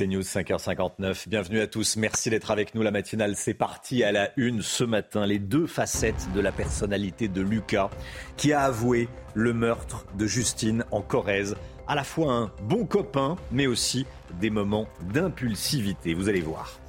C'est 0.00 0.06
News 0.06 0.22
5h59. 0.22 1.28
Bienvenue 1.28 1.60
à 1.60 1.66
tous. 1.66 1.96
Merci 1.96 2.30
d'être 2.30 2.50
avec 2.50 2.74
nous. 2.74 2.80
La 2.80 2.90
matinale, 2.90 3.36
c'est 3.36 3.52
parti 3.52 4.02
à 4.02 4.12
la 4.12 4.30
une 4.38 4.62
ce 4.62 4.82
matin. 4.82 5.26
Les 5.26 5.38
deux 5.38 5.66
facettes 5.66 6.26
de 6.34 6.40
la 6.40 6.52
personnalité 6.52 7.28
de 7.28 7.42
Lucas, 7.42 7.90
qui 8.38 8.54
a 8.54 8.62
avoué 8.62 9.10
le 9.34 9.52
meurtre 9.52 10.06
de 10.16 10.26
Justine 10.26 10.86
en 10.90 11.02
Corrèze. 11.02 11.54
À 11.86 11.94
la 11.94 12.02
fois 12.02 12.32
un 12.32 12.50
bon 12.62 12.86
copain, 12.86 13.36
mais 13.52 13.66
aussi 13.66 14.06
des 14.40 14.48
moments 14.48 14.88
d'impulsivité. 15.12 16.14
Vous 16.14 16.30
allez 16.30 16.40
voir. 16.40 16.80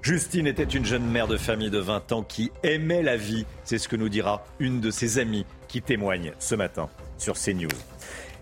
Justine 0.00 0.46
était 0.46 0.62
une 0.62 0.84
jeune 0.84 1.10
mère 1.10 1.26
de 1.26 1.38
famille 1.38 1.70
de 1.70 1.80
20 1.80 2.12
ans 2.12 2.22
qui 2.22 2.52
aimait 2.62 3.02
la 3.02 3.16
vie. 3.16 3.46
C'est 3.64 3.78
ce 3.78 3.88
que 3.88 3.96
nous 3.96 4.08
dira 4.08 4.44
une 4.60 4.80
de 4.80 4.92
ses 4.92 5.18
amies 5.18 5.44
qui 5.66 5.82
témoigne 5.82 6.34
ce 6.38 6.54
matin 6.54 6.88
sur 7.18 7.34
CNews. 7.34 7.66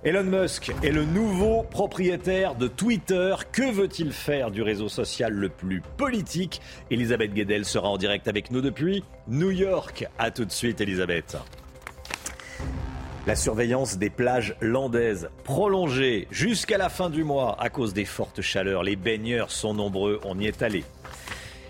Elon 0.04 0.22
Musk 0.22 0.72
est 0.84 0.92
le 0.92 1.04
nouveau 1.04 1.64
propriétaire 1.64 2.54
de 2.54 2.68
Twitter. 2.68 3.34
Que 3.50 3.68
veut-il 3.68 4.12
faire 4.12 4.52
du 4.52 4.62
réseau 4.62 4.88
social 4.88 5.32
le 5.32 5.48
plus 5.48 5.82
politique? 5.96 6.60
Elisabeth 6.88 7.34
Guedel 7.34 7.64
sera 7.64 7.88
en 7.88 7.96
direct 7.96 8.28
avec 8.28 8.52
nous 8.52 8.60
depuis 8.60 9.02
New 9.26 9.50
York. 9.50 10.06
A 10.16 10.30
tout 10.30 10.44
de 10.44 10.52
suite, 10.52 10.80
Elisabeth. 10.80 11.36
La 13.26 13.34
surveillance 13.34 13.98
des 13.98 14.08
plages 14.08 14.54
landaises 14.60 15.30
prolongée 15.42 16.28
jusqu'à 16.30 16.78
la 16.78 16.90
fin 16.90 17.10
du 17.10 17.24
mois 17.24 17.60
à 17.60 17.68
cause 17.68 17.92
des 17.92 18.04
fortes 18.04 18.40
chaleurs. 18.40 18.84
Les 18.84 18.94
baigneurs 18.94 19.50
sont 19.50 19.74
nombreux, 19.74 20.20
on 20.24 20.38
y 20.38 20.46
est 20.46 20.62
allé. 20.62 20.84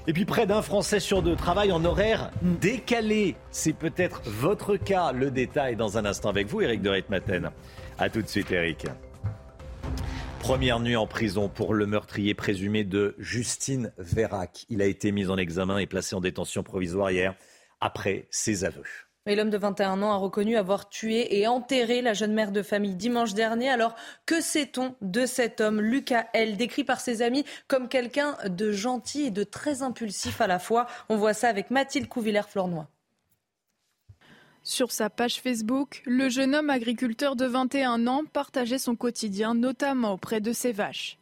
Et 0.07 0.13
puis 0.13 0.27
près 0.27 0.47
d'un 0.47 0.63
Français 0.63 1.01
sur 1.01 1.23
deux 1.23 1.35
travaille 1.35 1.73
en 1.73 1.85
horaire 1.85 2.31
décalé. 2.43 3.37
C'est 3.51 3.73
peut-être 3.73 4.21
votre 4.27 4.77
cas. 4.77 5.13
Le 5.13 5.31
détail 5.31 5.77
dans 5.77 5.97
un 5.97 6.05
instant 6.05 6.29
avec 6.29 6.47
vous, 6.47 6.61
Eric 6.61 6.83
de 6.83 6.91
Ritmaten. 6.91 7.51
A 8.01 8.09
tout 8.09 8.23
de 8.23 8.29
suite, 8.29 8.53
Eric. 8.53 8.87
Première 10.39 10.79
nuit 10.79 10.95
en 10.95 11.09
prison 11.09 11.49
pour 11.49 11.75
le 11.75 11.85
meurtrier 11.85 12.33
présumé 12.33 12.85
de 12.85 13.17
Justine 13.19 13.93
Vérac. 13.99 14.67
Il 14.69 14.83
a 14.83 14.87
été 14.87 15.11
mis 15.11 15.29
en 15.31 15.37
examen 15.37 15.79
et 15.79 15.87
placé 15.87 16.15
en 16.15 16.21
détention 16.21 16.63
provisoire 16.63 17.11
hier 17.11 17.35
après 17.81 18.29
ses 18.31 18.65
aveux. 18.65 18.85
Et 19.27 19.35
l'homme 19.35 19.51
de 19.51 19.59
21 19.59 20.01
ans 20.03 20.13
a 20.13 20.17
reconnu 20.17 20.57
avoir 20.57 20.89
tué 20.89 21.41
et 21.41 21.49
enterré 21.49 22.01
la 22.01 22.15
jeune 22.15 22.33
mère 22.33 22.53
de 22.53 22.63
famille 22.63 22.95
dimanche 22.95 23.35
dernier. 23.35 23.69
Alors, 23.69 23.97
que 24.27 24.41
sait-on 24.41 24.95
de 25.03 25.27
cet 25.27 25.61
homme, 25.61 25.81
Lucas 25.81 26.27
L, 26.35 26.57
décrit 26.57 26.85
par 26.85 27.01
ses 27.01 27.21
amis 27.21 27.45
comme 27.67 27.89
quelqu'un 27.89 28.37
de 28.47 28.71
gentil 28.71 29.25
et 29.25 29.31
de 29.33 29.43
très 29.43 29.83
impulsif 29.83 30.41
à 30.41 30.47
la 30.47 30.61
fois 30.61 30.87
On 31.09 31.17
voit 31.17 31.35
ça 31.35 31.49
avec 31.49 31.73
Mathilde 31.73 32.09
Couvillère-Flornois. 32.09 32.89
Sur 34.69 34.93
sa 34.93 35.09
page 35.09 35.41
Facebook, 35.41 36.03
le 36.05 36.29
jeune 36.29 36.55
homme 36.55 36.69
agriculteur 36.69 37.37
de 37.37 37.47
21 37.47 38.07
ans 38.07 38.25
partageait 38.31 38.79
son 38.79 38.97
quotidien, 38.97 39.55
notamment 39.55 40.13
auprès 40.13 40.43
de 40.43 40.53
ses 40.53 40.73
vaches. 40.73 41.17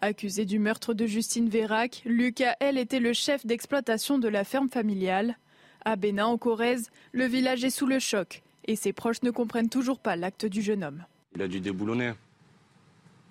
Accusé 0.00 0.44
du 0.44 0.60
meurtre 0.60 0.94
de 0.94 1.04
Justine 1.06 1.48
Vérac, 1.48 2.02
Lucas 2.04 2.54
L 2.60 2.78
était 2.78 3.00
le 3.00 3.12
chef 3.12 3.44
d'exploitation 3.44 4.18
de 4.18 4.28
la 4.28 4.44
ferme 4.44 4.68
familiale. 4.68 5.36
À 5.84 5.96
Bénin, 5.96 6.26
en 6.26 6.38
Corrèze, 6.38 6.92
le 7.10 7.24
village 7.24 7.64
est 7.64 7.70
sous 7.70 7.88
le 7.88 7.98
choc 7.98 8.44
et 8.66 8.76
ses 8.76 8.92
proches 8.92 9.24
ne 9.24 9.32
comprennent 9.32 9.68
toujours 9.68 9.98
pas 9.98 10.14
l'acte 10.14 10.46
du 10.46 10.62
jeune 10.62 10.84
homme. 10.84 11.04
Il 11.34 11.42
a 11.42 11.48
dû 11.48 11.58
déboulonner. 11.58 12.12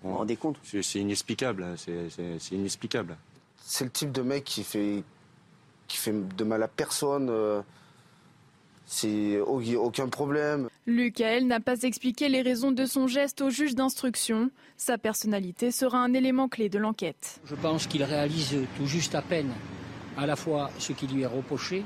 Vous 0.04 0.12
vous 0.12 0.18
rendez 0.18 0.36
compte? 0.36 0.60
C'est 0.66 1.00
inexplicable. 1.00 1.76
C'est 1.78 2.52
inexplicable. 2.52 3.16
C'est 3.56 3.86
le 3.86 3.92
type 3.92 4.12
de 4.12 4.22
mec 4.22 4.44
qui 4.44 4.66
fait, 4.66 5.02
qui 5.88 5.96
fait 5.96 6.12
de 6.12 6.44
mal 6.44 6.62
à 6.62 6.68
personne. 6.68 7.32
C'est 8.94 9.40
aucun 9.40 10.10
problème. 10.10 10.68
Lucael 10.86 11.48
n'a 11.48 11.62
pas 11.62 11.84
expliqué 11.84 12.28
les 12.28 12.42
raisons 12.42 12.74
de 12.74 12.86
son 12.86 13.08
geste 13.08 13.40
au 13.40 13.50
juge 13.50 13.74
d'instruction. 13.74 14.52
Sa 14.76 14.98
personnalité 14.98 15.72
sera 15.72 16.00
un 16.00 16.14
élément 16.14 16.50
clé 16.50 16.68
de 16.68 16.78
l'enquête. 16.78 17.40
Je 17.46 17.56
pense 17.56 17.88
qu'il 17.88 18.04
réalise 18.04 18.54
tout 18.78 18.86
juste 18.88 19.16
à 19.16 19.22
peine 19.22 19.50
à 20.18 20.28
la 20.28 20.36
fois 20.36 20.72
ce 20.78 20.92
qui 20.92 21.08
lui 21.08 21.22
est 21.22 21.26
reproché 21.26 21.86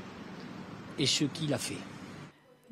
et 0.98 1.06
ce 1.06 1.22
qu'il 1.22 1.54
a 1.54 1.58
fait. 1.58 1.78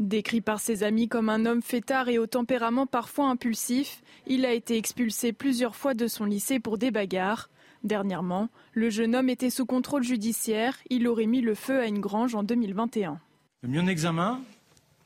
Décrit 0.00 0.40
par 0.40 0.58
ses 0.58 0.82
amis 0.82 1.06
comme 1.06 1.28
un 1.28 1.46
homme 1.46 1.62
fêtard 1.62 2.08
et 2.08 2.18
au 2.18 2.26
tempérament 2.26 2.88
parfois 2.88 3.28
impulsif, 3.28 4.02
il 4.26 4.44
a 4.46 4.52
été 4.52 4.76
expulsé 4.76 5.32
plusieurs 5.32 5.76
fois 5.76 5.94
de 5.94 6.08
son 6.08 6.24
lycée 6.24 6.58
pour 6.58 6.76
des 6.76 6.90
bagarres. 6.90 7.50
Dernièrement, 7.84 8.48
le 8.72 8.90
jeune 8.90 9.14
homme 9.14 9.28
était 9.28 9.48
sous 9.50 9.64
contrôle 9.64 10.02
judiciaire. 10.02 10.76
Il 10.90 11.06
aurait 11.06 11.26
mis 11.26 11.40
le 11.40 11.54
feu 11.54 11.78
à 11.78 11.86
une 11.86 12.00
grange 12.00 12.34
en 12.34 12.42
2021. 12.42 13.20
Le 13.64 13.70
mis 13.70 13.78
en 13.78 13.86
examen, 13.86 14.42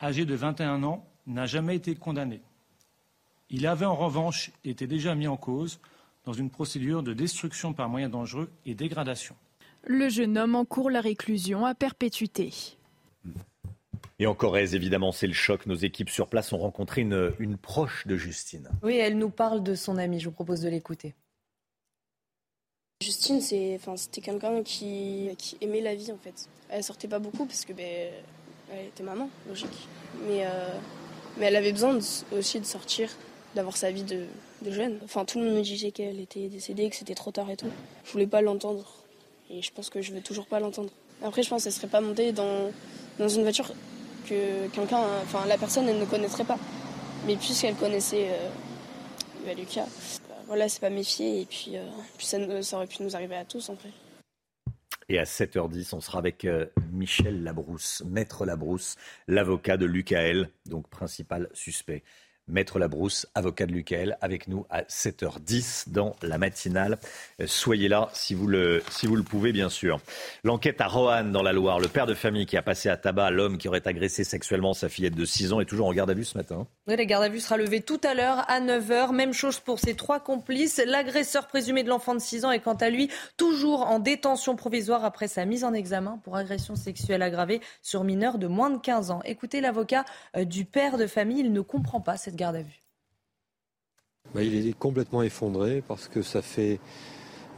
âgé 0.03 0.25
de 0.25 0.35
21 0.35 0.83
ans, 0.83 1.07
n'a 1.29 1.47
jamais 1.47 1.77
été 1.77 1.95
condamné. 1.95 2.41
Il 3.51 3.69
avait 3.69 3.87
en 3.87 3.95
revanche 3.95 4.51
été 4.65 4.89
déjà 4.89 5.15
mis 5.15 5.29
en 5.29 5.37
cause 5.37 5.79
dans 6.25 6.33
une 6.33 6.51
procédure 6.51 7.05
de 7.05 7.13
destruction 7.13 7.73
par 7.73 7.89
moyens 7.89 8.11
dangereux 8.11 8.51
et 8.67 8.75
dégradation. 8.75 9.37
Le 9.87 10.09
jeune 10.09 10.37
homme 10.37 10.57
encourt 10.57 10.91
la 10.91 11.01
réclusion 11.01 11.67
à 11.67 11.77
perpétuité. 11.77 12.53
Et 14.19 14.27
en 14.27 14.35
Corrèze, 14.35 14.75
évidemment, 14.75 15.13
c'est 15.13 15.29
le 15.29 15.35
choc. 15.35 15.67
Nos 15.67 15.77
équipes 15.77 16.11
sur 16.11 16.27
place 16.27 16.53
ont 16.53 16.59
rencontré 16.59 17.03
une, 17.03 17.33
une 17.39 17.59
proche 17.59 18.09
de 18.09 18.17
Justine. 18.17 18.69
Oui, 18.83 18.97
elle 18.97 19.19
nous 19.19 19.31
parle 19.31 19.63
de 19.63 19.77
son 19.77 19.99
ami. 19.99 20.19
Je 20.19 20.25
vous 20.25 20.35
propose 20.35 20.63
de 20.63 20.69
l'écouter. 20.69 21.15
Justine, 23.01 23.41
c'est, 23.41 23.77
enfin, 23.77 23.97
c'était 23.97 24.21
quelqu'un 24.21 24.65
qui, 24.65 25.31
qui 25.39 25.57
aimait 25.61 25.81
la 25.81 25.95
vie 25.95 26.11
en 26.11 26.19
fait. 26.19 26.49
Elle 26.69 26.83
sortait 26.83 27.07
pas 27.07 27.21
beaucoup 27.21 27.47
parce 27.47 27.65
que 27.65 27.73
ben, 27.73 28.13
elle 28.73 28.87
était 28.87 29.03
maman, 29.03 29.29
logique. 29.49 29.89
Mais, 30.27 30.45
euh, 30.45 30.49
mais 31.39 31.47
elle 31.47 31.57
avait 31.57 31.73
besoin 31.73 31.99
aussi 32.37 32.61
de 32.61 32.65
sortir, 32.65 33.11
d'avoir 33.55 33.77
sa 33.77 33.91
vie 33.91 34.03
de, 34.03 34.25
de 34.63 34.71
jeune. 34.71 34.99
Enfin, 35.05 35.25
tout 35.25 35.39
le 35.39 35.47
monde 35.47 35.55
me 35.55 35.63
disait 35.63 35.91
qu'elle 35.91 36.21
était 36.21 36.49
décédée, 36.49 36.89
que 36.91 36.97
c'était 36.97 37.15
trop 37.15 37.31
tard 37.31 37.51
et 37.51 37.57
tout. 37.57 37.71
Je 38.05 38.13
voulais 38.13 38.27
pas 38.27 38.43
l'entendre. 38.43 38.85
Et 39.51 39.63
je 39.63 39.73
pense 39.73 39.89
que 39.89 40.03
je 40.03 40.13
veux 40.13 40.21
toujours 40.21 40.47
pas 40.47 40.61
l'entendre. 40.61 40.91
Après, 41.23 41.43
je 41.43 41.49
pense 41.49 41.65
qu'elle 41.65 41.73
serait 41.73 41.89
pas 41.89 42.01
montée 42.01 42.33
dans, 42.33 42.71
dans 43.19 43.29
une 43.29 43.43
voiture 43.43 43.73
que 44.29 44.69
quelqu'un, 44.69 45.01
enfin, 45.23 45.47
la 45.47 45.57
personne, 45.57 45.89
elle 45.89 45.99
ne 45.99 46.05
connaîtrait 46.05 46.45
pas. 46.45 46.59
Mais 47.27 47.37
puisqu'elle 47.37 47.75
connaissait 47.75 48.29
euh, 48.29 49.55
Lucas, 49.55 49.87
bah, 50.29 50.37
voilà, 50.47 50.69
c'est 50.69 50.81
pas 50.81 50.91
méfier. 50.91 51.41
Et 51.41 51.45
puis, 51.47 51.77
euh, 51.77 51.87
puis 52.17 52.27
ça, 52.27 52.39
ça 52.63 52.77
aurait 52.77 52.87
pu 52.87 53.03
nous 53.03 53.17
arriver 53.17 53.37
à 53.37 53.45
tous, 53.45 53.71
en 53.71 53.77
fait. 53.77 53.93
Et 55.11 55.19
à 55.19 55.25
7h10, 55.25 55.95
on 55.95 56.01
sera 56.01 56.19
avec 56.19 56.45
euh, 56.45 56.67
Michel 56.93 57.43
Labrousse, 57.43 58.03
maître 58.07 58.45
Labrousse, 58.45 58.97
l'avocat 59.27 59.79
de 59.79 59.87
Lucael, 59.87 60.51
donc 60.67 60.89
principal 60.89 61.49
suspect. 61.55 62.03
Maître 62.49 62.79
Labrousse, 62.79 63.27
avocat 63.35 63.67
de 63.67 63.73
Lucael, 63.73 64.19
avec 64.21 64.49
nous 64.49 64.67
à 64.71 64.83
7h10 64.83 65.91
dans 65.91 66.17
la 66.23 66.39
matinale. 66.39 66.99
Euh, 67.41 67.47
Soyez 67.47 67.89
là 67.89 68.09
si 68.13 68.35
vous 68.35 68.47
le, 68.47 68.83
si 68.91 69.07
vous 69.07 69.17
le 69.17 69.23
pouvez, 69.23 69.53
bien 69.53 69.69
sûr. 69.69 70.01
L'enquête 70.45 70.81
à 70.81 70.87
Roanne, 70.87 71.33
dans 71.33 71.43
la 71.43 71.53
Loire. 71.53 71.81
Le 71.81 71.89
père 71.89 72.07
de 72.07 72.15
famille 72.15 72.47
qui 72.47 72.57
a 72.57 72.63
passé 72.63 72.89
à 72.89 72.97
tabac 72.97 73.31
l'homme 73.31 73.59
qui 73.59 73.69
aurait 73.69 73.87
agressé 73.87 74.25
sexuellement 74.25 74.75
sa 74.75 74.89
fillette 74.89 75.15
de 75.15 75.25
6 75.25 75.53
ans 75.53 75.61
est 75.61 75.65
toujours 75.65 75.87
en 75.87 75.93
garde 75.93 76.11
à 76.11 76.15
vue 76.15 76.25
ce 76.25 76.37
matin. 76.37 76.67
Oui, 76.87 76.97
la 76.97 77.05
garde 77.05 77.25
à 77.25 77.29
vue 77.29 77.41
sera 77.41 77.57
levée 77.57 77.81
tout 77.81 78.01
à 78.03 78.15
l'heure 78.15 78.45
à 78.49 78.61
9h. 78.61 79.13
Même 79.13 79.33
chose 79.33 79.61
pour 79.61 79.79
ses 79.79 79.95
trois 79.95 80.21
complices. 80.21 80.81
L'agresseur 80.85 81.47
présumé 81.47 81.83
de 81.83 81.89
l'enfant 81.89 82.15
de 82.15 82.21
6 82.21 82.45
ans 82.45 82.51
est 82.51 82.61
quant 82.61 82.75
à 82.75 82.91
lui 82.91 83.11
toujours 83.37 83.83
en 83.83 83.99
détention 83.99 84.57
provisoire 84.57 85.05
après 85.05 85.29
sa 85.29 85.45
mise 85.45 85.65
en 85.65 85.75
examen 85.75 86.21
pour 86.25 86.37
agression 86.37 86.77
sexuelle 86.77 87.23
aggravée 87.23 87.61
sur 87.83 88.05
mineur 88.05 88.39
de 88.39 88.47
moins 88.47 88.71
de 88.71 88.79
15 88.79 89.11
ans. 89.11 89.21
Écoutez 89.25 89.61
l'avocat 89.61 90.05
euh, 90.37 90.45
du 90.45 90.65
père 90.65 90.97
de 90.97 91.07
famille, 91.07 91.41
il 91.41 91.53
ne 91.53 91.61
comprend 91.61 92.01
pas 92.01 92.17
cette 92.17 92.37
Bah, 94.35 94.43
il 94.43 94.67
est 94.67 94.79
complètement 94.79 95.23
effondré 95.23 95.83
parce 95.87 96.09
que 96.09 96.23
ça 96.23 96.43
fait 96.43 96.81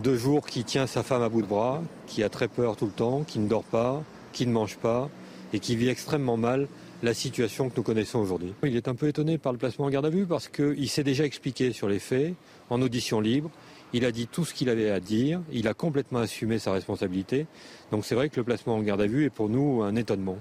deux 0.01 0.17
jours 0.17 0.47
qu'il 0.47 0.65
tient 0.65 0.87
sa 0.87 1.03
femme 1.03 1.23
à 1.23 1.29
bout 1.29 1.43
de 1.43 1.47
bras, 1.47 1.83
qui 2.07 2.23
a 2.23 2.29
très 2.29 2.49
peur 2.49 2.77
tout 2.77 2.87
le 2.87 2.93
temps, 2.93 3.23
qui 3.25 3.39
ne 3.39 3.49
dort 3.49 3.65
pas, 3.65 4.03
qui 4.33 4.47
ne 4.47 4.53
mange 4.53 4.77
pas 4.77 5.11
et 5.53 5.59
qui 5.59 5.77
vit 5.77 5.89
extrêmement 5.89 6.37
mal 6.37 6.69
la 7.03 7.15
situation 7.15 7.69
que 7.71 7.77
nous 7.77 7.83
connaissons 7.83 8.19
aujourd'hui. 8.19 8.53
Il 8.63 8.77
est 8.77 8.89
un 8.89 8.95
peu 8.95 9.09
étonné 9.09 9.39
par 9.39 9.53
le 9.53 9.59
placement 9.59 9.87
en 9.87 9.91
garde 9.91 10.07
à 10.07 10.11
vue 10.11 10.27
parce 10.27 10.49
qu'il 10.49 10.89
s'est 10.89 11.05
déjà 11.05 11.25
expliqué 11.25 11.73
sur 11.73 11.89
les 11.89 11.99
faits 11.99 12.35
en 12.69 12.81
audition 12.83 13.21
libre. 13.21 13.51
Il 13.93 14.05
a 14.05 14.13
dit 14.13 14.29
tout 14.29 14.45
ce 14.45 14.55
qu'il 14.55 14.69
avait 14.69 14.91
à 14.91 15.01
dire, 15.01 15.41
il 15.51 15.67
a 15.67 15.75
complètement 15.75 16.21
assumé 16.21 16.59
sa 16.59 16.73
responsabilité. 16.73 17.47
Donc 17.91 18.05
c'est 18.05 18.15
vrai 18.15 18.29
que 18.29 18.37
le 18.37 18.45
placement 18.45 18.77
en 18.77 18.83
garde 18.83 19.01
à 19.01 19.07
vue 19.07 19.25
est 19.25 19.31
pour 19.31 19.49
nous 19.49 19.83
un 19.83 19.97
étonnement. 19.97 20.39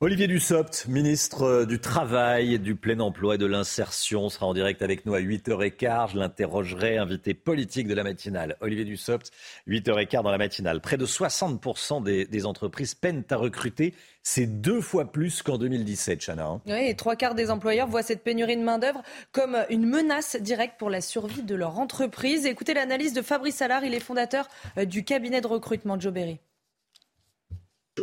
Olivier 0.00 0.26
Dussopt, 0.26 0.86
ministre 0.88 1.64
du 1.66 1.78
Travail, 1.78 2.58
du 2.58 2.74
plein 2.74 2.98
emploi 2.98 3.36
et 3.36 3.38
de 3.38 3.46
l'insertion, 3.46 4.28
sera 4.28 4.44
en 4.46 4.52
direct 4.52 4.82
avec 4.82 5.06
nous 5.06 5.14
à 5.14 5.20
8h15. 5.20 6.10
Je 6.10 6.18
l'interrogerai, 6.18 6.98
invité 6.98 7.32
politique 7.32 7.86
de 7.86 7.94
la 7.94 8.02
matinale. 8.02 8.56
Olivier 8.60 8.84
Dussopt, 8.84 9.30
8h15 9.68 10.24
dans 10.24 10.32
la 10.32 10.36
matinale. 10.36 10.80
Près 10.80 10.96
de 10.96 11.06
60% 11.06 12.02
des, 12.02 12.44
entreprises 12.44 12.96
peinent 12.96 13.22
à 13.30 13.36
recruter. 13.36 13.94
C'est 14.24 14.60
deux 14.60 14.80
fois 14.80 15.12
plus 15.12 15.42
qu'en 15.42 15.58
2017, 15.58 16.20
Chana. 16.20 16.46
Hein. 16.46 16.60
Oui, 16.66 16.88
et 16.88 16.96
trois 16.96 17.14
quarts 17.14 17.36
des 17.36 17.52
employeurs 17.52 17.86
voient 17.86 18.02
cette 18.02 18.24
pénurie 18.24 18.56
de 18.56 18.62
main-d'œuvre 18.62 19.02
comme 19.30 19.56
une 19.70 19.86
menace 19.86 20.34
directe 20.34 20.74
pour 20.76 20.90
la 20.90 21.02
survie 21.02 21.44
de 21.44 21.54
leur 21.54 21.78
entreprise. 21.78 22.46
Écoutez 22.46 22.74
l'analyse 22.74 23.12
de 23.12 23.22
Fabrice 23.22 23.62
Allard, 23.62 23.84
il 23.84 23.94
est 23.94 24.00
fondateur 24.00 24.48
euh, 24.76 24.86
du 24.86 25.04
cabinet 25.04 25.40
de 25.40 25.46
recrutement 25.46 26.00
Joe 26.00 26.12
Berry. 26.12 26.40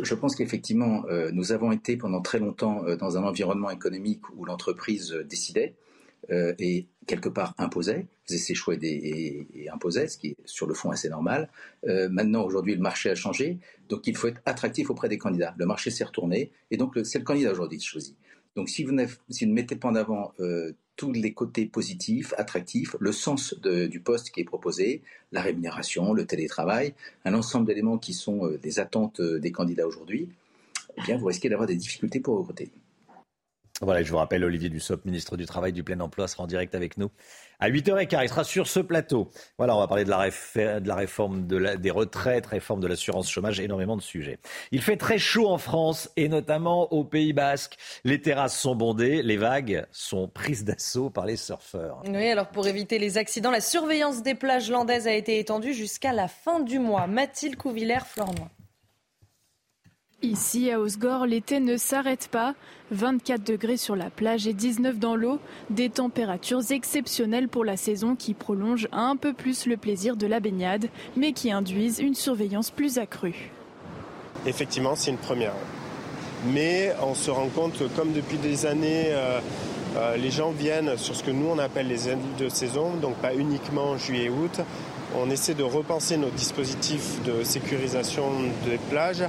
Je 0.00 0.14
pense 0.14 0.34
qu'effectivement, 0.36 1.04
euh, 1.10 1.30
nous 1.32 1.52
avons 1.52 1.70
été 1.70 1.98
pendant 1.98 2.22
très 2.22 2.38
longtemps 2.38 2.82
euh, 2.86 2.96
dans 2.96 3.18
un 3.18 3.24
environnement 3.24 3.68
économique 3.70 4.22
où 4.34 4.44
l'entreprise 4.46 5.12
euh, 5.12 5.24
décidait 5.24 5.74
et 6.30 6.86
quelque 7.08 7.28
part 7.28 7.52
imposait, 7.58 8.06
faisait 8.24 8.38
ses 8.38 8.54
choix 8.54 8.76
et, 8.80 9.68
imposait, 9.72 10.06
ce 10.06 10.16
qui 10.16 10.28
est 10.28 10.36
sur 10.44 10.68
le 10.68 10.72
fond 10.72 10.92
assez 10.92 11.08
normal. 11.08 11.50
Maintenant, 11.84 12.44
aujourd'hui, 12.44 12.76
le 12.76 12.80
marché 12.80 13.10
a 13.10 13.16
changé, 13.16 13.58
donc 13.88 14.06
il 14.06 14.16
faut 14.16 14.28
être 14.28 14.40
attractif 14.46 14.88
auprès 14.88 15.08
des 15.08 15.18
candidats. 15.18 15.52
Le 15.58 15.66
marché 15.66 15.90
s'est 15.90 16.04
retourné 16.04 16.52
et 16.70 16.76
donc 16.76 16.96
c'est 17.02 17.18
le 17.18 17.24
candidat 17.24 17.50
aujourd'hui 17.50 17.78
qui 17.78 17.86
choisit. 17.86 18.16
Donc 18.56 18.68
si 18.68 18.84
vous, 18.84 18.96
si 19.30 19.44
vous 19.44 19.50
ne 19.50 19.54
mettez 19.54 19.76
pas 19.76 19.88
en 19.88 19.94
avant 19.94 20.32
euh, 20.40 20.72
tous 20.96 21.12
les 21.12 21.32
côtés 21.32 21.66
positifs, 21.66 22.34
attractifs, 22.36 22.96
le 23.00 23.12
sens 23.12 23.54
du 23.54 24.00
poste 24.00 24.30
qui 24.30 24.40
est 24.40 24.44
proposé, 24.44 25.02
la 25.32 25.40
rémunération, 25.40 26.12
le 26.12 26.26
télétravail, 26.26 26.94
un 27.24 27.34
ensemble 27.34 27.66
d'éléments 27.66 27.98
qui 27.98 28.12
sont 28.12 28.46
euh, 28.46 28.58
des 28.58 28.78
attentes 28.78 29.20
euh, 29.20 29.38
des 29.38 29.52
candidats 29.52 29.86
aujourd'hui, 29.86 30.28
eh 30.98 31.02
bien 31.02 31.16
vous 31.16 31.26
risquez 31.26 31.48
d'avoir 31.48 31.66
des 31.66 31.76
difficultés 31.76 32.20
pour 32.20 32.38
recruter. 32.38 32.70
Voilà, 33.80 34.02
je 34.02 34.10
vous 34.12 34.18
rappelle, 34.18 34.44
Olivier 34.44 34.68
Dussopt, 34.68 35.04
ministre 35.06 35.36
du 35.36 35.44
Travail, 35.44 35.72
du 35.72 35.82
Plein 35.82 35.98
Emploi, 35.98 36.28
sera 36.28 36.44
en 36.44 36.46
direct 36.46 36.74
avec 36.76 36.98
nous 36.98 37.10
à 37.62 37.70
8h15. 37.70 38.22
Il 38.22 38.28
sera 38.28 38.44
sur 38.44 38.66
ce 38.66 38.80
plateau. 38.80 39.30
Voilà, 39.56 39.76
on 39.76 39.78
va 39.78 39.86
parler 39.86 40.04
de 40.04 40.10
la, 40.10 40.18
réforme 40.94 41.46
de 41.46 41.56
la, 41.56 41.76
des 41.76 41.90
retraites, 41.90 42.46
réforme 42.46 42.80
de 42.80 42.88
l'assurance 42.88 43.30
chômage, 43.30 43.60
énormément 43.60 43.96
de 43.96 44.02
sujets. 44.02 44.38
Il 44.72 44.82
fait 44.82 44.96
très 44.96 45.18
chaud 45.18 45.48
en 45.48 45.58
France 45.58 46.10
et 46.16 46.28
notamment 46.28 46.92
au 46.92 47.04
Pays 47.04 47.32
Basque. 47.32 47.76
Les 48.04 48.20
terrasses 48.20 48.58
sont 48.58 48.74
bondées, 48.74 49.22
les 49.22 49.36
vagues 49.36 49.86
sont 49.92 50.26
prises 50.26 50.64
d'assaut 50.64 51.08
par 51.08 51.24
les 51.24 51.36
surfeurs. 51.36 52.02
Oui, 52.06 52.28
alors 52.28 52.48
pour 52.48 52.66
éviter 52.66 52.98
les 52.98 53.16
accidents, 53.16 53.52
la 53.52 53.60
surveillance 53.60 54.22
des 54.22 54.34
plages 54.34 54.70
landaises 54.70 55.06
a 55.06 55.14
été 55.14 55.38
étendue 55.38 55.72
jusqu'à 55.72 56.12
la 56.12 56.26
fin 56.26 56.58
du 56.60 56.80
mois. 56.80 57.06
Mathilde 57.06 57.56
Couvillère, 57.56 58.06
Flornois. 58.08 58.50
Ici, 60.24 60.70
à 60.70 60.78
Osgore, 60.78 61.26
l'été 61.26 61.58
ne 61.58 61.76
s'arrête 61.76 62.28
pas. 62.30 62.54
24 62.92 63.42
degrés 63.42 63.76
sur 63.76 63.96
la 63.96 64.08
plage 64.08 64.46
et 64.46 64.52
19 64.52 65.00
dans 65.00 65.16
l'eau. 65.16 65.40
Des 65.68 65.90
températures 65.90 66.70
exceptionnelles 66.70 67.48
pour 67.48 67.64
la 67.64 67.76
saison 67.76 68.14
qui 68.14 68.32
prolongent 68.32 68.86
un 68.92 69.16
peu 69.16 69.32
plus 69.32 69.66
le 69.66 69.76
plaisir 69.76 70.14
de 70.14 70.28
la 70.28 70.38
baignade, 70.38 70.86
mais 71.16 71.32
qui 71.32 71.50
induisent 71.50 71.98
une 71.98 72.14
surveillance 72.14 72.70
plus 72.70 72.98
accrue. 72.98 73.50
Effectivement, 74.46 74.94
c'est 74.94 75.10
une 75.10 75.16
première. 75.16 75.54
Mais 76.52 76.94
on 77.02 77.14
se 77.14 77.32
rend 77.32 77.48
compte 77.48 77.76
que 77.76 77.84
comme 77.84 78.12
depuis 78.12 78.36
des 78.36 78.64
années, 78.64 79.06
euh, 79.08 79.40
euh, 79.96 80.16
les 80.16 80.30
gens 80.30 80.52
viennent 80.52 80.96
sur 80.98 81.16
ce 81.16 81.24
que 81.24 81.32
nous 81.32 81.46
on 81.46 81.58
appelle 81.58 81.88
les 81.88 82.08
aides 82.08 82.36
de 82.38 82.48
saison, 82.48 82.94
donc 82.94 83.16
pas 83.16 83.34
uniquement 83.34 83.96
juillet-août. 83.96 84.60
On 85.16 85.30
essaie 85.30 85.54
de 85.54 85.64
repenser 85.64 86.16
nos 86.16 86.30
dispositifs 86.30 87.20
de 87.24 87.42
sécurisation 87.42 88.24
des 88.64 88.78
plages 88.88 89.24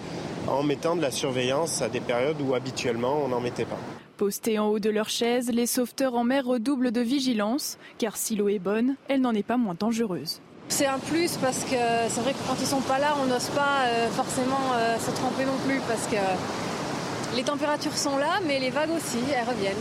en 0.47 0.63
mettant 0.63 0.95
de 0.95 1.01
la 1.01 1.11
surveillance 1.11 1.81
à 1.81 1.89
des 1.89 1.99
périodes 1.99 2.41
où 2.41 2.53
habituellement 2.53 3.21
on 3.23 3.29
n'en 3.29 3.39
mettait 3.39 3.65
pas. 3.65 3.77
Postés 4.17 4.59
en 4.59 4.67
haut 4.67 4.79
de 4.79 4.89
leur 4.89 5.09
chaise, 5.09 5.49
les 5.51 5.65
sauveteurs 5.65 6.15
en 6.15 6.23
mer 6.23 6.45
redoublent 6.45 6.91
de 6.91 7.01
vigilance, 7.01 7.77
car 7.97 8.15
si 8.15 8.35
l'eau 8.35 8.49
est 8.49 8.59
bonne, 8.59 8.95
elle 9.07 9.21
n'en 9.21 9.33
est 9.33 9.43
pas 9.43 9.57
moins 9.57 9.75
dangereuse. 9.77 10.41
C'est 10.69 10.85
un 10.85 10.99
plus 10.99 11.37
parce 11.37 11.63
que 11.65 11.75
c'est 12.09 12.21
vrai 12.21 12.33
que 12.33 12.47
quand 12.47 12.55
ils 12.59 12.67
sont 12.67 12.81
pas 12.81 12.99
là, 12.99 13.15
on 13.21 13.25
n'ose 13.25 13.49
pas 13.49 13.85
euh, 13.85 14.09
forcément 14.09 14.73
euh, 14.75 14.97
se 14.97 15.11
tremper 15.11 15.45
non 15.45 15.57
plus 15.67 15.79
parce 15.87 16.07
que 16.07 17.35
les 17.35 17.43
températures 17.43 17.97
sont 17.97 18.17
là, 18.17 18.39
mais 18.47 18.59
les 18.59 18.69
vagues 18.69 18.91
aussi, 18.91 19.17
elles 19.35 19.47
reviennent. 19.47 19.75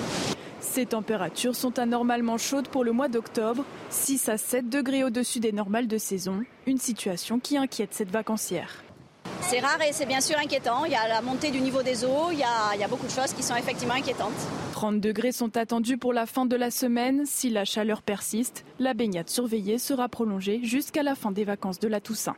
Ces 0.61 0.87
températures 0.87 1.55
sont 1.55 1.79
anormalement 1.79 2.39
chaudes 2.39 2.69
pour 2.69 2.85
le 2.85 2.93
mois 2.93 3.09
d'octobre, 3.09 3.65
6 3.91 4.29
à 4.29 4.39
7 4.39 4.69
degrés 4.69 5.05
au-dessus 5.05 5.39
des 5.39 5.53
normales 5.53 5.87
de 5.87 5.99
saison, 5.99 6.45
une 6.67 6.79
situation 6.79 7.39
qui 7.39 7.59
inquiète 7.59 7.93
cette 7.93 8.11
vacancière. 8.11 8.83
C'est 9.43 9.61
rare 9.61 9.83
et 9.83 9.93
c'est 9.93 10.07
bien 10.07 10.21
sûr 10.21 10.39
inquiétant. 10.39 10.85
Il 10.85 10.93
y 10.93 10.95
a 10.95 11.09
la 11.09 11.21
montée 11.21 11.51
du 11.51 11.61
niveau 11.61 11.83
des 11.83 12.05
eaux, 12.05 12.31
il 12.31 12.39
y, 12.39 12.43
a, 12.43 12.75
il 12.75 12.81
y, 12.81 12.85
a, 12.85 12.89
beaucoup 12.89 13.07
de 13.07 13.11
choses 13.11 13.33
qui 13.35 13.43
sont 13.43 13.57
effectivement 13.57 13.95
inquiétantes. 13.95 14.33
30 14.73 15.01
degrés 15.01 15.33
sont 15.33 15.57
attendus 15.57 15.99
pour 15.99 16.13
la 16.13 16.27
fin 16.27 16.47
de 16.47 16.57
la 16.57 16.71
semaine. 16.71 17.27
Si 17.27 17.51
la 17.51 17.65
chaleur 17.65 18.03
persiste, 18.03 18.65
la 18.79 18.95
baignade 18.95 19.29
surveillée 19.29 19.79
sera 19.79 20.09
prolongée 20.09 20.61
jusqu'à 20.63 21.03
la 21.03 21.15
fin 21.15 21.33
des 21.33 21.45
vacances 21.45 21.79
de 21.79 21.89
la 21.89 22.01
Toussaint. 22.01 22.37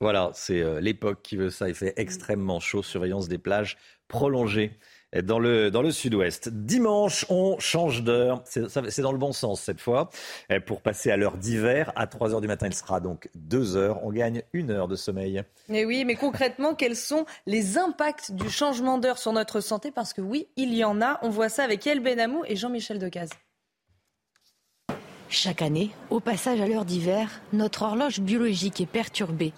Voilà, 0.00 0.30
c'est 0.34 0.60
euh, 0.60 0.80
l'époque 0.80 1.20
qui 1.22 1.36
veut 1.36 1.50
ça. 1.50 1.68
Il 1.68 1.74
fait 1.74 1.94
extrêmement 1.96 2.60
chaud. 2.60 2.82
Surveillance 2.82 3.28
des 3.28 3.38
plages 3.38 3.78
prolongée 4.08 4.78
dans 5.22 5.38
le, 5.38 5.70
dans 5.70 5.82
le 5.82 5.90
sud-ouest. 5.90 6.48
Dimanche, 6.48 7.26
on 7.28 7.58
change 7.58 8.02
d'heure. 8.02 8.42
C'est 8.44 9.00
dans 9.00 9.12
le 9.12 9.18
bon 9.18 9.32
sens 9.32 9.60
cette 9.60 9.80
fois. 9.80 10.10
Pour 10.66 10.80
passer 10.80 11.10
à 11.10 11.16
l'heure 11.16 11.36
d'hiver, 11.36 11.92
à 11.96 12.06
3 12.06 12.34
heures 12.34 12.40
du 12.40 12.48
matin, 12.48 12.66
il 12.66 12.74
sera 12.74 13.00
donc 13.00 13.28
2 13.34 13.76
heures. 13.76 14.04
On 14.04 14.10
gagne 14.10 14.42
une 14.52 14.70
heure 14.70 14.88
de 14.88 14.96
sommeil. 14.96 15.42
Et 15.68 15.84
oui, 15.84 16.04
mais 16.04 16.14
concrètement, 16.14 16.74
quels 16.74 16.96
sont 16.96 17.26
les 17.46 17.78
impacts 17.78 18.32
du 18.32 18.50
changement 18.50 18.98
d'heure 18.98 19.18
sur 19.18 19.32
notre 19.32 19.60
santé? 19.60 19.90
Parce 19.90 20.12
que 20.12 20.20
oui, 20.20 20.48
il 20.56 20.74
y 20.74 20.84
en 20.84 21.00
a. 21.00 21.18
On 21.22 21.30
voit 21.30 21.48
ça 21.48 21.64
avec 21.64 21.86
El 21.86 22.00
Benamou 22.00 22.42
et 22.46 22.56
Jean-Michel 22.56 22.98
Decaze. 22.98 23.30
Chaque 25.36 25.62
année, 25.62 25.90
au 26.10 26.20
passage 26.20 26.60
à 26.60 26.68
l'heure 26.68 26.84
d'hiver, 26.84 27.28
notre 27.52 27.82
horloge 27.82 28.20
biologique 28.20 28.80
est 28.80 28.86
perturbée. 28.86 29.52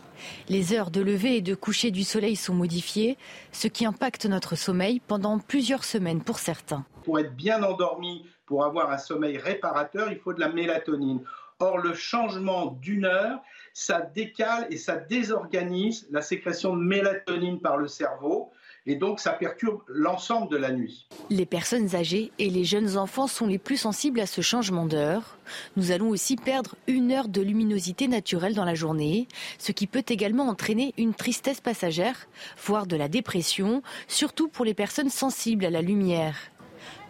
Les 0.49 0.73
heures 0.73 0.90
de 0.90 1.02
lever 1.02 1.37
et 1.37 1.43
de 1.43 1.55
coucher 1.55 1.90
du 1.90 2.02
soleil 2.02 2.34
sont 2.34 2.55
modifiées, 2.55 3.19
ce 3.52 3.69
qui 3.69 3.84
impacte 3.84 4.25
notre 4.25 4.56
sommeil 4.56 5.00
pendant 5.06 5.38
plusieurs 5.38 5.84
semaines 5.84 6.23
pour 6.23 6.38
certains. 6.38 6.87
Pour 7.05 7.20
être 7.20 7.37
bien 7.37 7.62
endormi, 7.62 8.26
pour 8.46 8.64
avoir 8.64 8.90
un 8.90 8.96
sommeil 8.96 9.37
réparateur, 9.37 10.11
il 10.11 10.19
faut 10.19 10.32
de 10.32 10.40
la 10.40 10.49
mélatonine. 10.49 11.20
Or, 11.58 11.76
le 11.76 11.93
changement 11.93 12.78
d'une 12.81 13.05
heure, 13.05 13.40
ça 13.75 14.00
décale 14.00 14.67
et 14.70 14.78
ça 14.78 14.96
désorganise 14.96 16.08
la 16.11 16.23
sécrétion 16.23 16.75
de 16.75 16.82
mélatonine 16.82 17.61
par 17.61 17.76
le 17.76 17.87
cerveau 17.87 18.50
et 18.87 18.94
donc 18.94 19.21
ça 19.21 19.33
perturbe 19.33 19.83
l'ensemble 19.88 20.50
de 20.50 20.56
la 20.56 20.73
nuit. 20.73 21.09
Les 21.31 21.47
personnes 21.47 21.94
âgées 21.94 22.31
et 22.38 22.49
les 22.49 22.65
jeunes 22.65 22.97
enfants 22.97 23.27
sont 23.27 23.47
les 23.47 23.59
plus 23.59 23.77
sensibles 23.77 24.21
à 24.21 24.27
ce 24.27 24.41
changement 24.41 24.87
d'heure. 24.87 25.38
Nous 25.77 25.90
allons 25.90 26.09
aussi 26.09 26.37
perdre 26.37 26.76
une 26.87 27.11
heure 27.12 27.28
de 27.28 27.43
luminosité 27.43 28.09
naturelle 28.09 28.55
dans 28.55 28.64
la 28.64 28.75
journée, 28.75 29.26
ce 29.59 29.73
qui 29.73 29.87
peut 29.87 30.05
également 30.09 30.49
entraîner 30.49 30.95
une 30.97 31.14
tristesse 31.14 31.61
passagère, 31.61 32.28
voire 32.64 32.87
de 32.87 32.97
la 32.97 33.09
dépression, 33.09 33.83
surtout 34.09 34.49
pour 34.49 34.64
les 34.64 34.75
personnes 34.75 35.11
sensibles 35.11 35.64
à 35.64 35.71
la 35.71 35.83
lumière. 35.83 36.37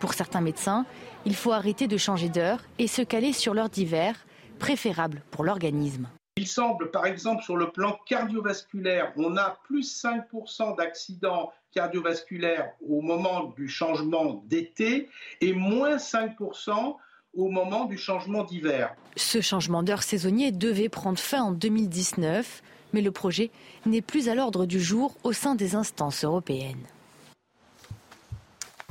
Pour 0.00 0.14
certains 0.14 0.40
médecins, 0.40 0.86
il 1.24 1.34
faut 1.34 1.52
arrêter 1.52 1.86
de 1.86 1.96
changer 1.96 2.28
d'heure 2.28 2.62
et 2.78 2.86
se 2.86 3.02
caler 3.02 3.32
sur 3.32 3.52
l'heure 3.52 3.68
d'hiver, 3.68 4.14
préférable 4.58 5.22
pour 5.30 5.44
l'organisme. 5.44 6.08
Il 6.38 6.46
semble, 6.46 6.90
par 6.90 7.06
exemple, 7.06 7.42
sur 7.42 7.56
le 7.56 7.70
plan 7.70 7.98
cardiovasculaire, 8.04 9.10
on 9.16 9.38
a 9.38 9.58
plus 9.64 10.04
5% 10.04 10.76
d'accidents 10.76 11.50
cardiovasculaires 11.72 12.72
au 12.86 13.00
moment 13.00 13.54
du 13.56 13.68
changement 13.68 14.42
d'été 14.46 15.08
et 15.40 15.54
moins 15.54 15.96
5% 15.96 16.96
au 17.34 17.48
moment 17.48 17.86
du 17.86 17.96
changement 17.96 18.44
d'hiver. 18.44 18.94
Ce 19.16 19.40
changement 19.40 19.82
d'heure 19.82 20.02
saisonnier 20.02 20.52
devait 20.52 20.90
prendre 20.90 21.18
fin 21.18 21.42
en 21.42 21.52
2019, 21.52 22.62
mais 22.92 23.00
le 23.00 23.12
projet 23.12 23.50
n'est 23.86 24.02
plus 24.02 24.28
à 24.28 24.34
l'ordre 24.34 24.66
du 24.66 24.78
jour 24.78 25.16
au 25.24 25.32
sein 25.32 25.54
des 25.54 25.74
instances 25.74 26.22
européennes. 26.22 26.86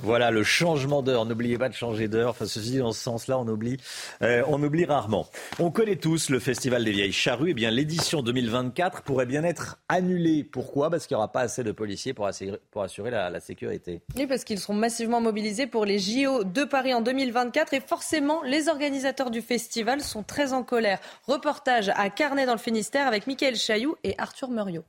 Voilà 0.05 0.29
le 0.29 0.43
changement 0.43 1.01
d'heure. 1.01 1.25
N'oubliez 1.25 1.57
pas 1.57 1.67
de 1.67 1.73
changer 1.73 2.07
d'heure. 2.07 2.29
Enfin, 2.29 2.45
ceci 2.45 2.77
dans 2.77 2.91
ce 2.91 3.01
sens-là, 3.01 3.39
on 3.39 3.47
oublie, 3.47 3.77
euh, 4.21 4.43
on 4.47 4.61
oublie 4.61 4.85
rarement. 4.85 5.25
On 5.57 5.71
connaît 5.71 5.95
tous 5.95 6.29
le 6.29 6.37
Festival 6.37 6.83
des 6.83 6.91
Vieilles 6.91 7.11
Charrues. 7.11 7.49
Eh 7.49 7.53
bien, 7.55 7.71
l'édition 7.71 8.21
2024 8.21 9.01
pourrait 9.01 9.25
bien 9.25 9.43
être 9.43 9.79
annulée. 9.89 10.43
Pourquoi? 10.43 10.91
Parce 10.91 11.07
qu'il 11.07 11.15
n'y 11.15 11.17
aura 11.17 11.31
pas 11.31 11.41
assez 11.41 11.63
de 11.63 11.71
policiers 11.71 12.13
pour 12.13 12.27
assurer, 12.27 13.09
la, 13.09 13.39
sécurité. 13.39 14.01
Oui, 14.15 14.27
parce 14.27 14.43
qu'ils 14.43 14.59
seront 14.59 14.75
massivement 14.75 15.21
mobilisés 15.21 15.65
pour 15.65 15.85
les 15.85 15.97
JO 15.97 16.43
de 16.43 16.65
Paris 16.65 16.93
en 16.93 17.01
2024. 17.01 17.73
Et 17.73 17.79
forcément, 17.79 18.43
les 18.43 18.69
organisateurs 18.69 19.31
du 19.31 19.41
festival 19.41 20.01
sont 20.01 20.21
très 20.21 20.53
en 20.53 20.61
colère. 20.61 20.99
Reportage 21.25 21.89
à 21.95 22.11
Carnet 22.11 22.45
dans 22.45 22.53
le 22.53 22.59
Finistère 22.59 23.07
avec 23.07 23.25
Michael 23.25 23.55
Chailloux 23.55 23.95
et 24.03 24.13
Arthur 24.19 24.51
Muriot. 24.51 24.83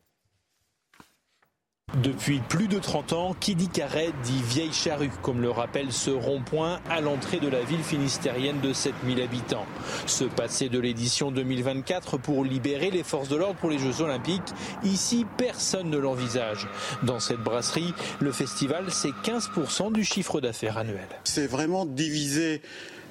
Depuis 2.03 2.41
plus 2.41 2.69
de 2.69 2.79
30 2.79 3.13
ans, 3.15 3.37
qui 3.41 3.55
dit 3.55 3.71
dit 3.71 4.43
vieille 4.43 4.73
charrue, 4.73 5.11
comme 5.23 5.41
le 5.41 5.51
rappelle 5.51 5.93
ce 5.93 6.11
rond-point 6.11 6.79
à 6.91 7.01
l'entrée 7.01 7.39
de 7.39 7.49
la 7.49 7.63
ville 7.63 7.83
finistérienne 7.83 8.61
de 8.61 8.75
7000 8.75 9.23
habitants. 9.23 9.65
Ce 10.07 10.25
passé 10.25 10.69
de 10.69 10.79
l'édition 10.79 11.31
2024 11.31 12.19
pour 12.19 12.45
libérer 12.45 12.91
les 12.91 13.03
forces 13.03 13.29
de 13.29 13.37
l'ordre 13.37 13.59
pour 13.59 13.71
les 13.71 13.79
Jeux 13.79 14.03
Olympiques, 14.03 14.43
ici 14.85 15.25
personne 15.39 15.89
ne 15.89 15.97
l'envisage. 15.97 16.69
Dans 17.03 17.19
cette 17.19 17.41
brasserie, 17.41 17.95
le 18.21 18.31
festival 18.31 18.87
c'est 18.91 19.15
15% 19.25 19.93
du 19.93 20.05
chiffre 20.05 20.41
d'affaires 20.41 20.77
annuel. 20.77 21.09
C'est 21.25 21.47
vraiment 21.47 21.87
diviser 21.87 22.61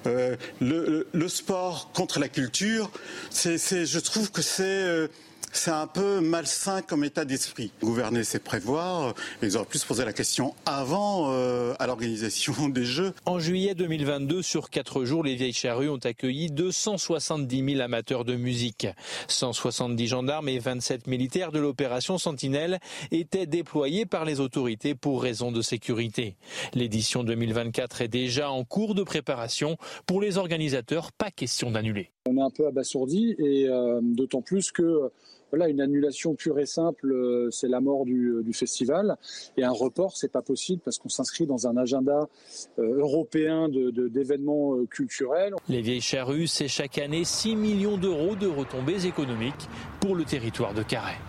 euh, 0.06 0.36
le, 0.62 1.08
le, 1.12 1.28
sport 1.28 1.92
contre 1.94 2.20
la 2.20 2.30
culture. 2.30 2.92
C'est, 3.32 3.58
je 3.58 4.00
trouve 4.00 4.32
que 4.32 4.44
c'est 4.44 4.64
euh, 4.64 5.08
c'est 5.58 5.72
un 5.72 5.88
peu 5.88 6.20
malsain 6.22 6.82
comme 6.82 7.04
état 7.04 7.26
d'esprit. 7.26 7.72
Gouverner, 7.82 8.24
c'est 8.24 8.44
prévoir. 8.44 9.14
Ils 9.42 9.58
auraient 9.58 9.66
pu 9.66 9.78
se 9.78 9.86
poser 9.86 10.06
la 10.06 10.14
question 10.14 10.54
avant 10.66 11.32
euh, 11.32 11.74
à 11.80 11.88
l'organisation 11.88 12.70
des 12.70 12.86
Jeux. 12.86 13.14
En 13.26 13.40
juillet 13.40 13.76
2022, 13.76 14.42
sur 14.42 14.70
quatre 14.70 15.06
jours, 15.06 15.24
les 15.24 15.36
Vieilles 15.36 15.54
Charrues 15.54 15.90
ont 15.90 15.98
accueilli 15.98 16.52
270 16.52 17.74
000 17.74 17.82
amateurs 17.82 18.26
de 18.26 18.36
musique. 18.36 18.88
170 19.28 20.08
gendarmes 20.08 20.50
et 20.50 20.60
27 20.60 21.08
militaires 21.08 21.52
de 21.52 21.60
l'opération 21.60 22.18
Sentinelle 22.18 22.80
étaient 23.12 23.48
déployés 23.48 24.06
par 24.06 24.26
les 24.26 24.40
autorités 24.40 24.96
pour 24.96 25.22
raisons 25.22 25.52
de 25.52 25.62
sécurité. 25.62 26.36
L'édition 26.74 27.24
2024 27.24 28.02
est 28.02 28.08
déjà 28.08 28.52
en 28.52 28.64
cours 28.64 28.96
de 28.96 29.04
préparation. 29.04 29.78
Pour 30.06 30.22
les 30.22 30.38
organisateurs, 30.38 31.12
pas 31.12 31.32
question 31.32 31.72
d'annuler. 31.72 32.15
On 32.28 32.38
est 32.38 32.42
un 32.42 32.50
peu 32.50 32.68
abasourdi 32.68 33.36
et 33.38 33.70
euh, 33.70 34.00
d'autant 34.02 34.42
plus 34.42 34.72
que 34.72 35.12
voilà, 35.52 35.70
une 35.70 35.80
annulation 35.80 36.36
pure 36.36 36.60
et 36.60 36.66
simple, 36.66 37.12
euh, 37.12 37.50
c'est 37.52 37.68
la 37.68 37.80
mort 37.80 38.06
du, 38.06 38.44
festival. 38.54 39.16
Et 39.58 39.64
un 39.64 39.72
report, 39.72 40.18
c'est 40.18 40.32
pas 40.32 40.42
possible 40.42 40.82
parce 40.84 40.98
qu'on 40.98 41.10
s'inscrit 41.10 41.46
dans 41.46 41.68
un 41.68 41.78
agenda 41.78 42.28
euh, 42.80 43.00
européen 43.00 43.70
d'événements 43.70 44.76
euh, 44.76 44.86
culturels. 44.86 45.54
Les 45.70 45.82
Vieilles 45.82 46.02
Charrues, 46.02 46.48
c'est 46.48 46.68
chaque 46.68 46.98
année 46.98 47.24
6 47.24 47.56
millions 47.56 47.98
d'euros 47.98 48.36
de 48.36 48.48
retombées 48.48 49.06
économiques 49.06 49.70
pour 50.00 50.16
le 50.16 50.24
territoire 50.24 50.74
de 50.74 50.84
Carhaix. 50.84 51.20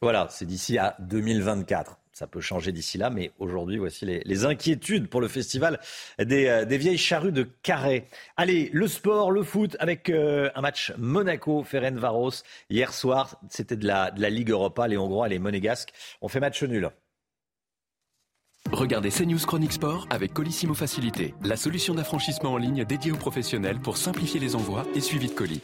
Voilà, 0.00 0.26
c'est 0.30 0.46
d'ici 0.46 0.78
à 0.78 0.96
2024. 1.00 2.01
Ça 2.12 2.26
peut 2.26 2.42
changer 2.42 2.72
d'ici 2.72 2.98
là, 2.98 3.08
mais 3.08 3.32
aujourd'hui, 3.38 3.78
voici 3.78 4.04
les, 4.04 4.44
inquiétudes 4.44 5.08
pour 5.08 5.22
le 5.22 5.28
festival 5.28 5.80
des, 6.18 6.46
euh, 6.46 6.64
vieilles 6.64 6.98
charrues 6.98 7.32
de 7.32 7.48
Carré. 7.62 8.06
Allez, 8.36 8.68
le 8.74 8.86
sport, 8.86 9.30
le 9.30 9.42
foot, 9.42 9.76
avec 9.80 10.10
euh, 10.10 10.50
un 10.54 10.60
match 10.60 10.92
Monaco-Ferencvaros. 10.98 12.42
Hier 12.68 12.92
soir, 12.92 13.40
c'était 13.48 13.76
de 13.76 13.86
la, 13.86 14.10
de 14.10 14.20
la 14.20 14.28
Ligue 14.28 14.50
Europa. 14.50 14.86
Les 14.88 14.98
Hongrois 14.98 15.28
les 15.28 15.38
Monégasques 15.38 15.92
ont 16.20 16.28
fait 16.28 16.40
match 16.40 16.62
nul. 16.62 16.90
Regardez 18.70 19.10
CNews 19.10 19.44
Chronique 19.46 19.72
Sport 19.72 20.06
avec 20.10 20.32
Colissimo 20.32 20.74
Facilité, 20.74 21.34
la 21.42 21.56
solution 21.56 21.94
d'affranchissement 21.94 22.52
en 22.52 22.56
ligne 22.58 22.84
dédiée 22.84 23.12
aux 23.12 23.16
professionnels 23.16 23.80
pour 23.80 23.96
simplifier 23.96 24.38
les 24.38 24.54
envois 24.54 24.86
et 24.94 25.00
suivi 25.00 25.28
de 25.28 25.34
colis. 25.34 25.62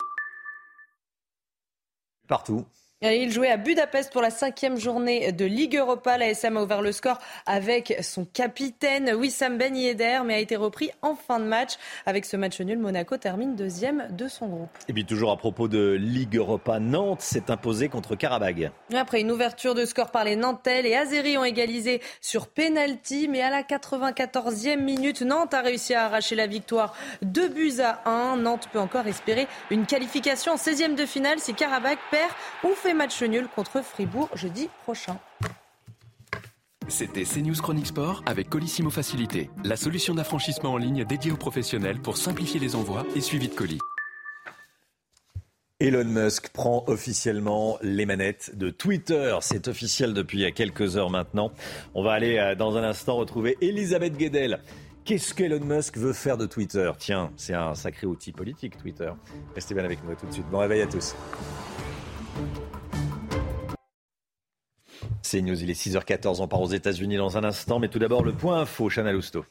Partout. 2.27 2.67
Il 3.01 3.31
jouait 3.31 3.53
à 3.53 3.57
Budapest 3.57 4.13
pour 4.13 4.23
la 4.23 4.31
cinquième 4.31 4.77
journée 4.77 5.31
de 5.31 5.45
Ligue 5.45 5.77
Europa. 5.77 6.19
La 6.19 6.31
SM 6.31 6.57
a 6.57 6.63
ouvert 6.65 6.83
le 6.83 6.91
score 6.91 7.21
avec 7.47 7.97
son 8.03 8.25
capitaine 8.25 9.15
Wissam 9.15 9.57
Ben 9.57 9.77
Yedder, 9.77 10.23
mais 10.25 10.35
a 10.35 10.39
été 10.41 10.57
repris 10.57 10.91
en 11.01 11.15
fin 11.15 11.39
de 11.39 11.45
match. 11.45 11.75
Avec 12.07 12.25
ce 12.25 12.37
match 12.37 12.61
nul, 12.61 12.77
Monaco 12.77 13.17
termine 13.17 13.55
deuxième 13.55 14.09
de 14.11 14.27
son 14.27 14.49
groupe. 14.49 14.71
Et 14.89 14.93
puis 14.93 15.05
toujours 15.05 15.31
à 15.31 15.37
propos 15.37 15.69
de 15.69 15.93
Ligue 15.93 16.35
Europa, 16.39 16.81
Nantes 16.81 17.21
s'est 17.21 17.53
imposé 17.53 17.89
contre 17.89 18.17
Karabag. 18.17 18.73
Après 18.93 19.21
une 19.21 19.31
ouverture 19.31 19.77
de 19.77 19.85
score 19.85 20.11
par 20.11 20.25
les 20.25 20.35
Nantais, 20.35 20.83
les 20.83 20.97
Azéris 20.97 21.39
ont 21.39 21.45
égalisé 21.45 22.03
sur 22.21 22.49
penalty, 22.49 23.29
mais 23.29 23.43
à 23.43 23.51
la 23.51 23.63
94e 23.63 24.83
minute, 24.83 25.23
Nantes 25.23 25.55
a 25.55 25.61
réussi 25.61 25.95
à 25.95 26.07
arracher 26.07 26.35
la 26.35 26.49
victoire. 26.49 26.97
Deux 27.23 27.49
buts 27.49 27.79
à 27.81 28.03
1. 28.11 28.39
Nantes 28.39 28.69
peut 28.73 28.81
encore 28.81 29.07
espérer 29.07 29.47
une 29.71 29.87
qualification 29.87 30.55
en 30.55 30.57
16e 30.57 30.97
de 30.97 31.07
finale 31.07 31.39
si 31.39 31.55
Karabag 31.55 31.99
perd 32.11 32.33
ou 32.65 32.71
fait 32.71 32.88
match 32.95 33.23
nul 33.23 33.49
contre 33.55 33.83
Fribourg 33.83 34.29
jeudi 34.35 34.69
prochain. 34.85 35.19
C'était 36.89 37.25
CNews 37.25 37.61
Chronique 37.61 37.89
Sport 37.89 38.23
avec 38.25 38.49
Colissimo 38.49 38.89
Facilité, 38.89 39.51
la 39.63 39.77
solution 39.77 40.15
d'affranchissement 40.15 40.73
en 40.73 40.79
ligne 40.79 41.05
dédiée 41.05 41.33
aux 41.33 41.37
professionnels 41.37 42.01
pour 42.01 42.17
simplifier 42.17 42.59
les 42.59 42.75
envois 42.75 43.05
et 43.15 43.21
suivi 43.21 43.49
de 43.49 43.55
colis. 43.55 43.79
Elon 45.81 46.07
Musk 46.07 46.49
prend 46.49 46.83
officiellement 46.89 47.79
les 47.83 48.05
manettes 48.05 48.57
de 48.57 48.71
Twitter. 48.71 49.37
C'est 49.43 49.69
officiel 49.69 50.13
depuis 50.13 50.53
quelques 50.53 50.97
heures 50.97 51.11
maintenant. 51.11 51.53
On 51.95 52.03
va 52.03 52.15
aller 52.15 52.37
euh, 52.37 52.57
dans 52.57 52.77
un 52.77 52.83
instant 52.83 53.15
retrouver 53.15 53.57
Elisabeth 53.61 54.17
Guedel. 54.17 54.61
Qu'est-ce 55.05 55.35
qu'Elon 55.35 55.65
Musk 55.65 55.97
veut 55.97 56.13
faire 56.13 56.37
de 56.37 56.47
Twitter? 56.47 56.91
Tiens, 56.99 57.31
c'est 57.37 57.55
un 57.55 57.77
sacré 57.77 58.09
outil 58.09 58.33
politique, 58.33 58.77
Twitter. 58.77 59.11
Restez 59.55 59.75
bien 59.75 59.85
avec 59.85 60.03
nous 60.03 60.15
tout 60.17 60.27
de 60.27 60.33
suite. 60.33 60.47
Bon 60.51 60.59
réveil 60.59 60.83
à 60.83 60.87
tous. 60.87 61.15
C'est 65.23 65.41
News, 65.43 65.63
il 65.63 65.71
est 65.71 65.81
6h14, 65.81 66.41
on 66.41 66.49
part 66.49 66.61
aux 66.61 66.71
États-Unis 66.71 67.17
dans 67.17 67.37
un 67.37 67.45
instant, 67.45 67.79
mais 67.79 67.89
tout 67.89 67.99
d'abord 67.99 68.25
le 68.25 68.33
point 68.33 68.61
info, 68.61 68.89
Chana 68.89 69.13
Lousteau. 69.13 69.45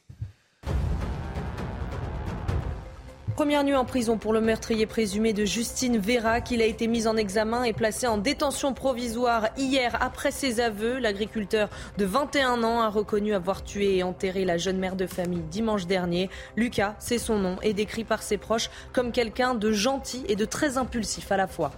Première 3.38 3.63
nuit 3.63 3.75
en 3.75 3.86
prison 3.86 4.18
pour 4.18 4.34
le 4.34 4.42
meurtrier 4.42 4.88
présumé 4.88 5.32
de 5.32 5.46
Justine 5.46 6.00
Vera, 6.00 6.42
qu'il 6.42 6.60
a 6.60 6.66
été 6.66 6.88
mis 6.88 7.06
en 7.06 7.16
examen 7.16 7.66
et 7.66 7.72
placé 7.72 8.08
en 8.08 8.18
détention 8.18 8.74
provisoire 8.74 9.50
hier 9.56 9.96
après 10.01 10.32
ses 10.32 10.60
aveux. 10.60 10.98
L'agriculteur 10.98 11.70
de 12.00 12.06
21 12.06 12.63
ans 12.63 12.82
a 12.82 12.89
reconnu 12.89 13.36
avoir 13.36 13.63
tué 13.63 13.98
et 13.98 14.01
enterré 14.01 14.44
la 14.44 14.58
jeune 14.58 14.80
mère 14.80 14.96
de 14.96 15.06
famille 15.06 15.44
dimanche 15.51 15.86
dernier. 15.86 16.32
Lucas, 16.56 16.96
c'est 16.98 17.20
son 17.20 17.38
nom, 17.38 17.58
est 17.62 17.74
décrit 17.74 18.06
par 18.06 18.24
ses 18.24 18.39
proches 18.39 18.72
comme 18.92 19.12
quelqu'un 19.12 19.54
de 19.54 19.72
gentil 19.72 20.24
et 20.27 20.36
de 20.36 20.46
très 20.46 20.80
impulsif 20.80 21.32
à 21.32 21.38
la 21.38 21.46
fois. 21.46 21.70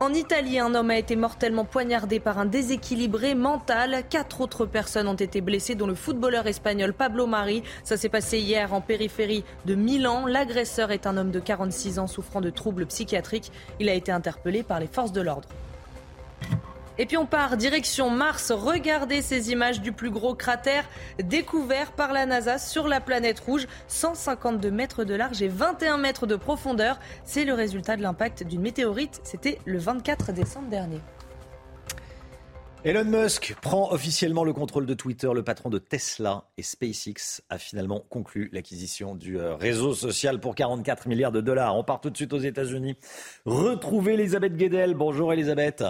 En 0.00 0.14
Italie, 0.14 0.60
un 0.60 0.76
homme 0.76 0.90
a 0.90 0.96
été 0.96 1.16
mortellement 1.16 1.64
poignardé 1.64 2.20
par 2.20 2.38
un 2.38 2.46
déséquilibré 2.46 3.34
mental. 3.34 4.04
Quatre 4.08 4.40
autres 4.40 4.64
personnes 4.64 5.08
ont 5.08 5.14
été 5.14 5.40
blessées, 5.40 5.74
dont 5.74 5.88
le 5.88 5.96
footballeur 5.96 6.46
espagnol 6.46 6.92
Pablo 6.92 7.26
Mari. 7.26 7.64
Ça 7.82 7.96
s'est 7.96 8.08
passé 8.08 8.38
hier 8.38 8.72
en 8.72 8.80
périphérie 8.80 9.42
de 9.66 9.74
Milan. 9.74 10.26
L'agresseur 10.26 10.92
est 10.92 11.08
un 11.08 11.16
homme 11.16 11.32
de 11.32 11.40
46 11.40 11.98
ans 11.98 12.06
souffrant 12.06 12.40
de 12.40 12.50
troubles 12.50 12.86
psychiatriques. 12.86 13.50
Il 13.80 13.88
a 13.88 13.94
été 13.94 14.12
interpellé 14.12 14.62
par 14.62 14.78
les 14.78 14.86
forces 14.86 15.12
de 15.12 15.20
l'ordre. 15.20 15.48
Et 16.98 17.06
puis 17.06 17.16
on 17.16 17.26
part 17.26 17.56
direction 17.56 18.10
Mars. 18.10 18.50
Regardez 18.50 19.22
ces 19.22 19.52
images 19.52 19.80
du 19.80 19.92
plus 19.92 20.10
gros 20.10 20.34
cratère 20.34 20.84
découvert 21.22 21.92
par 21.92 22.12
la 22.12 22.26
NASA 22.26 22.58
sur 22.58 22.88
la 22.88 23.00
planète 23.00 23.38
rouge. 23.40 23.66
152 23.86 24.70
mètres 24.70 25.04
de 25.04 25.14
large 25.14 25.40
et 25.40 25.48
21 25.48 25.98
mètres 25.98 26.26
de 26.26 26.36
profondeur. 26.36 26.98
C'est 27.24 27.44
le 27.44 27.54
résultat 27.54 27.96
de 27.96 28.02
l'impact 28.02 28.42
d'une 28.42 28.60
météorite. 28.60 29.20
C'était 29.22 29.58
le 29.64 29.78
24 29.78 30.32
décembre 30.32 30.68
dernier. 30.68 31.00
Elon 32.84 33.04
Musk 33.04 33.56
prend 33.60 33.92
officiellement 33.92 34.44
le 34.44 34.52
contrôle 34.52 34.86
de 34.86 34.94
Twitter. 34.94 35.28
Le 35.34 35.42
patron 35.42 35.68
de 35.68 35.78
Tesla 35.78 36.44
et 36.56 36.62
SpaceX 36.62 37.42
a 37.48 37.58
finalement 37.58 38.04
conclu 38.08 38.48
l'acquisition 38.52 39.16
du 39.16 39.38
euh, 39.38 39.56
réseau 39.56 39.94
social 39.94 40.38
pour 40.38 40.54
44 40.54 41.08
milliards 41.08 41.32
de 41.32 41.40
dollars. 41.40 41.76
On 41.76 41.82
part 41.82 42.00
tout 42.00 42.10
de 42.10 42.16
suite 42.16 42.32
aux 42.32 42.38
États-Unis. 42.38 42.96
Retrouvez 43.44 44.14
Elisabeth 44.14 44.56
Guedel. 44.56 44.94
Bonjour 44.94 45.32
Elisabeth. 45.32 45.82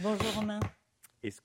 Bonjour 0.00 0.32
Romain. 0.36 0.60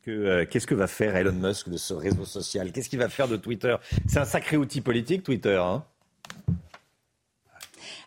Euh, 0.07 0.45
qu'est-ce 0.45 0.67
que 0.67 0.75
va 0.75 0.86
faire 0.86 1.15
Elon 1.15 1.33
Musk 1.33 1.69
de 1.69 1.77
ce 1.77 1.95
réseau 1.95 2.24
social? 2.24 2.72
Qu'est-ce 2.72 2.88
qu'il 2.88 3.00
va 3.00 3.10
faire 3.10 3.27
de 3.27 3.36
Twitter? 3.36 3.75
C'est 4.07 4.19
un 4.19 4.25
sacré 4.25 4.57
outil 4.57 4.81
politique, 4.81 5.24
Twitter. 5.24 5.57
Hein? 5.57 5.83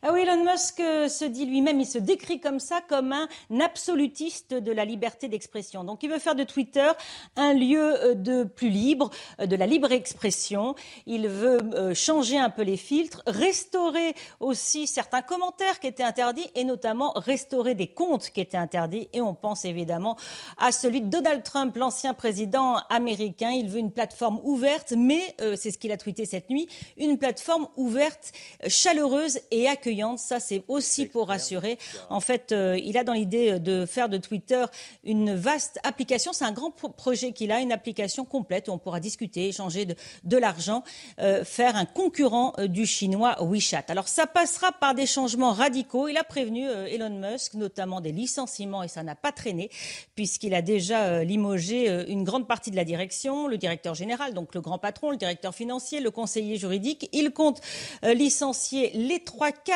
Ah 0.03 0.11
oui, 0.13 0.21
Elon 0.21 0.45
Musk 0.45 0.81
euh, 0.81 1.09
se 1.09 1.25
dit 1.25 1.47
lui-même, 1.47 1.81
il 1.81 1.87
se 1.87 1.97
décrit 1.97 2.39
comme 2.39 2.61
ça, 2.61 2.81
comme 2.87 3.13
un 3.13 3.29
absolutiste 3.61 4.53
de 4.53 4.71
la 4.71 4.85
liberté 4.85 5.27
d'expression. 5.29 5.85
Donc 5.85 6.03
il 6.03 6.11
veut 6.11 6.19
faire 6.19 6.35
de 6.35 6.45
Twitter 6.45 6.91
un 7.37 7.55
lieu 7.55 8.05
euh, 8.05 8.15
de 8.15 8.45
plus 8.45 8.69
libre, 8.69 9.11
euh, 9.41 9.47
de 9.47 9.57
la 9.57 9.67
libre 9.67 9.93
expression. 9.93 10.75
Il 11.07 11.29
veut 11.29 11.95
changer 11.95 12.37
un 12.37 12.51
peu 12.51 12.63
les 12.63 12.77
filtres, 12.77 13.23
restaurer 13.27 14.15
aussi 14.39 14.87
certains 14.87 15.23
commentaires 15.23 15.81
qui 15.81 15.87
étaient 15.87 16.03
interdits 16.03 16.49
et 16.55 16.65
notamment 16.65 17.13
restaurer 17.17 17.75
des 17.75 17.89
comptes 17.89 18.31
qui 18.31 18.43
étaient 18.43 18.57
interdits. 18.59 19.09
Et 19.15 19.23
on 19.23 19.35
pense 19.35 19.65
évidemment 19.65 20.17
à 20.59 20.73
celui 20.73 21.01
de 21.01 21.09
Donald 21.09 21.43
Trump, 21.43 21.75
l'ancien 21.77 22.13
président 22.13 22.77
américain. 22.91 23.51
Il 23.51 23.69
veut 23.69 23.79
une 23.79 23.93
plateforme 23.93 24.41
ouverte, 24.43 24.93
mais 24.97 25.35
c'est 25.57 25.71
ce 25.71 25.79
qu'il 25.79 25.93
a 25.93 25.97
tweeté 25.97 26.27
cette 26.27 26.51
nuit, 26.51 26.69
une 26.99 27.19
plateforme 27.19 27.69
ouverte, 27.77 28.33
chaleureuse 28.69 29.41
et 29.51 29.69
accueillante 29.69 29.86
accueillante. 29.87 30.19
Ça, 30.19 30.41
c'est 30.41 30.65
aussi 30.67 31.07
pour 31.07 31.29
rassurer. 31.29 31.79
En 32.11 32.21
fait, 32.21 32.51
euh, 32.51 32.79
il 32.83 32.99
a 32.99 33.05
dans 33.05 33.13
l'idée 33.13 33.61
de 33.61 33.87
faire 33.87 34.09
de 34.09 34.19
Twitter 34.19 34.65
une 35.05 35.35
vaste 35.35 35.79
application. 35.85 36.33
C'est 36.33 36.45
un 36.45 36.53
grand 36.53 36.73
projet 36.73 37.33
qu'il 37.33 37.53
a, 37.53 37.61
une 37.61 37.73
application 37.73 38.25
complète 38.25 38.69
où 38.69 38.73
on 38.73 38.79
pourra 38.79 38.99
discuter, 38.99 39.49
échanger 39.49 39.87
de, 39.87 40.37
l'argent, 40.37 40.83
euh, 41.21 41.45
faire 41.45 41.77
un 41.77 41.85
concurrent 41.85 42.53
euh, 42.59 42.67
du 42.67 42.85
chinois 42.85 43.37
WeChat. 43.41 43.85
Alors, 43.89 44.09
ça 44.09 44.27
passera 44.27 44.73
par 44.73 44.95
des 44.95 45.07
changements 45.07 45.53
radicaux. 45.53 46.09
Il 46.09 46.17
a 46.17 46.25
prévenu 46.25 46.67
Elon 46.69 47.11
Musk, 47.11 47.55
notamment 47.55 48.01
des 48.01 48.13
licenciements, 48.13 48.83
et 48.83 48.89
ça 48.89 49.05
n'a 49.05 49.15
pas 49.15 49.31
traîné, 49.31 49.71
puisqu'il 50.17 50.55
a 50.55 50.63
déjà 50.63 51.23
limogé 51.23 51.89
une 52.09 52.25
grande 52.25 52.49
partie 52.49 52.71
de 52.71 52.77
la 52.77 52.85
direction, 52.85 53.47
le 53.47 53.57
directeur 53.57 53.95
général, 53.95 54.35
donc 54.35 54.55
le 54.55 54.61
grand 54.61 54.79
patron, 54.79 55.11
le 55.11 55.17
directeur 55.17 55.55
financier, 55.55 56.01
le 56.01 56.11
conseiller 56.11 56.57
juridique. 56.57 57.09
Il 57.13 57.31
compte 57.31 57.61
licencier 58.03 58.91
les 58.95 59.21
trois 59.21 59.53
quarts 59.53 59.76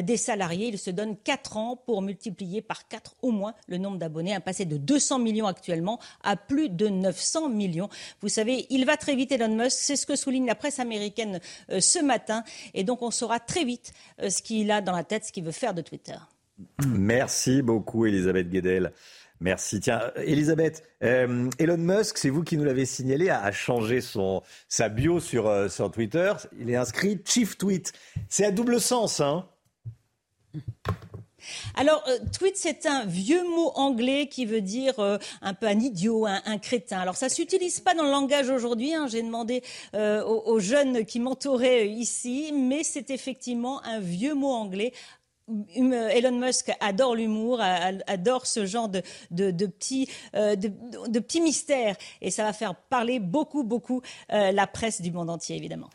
des 0.00 0.16
salariés. 0.16 0.68
Il 0.68 0.78
se 0.78 0.90
donne 0.90 1.16
quatre 1.16 1.56
ans 1.56 1.76
pour 1.76 2.02
multiplier 2.02 2.62
par 2.62 2.88
quatre 2.88 3.14
au 3.22 3.30
moins 3.30 3.54
le 3.66 3.78
nombre 3.78 3.98
d'abonnés, 3.98 4.34
un 4.34 4.40
passé 4.40 4.64
de 4.64 4.76
200 4.76 5.18
millions 5.18 5.46
actuellement 5.46 5.98
à 6.22 6.36
plus 6.36 6.68
de 6.68 6.88
900 6.88 7.48
millions. 7.48 7.88
Vous 8.20 8.28
savez, 8.28 8.66
il 8.70 8.84
va 8.84 8.96
très 8.96 9.14
vite 9.14 9.32
Elon 9.32 9.54
Musk, 9.54 9.76
c'est 9.78 9.96
ce 9.96 10.06
que 10.06 10.16
souligne 10.16 10.46
la 10.46 10.54
presse 10.54 10.78
américaine 10.78 11.40
euh, 11.70 11.80
ce 11.80 11.98
matin, 11.98 12.44
et 12.74 12.84
donc 12.84 13.02
on 13.02 13.10
saura 13.10 13.40
très 13.40 13.64
vite 13.64 13.92
euh, 14.20 14.30
ce 14.30 14.42
qu'il 14.42 14.70
a 14.70 14.80
dans 14.80 14.92
la 14.92 15.04
tête, 15.04 15.24
ce 15.24 15.32
qu'il 15.32 15.44
veut 15.44 15.52
faire 15.52 15.74
de 15.74 15.82
Twitter. 15.82 16.16
Merci 16.86 17.62
beaucoup 17.62 18.06
Elisabeth 18.06 18.48
Guedel. 18.48 18.92
Merci. 19.42 19.80
Tiens, 19.80 20.12
Elisabeth, 20.16 20.84
euh, 21.02 21.50
Elon 21.58 21.76
Musk, 21.76 22.16
c'est 22.16 22.30
vous 22.30 22.44
qui 22.44 22.56
nous 22.56 22.64
l'avez 22.64 22.86
signalé, 22.86 23.28
a, 23.28 23.50
changé 23.50 24.00
sa 24.68 24.88
bio 24.88 25.18
sur, 25.18 25.70
sur 25.70 25.90
Twitter. 25.90 26.32
Il 26.58 26.70
est 26.70 26.76
inscrit 26.76 27.20
Chief 27.24 27.58
Tweet. 27.58 27.92
C'est 28.28 28.44
à 28.44 28.52
double 28.52 28.80
sens, 28.80 29.20
hein 29.20 29.46
alors, 31.74 32.02
euh, 32.08 32.18
tweet, 32.36 32.56
c'est 32.56 32.86
un 32.86 33.04
vieux 33.04 33.42
mot 33.48 33.72
anglais 33.74 34.28
qui 34.28 34.46
veut 34.46 34.60
dire 34.60 34.98
euh, 35.00 35.18
un 35.40 35.54
peu 35.54 35.66
un 35.66 35.78
idiot, 35.78 36.26
un, 36.26 36.58
crétin. 36.58 37.00
Alors, 37.00 37.16
ça 37.16 37.28
s'utilise 37.28 37.80
pas 37.80 37.94
dans 37.94 38.04
le 38.04 38.10
langage 38.10 38.50
aujourd'hui. 38.50 38.94
Hein. 38.94 39.06
J'ai 39.08 39.22
demandé 39.22 39.62
euh, 39.94 40.22
aux, 40.24 40.60
jeunes 40.60 41.04
qui 41.04 41.20
m'entouraient 41.20 41.88
ici, 41.88 42.52
mais 42.54 42.84
c'est 42.84 43.10
effectivement 43.10 43.82
un 43.84 44.00
vieux 44.00 44.34
mot 44.34 44.52
anglais 44.52 44.92
Elon 45.74 46.38
Musk 46.38 46.70
adore 46.80 47.16
l'humour, 47.16 47.60
adore 47.60 48.46
ce 48.46 48.66
genre 48.66 48.88
de, 48.88 49.00
petits, 49.66 50.08
euh, 50.34 50.56
de, 50.56 51.18
petits 51.18 51.40
mystères. 51.40 51.96
Et 52.20 52.30
ça 52.30 52.44
va 52.44 52.52
faire 52.52 52.74
parler 52.74 53.18
beaucoup, 53.18 53.64
beaucoup 53.64 54.02
euh, 54.32 54.52
la 54.52 54.66
presse 54.66 55.00
du 55.00 55.10
monde 55.10 55.30
entier, 55.30 55.56
évidemment. 55.56 55.90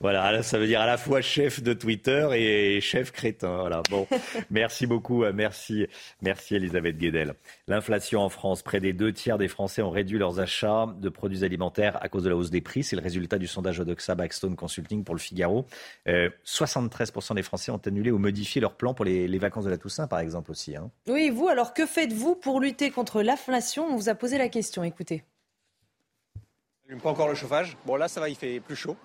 Voilà, 0.00 0.42
ça 0.42 0.58
veut 0.58 0.66
dire 0.66 0.80
à 0.80 0.86
la 0.86 0.98
fois 0.98 1.20
chef 1.20 1.62
de 1.62 1.72
Twitter 1.72 2.28
et 2.34 2.80
chef 2.80 3.12
crétin. 3.12 3.58
Voilà. 3.60 3.82
Bon, 3.90 4.06
merci 4.50 4.86
beaucoup. 4.86 5.24
Euh, 5.24 5.32
merci, 5.34 5.86
merci 6.22 6.56
Elisabeth 6.56 6.98
Guedel. 6.98 7.34
L'inflation 7.68 8.22
en 8.22 8.30
France, 8.30 8.62
près 8.62 8.80
des 8.80 8.94
deux 8.94 9.12
tiers 9.12 9.36
des 9.36 9.46
Français 9.46 9.82
ont 9.82 9.90
réduit 9.90 10.18
leurs 10.18 10.40
achats 10.40 10.86
de 10.98 11.08
produits 11.10 11.44
alimentaires 11.44 12.02
à 12.02 12.08
cause 12.08 12.24
de 12.24 12.30
la 12.30 12.36
hausse 12.36 12.48
des 12.48 12.62
prix. 12.62 12.82
C'est 12.82 12.96
le 12.96 13.02
résultat 13.02 13.36
du 13.36 13.46
sondage 13.46 13.78
Odoxa 13.78 14.14
Backstone 14.14 14.56
Consulting 14.56 15.04
pour 15.04 15.14
le 15.14 15.20
Figaro. 15.20 15.66
73% 16.06 17.34
des 17.34 17.42
Français 17.42 17.70
ont 17.70 17.80
annulé 17.84 18.10
ou 18.10 18.16
modifié 18.16 18.62
leur 18.62 18.74
plan 18.74 18.94
pour 18.94 19.04
les, 19.04 19.38
vacances 19.38 19.66
de 19.66 19.70
la 19.70 19.76
Toussaint, 19.76 20.06
par 20.06 20.20
exemple, 20.20 20.50
aussi. 20.50 20.76
Hein. 20.76 20.90
Oui, 21.08 21.28
vous, 21.28 21.48
alors 21.48 21.74
que 21.74 21.84
faites-vous 21.84 22.36
pour 22.36 22.58
lutter 22.58 22.90
contre 22.90 23.20
l'inflation? 23.20 23.84
On 23.84 23.96
vous 23.96 24.08
a 24.08 24.14
posé 24.14 24.38
la 24.38 24.48
question, 24.48 24.82
écoutez. 24.82 25.22
n'allume 26.86 27.02
pas 27.02 27.10
encore 27.10 27.28
le 27.28 27.34
chauffage. 27.34 27.76
Bon, 27.84 27.96
là, 27.96 28.08
ça 28.08 28.18
va, 28.18 28.30
il 28.30 28.34
fait 28.34 28.60
plus 28.60 28.76
chaud. 28.76 28.96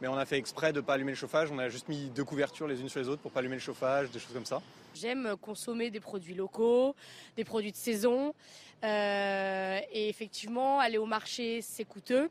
Mais 0.00 0.08
on 0.08 0.16
a 0.16 0.24
fait 0.24 0.38
exprès 0.38 0.72
de 0.72 0.80
ne 0.80 0.84
pas 0.84 0.94
allumer 0.94 1.12
le 1.12 1.16
chauffage. 1.16 1.50
On 1.52 1.58
a 1.58 1.68
juste 1.68 1.88
mis 1.88 2.10
deux 2.10 2.24
couvertures 2.24 2.66
les 2.66 2.80
unes 2.80 2.88
sur 2.88 3.00
les 3.00 3.08
autres 3.08 3.22
pour 3.22 3.30
pas 3.30 3.40
allumer 3.40 3.56
le 3.56 3.60
chauffage, 3.60 4.10
des 4.10 4.18
choses 4.18 4.32
comme 4.32 4.46
ça. 4.46 4.62
J'aime 4.94 5.34
consommer 5.40 5.90
des 5.90 6.00
produits 6.00 6.34
locaux, 6.34 6.94
des 7.36 7.44
produits 7.44 7.72
de 7.72 7.76
saison. 7.76 8.34
Euh, 8.82 9.78
et 9.92 10.08
effectivement, 10.08 10.80
aller 10.80 10.98
au 10.98 11.06
marché, 11.06 11.60
c'est 11.62 11.84
coûteux. 11.84 12.30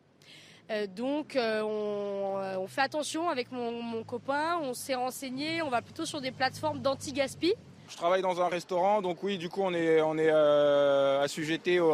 Euh, 0.71 0.85
donc 0.85 1.35
euh, 1.35 1.61
euh, 1.63 2.55
on, 2.57 2.67
fait 2.67 2.81
attention 2.81 3.27
avec 3.27 3.51
mon, 3.51 4.03
copain, 4.03 4.59
on 4.61 4.75
s'est 4.75 4.93
renseigné, 4.93 5.63
on 5.63 5.69
va 5.69 5.81
plutôt 5.81 6.05
sur 6.05 6.21
des 6.21 6.31
plateformes 6.31 6.79
d'anti-gaspi. 6.79 7.55
Je 7.89 7.97
travaille 7.97 8.21
dans 8.21 8.39
un 8.39 8.47
restaurant, 8.47 9.01
donc 9.01 9.23
oui, 9.23 9.39
du 9.39 9.49
coup 9.49 9.61
on 9.63 9.73
est, 9.73 9.99
on 10.01 10.15
est 10.15 10.29
assujetté 10.29 11.79
au, 11.79 11.91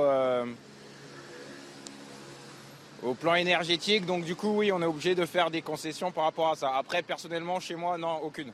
au 3.04 3.14
plan 3.14 3.36
énergétique, 3.36 4.06
donc 4.06 4.24
du 4.24 4.36
coup 4.36 4.58
oui, 4.58 4.72
on 4.72 4.82
est 4.82 4.86
obligé 4.86 5.16
de 5.16 5.26
faire 5.26 5.52
des 5.52 5.62
concessions 5.62 6.12
par 6.12 6.26
rapport 6.26 6.52
à 6.52 6.56
ça. 6.56 6.76
Après, 6.76 7.02
personnellement, 7.02 7.60
chez 7.60 7.76
moi, 7.76 7.98
non, 7.98 8.18
aucune. 8.24 8.52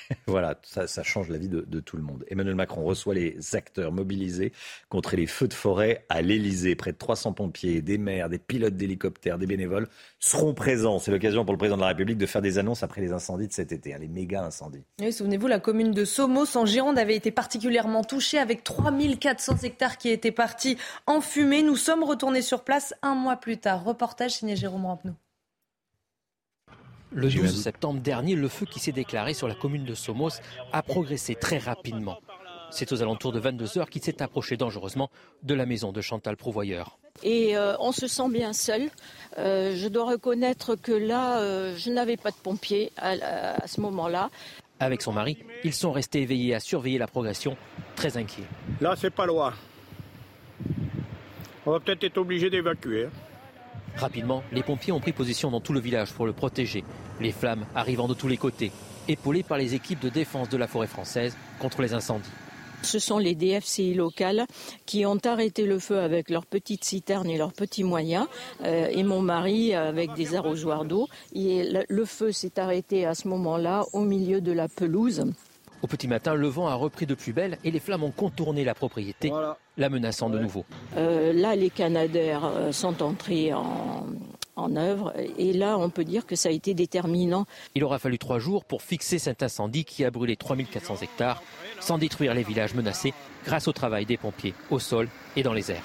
voilà, 0.26 0.58
ça, 0.62 1.02
change 1.02 1.28
la 1.28 1.38
vie 1.38 1.48
de, 1.48 1.80
tout 1.80 1.96
le 1.96 2.02
monde. 2.02 2.24
Emmanuel 2.28 2.54
Macron 2.54 2.84
reçoit 2.84 3.14
les 3.14 3.54
acteurs 3.54 3.92
mobilisés 3.92 4.52
contre 4.88 5.16
les 5.16 5.26
feux 5.26 5.48
de 5.48 5.54
forêt 5.54 6.04
à 6.08 6.22
l'Elysée. 6.22 6.74
Près 6.74 6.92
de 6.92 6.98
300 6.98 7.32
pompiers, 7.32 7.82
des 7.82 7.98
maires, 7.98 8.28
des 8.28 8.38
pilotes 8.38 8.76
d'hélicoptères, 8.76 9.38
des 9.38 9.46
bénévoles 9.46 9.88
seront 10.18 10.54
présents. 10.54 10.98
C'est 10.98 11.10
l'occasion 11.10 11.44
pour 11.44 11.54
le 11.54 11.58
président 11.58 11.76
de 11.76 11.82
la 11.82 11.88
République 11.88 12.18
de 12.18 12.26
faire 12.26 12.42
des 12.42 12.58
annonces 12.58 12.82
après 12.82 13.00
les 13.00 13.12
incendies 13.12 13.48
de 13.48 13.52
cet 13.52 13.72
été, 13.72 13.94
hein, 13.94 13.98
les 14.00 14.08
méga 14.08 14.44
incendies. 14.44 14.84
Oui, 15.00 15.12
souvenez-vous, 15.12 15.46
la 15.46 15.60
commune 15.60 15.92
de 15.92 16.04
Somos 16.04 16.56
en 16.56 16.66
Gironde 16.66 16.98
avait 16.98 17.16
été 17.16 17.30
particulièrement 17.30 18.04
touchée 18.04 18.38
avec 18.38 18.64
3400 18.64 19.58
hectares 19.62 19.98
qui 19.98 20.10
étaient 20.10 20.32
partis 20.32 20.76
en 21.06 21.20
fumée. 21.20 21.62
Nous 21.62 21.76
sommes 21.76 22.04
retournés 22.04 22.42
sur 22.42 22.64
place 22.64 22.94
un 23.02 23.14
mois 23.14 23.36
plus 23.36 23.58
tard. 23.58 23.84
Reportage 23.84 24.32
signé 24.32 24.56
Jérôme 24.56 24.86
Rampenou. 24.86 25.14
Le 27.14 27.28
12 27.28 27.62
septembre 27.62 28.00
dernier, 28.00 28.34
le 28.34 28.48
feu 28.48 28.64
qui 28.64 28.80
s'est 28.80 28.92
déclaré 28.92 29.34
sur 29.34 29.46
la 29.46 29.54
commune 29.54 29.84
de 29.84 29.94
Somos 29.94 30.40
a 30.72 30.82
progressé 30.82 31.34
très 31.34 31.58
rapidement. 31.58 32.18
C'est 32.70 32.90
aux 32.90 33.02
alentours 33.02 33.32
de 33.32 33.38
22 33.38 33.78
heures 33.78 33.90
qu'il 33.90 34.02
s'est 34.02 34.22
approché 34.22 34.56
dangereusement 34.56 35.10
de 35.42 35.52
la 35.52 35.66
maison 35.66 35.92
de 35.92 36.00
Chantal 36.00 36.38
Prouvoyeur. 36.38 36.98
Et 37.22 37.54
euh, 37.54 37.74
on 37.80 37.92
se 37.92 38.06
sent 38.06 38.30
bien 38.30 38.54
seul. 38.54 38.88
Euh, 39.38 39.76
je 39.76 39.88
dois 39.88 40.06
reconnaître 40.06 40.74
que 40.74 40.92
là, 40.92 41.40
euh, 41.40 41.76
je 41.76 41.90
n'avais 41.90 42.16
pas 42.16 42.30
de 42.30 42.36
pompiers 42.36 42.90
à, 42.96 43.66
ce 43.66 43.82
moment-là. 43.82 44.30
Avec 44.80 45.02
son 45.02 45.12
mari, 45.12 45.36
ils 45.64 45.74
sont 45.74 45.92
restés 45.92 46.22
éveillés 46.22 46.54
à 46.54 46.60
surveiller 46.60 46.96
la 46.96 47.06
progression, 47.06 47.58
très 47.94 48.16
inquiets. 48.16 48.46
Là, 48.80 48.94
c'est 48.96 49.10
pas 49.10 49.26
loin. 49.26 49.52
On 51.66 51.72
va 51.72 51.80
peut-être 51.80 52.04
être 52.04 52.16
obligé 52.16 52.48
d'évacuer. 52.48 53.04
Hein. 53.04 53.10
Rapidement, 53.96 54.42
les 54.52 54.62
pompiers 54.62 54.92
ont 54.92 55.00
pris 55.00 55.12
position 55.12 55.50
dans 55.50 55.60
tout 55.60 55.72
le 55.72 55.80
village 55.80 56.12
pour 56.12 56.26
le 56.26 56.32
protéger, 56.32 56.84
les 57.20 57.32
flammes 57.32 57.66
arrivant 57.74 58.08
de 58.08 58.14
tous 58.14 58.28
les 58.28 58.36
côtés, 58.36 58.72
épaulées 59.08 59.42
par 59.42 59.58
les 59.58 59.74
équipes 59.74 60.00
de 60.00 60.08
défense 60.08 60.48
de 60.48 60.56
la 60.56 60.66
forêt 60.66 60.86
française 60.86 61.36
contre 61.58 61.82
les 61.82 61.94
incendies. 61.94 62.30
Ce 62.82 62.98
sont 62.98 63.18
les 63.18 63.36
DFCI 63.36 63.94
locales 63.94 64.44
qui 64.86 65.06
ont 65.06 65.18
arrêté 65.24 65.66
le 65.66 65.78
feu 65.78 66.00
avec 66.00 66.30
leurs 66.30 66.46
petites 66.46 66.84
citernes 66.84 67.30
et 67.30 67.38
leurs 67.38 67.52
petits 67.52 67.84
moyens, 67.84 68.26
euh, 68.64 68.88
et 68.90 69.04
mon 69.04 69.22
mari 69.22 69.72
avec 69.72 70.14
des 70.14 70.34
arrosoirs 70.34 70.84
d'eau. 70.84 71.08
le 71.32 72.04
feu 72.04 72.32
s'est 72.32 72.58
arrêté 72.58 73.06
à 73.06 73.14
ce 73.14 73.28
moment-là 73.28 73.84
au 73.92 74.00
milieu 74.00 74.40
de 74.40 74.50
la 74.50 74.68
pelouse. 74.68 75.24
Au 75.82 75.88
petit 75.88 76.06
matin, 76.06 76.34
le 76.34 76.46
vent 76.46 76.68
a 76.68 76.74
repris 76.74 77.06
de 77.06 77.14
plus 77.14 77.32
belle 77.32 77.58
et 77.64 77.72
les 77.72 77.80
flammes 77.80 78.04
ont 78.04 78.12
contourné 78.12 78.64
la 78.64 78.74
propriété, 78.74 79.32
la 79.76 79.88
menaçant 79.88 80.30
de 80.30 80.38
nouveau. 80.38 80.64
Euh, 80.96 81.32
là, 81.32 81.56
les 81.56 81.70
Canadaires 81.70 82.44
euh, 82.44 82.70
sont 82.70 83.02
entrés 83.02 83.52
en, 83.52 84.06
en 84.54 84.76
œuvre 84.76 85.12
et 85.38 85.52
là, 85.52 85.76
on 85.78 85.90
peut 85.90 86.04
dire 86.04 86.24
que 86.24 86.36
ça 86.36 86.50
a 86.50 86.52
été 86.52 86.74
déterminant. 86.74 87.46
Il 87.74 87.82
aura 87.82 87.98
fallu 87.98 88.18
trois 88.18 88.38
jours 88.38 88.64
pour 88.64 88.82
fixer 88.82 89.18
cet 89.18 89.42
incendie 89.42 89.84
qui 89.84 90.04
a 90.04 90.10
brûlé 90.12 90.36
3400 90.36 90.98
hectares 91.02 91.42
sans 91.80 91.98
détruire 91.98 92.34
les 92.34 92.44
villages 92.44 92.74
menacés 92.74 93.12
grâce 93.44 93.66
au 93.66 93.72
travail 93.72 94.06
des 94.06 94.16
pompiers 94.16 94.54
au 94.70 94.78
sol 94.78 95.08
et 95.34 95.42
dans 95.42 95.52
les 95.52 95.72
airs. 95.72 95.84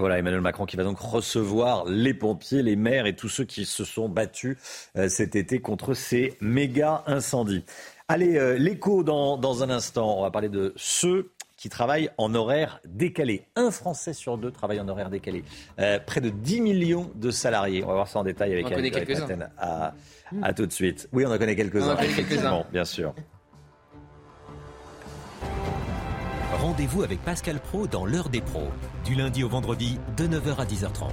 Voilà 0.00 0.18
Emmanuel 0.18 0.40
Macron 0.40 0.64
qui 0.64 0.76
va 0.76 0.84
donc 0.84 0.98
recevoir 0.98 1.84
les 1.84 2.14
pompiers, 2.14 2.62
les 2.62 2.74
maires 2.74 3.04
et 3.04 3.14
tous 3.14 3.28
ceux 3.28 3.44
qui 3.44 3.66
se 3.66 3.84
sont 3.84 4.08
battus 4.08 4.56
euh, 4.96 5.10
cet 5.10 5.36
été 5.36 5.60
contre 5.60 5.92
ces 5.92 6.38
méga 6.40 7.02
incendies. 7.06 7.64
Allez, 8.10 8.36
euh, 8.38 8.58
l'écho 8.58 9.04
dans, 9.04 9.62
un 9.62 9.70
instant. 9.70 10.18
On 10.18 10.22
va 10.22 10.32
parler 10.32 10.48
de 10.48 10.72
ceux 10.74 11.30
qui 11.56 11.68
travaillent 11.68 12.10
en 12.18 12.34
horaire 12.34 12.80
décalé. 12.84 13.46
Un 13.54 13.70
Français 13.70 14.14
sur 14.14 14.36
deux 14.36 14.50
travaille 14.50 14.80
en 14.80 14.88
horaire 14.88 15.10
décalé. 15.10 15.44
Euh, 15.78 16.00
près 16.04 16.20
de 16.20 16.28
10 16.28 16.60
millions 16.60 17.12
de 17.14 17.30
salariés. 17.30 17.84
On 17.84 17.86
va 17.86 17.94
voir 17.94 18.08
ça 18.08 18.18
en 18.18 18.24
détail 18.24 18.52
avec, 18.52 18.72
avec, 18.72 18.96
À, 19.58 19.94
à, 20.42 20.52
tout 20.52 20.66
de 20.66 20.72
suite. 20.72 21.08
Oui, 21.12 21.24
on 21.24 21.30
en 21.30 21.38
connaît 21.38 21.54
quelques-uns. 21.54 21.94
Quelques 21.94 22.42
bien 22.72 22.84
sûr. 22.84 23.14
Rendez-vous 26.54 27.04
avec 27.04 27.22
Pascal 27.22 27.60
Pro 27.60 27.86
dans 27.86 28.04
l'heure 28.04 28.28
des 28.28 28.40
pros, 28.40 28.68
du 29.04 29.14
lundi 29.14 29.44
au 29.44 29.48
vendredi 29.48 30.00
de 30.16 30.24
9h 30.26 30.56
à 30.56 30.64
10h30. 30.64 31.10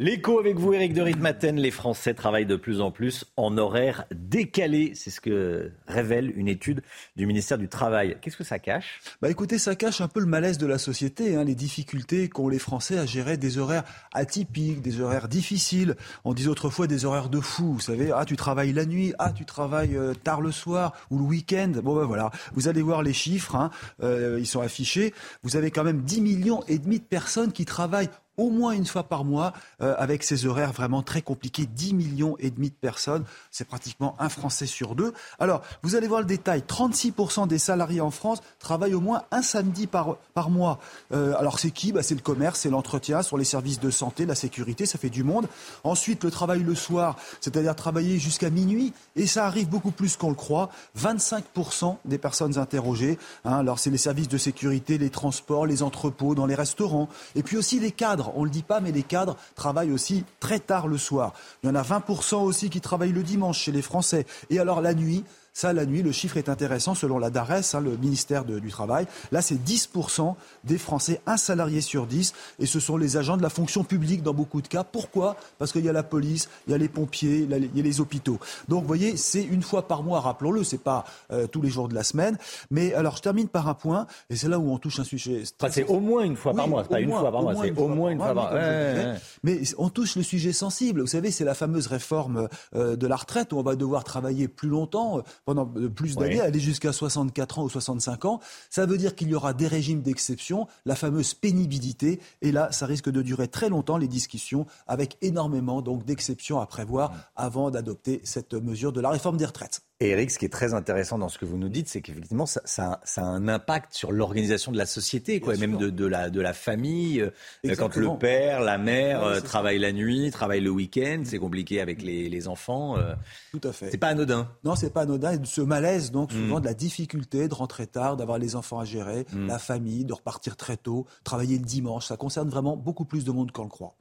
L'écho 0.00 0.38
avec 0.38 0.56
vous, 0.58 0.74
Eric 0.74 0.92
de 0.92 1.02
Ritmaten. 1.02 1.56
Les 1.56 1.72
Français 1.72 2.14
travaillent 2.14 2.46
de 2.46 2.54
plus 2.54 2.80
en 2.80 2.92
plus 2.92 3.24
en 3.36 3.58
horaire 3.58 4.04
décalé. 4.14 4.92
C'est 4.94 5.10
ce 5.10 5.20
que 5.20 5.72
révèle 5.88 6.32
une 6.38 6.46
étude 6.46 6.82
du 7.16 7.26
ministère 7.26 7.58
du 7.58 7.66
Travail. 7.66 8.16
Qu'est-ce 8.20 8.36
que 8.36 8.44
ça 8.44 8.60
cache? 8.60 9.00
Bah 9.20 9.28
écoutez, 9.28 9.58
ça 9.58 9.74
cache 9.74 10.00
un 10.00 10.06
peu 10.06 10.20
le 10.20 10.26
malaise 10.26 10.56
de 10.56 10.68
la 10.68 10.78
société, 10.78 11.34
hein, 11.34 11.42
les 11.42 11.56
difficultés 11.56 12.28
qu'ont 12.28 12.48
les 12.48 12.60
Français 12.60 12.96
à 12.96 13.06
gérer 13.06 13.38
des 13.38 13.58
horaires 13.58 13.82
atypiques, 14.12 14.82
des 14.82 15.00
horaires 15.00 15.26
difficiles. 15.26 15.96
On 16.24 16.32
disait 16.32 16.48
autrefois 16.48 16.86
des 16.86 17.04
horaires 17.04 17.28
de 17.28 17.40
fou. 17.40 17.72
Vous 17.72 17.80
savez, 17.80 18.12
ah 18.14 18.24
tu 18.24 18.36
travailles 18.36 18.72
la 18.72 18.86
nuit, 18.86 19.14
ah 19.18 19.32
tu 19.32 19.46
travailles 19.46 19.96
euh, 19.96 20.14
tard 20.14 20.42
le 20.42 20.52
soir 20.52 20.92
ou 21.10 21.18
le 21.18 21.24
week-end. 21.24 21.72
Bon 21.82 21.96
ben 21.96 22.04
voilà, 22.04 22.30
vous 22.52 22.68
allez 22.68 22.82
voir 22.82 23.02
les 23.02 23.12
chiffres, 23.12 23.56
hein, 23.56 23.72
euh, 24.04 24.36
ils 24.38 24.46
sont 24.46 24.60
affichés. 24.60 25.12
Vous 25.42 25.56
avez 25.56 25.72
quand 25.72 25.82
même 25.82 26.02
10 26.02 26.20
millions 26.20 26.62
et 26.68 26.78
demi 26.78 27.00
de 27.00 27.04
personnes 27.04 27.50
qui 27.50 27.64
travaillent 27.64 28.10
au 28.38 28.50
moins 28.50 28.72
une 28.72 28.86
fois 28.86 29.02
par 29.02 29.24
mois 29.24 29.52
euh, 29.82 29.94
avec 29.98 30.22
ces 30.22 30.46
horaires 30.46 30.72
vraiment 30.72 31.02
très 31.02 31.20
compliqués. 31.20 31.66
10 31.66 31.94
millions 31.94 32.36
et 32.38 32.50
demi 32.50 32.70
de 32.70 32.74
personnes, 32.74 33.24
c'est 33.50 33.66
pratiquement 33.66 34.16
un 34.18 34.28
Français 34.28 34.66
sur 34.66 34.94
deux. 34.94 35.12
Alors, 35.38 35.62
vous 35.82 35.96
allez 35.96 36.06
voir 36.06 36.20
le 36.20 36.26
détail. 36.26 36.62
36% 36.66 37.46
des 37.48 37.58
salariés 37.58 38.00
en 38.00 38.10
France 38.10 38.40
travaillent 38.58 38.94
au 38.94 39.00
moins 39.00 39.24
un 39.30 39.42
samedi 39.42 39.86
par, 39.86 40.16
mois. 40.48 40.78
Euh, 41.12 41.34
alors, 41.36 41.58
c'est 41.58 41.72
qui? 41.72 41.92
Bah, 41.92 42.02
C'est 42.02 42.14
le 42.14 42.20
commerce, 42.20 42.60
c'est 42.60 42.70
l'entretien, 42.70 43.22
sur 43.22 43.36
les 43.36 43.44
services 43.44 43.80
de 43.80 43.90
santé, 43.90 44.24
la 44.24 44.36
sécurité, 44.36 44.86
ça 44.86 44.98
fait 44.98 45.10
du 45.10 45.24
monde. 45.24 45.48
Ensuite, 45.82 46.24
le 46.24 46.30
travail 46.30 46.62
le 46.62 46.74
soir, 46.74 47.16
c'est-à-dire 47.40 47.74
travailler 47.74 48.18
jusqu'à 48.18 48.50
minuit. 48.50 48.92
Et 49.16 49.26
ça 49.26 49.46
arrive 49.46 49.68
beaucoup 49.68 49.90
plus 49.90 50.16
qu'on 50.16 50.30
le 50.30 50.36
croit. 50.36 50.70
25% 50.96 51.96
des 52.04 52.18
personnes 52.18 52.56
interrogées. 52.56 53.18
Hein, 53.44 53.58
alors, 53.58 53.80
c'est 53.80 53.90
les 53.90 53.98
services 53.98 54.28
de 54.28 54.38
sécurité, 54.38 54.96
les 54.96 55.10
transports, 55.10 55.66
les 55.66 55.82
entrepôts, 55.82 56.36
dans 56.36 56.46
les 56.46 56.54
restaurants. 56.54 57.08
Et 57.34 57.42
puis 57.42 57.56
aussi 57.56 57.80
les 57.80 57.90
cadres 57.90 58.27
on 58.36 58.40
ne 58.40 58.44
le 58.46 58.50
dit 58.50 58.62
pas, 58.62 58.80
mais 58.80 58.92
les 58.92 59.02
cadres 59.02 59.36
travaillent 59.54 59.92
aussi 59.92 60.24
très 60.40 60.58
tard 60.58 60.88
le 60.88 60.98
soir. 60.98 61.32
Il 61.62 61.68
y 61.68 61.70
en 61.70 61.74
a 61.74 61.82
20% 61.82 62.36
aussi 62.36 62.70
qui 62.70 62.80
travaillent 62.80 63.12
le 63.12 63.22
dimanche 63.22 63.58
chez 63.58 63.72
les 63.72 63.82
Français. 63.82 64.26
Et 64.50 64.58
alors 64.58 64.80
la 64.80 64.94
nuit, 64.94 65.24
ça, 65.58 65.72
la 65.72 65.86
nuit, 65.86 66.04
le 66.04 66.12
chiffre 66.12 66.36
est 66.36 66.48
intéressant 66.48 66.94
selon 66.94 67.18
la 67.18 67.30
DARES, 67.30 67.74
hein, 67.74 67.80
le 67.80 67.96
ministère 67.96 68.44
du 68.44 68.70
Travail. 68.70 69.08
Là, 69.32 69.42
c'est 69.42 69.56
10% 69.56 70.36
des 70.62 70.78
Français, 70.78 71.20
un 71.26 71.36
salarié 71.36 71.80
sur 71.80 72.06
10. 72.06 72.32
Et 72.60 72.66
ce 72.66 72.78
sont 72.78 72.96
les 72.96 73.16
agents 73.16 73.36
de 73.36 73.42
la 73.42 73.50
fonction 73.50 73.82
publique 73.82 74.22
dans 74.22 74.32
beaucoup 74.32 74.62
de 74.62 74.68
cas. 74.68 74.84
Pourquoi? 74.84 75.34
Parce 75.58 75.72
qu'il 75.72 75.84
y 75.84 75.88
a 75.88 75.92
la 75.92 76.04
police, 76.04 76.48
il 76.68 76.70
y 76.70 76.74
a 76.74 76.78
les 76.78 76.88
pompiers, 76.88 77.48
il 77.50 77.76
y 77.76 77.80
a 77.80 77.82
les 77.82 78.00
hôpitaux. 78.00 78.38
Donc, 78.68 78.82
vous 78.82 78.86
voyez, 78.86 79.16
c'est 79.16 79.42
une 79.42 79.62
fois 79.62 79.88
par 79.88 80.04
mois, 80.04 80.20
rappelons-le, 80.20 80.62
c'est 80.62 80.78
pas 80.78 81.04
euh, 81.32 81.48
tous 81.48 81.60
les 81.60 81.70
jours 81.70 81.88
de 81.88 81.94
la 81.96 82.04
semaine. 82.04 82.38
Mais 82.70 82.94
alors, 82.94 83.16
je 83.16 83.22
termine 83.22 83.48
par 83.48 83.66
un 83.68 83.74
point, 83.74 84.06
et 84.30 84.36
c'est 84.36 84.48
là 84.48 84.60
où 84.60 84.70
on 84.70 84.78
touche 84.78 85.00
un 85.00 85.04
sujet. 85.04 85.42
c'est 85.70 85.86
au 85.86 85.98
moins 85.98 86.22
une 86.22 86.36
fois 86.36 86.54
par 86.54 86.68
mois, 86.68 86.84
c'est 86.84 86.90
pas 86.90 87.00
une 87.00 87.10
fois 87.10 87.32
par 87.32 87.42
mois, 87.42 87.56
c'est 87.60 87.76
au 87.76 87.88
moins 87.88 88.10
une 88.12 88.18
fois 88.18 88.32
par 88.32 88.52
mois. 88.52 89.14
Mais 89.42 89.60
on 89.76 89.88
touche 89.88 90.14
le 90.14 90.22
sujet 90.22 90.52
sensible. 90.52 91.00
Vous 91.00 91.08
savez, 91.08 91.32
c'est 91.32 91.44
la 91.44 91.54
fameuse 91.54 91.88
réforme 91.88 92.48
euh, 92.76 92.94
de 92.94 93.06
la 93.08 93.16
retraite 93.16 93.52
où 93.52 93.58
on 93.58 93.62
va 93.64 93.74
devoir 93.74 94.04
travailler 94.04 94.46
plus 94.46 94.68
longtemps 94.68 95.24
pendant 95.48 95.64
plus 95.64 96.14
d'années, 96.14 96.42
aller 96.42 96.60
jusqu'à 96.60 96.92
64 96.92 97.60
ans 97.60 97.64
ou 97.64 97.70
65 97.70 98.26
ans. 98.26 98.38
Ça 98.68 98.84
veut 98.84 98.98
dire 98.98 99.14
qu'il 99.14 99.28
y 99.28 99.34
aura 99.34 99.54
des 99.54 99.66
régimes 99.66 100.02
d'exception, 100.02 100.66
la 100.84 100.94
fameuse 100.94 101.32
pénibilité. 101.32 102.20
Et 102.42 102.52
là, 102.52 102.70
ça 102.70 102.84
risque 102.84 103.08
de 103.08 103.22
durer 103.22 103.48
très 103.48 103.70
longtemps, 103.70 103.96
les 103.96 104.08
discussions, 104.08 104.66
avec 104.86 105.16
énormément 105.22 105.80
donc 105.80 106.04
d'exceptions 106.04 106.60
à 106.60 106.66
prévoir 106.66 107.30
avant 107.34 107.70
d'adopter 107.70 108.20
cette 108.24 108.52
mesure 108.52 108.92
de 108.92 109.00
la 109.00 109.08
réforme 109.08 109.38
des 109.38 109.46
retraites. 109.46 109.87
Et 110.00 110.10
Eric, 110.10 110.30
ce 110.30 110.38
qui 110.38 110.44
est 110.44 110.48
très 110.48 110.74
intéressant 110.74 111.18
dans 111.18 111.28
ce 111.28 111.38
que 111.38 111.44
vous 111.44 111.58
nous 111.58 111.68
dites, 111.68 111.88
c'est 111.88 112.00
qu'effectivement, 112.02 112.46
ça, 112.46 112.60
ça, 112.64 113.00
a 113.16 113.20
un 113.20 113.48
impact 113.48 113.94
sur 113.94 114.12
l'organisation 114.12 114.70
de 114.70 114.76
la 114.76 114.86
société, 114.86 115.40
quoi, 115.40 115.56
et 115.56 115.58
même 115.58 115.76
de, 115.76 115.90
de, 115.90 116.06
la, 116.06 116.30
de 116.30 116.40
la 116.40 116.52
famille. 116.52 117.20
Euh, 117.20 117.74
quand 117.76 117.96
le 117.96 118.16
père, 118.16 118.60
la 118.60 118.78
mère 118.78 119.24
euh, 119.24 119.40
travaillent 119.40 119.80
la 119.80 119.90
nuit, 119.90 120.30
travaillent 120.30 120.60
le 120.60 120.70
week-end, 120.70 121.22
c'est 121.24 121.40
compliqué 121.40 121.80
avec 121.80 122.00
les, 122.00 122.28
les 122.28 122.46
enfants. 122.46 122.96
Euh, 122.96 123.14
Tout 123.50 123.60
à 123.64 123.72
fait. 123.72 123.90
C'est 123.90 123.98
pas 123.98 124.06
anodin. 124.06 124.48
Non, 124.62 124.76
c'est 124.76 124.90
pas 124.90 125.00
anodin. 125.00 125.32
Et 125.32 125.44
ce 125.44 125.62
malaise, 125.62 126.12
donc, 126.12 126.30
souvent, 126.30 126.58
mm. 126.58 126.60
de 126.60 126.66
la 126.66 126.74
difficulté 126.74 127.48
de 127.48 127.54
rentrer 127.54 127.88
tard, 127.88 128.16
d'avoir 128.16 128.38
les 128.38 128.54
enfants 128.54 128.78
à 128.78 128.84
gérer, 128.84 129.26
mm. 129.32 129.48
la 129.48 129.58
famille, 129.58 130.04
de 130.04 130.12
repartir 130.12 130.56
très 130.56 130.76
tôt, 130.76 131.06
travailler 131.24 131.58
le 131.58 131.64
dimanche, 131.64 132.06
ça 132.06 132.16
concerne 132.16 132.48
vraiment 132.48 132.76
beaucoup 132.76 133.04
plus 133.04 133.24
de 133.24 133.32
monde 133.32 133.50
qu'on 133.50 133.64
le 133.64 133.68
croit. 133.68 133.96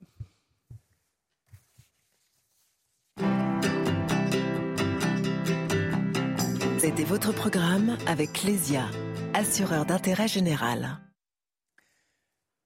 C'était 6.87 7.03
votre 7.03 7.33
programme 7.33 7.97
avec 8.07 8.31
Clésia, 8.31 8.85
assureur 9.33 9.85
d'intérêt 9.85 10.29
général. 10.29 10.99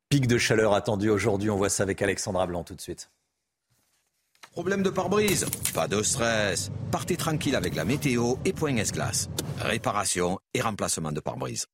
Pic 0.09 0.27
de 0.27 0.37
chaleur 0.37 0.75
attendu 0.75 1.09
aujourd'hui, 1.09 1.49
on 1.49 1.55
voit 1.55 1.69
ça 1.69 1.81
avec 1.81 2.03
Alexandra 2.03 2.45
Blanc 2.45 2.63
tout 2.63 2.75
de 2.75 2.81
suite. 2.81 3.09
Problème 4.51 4.83
de 4.83 4.91
pare-brise 4.91 5.47
Pas 5.73 5.87
de 5.87 6.03
stress. 6.03 6.69
Partez 6.91 7.17
tranquille 7.17 7.55
avec 7.55 7.73
la 7.73 7.83
météo 7.83 8.35
et 8.45 8.53
Point 8.53 8.77
S-Glace. 8.77 9.27
Réparation 9.57 10.37
et 10.53 10.61
remplacement 10.61 11.11
de 11.11 11.19
pare-brise. 11.19 11.65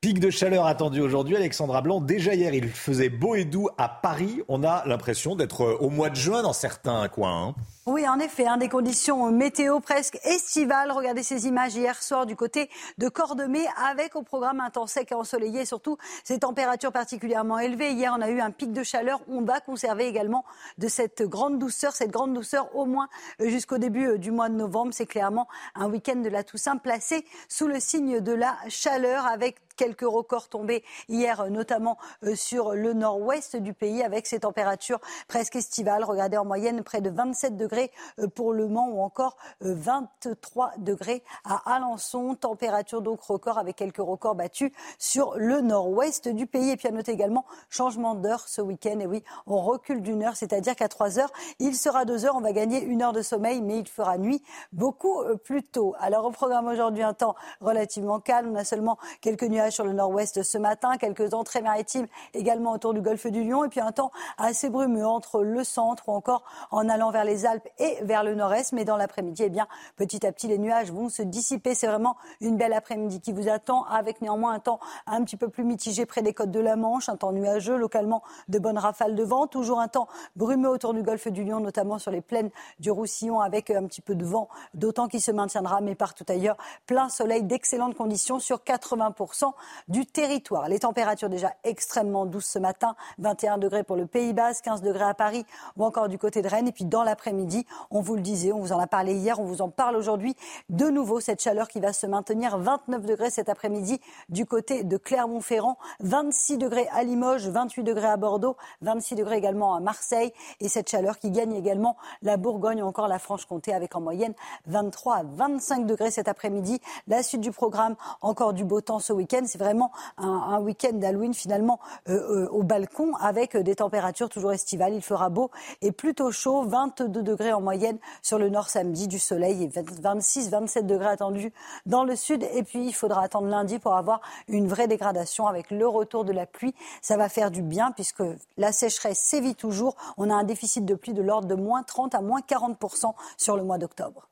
Pic 0.00 0.20
de 0.20 0.30
chaleur 0.30 0.66
attendu 0.66 1.00
aujourd'hui, 1.00 1.34
Alexandra 1.34 1.82
Blanc. 1.82 2.00
Déjà 2.00 2.32
hier, 2.32 2.54
il 2.54 2.68
faisait 2.68 3.08
beau 3.08 3.34
et 3.34 3.44
doux 3.44 3.68
à 3.78 3.88
Paris. 3.88 4.44
On 4.46 4.62
a 4.62 4.86
l'impression 4.86 5.34
d'être 5.34 5.62
euh, 5.62 5.76
au 5.80 5.90
mois 5.90 6.08
de 6.08 6.14
juin 6.14 6.42
dans 6.42 6.52
certains 6.52 7.08
coins. 7.08 7.48
Hein. 7.48 7.54
Oui, 7.86 8.06
en 8.06 8.20
effet, 8.20 8.46
hein, 8.46 8.58
des 8.58 8.68
conditions 8.68 9.32
météo 9.32 9.80
presque 9.80 10.20
estivales. 10.22 10.92
Regardez 10.92 11.24
ces 11.24 11.48
images 11.48 11.74
hier 11.74 12.00
soir 12.00 12.26
du 12.26 12.36
côté 12.36 12.70
de 12.98 13.08
Cordemais 13.08 13.66
avec 13.90 14.14
au 14.14 14.22
programme 14.22 14.60
un 14.60 14.70
temps 14.70 14.86
sec 14.86 15.10
et 15.10 15.16
ensoleillé 15.16 15.64
surtout 15.64 15.98
ces 16.22 16.38
températures 16.38 16.92
particulièrement 16.92 17.58
élevées. 17.58 17.90
Hier, 17.90 18.14
on 18.16 18.22
a 18.22 18.30
eu 18.30 18.38
un 18.38 18.52
pic 18.52 18.72
de 18.72 18.84
chaleur. 18.84 19.20
On 19.28 19.42
va 19.42 19.58
conserver 19.58 20.06
également 20.06 20.44
de 20.78 20.86
cette 20.86 21.22
grande 21.22 21.58
douceur, 21.58 21.90
cette 21.90 22.12
grande 22.12 22.34
douceur 22.34 22.72
au 22.76 22.84
moins 22.84 23.08
jusqu'au 23.40 23.78
début 23.78 24.10
euh, 24.10 24.16
du 24.16 24.30
mois 24.30 24.48
de 24.48 24.54
novembre. 24.54 24.92
C'est 24.94 25.06
clairement 25.06 25.48
un 25.74 25.88
week-end 25.88 26.20
de 26.20 26.28
la 26.28 26.44
Toussaint 26.44 26.76
placé 26.76 27.24
sous 27.48 27.66
le 27.66 27.80
signe 27.80 28.20
de 28.20 28.32
la 28.32 28.56
chaleur 28.68 29.26
avec 29.26 29.56
quelques 29.78 30.02
records 30.02 30.48
tombés 30.48 30.84
hier, 31.08 31.48
notamment 31.50 31.96
euh, 32.24 32.34
sur 32.34 32.74
le 32.74 32.92
nord-ouest 32.92 33.56
du 33.56 33.72
pays, 33.72 34.02
avec 34.02 34.26
ces 34.26 34.40
températures 34.40 35.00
presque 35.28 35.56
estivales. 35.56 36.04
Regardez 36.04 36.36
en 36.36 36.44
moyenne 36.44 36.82
près 36.82 37.00
de 37.00 37.08
27 37.08 37.56
degrés 37.56 37.90
euh, 38.18 38.26
pour 38.26 38.52
Le 38.52 38.68
Mans 38.68 38.88
ou 38.88 39.00
encore 39.00 39.36
23 39.60 40.66
euh, 40.66 40.70
degrés 40.78 41.22
à 41.44 41.76
Alençon. 41.76 42.34
Température 42.34 43.00
donc 43.00 43.22
record 43.22 43.56
avec 43.56 43.76
quelques 43.76 43.98
records 43.98 44.34
battus 44.34 44.72
sur 44.98 45.34
le 45.36 45.60
nord-ouest 45.60 46.28
du 46.28 46.46
pays. 46.46 46.70
Et 46.70 46.76
puis 46.76 46.88
à 46.88 46.90
noter 46.90 47.12
également 47.12 47.46
changement 47.70 48.14
d'heure 48.14 48.48
ce 48.48 48.60
week-end. 48.60 48.98
Et 48.98 49.06
oui, 49.06 49.22
on 49.46 49.62
recule 49.62 50.02
d'une 50.02 50.24
heure, 50.24 50.36
c'est-à-dire 50.36 50.74
qu'à 50.74 50.88
3 50.88 51.20
heures, 51.20 51.32
il 51.60 51.76
sera 51.76 52.04
2 52.04 52.26
heures. 52.26 52.34
On 52.34 52.40
va 52.40 52.52
gagner 52.52 52.82
une 52.82 53.00
heure 53.00 53.12
de 53.12 53.22
sommeil, 53.22 53.62
mais 53.62 53.78
il 53.78 53.88
fera 53.88 54.18
nuit 54.18 54.42
beaucoup 54.72 55.22
plus 55.44 55.62
tôt. 55.62 55.94
Alors 56.00 56.24
au 56.24 56.32
programme 56.32 56.66
aujourd'hui, 56.66 57.04
un 57.04 57.14
temps 57.14 57.36
relativement 57.60 58.18
calme. 58.18 58.50
On 58.52 58.56
a 58.56 58.64
seulement 58.64 58.98
quelques 59.20 59.44
nuages 59.44 59.67
sur 59.70 59.84
le 59.84 59.92
nord-ouest 59.92 60.42
ce 60.42 60.58
matin, 60.58 60.96
quelques 60.98 61.34
entrées 61.34 61.62
maritimes 61.62 62.06
également 62.34 62.72
autour 62.72 62.94
du 62.94 63.00
golfe 63.00 63.26
du 63.26 63.44
Lion, 63.44 63.64
et 63.64 63.68
puis 63.68 63.80
un 63.80 63.92
temps 63.92 64.10
assez 64.36 64.68
brumeux 64.70 65.06
entre 65.06 65.42
le 65.42 65.64
centre 65.64 66.08
ou 66.08 66.12
encore 66.12 66.44
en 66.70 66.88
allant 66.88 67.10
vers 67.10 67.24
les 67.24 67.46
Alpes 67.46 67.68
et 67.78 67.98
vers 68.02 68.24
le 68.24 68.34
nord-est. 68.34 68.72
Mais 68.72 68.84
dans 68.84 68.96
l'après-midi, 68.96 69.42
eh 69.44 69.50
bien, 69.50 69.66
petit 69.96 70.26
à 70.26 70.32
petit, 70.32 70.48
les 70.48 70.58
nuages 70.58 70.92
vont 70.92 71.08
se 71.08 71.22
dissiper. 71.22 71.74
C'est 71.74 71.86
vraiment 71.86 72.16
une 72.40 72.56
belle 72.56 72.72
après-midi 72.72 73.20
qui 73.20 73.32
vous 73.32 73.48
attend, 73.48 73.84
avec 73.84 74.20
néanmoins 74.20 74.52
un 74.52 74.58
temps 74.58 74.80
un 75.06 75.22
petit 75.24 75.36
peu 75.36 75.48
plus 75.48 75.64
mitigé 75.64 76.06
près 76.06 76.22
des 76.22 76.34
côtes 76.34 76.50
de 76.50 76.60
la 76.60 76.76
Manche, 76.76 77.08
un 77.08 77.16
temps 77.16 77.32
nuageux, 77.32 77.76
localement 77.76 78.22
de 78.48 78.58
bonnes 78.58 78.78
rafales 78.78 79.14
de 79.14 79.22
vent, 79.24 79.46
toujours 79.46 79.80
un 79.80 79.88
temps 79.88 80.08
brumeux 80.36 80.68
autour 80.68 80.94
du 80.94 81.02
golfe 81.02 81.28
du 81.28 81.44
Lion, 81.44 81.60
notamment 81.60 81.98
sur 81.98 82.10
les 82.10 82.20
plaines 82.20 82.50
du 82.78 82.90
Roussillon, 82.90 83.40
avec 83.40 83.70
un 83.70 83.86
petit 83.86 84.00
peu 84.00 84.14
de 84.14 84.24
vent, 84.24 84.48
d'autant 84.74 85.08
qu'il 85.08 85.20
se 85.20 85.30
maintiendra, 85.30 85.80
mais 85.80 85.94
partout 85.94 86.24
ailleurs, 86.28 86.56
plein 86.86 87.08
soleil, 87.08 87.42
d'excellentes 87.42 87.96
conditions 87.96 88.38
sur 88.38 88.58
80% 88.58 89.52
du 89.88 90.06
territoire. 90.06 90.68
Les 90.68 90.80
températures 90.80 91.28
déjà 91.28 91.52
extrêmement 91.64 92.26
douces 92.26 92.46
ce 92.46 92.58
matin, 92.58 92.94
21 93.18 93.58
degrés 93.58 93.84
pour 93.84 93.96
le 93.96 94.06
Pays 94.06 94.32
Basque, 94.32 94.64
15 94.64 94.82
degrés 94.82 95.04
à 95.04 95.14
Paris 95.14 95.44
ou 95.76 95.84
encore 95.84 96.08
du 96.08 96.18
côté 96.18 96.42
de 96.42 96.48
Rennes. 96.48 96.68
Et 96.68 96.72
puis 96.72 96.84
dans 96.84 97.02
l'après-midi, 97.02 97.66
on 97.90 98.00
vous 98.00 98.14
le 98.14 98.20
disait, 98.20 98.52
on 98.52 98.60
vous 98.60 98.72
en 98.72 98.78
a 98.78 98.86
parlé 98.86 99.14
hier, 99.14 99.38
on 99.40 99.44
vous 99.44 99.62
en 99.62 99.68
parle 99.68 99.96
aujourd'hui, 99.96 100.36
de 100.68 100.88
nouveau 100.88 101.20
cette 101.20 101.42
chaleur 101.42 101.68
qui 101.68 101.80
va 101.80 101.92
se 101.92 102.06
maintenir, 102.06 102.58
29 102.58 103.04
degrés 103.04 103.30
cet 103.30 103.48
après-midi 103.48 104.00
du 104.28 104.46
côté 104.46 104.84
de 104.84 104.96
Clermont-Ferrand, 104.96 105.78
26 106.00 106.58
degrés 106.58 106.88
à 106.92 107.02
Limoges, 107.02 107.48
28 107.48 107.82
degrés 107.82 108.08
à 108.08 108.16
Bordeaux, 108.16 108.56
26 108.82 109.14
degrés 109.14 109.36
également 109.36 109.74
à 109.74 109.80
Marseille 109.80 110.32
et 110.60 110.68
cette 110.68 110.90
chaleur 110.90 111.18
qui 111.18 111.30
gagne 111.30 111.54
également 111.54 111.96
la 112.22 112.36
Bourgogne 112.36 112.82
ou 112.82 112.86
encore 112.86 113.08
la 113.08 113.18
Franche-Comté 113.18 113.72
avec 113.72 113.94
en 113.96 114.00
moyenne 114.00 114.34
23 114.66 115.16
à 115.16 115.22
25 115.22 115.86
degrés 115.86 116.10
cet 116.10 116.28
après-midi. 116.28 116.80
La 117.06 117.22
suite 117.22 117.40
du 117.40 117.52
programme, 117.52 117.96
encore 118.20 118.52
du 118.52 118.64
beau 118.64 118.80
temps 118.80 118.98
ce 118.98 119.12
week-end 119.12 119.44
c'est 119.48 119.58
vraiment 119.58 119.90
un, 120.16 120.60
week-end 120.60 120.92
d'Halloween 120.92 121.34
finalement 121.34 121.80
au 122.08 122.62
balcon 122.62 123.14
avec 123.16 123.56
des 123.56 123.76
températures 123.76 124.28
toujours 124.28 124.52
estivales. 124.52 124.94
Il 124.94 125.02
fera 125.02 125.28
beau 125.28 125.50
et 125.82 125.92
plutôt 125.92 126.30
chaud, 126.30 126.62
22 126.62 127.22
degrés 127.22 127.52
en 127.52 127.60
moyenne 127.60 127.98
sur 128.22 128.38
le 128.38 128.48
nord 128.48 128.68
samedi, 128.68 129.08
du 129.08 129.18
soleil 129.18 129.64
et 129.64 129.82
26, 130.00 130.50
27 130.50 130.86
degrés 130.86 131.08
attendus 131.08 131.52
dans 131.86 132.04
le 132.04 132.16
sud. 132.16 132.46
Et 132.54 132.62
puis 132.62 132.86
il 132.86 132.92
faudra 132.92 133.22
attendre 133.22 133.48
lundi 133.48 133.78
pour 133.78 133.94
avoir 133.94 134.20
une 134.48 134.68
vraie 134.68 134.88
dégradation 134.88 135.46
avec 135.46 135.70
le 135.70 135.86
retour 135.86 136.24
de 136.24 136.32
la 136.32 136.46
pluie. 136.46 136.74
Ça 137.02 137.16
va 137.16 137.28
faire 137.28 137.50
du 137.50 137.62
bien 137.62 137.92
puisque 137.92 138.22
la 138.56 138.72
sécheresse 138.72 139.18
sévit 139.18 139.54
toujours. 139.54 139.96
On 140.16 140.30
a 140.30 140.34
un 140.34 140.44
déficit 140.44 140.84
de 140.84 140.94
pluie 140.94 141.14
de 141.14 141.22
l'ordre 141.22 141.48
de 141.48 141.54
moins 141.54 141.82
30 141.82 142.14
à 142.14 142.20
moins 142.20 142.40
40% 142.40 143.12
sur 143.36 143.56
le 143.56 143.64
mois 143.64 143.78
d'octobre. 143.78 144.28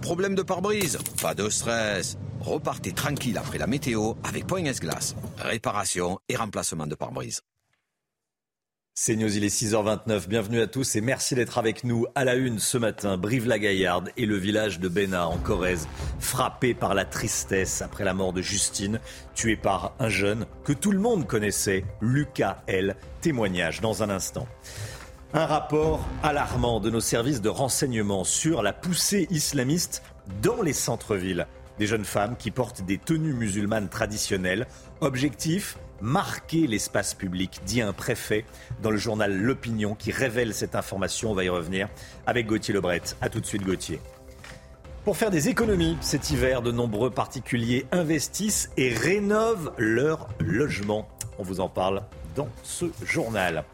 Problème 0.00 0.34
de 0.34 0.42
pare-brise 0.42 0.98
Pas 1.20 1.34
de 1.34 1.50
stress. 1.50 2.16
Repartez 2.40 2.92
tranquille 2.92 3.36
après 3.36 3.58
la 3.58 3.66
météo 3.66 4.14
avec 4.24 4.46
Point 4.46 4.64
S-Glace. 4.64 5.14
Réparation 5.38 6.18
et 6.28 6.36
remplacement 6.36 6.86
de 6.86 6.94
pare-brise. 6.94 7.42
C'est 8.94 9.14
News, 9.16 9.36
il 9.36 9.44
est 9.44 9.54
6h29. 9.54 10.26
Bienvenue 10.26 10.60
à 10.60 10.66
tous 10.66 10.96
et 10.96 11.00
merci 11.00 11.34
d'être 11.34 11.58
avec 11.58 11.84
nous 11.84 12.06
à 12.14 12.24
la 12.24 12.34
une 12.34 12.58
ce 12.58 12.78
matin. 12.78 13.18
Brive-la-Gaillarde 13.18 14.10
et 14.16 14.26
le 14.26 14.36
village 14.36 14.80
de 14.80 14.88
Béna 14.88 15.26
en 15.28 15.38
Corrèze, 15.38 15.86
frappé 16.18 16.72
par 16.74 16.94
la 16.94 17.04
tristesse 17.04 17.82
après 17.82 18.04
la 18.04 18.14
mort 18.14 18.32
de 18.32 18.42
Justine, 18.42 19.00
tuée 19.34 19.56
par 19.56 19.94
un 19.98 20.08
jeune 20.08 20.46
que 20.64 20.72
tout 20.72 20.92
le 20.92 20.98
monde 20.98 21.26
connaissait, 21.26 21.84
Lucas 22.00 22.62
L. 22.66 22.96
Témoignage 23.20 23.80
dans 23.80 24.02
un 24.02 24.10
instant. 24.10 24.46
Un 25.32 25.46
rapport 25.46 26.04
alarmant 26.24 26.80
de 26.80 26.90
nos 26.90 27.00
services 27.00 27.40
de 27.40 27.48
renseignement 27.48 28.24
sur 28.24 28.64
la 28.64 28.72
poussée 28.72 29.28
islamiste 29.30 30.02
dans 30.42 30.60
les 30.60 30.72
centres-villes. 30.72 31.46
Des 31.78 31.86
jeunes 31.86 32.04
femmes 32.04 32.34
qui 32.36 32.50
portent 32.50 32.82
des 32.82 32.98
tenues 32.98 33.32
musulmanes 33.32 33.88
traditionnelles. 33.88 34.66
Objectif 35.00 35.78
marquer 36.00 36.66
l'espace 36.66 37.14
public, 37.14 37.60
dit 37.64 37.80
un 37.80 37.92
préfet 37.92 38.44
dans 38.82 38.90
le 38.90 38.96
journal 38.96 39.32
L'Opinion 39.32 39.94
qui 39.94 40.10
révèle 40.10 40.52
cette 40.52 40.74
information. 40.74 41.30
On 41.30 41.34
va 41.34 41.44
y 41.44 41.48
revenir 41.48 41.88
avec 42.26 42.48
Gauthier 42.48 42.74
Lebret. 42.74 43.02
A 43.20 43.28
tout 43.28 43.40
de 43.40 43.46
suite 43.46 43.62
Gauthier. 43.62 44.00
Pour 45.04 45.16
faire 45.16 45.30
des 45.30 45.48
économies 45.48 45.96
cet 46.00 46.30
hiver, 46.30 46.60
de 46.60 46.72
nombreux 46.72 47.10
particuliers 47.10 47.86
investissent 47.92 48.68
et 48.76 48.92
rénovent 48.92 49.72
leur 49.78 50.26
logement. 50.40 51.08
On 51.38 51.44
vous 51.44 51.60
en 51.60 51.68
parle 51.68 52.02
dans 52.34 52.48
ce 52.64 52.86
journal. 53.04 53.64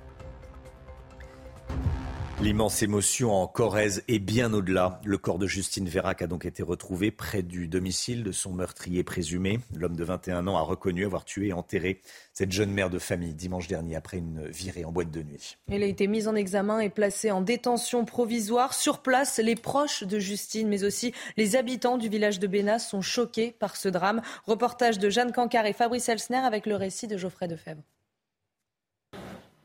L'immense 2.38 2.82
émotion 2.82 3.32
en 3.32 3.46
Corrèze 3.46 4.04
est 4.08 4.18
bien 4.18 4.52
au-delà. 4.52 5.00
Le 5.06 5.16
corps 5.16 5.38
de 5.38 5.46
Justine 5.46 5.88
Vérac 5.88 6.20
a 6.20 6.26
donc 6.26 6.44
été 6.44 6.62
retrouvé 6.62 7.10
près 7.10 7.42
du 7.42 7.66
domicile 7.66 8.22
de 8.22 8.30
son 8.30 8.52
meurtrier 8.52 9.02
présumé. 9.02 9.58
L'homme 9.74 9.96
de 9.96 10.04
21 10.04 10.46
ans 10.46 10.58
a 10.58 10.60
reconnu 10.60 11.06
avoir 11.06 11.24
tué 11.24 11.48
et 11.48 11.52
enterré 11.54 12.02
cette 12.34 12.52
jeune 12.52 12.70
mère 12.70 12.90
de 12.90 12.98
famille 12.98 13.32
dimanche 13.32 13.68
dernier 13.68 13.96
après 13.96 14.18
une 14.18 14.46
virée 14.48 14.84
en 14.84 14.92
boîte 14.92 15.10
de 15.10 15.22
nuit. 15.22 15.56
Elle 15.70 15.82
a 15.82 15.86
été 15.86 16.06
mise 16.08 16.28
en 16.28 16.34
examen 16.34 16.80
et 16.80 16.90
placée 16.90 17.30
en 17.30 17.40
détention 17.40 18.04
provisoire. 18.04 18.74
Sur 18.74 18.98
place, 18.98 19.38
les 19.38 19.56
proches 19.56 20.04
de 20.04 20.18
Justine, 20.18 20.68
mais 20.68 20.84
aussi 20.84 21.14
les 21.38 21.56
habitants 21.56 21.96
du 21.96 22.10
village 22.10 22.38
de 22.38 22.46
Bénas 22.46 22.80
sont 22.80 23.00
choqués 23.00 23.56
par 23.58 23.76
ce 23.76 23.88
drame. 23.88 24.20
Reportage 24.44 24.98
de 24.98 25.08
Jeanne 25.08 25.32
Cancard 25.32 25.64
et 25.64 25.72
Fabrice 25.72 26.10
Elsner 26.10 26.36
avec 26.36 26.66
le 26.66 26.76
récit 26.76 27.06
de 27.06 27.16
Geoffrey 27.16 27.48
Defebvre. 27.48 27.82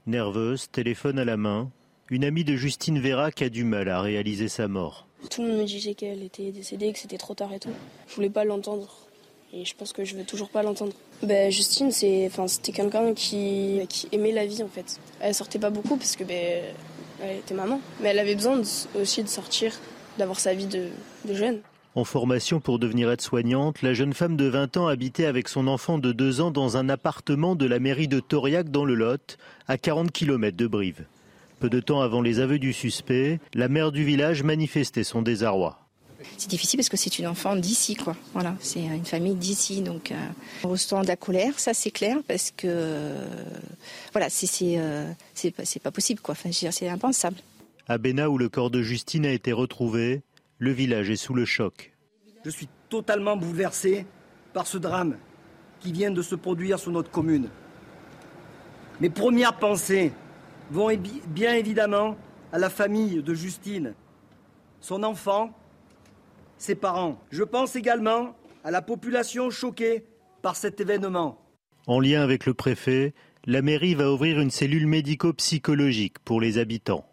Nerveuse, 0.07 0.71
téléphone 0.71 1.19
à 1.19 1.25
la 1.25 1.35
main, 1.35 1.69
une 2.11 2.25
amie 2.25 2.43
de 2.43 2.57
Justine 2.57 2.99
Vérac 2.99 3.41
a 3.41 3.47
du 3.47 3.63
mal 3.63 3.87
à 3.87 4.01
réaliser 4.01 4.49
sa 4.49 4.67
mort. 4.67 5.07
Tout 5.29 5.41
le 5.41 5.47
monde 5.47 5.57
me 5.59 5.63
disait 5.65 5.93
qu'elle 5.93 6.21
était 6.23 6.51
décédée, 6.51 6.91
que 6.91 6.99
c'était 6.99 7.17
trop 7.17 7.33
tard 7.33 7.53
et 7.53 7.59
tout. 7.59 7.69
Je 8.09 8.15
voulais 8.15 8.29
pas 8.29 8.43
l'entendre. 8.43 8.93
Et 9.53 9.63
je 9.63 9.73
pense 9.75 9.93
que 9.93 10.03
je 10.03 10.15
veux 10.15 10.25
toujours 10.25 10.49
pas 10.49 10.61
l'entendre. 10.61 10.91
Ben, 11.23 11.49
Justine, 11.49 11.91
c'est, 11.91 12.25
enfin, 12.27 12.49
c'était 12.49 12.73
quelqu'un 12.73 13.13
qui, 13.13 13.79
qui 13.87 14.09
aimait 14.11 14.33
la 14.33 14.45
vie 14.45 14.61
en 14.61 14.67
fait. 14.67 14.99
Elle 15.21 15.33
sortait 15.33 15.59
pas 15.59 15.69
beaucoup 15.69 15.95
parce 15.95 16.17
que 16.17 16.25
ben, 16.25 16.61
elle 17.21 17.37
était 17.37 17.53
maman. 17.53 17.79
Mais 18.01 18.09
elle 18.09 18.19
avait 18.19 18.35
besoin 18.35 18.61
aussi 18.99 19.23
de 19.23 19.29
sortir, 19.29 19.73
d'avoir 20.17 20.39
sa 20.39 20.53
vie 20.53 20.67
de, 20.67 20.87
de 21.25 21.33
jeune. 21.33 21.61
En 21.95 22.03
formation 22.03 22.59
pour 22.59 22.77
devenir 22.77 23.09
aide-soignante, 23.09 23.81
la 23.81 23.93
jeune 23.93 24.13
femme 24.13 24.35
de 24.35 24.45
20 24.45 24.75
ans 24.75 24.87
habitait 24.87 25.25
avec 25.25 25.47
son 25.47 25.67
enfant 25.67 25.97
de 25.97 26.11
2 26.11 26.41
ans 26.41 26.51
dans 26.51 26.75
un 26.75 26.89
appartement 26.89 27.55
de 27.55 27.65
la 27.65 27.79
mairie 27.79 28.09
de 28.09 28.19
Tauriac 28.19 28.69
dans 28.69 28.85
le 28.85 28.95
Lot, 28.95 29.37
à 29.67 29.77
40 29.77 30.11
km 30.11 30.57
de 30.57 30.67
Brive. 30.67 31.05
Peu 31.61 31.69
de 31.69 31.79
temps 31.79 32.01
avant 32.01 32.23
les 32.23 32.39
aveux 32.39 32.57
du 32.57 32.73
suspect, 32.73 33.39
la 33.53 33.67
mère 33.67 33.91
du 33.91 34.03
village 34.03 34.41
manifestait 34.41 35.03
son 35.03 35.21
désarroi. 35.21 35.77
C'est 36.35 36.49
difficile 36.49 36.79
parce 36.79 36.89
que 36.89 36.97
c'est 36.97 37.19
une 37.19 37.27
enfant 37.27 37.55
d'ici, 37.55 37.93
quoi. 37.93 38.15
Voilà, 38.33 38.55
c'est 38.61 38.79
une 38.79 39.05
famille 39.05 39.35
d'ici, 39.35 39.81
donc 39.81 40.11
euh, 40.11 40.15
on 40.63 40.69
ressent 40.69 41.03
de 41.03 41.07
la 41.07 41.17
colère, 41.17 41.59
ça 41.59 41.75
c'est 41.75 41.91
clair, 41.91 42.17
parce 42.27 42.49
que 42.49 42.65
euh, 42.65 43.25
voilà, 44.11 44.31
c'est 44.31 44.79
euh, 44.79 45.11
c'est 45.35 45.83
pas 45.83 45.91
possible, 45.91 46.19
quoi. 46.19 46.31
Enfin, 46.31 46.49
c'est 46.51 46.89
impensable. 46.89 47.37
À 47.87 47.99
Béna, 47.99 48.31
où 48.31 48.39
le 48.39 48.49
corps 48.49 48.71
de 48.71 48.81
Justine 48.81 49.27
a 49.27 49.31
été 49.31 49.51
retrouvé, 49.51 50.23
le 50.57 50.71
village 50.71 51.11
est 51.11 51.15
sous 51.15 51.35
le 51.35 51.45
choc. 51.45 51.91
Je 52.43 52.49
suis 52.49 52.69
totalement 52.89 53.37
bouleversé 53.37 54.07
par 54.53 54.65
ce 54.65 54.79
drame 54.79 55.15
qui 55.79 55.91
vient 55.91 56.09
de 56.09 56.23
se 56.23 56.33
produire 56.33 56.79
sur 56.79 56.91
notre 56.91 57.11
commune. 57.11 57.49
Mes 58.99 59.11
premières 59.11 59.59
pensées 59.59 60.11
vont 60.71 60.89
bien 61.27 61.53
évidemment 61.53 62.17
à 62.51 62.57
la 62.57 62.69
famille 62.69 63.21
de 63.21 63.33
Justine, 63.33 63.93
son 64.79 65.03
enfant, 65.03 65.51
ses 66.57 66.75
parents. 66.75 67.19
Je 67.29 67.43
pense 67.43 67.75
également 67.75 68.35
à 68.63 68.71
la 68.71 68.81
population 68.81 69.49
choquée 69.49 70.05
par 70.41 70.55
cet 70.55 70.79
événement. 70.79 71.37
En 71.87 71.99
lien 71.99 72.21
avec 72.21 72.45
le 72.45 72.53
préfet, 72.53 73.13
la 73.45 73.61
mairie 73.61 73.95
va 73.95 74.11
ouvrir 74.11 74.39
une 74.39 74.51
cellule 74.51 74.87
médico-psychologique 74.87 76.19
pour 76.19 76.39
les 76.39 76.57
habitants. 76.57 77.05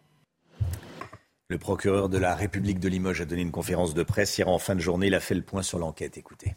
Le 1.49 1.57
procureur 1.57 2.09
de 2.09 2.19
la 2.19 2.35
République 2.35 2.79
de 2.79 2.87
Limoges 2.87 3.21
a 3.21 3.25
donné 3.25 3.41
une 3.41 3.51
conférence 3.51 3.95
de 3.95 4.03
presse 4.03 4.37
hier 4.37 4.47
en 4.47 4.59
fin 4.59 4.75
de 4.75 4.79
journée. 4.79 5.07
Il 5.07 5.15
a 5.15 5.19
fait 5.19 5.33
le 5.33 5.41
point 5.41 5.63
sur 5.63 5.79
l'enquête. 5.79 6.17
Écoutez. 6.17 6.55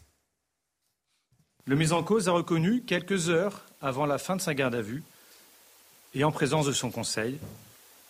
Le 1.65 1.75
mis 1.75 1.93
en 1.93 2.03
cause 2.03 2.29
a 2.29 2.31
reconnu, 2.31 2.83
quelques 2.83 3.29
heures 3.29 3.65
avant 3.81 4.05
la 4.05 4.19
fin 4.19 4.35
de 4.35 4.41
sa 4.41 4.53
garde 4.53 4.75
à 4.75 4.81
vue, 4.81 5.01
et 6.15 6.23
en 6.23 6.31
présence 6.31 6.65
de 6.65 6.71
son 6.71 6.91
conseil, 6.91 7.39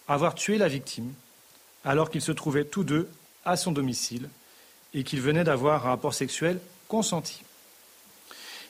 avoir 0.08 0.36
tué 0.36 0.58
la 0.58 0.68
victime 0.68 1.14
alors 1.86 2.10
qu'ils 2.10 2.22
se 2.22 2.32
trouvaient 2.32 2.66
tous 2.66 2.84
deux 2.84 3.10
à 3.46 3.58
son 3.58 3.72
domicile 3.72 4.30
et 4.94 5.04
qu'ils 5.04 5.22
venaient 5.22 5.44
d'avoir 5.44 5.86
un 5.86 5.92
rapport 5.92 6.14
sexuel 6.14 6.60
consenti. 6.88 7.44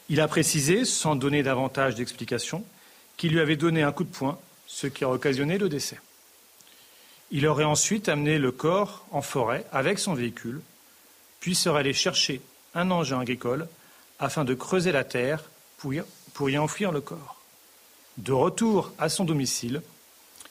Il 0.09 0.19
a 0.21 0.27
précisé, 0.27 0.85
sans 0.85 1.15
donner 1.15 1.43
davantage 1.43 1.95
d'explications, 1.95 2.63
qu'il 3.17 3.31
lui 3.31 3.39
avait 3.39 3.55
donné 3.55 3.83
un 3.83 3.91
coup 3.91 4.03
de 4.03 4.09
poing, 4.09 4.39
ce 4.67 4.87
qui 4.87 5.03
a 5.03 5.09
occasionné 5.09 5.57
le 5.57 5.69
décès. 5.69 5.99
Il 7.31 7.47
aurait 7.47 7.63
ensuite 7.63 8.09
amené 8.09 8.37
le 8.37 8.51
corps 8.51 9.05
en 9.11 9.21
forêt 9.21 9.65
avec 9.71 9.99
son 9.99 10.13
véhicule, 10.13 10.61
puis 11.39 11.55
serait 11.55 11.79
allé 11.79 11.93
chercher 11.93 12.41
un 12.75 12.91
engin 12.91 13.19
agricole 13.19 13.67
afin 14.19 14.45
de 14.45 14.53
creuser 14.53 14.91
la 14.91 15.03
terre 15.03 15.43
pour 15.77 16.49
y, 16.49 16.57
enfuir 16.57 16.91
le 16.91 17.01
corps. 17.01 17.42
De 18.17 18.31
retour 18.31 18.93
à 18.99 19.09
son 19.09 19.23
domicile, 19.23 19.81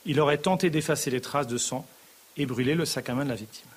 il 0.05 0.19
aurait 0.19 0.37
tenté 0.37 0.69
d'effacer 0.69 1.09
les 1.09 1.21
traces 1.21 1.47
de 1.47 1.57
sang 1.57 1.85
et 2.35 2.45
brûler 2.45 2.75
le 2.75 2.85
sac 2.85 3.09
à 3.09 3.15
main 3.15 3.23
de 3.23 3.29
la 3.29 3.35
victime. 3.35 3.69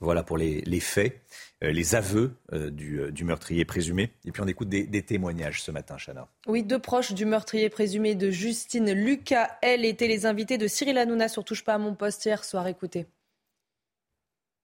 Voilà 0.00 0.24
pour 0.24 0.36
les, 0.36 0.80
faits, 0.80 1.20
euh, 1.62 1.70
les 1.70 1.94
aveux 1.94 2.34
euh, 2.52 2.72
euh, 2.72 3.10
du, 3.12 3.24
meurtrier 3.24 3.64
présumé. 3.64 4.10
Et 4.24 4.32
puis 4.32 4.42
on 4.42 4.48
écoute 4.48 4.68
des, 4.68 5.02
témoignages 5.02 5.62
ce 5.62 5.70
matin, 5.70 5.96
Chana. 5.96 6.26
Oui, 6.48 6.64
deux 6.64 6.80
proches 6.80 7.12
du 7.12 7.24
meurtrier 7.24 7.68
présumé 7.68 8.16
de 8.16 8.30
Justine 8.30 8.90
Lucas, 8.92 9.48
elle, 9.62 9.84
étaient 9.84 10.08
les 10.08 10.26
invités 10.26 10.58
de 10.58 10.66
Cyril 10.66 10.98
Hanouna 10.98 11.28
sur 11.28 11.44
Touche 11.44 11.62
pas 11.62 11.74
à 11.74 11.78
mon 11.78 11.94
poste 11.94 12.24
hier 12.24 12.44
soir. 12.44 12.66
Écoutez. 12.66 13.06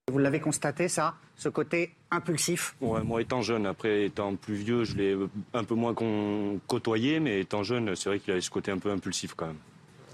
Vous 0.09 0.17
l'avez 0.17 0.39
constaté, 0.39 0.87
ça 0.87 1.15
Ce 1.35 1.49
côté 1.49 1.93
impulsif 2.11 2.75
Moi, 2.81 3.21
étant 3.21 3.41
jeune, 3.41 3.65
après 3.65 4.05
étant 4.05 4.35
plus 4.35 4.55
vieux, 4.55 4.83
je 4.83 4.95
l'ai 4.95 5.17
un 5.53 5.63
peu 5.63 5.75
moins 5.75 5.95
côtoyé, 6.67 7.19
mais 7.19 7.41
étant 7.41 7.63
jeune, 7.63 7.95
c'est 7.95 8.09
vrai 8.09 8.19
qu'il 8.19 8.31
avait 8.31 8.41
ce 8.41 8.49
côté 8.49 8.71
un 8.71 8.77
peu 8.77 8.91
impulsif 8.91 9.33
quand 9.35 9.47
même. 9.47 9.57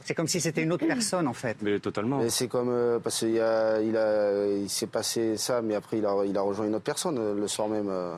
C'est 0.06 0.14
comme 0.14 0.28
si 0.28 0.40
c'était 0.40 0.62
une 0.62 0.72
autre 0.72 0.86
personne, 0.86 1.28
en 1.28 1.34
fait. 1.34 1.58
Mais 1.64 1.80
totalement. 1.80 2.22
c'est 2.30 2.48
comme. 2.48 2.70
Euh, 2.70 3.00
parce 3.00 3.20
qu'il 3.20 3.42
il, 3.82 4.62
il 4.62 4.70
s'est 4.70 4.86
passé 4.86 5.36
ça, 5.36 5.64
mais 5.64 5.74
après, 5.74 5.98
il 5.98 6.06
a, 6.06 6.24
il 6.26 6.38
a 6.38 6.42
rejoint 6.42 6.68
une 6.68 6.76
autre 6.76 6.84
personne 6.84 7.18
euh, 7.18 7.34
le 7.34 7.48
soir 7.48 7.68
même. 7.68 7.90
Euh. 7.90 8.14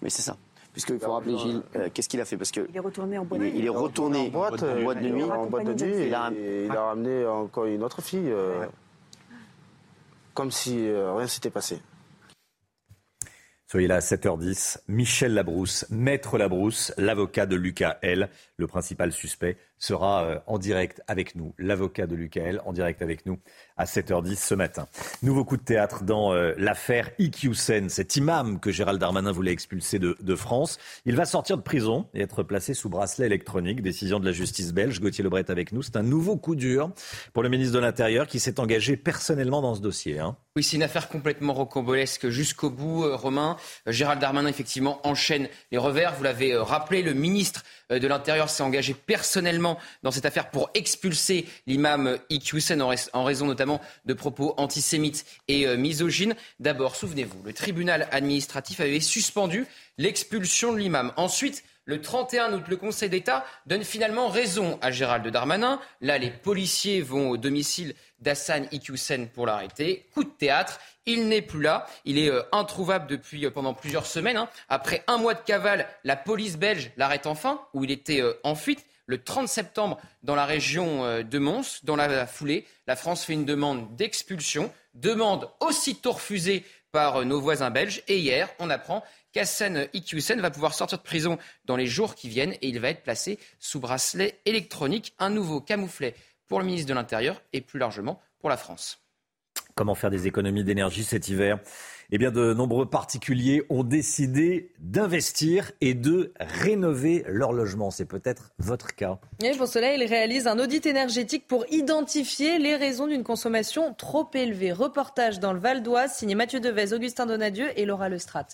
Mais 0.00 0.08
c'est 0.08 0.22
ça. 0.22 0.38
Puisqu'il 0.72 0.98
faut 0.98 1.12
rappeler, 1.12 1.36
Gilles, 1.36 1.62
qu'est-ce 1.92 2.08
qu'il 2.08 2.20
a 2.22 2.24
fait? 2.24 2.38
Parce 2.38 2.52
que 2.52 2.66
Il 2.70 2.76
est 2.76 2.80
retourné 2.80 3.18
en 3.18 3.24
boîte 3.24 3.40
de 3.40 3.46
nuit. 3.46 3.52
Il 3.56 3.66
est 3.66 3.68
retourné 3.68 4.28
en 4.28 4.30
boîte, 4.30 4.62
de 4.62 5.08
nuit. 5.08 5.24
En 5.24 5.46
boîte 5.46 5.66
de 5.66 5.84
nuit. 5.84 5.92
Et, 5.92 6.06
il 6.66 6.70
a, 6.70 6.82
ramené 6.82 7.26
encore 7.26 7.66
une 7.66 7.82
autre 7.82 8.00
fille 8.00 8.32
comme 10.38 10.52
si 10.52 10.86
euh, 10.86 11.14
rien 11.14 11.26
s'était 11.26 11.50
passé. 11.50 11.82
Soyez 13.66 13.88
là 13.88 13.96
à 13.96 13.98
7h10. 13.98 14.78
Michel 14.86 15.34
Labrousse, 15.34 15.84
maître 15.90 16.38
Labrousse, 16.38 16.94
l'avocat 16.96 17.44
de 17.44 17.56
Lucas 17.56 17.98
L, 18.02 18.30
le 18.58 18.66
principal 18.66 19.12
suspect, 19.12 19.56
sera 19.78 20.24
euh, 20.24 20.38
en 20.46 20.58
direct 20.58 21.00
avec 21.06 21.36
nous. 21.36 21.54
L'avocat 21.58 22.08
de 22.08 22.16
Lucas 22.16 22.42
L, 22.42 22.60
en 22.66 22.72
direct 22.72 23.02
avec 23.02 23.24
nous 23.24 23.38
à 23.76 23.84
7h10 23.84 24.34
ce 24.36 24.54
matin. 24.54 24.88
Nouveau 25.22 25.44
coup 25.44 25.56
de 25.56 25.62
théâtre 25.62 26.02
dans 26.02 26.32
euh, 26.32 26.54
l'affaire 26.58 27.10
Iqiyoussen, 27.20 27.88
cet 27.88 28.16
imam 28.16 28.58
que 28.58 28.72
Gérald 28.72 29.00
Darmanin 29.00 29.30
voulait 29.30 29.52
expulser 29.52 30.00
de, 30.00 30.16
France. 30.34 30.78
Il 31.04 31.16
va 31.16 31.24
sortir 31.24 31.56
de 31.56 31.62
prison 31.62 32.06
et 32.14 32.20
être 32.20 32.42
placé 32.42 32.74
sous 32.74 32.88
bracelet 32.88 33.26
électronique. 33.26 33.80
Décision 33.80 34.20
de 34.20 34.24
la 34.24 34.32
justice 34.32 34.72
belge. 34.72 35.00
Gauthier 35.00 35.24
Lebret 35.24 35.50
avec 35.50 35.72
nous. 35.72 35.82
C'est 35.82 35.96
un 35.96 36.02
nouveau 36.02 36.36
coup 36.36 36.54
dur 36.54 36.90
pour 37.32 37.42
le 37.42 37.48
ministre 37.48 37.74
de 37.74 37.78
l'Intérieur 37.78 38.26
qui 38.26 38.40
s'est 38.40 38.60
engagé 38.60 38.96
personnellement 38.96 39.62
dans 39.62 39.74
ce 39.74 39.80
dossier. 39.80 40.18
Hein. 40.18 40.36
Oui, 40.56 40.62
c'est 40.64 40.76
une 40.76 40.82
affaire 40.82 41.08
complètement 41.08 41.54
rocambolesque 41.54 42.28
jusqu'au 42.28 42.70
bout, 42.70 43.04
euh, 43.04 43.14
Romain. 43.14 43.56
Gérald 43.86 44.20
Darmanin, 44.20 44.48
effectivement, 44.48 45.00
enchaîne 45.06 45.48
les 45.70 45.78
revers. 45.78 46.14
Vous 46.16 46.24
l'avez 46.24 46.56
rappelé, 46.56 47.02
le 47.02 47.14
ministre 47.14 47.62
de 47.90 48.06
l'Intérieur 48.06 48.50
s'est 48.50 48.62
engagé 48.62 48.94
personnellement 48.94 49.78
dans 50.02 50.10
cette 50.10 50.26
affaire 50.26 50.50
pour 50.50 50.70
expulser 50.74 51.46
l'imam 51.66 52.18
Iqiyoussen 52.30 52.82
en 52.82 53.24
raison 53.24 53.46
notamment 53.46 53.80
de 54.04 54.14
propos 54.14 54.54
antisémites 54.56 55.24
et 55.48 55.76
misogynes. 55.76 56.34
D'abord, 56.60 56.96
souvenez-vous, 56.96 57.42
le 57.42 57.52
tribunal 57.52 58.08
administratif 58.12 58.80
avait 58.80 59.00
suspendu 59.00 59.66
l'expulsion 59.96 60.72
de 60.72 60.78
l'imam. 60.78 61.12
Ensuite, 61.16 61.64
le 61.88 62.02
31 62.02 62.52
août, 62.52 62.64
le 62.68 62.76
Conseil 62.76 63.08
d'État 63.08 63.46
donne 63.64 63.82
finalement 63.82 64.28
raison 64.28 64.78
à 64.82 64.90
Gérald 64.90 65.26
Darmanin. 65.26 65.80
Là, 66.02 66.18
les 66.18 66.28
policiers 66.28 67.00
vont 67.00 67.30
au 67.30 67.38
domicile 67.38 67.94
d'Hassan 68.20 68.68
Iqiyoussen 68.72 69.30
pour 69.30 69.46
l'arrêter. 69.46 70.04
Coup 70.12 70.22
de 70.22 70.28
théâtre. 70.28 70.80
Il 71.06 71.28
n'est 71.28 71.40
plus 71.40 71.62
là. 71.62 71.86
Il 72.04 72.18
est 72.18 72.30
euh, 72.30 72.42
introuvable 72.52 73.06
depuis 73.06 73.46
euh, 73.46 73.50
pendant 73.50 73.72
plusieurs 73.72 74.04
semaines. 74.04 74.36
Hein. 74.36 74.50
Après 74.68 75.02
un 75.06 75.16
mois 75.16 75.32
de 75.32 75.40
cavale, 75.40 75.88
la 76.04 76.16
police 76.16 76.58
belge 76.58 76.90
l'arrête 76.98 77.26
enfin, 77.26 77.62
où 77.72 77.84
il 77.84 77.90
était 77.90 78.20
euh, 78.20 78.34
en 78.44 78.54
fuite. 78.54 78.84
Le 79.06 79.24
30 79.24 79.48
septembre, 79.48 79.98
dans 80.22 80.34
la 80.34 80.44
région 80.44 81.22
de 81.22 81.38
Mons, 81.38 81.80
dans 81.84 81.96
la 81.96 82.26
foulée, 82.26 82.66
la 82.86 82.94
France 82.94 83.24
fait 83.24 83.32
une 83.32 83.46
demande 83.46 83.96
d'expulsion. 83.96 84.70
Demande 84.92 85.48
aussitôt 85.60 86.12
refusée 86.12 86.66
par 86.92 87.24
nos 87.24 87.40
voisins 87.40 87.70
belges. 87.70 88.02
Et 88.08 88.18
hier, 88.18 88.50
on 88.58 88.68
apprend 88.68 89.02
qu'Hassan 89.38 89.86
Iqiyoussen 89.92 90.40
va 90.40 90.50
pouvoir 90.50 90.74
sortir 90.74 90.98
de 90.98 91.04
prison 91.04 91.38
dans 91.64 91.76
les 91.76 91.86
jours 91.86 92.16
qui 92.16 92.28
viennent 92.28 92.54
et 92.54 92.68
il 92.68 92.80
va 92.80 92.88
être 92.88 93.04
placé 93.04 93.38
sous 93.60 93.78
bracelet 93.78 94.40
électronique. 94.46 95.14
Un 95.20 95.30
nouveau 95.30 95.60
camouflet 95.60 96.16
pour 96.48 96.58
le 96.58 96.66
ministre 96.66 96.88
de 96.88 96.94
l'Intérieur 96.94 97.40
et 97.52 97.60
plus 97.60 97.78
largement 97.78 98.20
pour 98.40 98.50
la 98.50 98.56
France. 98.56 99.00
Comment 99.76 99.94
faire 99.94 100.10
des 100.10 100.26
économies 100.26 100.64
d'énergie 100.64 101.04
cet 101.04 101.28
hiver? 101.28 101.60
Eh 102.10 102.18
bien, 102.18 102.32
de 102.32 102.52
nombreux 102.52 102.90
particuliers 102.90 103.62
ont 103.68 103.84
décidé 103.84 104.72
d'investir 104.80 105.70
et 105.80 105.94
de 105.94 106.32
rénover 106.40 107.22
leur 107.28 107.52
logement. 107.52 107.92
C'est 107.92 108.06
peut-être 108.06 108.50
votre 108.58 108.96
cas. 108.96 109.20
Et 109.40 109.52
pour 109.52 109.68
cela, 109.68 109.94
ils 109.94 110.04
réalisent 110.04 110.48
un 110.48 110.58
audit 110.58 110.84
énergétique 110.84 111.46
pour 111.46 111.64
identifier 111.70 112.58
les 112.58 112.74
raisons 112.74 113.06
d'une 113.06 113.22
consommation 113.22 113.94
trop 113.94 114.28
élevée. 114.34 114.72
Reportage 114.72 115.38
dans 115.38 115.52
le 115.52 115.60
Val 115.60 115.84
d'Oise, 115.84 116.14
signé 116.14 116.34
Mathieu 116.34 116.58
Devez, 116.58 116.92
Augustin 116.92 117.26
Donadieu 117.26 117.68
et 117.76 117.84
Laura 117.84 118.08
Lestrade. 118.08 118.48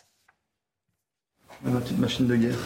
Ma 1.62 1.80
petite 1.80 1.98
machine 1.98 2.26
de 2.26 2.36
guerre. 2.36 2.58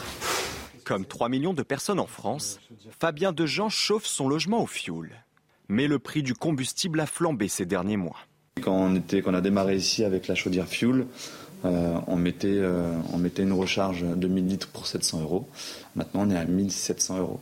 Comme 0.84 1.04
3 1.04 1.28
millions 1.28 1.54
de 1.54 1.62
personnes 1.62 2.00
en 2.00 2.06
France, 2.06 2.60
Fabien 2.98 3.32
Dejean 3.32 3.68
chauffe 3.68 4.06
son 4.06 4.28
logement 4.28 4.62
au 4.62 4.66
fioul. 4.66 5.12
Mais 5.68 5.86
le 5.86 5.98
prix 5.98 6.22
du 6.22 6.34
combustible 6.34 7.00
a 7.00 7.06
flambé 7.06 7.48
ces 7.48 7.66
derniers 7.66 7.98
mois. 7.98 8.16
Quand 8.62 8.72
on, 8.72 8.96
était, 8.96 9.22
quand 9.22 9.32
on 9.32 9.34
a 9.34 9.40
démarré 9.40 9.76
ici 9.76 10.02
avec 10.02 10.26
la 10.26 10.34
chaudière 10.34 10.66
fuel, 10.66 11.06
euh, 11.64 11.98
on, 12.06 12.16
mettait, 12.16 12.48
euh, 12.48 12.92
on 13.12 13.18
mettait 13.18 13.42
une 13.42 13.52
recharge 13.52 14.02
de 14.02 14.28
1000 14.28 14.46
litres 14.46 14.68
pour 14.68 14.86
700 14.86 15.22
euros. 15.22 15.48
Maintenant, 15.94 16.22
on 16.26 16.30
est 16.30 16.36
à 16.36 16.44
1700 16.44 17.18
euros. 17.18 17.40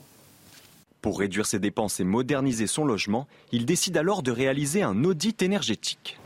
Pour 1.01 1.21
réduire 1.21 1.47
ses 1.47 1.59
dépenses 1.59 2.01
et 2.01 2.05
moderniser 2.05 2.67
son 2.67 2.85
logement, 2.85 3.29
il 3.53 3.65
décide 3.65 3.97
alors 3.97 4.23
de 4.23 4.33
réaliser 4.33 4.83
un 4.83 5.05
audit 5.05 5.41
énergétique. 5.43 6.19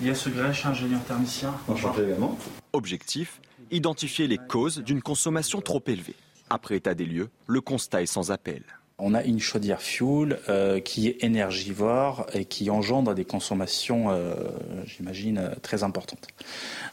Il 0.00 0.08
y 0.08 0.10
a 0.10 0.14
ce 0.14 0.28
grèche 0.28 0.64
ingénieur 0.66 1.02
thermicien. 1.04 1.54
Enchanté 1.68 2.02
également. 2.02 2.38
Objectif 2.72 3.40
identifier 3.72 4.28
les 4.28 4.38
causes 4.38 4.78
d'une 4.78 5.02
consommation 5.02 5.60
trop 5.60 5.82
élevée. 5.86 6.14
Après 6.50 6.76
état 6.76 6.94
des 6.94 7.06
lieux, 7.06 7.30
le 7.46 7.60
constat 7.60 8.02
est 8.02 8.06
sans 8.06 8.30
appel. 8.30 8.62
On 8.98 9.14
a 9.14 9.24
une 9.24 9.40
chaudière 9.40 9.80
fuel 9.80 10.38
euh, 10.48 10.78
qui 10.78 11.08
est 11.08 11.24
énergivore 11.24 12.26
et 12.34 12.44
qui 12.44 12.70
engendre 12.70 13.14
des 13.14 13.24
consommations, 13.24 14.10
euh, 14.10 14.34
j'imagine, 14.84 15.38
euh, 15.38 15.54
très 15.62 15.82
importantes. 15.82 16.28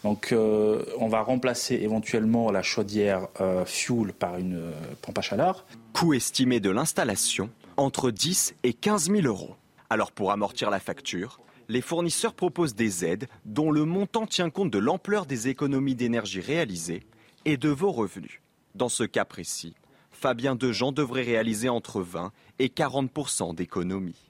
Donc 0.04 0.34
on 0.34 1.08
va 1.10 1.22
remplacer 1.22 1.76
éventuellement 1.76 2.52
la 2.52 2.64
chaudière 2.64 3.28
fuel 3.66 4.14
par 4.14 4.38
une 4.38 4.72
pompe 5.02 5.18
à 5.18 5.22
chaleur. 5.22 5.66
Coût 5.92 6.14
estimé 6.14 6.62
de 6.62 6.70
l'installation 6.70 7.50
entre 7.76 8.10
10 8.10 8.56
et 8.64 8.74
15 8.74 9.12
000 9.12 9.28
euros. 9.28 9.56
Alors 9.90 10.14
pour 10.14 10.32
amortir 10.32 10.70
la 10.70 10.80
facture, 10.80 11.42
les 11.70 11.82
fournisseurs 11.82 12.34
proposent 12.34 12.76
des 12.76 13.06
aides 13.06 13.28
dont 13.46 13.72
le 13.72 13.86
montant 13.86 14.26
tient 14.26 14.50
compte 14.50 14.72
de 14.72 14.80
l'ampleur 14.80 15.26
des 15.26 15.48
économies 15.48 15.96
d'énergie 15.96 16.42
réalisées 16.42 17.04
et 17.46 17.58
de 17.58 17.70
vos 17.70 17.92
revenus. 17.92 18.42
Dans 18.76 18.90
ce 18.90 19.04
cas 19.04 19.24
précis, 19.24 19.76
Fabien 20.12 20.56
Dejean 20.56 20.92
devrait 20.92 21.24
réaliser 21.24 21.70
entre 21.70 22.02
20 22.02 22.32
et 22.58 22.68
40% 22.68 23.56
d'économies. 23.56 24.30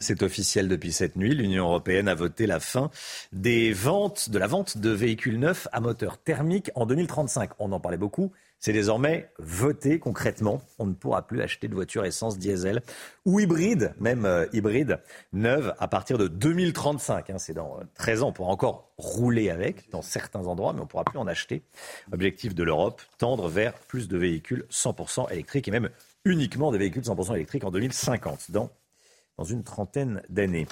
C'est 0.00 0.22
officiel 0.22 0.68
depuis 0.68 0.92
cette 0.92 1.16
nuit. 1.16 1.34
L'Union 1.34 1.64
européenne 1.64 2.08
a 2.08 2.14
voté 2.14 2.46
la 2.46 2.60
fin 2.60 2.90
des 3.32 3.72
ventes, 3.72 4.30
de 4.30 4.38
la 4.38 4.46
vente 4.46 4.78
de 4.78 4.90
véhicules 4.90 5.38
neufs 5.38 5.66
à 5.72 5.80
moteur 5.80 6.18
thermique 6.18 6.70
en 6.76 6.86
2035. 6.86 7.50
On 7.58 7.72
en 7.72 7.80
parlait 7.80 7.96
beaucoup. 7.96 8.32
C'est 8.60 8.72
désormais 8.72 9.30
voté 9.38 10.00
concrètement. 10.00 10.60
On 10.78 10.86
ne 10.86 10.92
pourra 10.92 11.26
plus 11.26 11.40
acheter 11.40 11.68
de 11.68 11.74
voitures 11.74 12.04
essence 12.04 12.38
diesel 12.38 12.82
ou 13.24 13.38
hybride, 13.38 13.94
même 14.00 14.24
euh, 14.24 14.46
hybride, 14.52 15.00
neuve 15.32 15.74
à 15.78 15.86
partir 15.86 16.18
de 16.18 16.26
2035. 16.26 17.30
Hein. 17.30 17.38
c'est 17.38 17.54
dans 17.54 17.78
13 17.94 18.20
euh, 18.20 18.24
ans. 18.24 18.28
On 18.28 18.32
pourra 18.32 18.50
encore 18.50 18.90
rouler 18.98 19.50
avec 19.50 19.90
dans 19.90 20.02
certains 20.02 20.46
endroits, 20.46 20.72
mais 20.72 20.80
on 20.80 20.84
ne 20.84 20.88
pourra 20.88 21.04
plus 21.04 21.18
en 21.18 21.28
acheter. 21.28 21.62
Objectif 22.12 22.54
de 22.54 22.64
l'Europe, 22.64 23.00
tendre 23.18 23.48
vers 23.48 23.74
plus 23.74 24.08
de 24.08 24.18
véhicules 24.18 24.66
100% 24.70 25.30
électriques 25.32 25.68
et 25.68 25.72
même 25.72 25.90
uniquement 26.24 26.72
des 26.72 26.78
véhicules 26.78 27.02
100% 27.02 27.36
électriques 27.36 27.64
en 27.64 27.70
2050, 27.70 28.50
dans, 28.50 28.70
dans 29.36 29.44
une 29.44 29.62
trentaine 29.62 30.20
d'années. 30.28 30.66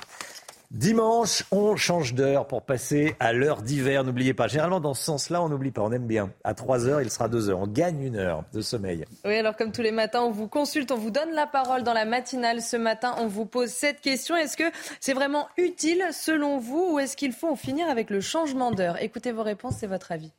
Dimanche, 0.73 1.45
on 1.53 1.77
change 1.77 2.15
d'heure 2.15 2.47
pour 2.49 2.63
passer 2.63 3.15
à 3.21 3.33
l'heure 3.33 3.63
d'hiver. 3.63 4.03
N'oubliez 4.03 4.35
pas, 4.35 4.49
généralement 4.49 4.81
dans 4.81 4.95
ce 4.95 5.05
sens-là, 5.05 5.41
on 5.41 5.49
n'oublie 5.49 5.71
pas, 5.71 5.83
on 5.83 5.93
aime 5.93 6.07
bien. 6.07 6.33
À 6.43 6.55
3 6.55 6.87
heures, 6.87 7.01
il 7.01 7.11
sera 7.11 7.29
2 7.29 7.51
heures. 7.51 7.61
On 7.61 7.69
gagne 7.69 8.03
une 8.03 8.17
heure 8.17 8.43
de 8.53 8.61
sommeil. 8.61 9.05
Oui, 9.25 9.37
alors 9.37 9.57
comme 9.57 9.71
tous 9.71 9.83
les 9.83 9.93
matins, 9.93 10.23
on 10.23 10.33
vous 10.33 10.49
consulte, 10.49 10.91
on 10.91 10.97
vous 10.97 11.11
donne 11.11 11.31
la 11.33 11.47
parole 11.47 11.85
dans 11.85 11.93
la 11.93 12.05
matinale. 12.05 12.61
Ce 12.61 12.77
matin, 12.77 13.15
on 13.19 13.29
vous 13.29 13.47
pose 13.47 13.71
cette 13.71 14.01
question. 14.01 14.35
Est-ce 14.37 14.57
que 14.57 14.71
c'est 15.01 15.15
vraiment 15.15 15.49
utile 15.57 16.05
selon 16.13 16.59
vous 16.59 16.95
ou 16.95 16.99
est-ce 16.99 17.17
qu'il 17.17 17.33
faut 17.33 17.49
en 17.49 17.57
finir 17.57 17.89
avec 17.89 18.11
le 18.11 18.21
changement 18.21 18.73
d'heure? 18.73 19.01
Écoutez 19.01 19.31
vos 19.31 19.45
réponses, 19.45 19.77
c'est 19.79 19.87
votre 19.87 20.11
avis. 20.11 20.33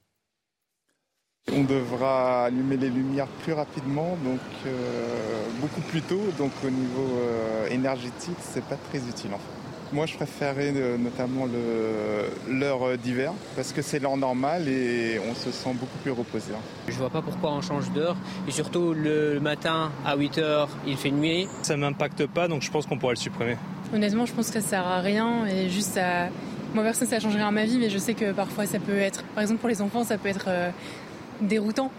On 1.54 1.64
devra 1.64 2.46
allumer 2.46 2.76
les 2.76 2.90
lumières 2.90 3.28
plus 3.44 3.54
rapidement, 3.54 4.18
donc 4.26 4.42
euh, 4.66 5.48
beaucoup 5.62 5.80
plus 5.82 6.02
tôt. 6.02 6.22
Donc 6.38 6.52
au 6.66 6.70
niveau 6.70 7.08
euh, 7.22 7.70
énergétique, 7.70 8.38
c'est 8.42 8.66
pas 8.66 8.76
très 8.90 9.00
utile 9.00 9.34
en 9.34 9.38
fait. 9.38 9.67
Moi, 9.94 10.06
je 10.06 10.16
préférais 10.16 10.74
euh, 10.76 10.98
notamment 10.98 11.48
l'heure 12.50 12.84
euh, 12.84 12.98
d'hiver 12.98 13.32
parce 13.56 13.72
que 13.72 13.82
c'est 13.82 14.00
l'heure 14.00 14.18
normale 14.18 14.68
et 14.68 15.20
on 15.30 15.34
se 15.34 15.52
sent 15.52 15.74
beaucoup 15.74 15.98
plus 16.04 16.12
reposé. 16.12 16.54
Hein. 16.54 16.62
Je 16.88 16.94
vois 16.96 17.10
pas 17.10 17.22
pourquoi 17.22 17.54
on 17.54 17.62
change 17.62 17.90
d'heure 17.92 18.18
et 18.48 18.52
surtout 18.52 18.94
le 18.94 19.40
matin 19.40 19.92
à 20.06 20.18
8 20.18 20.40
h 20.40 20.68
il 20.86 20.98
fait 20.98 21.12
nuit. 21.12 21.48
Ça 21.62 21.78
m'impacte 21.78 22.26
pas 22.26 22.48
donc 22.48 22.64
je 22.64 22.72
pense 22.72 22.86
qu'on 22.86 22.98
pourrait 22.98 23.14
le 23.14 23.20
supprimer. 23.20 23.56
Honnêtement, 23.94 24.26
je 24.26 24.34
pense 24.34 24.48
que 24.48 24.60
ça 24.60 24.68
sert 24.68 24.86
à 24.86 25.00
rien 25.00 25.46
et 25.46 25.70
juste 25.70 25.94
ça. 25.94 26.28
Moi, 26.74 26.84
personne, 26.84 27.08
ça 27.08 27.20
changerait 27.22 27.40
rien 27.40 27.48
à 27.48 27.52
ma 27.52 27.64
vie, 27.64 27.78
mais 27.80 27.90
je 27.90 27.98
sais 27.98 28.14
que 28.14 28.34
parfois 28.34 28.66
ça 28.66 28.80
peut 28.80 28.98
être, 28.98 29.24
par 29.24 29.42
exemple 29.42 29.62
pour 29.62 29.70
les 29.70 29.82
enfants, 29.82 30.04
ça 30.04 30.18
peut 30.18 30.28
être 30.28 30.46
euh, 30.50 30.70
déroutant. 31.42 31.92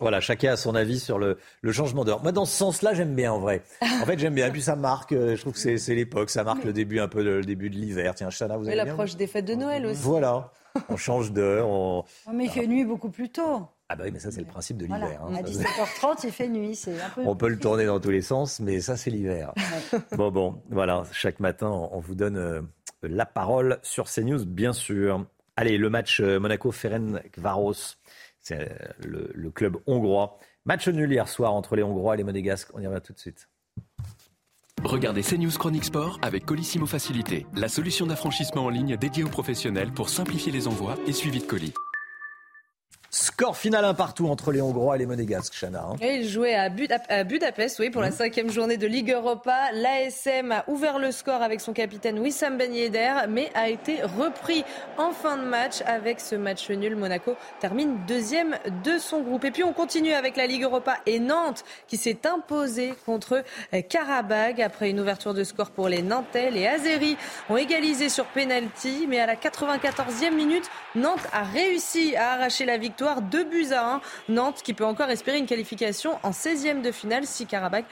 Voilà, 0.00 0.20
chacun 0.20 0.52
a 0.52 0.56
son 0.56 0.74
avis 0.74 0.98
sur 0.98 1.18
le, 1.18 1.38
changement 1.70 2.04
d'heure. 2.04 2.22
Moi, 2.22 2.32
dans 2.32 2.44
ce 2.44 2.56
sens-là, 2.56 2.94
j'aime 2.94 3.14
bien 3.14 3.32
en 3.32 3.38
vrai. 3.38 3.62
En 3.80 4.04
fait, 4.04 4.18
j'aime 4.18 4.34
bien. 4.34 4.48
Et 4.48 4.50
puis 4.50 4.62
ça 4.62 4.74
marque, 4.74 5.12
euh, 5.12 5.36
je 5.36 5.40
trouve 5.40 5.52
que 5.52 5.76
c'est 5.76 5.94
l'époque, 5.94 6.30
ça 6.30 6.42
marque 6.42 6.64
le 6.64 6.72
début 6.72 6.98
un 6.98 7.08
peu 7.08 7.22
le 7.22 7.42
début 7.42 7.70
de 7.70 7.76
l'hiver. 7.76 8.14
Tiens, 8.14 8.28
Chana, 8.30 8.56
vous 8.56 8.66
avez 8.66 8.76
l'approche 8.76 9.16
des 9.16 9.26
fêtes 9.26 9.44
de 9.44 9.54
Noël 9.54 9.86
aussi. 9.86 10.00
Voilà, 10.02 10.50
on 10.88 10.96
change 10.96 11.32
d'heure. 11.32 11.68
On... 11.68 12.04
mais 12.32 12.44
il 12.44 12.50
fait 12.50 12.66
nuit 12.66 12.84
beaucoup 12.84 13.10
plus 13.10 13.30
tôt. 13.30 13.68
Ah 13.88 13.96
bah 13.96 14.04
oui, 14.06 14.10
mais 14.12 14.18
ça 14.18 14.30
c'est 14.30 14.40
le 14.40 14.46
principe 14.46 14.78
de 14.78 14.86
l'hiver. 14.86 15.20
Hein. 15.22 15.34
À 15.34 15.42
17h30, 15.42 16.20
il 16.24 16.32
fait 16.32 16.48
nuit. 16.48 16.80
Un 16.88 17.10
peu 17.10 17.20
on 17.24 17.36
peut 17.36 17.48
le 17.48 17.58
tourner 17.58 17.84
dans 17.84 18.00
tous 18.00 18.10
les 18.10 18.22
sens, 18.22 18.58
mais 18.60 18.80
ça 18.80 18.96
c'est 18.96 19.10
l'hiver. 19.10 19.52
bon, 20.12 20.30
bon, 20.32 20.62
voilà, 20.70 21.04
chaque 21.12 21.38
matin 21.38 21.68
on 21.68 22.00
vous 22.00 22.14
donne 22.14 22.36
euh, 22.36 22.62
la 23.02 23.26
parole 23.26 23.78
sur 23.82 24.06
CNews, 24.06 24.44
bien 24.44 24.72
sûr. 24.72 25.26
Allez, 25.56 25.78
le 25.78 25.88
match 25.88 26.20
euh, 26.20 26.40
Monaco-Ferencvaros. 26.40 27.96
C'est 28.44 28.70
euh, 28.70 29.30
le, 29.34 29.50
club 29.50 29.78
hongrois. 29.86 30.38
Match 30.66 30.86
nul 30.88 31.10
hier 31.10 31.28
soir 31.28 31.54
entre 31.54 31.76
les 31.76 31.82
Hongrois 31.82 32.14
et 32.14 32.18
les 32.18 32.24
Monégasques. 32.24 32.68
On 32.74 32.80
y 32.80 32.86
revient 32.86 33.00
tout 33.02 33.14
de 33.14 33.18
suite. 33.18 33.48
Regardez 34.84 35.22
CNews 35.22 35.50
Chronique 35.58 35.84
Sport 35.84 36.18
avec 36.20 36.44
Colissimo 36.44 36.84
Facilité, 36.84 37.46
la 37.54 37.68
solution 37.68 38.06
d'affranchissement 38.06 38.66
en 38.66 38.68
ligne 38.68 38.98
dédiée 38.98 39.24
aux 39.24 39.28
professionnels 39.28 39.92
pour 39.92 40.10
simplifier 40.10 40.52
les 40.52 40.68
envois 40.68 40.96
et 41.06 41.12
suivi 41.12 41.40
de 41.40 41.46
colis. 41.46 41.72
Score 43.14 43.56
final 43.56 43.84
un 43.84 43.94
partout 43.94 44.26
entre 44.26 44.50
les 44.50 44.60
Hongrois 44.60 44.96
et 44.96 44.98
les 44.98 45.06
Monégasques, 45.06 45.54
Chana. 45.54 45.84
Hein. 45.88 45.96
Et 46.00 46.16
il 46.16 46.28
jouait 46.28 46.56
à, 46.56 46.68
Budapest, 46.68 47.78
oui, 47.78 47.88
pour 47.88 48.02
la 48.02 48.08
mmh. 48.08 48.14
cinquième 48.14 48.50
journée 48.50 48.76
de 48.76 48.88
Ligue 48.88 49.12
Europa. 49.12 49.70
L'ASM 49.72 50.50
a 50.50 50.64
ouvert 50.66 50.98
le 50.98 51.12
score 51.12 51.40
avec 51.40 51.60
son 51.60 51.72
capitaine 51.72 52.18
Wissam 52.18 52.58
Ben 52.58 52.74
Yedder, 52.74 53.12
mais 53.28 53.52
a 53.54 53.68
été 53.68 54.02
repris 54.02 54.64
en 54.98 55.12
fin 55.12 55.36
de 55.36 55.44
match 55.44 55.76
avec 55.86 56.18
ce 56.18 56.34
match 56.34 56.68
nul. 56.70 56.96
Monaco 56.96 57.36
termine 57.60 57.98
deuxième 58.08 58.58
de 58.82 58.98
son 58.98 59.20
groupe. 59.20 59.44
Et 59.44 59.52
puis 59.52 59.62
on 59.62 59.72
continue 59.72 60.12
avec 60.12 60.36
la 60.36 60.48
Ligue 60.48 60.64
Europa 60.64 60.96
et 61.06 61.20
Nantes 61.20 61.64
qui 61.86 61.98
s'est 61.98 62.26
imposé 62.26 62.94
contre 63.06 63.44
Karabag 63.90 64.60
après 64.60 64.90
une 64.90 64.98
ouverture 64.98 65.34
de 65.34 65.44
score 65.44 65.70
pour 65.70 65.88
les 65.88 66.02
Nantais. 66.02 66.50
Les 66.50 66.66
Azeris 66.66 67.16
ont 67.48 67.56
égalisé 67.56 68.08
sur 68.08 68.24
penalty, 68.24 69.06
mais 69.08 69.20
à 69.20 69.26
la 69.26 69.36
94e 69.36 70.34
minute, 70.34 70.68
Nantes 70.96 71.28
a 71.32 71.44
réussi 71.44 72.16
à 72.16 72.32
arracher 72.32 72.64
la 72.64 72.76
victoire 72.76 73.03
2 73.22 73.44
buts 73.44 73.72
à 73.72 73.94
1. 73.94 74.00
Nantes 74.28 74.62
qui 74.62 74.74
peut 74.74 74.84
encore 74.84 75.10
espérer 75.10 75.38
une 75.38 75.46
qualification 75.46 76.18
en 76.22 76.30
16e 76.30 76.82
de 76.82 76.90
finale 76.92 77.26
si 77.26 77.46
Karabakh 77.46 77.86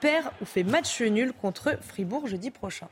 perd 0.00 0.30
ou 0.40 0.44
fait 0.44 0.64
match 0.64 1.00
nul 1.00 1.32
contre 1.32 1.78
Fribourg 1.80 2.26
jeudi 2.26 2.50
prochain. 2.50 2.88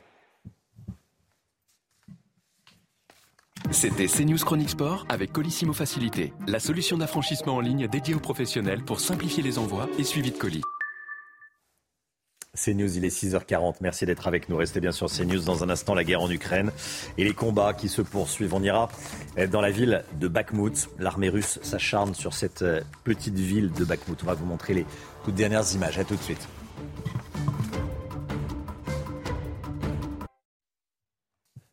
C'était 3.71 4.07
CNews 4.07 4.37
Chronique 4.37 4.69
Sport 4.69 5.05
avec 5.09 5.33
Colissimo 5.33 5.73
Facilité, 5.73 6.33
la 6.47 6.59
solution 6.59 6.97
d'affranchissement 6.97 7.55
en 7.55 7.59
ligne 7.59 7.87
dédiée 7.87 8.15
aux 8.15 8.19
professionnels 8.19 8.83
pour 8.83 9.01
simplifier 9.01 9.43
les 9.43 9.59
envois 9.59 9.89
et 9.99 10.03
suivi 10.03 10.31
de 10.31 10.37
colis. 10.37 10.63
CNews, 12.57 12.97
il 12.97 13.05
est 13.05 13.15
6h40. 13.15 13.75
Merci 13.81 14.05
d'être 14.05 14.27
avec 14.27 14.49
nous. 14.49 14.57
Restez 14.57 14.79
bien 14.79 14.91
sur 14.91 15.07
CNews. 15.07 15.43
Dans 15.43 15.63
un 15.63 15.69
instant, 15.69 15.93
la 15.93 16.03
guerre 16.03 16.21
en 16.21 16.29
Ukraine 16.29 16.71
et 17.17 17.23
les 17.23 17.33
combats 17.33 17.73
qui 17.73 17.87
se 17.87 18.01
poursuivent. 18.01 18.53
On 18.53 18.63
ira 18.63 18.89
dans 19.51 19.61
la 19.61 19.71
ville 19.71 20.03
de 20.19 20.27
Bakhmut. 20.27 20.89
L'armée 20.99 21.29
russe 21.29 21.59
s'acharne 21.61 22.13
sur 22.15 22.33
cette 22.33 22.63
euh, 22.63 22.81
petite 23.03 23.35
ville 23.35 23.71
de 23.71 23.85
Bakhmut. 23.85 24.17
On 24.23 24.25
va 24.25 24.33
vous 24.33 24.45
montrer 24.45 24.73
les 24.73 24.85
toutes 25.23 25.35
dernières 25.35 25.71
images. 25.73 25.99
À 25.99 26.03
tout 26.03 26.15
de 26.15 26.21
suite. 26.21 26.47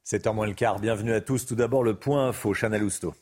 «7h 0.06 0.34
moins 0.34 0.46
le 0.46 0.52
quart, 0.52 0.80
bienvenue 0.80 1.14
à 1.14 1.22
tous. 1.22 1.46
Tout 1.46 1.54
d'abord 1.54 1.82
le 1.82 1.94
point 1.94 2.28
info, 2.28 2.52
Chanel 2.52 2.84
Housteau. 2.84 3.14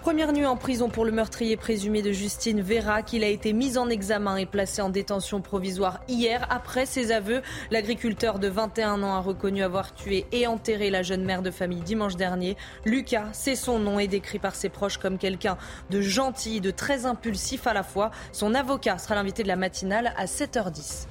Première 0.00 0.32
nuit 0.32 0.46
en 0.46 0.56
prison 0.56 0.88
pour 0.88 1.04
le 1.04 1.12
meurtrier 1.12 1.58
présumé 1.58 2.00
de 2.00 2.10
Justine 2.10 2.62
Vera, 2.62 3.02
qu'il 3.02 3.22
a 3.22 3.26
été 3.26 3.52
mis 3.52 3.76
en 3.76 3.90
examen 3.90 4.38
et 4.38 4.46
placé 4.46 4.80
en 4.80 4.88
détention 4.88 5.42
provisoire 5.42 6.00
hier. 6.08 6.46
Après 6.48 6.86
ses 6.86 7.12
aveux, 7.12 7.42
l'agriculteur 7.70 8.38
de 8.38 8.48
21 8.48 9.02
ans 9.02 9.14
a 9.14 9.20
reconnu 9.20 9.62
avoir 9.62 9.94
tué 9.94 10.24
et 10.32 10.46
enterré 10.46 10.88
la 10.88 11.02
jeune 11.02 11.22
mère 11.22 11.42
de 11.42 11.50
famille 11.50 11.82
dimanche 11.82 12.16
dernier. 12.16 12.56
Lucas, 12.86 13.28
c'est 13.32 13.54
son 13.56 13.78
nom, 13.78 13.98
est 13.98 14.08
décrit 14.08 14.38
par 14.38 14.54
ses 14.54 14.70
proches 14.70 14.96
comme 14.96 15.18
quelqu'un 15.18 15.58
de 15.90 16.00
gentil, 16.00 16.62
de 16.62 16.70
très 16.70 17.04
impulsif 17.04 17.66
à 17.66 17.74
la 17.74 17.82
fois. 17.82 18.10
Son 18.32 18.54
avocat 18.54 18.96
sera 18.96 19.16
l'invité 19.16 19.42
de 19.42 19.48
la 19.48 19.56
matinale 19.56 20.14
à 20.16 20.24
7h10. 20.24 21.08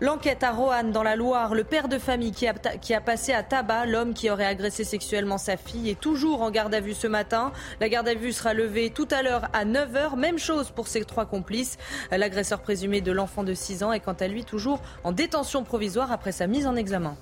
L'enquête 0.00 0.44
à 0.44 0.52
Roanne, 0.52 0.92
dans 0.92 1.02
la 1.02 1.16
Loire, 1.16 1.56
le 1.56 1.64
père 1.64 1.88
de 1.88 1.98
famille 1.98 2.30
qui 2.30 2.46
a, 2.46 2.54
qui 2.54 2.94
a 2.94 3.00
passé 3.00 3.32
à 3.32 3.42
tabac 3.42 3.86
l'homme 3.86 4.14
qui 4.14 4.30
aurait 4.30 4.46
agressé 4.46 4.84
sexuellement 4.84 5.38
sa 5.38 5.56
fille 5.56 5.90
est 5.90 5.98
toujours 5.98 6.42
en 6.42 6.52
garde 6.52 6.72
à 6.72 6.78
vue 6.78 6.94
ce 6.94 7.08
matin. 7.08 7.50
La 7.80 7.88
garde 7.88 8.06
à 8.06 8.14
vue 8.14 8.32
sera 8.32 8.54
levée 8.54 8.90
tout 8.90 9.08
à 9.10 9.24
l'heure 9.24 9.48
à 9.52 9.64
9h. 9.64 10.16
Même 10.16 10.38
chose 10.38 10.70
pour 10.70 10.86
ses 10.86 11.04
trois 11.04 11.26
complices. 11.26 11.78
L'agresseur 12.12 12.60
présumé 12.60 13.00
de 13.00 13.10
l'enfant 13.10 13.42
de 13.42 13.54
6 13.54 13.82
ans 13.82 13.92
est 13.92 13.98
quant 13.98 14.12
à 14.12 14.28
lui 14.28 14.44
toujours 14.44 14.80
en 15.02 15.10
détention 15.10 15.64
provisoire 15.64 16.12
après 16.12 16.30
sa 16.30 16.46
mise 16.46 16.68
en 16.68 16.76
examen. 16.76 17.16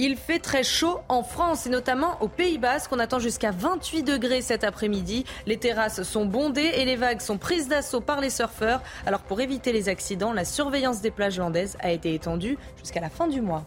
Il 0.00 0.16
fait 0.16 0.38
très 0.38 0.62
chaud 0.62 1.00
en 1.08 1.24
France 1.24 1.66
et 1.66 1.70
notamment 1.70 2.22
au 2.22 2.28
Pays 2.28 2.58
Basque. 2.58 2.92
On 2.92 3.00
attend 3.00 3.18
jusqu'à 3.18 3.50
28 3.50 4.04
degrés 4.04 4.42
cet 4.42 4.62
après-midi. 4.62 5.24
Les 5.44 5.56
terrasses 5.56 6.04
sont 6.04 6.24
bondées 6.24 6.70
et 6.76 6.84
les 6.84 6.94
vagues 6.94 7.20
sont 7.20 7.36
prises 7.36 7.66
d'assaut 7.66 8.00
par 8.00 8.20
les 8.20 8.30
surfeurs. 8.30 8.80
Alors 9.06 9.22
pour 9.22 9.40
éviter 9.40 9.72
les 9.72 9.88
accidents, 9.88 10.32
la 10.32 10.44
surveillance 10.44 11.00
des 11.00 11.10
plages 11.10 11.38
landaises 11.38 11.76
a 11.80 11.90
été 11.90 12.14
étendue 12.14 12.56
jusqu'à 12.76 13.00
la 13.00 13.10
fin 13.10 13.26
du 13.26 13.40
mois. 13.40 13.64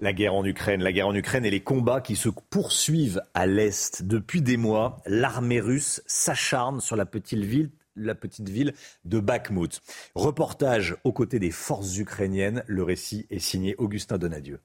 La 0.00 0.12
guerre 0.12 0.34
en 0.34 0.44
Ukraine, 0.44 0.80
la 0.80 0.92
guerre 0.92 1.08
en 1.08 1.14
Ukraine 1.14 1.44
et 1.44 1.50
les 1.50 1.62
combats 1.62 2.00
qui 2.00 2.14
se 2.14 2.28
poursuivent 2.28 3.22
à 3.32 3.46
l'est. 3.46 4.04
Depuis 4.04 4.40
des 4.40 4.56
mois, 4.56 4.98
l'armée 5.04 5.60
russe 5.60 6.00
s'acharne 6.06 6.80
sur 6.80 6.94
la 6.94 7.06
petite 7.06 7.40
ville 7.40 7.70
la 7.96 8.14
petite 8.14 8.48
ville 8.48 8.74
de 9.04 9.20
Bakhmut. 9.20 9.80
Reportage 10.14 10.96
aux 11.04 11.12
côtés 11.12 11.38
des 11.38 11.50
forces 11.50 11.96
ukrainiennes. 11.98 12.62
Le 12.66 12.82
récit 12.82 13.26
est 13.30 13.38
signé 13.38 13.74
Augustin 13.76 14.18
Donadieu. 14.18 14.60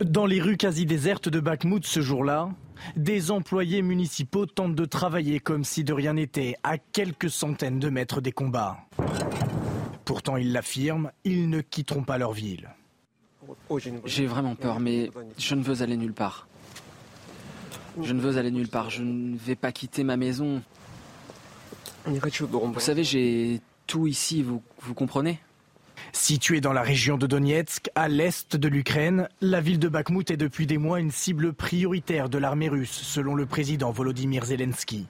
Dans 0.00 0.26
les 0.26 0.42
rues 0.42 0.58
quasi 0.58 0.84
désertes 0.84 1.30
de 1.30 1.40
Bakhmut 1.40 1.86
ce 1.86 2.02
jour-là, 2.02 2.50
des 2.96 3.30
employés 3.30 3.80
municipaux 3.80 4.44
tentent 4.44 4.74
de 4.74 4.84
travailler 4.84 5.40
comme 5.40 5.64
si 5.64 5.84
de 5.84 5.94
rien 5.94 6.12
n'était, 6.14 6.56
à 6.62 6.76
quelques 6.76 7.30
centaines 7.30 7.78
de 7.78 7.88
mètres 7.88 8.20
des 8.20 8.32
combats. 8.32 8.78
Pourtant, 10.04 10.36
ils 10.36 10.52
l'affirment, 10.52 11.10
ils 11.24 11.48
ne 11.48 11.62
quitteront 11.62 12.04
pas 12.04 12.18
leur 12.18 12.32
ville. 12.32 12.68
J'ai 14.04 14.26
vraiment 14.26 14.54
peur, 14.54 14.80
mais 14.80 15.10
je 15.38 15.54
ne 15.54 15.62
veux 15.62 15.82
aller 15.82 15.96
nulle 15.96 16.12
part. 16.12 16.46
Je 18.02 18.12
ne 18.12 18.20
veux 18.20 18.36
aller 18.36 18.50
nulle 18.50 18.68
part. 18.68 18.90
Je 18.90 19.02
ne 19.02 19.36
vais 19.38 19.56
pas 19.56 19.72
quitter 19.72 20.04
ma 20.04 20.16
maison. 20.16 20.62
Vous 22.06 22.80
savez, 22.80 23.04
j'ai 23.04 23.60
tout 23.86 24.06
ici, 24.06 24.42
vous, 24.42 24.62
vous 24.80 24.94
comprenez? 24.94 25.40
Située 26.12 26.60
dans 26.60 26.72
la 26.72 26.82
région 26.82 27.16
de 27.16 27.26
Donetsk, 27.26 27.90
à 27.94 28.08
l'est 28.08 28.56
de 28.56 28.68
l'Ukraine, 28.68 29.28
la 29.40 29.60
ville 29.60 29.78
de 29.78 29.88
Bakhmut 29.88 30.30
est 30.30 30.36
depuis 30.36 30.66
des 30.66 30.78
mois 30.78 31.00
une 31.00 31.10
cible 31.10 31.52
prioritaire 31.52 32.28
de 32.28 32.38
l'armée 32.38 32.68
russe, 32.68 32.90
selon 33.02 33.34
le 33.34 33.46
président 33.46 33.90
Volodymyr 33.90 34.44
Zelensky. 34.44 35.06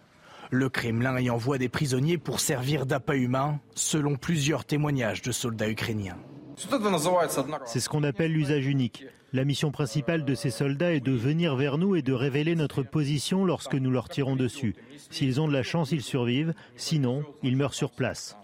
Le 0.50 0.68
Kremlin 0.68 1.18
y 1.20 1.28
envoie 1.28 1.58
des 1.58 1.68
prisonniers 1.68 2.18
pour 2.18 2.40
servir 2.40 2.86
d'appât 2.86 3.16
humain, 3.16 3.58
selon 3.74 4.16
plusieurs 4.16 4.64
témoignages 4.64 5.22
de 5.22 5.32
soldats 5.32 5.68
ukrainiens. 5.68 6.16
C'est 6.56 7.80
ce 7.80 7.88
qu'on 7.88 8.04
appelle 8.04 8.32
l'usage 8.32 8.66
unique. 8.66 9.04
La 9.32 9.44
mission 9.44 9.72
principale 9.72 10.24
de 10.24 10.34
ces 10.34 10.50
soldats 10.50 10.94
est 10.94 11.00
de 11.00 11.12
venir 11.12 11.56
vers 11.56 11.78
nous 11.78 11.96
et 11.96 12.02
de 12.02 12.12
révéler 12.12 12.54
notre 12.54 12.82
position 12.82 13.44
lorsque 13.44 13.74
nous 13.74 13.90
leur 13.90 14.08
tirons 14.08 14.36
dessus. 14.36 14.76
S'ils 15.10 15.40
ont 15.40 15.48
de 15.48 15.52
la 15.52 15.64
chance, 15.64 15.90
ils 15.90 16.02
survivent, 16.02 16.54
sinon, 16.76 17.24
ils 17.42 17.56
meurent 17.56 17.74
sur 17.74 17.90
place. 17.90 18.36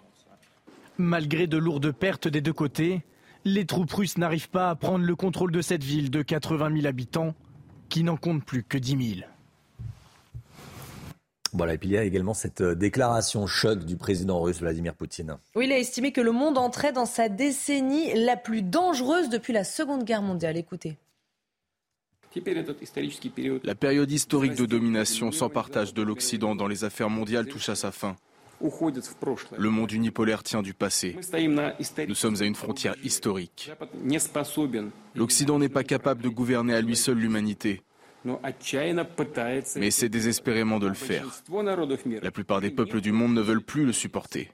Malgré 0.99 1.47
de 1.47 1.57
lourdes 1.57 1.93
pertes 1.93 2.29
des 2.29 2.41
deux 2.41 2.53
côtés, 2.53 3.03
les 3.45 3.65
troupes 3.65 3.93
russes 3.93 4.19
n'arrivent 4.19 4.51
pas 4.51 4.71
à 4.71 4.75
prendre 4.75 5.05
le 5.05 5.17
contrôle 5.17 5.53
de 5.53 5.63
cette 5.63 5.85
ville 5.85 6.11
de 6.11 6.23
80 6.23 6.75
000 6.75 6.87
habitants 6.87 7.35
qui 7.89 8.03
n'en 8.05 8.17
compte 8.17 8.45
plus 8.45 8.65
que 8.65 8.79
10 8.79 9.17
000. 9.21 9.32
Voilà, 11.53 11.75
et 11.75 11.79
puis 11.79 11.91
il 11.91 11.93
y 11.93 11.99
a 11.99 12.05
également 12.05 12.33
cette 12.33 12.63
euh, 12.63 12.75
déclaration 12.75 13.47
choc 13.47 13.85
du 13.85 13.97
président 13.97 14.41
russe 14.41 14.61
Vladimir 14.61 14.95
Poutine. 14.95 15.37
Oui, 15.55 15.67
il 15.67 15.73
a 15.73 15.79
estimé 15.79 16.11
que 16.13 16.23
le 16.23 16.33
monde 16.33 16.57
entrait 16.57 16.93
dans 16.93 17.05
sa 17.05 17.29
décennie 17.29 18.15
la 18.15 18.37
plus 18.37 18.63
dangereuse 18.63 19.29
depuis 19.29 19.53
la 19.53 19.65
Seconde 19.65 20.05
Guerre 20.05 20.23
mondiale. 20.23 20.57
Écoutez. 20.57 20.97
La 23.65 23.75
période 23.75 24.11
historique 24.11 24.55
de 24.55 24.65
domination 24.65 25.33
sans 25.33 25.51
partage 25.51 25.93
de 25.93 26.01
l'Occident 26.01 26.55
dans 26.55 26.67
les 26.67 26.85
affaires 26.85 27.11
mondiales 27.11 27.47
touche 27.47 27.69
à 27.69 27.75
sa 27.75 27.93
fin. 27.93 28.17
Le 29.59 29.69
monde 29.69 29.93
unipolaire 29.93 30.43
tient 30.43 30.63
du 30.63 30.73
passé. 30.73 31.17
Nous 32.09 32.15
sommes 32.15 32.37
à 32.41 32.45
une 32.45 32.55
frontière 32.55 32.95
historique. 33.05 33.71
L'Occident 35.15 35.59
n'est 35.59 35.69
pas 35.69 35.85
capable 35.85 36.23
de 36.23 36.29
gouverner 36.29 36.75
à 36.75 36.81
lui 36.81 36.97
seul 36.97 37.19
l'humanité 37.19 37.83
mais 38.25 39.87
essaie 39.87 40.09
désespérément 40.09 40.79
de 40.79 40.87
le 40.87 40.95
faire. 40.95 41.27
La 42.23 42.31
plupart 42.31 42.61
des 42.61 42.71
peuples 42.71 43.01
du 43.01 43.13
monde 43.13 43.35
ne 43.35 43.41
veulent 43.41 43.63
plus 43.63 43.85
le 43.85 43.93
supporter. 43.93 44.51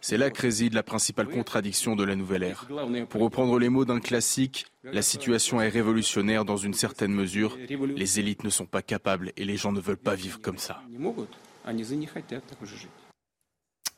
C'est 0.00 0.16
là 0.16 0.30
que 0.30 0.40
réside 0.40 0.74
la 0.74 0.84
principale 0.84 1.26
contradiction 1.26 1.96
de 1.96 2.04
la 2.04 2.14
nouvelle 2.14 2.44
ère. 2.44 2.68
Pour 3.08 3.22
reprendre 3.22 3.58
les 3.58 3.68
mots 3.68 3.84
d'un 3.84 4.00
classique, 4.00 4.66
la 4.84 5.02
situation 5.02 5.60
est 5.60 5.68
révolutionnaire 5.68 6.44
dans 6.44 6.56
une 6.56 6.74
certaine 6.74 7.12
mesure. 7.12 7.58
Les 7.96 8.20
élites 8.20 8.44
ne 8.44 8.50
sont 8.50 8.66
pas 8.66 8.82
capables 8.82 9.32
et 9.36 9.44
les 9.44 9.56
gens 9.56 9.72
ne 9.72 9.80
veulent 9.80 9.96
pas 9.96 10.14
vivre 10.14 10.40
comme 10.40 10.58
ça. 10.58 10.80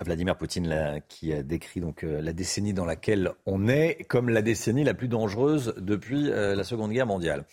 Vladimir 0.02 0.36
Poutine 0.36 1.02
qui 1.08 1.34
a 1.34 1.42
décrit 1.42 1.80
donc 1.80 2.04
euh, 2.04 2.22
la 2.22 2.32
décennie 2.32 2.72
dans 2.72 2.86
laquelle 2.86 3.32
on 3.44 3.68
est 3.68 4.06
comme 4.08 4.30
la 4.30 4.40
décennie 4.40 4.82
la 4.82 4.94
plus 4.94 5.08
dangereuse 5.08 5.74
depuis 5.76 6.30
euh, 6.30 6.54
la 6.54 6.64
Seconde 6.64 6.92
Guerre 6.92 7.06
mondiale. 7.06 7.44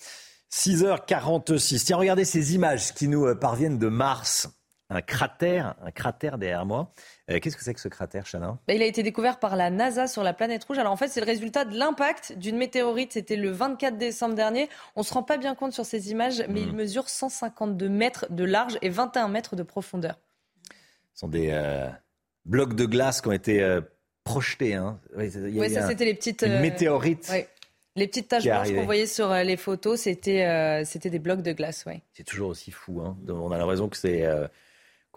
6h46. 0.51 1.85
Tiens, 1.85 1.97
regardez 1.97 2.25
ces 2.25 2.55
images 2.55 2.93
qui 2.93 3.07
nous 3.07 3.25
euh, 3.25 3.35
parviennent 3.35 3.77
de 3.77 3.87
Mars. 3.87 4.49
Un 4.89 5.01
cratère, 5.01 5.75
un 5.83 5.91
cratère 5.91 6.37
derrière 6.37 6.65
moi. 6.65 6.93
Euh, 7.29 7.39
qu'est-ce 7.41 7.57
que 7.57 7.63
c'est 7.63 7.73
que 7.73 7.79
ce 7.81 7.89
cratère, 7.89 8.25
Chana 8.25 8.57
bah, 8.67 8.73
Il 8.73 8.81
a 8.81 8.85
été 8.85 9.03
découvert 9.03 9.37
par 9.37 9.57
la 9.57 9.69
NASA 9.69 10.07
sur 10.07 10.23
la 10.23 10.31
planète 10.31 10.63
rouge. 10.63 10.77
Alors 10.77 10.93
en 10.93 10.95
fait, 10.95 11.09
c'est 11.09 11.19
le 11.19 11.25
résultat 11.25 11.65
de 11.65 11.77
l'impact 11.77 12.37
d'une 12.37 12.55
météorite. 12.55 13.11
C'était 13.13 13.35
le 13.35 13.51
24 13.51 13.97
décembre 13.97 14.35
dernier. 14.35 14.69
On 14.95 15.01
ne 15.01 15.05
se 15.05 15.13
rend 15.13 15.23
pas 15.23 15.35
bien 15.35 15.55
compte 15.55 15.73
sur 15.73 15.85
ces 15.85 16.09
images, 16.11 16.41
mais 16.47 16.61
il 16.61 16.71
hmm. 16.71 16.77
mesure 16.77 17.09
152 17.09 17.89
mètres 17.89 18.27
de 18.29 18.45
large 18.45 18.77
et 18.81 18.87
21 18.87 19.27
mètres 19.27 19.57
de 19.57 19.63
profondeur. 19.63 20.17
Ce 21.13 21.21
sont 21.21 21.27
des 21.27 21.51
blocs 22.45 22.75
de 22.75 22.85
glace 22.85 23.19
qui 23.19 23.27
ont 23.27 23.33
été 23.33 23.79
projetés. 24.23 24.75
Hein. 24.75 25.01
Oui, 25.17 25.29
ça 25.69 25.87
c'était 25.87 26.05
les 26.05 26.13
petites... 26.13 26.43
Une 26.43 26.61
météorite. 26.61 27.29
Les 27.97 28.07
petites 28.07 28.29
taches 28.29 28.45
blanches 28.45 28.73
qu'on 28.73 28.85
voyait 28.85 29.07
sur 29.07 29.33
les 29.33 29.57
photos, 29.57 30.01
c'était 30.01 30.83
c'était 30.85 31.09
des 31.09 31.19
blocs 31.19 31.41
de 31.41 31.51
glace, 31.51 31.83
ouais. 31.85 32.01
C'est 32.13 32.23
toujours 32.23 32.49
aussi 32.49 32.71
fou. 32.71 33.01
Hein. 33.01 33.17
On 33.27 33.51
a 33.51 33.57
l'impression 33.57 33.89
que 33.89 33.97
c'est 33.97 34.25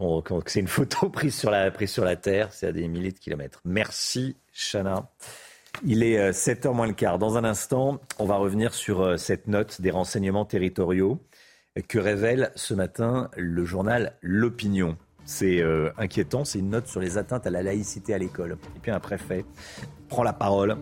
que 0.01 0.51
c'est 0.51 0.61
une 0.61 0.69
photo 0.69 1.09
prise 1.09 1.35
sur 1.35 1.51
la, 1.51 1.71
prise 1.71 1.91
sur 1.91 2.05
la 2.05 2.17
Terre. 2.17 2.53
C'est 2.53 2.67
à 2.67 2.73
des 2.73 2.89
milliers 2.89 3.13
de 3.13 3.19
kilomètres. 3.19 3.61
Merci, 3.65 4.37
Chana. 4.53 5.11
Il 5.85 6.03
est 6.03 6.31
7h 6.31 6.69
euh, 6.69 6.73
moins 6.73 6.87
le 6.87 6.95
quart. 6.95 7.19
Dans 7.19 7.37
un 7.37 7.45
instant, 7.45 8.01
on 8.19 8.25
va 8.25 8.37
revenir 8.37 8.75
sur 8.75 9.03
euh, 9.03 9.17
cette 9.17 9.47
note 9.47 9.81
des 9.81 9.91
renseignements 9.91 10.45
territoriaux 10.45 11.21
que 11.89 11.99
révèle 11.99 12.51
ce 12.57 12.75
matin 12.75 13.31
le 13.37 13.65
journal 13.65 14.17
L'Opinion. 14.23 14.97
C'est 15.25 15.61
euh, 15.61 15.91
inquiétant, 15.97 16.45
c'est 16.45 16.59
une 16.59 16.71
note 16.71 16.89
sur 16.89 17.01
les 17.01 17.17
atteintes 17.17 17.47
à 17.47 17.51
la 17.51 17.63
laïcité 17.63 18.13
à 18.13 18.19
l'école. 18.19 18.59
Et 18.77 18.81
puis 18.81 18.91
un 18.91 18.99
préfet 18.99 19.45
prend 20.09 20.25
la 20.25 20.33
parole, 20.33 20.77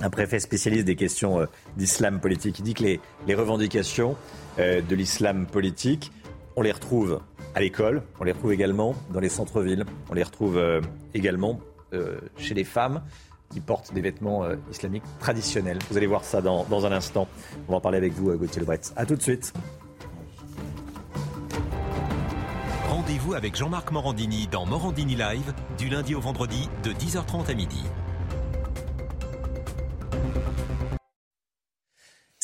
un 0.00 0.10
préfet 0.10 0.40
spécialiste 0.40 0.84
des 0.84 0.96
questions 0.96 1.46
d'islam 1.76 2.20
politique. 2.20 2.58
Il 2.58 2.64
dit 2.64 2.74
que 2.74 2.82
les, 2.82 3.34
revendications 3.34 4.16
de 4.58 4.94
l'islam 4.94 5.46
politique, 5.46 6.12
on 6.56 6.62
les 6.62 6.72
retrouve 6.72 7.20
à 7.54 7.60
l'école, 7.60 8.02
on 8.20 8.24
les 8.24 8.32
retrouve 8.32 8.52
également 8.52 8.94
dans 9.12 9.20
les 9.20 9.28
centres-villes, 9.28 9.84
on 10.10 10.14
les 10.14 10.24
retrouve 10.24 10.60
également 11.14 11.60
chez 12.36 12.54
les 12.54 12.64
femmes 12.64 13.02
qui 13.54 13.60
portent 13.60 13.94
des 13.94 14.00
vêtements 14.00 14.44
euh, 14.44 14.56
islamiques 14.70 15.04
traditionnels. 15.20 15.78
Vous 15.88 15.96
allez 15.96 16.08
voir 16.08 16.24
ça 16.24 16.42
dans, 16.42 16.86
un 16.86 16.92
instant. 16.92 17.28
On 17.68 17.72
va 17.72 17.78
en 17.78 17.80
parler 17.80 17.98
avec 17.98 18.12
vous, 18.12 18.30
euh, 18.30 18.36
Gauthier 18.36 18.60
Lebret. 18.60 18.80
A 18.96 19.06
tout 19.06 19.14
de 19.14 19.22
suite. 19.22 19.52
Rendez-vous 22.88 23.34
avec 23.34 23.54
Jean-Marc 23.54 23.92
Morandini 23.92 24.48
dans 24.48 24.66
Morandini 24.66 25.14
Live, 25.14 25.54
du 25.78 25.88
lundi 25.88 26.14
au 26.16 26.20
vendredi, 26.20 26.68
de 26.82 26.92
10h30 26.92 27.48
à 27.48 27.54
midi. 27.54 27.82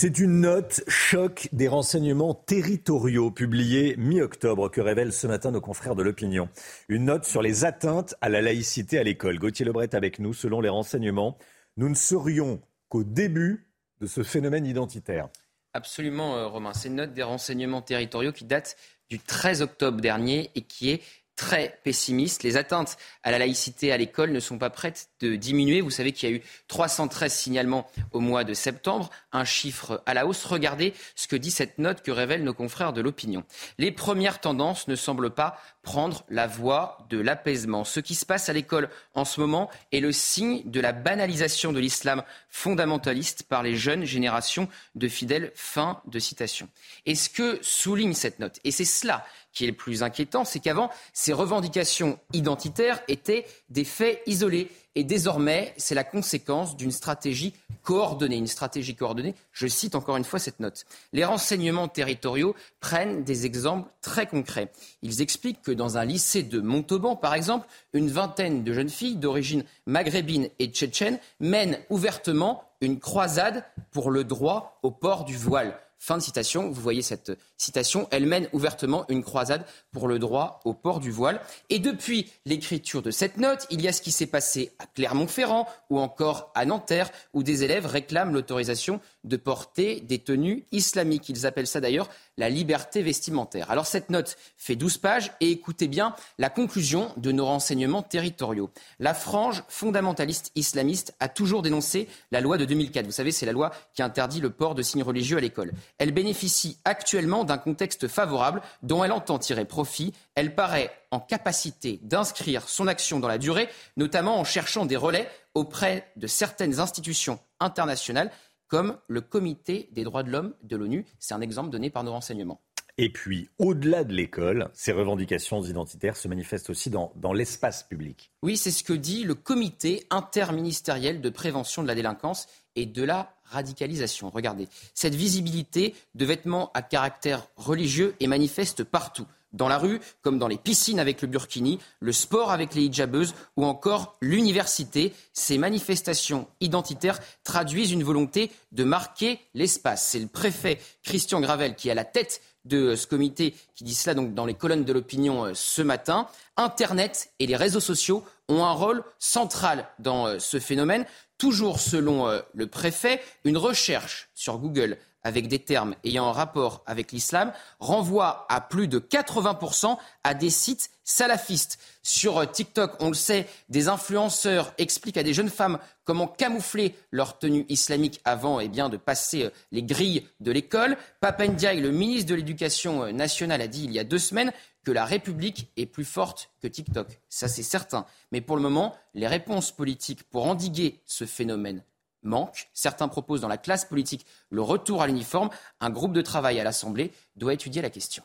C'est 0.02 0.18
une 0.18 0.40
note 0.40 0.80
choc 0.88 1.50
des 1.52 1.68
renseignements 1.68 2.32
territoriaux 2.32 3.30
publiée 3.30 3.96
mi-octobre 3.98 4.70
que 4.70 4.80
révèlent 4.80 5.12
ce 5.12 5.26
matin 5.26 5.50
nos 5.50 5.60
confrères 5.60 5.94
de 5.94 6.02
l'opinion. 6.02 6.48
Une 6.88 7.04
note 7.04 7.26
sur 7.26 7.42
les 7.42 7.66
atteintes 7.66 8.14
à 8.22 8.30
la 8.30 8.40
laïcité 8.40 8.98
à 8.98 9.02
l'école. 9.02 9.38
Gauthier 9.38 9.66
Lebret 9.66 9.94
avec 9.94 10.18
nous. 10.18 10.32
Selon 10.32 10.62
les 10.62 10.70
renseignements, 10.70 11.36
nous 11.76 11.90
ne 11.90 11.94
serions 11.94 12.62
qu'au 12.88 13.04
début 13.04 13.68
de 14.00 14.06
ce 14.06 14.22
phénomène 14.22 14.64
identitaire. 14.64 15.28
Absolument, 15.74 16.34
euh, 16.34 16.46
Romain. 16.46 16.72
C'est 16.72 16.88
une 16.88 16.94
note 16.94 17.12
des 17.12 17.22
renseignements 17.22 17.82
territoriaux 17.82 18.32
qui 18.32 18.46
date 18.46 18.78
du 19.10 19.18
13 19.18 19.60
octobre 19.60 20.00
dernier 20.00 20.50
et 20.54 20.62
qui 20.62 20.88
est 20.88 21.02
très 21.40 21.80
pessimiste. 21.84 22.42
Les 22.42 22.58
atteintes 22.58 22.98
à 23.22 23.30
la 23.30 23.38
laïcité 23.38 23.92
à 23.92 23.96
l'école 23.96 24.30
ne 24.30 24.40
sont 24.40 24.58
pas 24.58 24.68
prêtes 24.68 25.08
de 25.20 25.36
diminuer. 25.36 25.80
Vous 25.80 25.88
savez 25.90 26.12
qu'il 26.12 26.28
y 26.28 26.32
a 26.34 26.36
eu 26.36 26.42
313 26.68 27.32
signalements 27.32 27.90
au 28.12 28.20
mois 28.20 28.44
de 28.44 28.52
septembre, 28.52 29.08
un 29.32 29.46
chiffre 29.46 30.02
à 30.04 30.12
la 30.12 30.26
hausse. 30.26 30.44
Regardez 30.44 30.92
ce 31.14 31.26
que 31.28 31.36
dit 31.36 31.50
cette 31.50 31.78
note 31.78 32.02
que 32.02 32.10
révèlent 32.10 32.44
nos 32.44 32.52
confrères 32.52 32.92
de 32.92 33.00
l'opinion. 33.00 33.42
Les 33.78 33.90
premières 33.90 34.38
tendances 34.38 34.86
ne 34.86 34.96
semblent 34.96 35.30
pas 35.30 35.58
prendre 35.82 36.24
la 36.28 36.46
voie 36.46 36.98
de 37.08 37.18
l'apaisement. 37.18 37.84
Ce 37.84 38.00
qui 38.00 38.14
se 38.14 38.26
passe 38.26 38.50
à 38.50 38.52
l'école 38.52 38.90
en 39.14 39.24
ce 39.24 39.40
moment 39.40 39.70
est 39.92 40.00
le 40.00 40.12
signe 40.12 40.60
de 40.66 40.80
la 40.80 40.92
banalisation 40.92 41.72
de 41.72 41.80
l'islam 41.80 42.22
fondamentaliste 42.50 43.44
par 43.44 43.62
les 43.62 43.76
jeunes 43.76 44.04
générations 44.04 44.68
de 44.94 45.08
fidèles. 45.08 45.52
Fin 45.54 46.02
de 46.06 46.18
citation. 46.18 46.68
Et 47.06 47.14
ce 47.14 47.30
que 47.30 47.58
souligne 47.62 48.12
cette 48.12 48.40
note, 48.40 48.60
et 48.64 48.70
c'est 48.70 48.84
cela 48.84 49.24
qui 49.52 49.64
est 49.64 49.68
le 49.68 49.72
plus 49.74 50.02
inquiétant, 50.02 50.44
c'est 50.44 50.60
qu'avant, 50.60 50.90
ces 51.12 51.32
revendications 51.32 52.18
identitaires 52.32 53.00
étaient 53.08 53.46
des 53.68 53.84
faits 53.84 54.22
isolés. 54.26 54.70
Et 54.96 55.04
désormais, 55.04 55.72
c'est 55.76 55.94
la 55.94 56.02
conséquence 56.02 56.76
d'une 56.76 56.90
stratégie 56.90 57.54
coordonnée. 57.82 58.36
Une 58.36 58.48
stratégie 58.48 58.96
coordonnée, 58.96 59.34
je 59.52 59.68
cite 59.68 59.94
encore 59.94 60.16
une 60.16 60.24
fois 60.24 60.40
cette 60.40 60.58
note. 60.58 60.84
Les 61.12 61.24
renseignements 61.24 61.86
territoriaux 61.86 62.56
prennent 62.80 63.22
des 63.22 63.46
exemples 63.46 63.88
très 64.00 64.26
concrets. 64.26 64.72
Ils 65.02 65.22
expliquent 65.22 65.62
que 65.62 65.70
dans 65.70 65.96
un 65.96 66.04
lycée 66.04 66.42
de 66.42 66.60
Montauban, 66.60 67.14
par 67.14 67.34
exemple, 67.34 67.68
une 67.92 68.10
vingtaine 68.10 68.64
de 68.64 68.72
jeunes 68.72 68.88
filles 68.88 69.16
d'origine 69.16 69.64
maghrébine 69.86 70.48
et 70.58 70.66
tchétchène 70.66 71.20
mènent 71.38 71.78
ouvertement 71.88 72.64
une 72.80 72.98
croisade 72.98 73.64
pour 73.92 74.10
le 74.10 74.24
droit 74.24 74.78
au 74.82 74.90
port 74.90 75.24
du 75.24 75.36
voile. 75.36 75.78
Fin 76.02 76.16
de 76.16 76.22
citation. 76.22 76.70
Vous 76.70 76.80
voyez 76.80 77.02
cette 77.02 77.32
citation. 77.58 78.08
Elle 78.10 78.24
mène 78.24 78.48
ouvertement 78.54 79.04
une 79.10 79.22
croisade 79.22 79.66
pour 79.92 80.08
le 80.08 80.18
droit 80.18 80.60
au 80.64 80.72
port 80.72 80.98
du 80.98 81.10
voile. 81.10 81.42
Et 81.68 81.78
depuis 81.78 82.32
l'écriture 82.46 83.02
de 83.02 83.10
cette 83.10 83.36
note, 83.36 83.66
il 83.68 83.82
y 83.82 83.88
a 83.88 83.92
ce 83.92 84.00
qui 84.00 84.10
s'est 84.10 84.26
passé 84.26 84.72
à 84.78 84.86
Clermont-Ferrand 84.86 85.68
ou 85.90 86.00
encore 86.00 86.52
à 86.54 86.64
Nanterre, 86.64 87.10
où 87.34 87.42
des 87.42 87.64
élèves 87.64 87.84
réclament 87.84 88.32
l'autorisation 88.32 88.98
de 89.24 89.36
porter 89.36 90.00
des 90.00 90.20
tenues 90.20 90.64
islamiques. 90.72 91.28
Ils 91.28 91.44
appellent 91.44 91.66
ça 91.66 91.82
d'ailleurs 91.82 92.08
la 92.40 92.48
liberté 92.48 93.02
vestimentaire. 93.02 93.70
Alors 93.70 93.86
cette 93.86 94.08
note 94.08 94.38
fait 94.56 94.74
12 94.74 94.96
pages 94.96 95.30
et 95.40 95.50
écoutez 95.50 95.88
bien 95.88 96.16
la 96.38 96.48
conclusion 96.48 97.12
de 97.18 97.32
nos 97.32 97.44
renseignements 97.44 98.02
territoriaux. 98.02 98.70
La 98.98 99.12
frange 99.12 99.62
fondamentaliste 99.68 100.50
islamiste 100.54 101.14
a 101.20 101.28
toujours 101.28 101.60
dénoncé 101.60 102.08
la 102.32 102.40
loi 102.40 102.56
de 102.56 102.64
2004. 102.64 103.04
Vous 103.04 103.12
savez, 103.12 103.30
c'est 103.30 103.44
la 103.44 103.52
loi 103.52 103.72
qui 103.92 104.02
interdit 104.02 104.40
le 104.40 104.48
port 104.48 104.74
de 104.74 104.80
signes 104.80 105.02
religieux 105.02 105.36
à 105.36 105.40
l'école. 105.42 105.72
Elle 105.98 106.12
bénéficie 106.12 106.78
actuellement 106.86 107.44
d'un 107.44 107.58
contexte 107.58 108.08
favorable 108.08 108.62
dont 108.82 109.04
elle 109.04 109.12
entend 109.12 109.38
tirer 109.38 109.66
profit. 109.66 110.14
Elle 110.34 110.54
paraît 110.54 110.90
en 111.10 111.20
capacité 111.20 112.00
d'inscrire 112.02 112.70
son 112.70 112.86
action 112.86 113.20
dans 113.20 113.28
la 113.28 113.36
durée, 113.36 113.68
notamment 113.98 114.40
en 114.40 114.44
cherchant 114.44 114.86
des 114.86 114.96
relais 114.96 115.28
auprès 115.54 116.10
de 116.16 116.26
certaines 116.26 116.80
institutions 116.80 117.38
internationales 117.58 118.30
comme 118.70 118.96
le 119.08 119.20
Comité 119.20 119.90
des 119.92 120.04
droits 120.04 120.22
de 120.22 120.30
l'homme 120.30 120.54
de 120.62 120.76
l'ONU. 120.76 121.04
C'est 121.18 121.34
un 121.34 121.42
exemple 121.42 121.68
donné 121.68 121.90
par 121.90 122.04
nos 122.04 122.12
renseignements. 122.12 122.62
Et 122.96 123.10
puis, 123.10 123.48
au-delà 123.58 124.04
de 124.04 124.12
l'école, 124.12 124.68
ces 124.74 124.92
revendications 124.92 125.62
identitaires 125.62 126.16
se 126.16 126.28
manifestent 126.28 126.70
aussi 126.70 126.90
dans, 126.90 127.12
dans 127.16 127.32
l'espace 127.32 127.82
public. 127.82 128.30
Oui, 128.42 128.56
c'est 128.56 128.70
ce 128.70 128.84
que 128.84 128.92
dit 128.92 129.24
le 129.24 129.34
Comité 129.34 130.06
interministériel 130.10 131.20
de 131.20 131.30
prévention 131.30 131.82
de 131.82 131.88
la 131.88 131.94
délinquance 131.94 132.46
et 132.76 132.86
de 132.86 133.02
la 133.02 133.34
radicalisation. 133.44 134.30
Regardez, 134.30 134.68
cette 134.94 135.14
visibilité 135.14 135.94
de 136.14 136.24
vêtements 136.24 136.70
à 136.74 136.82
caractère 136.82 137.46
religieux 137.56 138.14
est 138.20 138.26
manifeste 138.26 138.84
partout 138.84 139.26
dans 139.52 139.68
la 139.68 139.78
rue, 139.78 140.00
comme 140.22 140.38
dans 140.38 140.48
les 140.48 140.58
piscines 140.58 141.00
avec 141.00 141.22
le 141.22 141.28
burkini, 141.28 141.78
le 142.00 142.12
sport 142.12 142.50
avec 142.50 142.74
les 142.74 142.82
hijabeuses 142.82 143.34
ou 143.56 143.64
encore 143.64 144.16
l'université. 144.20 145.12
Ces 145.32 145.58
manifestations 145.58 146.46
identitaires 146.60 147.20
traduisent 147.44 147.92
une 147.92 148.04
volonté 148.04 148.50
de 148.72 148.84
marquer 148.84 149.40
l'espace. 149.54 150.06
C'est 150.06 150.18
le 150.18 150.26
préfet 150.26 150.78
Christian 151.02 151.40
Gravel 151.40 151.74
qui 151.74 151.88
est 151.88 151.92
à 151.92 151.94
la 151.94 152.04
tête 152.04 152.40
de 152.64 152.94
ce 152.94 153.06
comité 153.06 153.54
qui 153.74 153.84
dit 153.84 153.94
cela 153.94 154.14
donc 154.14 154.34
dans 154.34 154.46
les 154.46 154.54
colonnes 154.54 154.84
de 154.84 154.92
l'opinion 154.92 155.46
euh, 155.46 155.52
ce 155.54 155.82
matin. 155.82 156.28
Internet 156.56 157.30
et 157.38 157.46
les 157.46 157.56
réseaux 157.56 157.80
sociaux 157.80 158.24
ont 158.48 158.64
un 158.64 158.72
rôle 158.72 159.02
central 159.18 159.88
dans 159.98 160.26
euh, 160.26 160.38
ce 160.38 160.58
phénomène. 160.58 161.06
Toujours 161.38 161.80
selon 161.80 162.28
euh, 162.28 162.40
le 162.52 162.66
préfet, 162.66 163.22
une 163.44 163.56
recherche 163.56 164.28
sur 164.34 164.58
Google 164.58 164.98
avec 165.22 165.48
des 165.48 165.58
termes 165.58 165.94
ayant 166.04 166.28
un 166.28 166.32
rapport 166.32 166.82
avec 166.86 167.12
l'islam 167.12 167.52
renvoie 167.78 168.46
à 168.48 168.60
plus 168.60 168.88
de 168.88 168.98
80% 168.98 169.96
à 170.24 170.34
des 170.34 170.50
sites 170.50 170.90
salafistes. 171.04 171.78
Sur 172.02 172.50
TikTok, 172.50 172.92
on 173.00 173.08
le 173.08 173.14
sait, 173.14 173.46
des 173.68 173.88
influenceurs 173.88 174.72
expliquent 174.78 175.16
à 175.16 175.22
des 175.22 175.34
jeunes 175.34 175.50
femmes 175.50 175.78
comment 176.04 176.26
camoufler 176.26 176.94
leur 177.10 177.38
tenue 177.38 177.66
islamique 177.68 178.20
avant 178.24 178.60
eh 178.60 178.68
bien, 178.68 178.88
de 178.88 178.96
passer 178.96 179.44
euh, 179.44 179.50
les 179.70 179.82
grilles 179.82 180.26
de 180.40 180.50
l'école. 180.50 180.96
Papendiaï, 181.20 181.80
le 181.80 181.90
ministre 181.90 182.30
de 182.30 182.34
l'Éducation 182.34 183.04
euh, 183.04 183.12
nationale, 183.12 183.60
a 183.60 183.68
dit 183.68 183.84
il 183.84 183.92
y 183.92 183.98
a 183.98 184.04
deux 184.04 184.18
semaines 184.18 184.52
que 184.84 184.92
la 184.92 185.04
République 185.04 185.70
est 185.76 185.86
plus 185.86 186.04
forte 186.04 186.50
que 186.62 186.66
TikTok. 186.66 187.20
Ça, 187.28 187.48
c'est 187.48 187.62
certain. 187.62 188.06
Mais 188.32 188.40
pour 188.40 188.56
le 188.56 188.62
moment, 188.62 188.94
les 189.14 189.26
réponses 189.26 189.72
politiques 189.72 190.22
pour 190.24 190.46
endiguer 190.46 191.00
ce 191.06 191.26
phénomène 191.26 191.84
manque. 192.22 192.68
Certains 192.74 193.08
proposent 193.08 193.40
dans 193.40 193.48
la 193.48 193.58
classe 193.58 193.84
politique 193.84 194.26
le 194.50 194.62
retour 194.62 195.02
à 195.02 195.06
l'uniforme. 195.06 195.50
Un 195.80 195.90
groupe 195.90 196.12
de 196.12 196.22
travail 196.22 196.60
à 196.60 196.64
l'Assemblée 196.64 197.12
doit 197.36 197.54
étudier 197.54 197.82
la 197.82 197.90
question. 197.90 198.22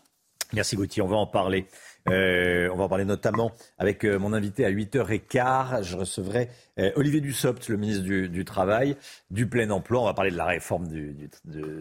Merci 0.53 0.75
Gauthier, 0.75 1.01
on 1.01 1.07
va 1.07 1.15
en 1.17 1.27
parler. 1.27 1.67
Euh, 2.07 2.69
on 2.71 2.77
va 2.77 2.83
en 2.83 2.89
parler 2.89 3.05
notamment 3.05 3.51
avec 3.77 4.03
euh, 4.03 4.19
mon 4.19 4.33
invité 4.33 4.65
à 4.65 4.71
8h15. 4.71 5.83
Je 5.83 5.97
recevrai 5.97 6.49
euh, 6.79 6.91
Olivier 6.95 7.19
Dussopt, 7.19 7.67
le 7.67 7.77
ministre 7.77 8.03
du, 8.03 8.45
Travail, 8.45 8.95
du 9.31 9.47
plein 9.47 9.69
emploi. 9.71 10.01
On 10.01 10.05
va 10.05 10.13
parler 10.13 10.31
de 10.31 10.37
la 10.37 10.45
réforme 10.45 10.87
de, 10.87 11.13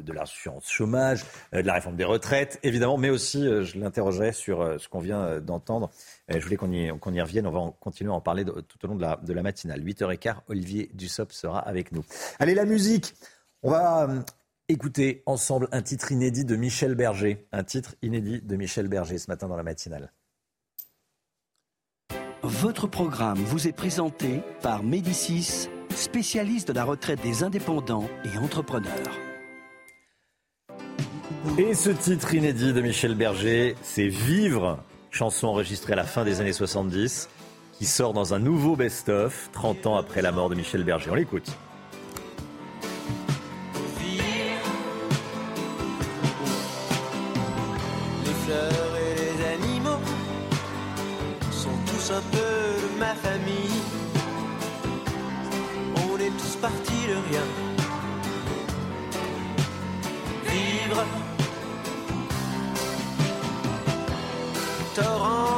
de 0.01 0.13
l'assurance 0.13 0.71
chômage, 0.71 1.25
de 1.53 1.61
la 1.61 1.75
réforme 1.75 1.97
des 1.97 2.05
retraites, 2.05 2.59
évidemment, 2.63 2.97
mais 2.97 3.11
aussi 3.11 3.43
je 3.45 3.79
l'interrogerai 3.79 4.33
sur 4.33 4.81
ce 4.81 4.89
qu'on 4.89 5.01
vient 5.01 5.41
d'entendre. 5.41 5.91
je 6.29 6.39
voulais 6.39 6.57
qu'on 6.57 6.73
y, 6.73 6.87
y, 6.87 7.21
revienne. 7.21 7.47
On 7.47 7.51
va 7.51 7.73
continuer 7.81 8.11
à 8.11 8.15
en 8.15 8.21
parler 8.21 8.45
tout 8.45 8.85
au 8.85 8.87
long 8.87 8.95
de 8.95 9.03
la, 9.03 9.21
de 9.23 9.33
la 9.33 9.43
matinale. 9.43 9.83
8h15, 9.83 10.37
Olivier 10.49 10.91
Dussopt 10.95 11.33
sera 11.33 11.59
avec 11.59 11.93
nous. 11.93 12.05
Allez, 12.39 12.55
la 12.55 12.65
musique. 12.65 13.15
On 13.63 13.71
va 13.71 14.09
Écoutez 14.71 15.23
ensemble 15.27 15.69
un 15.73 15.83
titre 15.83 16.11
inédit 16.11 16.47
de 16.47 16.57
Michel 16.57 16.95
Berger. 16.95 17.47
Un 17.53 17.65
titre 17.65 17.97
inédit 18.01 18.41
de 18.41 18.57
Michel 18.57 18.89
Berger 18.89 19.19
ce 19.19 19.31
matin 19.31 19.47
dans 19.47 19.59
la 19.59 19.63
matinale. 19.63 20.11
Votre 22.43 22.87
programme 22.87 23.37
vous 23.37 23.69
est 23.69 23.75
présenté 23.75 24.41
par 24.63 24.83
Médicis, 24.83 25.69
spécialiste 25.95 26.69
de 26.69 26.73
la 26.73 26.85
retraite 26.85 27.21
des 27.21 27.43
indépendants 27.43 28.09
et 28.25 28.39
entrepreneurs. 28.39 29.19
Et 31.59 31.75
ce 31.75 31.91
titre 31.91 32.33
inédit 32.33 32.73
de 32.73 32.81
Michel 32.81 33.15
Berger, 33.17 33.77
c'est 33.83 34.09
Vivre, 34.09 34.83
chanson 35.11 35.49
enregistrée 35.49 35.93
à 35.93 35.97
la 35.97 36.05
fin 36.05 36.25
des 36.25 36.41
années 36.41 36.55
70, 36.55 37.29
qui 37.75 37.85
sort 37.85 38.15
dans 38.15 38.33
un 38.33 38.39
nouveau 38.39 38.77
best-of, 38.77 39.51
30 39.53 39.87
ans 39.87 39.97
après 39.97 40.23
la 40.23 40.33
mort 40.33 40.49
de 40.49 40.55
Michel 40.55 40.85
Berger. 40.85 41.11
On 41.11 41.17
l'écoute. 41.17 41.55
Un 52.11 52.21
peu 52.21 52.39
de 52.39 52.99
ma 52.99 53.15
famille. 53.15 53.81
On 55.97 56.19
est 56.19 56.31
tous 56.31 56.57
partis 56.57 57.07
de 57.09 57.17
rien. 57.29 57.47
Vivre. 60.45 61.05
Torrent, 64.95 65.54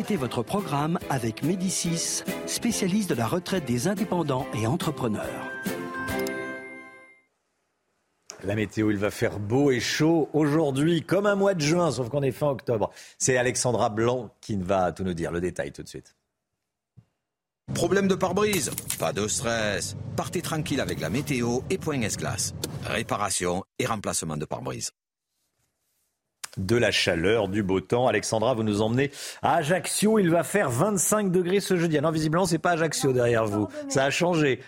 C'était 0.00 0.16
votre 0.16 0.42
programme 0.42 0.98
avec 1.10 1.42
Médicis, 1.42 2.22
spécialiste 2.46 3.10
de 3.10 3.14
la 3.14 3.26
retraite 3.26 3.66
des 3.66 3.86
indépendants 3.86 4.46
et 4.54 4.66
entrepreneurs. 4.66 5.50
La 8.42 8.54
météo, 8.54 8.90
il 8.90 8.96
va 8.96 9.10
faire 9.10 9.38
beau 9.38 9.70
et 9.70 9.78
chaud 9.78 10.30
aujourd'hui, 10.32 11.02
comme 11.02 11.26
un 11.26 11.34
mois 11.34 11.52
de 11.52 11.60
juin, 11.60 11.92
sauf 11.92 12.08
qu'on 12.08 12.22
est 12.22 12.32
fin 12.32 12.46
octobre. 12.46 12.90
C'est 13.18 13.36
Alexandra 13.36 13.90
Blanc 13.90 14.34
qui 14.40 14.56
va 14.56 14.90
tout 14.92 15.04
nous 15.04 15.12
dire. 15.12 15.32
Le 15.32 15.40
détail 15.42 15.70
tout 15.70 15.82
de 15.82 15.88
suite. 15.88 16.16
Problème 17.74 18.08
de 18.08 18.14
pare-brise? 18.14 18.70
Pas 18.98 19.12
de 19.12 19.28
stress. 19.28 19.96
Partez 20.16 20.40
tranquille 20.40 20.80
avec 20.80 20.98
la 21.00 21.10
météo 21.10 21.60
et 21.68 21.76
Point 21.76 22.00
S-Glace. 22.00 22.54
Réparation 22.86 23.64
et 23.78 23.84
remplacement 23.84 24.38
de 24.38 24.46
pare-brise. 24.46 24.92
De 26.56 26.76
la 26.76 26.90
chaleur, 26.90 27.48
du 27.48 27.62
beau 27.62 27.80
temps. 27.80 28.06
Alexandra, 28.06 28.54
vous 28.54 28.62
nous 28.62 28.82
emmenez 28.82 29.10
à 29.42 29.56
Ajaccio. 29.56 30.18
Il 30.18 30.30
va 30.30 30.42
faire 30.42 30.70
25 30.70 31.30
degrés 31.30 31.60
ce 31.60 31.76
jeudi. 31.76 31.98
Ah 31.98 32.00
non, 32.00 32.10
visiblement, 32.10 32.46
c'est 32.46 32.58
pas 32.58 32.72
Ajaccio 32.72 33.12
derrière 33.12 33.46
vous. 33.46 33.68
Ça 33.88 34.04
a 34.04 34.10
changé. 34.10 34.60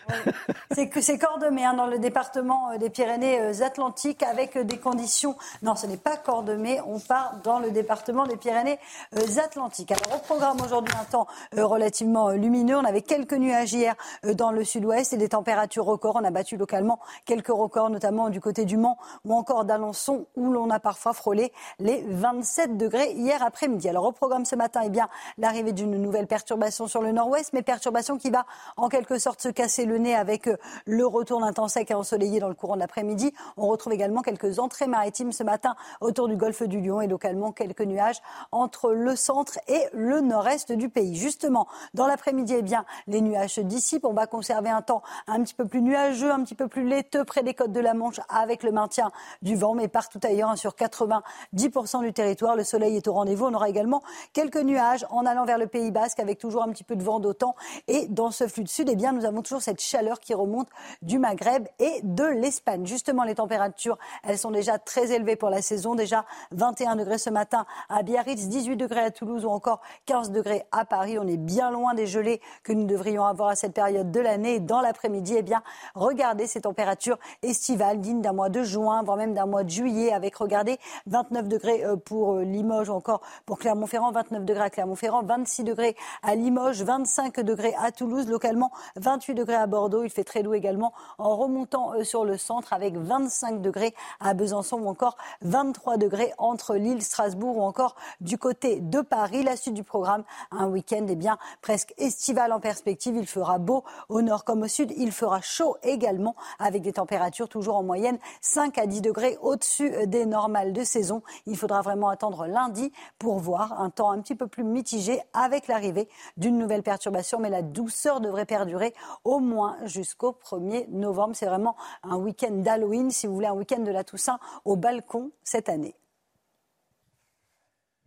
C'est 0.70 0.88
que 0.88 1.00
c'est 1.00 1.18
Cordemais 1.18 1.64
hein, 1.64 1.74
dans 1.74 1.86
le 1.86 1.98
département 1.98 2.70
euh, 2.72 2.78
des 2.78 2.88
Pyrénées-Atlantiques 2.88 4.22
avec 4.22 4.56
euh, 4.56 4.64
des 4.64 4.78
conditions. 4.78 5.36
Non, 5.62 5.74
ce 5.74 5.86
n'est 5.86 5.96
pas 5.96 6.16
Cordemais. 6.16 6.80
On 6.86 6.98
part 6.98 7.36
dans 7.44 7.58
le 7.58 7.70
département 7.70 8.26
des 8.26 8.36
Pyrénées-Atlantiques. 8.36 9.92
Alors 9.92 10.16
au 10.16 10.18
programme 10.20 10.60
aujourd'hui 10.60 10.94
un 11.00 11.04
temps 11.04 11.26
euh, 11.56 11.66
relativement 11.66 12.30
euh, 12.30 12.34
lumineux. 12.34 12.76
On 12.76 12.84
avait 12.84 13.02
quelques 13.02 13.34
nuages 13.34 13.72
hier 13.72 13.94
euh, 14.24 14.34
dans 14.34 14.50
le 14.50 14.64
sud-ouest 14.64 15.12
et 15.12 15.16
des 15.16 15.28
températures 15.28 15.84
records. 15.84 16.16
On 16.16 16.24
a 16.24 16.30
battu 16.30 16.56
localement 16.56 16.98
quelques 17.24 17.48
records, 17.48 17.90
notamment 17.90 18.30
du 18.30 18.40
côté 18.40 18.64
du 18.64 18.76
Mans 18.76 18.98
ou 19.24 19.34
encore 19.34 19.64
d'Alençon, 19.64 20.26
où 20.36 20.52
l'on 20.52 20.70
a 20.70 20.80
parfois 20.80 21.12
frôlé 21.12 21.52
les 21.78 22.04
27 22.08 22.76
degrés 22.76 23.12
hier 23.12 23.42
après-midi. 23.42 23.88
Alors 23.88 24.04
au 24.04 24.12
programme 24.12 24.44
ce 24.44 24.56
matin, 24.56 24.82
eh 24.84 24.90
bien 24.90 25.08
l'arrivée 25.38 25.72
d'une 25.72 25.96
nouvelle 25.96 26.26
perturbation 26.26 26.86
sur 26.86 27.02
le 27.02 27.12
nord-ouest, 27.12 27.52
mais 27.52 27.62
perturbation 27.62 28.18
qui 28.18 28.30
va 28.30 28.46
en 28.76 28.88
quelque 28.88 29.18
sorte 29.18 29.40
se 29.40 29.48
casser 29.48 29.84
le 29.84 29.98
nez 29.98 30.14
avec 30.14 30.48
euh, 30.48 30.56
le 30.86 31.06
retour 31.06 31.40
d'un 31.40 31.52
temps 31.52 31.68
sec 31.68 31.90
et 31.90 31.94
ensoleillé 31.94 32.40
dans 32.40 32.48
le 32.48 32.54
courant 32.54 32.74
de 32.74 32.80
l'après-midi. 32.80 33.32
On 33.56 33.66
retrouve 33.66 33.92
également 33.92 34.22
quelques 34.22 34.58
entrées 34.58 34.86
maritimes 34.86 35.32
ce 35.32 35.42
matin 35.42 35.76
autour 36.00 36.28
du 36.28 36.36
golfe 36.36 36.62
du 36.62 36.80
Lion 36.80 37.00
et 37.00 37.06
localement 37.06 37.52
quelques 37.52 37.82
nuages 37.82 38.20
entre 38.50 38.92
le 38.92 39.16
centre 39.16 39.58
et 39.68 39.82
le 39.92 40.20
nord-est 40.20 40.72
du 40.72 40.88
pays. 40.88 41.14
Justement, 41.16 41.66
dans 41.94 42.06
l'après-midi, 42.06 42.54
eh 42.58 42.62
bien, 42.62 42.84
les 43.06 43.20
nuages 43.20 43.54
se 43.54 43.60
dissipent. 43.60 44.04
On 44.04 44.12
va 44.12 44.26
conserver 44.26 44.70
un 44.70 44.82
temps 44.82 45.02
un 45.26 45.42
petit 45.42 45.54
peu 45.54 45.66
plus 45.66 45.82
nuageux, 45.82 46.30
un 46.30 46.42
petit 46.42 46.54
peu 46.54 46.68
plus 46.68 46.84
laiteux 46.84 47.24
près 47.24 47.42
des 47.42 47.54
côtes 47.54 47.72
de 47.72 47.80
la 47.80 47.94
Manche 47.94 48.20
avec 48.28 48.62
le 48.62 48.72
maintien 48.72 49.10
du 49.42 49.56
vent, 49.56 49.74
mais 49.74 49.88
partout 49.88 50.20
ailleurs, 50.22 50.50
hein, 50.50 50.56
sur 50.56 50.74
90% 50.74 51.61
du 52.00 52.12
territoire, 52.12 52.56
le 52.56 52.64
soleil 52.64 52.96
est 52.96 53.06
au 53.06 53.12
rendez-vous. 53.12 53.46
On 53.46 53.54
aura 53.54 53.68
également 53.68 54.02
quelques 54.32 54.60
nuages 54.62 55.06
en 55.10 55.24
allant 55.26 55.44
vers 55.44 55.58
le 55.58 55.66
Pays 55.66 55.90
Basque 55.90 56.18
avec 56.18 56.38
toujours 56.38 56.62
un 56.62 56.68
petit 56.68 56.84
peu 56.84 56.96
de 56.96 57.02
vent 57.02 57.20
d'autant. 57.20 57.54
Et 57.88 58.06
dans 58.08 58.30
ce 58.30 58.48
flux 58.48 58.64
de 58.64 58.68
sud, 58.68 58.88
eh 58.90 58.96
bien, 58.96 59.12
nous 59.12 59.24
avons 59.24 59.42
toujours 59.42 59.62
cette 59.62 59.80
chaleur 59.80 60.20
qui 60.20 60.34
remonte 60.34 60.68
du 61.02 61.18
Maghreb 61.18 61.66
et 61.78 62.00
de 62.02 62.24
l'Espagne. 62.24 62.84
Justement, 62.84 63.22
les 63.22 63.36
températures, 63.36 63.96
elles 64.24 64.38
sont 64.38 64.50
déjà 64.50 64.78
très 64.78 65.12
élevées 65.12 65.36
pour 65.36 65.50
la 65.50 65.62
saison. 65.62 65.94
Déjà 65.94 66.24
21 66.50 66.96
degrés 66.96 67.18
ce 67.18 67.30
matin 67.30 67.64
à 67.88 68.02
Biarritz, 68.02 68.48
18 68.48 68.76
degrés 68.76 69.04
à 69.04 69.10
Toulouse 69.10 69.44
ou 69.44 69.48
encore 69.48 69.80
15 70.06 70.30
degrés 70.30 70.64
à 70.72 70.84
Paris. 70.84 71.18
On 71.18 71.26
est 71.26 71.36
bien 71.36 71.70
loin 71.70 71.94
des 71.94 72.06
gelées 72.06 72.40
que 72.64 72.72
nous 72.72 72.86
devrions 72.86 73.24
avoir 73.24 73.50
à 73.50 73.54
cette 73.56 73.74
période 73.74 74.10
de 74.10 74.20
l'année. 74.20 74.60
Dans 74.60 74.80
l'après-midi, 74.80 75.34
eh 75.38 75.42
bien, 75.42 75.62
regardez 75.94 76.46
ces 76.46 76.62
températures 76.62 77.18
estivales 77.42 78.00
dignes 78.00 78.20
d'un 78.20 78.32
mois 78.32 78.48
de 78.48 78.62
juin, 78.62 79.02
voire 79.02 79.16
même 79.16 79.34
d'un 79.34 79.46
mois 79.46 79.64
de 79.64 79.70
juillet, 79.70 80.12
avec, 80.12 80.36
regardez, 80.36 80.78
29 81.06 81.48
degrés 81.48 81.51
euh, 81.52 81.96
pour 81.96 82.34
euh, 82.34 82.42
Limoges 82.44 82.88
ou 82.88 82.92
encore 82.92 83.20
pour 83.46 83.58
Clermont-Ferrand, 83.58 84.12
29 84.12 84.44
degrés 84.44 84.64
à 84.64 84.70
Clermont-Ferrand, 84.70 85.22
26 85.22 85.64
degrés 85.64 85.96
à 86.22 86.34
Limoges, 86.34 86.82
25 86.82 87.40
degrés 87.40 87.74
à 87.78 87.92
Toulouse, 87.92 88.28
localement 88.28 88.70
28 88.96 89.34
degrés 89.34 89.54
à 89.54 89.66
Bordeaux. 89.66 90.04
Il 90.04 90.10
fait 90.10 90.24
très 90.24 90.42
doux 90.42 90.54
également 90.54 90.92
en 91.18 91.36
remontant 91.36 91.92
euh, 91.94 92.04
sur 92.04 92.24
le 92.24 92.38
centre 92.38 92.72
avec 92.72 92.96
25 92.96 93.60
degrés 93.60 93.94
à 94.20 94.34
Besançon 94.34 94.78
ou 94.78 94.88
encore 94.88 95.16
23 95.42 95.96
degrés 95.96 96.32
entre 96.38 96.76
Lille, 96.76 97.02
Strasbourg 97.02 97.58
ou 97.58 97.62
encore 97.62 97.96
du 98.20 98.38
côté 98.38 98.80
de 98.80 99.00
Paris. 99.00 99.42
La 99.42 99.56
suite 99.56 99.74
du 99.74 99.84
programme, 99.84 100.24
un 100.50 100.68
week-end 100.68 101.06
eh 101.08 101.16
bien 101.16 101.38
presque 101.60 101.94
estival 101.98 102.52
en 102.52 102.60
perspective. 102.60 103.14
Il 103.16 103.26
fera 103.26 103.58
beau 103.58 103.84
au 104.08 104.22
nord 104.22 104.44
comme 104.44 104.62
au 104.62 104.68
sud. 104.68 104.92
Il 104.96 105.12
fera 105.12 105.40
chaud 105.40 105.76
également 105.82 106.34
avec 106.58 106.82
des 106.82 106.94
températures 106.94 107.48
toujours 107.48 107.76
en 107.76 107.82
moyenne 107.82 108.18
5 108.40 108.78
à 108.78 108.86
10 108.86 109.02
degrés 109.02 109.38
au-dessus 109.42 110.06
des 110.06 110.26
normales 110.26 110.72
de 110.72 110.84
saison. 110.84 111.22
Il 111.46 111.56
faudra 111.56 111.82
vraiment 111.82 112.08
attendre 112.08 112.46
lundi 112.46 112.92
pour 113.18 113.38
voir 113.38 113.80
un 113.80 113.90
temps 113.90 114.10
un 114.10 114.20
petit 114.20 114.34
peu 114.34 114.46
plus 114.46 114.64
mitigé 114.64 115.20
avec 115.32 115.66
l'arrivée 115.68 116.08
d'une 116.36 116.58
nouvelle 116.58 116.82
perturbation. 116.82 117.38
Mais 117.40 117.50
la 117.50 117.62
douceur 117.62 118.20
devrait 118.20 118.46
perdurer 118.46 118.94
au 119.24 119.40
moins 119.40 119.76
jusqu'au 119.84 120.32
1er 120.32 120.88
novembre. 120.90 121.34
C'est 121.34 121.46
vraiment 121.46 121.76
un 122.02 122.16
week-end 122.16 122.52
d'Halloween, 122.52 123.10
si 123.10 123.26
vous 123.26 123.34
voulez, 123.34 123.46
un 123.46 123.54
week-end 123.54 123.80
de 123.80 123.90
la 123.90 124.04
Toussaint 124.04 124.38
au 124.64 124.76
balcon 124.76 125.30
cette 125.42 125.68
année. 125.68 125.94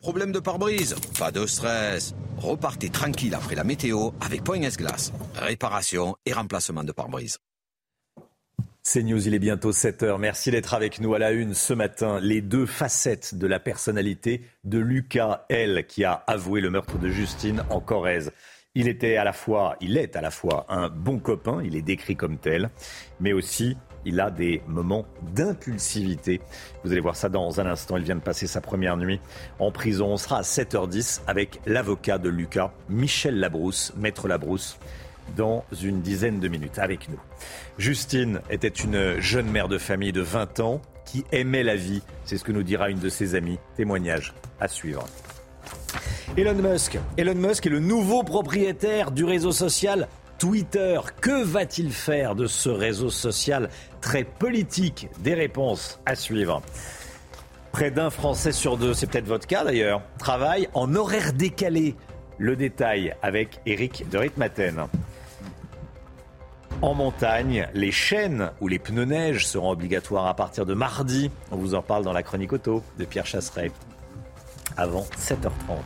Problème 0.02 0.32
de 0.32 0.40
pare-brise? 0.40 0.96
Pas 1.18 1.32
de 1.32 1.48
stress. 1.48 2.14
Repartez 2.38 2.90
tranquille 2.90 3.34
après 3.34 3.56
la 3.56 3.64
météo 3.64 4.12
avec 4.22 4.44
Point 4.44 4.62
S-Glace. 4.62 5.12
Réparation 5.36 6.16
et 6.26 6.34
remplacement 6.34 6.84
de 6.84 6.92
pare-brise. 6.92 7.40
C'est 8.88 9.02
News, 9.02 9.28
il 9.28 9.34
est 9.34 9.40
bientôt 9.40 9.72
7h. 9.72 10.20
Merci 10.20 10.52
d'être 10.52 10.76
avec 10.76 11.00
nous 11.02 11.16
à 11.16 11.20
la 11.20 11.32
une 11.32 11.56
ce 11.56 11.74
matin. 11.74 12.20
Les 12.22 12.42
deux 12.42 12.68
facettes 12.68 13.34
de 13.34 13.48
la 13.48 13.60
personnalité 13.60 14.44
de 14.64 14.78
Lucas 14.78 15.44
L, 15.50 15.88
qui 15.88 16.04
a 16.04 16.24
avoué 16.28 16.62
le 16.62 16.70
meurtre 16.70 17.00
de 17.00 17.10
Justine 17.10 17.64
en 17.72 17.80
Corrèze. 17.80 18.32
Il 18.76 18.88
était 18.88 19.18
à 19.18 19.24
la 19.24 19.34
fois, 19.34 19.76
il 19.82 19.98
est 19.98 20.16
à 20.16 20.22
la 20.22 20.30
fois 20.30 20.68
un 20.70 20.90
bon 20.90 21.18
copain, 21.18 21.64
il 21.64 21.76
est 21.76 21.82
décrit 21.82 22.16
comme 22.16 22.38
tel, 22.38 22.70
mais 23.20 23.34
aussi 23.34 23.76
il 24.06 24.20
a 24.20 24.30
des 24.30 24.62
moments 24.68 25.08
d'impulsivité. 25.34 26.40
Vous 26.84 26.92
allez 26.92 27.02
voir 27.02 27.16
ça 27.16 27.28
dans 27.28 27.60
un 27.60 27.66
instant. 27.66 27.98
Il 27.98 28.04
vient 28.04 28.16
de 28.16 28.22
passer 28.22 28.46
sa 28.46 28.62
première 28.62 28.98
nuit 28.98 29.20
en 29.58 29.72
prison. 29.72 30.10
On 30.10 30.18
sera 30.18 30.38
à 30.38 30.42
7h10 30.44 31.22
avec 31.26 31.60
l'avocat 31.66 32.20
de 32.20 32.30
Lucas, 32.30 32.72
Michel 32.88 33.40
Labrousse, 33.40 33.94
maître 33.98 34.28
Labrousse, 34.28 34.78
dans 35.36 35.66
une 35.82 36.02
dizaine 36.02 36.40
de 36.40 36.48
minutes 36.48 36.80
avec 36.80 37.10
nous. 37.10 37.20
Justine 37.78 38.42
était 38.50 38.68
une 38.68 39.20
jeune 39.20 39.50
mère 39.50 39.68
de 39.68 39.78
famille 39.78 40.12
de 40.12 40.22
20 40.22 40.60
ans 40.60 40.82
qui 41.06 41.26
aimait 41.32 41.64
la 41.64 41.76
vie. 41.76 42.02
C'est 42.26 42.38
ce 42.38 42.44
que 42.44 42.52
nous 42.52 42.64
dira 42.64 42.90
une 42.90 43.00
de 43.00 43.10
ses 43.10 43.36
amies. 43.36 43.60
Témoignage 43.76 44.34
à 44.60 44.68
suivre. 44.68 45.06
Elon 46.38 46.56
Musk. 46.56 46.98
Elon 47.18 47.36
Musk 47.36 47.66
est 47.66 47.70
le 47.70 47.80
nouveau 47.80 48.24
propriétaire 48.24 49.12
du 49.12 49.24
réseau 49.24 49.52
social 49.52 50.08
Twitter. 50.38 51.00
Que 51.22 51.44
va-t-il 51.44 51.92
faire 51.92 52.36
de 52.36 52.48
ce 52.48 52.70
réseau 52.70 53.10
social 53.10 53.70
très 54.02 54.24
politique? 54.24 55.08
Des 55.20 55.34
réponses 55.34 56.00
à 56.06 56.16
suivre. 56.16 56.62
Près 57.72 57.92
d'un 57.92 58.10
Français 58.10 58.52
sur 58.52 58.78
deux, 58.78 58.94
c'est 58.94 59.08
peut-être 59.08 59.28
votre 59.28 59.48
cas 59.48 59.64
d'ailleurs, 59.64 60.02
travaille 60.18 60.70
en 60.74 60.96
horaire 60.96 61.34
décalé. 61.34 61.96
Le 62.38 62.56
détail 62.56 63.16
avec 63.22 63.62
Eric 63.66 64.10
de 64.10 64.18
Ritmaten. 64.18 64.88
En 66.82 66.94
montagne, 66.94 67.68
les 67.74 67.92
chaînes 67.92 68.52
ou 68.60 68.68
les 68.68 68.80
pneus 68.80 69.06
neige 69.06 69.48
seront 69.48 69.72
obligatoires 69.72 70.28
à 70.28 70.36
partir 70.36 70.66
de 70.66 70.74
mardi. 70.74 71.32
On 71.52 71.56
vous 71.56 71.74
en 71.74 71.82
parle 71.82 72.04
dans 72.04 72.12
la 72.12 72.22
chronique 72.22 72.52
auto 72.52 72.84
de 73.00 73.06
Pierre 73.06 73.26
Chasseret 73.26 73.72
avant 74.76 75.04
7h30. 75.18 75.78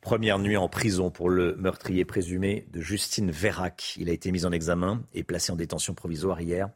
Première 0.00 0.40
nuit 0.40 0.56
en 0.56 0.68
prison 0.68 1.10
pour 1.10 1.30
le 1.30 1.54
meurtrier 1.56 2.04
présumé 2.04 2.66
de 2.72 2.80
Justine 2.80 3.30
Vérac. 3.30 3.94
Il 3.96 4.10
a 4.10 4.12
été 4.12 4.32
mis 4.32 4.44
en 4.44 4.50
examen 4.50 5.02
et 5.14 5.22
placé 5.22 5.52
en 5.52 5.56
détention 5.56 5.94
provisoire 5.94 6.40
hier. 6.40 6.68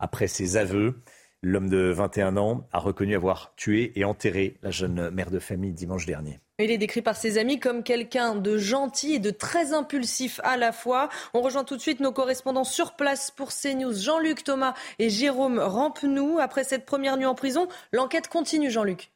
Après 0.00 0.26
ses 0.26 0.56
aveux, 0.56 1.00
l'homme 1.40 1.68
de 1.68 1.92
21 1.92 2.36
ans 2.36 2.66
a 2.72 2.80
reconnu 2.80 3.14
avoir 3.14 3.54
tué 3.54 3.92
et 3.94 4.04
enterré 4.04 4.56
la 4.62 4.72
jeune 4.72 5.10
mère 5.10 5.30
de 5.30 5.38
famille 5.38 5.72
dimanche 5.72 6.04
dernier. 6.04 6.40
Il 6.62 6.70
est 6.70 6.78
décrit 6.78 7.02
par 7.02 7.16
ses 7.16 7.38
amis 7.38 7.58
comme 7.58 7.82
quelqu'un 7.82 8.36
de 8.36 8.56
gentil 8.56 9.14
et 9.14 9.18
de 9.18 9.30
très 9.30 9.72
impulsif 9.72 10.40
à 10.44 10.56
la 10.56 10.70
fois. 10.70 11.08
On 11.34 11.40
rejoint 11.40 11.64
tout 11.64 11.76
de 11.76 11.80
suite 11.80 12.00
nos 12.00 12.12
correspondants 12.12 12.64
sur 12.64 12.92
place 12.92 13.32
pour 13.32 13.50
CNews, 13.50 13.94
Jean-Luc 13.94 14.44
Thomas 14.44 14.74
et 14.98 15.10
Jérôme 15.10 15.58
Rampenou. 15.58 16.38
Après 16.38 16.64
cette 16.64 16.86
première 16.86 17.16
nuit 17.16 17.26
en 17.26 17.34
prison, 17.34 17.66
l'enquête 17.92 18.28
continue, 18.28 18.70
Jean-Luc. 18.70 19.10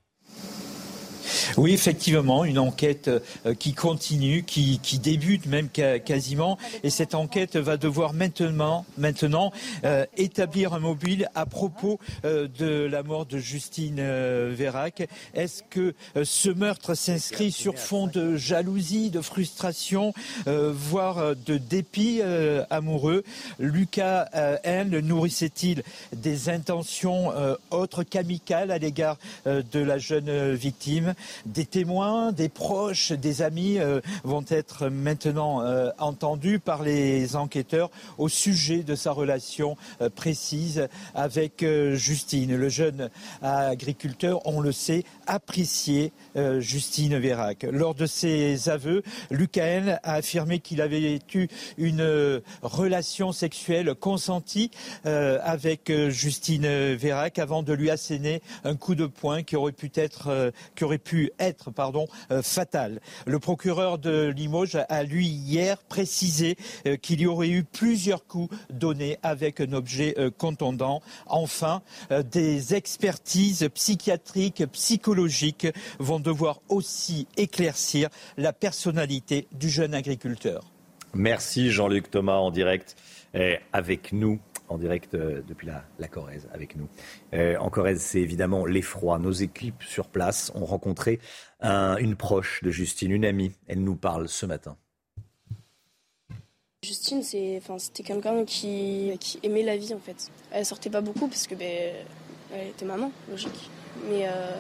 Oui, 1.57 1.72
effectivement, 1.72 2.45
une 2.45 2.59
enquête 2.59 3.09
euh, 3.09 3.55
qui 3.55 3.74
continue, 3.74 4.43
qui, 4.43 4.79
qui 4.83 4.99
débute 4.99 5.47
même 5.47 5.68
quasiment. 5.68 6.59
Et 6.83 6.91
cette 6.91 7.14
enquête 7.14 7.57
va 7.57 7.77
devoir 7.77 8.12
maintenant, 8.12 8.85
maintenant 8.99 9.53
euh, 9.85 10.05
établir 10.16 10.74
un 10.74 10.79
mobile 10.79 11.29
à 11.35 11.47
propos 11.47 11.99
euh, 12.24 12.49
de 12.59 12.87
la 12.87 13.03
mort 13.03 13.27
de 13.27 13.39
Justine 13.39 14.03
Vérac. 14.51 15.09
Est-ce 15.35 15.62
que 15.62 15.95
ce 16.22 16.51
meurtre 16.51 16.95
s'inscrit 16.95 17.53
sur 17.53 17.79
fond 17.79 18.07
de 18.07 18.37
jalousie, 18.37 19.11
de 19.11 19.20
frustration, 19.20 20.12
voire 20.47 21.35
de 21.35 21.57
dépit 21.57 22.20
amoureux? 22.70 23.24
Lucas 23.59 24.29
N 24.64 24.99
nourrissait-il 25.01 25.83
des 26.14 26.49
intentions 26.49 27.33
autres 27.70 28.03
qu'amicales 28.03 28.70
à 28.70 28.79
l'égard 28.79 29.18
de 29.47 29.81
la 29.81 29.99
jeune 29.99 30.53
victime? 30.55 31.14
Des 31.45 31.64
témoins, 31.64 32.33
des 32.33 32.49
proches, 32.49 33.12
des 33.12 33.43
amis 33.43 33.79
euh, 33.79 34.01
vont 34.25 34.45
être 34.49 34.89
maintenant 34.89 35.62
euh, 35.62 35.91
entendus 35.99 36.59
par 36.59 36.83
les 36.83 37.37
enquêteurs 37.37 37.91
au 38.19 38.29
sujet 38.29 38.83
de 38.83 38.95
sa 38.95 39.12
relation 39.12 39.77
euh, 40.01 40.11
précise 40.11 40.89
avec 41.14 41.64
Justine. 41.95 42.57
Le 42.57 42.69
jeune 42.69 43.11
agriculteur, 43.43 44.41
on 44.47 44.61
le 44.61 44.73
sait, 44.73 45.05
appréciait 45.27 46.12
Justine 46.59 47.19
Vérac. 47.19 47.67
Lors 47.71 47.95
de 47.95 48.07
ses 48.07 48.69
aveux, 48.69 49.03
Lucaen 49.31 49.99
a 50.03 50.14
affirmé 50.14 50.59
qu'il 50.59 50.81
avait 50.81 51.21
eu 51.35 51.49
une 51.79 52.43
relation 52.62 53.33
sexuelle 53.33 53.95
consentie 53.95 54.71
avec 55.05 55.93
Justine 56.09 56.95
Vérac 56.95 57.39
avant 57.39 57.62
de 57.62 57.73
lui 57.73 57.91
asséner 57.91 58.43
un 58.64 58.77
coup 58.77 58.95
de 58.95 59.07
poing 59.07 59.43
qui 59.43 59.57
aurait 59.57 59.73
pu 59.73 59.91
être, 59.95 60.53
qui 60.75 60.85
aurait 60.85 60.99
pu 61.07 61.31
être 61.39 61.71
pardon, 61.71 62.09
euh, 62.33 62.43
fatal. 62.43 63.01
Le 63.27 63.39
procureur 63.39 63.99
de 63.99 64.27
Limoges 64.27 64.79
a, 64.89 65.03
lui, 65.05 65.29
hier, 65.29 65.79
précisé 65.85 66.57
euh, 66.87 66.97
qu'il 66.97 67.21
y 67.21 67.27
aurait 67.27 67.49
eu 67.49 67.63
plusieurs 67.63 68.27
coups 68.27 68.55
donnés 68.71 69.19
avec 69.23 69.61
un 69.61 69.73
objet 69.73 70.15
euh, 70.19 70.31
contondant. 70.37 71.01
Enfin, 71.27 71.83
des 72.11 72.75
expertises 72.75 73.69
psychiatriques, 73.73 74.65
psychologiques 74.73 75.69
vont 76.01 76.19
devoir 76.19 76.61
aussi 76.69 77.29
éclaircir 77.37 78.09
la 78.37 78.53
personnalité 78.53 79.47
du 79.53 79.69
jeune 79.69 79.95
agriculteur. 79.95 80.65
Merci 81.15 81.71
Jean-Luc 81.71 82.11
Thomas 82.11 82.39
en 82.39 82.51
direct 82.51 82.97
avec 83.73 84.13
nous 84.13 84.41
en 84.69 84.79
direct 84.79 85.14
euh, 85.14 85.43
depuis 85.47 85.67
la, 85.67 86.09
Corrèze 86.09 86.49
avec 86.53 86.77
nous. 86.77 86.89
Euh, 87.35 87.57
en 87.59 87.71
Corrèze, 87.71 88.01
c'est 88.01 88.21
évidemment 88.21 88.67
l'effroi. 88.67 89.19
Nos 89.19 89.33
équipes 89.33 89.83
sur 89.83 90.09
place 90.09 90.53
ont 90.55 90.64
rencontré 90.64 91.21
une 91.62 92.17
proche 92.17 92.62
de 92.62 92.71
Justine, 92.71 93.11
une 93.11 93.25
amie. 93.25 93.53
Elle 93.67 93.83
nous 93.83 93.97
parle 93.97 94.29
ce 94.29 94.47
matin. 94.47 94.77
Justine, 96.87 97.23
c'était 97.23 98.03
quelqu'un 98.05 98.45
qui, 98.45 99.19
aimait 99.43 99.64
la 99.64 99.77
vie 99.77 99.93
en 99.93 99.99
fait. 99.99 100.31
Elle 100.53 100.64
sortait 100.64 100.91
pas 100.91 101.01
beaucoup 101.01 101.27
parce 101.27 101.49
que 101.49 101.57
ben, 101.57 101.95
elle 102.55 102.69
était 102.69 102.85
maman, 102.85 103.11
logique. 103.29 103.71
Mais, 104.09 104.29
euh, 104.29 104.53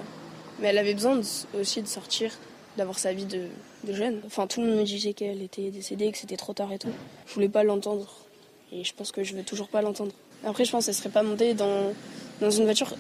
mais 0.58 0.68
elle 0.68 0.78
avait 0.78 0.94
besoin 0.94 1.20
aussi 1.54 1.82
de 1.82 1.86
sortir, 1.86 2.32
d'avoir 2.76 2.98
sa 2.98 3.12
vie 3.12 3.26
de, 3.26 3.46
de, 3.84 3.92
jeune. 3.92 4.20
Enfin, 4.26 4.48
tout 4.48 4.60
le 4.60 4.66
monde 4.66 4.78
me 4.78 4.84
disait 4.84 5.12
qu'elle 5.12 5.40
était 5.40 5.70
décédée, 5.70 6.10
que 6.10 6.18
c'était 6.18 6.36
trop 6.36 6.52
tard 6.52 6.72
et 6.72 6.78
tout. 6.78 6.90
Je 7.26 7.34
voulais 7.34 7.48
pas 7.48 7.62
l'entendre. 7.62 8.25
Et 8.72 8.84
je 8.84 8.94
pense 8.94 9.12
que 9.12 9.22
je 9.22 9.34
veux 9.34 9.42
toujours 9.42 9.68
pas 9.68 9.82
l'entendre. 9.82 10.12
Après, 10.44 10.64
je 10.64 10.70
pense 10.70 10.86
qu'elle 10.86 10.94
ne 10.94 10.98
serait 10.98 11.10
pas 11.10 11.22
montée 11.22 11.54
dans, 11.54 11.92
dans 12.40 12.50
une 12.50 12.64
voiture 12.64 12.94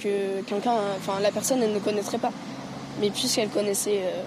que 0.00 0.42
quelqu'un, 0.42 0.76
enfin 0.96 1.20
la 1.20 1.30
personne, 1.30 1.62
elle 1.62 1.72
ne 1.72 1.78
connaîtrait 1.78 2.18
pas. 2.18 2.32
Mais 3.00 3.10
puisqu'elle 3.10 3.48
connaissait 3.48 4.02
euh, 4.02 4.22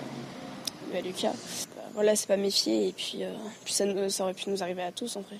bah, 0.93 1.01
Lucas, 1.01 1.33
bah, 1.75 1.83
voilà, 1.93 2.15
c'est 2.15 2.27
pas 2.27 2.37
méfier. 2.37 2.89
Et 2.89 2.91
puis, 2.93 3.23
euh, 3.23 3.33
puis 3.63 3.73
ça, 3.73 3.85
ça, 4.09 4.23
aurait 4.23 4.33
pu 4.33 4.49
nous 4.49 4.61
arriver 4.61 4.83
à 4.83 4.91
tous 4.91 5.15
en 5.15 5.21
vrai. 5.21 5.37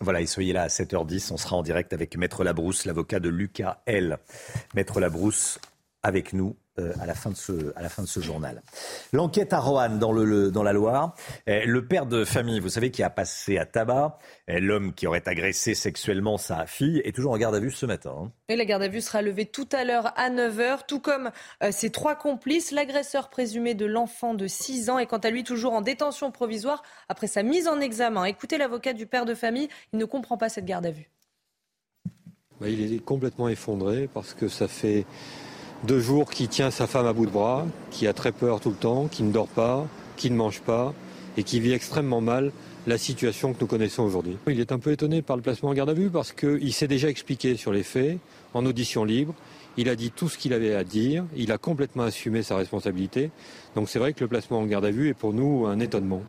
Voilà, 0.00 0.20
et 0.20 0.26
soyez 0.26 0.52
là 0.52 0.62
à 0.62 0.68
7h10. 0.68 1.32
On 1.32 1.36
sera 1.36 1.56
en 1.56 1.62
direct 1.62 1.92
avec 1.92 2.16
Maître 2.16 2.42
Labrousse, 2.42 2.86
l'avocat 2.86 3.20
de 3.20 3.28
Lucas 3.28 3.82
L. 3.86 4.18
Maître 4.74 4.98
Labrousse 4.98 5.58
avec 6.02 6.32
nous 6.32 6.56
à, 7.00 7.06
la 7.06 7.14
fin 7.14 7.30
de 7.30 7.36
ce, 7.36 7.72
à 7.76 7.82
la 7.82 7.88
fin 7.88 8.02
de 8.02 8.08
ce 8.08 8.20
journal. 8.20 8.62
L'enquête 9.12 9.52
à 9.52 9.60
Roanne 9.60 9.98
dans, 9.98 10.12
le, 10.12 10.50
dans 10.50 10.62
la 10.62 10.72
Loire. 10.72 11.14
Euh, 11.48 11.62
le 11.64 11.86
père 11.86 12.06
de 12.06 12.24
famille, 12.24 12.60
vous 12.60 12.68
savez, 12.68 12.90
qui 12.90 13.02
a 13.02 13.10
passé 13.10 13.58
à 13.58 13.66
tabac, 13.66 14.18
euh, 14.48 14.60
l'homme 14.60 14.92
qui 14.94 15.06
aurait 15.06 15.26
agressé 15.26 15.74
sexuellement 15.74 16.38
sa 16.38 16.66
fille, 16.66 17.00
est 17.04 17.14
toujours 17.14 17.32
en 17.32 17.38
garde 17.38 17.54
à 17.54 17.60
vue 17.60 17.70
ce 17.70 17.86
matin. 17.86 18.14
Hein. 18.16 18.32
Et 18.48 18.56
la 18.56 18.64
garde 18.64 18.82
à 18.82 18.88
vue 18.88 19.00
sera 19.00 19.22
levée 19.22 19.46
tout 19.46 19.68
à 19.72 19.84
l'heure 19.84 20.12
à 20.16 20.30
9h, 20.30 20.86
tout 20.86 21.00
comme 21.00 21.30
ses 21.70 21.90
trois 21.90 22.16
complices. 22.16 22.70
L'agresseur 22.72 23.30
présumé 23.30 23.74
de 23.74 23.86
l'enfant 23.86 24.34
de 24.34 24.46
6 24.46 24.90
ans 24.90 24.98
est 24.98 25.06
quant 25.06 25.18
à 25.18 25.30
lui 25.30 25.44
toujours 25.44 25.72
en 25.72 25.80
détention 25.80 26.30
provisoire 26.30 26.82
après 27.08 27.26
sa 27.26 27.42
mise 27.42 27.68
en 27.68 27.80
examen. 27.80 28.24
Écoutez 28.24 28.58
l'avocat 28.58 28.92
du 28.92 29.06
père 29.06 29.24
de 29.24 29.34
famille, 29.34 29.68
il 29.92 29.98
ne 29.98 30.04
comprend 30.04 30.36
pas 30.36 30.48
cette 30.48 30.64
garde 30.64 30.86
à 30.86 30.90
vue. 30.90 31.10
Bah, 32.60 32.68
il 32.68 32.94
est 32.94 32.98
complètement 32.98 33.48
effondré 33.48 34.08
parce 34.12 34.34
que 34.34 34.48
ça 34.48 34.68
fait 34.68 35.06
deux 35.84 36.00
jours 36.00 36.30
qui 36.30 36.48
tient 36.48 36.70
sa 36.70 36.86
femme 36.86 37.06
à 37.06 37.12
bout 37.12 37.26
de 37.26 37.30
bras, 37.30 37.66
qui 37.90 38.06
a 38.06 38.12
très 38.12 38.32
peur 38.32 38.60
tout 38.60 38.70
le 38.70 38.76
temps, 38.76 39.08
qui 39.08 39.22
ne 39.22 39.32
dort 39.32 39.48
pas, 39.48 39.86
qui 40.16 40.30
ne 40.30 40.36
mange 40.36 40.60
pas 40.60 40.94
et 41.36 41.42
qui 41.42 41.60
vit 41.60 41.72
extrêmement 41.72 42.20
mal 42.20 42.52
la 42.86 42.98
situation 42.98 43.52
que 43.52 43.60
nous 43.60 43.66
connaissons 43.66 44.02
aujourd'hui. 44.02 44.36
Il 44.46 44.60
est 44.60 44.72
un 44.72 44.78
peu 44.78 44.92
étonné 44.92 45.22
par 45.22 45.36
le 45.36 45.42
placement 45.42 45.70
en 45.70 45.74
garde 45.74 45.90
à 45.90 45.94
vue 45.94 46.10
parce 46.10 46.32
qu'il 46.32 46.72
s'est 46.72 46.88
déjà 46.88 47.08
expliqué 47.08 47.56
sur 47.56 47.72
les 47.72 47.82
faits 47.82 48.18
en 48.54 48.64
audition 48.66 49.04
libre. 49.04 49.34
Il 49.76 49.88
a 49.88 49.96
dit 49.96 50.10
tout 50.10 50.28
ce 50.28 50.36
qu'il 50.36 50.52
avait 50.52 50.74
à 50.74 50.84
dire, 50.84 51.24
il 51.36 51.52
a 51.52 51.58
complètement 51.58 52.02
assumé 52.02 52.42
sa 52.42 52.56
responsabilité. 52.56 53.30
Donc 53.74 53.88
c'est 53.88 53.98
vrai 53.98 54.12
que 54.12 54.20
le 54.20 54.28
placement 54.28 54.58
en 54.58 54.66
garde 54.66 54.84
à 54.84 54.90
vue 54.90 55.08
est 55.08 55.14
pour 55.14 55.32
nous 55.32 55.66
un 55.66 55.78
étonnement. 55.78 56.22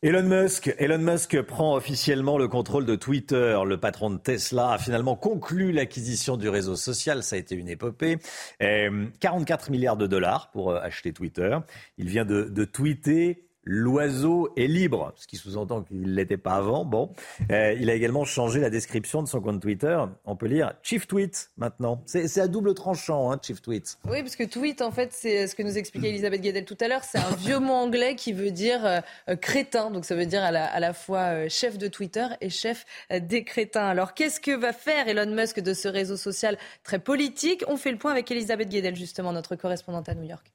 Elon 0.00 0.22
Musk, 0.22 0.72
Elon 0.78 0.98
Musk 0.98 1.42
prend 1.42 1.74
officiellement 1.74 2.38
le 2.38 2.46
contrôle 2.46 2.86
de 2.86 2.94
Twitter. 2.94 3.58
Le 3.66 3.80
patron 3.80 4.10
de 4.10 4.18
Tesla 4.18 4.70
a 4.70 4.78
finalement 4.78 5.16
conclu 5.16 5.72
l'acquisition 5.72 6.36
du 6.36 6.48
réseau 6.48 6.76
social. 6.76 7.24
Ça 7.24 7.34
a 7.34 7.38
été 7.40 7.56
une 7.56 7.68
épopée. 7.68 8.18
44 8.60 9.72
milliards 9.72 9.96
de 9.96 10.06
dollars 10.06 10.52
pour 10.52 10.70
euh, 10.70 10.78
acheter 10.80 11.12
Twitter. 11.12 11.58
Il 11.96 12.08
vient 12.08 12.24
de, 12.24 12.44
de 12.44 12.64
tweeter 12.64 13.47
L'oiseau 13.70 14.50
est 14.56 14.66
libre, 14.66 15.12
ce 15.16 15.26
qui 15.26 15.36
sous-entend 15.36 15.82
qu'il 15.82 16.00
ne 16.00 16.06
l'était 16.06 16.38
pas 16.38 16.54
avant. 16.54 16.86
Bon, 16.86 17.12
euh, 17.50 17.74
il 17.78 17.90
a 17.90 17.94
également 17.94 18.24
changé 18.24 18.60
la 18.60 18.70
description 18.70 19.22
de 19.22 19.28
son 19.28 19.42
compte 19.42 19.60
Twitter. 19.60 20.02
On 20.24 20.36
peut 20.36 20.46
lire 20.46 20.72
Chief 20.82 21.06
Tweet 21.06 21.50
maintenant. 21.58 22.02
C'est 22.06 22.40
à 22.40 22.48
double 22.48 22.72
tranchant, 22.72 23.30
hein, 23.30 23.38
Chief 23.42 23.60
Tweet. 23.60 23.98
Oui, 24.08 24.22
parce 24.22 24.36
que 24.36 24.44
tweet, 24.44 24.80
en 24.80 24.90
fait, 24.90 25.12
c'est 25.12 25.46
ce 25.46 25.54
que 25.54 25.62
nous 25.62 25.76
expliquait 25.76 26.08
Elisabeth 26.08 26.40
Guedel 26.40 26.64
tout 26.64 26.78
à 26.80 26.88
l'heure. 26.88 27.04
C'est 27.04 27.18
un 27.18 27.36
vieux 27.36 27.58
mot 27.58 27.74
anglais 27.74 28.14
qui 28.14 28.32
veut 28.32 28.52
dire 28.52 28.86
euh, 28.86 29.36
crétin. 29.36 29.90
Donc 29.90 30.06
ça 30.06 30.14
veut 30.14 30.24
dire 30.24 30.42
à 30.42 30.50
la, 30.50 30.64
à 30.64 30.80
la 30.80 30.94
fois 30.94 31.34
euh, 31.34 31.46
chef 31.50 31.76
de 31.76 31.88
Twitter 31.88 32.26
et 32.40 32.48
chef 32.48 32.86
des 33.10 33.44
crétins. 33.44 33.86
Alors 33.86 34.14
qu'est-ce 34.14 34.40
que 34.40 34.56
va 34.56 34.72
faire 34.72 35.08
Elon 35.08 35.30
Musk 35.34 35.60
de 35.60 35.74
ce 35.74 35.88
réseau 35.88 36.16
social 36.16 36.56
très 36.84 37.00
politique? 37.00 37.64
On 37.68 37.76
fait 37.76 37.92
le 37.92 37.98
point 37.98 38.12
avec 38.12 38.30
Elisabeth 38.30 38.70
Guedel, 38.70 38.96
justement, 38.96 39.34
notre 39.34 39.56
correspondante 39.56 40.08
à 40.08 40.14
New 40.14 40.24
York. 40.24 40.54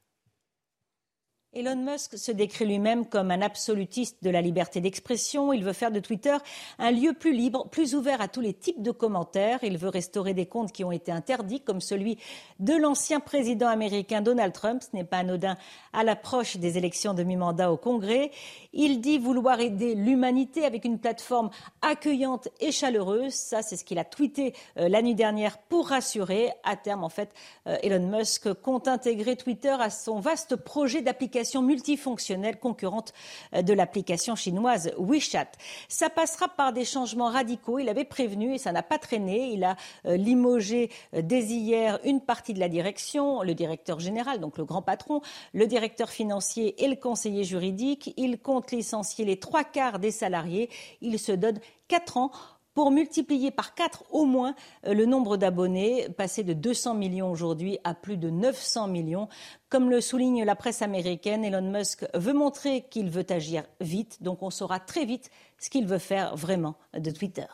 Elon 1.56 1.76
Musk 1.76 2.18
se 2.18 2.32
décrit 2.32 2.66
lui-même 2.66 3.06
comme 3.06 3.30
un 3.30 3.44
absolutiste 3.44 4.18
de 4.24 4.32
la 4.32 4.42
liberté 4.42 4.82
d'expression. 4.82 5.54
Il 5.54 5.64
veut 5.64 5.74
faire 5.74 5.92
de 5.92 6.00
Twitter 6.00 6.36
un 6.80 6.90
lieu 6.90 7.14
plus 7.14 7.32
libre, 7.32 7.68
plus 7.70 7.94
ouvert 7.94 8.22
à 8.22 8.28
tous 8.28 8.42
les 8.42 8.56
types 8.56 8.82
de 8.82 8.90
commentaires. 8.90 9.60
Il 9.62 9.78
veut 9.78 9.90
restaurer 9.90 10.34
des 10.34 10.48
comptes 10.48 10.72
qui 10.72 10.84
ont 10.84 10.92
été 10.92 11.12
interdits, 11.12 11.62
comme 11.62 11.80
celui 11.80 12.18
de 12.60 12.74
l'ancien 12.74 13.20
président 13.20 13.68
américain 13.68 14.22
Donald 14.22 14.52
Trump. 14.52 14.82
Ce 14.82 14.96
n'est 14.96 15.04
pas 15.04 15.18
anodin 15.18 15.56
à 15.94 16.04
l'approche 16.04 16.58
des 16.58 16.80
élections 16.80 17.14
de 17.14 17.22
mi-mandat 17.22 17.72
au 17.72 17.78
Congrès. 17.78 18.32
Il 18.74 19.00
dit 19.00 19.20
vouloir 19.20 19.60
aider 19.60 19.94
l'humanité 19.94 20.66
avec 20.66 20.86
une 20.86 20.98
plateforme 20.98 21.52
accueillante 21.84 22.48
et 22.62 22.72
chaleureuse. 22.72 23.34
Ça, 23.34 23.62
c'est 23.62 23.78
ce 23.78 23.86
qu'il 23.86 24.00
a 24.00 24.06
tweeté 24.06 24.56
euh, 24.80 24.90
la 24.90 25.04
nuit 25.04 25.14
dernière 25.14 25.60
pour 25.60 25.90
rassurer. 25.90 26.50
À 26.64 26.78
terme, 26.78 27.04
en 27.04 27.10
fait, 27.10 27.30
euh, 27.68 27.78
Elon 27.84 28.08
Musk 28.08 28.52
compte 28.54 28.88
intégrer 28.88 29.36
Twitter 29.36 29.76
à 29.80 29.92
son 29.92 30.20
vaste 30.20 30.56
projet 30.56 31.04
d'application 31.04 31.43
multifonctionnelle 31.62 32.60
concurrente 32.60 33.14
euh, 33.54 33.62
de 33.62 33.74
l'application 33.74 34.36
chinoise 34.36 34.92
WeChat. 34.98 35.52
Ça 35.88 36.10
passera 36.10 36.48
par 36.48 36.74
des 36.74 36.86
changements 36.86 37.30
radicaux. 37.30 37.80
Il 37.80 37.90
avait 37.90 38.06
prévenu 38.06 38.54
et 38.54 38.58
ça 38.58 38.72
n'a 38.72 38.84
pas 38.84 38.98
traîné. 38.98 39.52
Il 39.54 39.64
a 39.64 39.76
euh, 40.06 40.18
limogé 40.18 40.90
euh, 41.14 41.22
dès 41.22 41.44
hier 41.44 42.00
une 42.04 42.22
partie 42.22 42.54
de 42.54 42.60
la 42.60 42.70
direction, 42.70 43.42
le 43.42 43.54
directeur 43.54 44.00
général, 44.00 44.40
donc 44.40 44.58
le 44.58 44.66
grand 44.66 44.82
patron, 44.82 45.22
le 45.54 45.68
directeur 45.68 46.10
financier 46.10 46.84
et 46.84 46.88
le 46.88 46.96
conseiller 46.96 47.44
juridique. 47.44 48.14
Il 48.18 48.40
compte 48.40 48.72
licencier 48.72 49.26
les 49.26 49.38
trois 49.38 49.64
quarts 49.64 50.00
des 50.00 50.12
salariés. 50.12 50.70
Il 51.02 51.20
se 51.20 51.32
donne 51.32 51.60
quatre 51.88 52.18
ans 52.18 52.32
pour 52.74 52.92
multiplier 52.92 53.52
par 53.52 53.76
quatre 53.76 54.04
au 54.12 54.26
moins 54.26 54.56
euh, 54.86 54.94
le 54.94 55.06
nombre 55.06 55.38
d'abonnés, 55.38 56.08
passé 56.18 56.44
de 56.44 56.54
200 56.54 56.96
millions 56.96 57.32
aujourd'hui 57.32 57.80
à 57.84 57.94
plus 57.94 58.18
de 58.18 58.30
900 58.30 58.88
millions. 58.88 59.28
Comme 59.70 59.90
le 59.90 60.02
souligne 60.02 60.44
la 60.44 60.56
presse 60.56 60.82
américaine, 60.82 61.46
Elon 61.46 61.72
Musk 61.72 62.06
veut 62.14 62.34
montrer 62.34 62.86
qu'il 62.90 63.10
veut 63.10 63.26
agir 63.30 63.64
vite, 63.82 64.22
donc 64.22 64.44
on 64.44 64.50
saura 64.50 64.80
très 64.80 65.06
vite 65.06 65.30
ce 65.60 65.70
qu'il 65.70 65.88
veut 65.88 66.00
faire 66.00 66.36
vraiment 66.36 66.76
de 66.98 67.12
Twitter. 67.12 67.46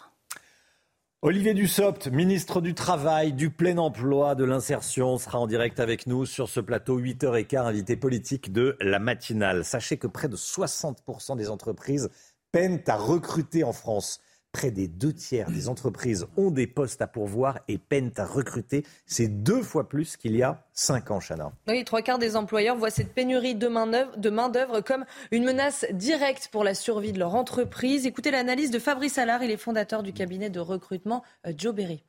Olivier 1.22 1.54
Dussopt, 1.54 2.08
ministre 2.08 2.62
du 2.62 2.74
Travail, 2.74 3.34
du 3.34 3.50
plein 3.50 3.78
emploi, 3.78 4.36
de 4.36 4.46
l'insertion, 4.46 5.18
sera 5.18 5.38
en 5.38 5.48
direct 5.48 5.82
avec 5.82 6.08
nous 6.08 6.26
sur 6.26 6.48
ce 6.48 6.62
plateau 6.62 6.98
8h15, 6.98 7.66
invité 7.66 7.98
politique 7.98 8.54
de 8.54 8.78
la 8.80 9.00
matinale. 9.00 9.66
Sachez 9.66 9.98
que 9.98 10.08
près 10.08 10.30
de 10.30 10.38
60% 10.38 11.36
des 11.36 11.50
entreprises 11.50 12.10
peinent 12.54 12.82
à 12.88 12.96
recruter 12.96 13.66
en 13.66 13.74
France. 13.74 14.22
Près 14.52 14.72
des 14.72 14.88
deux 14.88 15.14
tiers 15.14 15.52
des 15.52 15.70
entreprises 15.70 16.26
ont 16.36 16.50
des 16.50 16.66
postes 16.66 17.04
à 17.04 17.08
pourvoir 17.08 17.60
et 17.68 17.78
peinent 17.78 18.12
à 18.18 18.26
recruter. 18.26 18.84
C'est 19.06 19.28
deux 19.28 19.62
fois 19.62 19.88
plus 19.88 20.18
qu'il 20.18 20.36
y 20.36 20.42
a 20.42 20.66
cinq 20.74 21.12
ans, 21.12 21.20
Chana. 21.20 21.52
Oui, 21.68 21.84
trois 21.84 22.02
quarts 22.02 22.18
des 22.18 22.36
employeurs 22.36 22.76
voient 22.76 22.90
cette 22.90 23.14
pénurie 23.14 23.54
de 23.54 23.68
main-d'œuvre 23.68 24.82
comme 24.82 25.06
une 25.30 25.44
menace 25.44 25.86
directe 25.92 26.50
pour 26.52 26.64
la 26.64 26.74
survie 26.74 27.12
de 27.12 27.20
leur 27.20 27.36
entreprise. 27.36 28.08
Écoutez 28.08 28.32
l'analyse 28.32 28.72
de 28.72 28.80
Fabrice 28.80 29.20
Allard, 29.20 29.44
il 29.44 29.52
est 29.52 29.58
fondateur 29.58 30.02
du 30.02 30.14
cabinet 30.14 30.50
de 30.50 30.60
recrutement 30.60 31.24
euh, 31.46 31.54
Joe 31.56 31.76
Berry. 31.76 32.04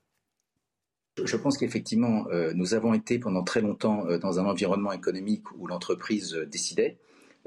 Je 1.23 1.37
pense 1.37 1.59
qu'effectivement, 1.59 2.27
euh, 2.29 2.53
nous 2.55 2.73
avons 2.73 2.95
été 2.95 3.19
pendant 3.19 3.45
très 3.45 3.61
longtemps 3.61 4.07
euh, 4.07 4.17
dans 4.17 4.41
un 4.41 4.47
environnement 4.47 4.93
économique 4.93 5.45
où 5.59 5.67
l'entreprise 5.67 6.35
décidait 6.51 6.99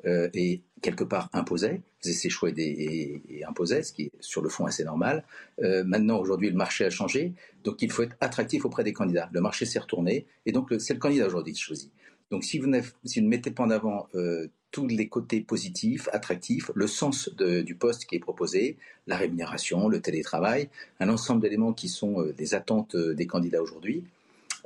et 0.05 0.63
quelque 0.83 1.03
part 1.03 1.29
imposait, 1.33 1.81
faisait 2.01 2.13
ses 2.13 2.29
choix 2.29 2.49
et, 2.55 3.41
imposait, 3.47 3.81
ce 3.81 3.93
qui 3.93 4.03
est 4.03 4.11
sur 4.19 4.43
le 4.43 4.49
fond 4.49 4.65
assez 4.65 4.83
normal. 4.83 5.23
Euh, 5.63 5.83
maintenant, 5.83 6.19
aujourd'hui, 6.19 6.49
le 6.49 6.55
marché 6.55 6.85
a 6.85 6.91
changé, 6.91 7.33
donc 7.63 7.81
il 7.81 7.91
faut 7.91 8.03
être 8.03 8.15
attractif 8.19 8.65
auprès 8.65 8.83
des 8.83 8.93
candidats. 8.93 9.29
Le 9.31 9.41
marché 9.41 9.65
s'est 9.65 9.79
retourné, 9.79 10.27
et 10.45 10.51
donc 10.51 10.71
c'est 10.77 10.93
le 10.93 10.99
candidat 10.99 11.25
aujourd'hui 11.25 11.53
qui 11.53 11.61
choisit. 11.61 11.91
Donc 12.29 12.43
si 12.43 12.59
vous, 12.59 12.69
si 13.05 13.19
vous 13.19 13.25
ne 13.25 13.29
mettez 13.29 13.51
pas 13.51 13.63
en 13.63 13.69
avant 13.69 14.07
euh, 14.13 14.47
tous 14.71 14.87
les 14.87 15.07
côtés 15.07 15.41
positifs, 15.41 16.09
attractifs, 16.11 16.69
le 16.75 16.87
sens 16.87 17.29
du 17.29 17.75
poste 17.75 18.05
qui 18.05 18.15
est 18.15 18.19
proposé, 18.19 18.77
la 19.07 19.17
rémunération, 19.17 19.87
le 19.87 20.01
télétravail, 20.01 20.69
un 20.99 21.09
ensemble 21.09 21.41
d'éléments 21.41 21.73
qui 21.73 21.87
sont 21.87 22.21
euh, 22.21 22.33
des 22.33 22.53
attentes 22.55 22.95
des 22.95 23.25
candidats 23.25 23.61
aujourd'hui, 23.61 24.03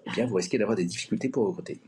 eh 0.07 0.11
bien 0.11 0.26
vous 0.26 0.36
risquez 0.36 0.57
d'avoir 0.57 0.76
des 0.76 0.86
difficultés 0.86 1.30
pour 1.30 1.45
recruter. 1.47 1.80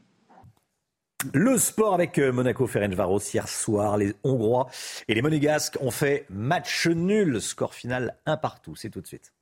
Le 1.33 1.57
sport 1.57 1.93
avec 1.93 2.17
euh, 2.17 2.31
Monaco 2.31 2.65
Ferencvaros 2.65 3.19
hier 3.33 3.47
soir. 3.49 3.97
Les 3.97 4.13
Hongrois 4.23 4.67
et 5.09 5.13
les 5.13 5.21
Monégasques 5.21 5.77
ont 5.81 5.91
fait 5.91 6.25
match 6.29 6.87
nul. 6.87 7.41
Score 7.41 7.73
final 7.73 8.15
un 8.25 8.37
partout. 8.37 8.75
C'est 8.75 8.89
tout 8.89 9.01
de 9.01 9.07
suite. 9.07 9.33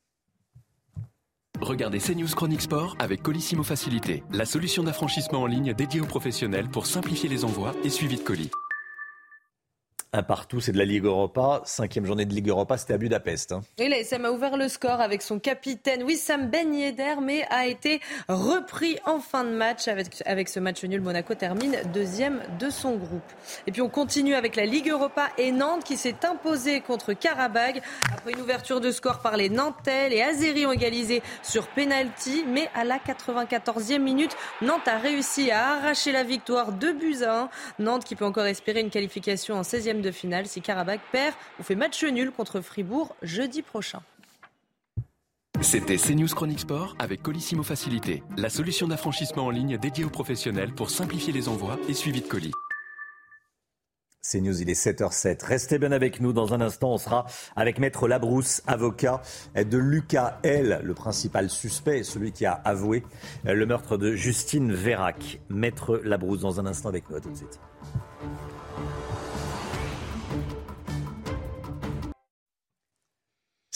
Regardez 1.61 1.99
CNews 1.99 2.28
Chronique 2.36 2.61
Sport 2.61 2.95
avec 2.99 3.23
Colissimo 3.23 3.63
Facilité, 3.63 4.23
la 4.32 4.45
solution 4.45 4.84
d'affranchissement 4.84 5.41
en 5.41 5.47
ligne 5.47 5.73
dédiée 5.73 6.01
aux 6.01 6.05
professionnels 6.05 6.69
pour 6.69 6.86
simplifier 6.86 7.30
les 7.30 7.45
envois 7.45 7.73
et 7.84 7.89
suivi 7.89 8.17
de 8.17 8.21
colis 8.21 8.51
un 10.18 10.24
partout, 10.24 10.59
c'est 10.59 10.72
de 10.72 10.80
la 10.80 10.86
Ligue 10.86 11.05
Europa. 11.05 11.61
Cinquième 11.63 12.05
journée 12.05 12.26
de 12.26 12.34
Ligue 12.34 12.49
Europa, 12.49 12.76
c'était 12.78 12.95
à 12.95 12.97
Budapest. 12.97 13.51
Hein. 13.51 13.61
Oui, 13.80 13.88
l'ASM 13.88 14.26
a 14.26 14.32
ouvert 14.32 14.57
le 14.57 14.68
score 14.68 14.99
avec 14.99 15.22
son 15.22 15.38
capitaine 15.38 16.01
Wissam 16.01 16.49
Ben 16.49 16.74
Yedder, 16.74 17.15
mais 17.22 17.45
a 17.51 17.68
été 17.68 18.01
repris 18.28 18.97
en 19.05 19.20
fin 19.20 19.43
de 19.43 19.51
match. 19.51 19.88
Avec, 19.88 20.07
avec 20.26 20.49
ce 20.49 20.59
match 20.59 20.84
nul, 20.84 21.01
Monaco 21.01 21.36
termine 21.36 21.78
deuxième 21.93 22.41
de 22.59 22.72
son 22.72 22.95
groupe. 22.95 23.22
Et 23.68 23.72
puis 23.72 23.82
on 23.82 23.89
continue 23.89 24.34
avec 24.34 24.55
la 24.55 24.65
Ligue 24.65 24.89
Europa 24.89 25.28
et 25.38 25.51
Nantes 25.51 25.84
qui 25.84 25.97
s'est 25.97 26.26
imposée 26.26 26.82
contre 26.82 27.13
Karabag. 27.13 27.82
Après 28.11 28.32
une 28.32 28.41
ouverture 28.41 28.82
de 28.82 28.89
score 28.89 29.20
par 29.20 29.38
les 29.38 29.49
Nantais, 29.49 30.09
les 30.09 30.24
Azéris 30.24 30.65
ont 30.65 30.72
égalisé 30.72 31.22
sur 31.43 31.68
penalty, 31.68 32.43
mais 32.47 32.70
à 32.74 32.84
la 32.86 32.97
94e 32.97 33.99
minute, 33.99 34.36
Nantes 34.63 34.88
a 34.88 34.97
réussi 34.97 35.51
à 35.51 35.74
arracher 35.74 36.11
la 36.11 36.24
victoire 36.24 36.72
de 36.72 36.91
buts 36.91 37.22
à 37.24 37.41
1. 37.41 37.49
Nantes 37.80 38.03
qui 38.03 38.15
peut 38.15 38.26
encore 38.26 38.47
espérer 38.47 38.80
une 38.80 38.89
qualification 38.89 39.55
en 39.55 39.61
16e 39.61 40.01
de 40.01 40.07
finale 40.12 40.47
si 40.47 40.62
Karabakh 40.62 41.01
perd 41.12 41.36
ou 41.60 41.64
fait 41.64 41.76
match 41.76 42.03
nul 42.03 42.32
contre 42.32 42.62
Fribourg 42.62 43.16
jeudi 43.22 43.62
prochain. 43.62 44.01
C'était 45.62 45.97
CNews 45.97 46.28
Chronique 46.28 46.60
Sport 46.60 46.95
avec 46.99 47.24
Colissimo 47.24 47.64
Facilité, 47.64 48.24
la 48.38 48.49
solution 48.49 48.88
d'affranchissement 48.88 49.45
en 49.45 49.49
ligne 49.49 49.78
dédiée 49.78 50.05
aux 50.05 50.10
professionnels 50.10 50.72
pour 50.74 50.91
simplifier 50.91 51.34
les 51.34 51.49
envois 51.49 51.80
et 51.89 51.93
suivi 51.93 52.22
de 52.22 52.28
colis. 52.28 52.53
C'est 54.30 54.41
News, 54.41 54.62
il 54.62 54.70
est 54.70 54.74
7h07. 54.74 55.45
Restez 55.45 55.80
bien 55.80 55.93
avec 55.93 56.20
nous. 56.20 56.34
Dans 56.34 56.53
un 56.53 56.60
instant, 56.60 56.91
on 56.91 56.97
sera 56.97 57.26
avec 57.55 57.80
Maître 57.80 58.10
Labrousse, 58.10 58.62
avocat 58.68 59.22
de 59.55 59.78
Lucas 59.78 60.39
L, 60.43 60.82
le 60.84 60.93
principal 60.93 61.49
suspect, 61.49 62.03
celui 62.03 62.34
qui 62.34 62.45
a 62.45 62.51
avoué 62.51 63.03
le 63.45 63.66
meurtre 63.66 63.95
de 63.95 64.12
Justine 64.12 64.74
Vérac. 64.74 65.39
Maître 65.47 66.01
Labrousse, 66.03 66.41
dans 66.41 66.60
un 66.60 66.66
instant 66.66 66.89
avec 66.89 67.10
nous. 67.10 67.16
À 67.16 67.22
tout 67.22 67.32
de 67.32 67.38
suite. 67.38 67.58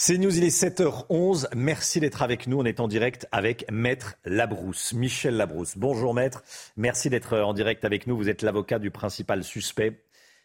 C'est 0.04 0.18
News, 0.18 0.36
il 0.36 0.42
est 0.42 0.48
7h11. 0.48 1.46
Merci 1.54 2.00
d'être 2.00 2.22
avec 2.22 2.48
nous. 2.48 2.58
On 2.58 2.64
est 2.64 2.80
en 2.80 2.88
direct 2.88 3.28
avec 3.30 3.70
Maître 3.70 4.16
Labrousse, 4.24 4.94
Michel 4.94 5.36
Labrousse. 5.36 5.78
Bonjour 5.78 6.12
Maître, 6.12 6.42
merci 6.76 7.08
d'être 7.08 7.38
en 7.38 7.54
direct 7.54 7.84
avec 7.84 8.08
nous. 8.08 8.16
Vous 8.16 8.28
êtes 8.28 8.42
l'avocat 8.42 8.80
du 8.80 8.90
principal 8.90 9.44
suspect 9.44 10.02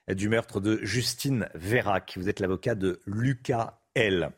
du 0.10 0.30
meurtre 0.30 0.60
de 0.60 0.78
Justine 0.84 1.50
Vérac. 1.56 2.14
Vous 2.18 2.30
êtes 2.30 2.40
l'avocat 2.40 2.76
de 2.76 3.02
Lucas 3.08 3.80
L. 3.96 4.30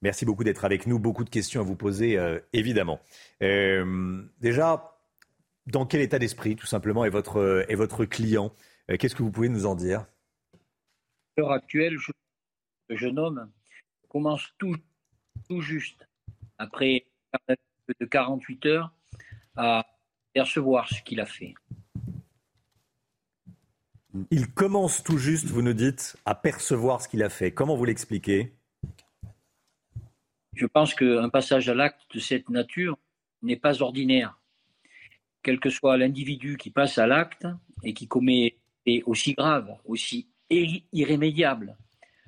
Merci 0.00 0.24
beaucoup 0.24 0.44
d'être 0.44 0.64
avec 0.64 0.86
nous. 0.86 1.00
Beaucoup 1.00 1.24
de 1.24 1.30
questions 1.30 1.60
à 1.60 1.64
vous 1.64 1.74
poser, 1.74 2.16
euh, 2.16 2.38
évidemment. 2.52 3.00
Euh, 3.42 4.22
déjà, 4.40 4.96
dans 5.66 5.86
quel 5.86 6.02
état 6.02 6.20
d'esprit, 6.20 6.54
tout 6.54 6.66
simplement, 6.66 7.04
est 7.04 7.10
votre, 7.10 7.64
est 7.68 7.74
votre 7.74 8.04
client? 8.04 8.54
Euh, 8.92 8.96
Qu'est-ce 8.96 9.16
que 9.16 9.24
vous 9.24 9.32
pouvez 9.32 9.48
nous 9.48 9.66
en 9.66 9.74
dire? 9.74 10.06
L'heure 11.36 11.50
actuelle, 11.50 11.98
je, 11.98 12.12
jeune 12.94 13.18
homme 13.18 13.50
commence 14.12 14.52
tout, 14.58 14.76
tout 15.48 15.62
juste, 15.62 16.06
après 16.58 17.06
de 17.98 18.04
48 18.04 18.66
heures, 18.66 18.92
à 19.56 19.86
percevoir 20.34 20.86
ce 20.86 21.02
qu'il 21.02 21.18
a 21.18 21.24
fait. 21.24 21.54
Il 24.30 24.52
commence 24.52 25.02
tout 25.02 25.16
juste, 25.16 25.46
vous 25.46 25.62
nous 25.62 25.72
dites, 25.72 26.18
à 26.26 26.34
percevoir 26.34 27.00
ce 27.00 27.08
qu'il 27.08 27.22
a 27.22 27.30
fait. 27.30 27.52
Comment 27.52 27.74
vous 27.74 27.86
l'expliquez? 27.86 28.52
Je 30.52 30.66
pense 30.66 30.94
qu'un 30.94 31.30
passage 31.30 31.70
à 31.70 31.74
l'acte 31.74 32.02
de 32.12 32.20
cette 32.20 32.50
nature 32.50 32.98
n'est 33.40 33.56
pas 33.56 33.80
ordinaire. 33.80 34.38
Quel 35.42 35.58
que 35.58 35.70
soit 35.70 35.96
l'individu 35.96 36.58
qui 36.58 36.70
passe 36.70 36.98
à 36.98 37.06
l'acte 37.06 37.46
et 37.82 37.94
qui 37.94 38.06
commet 38.06 38.58
est 38.84 39.02
aussi 39.04 39.32
grave, 39.32 39.74
aussi 39.86 40.28
irrémédiable 40.50 41.78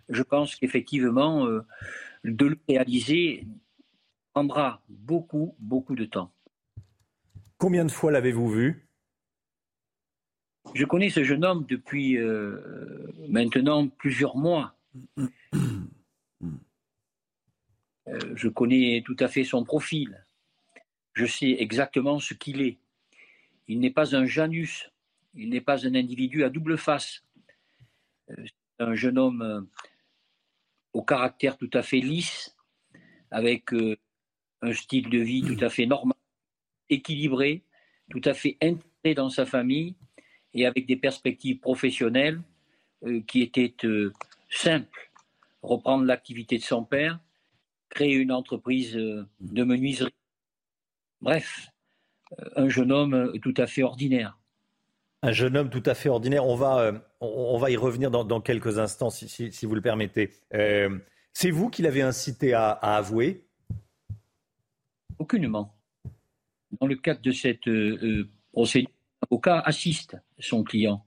je 0.09 0.23
pense 0.23 0.57
qu'effectivement, 0.57 1.47
euh, 1.47 1.65
de 2.25 2.47
le 2.47 2.59
réaliser 2.69 3.47
prendra 4.33 4.83
beaucoup, 4.89 5.55
beaucoup 5.59 5.95
de 5.95 6.05
temps. 6.05 6.33
Combien 7.59 7.85
de 7.85 7.91
fois 7.91 8.11
l'avez-vous 8.11 8.51
vu? 8.51 8.89
Je 10.75 10.85
connais 10.85 11.11
ce 11.11 11.23
jeune 11.23 11.45
homme 11.45 11.67
depuis 11.69 12.17
euh, 12.17 13.07
maintenant 13.29 13.87
plusieurs 13.89 14.37
mois. 14.37 14.77
Euh, 18.07 18.19
je 18.35 18.49
connais 18.49 19.03
tout 19.07 19.17
à 19.21 19.29
fait 19.29 19.45
son 19.45 19.65
profil. 19.65 20.27
Je 21.15 21.27
sais 21.27 21.57
exactement 21.59 22.19
ce 22.19 22.35
qu'il 22.35 22.61
est. 22.61 22.79
Il 23.67 23.81
n'est 23.81 23.91
pas 23.91 24.15
un 24.15 24.27
Janus, 24.27 24.91
Il 25.35 25.51
n'est 25.51 25.61
pas 25.61 25.87
un 25.87 25.95
individu 25.95 26.45
à 26.45 26.51
double 26.51 26.77
face. 26.77 27.25
C'est 28.29 28.53
un 28.81 28.95
jeune 28.95 29.19
homme 29.19 29.69
au 30.95 31.03
caractère 31.03 31.59
tout 31.59 31.71
à 31.75 31.83
fait 31.83 32.01
lisse, 32.01 32.57
avec 33.31 33.75
euh, 33.75 33.97
un 34.63 34.73
style 34.73 35.11
de 35.11 35.19
vie 35.19 35.43
tout 35.43 35.63
à 35.63 35.69
fait 35.69 35.87
normal, 35.87 36.17
équilibré, 36.89 37.65
tout 38.11 38.23
à 38.25 38.33
fait 38.33 38.57
intégré 38.63 39.15
dans 39.15 39.29
sa 39.29 39.45
famille 39.45 39.97
et 40.55 40.67
avec 40.67 40.87
des 40.87 40.97
perspectives 40.97 41.59
professionnelles 41.59 42.41
qui 43.27 43.43
étaient 43.43 43.75
simples. 44.49 45.11
Reprendre 45.63 46.05
l'activité 46.05 46.57
de 46.57 46.63
son 46.63 46.85
père, 46.85 47.19
créer 47.91 48.15
une 48.15 48.33
entreprise 48.33 48.95
de 48.95 49.65
menuiserie. 49.65 50.15
Bref, 51.21 51.69
un 52.57 52.69
jeune 52.69 52.93
homme 52.93 53.39
tout 53.43 53.55
à 53.57 53.67
fait 53.67 53.83
ordinaire. 53.83 54.39
Un 55.25 55.33
jeune 55.33 55.57
homme 55.57 55.71
tout 55.71 55.83
à 55.87 55.95
fait 55.95 56.11
ordinaire. 56.11 56.47
On 56.47 56.55
va, 56.55 56.81
euh, 56.81 56.93
on, 57.23 57.57
va 57.57 57.71
y 57.71 57.79
revenir 57.79 58.11
dans, 58.11 58.41
quelques 58.43 58.79
instants, 58.79 59.09
si, 59.09 59.51
vous 59.63 59.75
le 59.75 59.81
permettez. 59.81 60.29
Euh, 60.53 60.99
c'est 61.33 61.51
vous 61.51 61.71
qui 61.71 61.81
l'avez 61.81 62.03
incité 62.03 62.53
à, 62.53 62.73
avouer? 62.73 63.43
Aucunement. 65.19 65.75
Dans 66.79 66.87
le 66.87 66.97
cadre 66.97 67.23
de 67.23 67.33
cette 67.33 67.67
euh, 67.69 68.29
procédure, 68.53 68.91
l'avocat 69.23 69.61
assiste 69.61 70.15
son 70.39 70.63
client. 70.63 71.03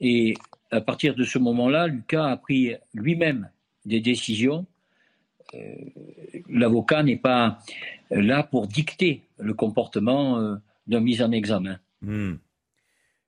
Et 0.00 0.34
à 0.72 0.80
partir 0.80 1.14
de 1.14 1.22
ce 1.22 1.38
moment-là, 1.38 1.86
Lucas 1.86 2.26
a 2.26 2.36
pris 2.36 2.74
lui-même 2.94 3.48
des 3.84 4.00
décisions. 4.00 4.66
L'avocat 6.48 7.04
n'est 7.04 7.16
pas 7.16 7.60
là 8.10 8.42
pour 8.42 8.66
dicter 8.66 9.22
le 9.38 9.54
comportement 9.54 10.58
d'un 10.88 11.00
mise 11.00 11.22
en 11.22 11.30
examen. 11.30 11.78
Hmm. 12.02 12.34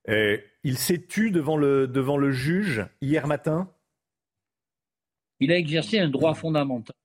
Euh, 0.09 0.39
il 0.65 0.79
s'est 0.79 1.05
tu 1.07 1.31
devant 1.31 1.57
le, 1.57 1.87
devant 1.87 2.17
le 2.17 2.31
juge 2.31 2.87
hier 3.03 3.27
matin? 3.27 3.71
Il 5.41 5.53
a 5.53 5.59
exercé 5.59 5.99
un 5.99 6.09
droit 6.09 6.35
fondamental, 6.35 6.97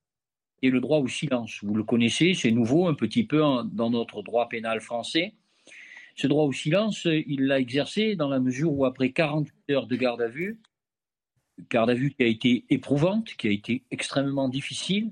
qui 0.59 0.67
est 0.67 0.71
le 0.71 0.79
droit 0.79 0.99
au 0.99 1.07
silence. 1.07 1.59
Vous 1.63 1.75
le 1.75 1.83
connaissez, 1.83 2.33
c'est 2.33 2.51
nouveau 2.51 2.87
un 2.87 2.93
petit 2.93 3.25
peu 3.25 3.41
dans 3.65 3.89
notre 3.89 4.23
droit 4.23 4.49
pénal 4.49 4.81
français. 4.81 5.33
Ce 6.15 6.27
droit 6.27 6.45
au 6.45 6.53
silence, 6.53 7.05
il 7.05 7.45
l'a 7.45 7.59
exercé 7.59 8.15
dans 8.15 8.29
la 8.29 8.39
mesure 8.39 8.71
où, 8.71 8.85
après 8.85 9.11
48 9.11 9.53
heures 9.71 9.87
de 9.87 9.95
garde 9.95 10.21
à 10.21 10.27
vue, 10.27 10.59
garde 11.69 11.89
à 11.89 11.93
vue 11.93 12.11
qui 12.11 12.23
a 12.23 12.27
été 12.27 12.65
éprouvante, 12.69 13.35
qui 13.35 13.47
a 13.47 13.51
été 13.51 13.83
extrêmement 13.91 14.47
difficile, 14.47 15.11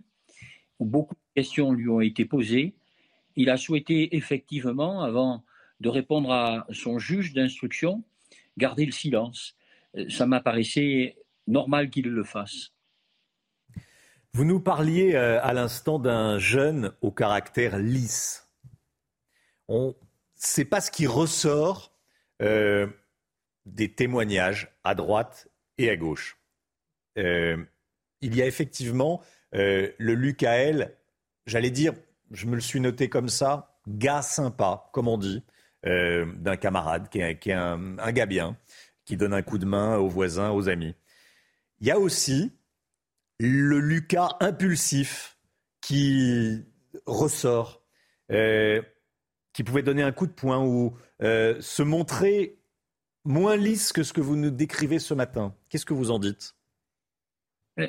où 0.80 0.86
beaucoup 0.86 1.16
de 1.16 1.42
questions 1.42 1.74
lui 1.74 1.90
ont 1.90 2.02
été 2.02 2.26
posées, 2.26 2.74
il 3.36 3.50
a 3.50 3.58
souhaité 3.58 4.16
effectivement, 4.16 5.02
avant 5.02 5.44
de 5.82 5.90
répondre 5.90 6.32
à 6.32 6.68
son 6.72 7.00
juge 7.00 7.34
d'instruction, 7.34 8.04
garder 8.58 8.86
le 8.86 8.92
silence. 8.92 9.56
Euh, 9.98 10.08
ça 10.10 10.28
m'apparaissait 10.28 11.18
normal 11.48 11.90
qu'il 11.90 12.08
le 12.08 12.24
fasse. 12.24 12.72
Vous 14.34 14.46
nous 14.46 14.60
parliez 14.60 15.16
euh, 15.16 15.42
à 15.42 15.54
l'instant 15.54 15.98
d'un 15.98 16.38
jeune 16.38 16.94
au 17.02 17.12
caractère 17.12 17.80
lisse. 17.80 18.48
On 19.68 19.96
sait 20.36 20.66
pas 20.66 20.82
ce 20.82 20.92
qui 20.92 21.08
ressort 21.08 21.92
euh, 22.44 22.88
des 23.66 23.92
témoignages 23.92 24.72
à 24.84 24.94
droite 24.94 25.50
et 25.80 25.90
à 25.90 25.96
gauche. 25.96 26.38
il 27.16 27.66
y 28.22 28.42
a 28.42 28.46
effectivement 28.46 29.22
le 29.52 30.14
Lucael, 30.14 30.96
j'allais 31.48 31.72
dire, 31.72 31.94
je 32.30 32.46
me 32.46 32.56
le 32.56 32.62
suis 32.62 32.80
noté 32.80 33.10
comme 33.10 33.30
ça, 33.30 33.80
gars 33.88 34.22
sympa, 34.22 34.90
comme 34.94 35.08
on 35.08 35.18
dit, 35.18 35.44
euh, 35.86 36.32
d'un 36.36 36.58
camarade 36.58 37.10
qui 37.10 37.20
est, 37.20 37.52
un, 37.52 38.12
gars 38.12 38.28
bien, 38.28 38.58
qui 39.06 39.18
donne 39.18 39.34
un 39.34 39.42
coup 39.42 39.58
de 39.58 39.66
main 39.66 39.98
aux 39.98 40.10
voisins, 40.10 40.52
aux 40.52 40.70
amis. 40.70 40.94
Il 41.80 41.88
y 41.88 41.92
a 41.92 41.98
aussi 41.98 42.52
le 43.40 43.80
Lucas 43.80 44.38
impulsif 44.40 45.38
qui 45.82 46.64
ressort, 47.08 47.84
euh, 48.32 48.82
qui 49.54 49.64
pouvait 49.64 49.82
donner 49.82 50.04
un 50.04 50.12
coup 50.12 50.28
de 50.28 50.32
poing 50.32 50.64
ou 50.64 50.96
euh, 51.24 51.60
se 51.62 51.82
montrer 51.82 52.60
moins 53.24 53.56
lisse 53.56 53.92
que 53.92 54.04
ce 54.04 54.14
que 54.14 54.22
vous 54.22 54.36
nous 54.36 54.52
décrivez 54.52 55.00
ce 55.00 55.16
matin. 55.16 55.56
Qu'est-ce 55.70 55.86
que 55.86 55.94
vous 55.96 56.12
en 56.12 56.20
dites? 56.20 56.56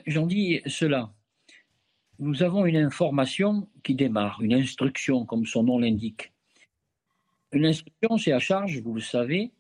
J'en 0.07 0.27
dis 0.27 0.63
cela. 0.67 1.13
Nous 2.19 2.43
avons 2.43 2.65
une 2.67 2.77
information 2.77 3.69
qui 3.83 3.95
démarre, 3.95 4.41
une 4.41 4.55
instruction, 4.55 5.27
comme 5.27 5.45
son 5.45 5.65
nom 5.65 5.79
l'indique. 5.79 6.33
Une 7.53 7.67
instruction, 7.67 8.17
c'est 8.17 8.33
à 8.33 8.39
charge, 8.39 8.79
vous 8.79 8.95
le 8.95 9.01
savez, 9.01 9.53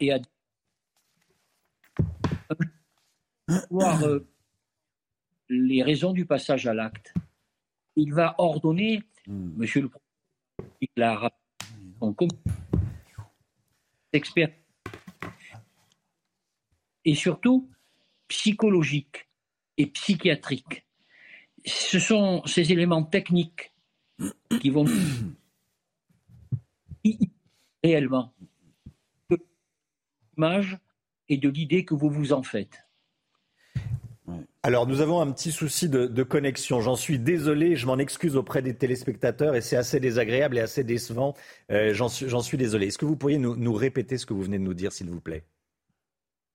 et 0.00 0.12
à 0.12 0.18
voir 3.70 4.02
euh, 4.02 4.26
les 5.48 5.82
raisons 5.82 6.12
du 6.12 6.24
passage 6.24 6.66
à 6.66 6.74
l'acte. 6.74 7.14
Il 7.96 8.12
va 8.12 8.34
ordonner, 8.38 9.02
hmm. 9.26 9.56
monsieur 9.56 9.82
le 9.82 9.88
président, 9.88 10.10
l'a 10.96 11.30
expert 14.12 14.50
et 17.04 17.14
surtout 17.14 17.70
psychologique 18.28 19.28
et 19.76 19.86
psychiatrique. 19.86 20.84
Ce 21.64 21.98
sont 21.98 22.44
ces 22.46 22.72
éléments 22.72 23.04
techniques 23.04 23.72
qui 24.60 24.70
vont 24.70 24.86
réellement 27.84 28.34
de 29.30 29.38
l'image 30.36 30.78
et 31.28 31.36
de 31.36 31.48
l'idée 31.48 31.84
que 31.84 31.94
vous 31.94 32.10
vous 32.10 32.32
en 32.32 32.42
faites. 32.42 32.86
Alors 34.66 34.88
nous 34.88 35.00
avons 35.00 35.20
un 35.20 35.30
petit 35.30 35.52
souci 35.52 35.88
de, 35.88 36.22
connexion. 36.24 36.80
J'en 36.80 36.96
suis 36.96 37.20
désolé, 37.20 37.76
je 37.76 37.86
m'en 37.86 37.98
excuse 37.98 38.36
auprès 38.36 38.62
des 38.62 38.74
téléspectateurs 38.74 39.54
et 39.54 39.60
c'est 39.60 39.76
assez 39.76 40.00
désagréable 40.00 40.58
et 40.58 40.60
assez 40.60 40.82
décevant. 40.82 41.34
Euh, 41.70 41.94
j'en 41.94 42.08
suis, 42.08 42.58
désolé. 42.58 42.88
Est-ce 42.88 42.98
que 42.98 43.04
vous 43.04 43.14
pourriez 43.14 43.38
nous, 43.38 43.74
répéter 43.74 44.18
ce 44.18 44.26
que 44.26 44.34
vous 44.34 44.42
venez 44.42 44.58
de 44.58 44.64
nous 44.64 44.74
dire, 44.74 44.90
s'il 44.90 45.08
vous 45.08 45.20
plaît? 45.20 45.44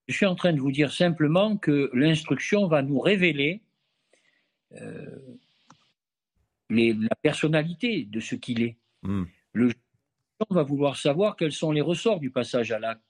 Je 0.09 0.15
suis 0.15 0.25
en 0.25 0.35
train 0.35 0.51
de 0.51 0.59
vous 0.59 0.73
dire 0.73 0.91
simplement 0.91 1.55
que 1.55 1.89
l'instruction 1.93 2.67
va 2.67 2.81
nous 2.81 2.99
révéler 2.99 3.61
euh, 4.73 5.37
la 6.69 7.15
personnalité 7.21 8.03
de 8.03 8.19
ce 8.19 8.35
qu'il 8.35 8.61
est. 8.61 8.75
Hmm. 9.03 9.23
Le 9.53 9.71
va 10.49 10.63
vouloir 10.63 10.97
savoir 10.97 11.35
quels 11.35 11.51
sont 11.51 11.71
les 11.71 11.81
ressorts 11.81 12.19
du 12.19 12.31
passage 12.31 12.71
à 12.71 12.79
l'acte. 12.79 13.03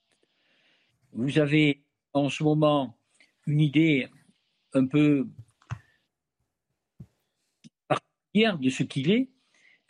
Vous 1.14 1.40
avez 1.40 1.84
en 2.14 2.30
ce 2.30 2.44
moment 2.44 2.98
une 3.48 3.62
idée 3.62 4.08
un 4.74 4.86
peu 4.86 5.28
particulière 7.88 8.58
de 8.58 8.70
ce 8.70 8.84
qu'il 8.84 9.12
est 9.12 9.30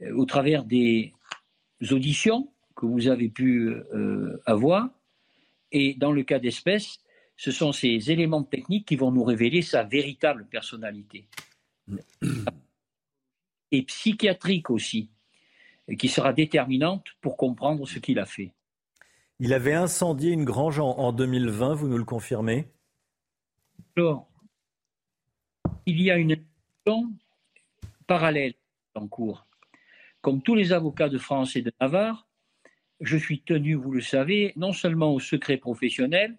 euh, 0.01 0.15
au 0.15 0.25
travers 0.25 0.63
des 0.63 1.13
auditions 1.89 2.51
que 2.75 2.85
vous 2.85 3.07
avez 3.07 3.29
pu 3.29 3.69
euh, 3.69 4.41
avoir. 4.45 4.89
Et 5.71 5.93
dans 5.95 6.11
le 6.11 6.23
cas 6.23 6.39
d'espèce, 6.39 6.99
ce 7.37 7.51
sont 7.51 7.71
ces 7.71 8.11
éléments 8.11 8.43
techniques 8.43 8.87
qui 8.87 8.95
vont 8.95 9.11
nous 9.11 9.23
révéler 9.23 9.61
sa 9.61 9.83
véritable 9.83 10.47
personnalité. 10.47 11.27
Et 13.71 13.83
psychiatrique 13.83 14.69
aussi 14.69 15.09
qui 15.95 16.07
sera 16.07 16.33
déterminante 16.33 17.05
pour 17.21 17.37
comprendre 17.37 17.87
ce 17.87 17.99
qu'il 17.99 18.19
a 18.19 18.25
fait. 18.25 18.53
Il 19.39 19.53
avait 19.53 19.73
incendié 19.73 20.31
une 20.31 20.45
grange 20.45 20.79
en, 20.79 21.11
2020, 21.11 21.73
vous 21.73 21.87
nous 21.87 21.97
le 21.97 22.03
confirmez? 22.03 22.67
Alors, 23.97 24.29
il 25.85 25.99
y 26.01 26.11
a 26.11 26.17
une 26.17 26.33
action 26.33 27.11
parallèle 28.05 28.53
en 28.93 29.07
cours. 29.07 29.47
Comme 30.21 30.41
tous 30.41 30.53
les 30.53 30.73
avocats 30.73 31.09
de 31.09 31.17
France 31.17 31.55
et 31.55 31.61
de 31.61 31.71
Navarre, 31.81 32.27
je 32.99 33.17
suis 33.17 33.41
tenu, 33.41 33.73
vous 33.73 33.91
le 33.91 34.01
savez, 34.01 34.53
non 34.55 34.73
seulement 34.73 35.11
au 35.11 35.19
secret 35.19 35.57
professionnel, 35.57 36.37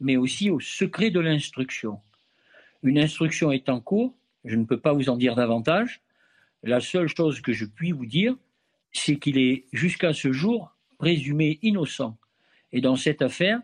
mais 0.00 0.16
aussi 0.16 0.48
au 0.48 0.60
secret 0.60 1.10
de 1.10 1.18
l'instruction. 1.18 2.00
Une 2.84 2.98
instruction 2.98 3.50
est 3.50 3.68
en 3.68 3.80
cours, 3.80 4.14
je 4.44 4.54
ne 4.54 4.64
peux 4.64 4.78
pas 4.78 4.92
vous 4.92 5.08
en 5.08 5.16
dire 5.16 5.34
davantage. 5.34 6.00
La 6.62 6.80
seule 6.80 7.08
chose 7.08 7.40
que 7.40 7.52
je 7.52 7.64
puis 7.64 7.90
vous 7.90 8.06
dire, 8.06 8.36
c'est 8.92 9.16
qu'il 9.16 9.38
est 9.38 9.66
jusqu'à 9.72 10.12
ce 10.12 10.32
jour 10.32 10.74
présumé 10.98 11.58
innocent. 11.62 12.16
Et 12.72 12.80
dans 12.80 12.96
cette 12.96 13.22
affaire, 13.22 13.60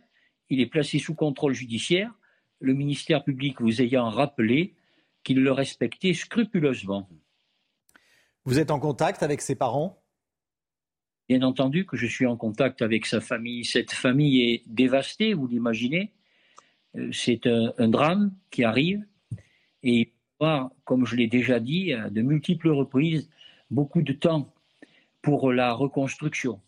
il 0.51 0.61
est 0.61 0.67
placé 0.67 0.99
sous 0.99 1.15
contrôle 1.15 1.53
judiciaire, 1.53 2.13
le 2.61 2.75
ministère 2.75 3.25
public 3.25 3.61
vous 3.61 3.83
ayant 3.83 4.09
rappelé 4.09 4.75
qu'il 5.23 5.43
le 5.43 5.53
respectait 5.53 6.15
scrupuleusement. 6.15 7.09
Vous 8.45 8.59
êtes 8.59 8.71
en 8.71 8.79
contact 8.79 9.23
avec 9.23 9.41
ses 9.41 9.55
parents? 9.55 10.03
Bien 11.29 11.43
entendu 11.43 11.87
que 11.87 11.97
je 11.97 12.07
suis 12.07 12.27
en 12.27 12.37
contact 12.37 12.83
avec 12.83 13.07
sa 13.07 13.21
famille. 13.21 13.65
Cette 13.65 13.93
famille 13.93 14.43
est 14.43 14.63
dévastée, 14.67 15.33
vous 15.33 15.47
l'imaginez. 15.47 16.13
Euh, 16.97 17.11
c'est 17.13 17.47
un, 17.47 17.73
un, 17.79 17.89
drame 17.89 18.35
qui 18.51 18.65
arrive. 18.65 19.03
Et 19.83 20.13
comme 20.85 21.07
je 21.07 21.17
l'ai 21.17 21.27
déjà 21.27 21.61
dit 21.61 21.93
à 21.93 22.11
de 22.11 22.21
multiples 22.21 22.69
reprises, 22.69 23.31
beaucoup 23.71 24.03
de 24.03 24.13
temps 24.13 24.54
pour 25.25 25.53
la 25.53 25.73
reconstruction. 25.73 26.61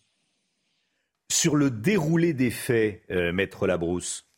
Sur 1.30 1.56
le 1.56 1.70
déroulé 1.70 2.32
des 2.32 2.50
faits, 2.50 3.04
euh, 3.10 3.30
Maître 3.30 3.66
Labrousse, 3.66 4.30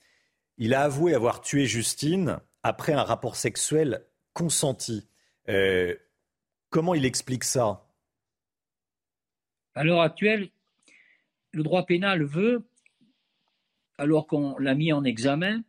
il 0.56 0.74
a 0.74 0.82
avoué 0.82 1.14
avoir 1.14 1.40
tué 1.40 1.66
Justine 1.66 2.40
après 2.64 2.92
un 2.92 3.04
rapport 3.04 3.36
sexuel 3.36 4.04
consenti. 4.32 5.08
Euh, 5.48 5.94
comment 6.68 6.94
il 6.94 7.06
explique 7.06 7.44
ça? 7.44 7.86
À 9.76 9.84
l'heure 9.84 10.00
actuelle, 10.00 10.50
le 11.52 11.62
droit 11.62 11.86
pénal 11.86 12.24
veut, 12.24 12.68
alors 13.98 14.26
qu'on 14.26 14.58
l'a 14.58 14.74
mis 14.74 14.92
en 14.92 15.04
examen, 15.04 15.62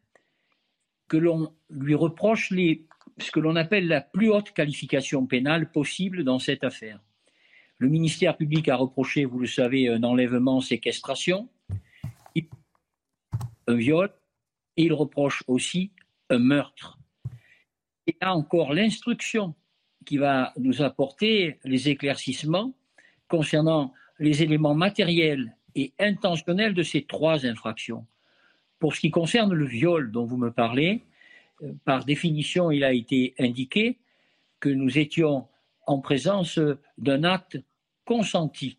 que 1.07 1.17
l'on 1.17 1.53
lui 1.69 1.93
reproche 1.93 2.49
les, 2.49 2.87
ce 3.19 3.29
que 3.29 3.39
l'on 3.39 3.55
appelle 3.55 3.87
la 3.87 4.01
plus 4.01 4.31
haute 4.31 4.53
qualification 4.53 5.27
pénale 5.27 5.71
possible 5.71 6.23
dans 6.23 6.39
cette 6.39 6.63
affaire. 6.63 6.99
Le 7.79 7.87
ministère 7.87 8.35
public 8.35 8.67
a 8.67 8.75
reproché, 8.75 9.23
vous 9.23 9.39
le 9.39 9.47
savez, 9.47 9.87
un 9.87 10.03
enlèvement, 10.03 10.59
séquestration, 10.59 11.49
un 13.67 13.75
viol, 13.75 14.11
et 14.75 14.83
il 14.83 14.93
reproche 14.93 15.43
aussi 15.47 15.91
un 16.29 16.39
meurtre. 16.39 16.99
Et 18.07 18.17
là 18.21 18.35
encore, 18.35 18.73
l'instruction 18.73 19.55
qui 20.05 20.17
va 20.17 20.53
nous 20.57 20.81
apporter 20.81 21.59
les 21.63 21.89
éclaircissements 21.89 22.73
concernant 23.27 23.93
les 24.17 24.41
éléments 24.41 24.73
matériels 24.73 25.55
et 25.75 25.93
intentionnels 25.99 26.73
de 26.73 26.83
ces 26.83 27.03
trois 27.03 27.45
infractions. 27.45 28.05
Pour 28.79 28.95
ce 28.95 29.01
qui 29.01 29.11
concerne 29.11 29.53
le 29.53 29.65
viol 29.65 30.11
dont 30.11 30.25
vous 30.25 30.37
me 30.37 30.51
parlez, 30.51 31.05
euh, 31.61 31.73
par 31.85 32.05
définition, 32.05 32.71
il 32.71 32.83
a 32.83 32.91
été 32.91 33.35
indiqué 33.37 33.99
que 34.59 34.69
nous 34.69 34.97
étions 34.97 35.47
en 35.85 35.99
présence 35.99 36.59
d'un 36.97 37.23
acte 37.23 37.59
consenti. 38.09 38.75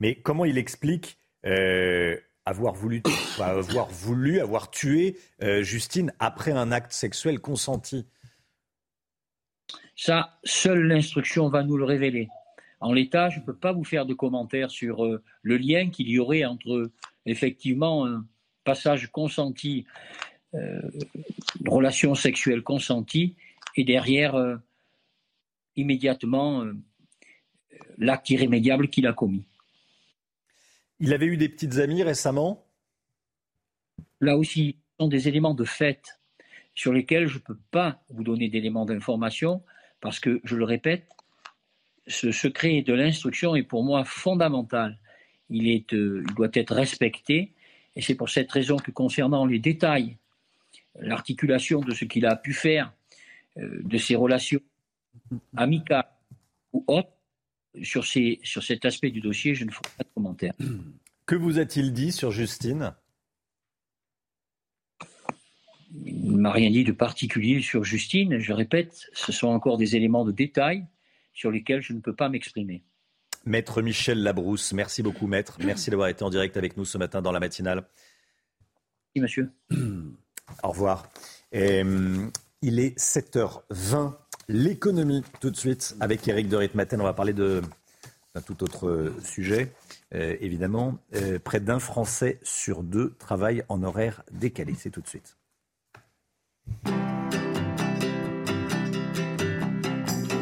Mais 0.00 0.14
comment 0.14 0.46
il 0.46 0.56
explique 0.56 1.18
euh, 1.44 2.18
avoir, 2.46 2.72
voulu, 2.72 3.02
avoir 3.38 3.90
voulu, 3.90 4.40
avoir 4.40 4.70
tué 4.70 5.18
euh, 5.42 5.62
Justine 5.62 6.10
après 6.20 6.52
un 6.52 6.72
acte 6.72 6.92
sexuel 6.92 7.38
consenti? 7.38 8.06
Ça, 9.94 10.38
seule 10.42 10.84
l'instruction 10.86 11.50
va 11.50 11.62
nous 11.64 11.76
le 11.76 11.84
révéler. 11.84 12.28
En 12.80 12.94
l'état, 12.94 13.28
je 13.28 13.40
ne 13.40 13.44
peux 13.44 13.54
pas 13.54 13.74
vous 13.74 13.84
faire 13.84 14.06
de 14.06 14.14
commentaires 14.14 14.70
sur 14.70 15.04
euh, 15.04 15.22
le 15.42 15.58
lien 15.58 15.90
qu'il 15.90 16.08
y 16.08 16.18
aurait 16.18 16.46
entre 16.46 16.90
effectivement 17.26 18.06
un 18.06 18.24
passage 18.64 19.12
consenti, 19.12 19.84
relation 21.66 22.14
sexuelle 22.14 22.62
consentie, 22.62 23.36
et 23.76 23.84
derrière 23.84 24.34
immédiatement 25.76 26.64
euh, 26.64 26.74
l'acte 27.98 28.30
irrémédiable 28.30 28.88
qu'il 28.88 29.06
a 29.06 29.12
commis. 29.12 29.44
Il 31.00 31.12
avait 31.12 31.26
eu 31.26 31.36
des 31.36 31.48
petites 31.48 31.78
amies 31.78 32.02
récemment? 32.02 32.64
Là 34.20 34.36
aussi, 34.36 34.76
ce 34.78 35.04
sont 35.04 35.08
des 35.08 35.28
éléments 35.28 35.54
de 35.54 35.64
fait 35.64 36.20
sur 36.74 36.92
lesquels 36.92 37.26
je 37.26 37.34
ne 37.34 37.42
peux 37.42 37.58
pas 37.70 38.02
vous 38.10 38.24
donner 38.24 38.48
d'éléments 38.48 38.84
d'information 38.84 39.62
parce 40.00 40.20
que, 40.20 40.40
je 40.44 40.56
le 40.56 40.64
répète, 40.64 41.06
ce 42.06 42.32
secret 42.32 42.82
de 42.82 42.92
l'instruction 42.92 43.56
est 43.56 43.62
pour 43.62 43.84
moi 43.84 44.04
fondamental. 44.04 44.98
Il, 45.50 45.68
est, 45.68 45.92
euh, 45.94 46.24
il 46.28 46.34
doit 46.34 46.50
être 46.52 46.74
respecté 46.74 47.52
et 47.96 48.02
c'est 48.02 48.14
pour 48.14 48.28
cette 48.28 48.50
raison 48.50 48.76
que 48.76 48.90
concernant 48.90 49.46
les 49.46 49.58
détails, 49.58 50.16
l'articulation 50.98 51.80
de 51.80 51.92
ce 51.92 52.04
qu'il 52.04 52.26
a 52.26 52.36
pu 52.36 52.52
faire, 52.52 52.92
euh, 53.56 53.80
de 53.82 53.98
ses 53.98 54.16
relations 54.16 54.60
amical 55.56 56.04
ou 56.72 56.84
autre, 56.86 57.10
sur, 57.82 58.06
ces, 58.06 58.40
sur 58.42 58.62
cet 58.62 58.84
aspect 58.84 59.10
du 59.10 59.20
dossier, 59.20 59.54
je 59.54 59.64
ne 59.64 59.70
ferai 59.70 59.88
pas 59.96 60.04
de 60.04 60.10
commentaire. 60.14 60.54
Que 61.26 61.36
vous 61.36 61.58
a-t-il 61.58 61.94
dit 61.94 62.12
sur 62.12 62.30
Justine? 62.30 62.92
Il 66.04 66.32
ne 66.32 66.36
m'a 66.36 66.52
rien 66.52 66.70
dit 66.70 66.84
de 66.84 66.92
particulier 66.92 67.62
sur 67.62 67.82
Justine. 67.82 68.38
Je 68.38 68.52
répète, 68.52 69.08
ce 69.14 69.32
sont 69.32 69.46
encore 69.46 69.78
des 69.78 69.96
éléments 69.96 70.26
de 70.26 70.32
détail 70.32 70.86
sur 71.32 71.50
lesquels 71.50 71.80
je 71.80 71.94
ne 71.94 72.00
peux 72.00 72.14
pas 72.14 72.28
m'exprimer. 72.28 72.84
Maître 73.46 73.80
Michel 73.80 74.22
Labrousse, 74.22 74.74
merci 74.74 75.02
beaucoup, 75.02 75.26
maître. 75.26 75.56
Merci 75.64 75.88
d'avoir 75.88 76.08
été 76.08 76.24
en 76.24 76.30
direct 76.30 76.58
avec 76.58 76.76
nous 76.76 76.84
ce 76.84 76.98
matin 76.98 77.22
dans 77.22 77.32
la 77.32 77.40
matinale. 77.40 77.88
Merci, 79.14 79.20
monsieur. 79.20 79.52
Au 80.62 80.68
revoir. 80.68 81.08
Euh, 81.54 82.28
il 82.62 82.78
est 82.80 82.98
7h20 82.98 84.14
L'économie, 84.48 85.22
tout 85.40 85.50
de 85.50 85.56
suite, 85.56 85.96
avec 86.00 86.26
Eric 86.28 86.48
de 86.48 86.56
Ritmaten. 86.56 87.00
On 87.00 87.04
va 87.04 87.12
parler 87.12 87.32
de 87.32 87.62
d'un 88.34 88.40
tout 88.40 88.64
autre 88.64 89.12
sujet. 89.22 89.72
Euh, 90.14 90.36
évidemment, 90.40 90.98
euh, 91.14 91.38
près 91.38 91.60
d'un 91.60 91.78
Français 91.78 92.40
sur 92.42 92.82
deux 92.82 93.14
travaille 93.18 93.62
en 93.68 93.82
horaire 93.82 94.24
décalé. 94.32 94.74
C'est 94.76 94.90
tout 94.90 95.00
de 95.00 95.06
suite. 95.06 95.36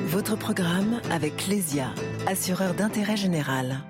Votre 0.06 0.36
programme 0.36 1.00
avec 1.10 1.46
Lesia, 1.48 1.94
assureur 2.26 2.74
d'intérêt 2.74 3.16
général. 3.16 3.82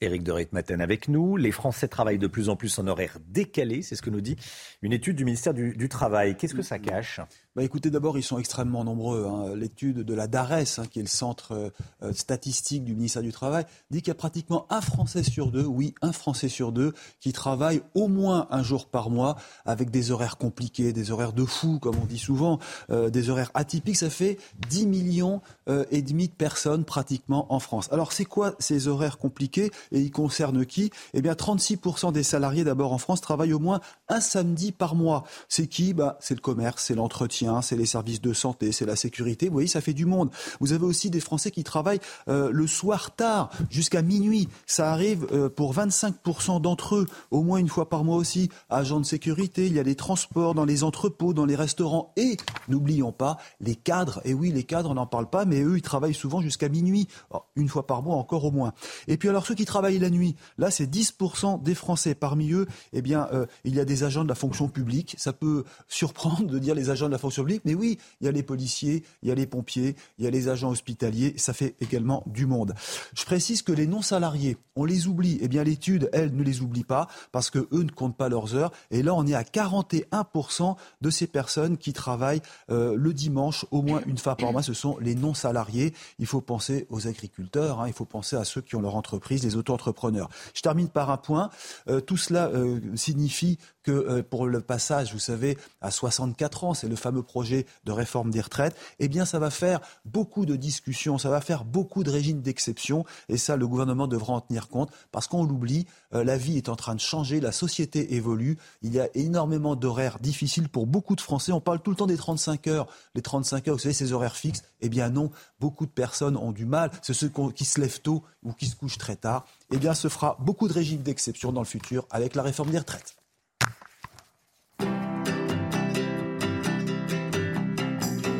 Éric 0.00 0.22
de 0.22 0.32
Ritmaten 0.32 0.80
avec 0.80 1.08
nous. 1.08 1.36
Les 1.36 1.52
Français 1.52 1.88
travaillent 1.88 2.18
de 2.18 2.26
plus 2.26 2.48
en 2.48 2.56
plus 2.56 2.78
en 2.78 2.86
horaire 2.86 3.18
décalé, 3.26 3.82
c'est 3.82 3.96
ce 3.96 4.02
que 4.02 4.10
nous 4.10 4.20
dit 4.20 4.36
une 4.82 4.92
étude 4.92 5.16
du 5.16 5.24
ministère 5.24 5.54
du, 5.54 5.88
Travail. 5.88 6.36
Qu'est-ce 6.36 6.54
que 6.54 6.62
ça 6.62 6.78
cache? 6.78 7.20
Bah 7.56 7.62
écoutez, 7.62 7.88
d'abord, 7.88 8.18
ils 8.18 8.24
sont 8.24 8.38
extrêmement 8.38 8.82
nombreux. 8.82 9.26
Hein. 9.26 9.54
L'étude 9.54 9.98
de 9.98 10.14
la 10.14 10.26
DARES, 10.26 10.78
hein, 10.78 10.86
qui 10.90 10.98
est 10.98 11.02
le 11.02 11.08
centre 11.08 11.72
euh, 12.02 12.12
statistique 12.12 12.82
du 12.82 12.96
ministère 12.96 13.22
du 13.22 13.30
Travail, 13.30 13.64
dit 13.92 13.98
qu'il 13.98 14.08
y 14.08 14.10
a 14.10 14.16
pratiquement 14.16 14.66
un 14.70 14.80
Français 14.80 15.22
sur 15.22 15.52
deux, 15.52 15.64
oui, 15.64 15.94
un 16.02 16.10
Français 16.10 16.48
sur 16.48 16.72
deux, 16.72 16.94
qui 17.20 17.32
travaille 17.32 17.82
au 17.94 18.08
moins 18.08 18.48
un 18.50 18.64
jour 18.64 18.86
par 18.86 19.08
mois 19.08 19.36
avec 19.66 19.92
des 19.92 20.10
horaires 20.10 20.36
compliqués, 20.36 20.92
des 20.92 21.12
horaires 21.12 21.32
de 21.32 21.44
fou, 21.44 21.78
comme 21.78 21.94
on 21.96 22.06
dit 22.06 22.18
souvent, 22.18 22.58
euh, 22.90 23.08
des 23.08 23.30
horaires 23.30 23.52
atypiques. 23.54 23.98
Ça 23.98 24.10
fait 24.10 24.36
10 24.68 24.88
millions 24.88 25.40
euh, 25.68 25.84
et 25.92 26.02
demi 26.02 26.26
de 26.26 26.34
personnes 26.34 26.84
pratiquement 26.84 27.52
en 27.54 27.60
France. 27.60 27.88
Alors, 27.92 28.12
c'est 28.12 28.24
quoi 28.24 28.56
ces 28.58 28.88
horaires 28.88 29.16
compliqués 29.16 29.70
et 29.92 30.00
ils 30.00 30.10
concernent 30.10 30.66
qui? 30.66 30.90
Eh 31.12 31.22
bien, 31.22 31.34
36% 31.34 32.12
des 32.12 32.24
salariés 32.24 32.64
d'abord 32.64 32.92
en 32.92 32.98
France 32.98 33.20
travaillent 33.20 33.52
au 33.52 33.60
moins 33.60 33.80
un 34.08 34.20
samedi 34.20 34.72
par 34.72 34.96
mois. 34.96 35.22
C'est 35.48 35.68
qui? 35.68 35.94
Bah, 35.94 36.18
C'est 36.20 36.34
le 36.34 36.40
commerce, 36.40 36.82
c'est 36.86 36.96
l'entretien 36.96 37.43
c'est 37.62 37.76
les 37.76 37.86
services 37.86 38.20
de 38.20 38.32
santé, 38.32 38.72
c'est 38.72 38.86
la 38.86 38.96
sécurité. 38.96 39.46
Vous 39.46 39.54
voyez, 39.54 39.68
ça 39.68 39.80
fait 39.80 39.92
du 39.92 40.06
monde. 40.06 40.30
Vous 40.60 40.72
avez 40.72 40.84
aussi 40.84 41.10
des 41.10 41.20
Français 41.20 41.50
qui 41.50 41.64
travaillent 41.64 42.00
euh, 42.28 42.50
le 42.52 42.66
soir 42.66 43.14
tard, 43.14 43.50
jusqu'à 43.70 44.02
minuit. 44.02 44.48
Ça 44.66 44.92
arrive 44.92 45.26
euh, 45.32 45.48
pour 45.48 45.74
25% 45.74 46.60
d'entre 46.60 46.96
eux, 46.96 47.06
au 47.30 47.42
moins 47.42 47.58
une 47.58 47.68
fois 47.68 47.88
par 47.88 48.04
mois 48.04 48.16
aussi. 48.16 48.50
Agents 48.70 49.00
de 49.00 49.06
sécurité, 49.06 49.66
il 49.66 49.72
y 49.72 49.78
a 49.78 49.84
des 49.84 49.94
transports 49.94 50.54
dans 50.54 50.64
les 50.64 50.84
entrepôts, 50.84 51.34
dans 51.34 51.46
les 51.46 51.56
restaurants. 51.56 52.12
Et, 52.16 52.36
n'oublions 52.68 53.12
pas, 53.12 53.38
les 53.60 53.74
cadres. 53.74 54.20
Et 54.24 54.34
oui, 54.34 54.52
les 54.52 54.64
cadres, 54.64 54.90
on 54.90 54.94
n'en 54.94 55.06
parle 55.06 55.28
pas, 55.28 55.44
mais 55.44 55.62
eux, 55.62 55.76
ils 55.76 55.82
travaillent 55.82 56.14
souvent 56.14 56.40
jusqu'à 56.40 56.68
minuit. 56.68 57.08
une 57.56 57.68
fois 57.68 57.86
par 57.86 58.02
mois, 58.02 58.16
encore 58.16 58.44
au 58.44 58.50
moins. 58.50 58.72
Et 59.08 59.16
puis 59.16 59.28
alors, 59.28 59.46
ceux 59.46 59.54
qui 59.54 59.64
travaillent 59.64 59.98
la 59.98 60.10
nuit, 60.10 60.36
là, 60.58 60.70
c'est 60.70 60.86
10% 60.86 61.62
des 61.62 61.74
Français. 61.74 62.14
Parmi 62.14 62.52
eux, 62.52 62.66
eh 62.92 63.02
bien, 63.02 63.28
euh, 63.32 63.46
il 63.64 63.74
y 63.74 63.80
a 63.80 63.84
des 63.84 64.04
agents 64.04 64.24
de 64.24 64.28
la 64.28 64.34
fonction 64.34 64.68
publique. 64.68 65.14
Ça 65.18 65.32
peut 65.32 65.64
surprendre 65.88 66.44
de 66.44 66.58
dire 66.58 66.74
les 66.74 66.90
agents 66.90 67.06
de 67.06 67.12
la 67.12 67.18
fonction 67.18 67.33
mais 67.64 67.74
oui, 67.74 67.98
il 68.20 68.26
y 68.26 68.28
a 68.28 68.32
les 68.32 68.42
policiers, 68.42 69.04
il 69.22 69.28
y 69.28 69.32
a 69.32 69.34
les 69.34 69.46
pompiers, 69.46 69.96
il 70.18 70.24
y 70.24 70.28
a 70.28 70.30
les 70.30 70.48
agents 70.48 70.70
hospitaliers, 70.70 71.34
ça 71.36 71.52
fait 71.52 71.74
également 71.80 72.22
du 72.26 72.46
monde. 72.46 72.74
Je 73.14 73.24
précise 73.24 73.62
que 73.62 73.72
les 73.72 73.86
non-salariés, 73.86 74.56
on 74.76 74.84
les 74.84 75.06
oublie. 75.06 75.38
Eh 75.40 75.48
bien, 75.48 75.64
l'étude, 75.64 76.10
elle, 76.12 76.34
ne 76.34 76.42
les 76.42 76.60
oublie 76.60 76.84
pas 76.84 77.08
parce 77.32 77.50
que 77.50 77.68
eux 77.72 77.82
ne 77.82 77.90
comptent 77.90 78.16
pas 78.16 78.28
leurs 78.28 78.54
heures. 78.54 78.72
Et 78.90 79.02
là, 79.02 79.14
on 79.14 79.26
est 79.26 79.34
à 79.34 79.42
41% 79.42 80.76
de 81.00 81.10
ces 81.10 81.26
personnes 81.26 81.76
qui 81.76 81.92
travaillent 81.92 82.42
euh, 82.70 82.94
le 82.96 83.12
dimanche 83.12 83.66
au 83.70 83.82
moins 83.82 84.02
une 84.06 84.18
fois 84.18 84.36
par 84.36 84.52
mois. 84.52 84.62
Ce 84.62 84.74
sont 84.74 84.98
les 84.98 85.14
non-salariés. 85.14 85.94
Il 86.18 86.26
faut 86.26 86.40
penser 86.40 86.86
aux 86.90 87.06
agriculteurs, 87.06 87.80
hein. 87.80 87.86
il 87.86 87.92
faut 87.92 88.04
penser 88.04 88.36
à 88.36 88.44
ceux 88.44 88.60
qui 88.60 88.76
ont 88.76 88.80
leur 88.80 88.96
entreprise, 88.96 89.44
les 89.44 89.56
auto-entrepreneurs. 89.56 90.28
Je 90.54 90.62
termine 90.62 90.88
par 90.88 91.10
un 91.10 91.16
point. 91.16 91.50
Euh, 91.88 92.00
tout 92.00 92.16
cela 92.16 92.48
euh, 92.48 92.80
signifie 92.94 93.58
que 93.84 94.22
pour 94.22 94.46
le 94.46 94.60
passage, 94.60 95.12
vous 95.12 95.20
savez, 95.20 95.56
à 95.80 95.90
64 95.90 96.64
ans, 96.64 96.74
c'est 96.74 96.88
le 96.88 96.96
fameux 96.96 97.22
projet 97.22 97.66
de 97.84 97.92
réforme 97.92 98.30
des 98.30 98.40
retraites, 98.40 98.76
eh 98.98 99.08
bien, 99.08 99.24
ça 99.24 99.38
va 99.38 99.50
faire 99.50 99.80
beaucoup 100.04 100.46
de 100.46 100.56
discussions, 100.56 101.18
ça 101.18 101.30
va 101.30 101.40
faire 101.40 101.64
beaucoup 101.64 102.02
de 102.02 102.10
régimes 102.10 102.40
d'exception. 102.40 103.04
Et 103.28 103.36
ça, 103.36 103.56
le 103.56 103.68
gouvernement 103.68 104.06
devra 104.06 104.34
en 104.34 104.40
tenir 104.40 104.68
compte 104.68 104.90
parce 105.12 105.28
qu'on 105.28 105.44
l'oublie, 105.44 105.86
euh, 106.14 106.24
la 106.24 106.36
vie 106.36 106.56
est 106.56 106.68
en 106.68 106.76
train 106.76 106.94
de 106.94 107.00
changer, 107.00 107.40
la 107.40 107.52
société 107.52 108.14
évolue. 108.14 108.58
Il 108.82 108.92
y 108.92 109.00
a 109.00 109.08
énormément 109.14 109.76
d'horaires 109.76 110.18
difficiles 110.18 110.68
pour 110.68 110.86
beaucoup 110.86 111.16
de 111.16 111.20
Français. 111.20 111.52
On 111.52 111.60
parle 111.60 111.80
tout 111.80 111.90
le 111.90 111.96
temps 111.96 112.06
des 112.06 112.16
35 112.16 112.66
heures. 112.66 112.86
Les 113.14 113.22
35 113.22 113.68
heures, 113.68 113.74
vous 113.74 113.80
savez, 113.80 113.94
ces 113.94 114.12
horaires 114.12 114.36
fixes. 114.36 114.62
Eh 114.80 114.88
bien, 114.88 115.10
non, 115.10 115.30
beaucoup 115.60 115.86
de 115.86 115.90
personnes 115.90 116.36
ont 116.36 116.52
du 116.52 116.64
mal. 116.64 116.90
C'est 117.02 117.14
ceux 117.14 117.30
qui 117.54 117.64
se 117.64 117.80
lèvent 117.80 118.00
tôt 118.00 118.22
ou 118.42 118.52
qui 118.52 118.66
se 118.66 118.76
couchent 118.76 118.98
très 118.98 119.16
tard. 119.16 119.46
Eh 119.70 119.76
bien, 119.76 119.94
ce 119.94 120.08
fera 120.08 120.36
beaucoup 120.40 120.68
de 120.68 120.72
régimes 120.72 121.02
d'exception 121.02 121.52
dans 121.52 121.60
le 121.60 121.66
futur 121.66 122.06
avec 122.10 122.34
la 122.34 122.42
réforme 122.42 122.70
des 122.70 122.78
retraites. 122.78 123.16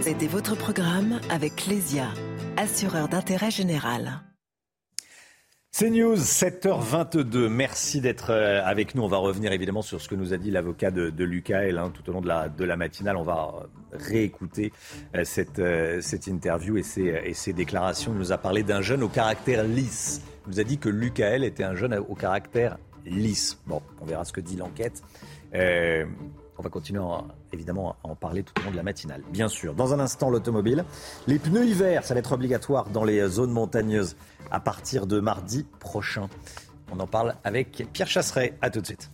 C'était 0.05 0.27
votre 0.27 0.55
programme 0.55 1.19
avec 1.31 1.57
Clésia, 1.57 2.09
assureur 2.59 3.09
d'intérêt 3.09 3.51
général. 3.51 4.21
C'est 5.73 5.89
News, 5.89 6.17
7h22. 6.17 7.49
Merci 7.49 8.03
d'être 8.03 8.29
euh, 8.29 8.61
avec 8.67 8.95
nous. 8.95 9.03
On 9.03 9.09
va 9.09 9.17
revenir 9.17 9.51
évidemment 9.53 9.81
sur 9.81 10.03
ce 10.03 10.11
que 10.11 10.15
nous 10.15 10.35
a 10.35 10.37
dit 10.37 10.51
l'avocat 10.51 10.91
de, 10.91 11.09
de 11.09 11.25
Lucas 11.25 11.63
hein, 11.63 11.91
tout 11.95 12.07
au 12.11 12.13
long 12.13 12.21
de 12.21 12.29
la, 12.29 12.77
matinale. 12.77 13.17
On 13.17 13.23
va 13.23 13.55
euh, 13.63 13.97
réécouter 13.97 14.75
euh, 15.17 15.25
cette, 15.25 16.27
interview 16.27 16.77
et 16.77 16.83
ses, 16.83 17.53
déclarations. 17.55 18.13
Il 18.13 18.19
nous 18.19 18.33
a 18.33 18.37
parlé 18.37 18.63
d'un 18.63 18.83
jeune 18.83 19.03
au 19.03 19.09
caractère 19.09 19.65
lisse. 19.65 20.21
Il 20.47 20.51
nous 20.51 20.61
a 20.61 20.65
dit 20.65 20.77
que 20.77 20.91
Lucas 20.91 21.39
était 21.39 21.65
un 21.65 21.77
jeune 21.77 21.95
au 21.95 22.15
caractère 22.15 22.77
lisse. 23.07 23.59
Bon, 23.67 23.81
on 24.03 24.05
verra 24.05 24.27
ce 24.27 24.35
que 24.35 24.43
dit 24.43 24.57
l'enquête. 24.57 25.03
On 26.59 26.63
va 26.63 26.71
continuer 26.71 27.03
évidemment 27.53 27.97
à 28.05 28.09
en 28.09 28.15
parler 28.15 28.43
tout 28.43 28.55
au 28.61 28.65
long 28.65 28.71
de 28.71 28.77
la 28.77 28.83
matinale. 28.83 29.23
Bien 29.31 29.49
sûr, 29.49 29.75
dans 29.75 29.93
un 29.93 30.01
instant, 30.01 30.31
l'automobile. 30.31 30.85
Les 31.27 31.39
pneus 31.39 31.67
hiver, 31.67 32.05
ça 32.05 32.15
va 32.15 32.21
être 32.21 32.33
obligatoire 32.33 32.89
dans 32.91 33.05
les 33.05 33.27
zones 33.29 33.51
montagneuses 33.51 34.17
à 34.51 34.61
partir 34.61 35.07
de 35.07 35.21
mardi 35.21 35.67
prochain. 35.81 36.29
On 36.93 37.01
en 37.01 37.07
parle 37.07 37.35
avec 37.45 37.89
Pierre 37.93 38.09
Chasseret. 38.09 38.57
À 38.61 38.71
tout 38.71 38.81
de 38.81 38.87
suite. 38.87 39.11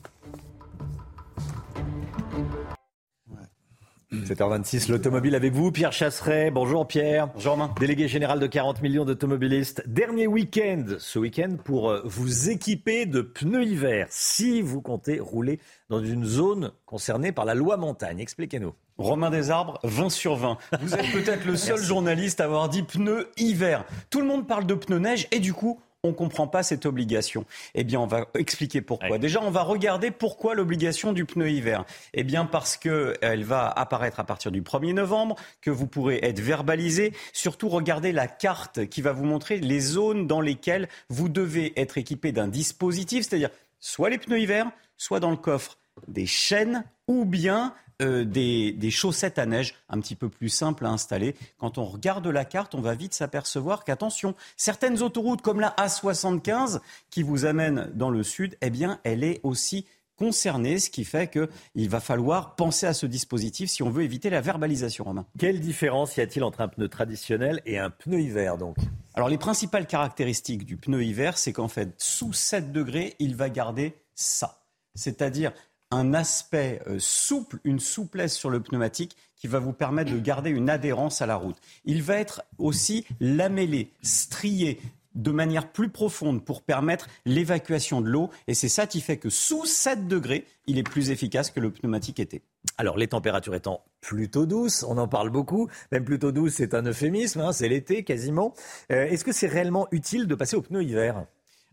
7h26, 4.13 4.91
l'automobile 4.91 5.37
avec 5.37 5.53
vous, 5.53 5.71
Pierre 5.71 5.93
Chasseret. 5.93 6.51
Bonjour 6.51 6.85
Pierre. 6.89 7.29
Bonjour 7.33 7.53
Romain. 7.53 7.73
Délégué 7.79 8.09
général 8.09 8.41
de 8.41 8.47
40 8.49 8.83
millions 8.83 9.05
d'automobilistes. 9.05 9.85
Dernier 9.87 10.27
week-end, 10.27 10.85
ce 10.99 11.21
week-end, 11.21 11.57
pour 11.65 11.91
euh, 11.91 12.03
vous 12.05 12.51
équiper 12.51 13.07
de 13.07 13.21
pneus 13.21 13.65
hiver 13.65 14.09
si 14.11 14.63
vous 14.63 14.81
comptez 14.81 15.21
rouler 15.21 15.61
dans 15.91 16.03
une 16.03 16.25
zone 16.25 16.73
concernée 16.87 17.31
par 17.31 17.45
la 17.45 17.55
loi 17.55 17.77
montagne. 17.77 18.19
Expliquez-nous. 18.19 18.75
Romain 18.99 19.31
Desarbres, 19.31 19.79
20 19.85 20.11
sur 20.11 20.35
20. 20.35 20.59
Vous 20.83 20.95
êtes 20.95 21.13
peut-être 21.13 21.45
le 21.47 21.57
seul 21.57 21.81
journaliste 21.81 22.41
à 22.41 22.47
avoir 22.47 22.69
dit 22.69 22.83
pneus 22.83 23.29
hiver. 23.37 23.85
Tout 24.11 24.21
le 24.21 24.27
monde 24.27 24.49
parle 24.49 24.67
de 24.67 24.75
pneus 24.75 24.99
neige 24.99 25.29
et 25.31 25.39
du 25.39 25.55
coup, 25.55 25.81
on 26.03 26.09
ne 26.09 26.15
comprend 26.15 26.47
pas 26.47 26.63
cette 26.63 26.87
obligation. 26.87 27.45
Eh 27.75 27.85
bien, 27.85 28.01
on 28.01 28.07
va 28.07 28.27
expliquer 28.35 28.81
pourquoi. 28.81 29.19
Déjà, 29.19 29.43
on 29.43 29.51
va 29.51 29.63
regarder 29.63 30.11
pourquoi 30.11 30.55
l'obligation 30.55 31.13
du 31.13 31.27
pneu 31.27 31.51
hiver. 31.51 31.85
Eh 32.15 32.25
bien, 32.25 32.47
parce 32.47 32.77
qu'elle 32.77 33.45
va 33.45 33.69
apparaître 33.69 34.19
à 34.19 34.25
partir 34.25 34.51
du 34.51 34.63
1er 34.63 34.95
novembre, 34.95 35.37
que 35.61 35.71
vous 35.71 35.87
pourrez 35.87 36.21
être 36.23 36.41
verbalisé. 36.41 37.13
Surtout, 37.33 37.69
regardez 37.69 38.13
la 38.13 38.29
carte 38.29 38.87
qui 38.87 39.03
va 39.03 39.13
vous 39.13 39.25
montrer 39.25 39.59
les 39.59 39.81
zones 39.81 40.27
dans 40.27 40.41
lesquelles 40.41 40.89
vous 41.11 41.29
devez 41.29 41.79
être 41.79 41.99
équipé 41.99 42.33
d'un 42.33 42.49
dispositif, 42.49 43.27
c'est-à-dire 43.29 43.51
soit 43.79 44.09
les 44.09 44.19
pneus 44.19 44.41
hiver, 44.41 44.71
soit 44.97 45.21
dans 45.21 45.31
le 45.31 45.37
coffre 45.37 45.77
des 46.09 46.27
chaînes 46.27 46.85
ou 47.09 47.27
bien 47.27 47.75
euh, 48.01 48.25
des, 48.25 48.91
chaussettes 48.91 49.39
à 49.39 49.47
neige 49.47 49.75
un 49.89 50.01
petit 50.01 50.17
peu 50.17 50.29
plus 50.29 50.49
simples 50.49 50.87
à 50.87 50.91
installer. 50.91 51.35
Quand 51.59 51.79
on 51.79 51.85
regarde 51.85 52.27
la 52.27 52.45
carte, 52.45 52.75
on 52.75 52.81
va 52.81 52.95
vite 52.95 53.15
s'apercevoir 53.15 53.85
qu'attention, 53.85 54.35
certaines 54.57 55.03
autoroutes 55.03 55.43
comme 55.43 55.61
la 55.61 55.75
A75 55.79 56.81
qui 57.11 57.23
vous 57.23 57.45
amène 57.45 57.91
dans 57.95 58.11
le 58.11 58.23
sud, 58.23 58.57
eh 58.63 58.71
bien, 58.71 59.01
elle 59.05 59.25
est 59.25 59.41
aussi 59.43 59.87
concernée, 60.21 60.79
ce 60.79 60.91
qui 60.91 61.05
fait 61.05 61.31
qu'il 61.31 61.89
va 61.89 61.99
falloir 61.99 62.55
penser 62.55 62.87
à 62.87 62.93
ce 62.93 63.07
dispositif 63.07 63.71
si 63.71 63.83
on 63.83 63.89
veut 63.89 64.03
éviter 64.03 64.29
la 64.29 64.43
verbalisation, 64.43 65.05
Romain. 65.05 65.25
Quelle 65.39 65.61
différence 65.61 66.17
y 66.19 66.21
a-t-il 66.21 66.45
entre 66.45 66.61
un 66.61 66.69
pneu 66.69 66.89
traditionnel 66.89 67.63
et 67.65 67.79
un 67.79 67.89
pneu 67.89 68.21
hiver 68.21 68.59
donc? 68.59 68.77
Alors 69.15 69.31
les 69.31 69.39
principales 69.39 69.87
caractéristiques 69.87 70.67
du 70.67 70.77
pneu 70.77 71.03
hiver, 71.03 71.39
c'est 71.39 71.55
qu'en 71.55 71.69
fait, 71.69 71.95
sous 71.97 72.35
7 72.35 72.71
degrés, 72.71 73.17
il 73.19 73.35
va 73.35 73.49
garder 73.49 73.95
ça. 74.15 74.61
C'est-à-dire 74.95 75.53
un 75.91 76.15
aspect 76.15 76.81
euh, 76.87 76.97
souple, 76.99 77.59
une 77.65 77.81
souplesse 77.81 78.37
sur 78.37 78.51
le 78.51 78.61
pneumatique 78.61 79.17
qui 79.37 79.49
va 79.49 79.59
vous 79.59 79.73
permettre 79.73 80.13
de 80.13 80.19
garder 80.19 80.51
une 80.51 80.71
adhérence 80.71 81.23
à 81.23 81.27
la 81.27 81.37
route. 81.37 81.57
Il 81.85 82.03
va 82.03 82.17
être 82.17 82.43
aussi 82.59 83.07
lamellé, 83.21 83.91
strié 84.03 84.81
de 85.15 85.31
manière 85.31 85.73
plus 85.73 85.89
profonde 85.89 86.45
pour 86.45 86.63
permettre 86.63 87.09
l'évacuation 87.25 88.01
de 88.01 88.09
l'eau. 88.09 88.31
Et 88.47 88.55
c'est 88.55 88.69
ça 88.69 88.87
qui 88.87 89.01
fait 89.01 89.17
que 89.17 89.31
sous 89.31 89.67
7 89.67 90.07
degrés, 90.07 90.47
il 90.67 90.79
est 90.79 90.83
plus 90.83 91.11
efficace 91.11 91.51
que 91.51 91.61
le 91.61 91.71
pneumatique 91.71 92.21
était. 92.21 92.43
Alors 92.79 92.97
les 92.97 93.09
températures 93.09 93.55
étant 93.55 93.83
plutôt 94.01 94.47
douces, 94.47 94.85
on 94.85 94.99
en 94.99 95.09
parle 95.09 95.31
beaucoup, 95.31 95.69
même 95.91 96.05
plutôt 96.05 96.33
douce 96.33 96.55
c'est 96.55 96.75
un 96.75 96.83
euphémisme, 96.83 97.41
hein, 97.41 97.53
c'est 97.53 97.69
l'été 97.69 98.05
quasiment. 98.05 98.55
Euh, 98.93 99.07
est-ce 99.07 99.25
que 99.25 99.33
c'est 99.33 99.49
réellement 99.49 99.89
utile 99.91 100.27
de 100.27 100.35
passer 100.35 100.57
au 100.57 100.63
pneu 100.63 100.83
hiver? 100.83 101.25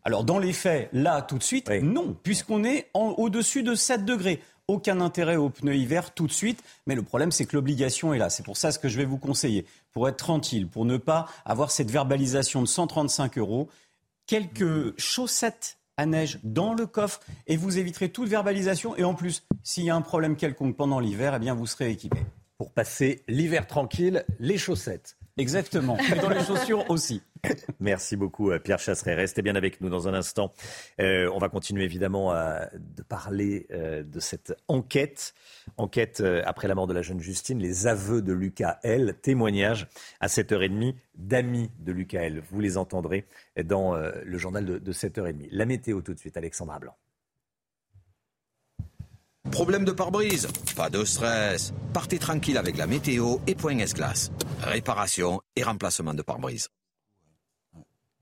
Alors 0.08 0.24
dans 0.24 0.40
les 0.40 0.54
faits, 0.54 0.88
là 0.94 1.22
tout 1.22 1.38
de 1.38 1.44
suite, 1.44 1.70
non, 1.84 2.16
puisqu'on 2.24 2.64
est 2.64 2.90
au-dessus 2.94 3.62
de 3.62 3.76
7 3.76 4.06
degrés. 4.06 4.42
Aucun 4.70 5.02
intérêt 5.02 5.36
aux 5.36 5.50
pneus 5.50 5.76
hiver 5.76 6.14
tout 6.14 6.28
de 6.28 6.32
suite, 6.32 6.64
mais 6.86 6.96
le 6.96 7.04
problème 7.04 7.30
c'est 7.30 7.46
que 7.46 7.58
l'obligation 7.58 8.14
est 8.14 8.18
là. 8.18 8.30
C'est 8.30 8.44
pour 8.44 8.56
ça 8.56 8.72
ce 8.72 8.80
que 8.80 8.88
je 8.88 8.96
vais 8.96 9.04
vous 9.04 9.18
conseiller, 9.18 9.66
pour 9.92 10.08
être 10.08 10.16
tranquille, 10.16 10.66
pour 10.66 10.86
ne 10.86 10.96
pas 10.96 11.28
avoir 11.44 11.72
cette 11.72 11.92
verbalisation 11.92 12.62
de 12.62 12.68
135 12.68 13.38
euros, 13.38 13.68
quelques 14.28 14.98
chaussettes 14.98 15.78
à 15.98 16.06
neige 16.06 16.40
dans 16.42 16.74
le 16.74 16.86
coffre 16.86 17.20
et 17.46 17.58
vous 17.58 17.78
éviterez 17.78 18.08
toute 18.08 18.30
verbalisation. 18.30 18.96
Et 18.96 19.04
en 19.04 19.14
plus, 19.14 19.44
s'il 19.62 19.84
y 19.84 19.90
a 19.90 19.96
un 19.96 20.02
problème 20.02 20.38
quelconque 20.38 20.78
pendant 20.78 21.02
l'hiver, 21.02 21.34
eh 21.36 21.40
bien 21.40 21.54
vous 21.54 21.68
serez 21.68 21.92
équipé. 21.92 22.20
Pour 22.58 22.72
passer 22.72 23.24
l'hiver 23.28 23.68
tranquille, 23.68 24.24
les 24.40 24.58
chaussettes. 24.58 25.18
Exactement. 25.36 25.98
Et 25.98 26.20
dans 26.20 26.30
les 26.30 26.46
chaussures 26.46 26.90
aussi. 26.90 27.22
Merci 27.80 28.16
beaucoup, 28.16 28.52
euh, 28.52 28.60
Pierre 28.60 28.80
Chasseret. 28.80 29.16
Restez 29.16 29.42
bien 29.42 29.56
avec 29.56 29.82
nous 29.82 29.90
dans 29.90 30.08
un 30.08 30.14
instant. 30.14 30.54
Euh, 31.00 31.30
on 31.34 31.40
va 31.40 31.50
continuer 31.50 31.84
évidemment 31.84 32.32
à, 32.32 32.70
de 32.74 33.04
parler 33.04 33.68
euh, 33.72 34.04
de 34.04 34.20
cette 34.20 34.54
enquête. 34.68 35.34
Enquête 35.78 36.24
après 36.46 36.68
la 36.68 36.76
mort 36.76 36.88
de 36.88 36.94
la 36.94 37.02
jeune 37.02 37.20
Justine, 37.20 37.60
les 37.60 37.88
aveux 37.88 38.22
de 38.22 38.34
Lucas 38.34 38.80
L. 38.84 39.16
Témoignage 39.22 39.88
à 40.20 40.28
7h30 40.28 40.96
d'amis 41.16 41.70
de 41.80 41.92
Lucas 41.92 42.22
L. 42.22 42.42
Vous 42.52 42.60
les 42.60 42.78
entendrez 42.78 43.26
dans 43.64 43.96
le 43.96 44.38
journal 44.38 44.66
de, 44.66 44.78
de 44.78 44.94
7h30. 44.94 45.50
La 45.52 45.66
météo 45.66 46.02
tout 46.02 46.14
de 46.14 46.20
suite, 46.20 46.38
Alexandra 46.38 46.80
Blanc. 46.80 46.96
Problème 49.52 49.86
de 49.86 49.92
pare-brise? 49.92 50.48
Pas 50.76 50.90
de 50.90 51.04
stress. 51.04 51.74
Partez 51.94 52.20
tranquille 52.20 52.58
avec 52.58 52.78
la 52.78 52.88
météo 52.88 53.38
et 53.48 53.56
Point 53.56 53.80
S-Glace. 53.80 54.32
Réparation 54.62 55.42
et 55.56 55.64
remplacement 55.64 56.14
de 56.14 56.22
pare-brise. 56.22 56.70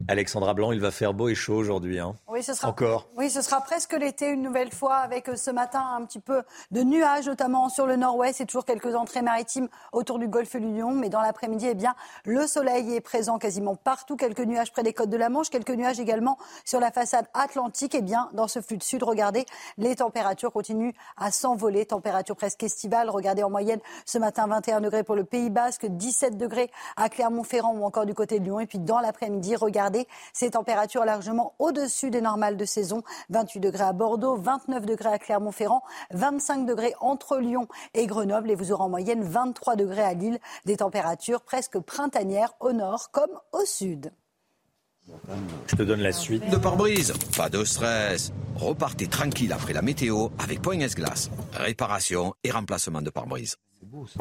Alexandra 0.10 0.54
Blanc, 0.54 0.72
il 0.74 0.82
va 0.82 0.92
faire 0.92 1.14
beau 1.14 1.30
et 1.30 1.36
chaud 1.36 1.56
aujourd'hui. 1.56 2.00
Hein. 2.00 2.16
Oui, 2.28 2.44
ce 2.44 2.54
sera, 2.54 2.68
Encore. 2.68 3.08
Oui, 3.16 3.30
ce 3.30 3.42
sera 3.42 3.62
presque 3.62 3.94
l'été 3.94 4.28
une 4.28 4.42
nouvelle 4.42 4.72
fois 4.72 4.98
avec 4.98 5.30
euh, 5.30 5.38
ce 5.38 5.50
matin 5.50 5.84
un 5.98 6.06
petit 6.06 6.20
peu 6.20 6.44
de 6.72 6.82
nuages, 6.84 7.26
notamment 7.28 7.70
sur 7.70 7.88
le 7.88 7.96
nord-ouest 7.96 8.42
et 8.42 8.46
toujours 8.46 8.66
quelques 8.66 8.94
entrées 8.94 9.22
maritimes 9.22 9.70
autour 9.94 10.20
du 10.20 10.28
golfe 10.28 10.58
du 10.58 10.74
Lion. 10.74 10.92
Mais 10.92 11.10
dans 11.10 11.22
l'après-midi, 11.22 11.68
eh 11.72 11.76
bien, 11.76 11.96
le 12.26 12.46
soleil 12.46 12.94
est 12.94 13.02
présent 13.02 13.40
quasiment 13.40 13.76
partout. 13.76 14.18
Quelques 14.18 14.42
nuages 14.42 14.72
près 14.74 14.84
des 14.84 14.92
côtes 14.92 15.10
de 15.10 15.18
la 15.18 15.30
Manche, 15.30 15.50
quelques 15.50 15.72
nuages 15.72 16.00
également 16.00 16.38
sur 16.66 16.82
la 16.82 16.92
façade 16.92 17.26
atlantique. 17.34 17.96
Et 17.96 18.00
eh 18.00 18.02
bien, 18.02 18.30
dans 18.34 18.50
ce 18.50 18.62
flux 18.62 18.78
de 18.78 18.84
sud, 18.84 19.02
regardez, 19.02 19.46
les 19.78 19.96
températures 19.96 20.52
continuent 20.52 20.94
à 21.16 21.32
s'envoler. 21.32 21.86
Température 21.86 22.36
presque 22.36 22.62
estivale. 22.64 23.10
Regardez 23.10 23.44
en 23.44 23.50
moyenne 23.50 23.80
ce 24.06 24.18
matin 24.18 24.46
21 24.46 24.82
degrés 24.82 25.04
pour 25.04 25.16
le 25.16 25.24
Pays 25.24 25.50
Basque, 25.50 25.86
17 25.88 26.38
degrés 26.38 26.70
à 26.98 27.08
Clermont-Ferrand 27.08 27.74
ou 27.76 27.86
encore 27.86 28.06
du 28.06 28.14
côté 28.14 28.40
de 28.40 28.44
Lyon. 28.44 28.60
Et 28.60 28.68
puis 28.68 28.80
dans 28.80 29.00
l'après-midi, 29.00 29.56
regardez 29.56 29.85
ces 30.34 30.52
températures 30.52 31.06
largement 31.06 31.54
au-dessus 31.60 32.10
des 32.10 32.22
normales 32.22 32.58
de 32.58 32.66
saison. 32.66 33.04
28 33.30 33.60
degrés 33.60 33.84
à 33.84 33.94
Bordeaux, 33.94 34.36
29 34.36 34.86
degrés 34.86 35.10
à 35.10 35.20
Clermont-Ferrand, 35.20 35.84
25 36.12 36.66
degrés 36.66 36.94
entre 37.00 37.38
Lyon 37.38 37.68
et 37.94 38.06
Grenoble 38.06 38.52
et 38.52 38.56
vous 38.56 38.72
aurez 38.72 38.84
en 38.84 38.90
moyenne 38.90 39.24
23 39.24 39.76
degrés 39.76 40.04
à 40.04 40.14
Lille, 40.14 40.40
des 40.66 40.78
températures 40.78 41.42
presque 41.42 41.80
printanières 41.80 42.54
au 42.60 42.74
nord 42.74 43.12
comme 43.12 43.32
au 43.52 43.66
sud. 43.66 44.12
Je 45.68 45.76
te 45.76 45.84
donne 45.84 46.02
la 46.02 46.12
suite. 46.12 46.50
De 46.50 46.58
pare-brise, 46.58 47.14
pas 47.38 47.50
de 47.50 47.64
stress. 47.64 48.32
Repartez 48.56 49.08
tranquille 49.08 49.54
après 49.54 49.74
la 49.74 49.82
météo 49.82 50.30
avec 50.40 50.62
Poignes 50.62 50.88
Glace. 50.88 51.30
Réparation 51.54 52.34
et 52.44 52.52
remplacement 52.52 53.02
de 53.02 53.10
pare-brise. 53.10 53.56
C'est 53.80 53.88
beau 53.88 54.08
ça. 54.08 54.20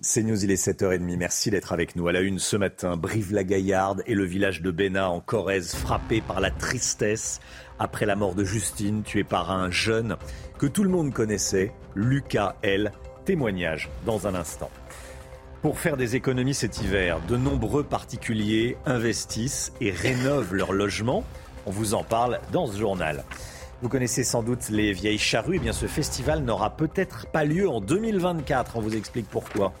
C'est 0.00 0.22
News, 0.22 0.44
il 0.44 0.50
est 0.50 0.66
7h30. 0.66 1.16
Merci 1.16 1.50
d'être 1.50 1.72
avec 1.72 1.96
nous. 1.96 2.08
À 2.08 2.12
la 2.12 2.20
une 2.20 2.38
ce 2.38 2.56
matin, 2.56 2.96
Brive-la-Gaillarde 2.96 4.02
et 4.06 4.14
le 4.14 4.24
village 4.24 4.62
de 4.62 4.70
Bénin 4.70 5.06
en 5.06 5.20
Corrèze 5.20 5.74
frappés 5.74 6.20
par 6.20 6.40
la 6.40 6.50
tristesse 6.50 7.40
après 7.78 8.06
la 8.06 8.16
mort 8.16 8.34
de 8.34 8.44
Justine, 8.44 9.02
tuée 9.02 9.24
par 9.24 9.50
un 9.50 9.70
jeune 9.70 10.16
que 10.58 10.66
tout 10.66 10.84
le 10.84 10.90
monde 10.90 11.12
connaissait, 11.12 11.72
Lucas 11.94 12.56
L. 12.62 12.92
Témoignage 13.24 13.88
dans 14.06 14.26
un 14.26 14.34
instant. 14.34 14.70
Pour 15.62 15.78
faire 15.78 15.96
des 15.96 16.16
économies 16.16 16.54
cet 16.54 16.80
hiver, 16.80 17.20
de 17.28 17.36
nombreux 17.36 17.84
particuliers 17.84 18.76
investissent 18.84 19.72
et 19.80 19.90
rénovent 19.90 20.54
leur 20.54 20.72
logement. 20.72 21.24
On 21.66 21.70
vous 21.70 21.94
en 21.94 22.02
parle 22.02 22.40
dans 22.52 22.66
ce 22.66 22.78
journal. 22.78 23.24
Vous 23.82 23.88
connaissez 23.88 24.22
sans 24.22 24.44
doute 24.44 24.68
les 24.68 24.92
vieilles 24.92 25.18
charrues. 25.18 25.56
Eh 25.56 25.58
bien, 25.58 25.72
ce 25.72 25.86
festival 25.86 26.44
n'aura 26.44 26.76
peut-être 26.76 27.26
pas 27.26 27.44
lieu 27.44 27.68
en 27.68 27.80
2024. 27.80 28.76
On 28.76 28.80
vous 28.80 28.94
explique 28.94 29.26
pourquoi 29.28 29.72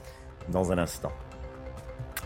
dans 0.48 0.72
un 0.72 0.78
instant. 0.78 1.12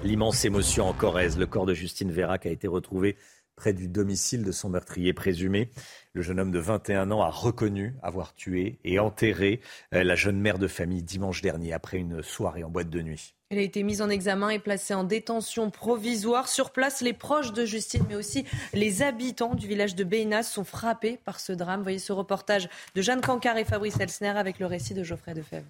L'immense 0.03 0.47
émotion 0.47 0.89
en 0.89 0.95
Corrèze. 0.95 1.37
Le 1.37 1.45
corps 1.47 1.67
de 1.67 1.75
Justine 1.75 2.11
Vérac 2.11 2.47
a 2.47 2.51
été 2.51 2.67
retrouvé 2.67 3.19
près 3.57 3.75
du 3.75 3.89
domicile 3.89 4.43
de 4.43 4.53
son 4.53 4.71
meurtrier 4.71 5.13
présumé. 5.13 5.71
Le 6.17 6.23
jeune 6.23 6.41
homme 6.41 6.51
de 6.51 6.59
21 6.59 7.11
ans 7.11 7.21
a 7.21 7.29
reconnu 7.29 7.95
avoir 8.03 8.35
tué 8.35 8.79
et 8.85 8.99
enterré 8.99 9.61
euh, 9.93 10.03
la 10.03 10.15
jeune 10.15 10.41
mère 10.41 10.59
de 10.59 10.67
famille 10.67 11.03
dimanche 11.03 11.43
dernier 11.43 11.75
après 11.75 11.99
une 11.99 12.23
soirée 12.23 12.65
en 12.65 12.71
boîte 12.71 12.89
de 12.89 13.03
nuit. 13.03 13.35
Elle 13.51 13.59
a 13.59 13.61
été 13.61 13.83
mise 13.83 14.01
en 14.01 14.09
examen 14.09 14.49
et 14.49 14.59
placée 14.59 14.95
en 14.95 15.05
détention 15.05 15.71
provisoire. 15.71 16.49
Sur 16.49 16.71
place, 16.71 17.03
les 17.03 17.13
proches 17.13 17.53
de 17.53 17.67
Justine, 17.67 18.03
mais 18.09 18.15
aussi 18.15 18.47
les 18.73 19.03
habitants 19.03 19.55
du 19.55 19.69
village 19.69 19.95
de 19.95 20.05
Beynas 20.05 20.45
sont 20.45 20.65
frappés 20.65 21.19
par 21.23 21.39
ce 21.39 21.53
drame. 21.53 21.83
Voyez 21.83 21.99
ce 21.99 22.15
reportage 22.15 22.71
de 22.95 23.03
Jeanne 23.03 23.21
Cancard 23.21 23.59
et 23.59 23.67
Fabrice 23.67 24.01
Elsner 24.01 24.39
avec 24.39 24.59
le 24.59 24.65
récit 24.65 24.95
de 24.95 25.05
Geoffrey 25.05 25.35
Defebvre. 25.35 25.67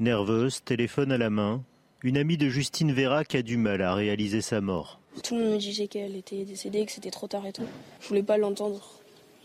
Nerveuse, 0.00 0.64
téléphone 0.64 1.12
à 1.12 1.18
la 1.18 1.30
main, 1.30 1.62
une 2.02 2.16
amie 2.16 2.36
de 2.36 2.48
Justine 2.48 2.90
Vérac 2.90 3.36
a 3.36 3.42
du 3.42 3.56
mal 3.56 3.80
à 3.80 3.94
réaliser 3.94 4.40
sa 4.40 4.60
mort. 4.60 4.98
Tout 5.22 5.34
le 5.34 5.42
monde 5.42 5.52
me 5.54 5.58
disait 5.58 5.88
qu'elle 5.88 6.16
était 6.16 6.44
décédée, 6.44 6.84
que 6.86 6.92
c'était 6.92 7.10
trop 7.10 7.26
tard 7.26 7.46
et 7.46 7.52
tout. 7.52 7.64
Je 8.00 8.08
voulais 8.08 8.22
pas 8.22 8.38
l'entendre. 8.38 8.80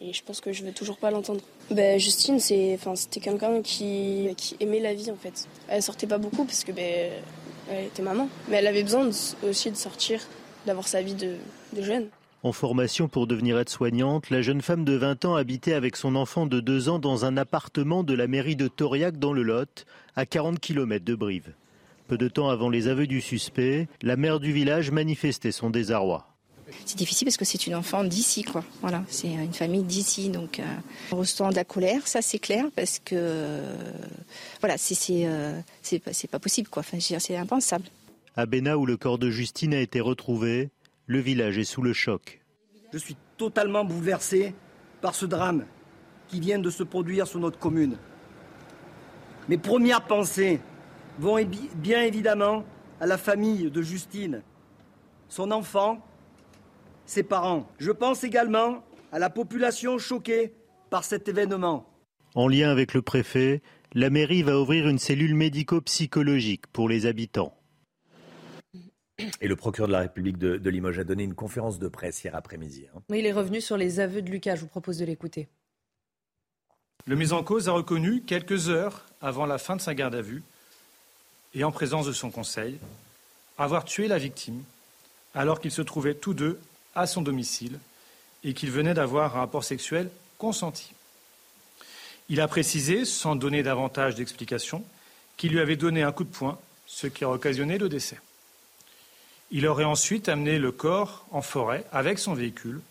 Et 0.01 0.11
je 0.11 0.23
pense 0.23 0.41
que 0.41 0.51
je 0.51 0.63
vais 0.63 0.71
toujours 0.71 0.97
pas 0.97 1.11
l'entendre. 1.11 1.41
Ben, 1.71 1.99
Justine, 1.99 2.39
c'était 2.39 3.19
quelqu'un 3.21 3.61
qui, 3.61 4.29
aimait 4.59 4.79
la 4.79 4.93
vie 4.93 5.09
en 5.11 5.15
fait. 5.15 5.47
Elle 5.67 5.81
sortait 5.81 6.07
pas 6.07 6.17
beaucoup 6.17 6.43
parce 6.43 6.63
que 6.63 6.71
elle 6.77 7.85
était 7.85 8.01
maman. 8.01 8.27
Mais 8.49 8.57
elle 8.57 8.67
avait 8.67 8.83
besoin 8.83 9.09
aussi 9.47 9.71
de 9.71 9.75
sortir, 9.75 10.21
d'avoir 10.65 10.87
sa 10.87 11.01
vie 11.01 11.13
de, 11.13 11.35
de 11.73 11.81
jeune. 11.81 12.07
En 12.43 12.51
formation 12.51 13.07
pour 13.07 13.25
devenir 13.25 13.57
aide-soignante, 13.57 14.29
la 14.29 14.41
jeune 14.41 14.61
femme 14.61 14.83
de 14.83 14.97
20 14.97 15.23
ans 15.23 15.35
habitait 15.35 15.71
avec 15.71 15.95
son 15.95 16.17
enfant 16.17 16.45
de 16.45 16.59
2 16.59 16.89
ans 16.89 16.99
dans 16.99 17.23
un 17.23 17.37
appartement 17.37 18.03
de 18.03 18.13
la 18.13 18.27
mairie 18.27 18.57
de 18.57 18.67
Tauriac 18.67 19.17
dans 19.17 19.31
le 19.31 19.43
Lot, 19.43 19.85
à 20.17 20.25
40 20.25 20.59
km 20.59 21.05
de 21.05 21.15
Brive. 21.15 21.53
Peu 22.07 22.17
de 22.17 22.27
temps 22.27 22.49
avant 22.49 22.69
les 22.69 22.87
aveux 22.87 23.07
du 23.07 23.21
suspect, 23.21 23.87
la 24.01 24.17
mère 24.17 24.39
du 24.39 24.51
village 24.51 24.91
manifestait 24.91 25.51
son 25.51 25.69
désarroi. 25.69 26.27
C'est 26.85 26.97
difficile 26.97 27.25
parce 27.25 27.37
que 27.37 27.45
c'est 27.45 27.67
une 27.67 27.75
enfant 27.75 28.03
d'ici, 28.03 28.43
quoi. 28.43 28.63
Voilà, 28.81 29.03
c'est 29.07 29.31
une 29.31 29.53
famille 29.53 29.83
d'ici, 29.83 30.29
donc 30.29 30.59
euh, 30.59 30.63
on 31.11 31.17
ressent 31.17 31.49
de 31.49 31.55
la 31.55 31.63
colère, 31.63 32.07
ça 32.07 32.21
c'est 32.21 32.39
clair, 32.39 32.65
parce 32.75 32.99
que 32.99 33.15
euh, 33.15 33.75
voilà, 34.59 34.77
c'est 34.77 34.95
euh, 35.27 35.59
c'est 35.81 36.29
pas 36.29 36.39
possible, 36.39 36.69
quoi. 36.69 36.81
Enfin, 36.81 36.97
c'est 36.99 37.37
impensable. 37.37 37.85
À 38.35 38.45
Béna, 38.45 38.77
où 38.77 38.85
le 38.85 38.97
corps 38.97 39.19
de 39.19 39.29
Justine 39.29 39.73
a 39.73 39.79
été 39.79 40.01
retrouvé, 40.01 40.71
le 41.05 41.19
village 41.19 41.57
est 41.57 41.63
sous 41.63 41.81
le 41.81 41.93
choc. 41.93 42.41
Je 42.91 42.97
suis 42.97 43.15
totalement 43.37 43.85
bouleversé 43.85 44.53
par 45.01 45.15
ce 45.15 45.25
drame 45.25 45.65
qui 46.27 46.39
vient 46.39 46.59
de 46.59 46.69
se 46.69 46.83
produire 46.83 47.27
sur 47.27 47.39
notre 47.39 47.59
commune. 47.59 47.97
Mes 49.49 49.57
premières 49.57 50.05
pensées 50.05 50.59
vont 51.19 51.43
bien 51.75 52.03
évidemment 52.03 52.63
à 52.99 53.05
la 53.05 53.17
famille 53.17 53.69
de 53.69 53.81
Justine, 53.81 54.41
son 55.27 55.51
enfant, 55.51 56.05
ses 57.05 57.23
parents. 57.23 57.67
Je 57.79 57.91
pense 57.91 58.23
également 58.23 58.83
à 59.11 59.19
la 59.19 59.29
population 59.29 59.97
choquée 59.97 60.53
par 60.89 61.03
cet 61.03 61.27
événement. 61.27 61.85
En 62.35 62.47
lien 62.47 62.69
avec 62.69 62.93
le 62.93 63.01
préfet, 63.01 63.61
la 63.93 64.09
mairie 64.09 64.41
va 64.41 64.59
ouvrir 64.59 64.87
une 64.87 64.97
cellule 64.97 65.35
médico-psychologique 65.35 66.65
pour 66.67 66.89
les 66.89 67.05
habitants. 67.05 67.55
Et 69.41 69.47
le 69.47 69.55
procureur 69.55 69.87
de 69.87 69.93
la 69.93 69.99
République 69.99 70.37
de, 70.37 70.69
Limoges 70.69 70.97
a 70.97 71.03
donné 71.03 71.23
une 71.23 71.35
conférence 71.35 71.77
de 71.77 71.87
presse 71.87 72.23
hier 72.23 72.35
après-midi. 72.35 72.87
Hein. 72.95 73.01
Oui, 73.09 73.19
il 73.19 73.25
est 73.27 73.31
revenu 73.31 73.61
sur 73.61 73.77
les 73.77 73.99
aveux 73.99 74.23
de 74.23 74.29
Lucas. 74.29 74.55
Je 74.55 74.61
vous 74.61 74.67
propose 74.67 74.97
de 74.97 75.05
l'écouter. 75.05 75.47
Le 77.05 77.15
mis 77.15 77.33
en 77.33 77.43
cause 77.43 77.69
a 77.69 77.73
reconnu, 77.73 78.23
quelques 78.23 78.69
heures 78.69 79.05
avant 79.21 79.45
la 79.45 79.57
fin 79.57 79.75
de 79.75 79.81
sa 79.81 79.93
garde 79.93 80.15
à 80.15 80.21
vue, 80.21 80.41
et 81.53 81.63
en 81.63 81.71
présence 81.71 82.05
de 82.05 82.11
son 82.11 82.31
conseil, 82.31 82.77
avoir 83.57 83.85
tué 83.85 84.07
la 84.07 84.17
victime 84.17 84.63
alors 85.35 85.59
qu'ils 85.59 85.71
se 85.71 85.81
trouvaient 85.81 86.15
tous 86.15 86.33
deux 86.33 86.59
à 86.95 87.07
son 87.07 87.21
domicile 87.21 87.79
et 88.43 88.53
qu'ils 88.53 88.71
venaient 88.71 88.93
d'avoir 88.93 89.35
un 89.35 89.41
rapport 89.41 89.63
sexuel 89.63 90.09
consenti. 90.37 90.93
Il 92.29 92.41
a 92.41 92.47
précisé, 92.47 93.05
sans 93.05 93.35
donner 93.35 93.63
davantage 93.63 94.15
d'explications, 94.15 94.83
qu'il 95.37 95.51
lui 95.51 95.59
avait 95.59 95.75
donné 95.75 96.03
un 96.03 96.11
coup 96.11 96.23
de 96.23 96.29
poing, 96.29 96.59
ce 96.85 97.07
qui 97.07 97.23
a 97.23 97.29
occasionné 97.29 97.77
le 97.77 97.89
décès. 97.89 98.19
Il 99.51 99.67
aurait 99.67 99.83
ensuite 99.83 100.29
amené 100.29 100.57
le 100.57 100.71
corps 100.71 101.25
en 101.31 101.41
forêt 101.41 101.85
avec 101.91 102.19
son 102.19 102.33
véhicule, 102.33 102.81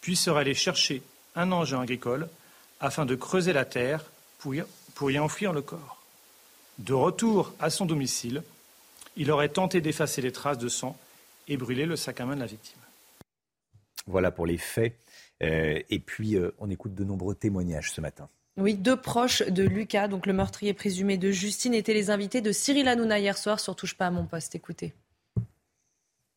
puis 0.00 0.16
serait 0.16 0.40
allé 0.40 0.54
chercher 0.54 1.02
un 1.36 1.52
engin 1.52 1.80
agricole 1.80 2.28
afin 2.80 3.06
de 3.06 3.14
creuser 3.14 3.52
la 3.52 3.64
terre 3.64 4.04
pour 4.38 5.10
y, 5.10 5.18
enfuir 5.18 5.52
le 5.52 5.62
corps. 5.62 5.93
De 6.78 6.92
retour 6.92 7.52
à 7.60 7.70
son 7.70 7.86
domicile, 7.86 8.42
il 9.16 9.30
aurait 9.30 9.48
tenté 9.48 9.80
d'effacer 9.80 10.22
les 10.22 10.32
traces 10.32 10.58
de 10.58 10.68
sang 10.68 10.96
et 11.46 11.56
brûler 11.56 11.86
le 11.86 11.96
sac 11.96 12.20
à 12.20 12.26
main 12.26 12.34
de 12.34 12.40
la 12.40 12.46
victime. 12.46 12.78
Voilà 14.06 14.30
pour 14.30 14.46
les 14.46 14.58
faits. 14.58 14.96
Euh, 15.42 15.80
et 15.90 15.98
puis, 15.98 16.36
euh, 16.36 16.52
on 16.58 16.70
écoute 16.70 16.94
de 16.94 17.04
nombreux 17.04 17.34
témoignages 17.34 17.92
ce 17.92 18.00
matin. 18.00 18.28
Oui, 18.56 18.74
deux 18.74 18.96
proches 18.96 19.42
de 19.42 19.64
Lucas, 19.64 20.08
donc 20.08 20.26
le 20.26 20.32
meurtrier 20.32 20.74
présumé 20.74 21.16
de 21.16 21.30
Justine, 21.30 21.74
étaient 21.74 21.94
les 21.94 22.10
invités 22.10 22.40
de 22.40 22.52
Cyril 22.52 22.86
Hanouna 22.86 23.18
hier 23.18 23.36
soir 23.36 23.58
sur 23.58 23.74
Touche 23.74 23.94
pas 23.94 24.06
à 24.06 24.10
mon 24.10 24.26
poste. 24.26 24.54
Écoutez. 24.54 24.92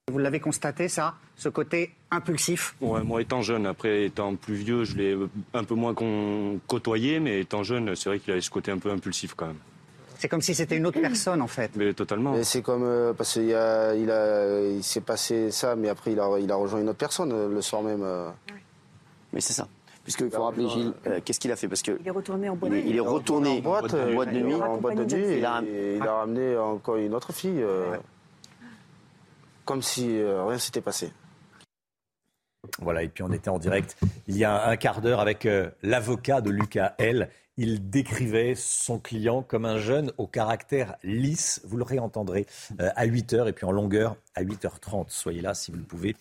Vous 0.09 0.17
l'avez 0.19 0.39
constaté, 0.39 0.87
ça 0.87 1.15
Ce 1.35 1.49
côté 1.49 1.91
impulsif? 2.09 2.75
Ouais, 2.79 3.03
Moi, 3.03 3.21
étant 3.21 3.41
jeune, 3.41 3.65
après 3.65 4.05
étant 4.05 4.35
plus 4.35 4.55
vieux, 4.55 4.83
je 4.83 4.95
l'ai 4.95 5.17
un 5.53 5.63
peu 5.63 5.75
moins 5.75 5.93
côtoyé, 6.65 7.19
mais 7.19 7.41
étant 7.41 7.63
jeune, 7.63 7.95
c'est 7.95 8.09
vrai 8.09 8.19
qu'il 8.19 8.31
avait 8.31 8.41
ce 8.41 8.49
côté 8.49 8.71
un 8.71 8.79
peu 8.79 8.89
impulsif 8.89 9.33
quand 9.35 9.47
même. 9.47 9.59
C'est 10.19 10.27
comme 10.27 10.41
si 10.41 10.55
c'était 10.55 10.77
une 10.77 10.85
autre 10.85 10.99
personne, 10.99 11.41
en 11.41 11.47
fait. 11.47 11.71
Mais 11.75 11.93
totalement. 11.93 12.35
C'est 12.43 12.61
comme. 12.61 12.83
Euh, 12.83 13.13
parce 13.13 13.33
qu'il 13.33 13.53
a, 13.53 13.93
il, 13.95 14.09
a, 14.09 14.61
il 14.69 14.83
s'est 14.83 15.01
passé 15.01 15.51
ça, 15.51 15.75
mais 15.75 15.89
après, 15.89 16.11
il 16.11 16.19
a, 16.19 16.39
il 16.39 16.51
a 16.51 16.55
rejoint 16.55 16.79
une 16.81 16.89
autre 16.89 16.97
personne 16.97 17.31
euh, 17.31 17.47
le 17.47 17.61
soir 17.61 17.83
même. 17.83 18.01
Euh. 18.03 18.29
Mais 19.33 19.41
c'est 19.41 19.53
ça. 19.53 19.67
Puisqu'il 20.03 20.31
faut 20.31 20.43
rappeler, 20.43 20.69
Gilles, 20.69 20.93
qu'est-ce 21.25 21.39
qu'il 21.39 21.51
a 21.51 21.57
fait? 21.57 21.67
Parce 21.67 21.81
que 21.81 21.99
Il 21.99 22.07
est 22.07 22.11
retourné 22.11 22.47
en 22.47 22.55
boîte 22.55 22.71
Il, 22.73 22.95
est 22.95 22.99
retourné 23.01 23.57
en 23.57 23.59
boîte, 23.59 23.93
de 23.93 24.39
nuit. 24.39 24.53
En 24.55 24.77
boîte 24.77 24.95
de 24.95 25.03
nuit. 25.03 25.23
Et, 25.25 25.37
il 25.39 25.45
a, 25.45 25.61
il 25.61 26.01
a 26.01 26.13
ramené 26.13 26.55
encore 26.57 26.95
une 26.95 27.13
autre 27.13 27.33
fille 27.33 27.61
comme 29.67 29.83
si 29.83 30.17
euh, 30.17 30.45
rien 30.45 30.57
s'était 30.57 30.81
passé. 30.81 31.11
Voilà, 32.79 33.03
et 33.03 33.07
puis 33.07 33.23
on 33.23 33.31
était 33.31 33.49
en 33.49 33.59
direct 33.59 33.97
il 34.27 34.37
y 34.37 34.43
a 34.43 34.67
un 34.67 34.75
quart 34.75 35.01
d'heure 35.01 35.19
avec 35.19 35.45
euh, 35.45 35.69
l'avocat 35.83 36.41
de 36.41 36.49
Lucas 36.49 36.93
L. 36.97 37.29
Il 37.59 37.89
décrivait 37.89 38.53
son 38.55 38.99
client 38.99 39.41
comme 39.41 39.65
un 39.65 39.79
jeune 39.79 40.11
au 40.19 40.27
caractère 40.27 40.95
lisse. 41.03 41.61
Vous 41.65 41.77
le 41.77 41.83
réentendrez 41.83 42.45
euh, 42.79 42.89
à 42.95 43.07
8h 43.07 43.47
et 43.47 43.53
puis 43.53 43.65
en 43.65 43.71
longueur 43.71 44.15
à 44.35 44.43
8h30. 44.43 45.05
Soyez 45.09 45.41
là 45.41 45.55
si 45.55 45.71
vous 45.71 45.77
le 45.77 45.83
pouvez, 45.83 46.15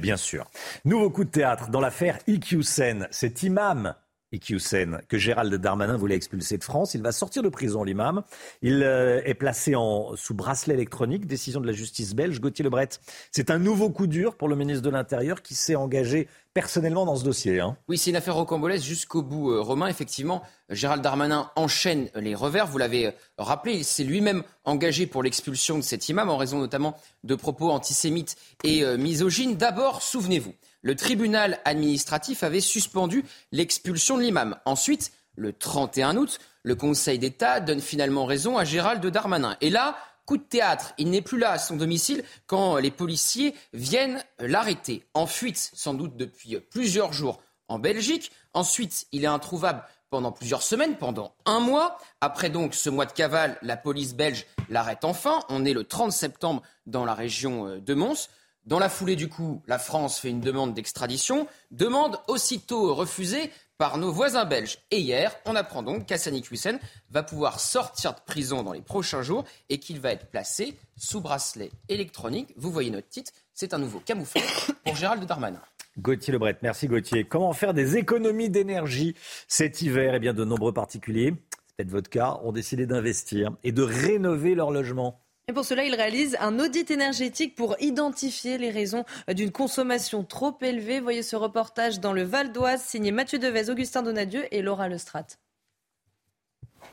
bien 0.00 0.16
sûr. 0.16 0.50
Nouveau 0.86 1.10
coup 1.10 1.24
de 1.24 1.30
théâtre 1.30 1.68
dans 1.68 1.80
l'affaire 1.80 2.18
Sen. 2.62 3.06
Cet 3.10 3.42
imam 3.42 3.94
Iqiyoussen, 4.32 5.00
que 5.08 5.16
Gérald 5.16 5.54
Darmanin 5.54 5.96
voulait 5.96 6.14
expulser 6.14 6.58
de 6.58 6.64
France. 6.64 6.94
Il 6.94 7.02
va 7.02 7.12
sortir 7.12 7.42
de 7.42 7.48
prison, 7.48 7.82
l'imam. 7.82 8.22
Il 8.62 8.82
euh, 8.82 9.22
est 9.24 9.34
placé 9.34 9.72
sous 10.16 10.34
bracelet 10.34 10.74
électronique, 10.74 11.26
décision 11.26 11.60
de 11.60 11.66
la 11.66 11.72
justice 11.72 12.14
belge. 12.14 12.40
Gauthier 12.40 12.62
Lebret, 12.62 12.88
c'est 13.32 13.50
un 13.50 13.58
nouveau 13.58 13.90
coup 13.90 14.06
dur 14.06 14.36
pour 14.36 14.48
le 14.48 14.56
ministre 14.56 14.82
de 14.82 14.90
l'Intérieur 14.90 15.42
qui 15.42 15.54
s'est 15.54 15.76
engagé 15.76 16.28
personnellement 16.52 17.06
dans 17.06 17.16
ce 17.16 17.24
dossier. 17.24 17.60
Hein. 17.60 17.76
Oui, 17.88 17.96
c'est 17.96 18.10
une 18.10 18.16
affaire 18.16 18.34
rocambolesque 18.34 18.84
jusqu'au 18.84 19.22
bout. 19.22 19.52
Euh, 19.52 19.60
Romain, 19.60 19.86
effectivement, 19.86 20.42
Gérald 20.68 21.02
Darmanin 21.02 21.50
enchaîne 21.56 22.10
les 22.14 22.34
revers. 22.34 22.66
Vous 22.66 22.78
l'avez 22.78 23.06
euh, 23.06 23.12
rappelé, 23.38 23.76
il 23.76 23.84
s'est 23.84 24.04
lui-même 24.04 24.42
engagé 24.64 25.06
pour 25.06 25.22
l'expulsion 25.22 25.78
de 25.78 25.82
cet 25.82 26.08
imam 26.08 26.28
en 26.28 26.36
raison 26.36 26.58
notamment 26.58 26.98
de 27.24 27.34
propos 27.34 27.70
antisémites 27.70 28.36
et 28.64 28.84
misogynes. 28.98 29.56
D'abord, 29.56 30.02
souvenez-vous, 30.02 30.52
le 30.82 30.94
tribunal 30.94 31.60
administratif 31.64 32.42
avait 32.42 32.60
suspendu 32.60 33.24
l'expulsion 33.52 34.16
de 34.16 34.22
l'imam. 34.22 34.56
Ensuite, 34.64 35.12
le 35.36 35.52
31 35.52 36.16
août, 36.16 36.38
le 36.62 36.74
Conseil 36.74 37.18
d'État 37.18 37.60
donne 37.60 37.80
finalement 37.80 38.26
raison 38.26 38.58
à 38.58 38.64
Gérald 38.64 39.04
Darmanin. 39.06 39.56
Et 39.60 39.70
là, 39.70 39.96
coup 40.26 40.36
de 40.36 40.42
théâtre, 40.42 40.92
il 40.98 41.10
n'est 41.10 41.22
plus 41.22 41.38
là 41.38 41.52
à 41.52 41.58
son 41.58 41.76
domicile 41.76 42.24
quand 42.46 42.76
les 42.76 42.90
policiers 42.90 43.54
viennent 43.72 44.22
l'arrêter. 44.38 45.06
En 45.14 45.26
fuite, 45.26 45.70
sans 45.74 45.94
doute 45.94 46.16
depuis 46.16 46.58
plusieurs 46.70 47.12
jours 47.12 47.40
en 47.68 47.78
Belgique. 47.78 48.32
Ensuite, 48.54 49.06
il 49.12 49.24
est 49.24 49.28
introuvable 49.28 49.82
pendant 50.10 50.32
plusieurs 50.32 50.62
semaines, 50.62 50.96
pendant 50.96 51.34
un 51.44 51.60
mois. 51.60 51.98
Après 52.20 52.50
donc 52.50 52.74
ce 52.74 52.90
mois 52.90 53.06
de 53.06 53.12
cavale, 53.12 53.58
la 53.62 53.76
police 53.76 54.14
belge 54.14 54.46
l'arrête 54.70 55.04
enfin. 55.04 55.40
On 55.48 55.64
est 55.64 55.74
le 55.74 55.84
30 55.84 56.12
septembre 56.12 56.62
dans 56.86 57.04
la 57.04 57.14
région 57.14 57.78
de 57.78 57.94
Mons. 57.94 58.28
Dans 58.68 58.78
la 58.78 58.90
foulée 58.90 59.16
du 59.16 59.30
coup, 59.30 59.62
la 59.66 59.78
France 59.78 60.18
fait 60.18 60.28
une 60.28 60.42
demande 60.42 60.74
d'extradition, 60.74 61.48
demande 61.70 62.18
aussitôt 62.28 62.94
refusée 62.94 63.50
par 63.78 63.96
nos 63.96 64.12
voisins 64.12 64.44
belges. 64.44 64.76
Et 64.90 64.98
hier, 64.98 65.34
on 65.46 65.56
apprend 65.56 65.82
donc 65.82 66.04
qu'Assani 66.04 66.44
Hussein 66.50 66.78
va 67.08 67.22
pouvoir 67.22 67.60
sortir 67.60 68.12
de 68.12 68.20
prison 68.26 68.62
dans 68.62 68.74
les 68.74 68.82
prochains 68.82 69.22
jours 69.22 69.46
et 69.70 69.78
qu'il 69.80 70.00
va 70.00 70.12
être 70.12 70.26
placé 70.26 70.76
sous 70.98 71.22
bracelet 71.22 71.70
électronique. 71.88 72.52
Vous 72.58 72.70
voyez 72.70 72.90
notre 72.90 73.08
titre, 73.08 73.32
c'est 73.54 73.72
un 73.72 73.78
nouveau 73.78 74.00
camouflage 74.00 74.66
pour 74.84 74.96
Gérald 74.96 75.24
Darmanin. 75.24 75.62
Gauthier 75.98 76.34
Lebret, 76.34 76.58
merci 76.60 76.88
Gauthier. 76.88 77.24
Comment 77.24 77.54
faire 77.54 77.72
des 77.72 77.96
économies 77.96 78.50
d'énergie 78.50 79.14
cet 79.46 79.80
hiver? 79.80 80.14
Eh 80.14 80.18
bien, 80.18 80.34
de 80.34 80.44
nombreux 80.44 80.74
particuliers, 80.74 81.32
c'est 81.68 81.76
peut-être 81.78 81.90
votre 81.90 82.10
cas, 82.10 82.38
ont 82.42 82.52
décidé 82.52 82.84
d'investir 82.84 83.50
et 83.64 83.72
de 83.72 83.82
rénover 83.82 84.54
leur 84.54 84.70
logement. 84.72 85.22
Et 85.48 85.54
pour 85.54 85.64
cela, 85.64 85.82
il 85.84 85.94
réalise 85.94 86.36
un 86.40 86.60
audit 86.60 86.90
énergétique 86.90 87.54
pour 87.54 87.74
identifier 87.80 88.58
les 88.58 88.70
raisons 88.70 89.04
d'une 89.34 89.50
consommation 89.50 90.22
trop 90.22 90.54
élevée. 90.60 91.00
Voyez 91.00 91.22
ce 91.22 91.36
reportage 91.36 92.00
dans 92.00 92.12
le 92.12 92.22
Val 92.22 92.52
d'Oise, 92.52 92.82
signé 92.82 93.12
Mathieu 93.12 93.38
Devez, 93.38 93.70
Augustin 93.70 94.02
Donadieu 94.02 94.44
et 94.54 94.60
Laura 94.60 94.88
Lestrade. 94.88 95.32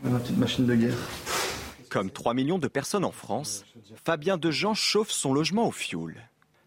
Ma 0.02 0.20
petite 0.20 0.38
machine 0.38 0.66
de 0.66 0.76
guerre. 0.76 0.96
Comme 1.90 2.10
3 2.10 2.34
millions 2.34 2.58
de 2.58 2.70
personnes 2.70 3.04
en 3.04 3.12
France, 3.12 3.66
Fabien 4.06 4.38
Dejean 4.38 4.74
chauffe 4.74 5.12
son 5.12 5.34
logement 5.34 5.68
au 5.68 5.72
fioul. 5.72 6.16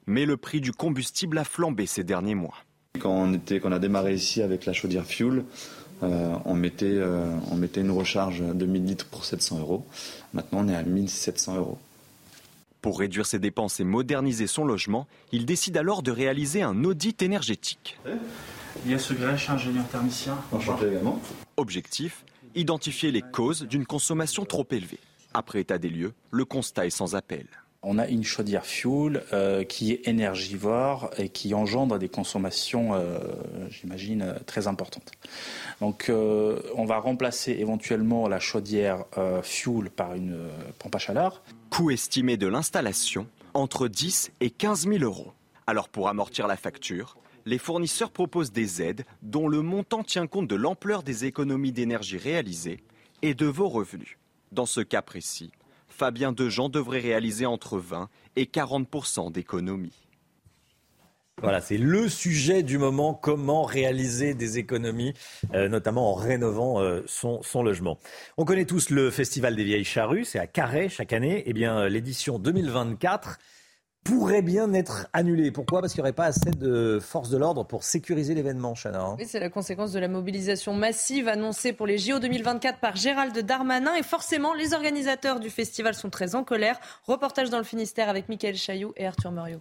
Mais 0.07 0.27
le 0.27 0.37
prix 0.37 0.61
du 0.61 0.73
combustible 0.73 1.39
a 1.39 1.45
flambé 1.45 1.87
ces 1.87 2.05
derniers 2.05 2.35
mois. 2.35 2.57
Quand 3.01 3.13
on, 3.13 3.33
était, 3.33 3.61
quand 3.61 3.71
on 3.71 3.73
a 3.73 3.79
démarré 3.79 4.13
ici 4.13 4.43
avec 4.43 4.67
la 4.67 4.75
chaudière 4.75 5.07
fuel, 5.07 5.45
euh, 6.03 6.35
on, 6.45 6.55
mettait, 6.55 6.87
euh, 6.87 7.27
on 7.51 7.57
mettait 7.57 7.81
une 7.81 7.91
recharge 7.91 8.41
de 8.41 8.67
1000 8.67 8.85
litres 8.85 9.07
pour 9.07 9.25
700 9.25 9.61
euros. 9.61 9.87
Maintenant, 10.35 10.61
on 10.61 10.69
est 10.69 10.77
à 10.77 10.83
1700 10.83 11.57
euros. 11.57 11.79
Pour 12.81 12.99
réduire 13.01 13.27
ses 13.27 13.39
dépenses 13.39 13.81
et 13.81 13.85
moderniser 13.85 14.47
son 14.47 14.65
logement, 14.65 15.07
il 15.33 15.47
décide 15.47 15.77
alors 15.77 16.03
de 16.03 16.11
réaliser 16.11 16.63
un 16.63 16.85
audit 16.85 17.23
énergétique. 17.23 17.99
Il 18.85 18.93
y 18.93 18.95
a 18.95 18.99
ce 18.99 19.15
grèche 19.15 19.51
ingénieur 19.51 19.87
thermicien. 19.89 20.39
Enchanté 20.53 20.87
également. 20.87 21.21
Objectif 21.57 22.25
identifier 22.55 23.13
les 23.13 23.23
causes 23.23 23.63
d'une 23.63 23.87
consommation 23.87 24.45
trop 24.45 24.67
élevée. 24.71 24.99
Après 25.35 25.61
état 25.61 25.79
des 25.79 25.91
lieux, 25.91 26.15
le 26.31 26.45
constat 26.45 26.87
est 26.87 26.91
sans 26.91 27.15
appel. 27.15 27.47
On 27.85 27.99
a 27.99 28.09
une 28.09 28.25
chaudière 28.25 28.67
fuel 28.67 29.23
euh, 29.33 29.63
qui 29.63 29.93
est 29.93 30.09
énergivore 30.09 31.11
et 31.17 31.29
qui 31.29 31.55
engendre 31.55 31.97
des 31.97 32.09
consommations, 32.09 32.95
euh, 32.95 33.21
j'imagine, 33.71 34.23
euh, 34.23 34.39
très 34.47 34.67
importantes. 34.67 35.13
Donc 35.81 36.11
on 36.11 36.85
va 36.85 36.99
remplacer 36.99 37.53
éventuellement 37.53 38.27
la 38.27 38.41
chaudière 38.41 39.05
fuel 39.43 39.91
par 39.91 40.15
une 40.15 40.37
pompe 40.81 40.97
à 40.97 40.99
chaleur. 40.99 41.43
Coût 41.71 41.93
estimé 41.93 42.37
de 42.37 42.49
l'installation 42.49 43.29
entre 43.55 43.87
10 43.87 44.33
et 44.41 44.51
15 44.51 44.89
000 44.89 45.05
euros. 45.05 45.33
Alors 45.69 45.89
pour 45.89 46.09
amortir 46.09 46.49
la 46.49 46.57
facture, 46.57 47.17
les 47.47 47.59
fournisseurs 47.59 48.11
proposent 48.11 48.51
des 48.51 48.83
aides 48.83 49.05
dont 49.23 49.47
le 49.47 49.63
montant 49.63 50.03
tient 50.03 50.27
compte 50.27 50.49
de 50.49 50.57
l'ampleur 50.57 51.05
des 51.05 51.27
économies 51.27 51.73
d'énergie 51.73 52.19
réalisées 52.19 52.83
et 53.23 53.35
de 53.35 53.47
vos 53.47 53.69
revenus. 53.69 54.19
Dans 54.51 54.67
ce 54.67 54.81
cas 54.81 55.03
précis, 55.03 55.53
Fabien 55.99 56.31
Dejean 56.31 56.69
devrait 56.69 57.01
réaliser 57.01 57.45
entre 57.45 57.77
20 57.77 58.09
et 58.37 58.45
40% 58.45 59.33
d'économies. 59.33 60.07
Voilà, 61.43 61.61
c'est 61.61 61.77
le 61.77 62.09
sujet 62.09 62.63
du 62.63 62.79
moment, 62.79 63.15
comment 63.15 63.65
réaliser 63.65 64.35
des 64.35 64.59
économies, 64.59 65.15
euh, 65.55 65.69
notamment 65.69 66.13
en 66.13 66.15
rénovant 66.15 66.81
euh, 66.81 67.03
son, 67.07 67.43
logement. 67.63 67.99
On 68.37 68.45
connaît 68.45 68.65
tous 68.65 68.91
le 68.91 69.11
Festival 69.11 69.57
des 69.57 69.65
Vieilles 69.65 69.85
Charrues, 69.85 70.25
c'est 70.25 70.39
à 70.39 70.47
Carré 70.47 70.89
chaque 70.89 71.13
année. 71.13 71.43
Eh 71.47 71.53
bien, 71.53 71.89
l'édition 71.89 72.39
2024 72.39 73.39
pourrait 74.09 74.41
bien 74.41 74.73
être 74.73 75.07
annulé. 75.13 75.51
Pourquoi? 75.51 75.83
Parce 75.83 75.93
qu'il 75.93 76.01
n'y 76.01 76.05
aurait 76.05 76.15
pas 76.15 76.25
assez 76.25 76.51
de 76.51 76.99
forces 76.99 77.29
de 77.29 77.37
l'ordre 77.37 77.65
pour 77.65 77.85
sécuriser 77.85 78.35
l'événement, 78.35 78.73
Chana. 78.75 79.03
Hein. 79.03 79.17
Oui, 79.19 79.27
c'est 79.29 79.39
la 79.39 79.51
conséquence 79.51 79.93
de 79.93 79.99
la 79.99 80.09
mobilisation 80.09 80.73
massive 80.73 81.29
annoncée 81.29 81.75
pour 81.75 81.87
les 81.87 81.99
JO 81.99 82.19
2024 82.19 82.81
par 82.81 82.97
Gérald 82.97 83.39
Darmanin. 83.39 83.95
Et 83.97 84.03
forcément, 84.03 84.55
les 84.55 84.73
organisateurs 84.73 85.41
du 85.41 85.51
festival 85.51 85.95
sont 85.95 86.09
très 86.09 86.35
en 86.35 86.43
colère. 86.43 86.81
Reportage 87.05 87.51
dans 87.51 87.59
le 87.59 87.65
Finistère 87.65 88.09
avec 88.09 88.31
Michael 88.31 88.57
Chailloux 88.57 88.95
et 88.97 89.07
Arthur 89.07 89.31
Muriot. 89.31 89.61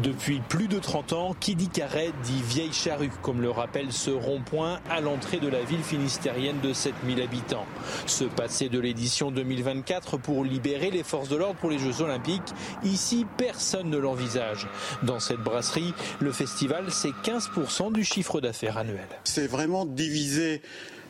Depuis 0.00 0.40
plus 0.40 0.68
de 0.68 0.78
30 0.78 1.12
ans, 1.12 1.36
qui 1.38 1.54
dit 1.54 1.68
dit 1.68 2.42
vieille 2.48 2.72
charrue, 2.72 3.10
comme 3.20 3.42
le 3.42 3.50
rappelle 3.50 3.92
ce 3.92 4.10
rond-point 4.10 4.80
à 4.88 5.00
l'entrée 5.00 5.38
de 5.38 5.48
la 5.48 5.62
ville 5.62 5.82
finistérienne 5.82 6.60
de 6.62 6.72
7000 6.72 7.20
habitants. 7.20 7.66
Ce 8.06 8.24
passé 8.24 8.70
de 8.70 8.78
l'édition 8.78 9.30
2024 9.30 10.16
pour 10.16 10.44
libérer 10.44 10.90
les 10.90 11.02
forces 11.02 11.28
de 11.28 11.36
l'ordre 11.36 11.56
pour 11.56 11.70
les 11.70 11.78
Jeux 11.78 12.00
Olympiques, 12.00 12.40
ici 12.84 13.26
personne 13.36 13.90
ne 13.90 13.98
l'envisage. 13.98 14.66
Dans 15.02 15.20
cette 15.20 15.40
brasserie, 15.40 15.92
le 16.20 16.32
festival 16.32 16.86
c'est 16.90 17.12
15% 17.24 17.92
du 17.92 18.04
chiffre 18.04 18.40
d'affaires 18.40 18.78
annuel. 18.78 19.08
C'est 19.24 19.46
vraiment 19.46 19.84
diviser 19.84 20.62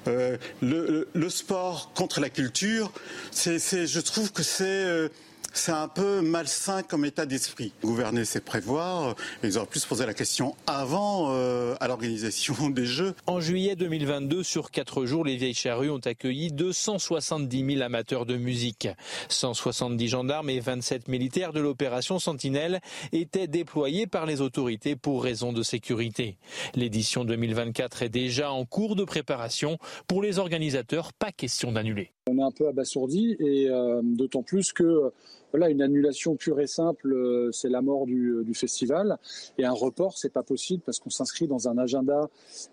euh, 0.09 0.37
le, 0.61 1.29
sport 1.29 1.93
contre 1.95 2.21
la 2.21 2.31
culture. 2.31 2.91
C'est, 3.31 3.59
je 3.87 4.01
trouve 4.01 4.33
que 4.33 4.43
c'est 4.43 4.65
euh, 4.65 5.09
c'est 5.53 5.73
un 5.73 5.89
peu 5.89 6.21
malsain 6.21 6.83
comme 6.83 7.05
état 7.05 7.27
d'esprit. 7.27 7.73
Gouverner, 7.83 8.25
c'est 8.25 8.45
prévoir. 8.45 9.15
Ils 9.43 9.59
auraient 9.59 9.67
pu 9.67 9.79
se 9.79 9.87
poser 9.87 10.07
la 10.07 10.15
question 10.15 10.55
avant 10.67 11.29
euh, 11.31 11.75
à 11.81 11.89
l'organisation 11.89 12.55
des 12.71 12.87
Jeux. 12.87 13.15
En 13.27 13.41
juillet 13.41 13.77
2022, 13.77 14.43
sur 14.43 14.71
quatre 14.71 15.05
jours, 15.05 15.25
les 15.25 15.37
Vieilles 15.37 15.55
Charrues 15.55 15.91
ont 15.91 15.99
accueilli 15.99 16.51
270 16.53 17.75
000 17.75 17.83
amateurs 17.83 18.27
de 18.27 18.37
musique. 18.37 18.89
170 19.29 20.09
gendarmes 20.09 20.51
et 20.51 20.61
27 20.61 21.09
militaires 21.09 21.53
de 21.53 21.61
l'opération 21.61 22.19
Sentinelle 22.19 22.81
étaient 23.13 23.47
déployés 23.47 24.07
par 24.07 24.27
les 24.27 24.41
autorités 24.41 24.97
pour 24.97 25.23
raisons 25.23 25.53
de 25.53 25.63
sécurité. 25.63 26.39
L'édition 26.75 27.25
2024 27.25 28.03
est 28.03 28.09
déjà 28.09 28.53
en 28.53 28.65
cours 28.65 28.97
de 28.97 29.05
préparation. 29.05 29.79
Pour 30.07 30.23
les 30.23 30.39
organisateurs, 30.39 31.13
pas 31.13 31.33
question 31.33 31.73
d'annuler. 31.73 32.13
On 32.29 32.39
est 32.39 32.43
un 32.43 32.53
peu 32.53 32.69
abasourdi 32.69 33.37
et 33.41 33.69
euh, 33.69 34.01
d'autant 34.03 34.43
plus 34.43 34.73
que 34.73 35.13
voilà, 35.53 35.69
une 35.69 35.83
annulation 35.83 36.35
pure 36.35 36.61
et 36.61 36.67
simple, 36.67 37.13
euh, 37.13 37.51
c'est 37.53 37.69
la 37.69 37.83
mort 37.83 38.07
du, 38.07 38.45
festival. 38.55 39.19
Et 39.59 39.65
un 39.65 39.73
report, 39.73 40.19
c'est 40.19 40.33
pas 40.33 40.43
possible 40.43 40.83
parce 40.85 40.99
qu'on 40.99 41.11
s'inscrit 41.11 41.47
dans 41.47 41.69
un 41.69 41.79
agenda 41.79 42.29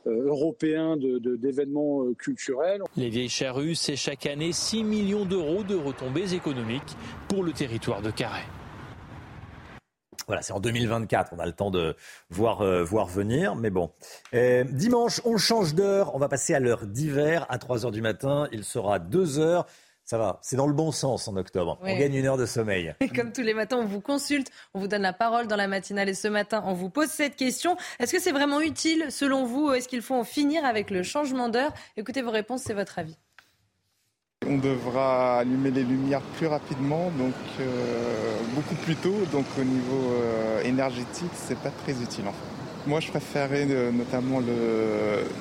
euh, 0.07 0.27
européen 0.27 0.97
d'événements 0.97 2.03
de, 2.05 2.13
culturels. 2.13 2.81
Les 2.95 3.09
Vieilles 3.09 3.29
Charrues, 3.29 3.75
c'est 3.75 3.95
chaque 3.95 4.25
année 4.25 4.51
6 4.51 4.83
millions 4.83 5.25
d'euros 5.25 5.63
de 5.63 5.75
retombées 5.75 6.33
économiques 6.33 6.95
pour 7.27 7.43
le 7.43 7.51
territoire 7.51 8.01
de 8.01 8.11
Carré. 8.11 8.41
Voilà, 10.27 10.41
c'est 10.41 10.53
en 10.53 10.59
2024, 10.59 11.33
on 11.35 11.39
a 11.39 11.45
le 11.45 11.53
temps 11.53 11.71
de 11.71 11.95
voir, 12.29 12.63
voir 12.83 13.07
venir, 13.07 13.55
mais 13.55 13.71
bon. 13.71 13.89
dimanche, 14.31 15.21
on 15.25 15.37
change 15.37 15.73
d'heure, 15.73 16.13
on 16.13 16.19
va 16.19 16.29
passer 16.29 16.53
à 16.53 16.59
l'heure 16.59 16.85
d'hiver, 16.85 17.47
à 17.49 17.57
3 17.57 17.85
heures 17.85 17.91
du 17.91 18.01
matin, 18.01 18.47
il 18.51 18.63
sera 18.63 18.99
2 18.99 19.39
heures. 19.39 19.65
Ça 20.09 20.17
va, 20.17 20.39
c'est 20.41 20.55
dans 20.55 20.65
le 20.65 20.73
bon 20.73 20.91
sens 20.91 21.27
en 21.27 21.35
octobre. 21.35 21.77
On 21.83 21.95
gagne 21.95 22.15
une 22.15 22.25
heure 22.25 22.35
de 22.35 22.47
sommeil. 22.47 22.95
comme 23.15 23.31
tous 23.31 23.43
les 23.43 23.53
matins, 23.53 23.77
on 23.77 23.85
vous 23.85 24.01
consulte, 24.01 24.49
on 24.73 24.79
vous 24.79 24.87
donne 24.87 25.03
la 25.03 25.13
parole 25.13 25.45
dans 25.45 25.55
la 25.55 25.67
matinale 25.67 26.09
et 26.09 26.15
ce 26.15 26.27
matin, 26.27 26.63
on 26.65 26.73
vous 26.73 26.89
pose 26.89 27.09
cette 27.09 27.35
question. 27.35 27.77
Est-ce 27.99 28.13
que 28.13 28.19
c'est 28.19 28.31
vraiment 28.31 28.59
utile 28.59 29.11
selon 29.11 29.45
vous 29.45 29.71
Est-ce 29.71 29.87
qu'il 29.87 30.01
faut 30.01 30.15
en 30.15 30.23
finir 30.23 30.65
avec 30.65 30.89
le 30.89 31.03
changement 31.03 31.47
d'heure? 31.47 31.71
Écoutez 31.95 32.23
vos 32.23 32.31
réponses, 32.31 32.63
c'est 32.63 32.73
votre 32.73 32.97
avis. 32.97 33.19
On 34.47 34.57
devra 34.57 35.41
allumer 35.41 35.69
les 35.69 35.83
lumières 35.83 36.23
plus 36.37 36.47
rapidement, 36.47 37.11
donc 37.11 37.35
euh, 37.59 38.39
beaucoup 38.55 38.75
plus 38.81 38.95
tôt. 38.95 39.13
Donc 39.31 39.45
au 39.59 39.63
niveau 39.63 40.13
euh, 40.13 40.63
énergétique, 40.63 41.29
c'est 41.35 41.59
pas 41.59 41.69
très 41.69 41.91
utile 41.91 42.27
en 42.27 42.31
fait. 42.31 42.58
Moi, 42.87 43.01
je 43.01 43.09
préférais 43.09 43.67
euh, 43.69 43.91
notamment 43.91 44.41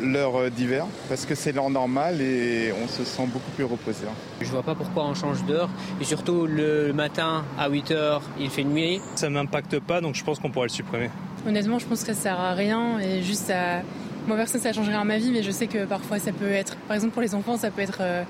l'heure 0.02 0.50
d'hiver 0.50 0.86
parce 1.08 1.24
que 1.24 1.34
c'est 1.34 1.52
l'heure 1.52 1.70
normale 1.70 2.20
et 2.20 2.72
on 2.72 2.88
se 2.88 3.04
sent 3.04 3.26
beaucoup 3.32 3.50
plus 3.52 3.64
reposé. 3.64 4.06
Hein. 4.06 4.14
Je 4.40 4.50
vois 4.50 4.62
pas 4.62 4.74
pourquoi 4.74 5.04
on 5.06 5.14
change 5.14 5.44
d'heure 5.44 5.70
et 6.00 6.04
surtout 6.04 6.46
le 6.46 6.92
matin 6.92 7.44
à 7.58 7.68
8 7.68 7.92
h 7.92 8.20
il 8.40 8.50
fait 8.50 8.64
nuit. 8.64 9.00
Ça 9.14 9.30
m'impacte 9.30 9.78
pas 9.78 10.00
donc 10.00 10.16
je 10.16 10.24
pense 10.24 10.40
qu'on 10.40 10.50
pourrait 10.50 10.66
le 10.66 10.72
supprimer. 10.72 11.10
Honnêtement, 11.46 11.78
je 11.78 11.86
pense 11.86 12.00
que 12.00 12.12
ça 12.12 12.20
sert 12.20 12.40
à 12.40 12.54
rien 12.54 12.98
et 12.98 13.22
juste 13.22 13.50
à 13.50 13.82
moi 14.26 14.36
personne 14.36 14.60
ça 14.60 14.72
change 14.72 14.88
rien 14.88 15.00
à 15.00 15.04
ma 15.04 15.18
vie 15.18 15.30
mais 15.30 15.42
je 15.42 15.50
sais 15.50 15.68
que 15.68 15.84
parfois 15.86 16.18
ça 16.18 16.32
peut 16.32 16.50
être 16.50 16.76
par 16.88 16.96
exemple 16.96 17.14
pour 17.14 17.22
les 17.22 17.34
enfants 17.34 17.56
ça 17.56 17.70
peut 17.70 17.82
être 17.82 17.98
euh, 18.00 18.24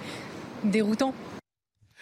déroutant. 0.64 1.14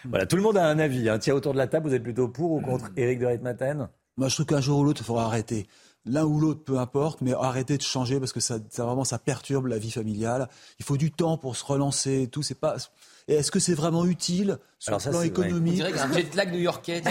Voilà, 0.04 0.26
tout 0.26 0.36
le 0.36 0.42
monde 0.42 0.56
a 0.56 0.66
un 0.66 0.78
avis. 0.78 1.08
Hein. 1.08 1.18
Tiens, 1.18 1.34
autour 1.34 1.52
de 1.52 1.58
la 1.58 1.66
table, 1.66 1.88
vous 1.88 1.94
êtes 1.94 2.02
plutôt 2.02 2.28
pour 2.28 2.52
ou 2.52 2.60
contre 2.60 2.90
Éric 2.96 3.18
de 3.18 3.26
Ritmaten? 3.26 3.88
Moi, 4.16 4.28
je 4.28 4.34
trouve 4.34 4.46
qu'un 4.46 4.60
jour 4.60 4.78
ou 4.78 4.84
l'autre, 4.84 5.00
il 5.02 5.04
faudra 5.04 5.24
arrêter 5.24 5.66
l'un 6.06 6.24
ou 6.24 6.38
l'autre, 6.40 6.64
peu 6.64 6.78
importe, 6.78 7.20
mais 7.20 7.32
arrêtez 7.34 7.76
de 7.76 7.82
changer 7.82 8.18
parce 8.18 8.32
que 8.32 8.40
ça, 8.40 8.58
vraiment 8.78 9.04
ça 9.04 9.18
perturbe 9.18 9.66
la 9.66 9.78
vie 9.78 9.90
familiale. 9.90 10.48
Il 10.78 10.84
faut 10.84 10.96
du 10.96 11.10
temps 11.10 11.36
pour 11.36 11.56
se 11.56 11.64
relancer 11.64 12.22
et 12.22 12.28
tout. 12.28 12.42
C'est 12.42 12.54
pas. 12.54 12.76
Et 13.28 13.34
est-ce 13.34 13.50
que 13.50 13.58
c'est 13.58 13.74
vraiment 13.74 14.06
utile 14.06 14.58
sur 14.78 14.96
le 14.96 15.10
plan 15.10 15.22
économique 15.22 15.72
On 15.72 15.76
dirait 15.76 15.92
qu'un 15.92 16.12
jet 16.12 16.34
lag 16.36 16.52
new-yorkais. 16.52 17.02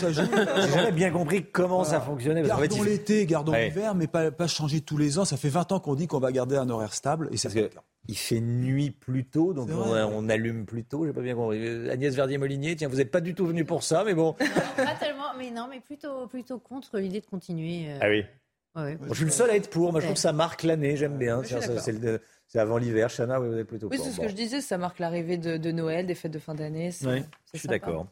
J'ai 0.00 0.72
jamais 0.72 0.92
bien 0.92 1.10
compris 1.10 1.44
comment 1.44 1.82
ça 1.82 2.00
fonctionnait. 2.00 2.42
Gardons 2.42 2.82
l'été, 2.82 3.26
gardons 3.26 3.52
l'hiver, 3.52 3.96
mais 3.96 4.06
pas, 4.06 4.30
pas 4.30 4.46
changer 4.46 4.80
tous 4.80 4.96
les 4.96 5.18
ans. 5.18 5.24
Ça 5.24 5.36
fait 5.36 5.48
20 5.48 5.72
ans 5.72 5.80
qu'on 5.80 5.96
dit 5.96 6.06
qu'on 6.06 6.20
va 6.20 6.30
garder 6.30 6.56
un 6.56 6.70
horaire 6.70 6.94
stable 6.94 7.28
et 7.32 7.36
c'est 7.36 7.70
il 8.10 8.16
fait 8.16 8.40
nuit 8.40 8.90
plus 8.90 9.26
tôt, 9.26 9.52
donc 9.52 9.68
on, 9.70 10.28
allume 10.30 10.64
plus 10.64 10.84
tôt. 10.84 11.04
J'ai 11.04 11.12
pas 11.12 11.20
bien 11.20 11.34
compris. 11.34 11.90
Agnès 11.90 12.14
Verdier-Molinier, 12.14 12.74
tiens, 12.74 12.88
vous 12.88 12.96
n'êtes 12.96 13.10
pas 13.10 13.20
du 13.20 13.34
tout 13.34 13.46
venu 13.46 13.66
pour 13.66 13.82
ça, 13.82 14.02
mais 14.04 14.14
bon. 14.14 14.32
pas 14.32 14.94
tellement, 14.98 15.34
mais 15.36 15.50
non, 15.50 15.66
mais 15.68 15.80
plutôt, 15.80 16.26
plutôt 16.26 16.58
contre 16.58 16.98
l'idée 16.98 17.20
de 17.20 17.26
continuer. 17.26 17.90
Euh. 17.90 17.98
Ah 18.00 18.08
oui. 18.08 18.24
je 19.08 19.14
suis 19.14 19.24
le 19.26 19.30
seul 19.30 19.50
à 19.50 19.56
être 19.56 19.68
pour. 19.68 19.92
Moi, 19.92 20.00
je 20.00 20.06
trouve 20.06 20.14
que 20.14 20.20
ça 20.20 20.32
marque 20.32 20.62
l'année. 20.62 20.96
J'aime 20.96 21.18
bien. 21.18 21.42
C'est 21.44 21.92
avant 22.54 22.78
l'hiver. 22.78 23.08
Chana, 23.10 23.40
oui, 23.40 23.48
vous 23.48 23.58
êtes 23.58 23.66
plutôt 23.66 23.88
oui, 23.90 23.98
c'est 24.02 24.10
ce 24.10 24.20
que 24.20 24.28
je 24.28 24.34
disais. 24.34 24.60
Ça 24.60 24.78
marque 24.78 24.98
l'arrivée 24.98 25.36
de, 25.36 25.70
Noël, 25.70 26.06
des 26.06 26.14
fêtes 26.14 26.32
de 26.32 26.38
fin 26.38 26.54
d'année. 26.54 26.90
Oui, 27.04 27.22
je 27.52 27.58
suis 27.58 27.68
d'accord. 27.68 28.06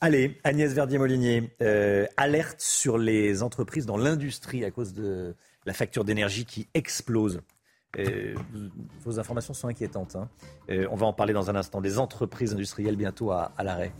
Allez, 0.00 0.38
Agnès 0.44 0.72
Verdier-Molinier, 0.72 1.50
euh, 1.62 2.06
alerte 2.16 2.60
sur 2.60 2.98
les 2.98 3.42
entreprises 3.42 3.86
dans 3.86 3.96
l'industrie 3.96 4.64
à 4.64 4.70
cause 4.70 4.92
de 4.92 5.34
la 5.66 5.72
facture 5.72 6.04
d'énergie 6.04 6.44
qui 6.44 6.68
explose. 6.74 7.40
vos 9.04 9.18
informations 9.18 9.54
sont 9.54 9.68
inquiétantes. 9.68 10.16
Hein. 10.16 10.28
on 10.68 10.96
va 10.96 11.06
en 11.06 11.12
parler 11.12 11.32
dans 11.32 11.50
un 11.50 11.56
instant. 11.56 11.80
Des 11.80 11.98
entreprises 11.98 12.52
industrielles 12.52 12.96
bientôt 12.96 13.32
à, 13.32 13.52
à 13.58 13.64
l'arrêt. 13.64 13.92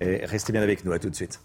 restez 0.00 0.52
bien 0.52 0.62
avec 0.62 0.84
nous. 0.84 0.92
À 0.92 0.98
tout 0.98 1.10
de 1.10 1.16
suite. 1.16 1.40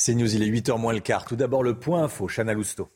C'est 0.00 0.14
News, 0.14 0.32
il 0.32 0.44
est 0.44 0.46
8h 0.48 0.78
moins 0.78 0.92
le 0.92 1.00
quart. 1.00 1.24
Tout 1.24 1.34
d'abord 1.34 1.64
le 1.64 1.76
point 1.76 2.04
info, 2.04 2.28
Chana 2.28 2.54
Lousteau. 2.54 2.88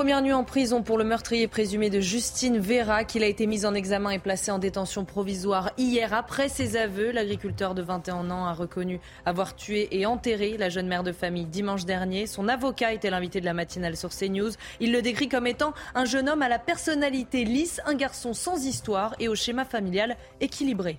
Première 0.00 0.22
nuit 0.22 0.32
en 0.32 0.44
prison 0.44 0.82
pour 0.82 0.96
le 0.96 1.04
meurtrier 1.04 1.46
présumé 1.46 1.90
de 1.90 2.00
Justine 2.00 2.58
Vera, 2.58 3.04
qu'il 3.04 3.22
a 3.22 3.26
été 3.26 3.46
mis 3.46 3.66
en 3.66 3.74
examen 3.74 4.08
et 4.08 4.18
placé 4.18 4.50
en 4.50 4.58
détention 4.58 5.04
provisoire 5.04 5.72
hier. 5.76 6.14
Après 6.14 6.48
ses 6.48 6.78
aveux, 6.78 7.10
l'agriculteur 7.10 7.74
de 7.74 7.82
21 7.82 8.30
ans 8.30 8.46
a 8.46 8.54
reconnu 8.54 8.98
avoir 9.26 9.54
tué 9.54 9.88
et 9.90 10.06
enterré 10.06 10.56
la 10.56 10.70
jeune 10.70 10.86
mère 10.86 11.02
de 11.02 11.12
famille 11.12 11.44
dimanche 11.44 11.84
dernier. 11.84 12.26
Son 12.26 12.48
avocat 12.48 12.94
était 12.94 13.10
l'invité 13.10 13.40
de 13.40 13.44
la 13.44 13.52
matinale 13.52 13.94
sur 13.94 14.08
CNews. 14.08 14.52
Il 14.80 14.90
le 14.90 15.02
décrit 15.02 15.28
comme 15.28 15.46
étant 15.46 15.74
un 15.94 16.06
jeune 16.06 16.30
homme 16.30 16.40
à 16.40 16.48
la 16.48 16.58
personnalité 16.58 17.44
lisse, 17.44 17.82
un 17.84 17.94
garçon 17.94 18.32
sans 18.32 18.64
histoire 18.64 19.14
et 19.18 19.28
au 19.28 19.34
schéma 19.34 19.66
familial 19.66 20.16
équilibré. 20.40 20.96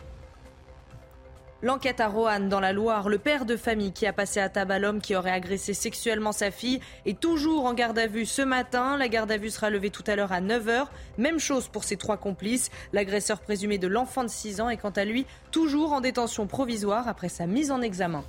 L'enquête 1.64 2.00
à 2.00 2.08
Roanne, 2.08 2.50
dans 2.50 2.60
la 2.60 2.74
Loire, 2.74 3.08
le 3.08 3.20
père 3.20 3.46
de 3.46 3.56
famille 3.56 3.92
qui 3.92 4.08
a 4.08 4.14
passé 4.14 4.40
à 4.40 4.50
tabac 4.50 4.80
l'homme 4.80 5.00
qui 5.00 5.16
aurait 5.16 5.30
agressé 5.30 5.76
sexuellement 5.76 6.32
sa 6.32 6.50
fille 6.50 6.80
est 7.06 7.20
toujours 7.20 7.66
en 7.66 7.76
garde 7.76 8.00
à 8.00 8.08
vue 8.08 8.26
ce 8.26 8.42
matin. 8.42 8.98
La 8.98 9.08
garde 9.08 9.32
à 9.32 9.38
vue 9.38 9.52
sera 9.52 9.70
levée 9.70 9.92
tout 9.92 10.04
à 10.08 10.16
l'heure 10.16 10.32
à 10.32 10.42
9h. 10.42 10.88
Même 11.20 11.38
chose 11.38 11.68
pour 11.68 11.84
ses 11.84 11.98
trois 11.98 12.18
complices. 12.18 12.72
L'agresseur 12.94 13.40
présumé 13.40 13.78
de 13.78 13.88
l'enfant 13.88 14.24
de 14.24 14.30
6 14.30 14.60
ans 14.60 14.70
est 14.70 14.78
quant 14.78 14.90
à 14.90 15.06
lui 15.06 15.28
toujours 15.52 15.94
en 15.94 16.02
détention 16.02 16.48
provisoire 16.48 17.08
après 17.08 17.30
sa 17.30 17.46
mise 17.46 17.70
en 17.70 17.84
examen. 17.84 18.24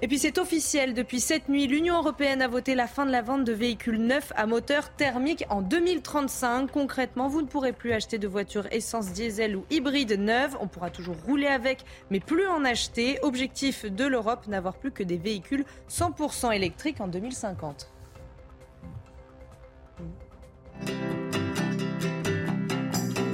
Et 0.00 0.06
puis 0.06 0.18
c'est 0.18 0.38
officiel, 0.38 0.94
depuis 0.94 1.18
cette 1.18 1.48
nuit, 1.48 1.66
l'Union 1.66 1.96
européenne 1.96 2.40
a 2.40 2.46
voté 2.46 2.76
la 2.76 2.86
fin 2.86 3.04
de 3.04 3.10
la 3.10 3.20
vente 3.20 3.44
de 3.44 3.52
véhicules 3.52 3.98
neufs 3.98 4.32
à 4.36 4.46
moteur 4.46 4.90
thermique 4.90 5.44
en 5.50 5.60
2035. 5.60 6.70
Concrètement, 6.70 7.26
vous 7.26 7.42
ne 7.42 7.48
pourrez 7.48 7.72
plus 7.72 7.92
acheter 7.92 8.18
de 8.18 8.28
voitures 8.28 8.72
essence, 8.72 9.12
diesel 9.12 9.56
ou 9.56 9.64
hybride 9.70 10.12
neuves. 10.12 10.56
On 10.60 10.68
pourra 10.68 10.90
toujours 10.90 11.16
rouler 11.26 11.48
avec, 11.48 11.84
mais 12.10 12.20
plus 12.20 12.46
en 12.46 12.64
acheter. 12.64 13.18
Objectif 13.22 13.86
de 13.86 14.04
l'Europe, 14.04 14.46
n'avoir 14.46 14.76
plus 14.76 14.92
que 14.92 15.02
des 15.02 15.18
véhicules 15.18 15.64
100% 15.90 16.54
électriques 16.54 17.00
en 17.00 17.08
2050. 17.08 17.90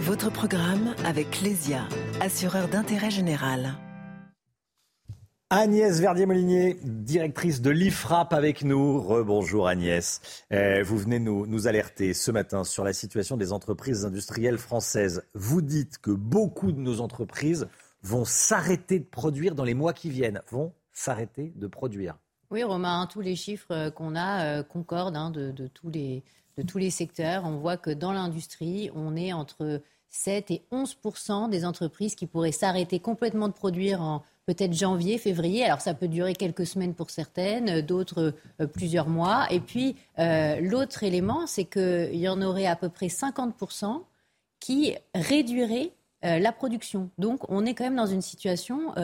Votre 0.01 0.31
programme 0.31 0.95
avec 1.05 1.31
Clésia, 1.31 1.82
assureur 2.20 2.69
d'intérêt 2.69 3.11
général. 3.11 3.74
Agnès 5.51 6.01
Verdier-Molinier, 6.01 6.79
directrice 6.83 7.61
de 7.61 7.69
l'IFRAP 7.71 8.33
avec 8.33 8.65
nous. 8.65 8.99
Rebonjour 9.01 9.69
Agnès. 9.69 10.23
Euh, 10.53 10.83
vous 10.83 10.97
venez 10.97 11.19
nous, 11.19 11.47
nous 11.47 11.66
alerter 11.66 12.15
ce 12.15 12.31
matin 12.31 12.65
sur 12.65 12.83
la 12.83 12.95
situation 12.95 13.37
des 13.37 13.53
entreprises 13.53 14.07
industrielles 14.07 14.57
françaises. 14.57 15.23
Vous 15.35 15.61
dites 15.61 15.99
que 15.99 16.11
beaucoup 16.11 16.73
de 16.73 16.81
nos 16.81 17.03
entreprises 17.03 17.69
vont 18.03 18.25
s'arrêter 18.25 18.99
de 18.99 19.05
produire 19.05 19.55
dans 19.55 19.65
les 19.65 19.75
mois 19.75 19.93
qui 19.93 20.09
viennent, 20.09 20.41
vont 20.51 20.73
s'arrêter 20.93 21.53
de 21.57 21.66
produire. 21.66 22.16
Oui, 22.51 22.62
Romain, 22.62 23.07
tous 23.07 23.21
les 23.21 23.37
chiffres 23.37 23.91
qu'on 23.91 24.16
a 24.16 24.45
euh, 24.45 24.62
concordent 24.62 25.16
hein, 25.16 25.31
de, 25.31 25.53
tous 25.69 25.91
les, 25.91 26.25
de 26.57 26.62
tous 26.62 26.79
les 26.79 26.91
secteurs. 26.91 27.45
On 27.45 27.59
voit 27.59 27.77
que 27.77 27.91
dans 27.91 28.12
l'industrie, 28.12 28.91
on 28.95 29.15
est 29.15 29.35
entre 29.35 29.83
7 30.09 30.51
et 30.53 30.62
11 30.71 31.51
des 31.51 31.66
entreprises 31.66 32.15
qui 32.15 32.27
pourraient 32.27 32.51
s'arrêter 32.51 32.99
complètement 32.99 33.49
de 33.49 33.53
produire 33.53 34.01
en 34.01 34.23
peut-être 34.47 34.75
janvier, 34.75 35.19
février. 35.19 35.65
Alors 35.65 35.81
ça 35.81 35.95
peut 35.95 36.09
durer 36.09 36.35
quelques 36.35 36.66
semaines 36.66 36.95
pour 36.95 37.11
certaines, 37.11 37.81
d'autres 37.81 38.35
euh, 38.61 38.66
plusieurs 38.66 39.09
mois. 39.09 39.47
Et 39.51 39.61
puis 39.61 39.97
euh, 40.19 40.61
l'autre 40.61 41.03
élément, 41.03 41.47
c'est 41.47 41.65
qu'il 41.65 42.16
y 42.16 42.29
en 42.29 42.41
aurait 42.43 42.66
à 42.66 42.77
peu 42.77 42.89
près 42.89 43.07
50% 43.07 44.03
qui 44.61 44.95
réduiraient 45.15 45.93
euh, 46.25 46.39
la 46.39 46.53
production. 46.53 47.11
Donc 47.19 47.49
on 47.49 47.65
est 47.65 47.75
quand 47.75 47.85
même 47.85 47.97
dans 47.97 48.07
une 48.07 48.23
situation 48.23 48.95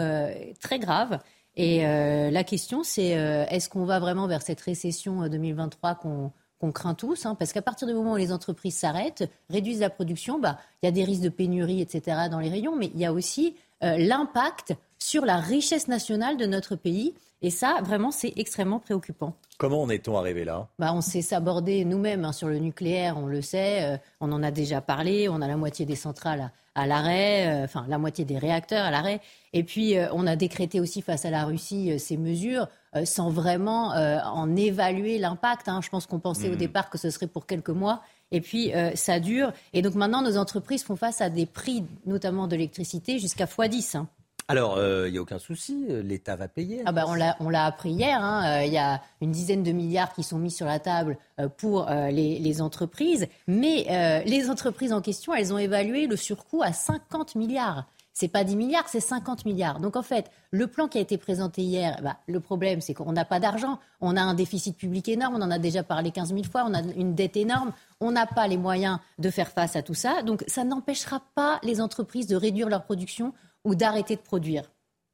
très 0.60 0.78
grave. 0.78 1.18
Et 1.56 1.82
la 1.82 2.44
question, 2.44 2.84
c'est 2.84 3.08
est-ce 3.08 3.68
qu'on 3.68 3.84
va 3.84 3.98
vraiment 3.98 4.26
vers 4.26 4.40
cette 4.40 4.60
récession 4.60 5.28
2023 5.28 5.96
qu'on 5.96 6.72
craint 6.72 6.94
tous, 6.94 7.26
hein? 7.26 7.34
parce 7.34 7.52
qu'à 7.52 7.60
partir 7.60 7.88
du 7.88 7.92
moment 7.92 8.12
où 8.12 8.16
les 8.16 8.32
entreprises 8.32 8.76
s'arrêtent, 8.76 9.28
réduisent 9.50 9.80
la 9.80 9.90
production, 9.90 10.38
bah, 10.38 10.58
il 10.82 10.86
y 10.86 10.88
a 10.88 10.92
des 10.92 11.04
risques 11.04 11.22
de 11.22 11.28
pénurie, 11.28 11.82
etc., 11.82 12.28
dans 12.30 12.38
les 12.38 12.48
rayons, 12.48 12.76
mais 12.76 12.90
il 12.94 13.00
y 13.00 13.04
a 13.04 13.12
aussi 13.12 13.56
l'impact 13.82 14.74
sur 15.02 15.24
la 15.24 15.38
richesse 15.38 15.88
nationale 15.88 16.36
de 16.36 16.46
notre 16.46 16.76
pays. 16.76 17.14
Et 17.42 17.50
ça, 17.50 17.80
vraiment, 17.82 18.10
c'est 18.10 18.34
extrêmement 18.36 18.78
préoccupant. 18.78 19.34
Comment 19.58 19.82
en 19.82 19.88
est-on 19.88 20.16
arrivé 20.16 20.44
là? 20.44 20.68
Bah, 20.78 20.92
On 20.94 21.00
s'est 21.00 21.22
sabordé 21.22 21.84
nous-mêmes 21.84 22.24
hein, 22.24 22.32
sur 22.32 22.48
le 22.48 22.58
nucléaire, 22.58 23.16
on 23.16 23.26
le 23.26 23.40
sait, 23.40 23.82
euh, 23.82 23.96
on 24.20 24.30
en 24.32 24.42
a 24.42 24.50
déjà 24.50 24.80
parlé, 24.80 25.28
on 25.28 25.40
a 25.40 25.48
la 25.48 25.56
moitié 25.56 25.86
des 25.86 25.96
centrales 25.96 26.50
à, 26.74 26.86
l'arrêt, 26.86 27.46
euh, 27.46 27.64
enfin 27.64 27.84
la 27.88 27.98
moitié 27.98 28.24
des 28.26 28.38
réacteurs 28.38 28.84
à 28.84 28.90
l'arrêt. 28.90 29.20
Et 29.54 29.64
puis, 29.64 29.96
euh, 29.96 30.08
on 30.12 30.26
a 30.26 30.36
décrété 30.36 30.80
aussi 30.80 31.00
face 31.00 31.24
à 31.24 31.30
la 31.30 31.44
Russie 31.44 31.98
ces 31.98 32.16
mesures 32.16 32.68
sans 33.04 33.30
vraiment 33.30 33.90
en 33.90 34.56
évaluer 34.56 35.18
l'impact. 35.18 35.68
Hein. 35.68 35.80
Je 35.80 35.88
pense 35.90 36.06
qu'on 36.06 36.18
pensait 36.18 36.48
au 36.48 36.54
hmm. 36.54 36.58
départ 36.58 36.90
que 36.90 36.98
ce 36.98 37.08
serait 37.10 37.28
pour 37.28 37.46
quelques 37.46 37.70
mois. 37.70 38.02
Et 38.32 38.40
puis, 38.40 38.72
ça 38.94 39.20
dure. 39.20 39.52
Et 39.72 39.82
donc 39.82 39.94
maintenant, 39.94 40.22
nos 40.22 40.36
entreprises 40.36 40.82
font 40.82 40.96
face 40.96 41.20
à 41.20 41.30
des 41.30 41.46
prix, 41.46 41.84
notamment 42.04 42.48
d'électricité, 42.48 43.20
jusqu'à 43.20 43.44
x10. 43.44 43.96
Hein. 43.96 44.08
Alors, 44.50 44.78
il 44.78 44.82
euh, 44.82 45.10
n'y 45.12 45.16
a 45.16 45.22
aucun 45.22 45.38
souci, 45.38 45.86
euh, 45.88 46.02
l'État 46.02 46.34
va 46.34 46.48
payer. 46.48 46.82
Ah 46.84 46.90
bah, 46.90 47.04
on 47.06 47.14
l'a 47.50 47.64
appris 47.64 47.92
hier, 47.92 48.18
hein, 48.20 48.62
euh, 48.62 48.64
il 48.64 48.72
y 48.72 48.78
a 48.78 49.00
une 49.20 49.30
dizaine 49.30 49.62
de 49.62 49.70
milliards 49.70 50.12
qui 50.12 50.24
sont 50.24 50.38
mis 50.38 50.50
sur 50.50 50.66
la 50.66 50.80
table 50.80 51.18
pour 51.56 51.88
les, 51.88 52.60
entreprises, 52.60 53.28
mais 53.46 54.22
les 54.26 54.50
entreprises 54.50 54.92
en 54.92 55.00
question, 55.00 55.32
elles 55.34 55.52
ont 55.54 55.58
évalué 55.58 56.08
le 56.08 56.16
surcoût 56.16 56.62
à 56.64 56.72
50 56.72 57.36
milliards. 57.36 57.86
C'est 58.12 58.28
pas 58.28 58.42
10 58.42 58.56
milliards, 58.56 58.88
c'est 58.88 59.00
50 59.00 59.44
milliards. 59.44 59.78
Donc 59.78 59.96
en 59.96 60.02
fait, 60.02 60.30
le 60.50 60.66
plan 60.66 60.88
qui 60.88 60.98
a 60.98 61.00
été 61.00 61.16
présenté 61.16 61.62
hier, 61.62 62.00
bah, 62.02 62.16
le 62.26 62.40
problème 62.40 62.80
c'est 62.80 62.92
qu'on 62.92 63.12
n'a 63.12 63.24
pas 63.24 63.38
d'argent, 63.38 63.78
on 64.00 64.16
a 64.16 64.20
un 64.20 64.34
déficit 64.34 64.76
public 64.76 65.08
énorme, 65.08 65.36
on 65.36 65.42
en 65.42 65.50
a 65.50 65.58
déjà 65.58 65.84
parlé 65.84 66.10
15 66.10 66.30
000 66.30 66.42
fois, 66.42 66.64
on 66.66 66.74
a 66.74 66.82
une 66.96 67.14
dette 67.14 67.36
énorme, 67.36 67.72
on 68.00 68.10
n'a 68.10 68.26
pas 68.26 68.48
les 68.48 68.58
moyens 68.58 68.98
de 69.18 69.30
faire 69.30 69.48
face 69.48 69.76
à 69.76 69.82
tout 69.82 69.94
ça. 69.94 70.22
Donc 70.22 70.42
ça 70.48 70.64
n'empêchera 70.64 71.22
pas 71.36 71.60
les 71.62 71.80
entreprises 71.80 72.26
de 72.26 72.36
réduire 72.36 72.68
leur 72.68 72.82
production 72.82 73.32
ou 73.64 73.74
d'arrêter 73.74 74.16
de 74.16 74.20
produire. 74.20 74.70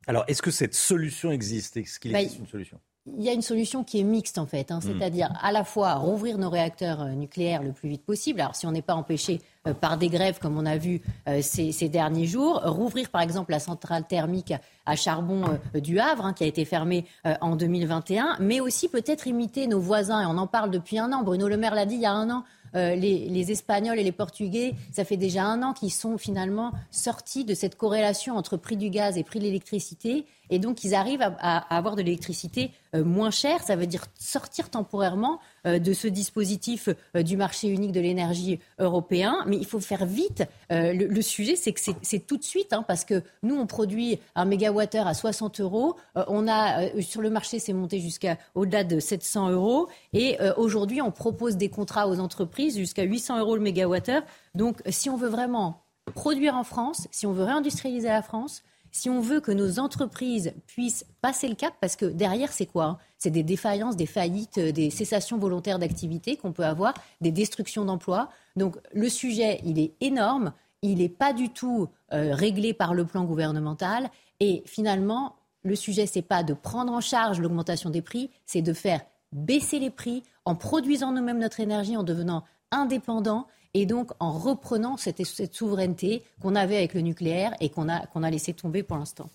Alors, 0.06 0.24
est-ce 0.28 0.42
que 0.42 0.50
cette 0.50 0.74
solution 0.74 1.30
existe? 1.30 1.76
Est-ce 1.76 1.98
qu'il 1.98 2.12
bah, 2.12 2.20
existe 2.20 2.40
une 2.40 2.46
solution? 2.46 2.80
il 3.16 3.22
y 3.22 3.28
a 3.28 3.32
une 3.32 3.42
solution 3.42 3.84
qui 3.84 4.00
est 4.00 4.04
mixte 4.04 4.38
en 4.38 4.46
fait, 4.46 4.70
hein. 4.70 4.78
hmm. 4.78 4.82
c'est-à-dire 4.82 5.32
à 5.40 5.52
la 5.52 5.64
fois 5.64 5.94
rouvrir 5.94 6.38
nos 6.38 6.50
réacteurs 6.50 7.02
euh, 7.02 7.12
nucléaires 7.12 7.62
le 7.62 7.72
plus 7.72 7.88
vite 7.88 8.04
possible. 8.04 8.40
Alors 8.40 8.56
si 8.56 8.66
on 8.66 8.72
n'est 8.72 8.82
pas 8.82 8.94
empêché 8.94 9.40
euh, 9.66 9.74
par 9.74 9.96
des 9.96 10.08
grèves 10.08 10.38
comme 10.40 10.58
on 10.58 10.66
a 10.66 10.76
vu 10.76 11.00
euh, 11.28 11.40
ces, 11.40 11.88
derniers 11.88 12.26
jours, 12.26 12.60
rouvrir 12.64 13.10
par 13.10 13.20
exemple 13.20 13.52
la 13.52 13.60
centrale 13.60 14.04
thermique 14.06 14.52
à 14.86 14.96
charbon 14.96 15.58
du 15.74 15.98
Havre 15.98 16.26
hein, 16.26 16.32
qui 16.32 16.44
a 16.44 16.46
été 16.46 16.64
fermée 16.64 17.04
en 17.40 17.56
2021, 17.56 18.36
mais 18.40 18.60
aussi 18.60 18.88
peut-être 18.88 19.26
imiter 19.26 19.66
nos 19.66 19.80
voisins 19.80 20.22
et 20.22 20.26
on 20.26 20.38
en 20.38 20.46
parle 20.46 20.70
depuis 20.70 20.98
un 20.98 21.12
an. 21.12 21.22
Bruno 21.22 21.48
Le 21.48 21.56
Maire 21.56 21.74
l'a 21.74 21.86
dit 21.86 21.96
il 21.96 22.02
y 22.02 22.06
a 22.06 22.12
un 22.12 22.30
an 22.30 22.44
euh, 22.76 22.94
les, 22.94 23.50
Espagnols 23.50 23.98
et 23.98 24.04
les 24.04 24.12
Portugais, 24.12 24.74
ça 24.92 25.04
fait 25.04 25.16
déjà 25.16 25.44
un 25.44 25.62
an 25.62 25.72
qu'ils 25.72 25.92
sont 25.92 26.18
finalement 26.18 26.72
sortis 26.90 27.44
de 27.44 27.54
cette 27.54 27.76
corrélation 27.76 28.36
entre 28.36 28.56
prix 28.56 28.76
du 28.76 28.90
gaz 28.90 29.16
et 29.16 29.24
prix 29.24 29.38
de 29.38 29.44
l'électricité. 29.44 30.26
Et 30.50 30.58
donc, 30.58 30.84
ils 30.84 30.94
arrivent 30.94 31.22
à, 31.22 31.76
avoir 31.76 31.96
de 31.96 32.02
l'électricité 32.02 32.70
euh, 32.94 33.04
moins 33.04 33.30
chère. 33.30 33.62
Ça 33.62 33.76
veut 33.76 33.86
dire 33.86 34.06
sortir 34.18 34.70
temporairement 34.70 35.40
euh, 35.66 35.78
de 35.78 35.92
ce 35.92 36.08
dispositif 36.08 36.88
du 37.14 37.36
marché 37.36 37.68
unique 37.68 37.92
de 37.92 38.00
l'énergie 38.00 38.60
européen. 38.78 39.44
Mais 39.46 39.56
il 39.56 39.66
faut 39.66 39.80
faire 39.80 40.06
vite. 40.06 40.44
Le, 40.70 41.20
sujet, 41.20 41.56
c'est 41.56 41.72
que 41.72 41.80
c'est 42.02 42.26
tout 42.26 42.36
de 42.36 42.44
suite, 42.44 42.72
hein, 42.72 42.84
parce 42.86 43.04
que 43.04 43.22
nous, 43.42 43.56
on 43.56 43.66
produit 43.66 44.18
un 44.34 44.44
mégawattheure 44.44 45.06
à 45.06 45.14
60 45.14 45.60
euros. 45.60 45.96
on 46.14 46.48
a, 46.48 47.00
sur 47.00 47.20
le 47.20 47.30
marché, 47.30 47.58
c'est 47.58 47.72
monté 47.72 48.00
jusqu'à 48.00 48.38
au-delà 48.54 48.84
de 48.84 49.00
700 49.00 49.50
euros. 49.50 49.88
Et 50.12 50.38
aujourd'hui, 50.56 51.00
on 51.02 51.10
propose 51.10 51.56
des 51.56 51.68
contrats 51.68 52.08
aux 52.08 52.20
entreprises 52.20 52.76
jusqu'à 52.76 53.02
800 53.02 53.40
euros 53.40 53.56
le 53.56 53.62
mégawattheure. 53.62 54.22
Donc, 54.54 54.82
si 54.88 55.10
on 55.10 55.16
veut 55.16 55.28
vraiment 55.28 55.82
produire 56.14 56.56
en 56.56 56.64
France, 56.64 57.08
si 57.10 57.26
on 57.26 57.32
veut 57.32 57.44
réindustrialiser 57.44 58.08
la 58.08 58.22
France, 58.22 58.62
si 58.96 59.10
on 59.10 59.20
veut 59.20 59.40
que 59.40 59.52
nos 59.52 59.78
entreprises 59.78 60.54
puissent 60.66 61.04
passer 61.20 61.48
le 61.48 61.54
cap, 61.54 61.74
parce 61.82 61.96
que 61.96 62.06
derrière, 62.06 62.50
c'est 62.50 62.64
quoi 62.64 62.84
hein? 62.84 62.98
C'est 63.18 63.30
des 63.30 63.42
défaillances, 63.42 63.94
des 63.94 64.06
faillites, 64.06 64.56
euh, 64.56 64.72
des 64.72 64.88
cessations 64.88 65.36
volontaires 65.36 65.78
d'activité 65.78 66.36
qu'on 66.36 66.52
peut 66.52 66.64
avoir, 66.64 66.94
des 67.20 67.30
destructions 67.30 67.84
d'emplois. 67.84 68.30
Donc 68.56 68.78
le 68.94 69.10
sujet, 69.10 69.60
il 69.64 69.78
est 69.78 69.92
énorme, 70.00 70.54
il 70.80 70.98
n'est 70.98 71.10
pas 71.10 71.34
du 71.34 71.50
tout 71.50 71.88
euh, 72.14 72.34
réglé 72.34 72.72
par 72.72 72.94
le 72.94 73.04
plan 73.04 73.24
gouvernemental. 73.24 74.08
Et 74.40 74.62
finalement, 74.64 75.36
le 75.62 75.76
sujet, 75.76 76.06
c'est 76.06 76.22
pas 76.22 76.42
de 76.42 76.54
prendre 76.54 76.92
en 76.94 77.02
charge 77.02 77.38
l'augmentation 77.38 77.90
des 77.90 78.02
prix, 78.02 78.30
c'est 78.46 78.62
de 78.62 78.72
faire 78.72 79.02
baisser 79.30 79.78
les 79.78 79.90
prix 79.90 80.22
en 80.46 80.54
produisant 80.54 81.12
nous-mêmes 81.12 81.38
notre 81.38 81.60
énergie, 81.60 81.98
en 81.98 82.02
devenant 82.02 82.44
indépendants 82.70 83.46
et 83.76 83.84
donc 83.84 84.10
en 84.20 84.32
reprenant 84.32 84.96
cette, 84.96 85.22
souveraineté 85.52 86.24
qu'on 86.40 86.54
avait 86.54 86.78
avec 86.78 86.94
le 86.94 87.02
nucléaire 87.02 87.52
et 87.60 87.68
qu'on 87.68 87.88
a, 87.90 88.30
laissé 88.30 88.54
tomber 88.54 88.82
pour 88.82 88.96
l'instant. 88.96 89.28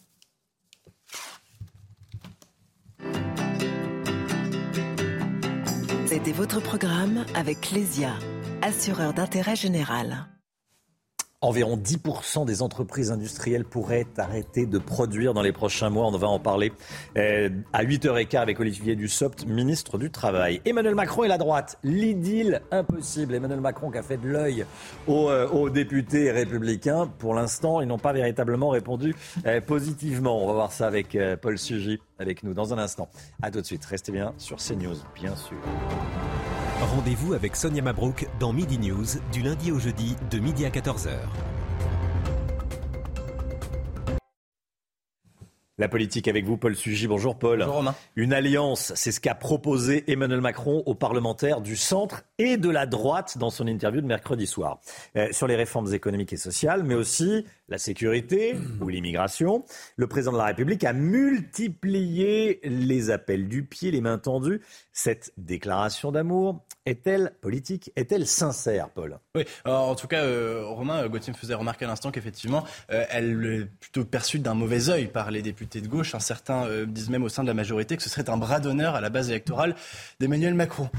C'était 6.08 6.32
votre 6.32 6.60
programme 6.60 7.24
avec 7.36 7.62
Clésia, 7.62 8.16
assureur 8.64 9.14
d'intérêt 9.14 9.56
général. 9.56 10.31
Environ 11.44 11.76
10% 11.76 12.46
des 12.46 12.62
entreprises 12.62 13.12
industrielles 13.12 13.66
pourraient 13.66 14.06
arrêter 14.20 14.68
de 14.68 14.78
produire 14.78 15.34
dans 15.34 15.42
les 15.42 15.52
prochains 15.52 15.90
mois. 15.90 16.06
On 16.06 16.12
va 16.12 16.28
en 16.28 16.38
parler 16.38 16.72
euh, 17.18 17.50
à 17.74 17.84
8h15 17.84 18.38
avec 18.38 18.60
Olivier 18.60 18.96
Dussopt, 18.96 19.48
ministre 19.48 19.98
du 19.98 20.12
Travail. 20.12 20.62
Emmanuel 20.66 20.94
Macron 20.94 21.24
et 21.24 21.28
la 21.28 21.40
droite, 21.40 21.80
l'idylle 21.84 22.62
impossible. 22.70 23.34
Emmanuel 23.34 23.60
Macron 23.60 23.90
qui 23.90 23.98
a 23.98 24.04
fait 24.04 24.18
de 24.18 24.28
l'œil 24.28 24.68
aux, 25.08 25.32
euh, 25.32 25.70
députés 25.72 26.30
républicains. 26.30 27.08
Pour 27.18 27.34
l'instant, 27.34 27.82
ils 27.82 27.88
n'ont 27.88 27.98
pas 27.98 28.14
véritablement 28.14 28.70
répondu 28.70 29.16
euh, 29.48 29.62
positivement. 29.62 30.44
On 30.44 30.46
va 30.46 30.54
voir 30.54 30.72
ça 30.72 30.86
avec 30.86 31.18
Paul 31.42 31.58
Sugy 31.58 32.00
avec 32.20 32.44
nous 32.44 32.54
dans 32.54 32.72
un 32.72 32.78
instant. 32.78 33.10
A 33.42 33.50
tout 33.50 33.62
de 33.62 33.66
suite. 33.66 33.84
Restez 33.86 34.12
bien 34.12 34.36
sur 34.38 34.58
CNews, 34.58 34.98
bien 35.16 35.36
sûr. 35.36 35.58
Rendez-vous 36.82 37.34
avec 37.34 37.56
Sonia 37.56 37.84
Mabrouk 37.84 38.28
dans 38.40 38.54
Midi 38.54 38.80
News 38.80 39.06
du 39.32 39.44
lundi 39.44 39.72
au 39.72 39.78
jeudi 39.78 40.16
de 40.32 40.40
midi 40.40 40.66
à 40.66 40.70
14h. 40.70 41.12
La 45.78 45.88
politique 45.88 46.28
avec 46.28 46.46
vous, 46.46 46.58
Paul 46.58 46.76
Sugy. 46.76 47.08
Bonjour 47.08 47.40
Paul. 47.40 47.60
Bonjour 47.60 47.74
Romain. 47.74 47.96
Une 48.16 48.34
alliance, 48.34 48.94
c'est 48.96 49.12
ce 49.12 49.20
qu'a 49.20 49.34
proposé 49.34 50.04
Emmanuel 50.12 50.40
Macron 50.40 50.84
aux 50.86 50.94
parlementaires 50.94 51.60
du 51.60 51.76
centre 51.76 52.24
et 52.38 52.58
de 52.58 52.70
la 52.70 52.86
droite 52.86 53.40
dans 53.40 53.50
son 53.50 53.66
interview 53.66 54.02
de 54.02 54.06
mercredi 54.06 54.46
soir. 54.46 54.80
Euh, 55.16 55.30
sur 55.32 55.48
les 55.48 55.56
réformes 55.56 55.92
économiques 55.92 56.34
et 56.34 56.38
sociales, 56.38 56.84
mais 56.84 56.94
aussi 56.94 57.48
la 57.68 57.80
sécurité 57.80 58.56
ou 58.80 58.90
l'immigration. 58.90 59.66
Le 59.96 60.06
président 60.06 60.34
de 60.34 60.38
la 60.38 60.46
République 60.46 60.84
a 60.84 60.94
multiplié 60.94 62.60
les 62.64 63.10
appels 63.10 63.48
du 63.48 63.64
pied, 63.64 63.90
les 63.90 64.02
mains 64.02 64.20
tendues. 64.20 64.62
Cette 64.94 65.34
déclaration 65.38 66.12
d'amour 66.12 66.64
est-elle 66.86 67.34
politique 67.42 67.92
Est-elle 67.96 68.26
sincère, 68.26 68.90
Paul? 68.90 69.20
Oui, 69.36 69.46
en 69.66 69.96
tout 69.96 70.08
cas, 70.08 70.24
euh, 70.24 70.64
Romain, 70.66 71.08
Gauthier 71.08 71.32
me 71.34 71.38
faisait 71.38 71.54
remarquer 71.54 71.86
à 71.86 71.88
l'instant 71.88 72.12
qu'effectivement, 72.12 72.66
euh, 72.92 73.06
elle 73.10 73.46
est 73.46 73.66
plutôt 73.80 74.04
perçue 74.06 74.40
d'un 74.40 74.54
mauvais 74.54 74.90
œil 74.90 75.08
par 75.08 75.32
les 75.32 75.42
députés 75.42 75.82
de 75.82 75.88
gauche. 75.88 76.16
Certains 76.20 76.66
euh, 76.66 76.86
disent 76.86 77.10
même 77.10 77.24
au 77.24 77.30
sein 77.30 77.44
de 77.44 77.48
la 77.48 77.54
majorité 77.54 77.98
que 77.98 78.04
ce 78.04 78.10
serait 78.10 78.30
un 78.30 78.38
bras 78.38 78.60
d'honneur 78.60 78.96
à 78.96 79.02
la 79.02 79.10
base 79.10 79.30
électorale 79.30 79.76
d'Emmanuel 80.20 80.54
Macron. 80.54 80.90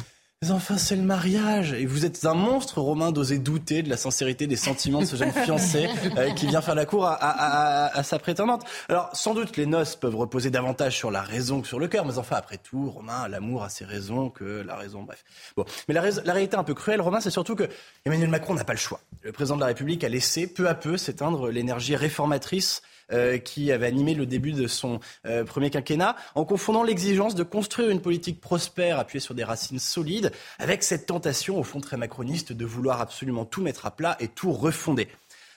Mais 0.43 0.51
enfin, 0.51 0.77
c'est 0.77 0.97
le 0.97 1.03
mariage. 1.03 1.73
Et 1.73 1.87
vous 1.87 2.05
êtes 2.05 2.25
un 2.25 2.35
monstre, 2.35 2.81
Romain, 2.81 3.13
d'oser 3.13 3.39
douter 3.39 3.85
de 3.85 3.89
la 3.89 3.97
sincérité 3.97 4.49
des 4.49 4.57
sentiments 4.57 5.01
de 5.01 5.05
ce 5.05 5.15
jeune 5.15 5.31
fiancé 5.31 5.89
euh, 6.17 6.33
qui 6.33 6.49
vient 6.49 6.61
faire 6.61 6.75
la 6.75 6.85
cour 6.85 7.07
à, 7.07 8.03
sa 8.03 8.19
prétendante. 8.19 8.65
Alors, 8.89 9.09
sans 9.13 9.35
doute, 9.35 9.57
les 9.57 9.67
noces 9.67 9.95
peuvent 9.95 10.17
reposer 10.17 10.51
davantage 10.51 10.97
sur 10.97 11.13
la 11.13 11.23
raison 11.23 11.61
que 11.61 11.69
sur 11.69 11.79
le 11.79 11.87
cœur. 11.87 12.05
Mais 12.05 12.19
enfin, 12.19 12.35
après 12.35 12.59
tout, 12.59 12.91
Romain, 12.91 13.29
l'amour 13.29 13.63
a 13.63 13.69
ses 13.69 13.85
raisons 13.85 14.31
que 14.31 14.65
la 14.67 14.75
raison, 14.75 15.05
bref. 15.05 15.23
Bon. 15.57 15.65
Mais 15.87 15.95
la, 15.95 16.03
la 16.25 16.33
réalité 16.33 16.57
un 16.57 16.65
peu 16.65 16.75
cruelle, 16.75 17.01
Romain, 17.01 17.21
c'est 17.21 17.31
surtout 17.31 17.55
que 17.55 17.69
Emmanuel 18.05 18.29
Macron 18.29 18.55
n'a 18.55 18.65
pas 18.65 18.73
le 18.73 18.81
choix. 18.81 19.01
Le 19.23 19.31
président 19.31 19.55
de 19.55 19.61
la 19.61 19.69
République 19.69 20.03
a 20.03 20.09
laissé 20.09 20.49
peu 20.49 20.69
à 20.69 20.75
peu 20.75 20.97
s'éteindre 20.97 21.51
l'énergie 21.51 21.95
réformatrice 21.95 22.83
euh, 23.13 23.39
qui 23.39 23.73
avait 23.73 23.87
animé 23.87 24.15
le 24.15 24.27
début 24.27 24.53
de 24.53 24.67
son 24.67 25.01
euh, 25.27 25.45
premier 25.45 25.71
quinquennat, 25.71 26.17
en 26.35 26.45
confondant 26.45 26.83
l'exigence 26.83 27.35
de 27.35 27.43
construire 27.43 27.91
une 27.91 28.01
politique 28.01 28.41
prospère 28.41 28.99
appuyée 28.99 29.21
sur 29.21 29.35
des 29.35 29.45
racines 29.45 29.79
solides 29.79 30.33
avec 30.59 30.83
cette 30.83 31.07
tentation, 31.07 31.59
au 31.59 31.63
fond 31.63 31.81
très 31.81 31.97
macroniste, 31.97 32.53
de 32.53 32.65
vouloir 32.65 33.01
absolument 33.01 33.45
tout 33.45 33.63
mettre 33.63 33.87
à 33.87 33.91
plat 33.91 34.17
et 34.21 34.29
tout 34.29 34.53
refonder. 34.53 35.09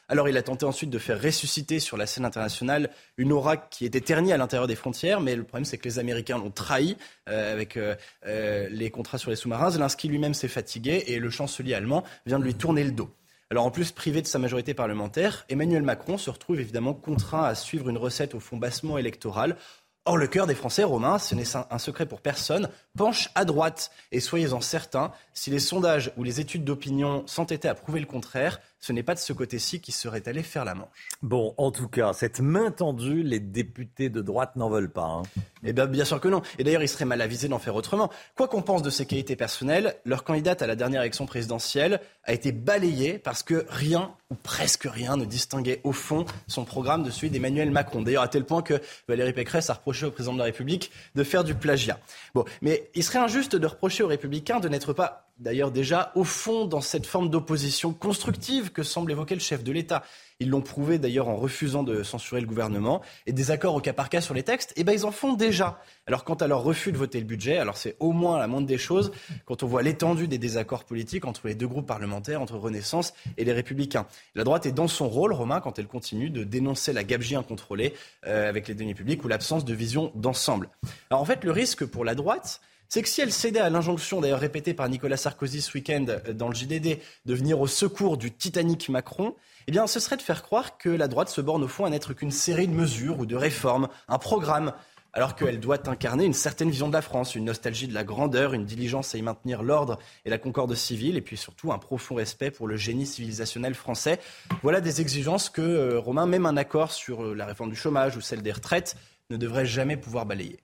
Alors 0.07 0.29
il 0.29 0.37
a 0.37 0.43
tenté 0.43 0.65
ensuite 0.65 0.89
de 0.91 0.99
faire 0.99 1.19
ressusciter 1.19 1.79
sur 1.79 1.97
la 1.97 2.05
scène 2.05 2.25
internationale 2.25 2.91
une 3.17 3.31
aura 3.31 3.57
qui 3.57 3.85
était 3.85 4.01
ternie 4.01 4.33
à 4.33 4.37
l'intérieur 4.37 4.67
des 4.67 4.75
frontières, 4.75 5.19
mais 5.19 5.35
le 5.35 5.43
problème 5.43 5.65
c'est 5.65 5.77
que 5.79 5.85
les 5.85 5.97
Américains 5.97 6.37
l'ont 6.37 6.51
trahi 6.51 6.95
euh, 7.27 7.53
avec 7.53 7.79
les 8.25 8.91
contrats 8.91 9.17
sur 9.17 9.31
les 9.31 9.35
sous-marins. 9.35 9.71
Zelensky 9.71 10.07
lui-même 10.07 10.33
s'est 10.33 10.47
fatigué 10.47 11.05
et 11.07 11.19
le 11.19 11.29
chancelier 11.29 11.73
allemand 11.73 12.03
vient 12.25 12.37
de 12.37 12.43
lui 12.43 12.53
tourner 12.53 12.83
le 12.83 12.91
dos. 12.91 13.09
Alors 13.55 13.67
en 13.67 13.71
plus, 13.71 13.93
privé 13.93 14.21
de 14.21 14.27
sa 14.27 14.37
majorité 14.37 14.73
parlementaire, 14.73 15.45
Emmanuel 15.47 15.81
Macron 15.81 16.17
se 16.17 16.29
retrouve 16.29 16.59
évidemment 16.59 16.93
contraint 16.93 17.45
à 17.45 17.55
suivre 17.55 17.87
une 17.87 17.97
recette 17.97 18.35
au 18.35 18.41
fond 18.41 18.57
bassement 18.57 18.97
électorale. 18.97 19.55
Or, 20.03 20.17
le 20.17 20.27
cœur 20.27 20.45
des 20.45 20.55
Français, 20.55 20.83
Romain, 20.83 21.19
ce 21.19 21.35
n'est 21.35 21.45
un 21.55 21.77
secret 21.77 22.05
pour 22.05 22.19
personne, 22.19 22.67
penche 22.95 23.29
à 23.35 23.45
droite. 23.45 23.91
Et 24.11 24.19
soyez-en 24.19 24.61
certains, 24.61 25.11
si 25.33 25.49
les 25.49 25.59
sondages 25.59 26.11
ou 26.17 26.23
les 26.23 26.39
études 26.39 26.63
d'opinion 26.63 27.23
s'entêtaient 27.27 27.67
à 27.67 27.75
prouver 27.75 27.99
le 27.99 28.05
contraire, 28.05 28.59
ce 28.85 28.93
n'est 28.93 29.03
pas 29.03 29.15
de 29.15 29.19
ce 29.19 29.33
côté-ci 29.33 29.81
qui 29.81 29.91
serait 29.91 30.27
allé 30.27 30.43
faire 30.43 30.63
la 30.63 30.75
manche. 30.75 31.09
Bon, 31.23 31.55
en 31.57 31.71
tout 31.71 31.87
cas, 31.87 32.13
cette 32.13 32.39
main 32.39 32.69
tendue, 32.69 33.23
les 33.23 33.39
députés 33.39 34.09
de 34.09 34.21
droite 34.21 34.55
n'en 34.55 34.69
veulent 34.69 34.91
pas. 34.91 35.05
Hein. 35.05 35.23
Eh 35.63 35.73
bien, 35.73 35.87
bien 35.87 36.05
sûr 36.05 36.21
que 36.21 36.27
non. 36.27 36.43
Et 36.59 36.63
d'ailleurs, 36.63 36.83
il 36.83 36.87
serait 36.87 37.05
mal 37.05 37.19
avisé 37.21 37.47
d'en 37.47 37.57
faire 37.57 37.75
autrement. 37.75 38.11
Quoi 38.35 38.47
qu'on 38.47 38.61
pense 38.61 38.83
de 38.83 38.91
ses 38.91 39.07
qualités 39.07 39.35
personnelles, 39.35 39.95
leur 40.05 40.23
candidate 40.23 40.61
à 40.61 40.67
la 40.67 40.75
dernière 40.75 41.01
élection 41.01 41.25
présidentielle 41.25 41.99
a 42.25 42.33
été 42.33 42.51
balayée 42.51 43.17
parce 43.17 43.41
que 43.41 43.65
rien, 43.69 44.13
ou 44.29 44.35
presque 44.35 44.83
rien, 44.83 45.17
ne 45.17 45.25
distinguait 45.25 45.81
au 45.83 45.91
fond 45.91 46.25
son 46.47 46.63
programme 46.63 47.01
de 47.01 47.09
celui 47.09 47.31
d'Emmanuel 47.31 47.71
Macron. 47.71 48.03
D'ailleurs, 48.03 48.23
à 48.23 48.27
tel 48.27 48.45
point 48.45 48.61
que 48.61 48.79
Valérie 49.07 49.33
Pécresse 49.33 49.71
a 49.71 49.73
reproché 49.73 50.05
au 50.05 50.11
président 50.11 50.33
de 50.33 50.39
la 50.39 50.45
République 50.45 50.91
de 51.15 51.23
faire 51.23 51.43
du 51.43 51.55
plagiat. 51.55 51.99
Bon, 52.35 52.45
mais 52.61 52.84
il 52.93 53.03
serait 53.03 53.19
injuste 53.19 53.55
de 53.55 53.67
reprocher 53.67 54.03
aux 54.03 54.07
Républicains 54.07 54.59
de 54.59 54.69
n'être 54.69 54.93
pas 54.93 55.25
d'ailleurs 55.39 55.71
déjà 55.71 56.11
au 56.15 56.23
fond 56.23 56.65
dans 56.65 56.81
cette 56.81 57.05
forme 57.05 57.29
d'opposition 57.29 57.93
constructive 57.93 58.71
que 58.71 58.83
semble 58.83 59.11
évoquer 59.11 59.35
le 59.35 59.41
chef 59.41 59.63
de 59.63 59.71
l'État. 59.71 60.03
Ils 60.39 60.49
l'ont 60.49 60.61
prouvé 60.61 60.97
d'ailleurs 60.97 61.29
en 61.29 61.35
refusant 61.35 61.83
de 61.83 62.03
censurer 62.03 62.41
le 62.41 62.47
gouvernement 62.47 63.01
et 63.25 63.33
des 63.33 63.51
accords 63.51 63.75
au 63.75 63.79
cas 63.79 63.93
par 63.93 64.09
cas 64.09 64.21
sur 64.21 64.33
les 64.33 64.43
textes, 64.43 64.73
eh 64.75 64.83
ben 64.83 64.91
ils 64.91 65.05
en 65.05 65.11
font 65.11 65.33
déjà. 65.33 65.81
Alors 66.07 66.23
quant 66.23 66.35
à 66.35 66.47
leur 66.47 66.63
refus 66.63 66.91
de 66.91 66.97
voter 66.97 67.19
le 67.19 67.25
budget, 67.25 67.57
alors 67.57 67.77
c'est 67.77 67.95
au 67.99 68.11
moins 68.11 68.37
la 68.37 68.47
moindre 68.47 68.67
des 68.67 68.77
choses 68.77 69.11
quand 69.45 69.63
on 69.63 69.67
voit 69.67 69.81
l'étendue 69.81 70.27
des 70.27 70.37
désaccords 70.37 70.83
politiques 70.83 71.25
entre 71.25 71.47
les 71.47 71.55
deux 71.55 71.67
groupes 71.67 71.87
parlementaires, 71.87 72.41
entre 72.41 72.57
Renaissance 72.57 73.13
et 73.37 73.45
les 73.45 73.53
Républicains. 73.53 74.07
La 74.35 74.43
droite 74.43 74.65
est 74.65 74.71
dans 74.71 74.87
son 74.87 75.07
rôle, 75.07 75.33
Romain, 75.33 75.61
quand 75.61 75.79
elle 75.79 75.87
continue 75.87 76.29
de 76.29 76.43
dénoncer 76.43 76.91
la 76.91 77.03
gabegie 77.03 77.35
incontrôlée 77.35 77.93
euh, 78.25 78.49
avec 78.49 78.67
les 78.67 78.73
deniers 78.73 78.95
publics 78.95 79.23
ou 79.23 79.27
l'absence 79.27 79.63
de 79.63 79.73
vision 79.73 80.11
d'ensemble. 80.15 80.69
Alors 81.09 81.21
en 81.21 81.25
fait, 81.25 81.43
le 81.43 81.51
risque 81.51 81.85
pour 81.85 82.03
la 82.03 82.15
droite, 82.15 82.61
c'est 82.89 83.01
que 83.01 83.09
si 83.09 83.21
elle 83.21 83.31
cédait 83.31 83.59
à 83.59 83.69
l'injonction, 83.69 84.21
d'ailleurs 84.21 84.39
répétée 84.39 84.73
par 84.73 84.89
Nicolas 84.89 85.17
Sarkozy 85.17 85.61
ce 85.61 85.73
week-end 85.77 86.05
euh, 86.09 86.33
dans 86.33 86.47
le 86.47 86.55
JDD, 86.55 86.99
de 87.25 87.33
venir 87.33 87.59
au 87.59 87.67
secours 87.67 88.17
du 88.17 88.31
Titanic 88.31 88.89
Macron, 88.89 89.35
eh 89.67 89.71
bien, 89.71 89.87
ce 89.87 89.99
serait 89.99 90.17
de 90.17 90.21
faire 90.21 90.43
croire 90.43 90.77
que 90.77 90.89
la 90.89 91.07
droite 91.07 91.29
se 91.29 91.41
borne 91.41 91.63
au 91.63 91.67
fond 91.67 91.85
à 91.85 91.89
n'être 91.89 92.13
qu'une 92.13 92.31
série 92.31 92.67
de 92.67 92.73
mesures 92.73 93.19
ou 93.19 93.25
de 93.25 93.35
réformes, 93.35 93.87
un 94.07 94.19
programme, 94.19 94.73
alors 95.15 95.35
qu'elle 95.35 95.59
doit 95.59 95.89
incarner 95.89 96.25
une 96.25 96.33
certaine 96.33 96.69
vision 96.69 96.89
de 96.89 96.93
la 96.93 97.01
France, 97.01 97.35
une 97.35 97.45
nostalgie 97.45 97.87
de 97.87 97.93
la 97.93 98.03
grandeur, 98.03 98.53
une 98.53 98.65
diligence 98.65 99.15
à 99.15 99.17
y 99.17 99.21
maintenir 99.21 99.63
l'ordre 99.63 99.97
et 100.25 100.29
la 100.29 100.37
concorde 100.37 100.75
civile, 100.75 101.15
et 101.15 101.21
puis 101.21 101.37
surtout 101.37 101.71
un 101.71 101.79
profond 101.79 102.15
respect 102.15 102.51
pour 102.51 102.67
le 102.67 102.75
génie 102.75 103.05
civilisationnel 103.05 103.73
français. 103.73 104.19
Voilà 104.61 104.81
des 104.81 104.99
exigences 105.01 105.49
que, 105.49 105.61
euh, 105.61 105.99
Romain, 105.99 106.25
même 106.25 106.45
un 106.45 106.57
accord 106.57 106.91
sur 106.91 107.23
euh, 107.23 107.33
la 107.33 107.45
réforme 107.45 107.69
du 107.69 107.77
chômage 107.77 108.17
ou 108.17 108.21
celle 108.21 108.41
des 108.41 108.51
retraites 108.51 108.97
ne 109.29 109.37
devrait 109.37 109.65
jamais 109.65 109.95
pouvoir 109.95 110.25
balayer. 110.25 110.59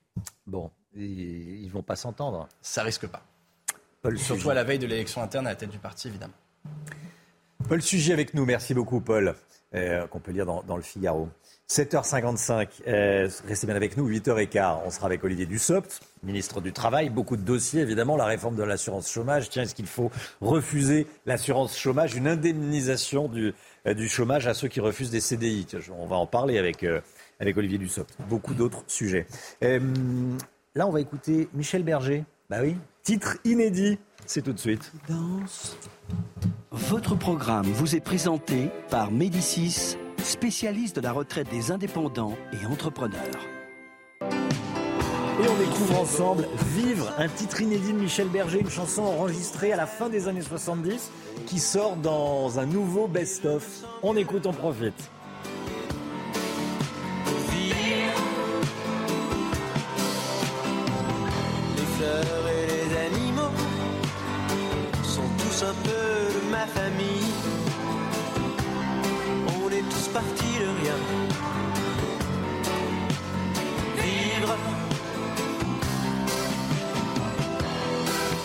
Bon, 0.46 0.70
ils 0.96 1.70
vont 1.70 1.82
pas 1.82 1.96
s'entendre. 1.96 2.48
Ça 2.60 2.82
risque 2.82 3.06
pas. 3.06 3.22
Surtout 4.16 4.50
à 4.50 4.54
la 4.54 4.64
veille 4.64 4.78
de 4.78 4.86
l'élection 4.86 5.22
interne 5.22 5.46
à 5.46 5.50
la 5.50 5.56
tête 5.56 5.70
du 5.70 5.78
parti, 5.78 6.08
évidemment. 6.08 6.34
Paul 7.68 7.80
Sujet 7.80 8.12
avec 8.12 8.34
nous. 8.34 8.44
Merci 8.44 8.74
beaucoup, 8.74 9.00
Paul, 9.00 9.34
euh, 9.74 10.06
qu'on 10.08 10.18
peut 10.18 10.32
lire 10.32 10.46
dans, 10.46 10.76
le 10.76 10.82
Figaro. 10.82 11.28
7h55, 11.70 12.68
euh, 12.86 13.28
restez 13.46 13.66
bien 13.66 13.76
avec 13.76 13.96
nous, 13.96 14.06
8h15, 14.10 14.80
on 14.84 14.90
sera 14.90 15.06
avec 15.06 15.24
Olivier 15.24 15.46
Dussopt, 15.46 16.00
ministre 16.22 16.60
du 16.60 16.72
Travail, 16.72 17.08
beaucoup 17.08 17.36
de 17.36 17.42
dossiers 17.42 17.80
évidemment, 17.80 18.16
la 18.16 18.26
réforme 18.26 18.56
de 18.56 18.62
l'assurance 18.62 19.10
chômage, 19.10 19.48
tiens, 19.48 19.62
est-ce 19.62 19.74
qu'il 19.74 19.86
faut 19.86 20.10
refuser 20.42 21.06
l'assurance 21.24 21.78
chômage, 21.78 22.14
une 22.14 22.28
indemnisation 22.28 23.26
du, 23.28 23.54
euh, 23.86 23.94
du, 23.94 24.06
chômage 24.06 24.46
à 24.48 24.54
ceux 24.54 24.68
qui 24.68 24.80
refusent 24.80 25.10
des 25.10 25.20
CDI 25.20 25.66
On 25.98 26.06
va 26.06 26.16
en 26.16 26.26
parler 26.26 26.58
avec, 26.58 26.84
avec 27.40 27.56
Olivier 27.56 27.78
Dussopt, 27.78 28.12
beaucoup 28.28 28.52
d'autres 28.52 28.84
sujets. 28.86 29.26
Là, 30.74 30.86
on 30.86 30.90
va 30.90 31.02
écouter 31.02 31.50
Michel 31.52 31.82
Berger. 31.82 32.24
Bah 32.48 32.60
oui, 32.62 32.78
titre 33.02 33.36
inédit. 33.44 33.98
C'est 34.24 34.40
tout 34.40 34.54
de 34.54 34.58
suite. 34.58 34.90
Votre 36.70 37.14
programme 37.14 37.66
vous 37.66 37.94
est 37.94 38.00
présenté 38.00 38.70
par 38.88 39.10
Médicis, 39.10 39.98
spécialiste 40.22 40.96
de 40.96 41.02
la 41.02 41.12
retraite 41.12 41.50
des 41.50 41.72
indépendants 41.72 42.38
et 42.54 42.64
entrepreneurs. 42.64 43.20
Et 44.22 45.46
on 45.46 45.58
découvre 45.58 46.00
ensemble 46.00 46.48
Vivre, 46.74 47.12
un 47.18 47.28
titre 47.28 47.60
inédit 47.60 47.92
de 47.92 47.98
Michel 47.98 48.28
Berger, 48.28 48.60
une 48.60 48.70
chanson 48.70 49.02
enregistrée 49.02 49.74
à 49.74 49.76
la 49.76 49.86
fin 49.86 50.08
des 50.08 50.26
années 50.26 50.40
70 50.40 51.10
qui 51.44 51.58
sort 51.58 51.96
dans 51.96 52.58
un 52.58 52.64
nouveau 52.64 53.08
best-of. 53.08 53.84
On 54.02 54.16
écoute, 54.16 54.46
on 54.46 54.54
profite. 54.54 55.10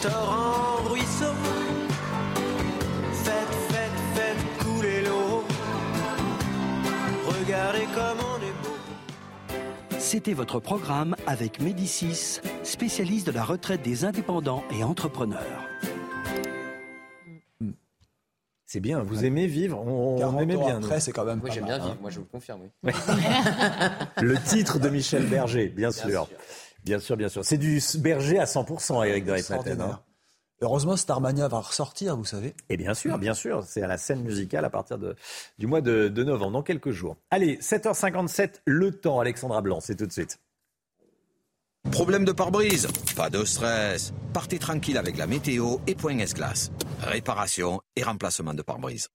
Torrent, 0.09 0.83
ruisseau. 0.89 1.33
Faites, 3.23 3.55
faites, 3.69 3.99
faites 4.15 4.65
couler 4.65 5.03
l'eau. 5.05 5.43
Regardez 7.27 7.85
comme 7.95 8.19
on 8.19 8.37
est 8.41 8.53
beau. 8.63 9.97
C'était 9.99 10.33
votre 10.33 10.59
programme 10.59 11.15
avec 11.25 11.59
Médicis, 11.61 12.39
spécialiste 12.63 13.27
de 13.27 13.31
la 13.31 13.43
retraite 13.43 13.81
des 13.81 14.05
indépendants 14.05 14.63
et 14.71 14.83
entrepreneurs. 14.83 15.63
C'est 18.69 18.81
bien, 18.81 19.01
vous 19.01 19.23
aimez 19.23 19.47
vivre, 19.47 19.79
on, 19.79 20.15
on 20.15 20.19
40 20.19 20.41
aimait 20.41 20.57
bien. 20.57 20.77
après, 20.77 20.99
c'est 20.99 21.13
quand 21.13 21.23
même 21.23 21.39
Oui, 21.41 21.47
pas 21.49 21.55
j'aime 21.55 21.63
bien 21.65 21.75
hein. 21.75 21.85
vivre, 21.85 21.97
moi 22.01 22.09
je 22.09 22.19
vous 22.19 22.25
confirme. 22.25 22.63
Oui. 22.83 22.91
Le 24.21 24.37
titre 24.43 24.77
de 24.77 24.89
Michel 24.89 25.25
Berger, 25.25 25.67
bien 25.69 25.89
sûr. 25.89 26.09
sûr. 26.09 26.27
Bien 26.87 26.99
sûr, 26.99 27.17
bien 27.17 27.29
sûr. 27.29 27.43
C'est 27.43 27.57
du 27.57 27.81
Berger 27.99 28.39
à 28.39 28.45
100%, 28.45 29.05
Eric 29.05 29.25
de 29.25 29.31
Ritmaten. 29.31 29.37
Extraordinaire. 29.37 29.95
Hein. 29.95 30.03
Heureusement, 30.61 30.97
Starmania 30.97 31.47
va 31.47 31.59
ressortir, 31.59 32.17
vous 32.17 32.25
savez. 32.25 32.55
Et 32.69 32.77
bien 32.77 32.95
sûr, 32.95 33.19
bien 33.19 33.35
sûr, 33.35 33.63
c'est 33.63 33.83
à 33.83 33.87
la 33.87 33.97
scène 33.97 34.23
musicale 34.23 34.65
à 34.65 34.71
partir 34.71 34.97
de, 34.97 35.15
du 35.59 35.67
mois 35.67 35.81
de, 35.81 36.07
de 36.07 36.23
novembre, 36.23 36.53
dans 36.53 36.63
quelques 36.63 36.89
jours. 36.89 37.15
Allez, 37.29 37.57
7h57, 37.57 38.61
le 38.65 38.91
temps, 38.91 39.19
Alexandra 39.19 39.61
Blanc, 39.61 39.79
c'est 39.81 39.95
tout 39.95 40.07
de 40.07 40.11
suite. 40.11 40.39
Problème 41.91 42.25
de 42.25 42.31
pare-brise? 42.31 42.87
Pas 43.15 43.29
de 43.29 43.45
stress. 43.45 44.13
Partez 44.33 44.57
tranquille 44.57 44.97
avec 44.97 45.17
la 45.17 45.27
météo 45.27 45.77
et 45.85 45.95
Point 45.95 46.17
S-Glace. 46.19 46.71
Réparation 47.01 47.81
et 47.95 48.03
remplacement 48.03 48.53
de 48.53 48.61
pare-brise. 48.61 49.09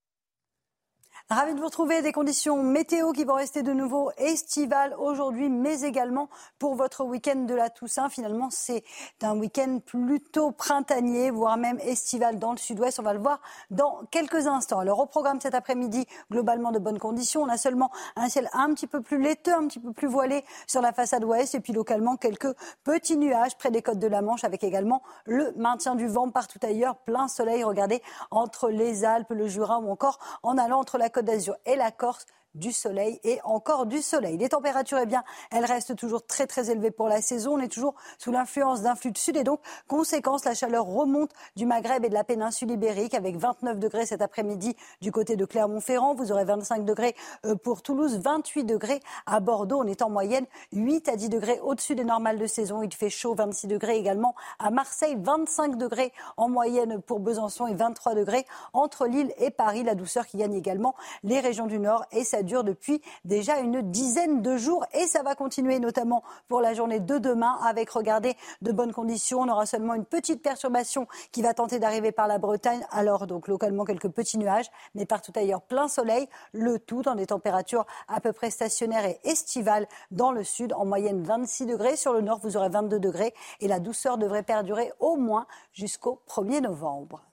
Ravi 1.31 1.55
de 1.55 1.61
vous 1.61 1.66
retrouver. 1.66 2.03
Des 2.03 2.12
conditions 2.12 2.62
météo 2.62 3.12
qui 3.12 3.24
vont 3.24 3.35
rester 3.35 3.62
de 3.62 3.73
nouveau 3.73 4.11
estivales 4.19 4.94
aujourd'hui, 4.99 5.49
mais 5.49 5.82
également 5.82 6.28
pour 6.59 6.74
votre 6.74 7.05
week-end 7.05 7.44
de 7.47 7.55
la 7.55 7.70
Toussaint. 7.70 8.09
Finalement, 8.09 8.49
c'est 8.51 8.82
un 9.23 9.39
week-end 9.39 9.78
plutôt 9.85 10.51
printanier, 10.51 11.31
voire 11.31 11.57
même 11.57 11.78
estival 11.81 12.39
dans 12.39 12.51
le 12.51 12.59
sud-ouest. 12.59 12.99
On 12.99 13.03
va 13.05 13.15
le 13.15 13.20
voir 13.20 13.40
dans 13.70 14.01
quelques 14.11 14.47
instants. 14.47 14.81
Alors, 14.81 14.99
au 14.99 15.07
programme 15.07 15.40
cet 15.40 15.55
après-midi, 15.55 16.07
globalement 16.31 16.73
de 16.73 16.78
bonnes 16.78 16.99
conditions. 16.99 17.43
On 17.43 17.49
a 17.49 17.57
seulement 17.57 17.90
un 18.16 18.28
ciel 18.28 18.49
un 18.53 18.74
petit 18.74 18.86
peu 18.86 19.01
plus 19.01 19.20
laiteux, 19.20 19.55
un 19.55 19.69
petit 19.69 19.81
peu 19.81 19.93
plus 19.93 20.09
voilé 20.09 20.44
sur 20.66 20.82
la 20.82 20.93
façade 20.93 21.24
ouest, 21.24 21.55
et 21.55 21.61
puis 21.61 21.73
localement 21.73 22.16
quelques 22.16 22.55
petits 22.85 23.16
nuages 23.16 23.57
près 23.57 23.70
des 23.70 23.81
côtes 23.81 24.01
de 24.01 24.09
la 24.09 24.23
Manche, 24.23 24.44
avec 24.44 24.65
également 24.65 25.03
le 25.24 25.53
maintien 25.57 25.94
du 25.94 26.09
vent 26.09 26.31
partout 26.31 26.59
ailleurs. 26.62 26.97
Plein 26.97 27.28
soleil, 27.28 27.62
regardez, 27.62 28.03
entre 28.31 28.69
les 28.69 29.05
Alpes, 29.05 29.31
le 29.31 29.47
Jura 29.47 29.78
ou 29.78 29.90
encore 29.90 30.19
en 30.43 30.59
allant 30.59 30.81
entre 30.81 30.99
la 30.99 31.09
Côte 31.13 31.27
d'Azur 31.27 31.57
et 31.67 31.77
la 31.77 31.91
Corse 31.91 32.27
du 32.55 32.73
soleil 32.73 33.20
et 33.24 33.41
encore 33.45 33.87
du 33.87 34.03
soleil. 34.03 34.37
Les 34.37 34.49
températures, 34.49 34.99
eh 34.99 35.07
bien, 35.07 35.24
elles 35.51 35.65
restent 35.65 35.97
toujours 35.97 36.24
très 36.27 36.47
très 36.47 36.70
élevées 36.70 36.91
pour 36.91 37.09
la 37.09 37.20
saison. 37.23 37.55
On 37.55 37.61
est 37.61 37.73
toujours 37.73 37.95
sous 38.19 38.31
l'influence 38.31 38.83
d'un 38.83 38.95
flux 38.95 39.11
de 39.11 39.19
sud 39.19 39.37
et 39.37 39.45
donc, 39.45 39.61
conséquence, 39.89 40.45
la 40.45 40.55
chaleur 40.55 40.87
remonte 40.87 41.31
du 41.57 41.66
Maghreb 41.66 42.05
et 42.05 42.09
de 42.09 42.15
la 42.15 42.24
péninsule 42.24 42.70
ibérique 42.70 43.15
avec 43.15 43.37
29 43.37 43.79
degrés 43.79 44.07
cet 44.07 44.23
après-midi 44.23 44.77
du 45.01 45.12
côté 45.12 45.37
de 45.37 45.45
Clermont-Ferrand. 45.45 46.15
Vous 46.15 46.33
aurez 46.33 46.45
25 46.45 46.85
degrés 46.85 47.15
euh, 47.47 47.55
pour 47.55 47.83
Toulouse, 47.83 48.19
28 48.23 48.65
degrés 48.65 49.01
à 49.27 49.41
Bordeaux. 49.41 49.81
On 49.83 49.87
est 49.87 50.03
en 50.03 50.11
moyenne 50.11 50.47
8 50.73 51.09
à 51.09 51.16
10 51.16 51.29
degrés 51.29 51.61
au-dessus 51.62 51.95
des 51.95 52.05
normales 52.05 52.39
de 52.39 52.47
saison. 52.47 52.83
Il 52.83 52.93
fait 52.95 53.11
chaud, 53.11 53.35
26 53.35 53.66
degrés 53.66 53.97
également 53.97 54.35
à 54.59 54.70
Marseille, 54.70 55.16
25 55.19 55.77
degrés 55.77 56.12
en 56.37 56.49
moyenne 56.49 57.01
pour 57.01 57.20
Besançon 57.20 57.66
et 57.66 57.74
23 57.74 58.15
degrés 58.15 58.47
entre 58.73 59.07
Lille 59.07 59.33
et 59.39 59.51
Paris. 59.51 59.83
La 59.83 59.95
douceur 59.95 60.27
qui 60.27 60.37
gagne 60.37 60.55
également 60.55 60.95
les 61.23 61.41
régions 61.41 61.66
du 61.66 61.79
Nord 61.79 62.05
et 62.12 62.24
dure 62.43 62.64
depuis 62.64 63.01
déjà 63.24 63.59
une 63.59 63.82
dizaine 63.82 64.43
de 64.43 64.56
jours 64.56 64.85
et 64.93 65.06
ça 65.06 65.23
va 65.23 65.35
continuer 65.35 65.78
notamment 65.78 66.23
pour 66.48 66.60
la 66.60 66.74
journée 66.74 67.01
de 67.01 67.19
demain 67.19 67.59
avec, 67.64 67.90
regardez, 67.90 68.36
de 68.60 68.73
bonnes 68.73 68.93
conditions. 68.93 69.40
On 69.40 69.48
aura 69.48 69.66
seulement 69.66 69.94
une 69.94 70.05
petite 70.05 70.43
perturbation 70.43 71.06
qui 71.31 71.43
va 71.43 71.55
tenter 71.55 71.78
d'arriver 71.78 72.12
par 72.12 72.27
la 72.27 72.39
Bretagne. 72.39 72.85
Alors 72.90 73.27
donc 73.27 73.48
localement 73.48 73.85
quelques 73.85 74.09
petits 74.09 74.39
nuages, 74.39 74.70
mais 74.94 75.06
partout 75.06 75.32
ailleurs 75.36 75.62
plein 75.62 75.89
soleil. 75.89 76.28
Le 76.52 76.78
tout 76.78 77.02
dans 77.02 77.14
des 77.14 77.27
températures 77.27 77.86
à 78.09 78.20
peu 78.20 78.32
près 78.32 78.51
stationnaires 78.51 79.05
et 79.05 79.20
estivales 79.24 79.86
dans 80.10 80.32
le 80.32 80.44
sud. 80.44 80.73
En 80.74 80.85
moyenne 80.85 81.23
26 81.23 81.66
degrés. 81.66 81.97
Sur 81.97 82.12
le 82.12 82.20
nord, 82.20 82.39
vous 82.43 82.56
aurez 82.56 82.69
22 82.69 82.98
degrés 82.98 83.35
et 83.60 83.69
la 83.69 83.81
douceur 83.81 84.19
devrait 84.19 84.43
perdurer 84.43 84.93
au 85.01 85.16
moins 85.16 85.47
jusqu'au 85.73 86.20
1er 86.28 86.60
novembre. 86.60 87.32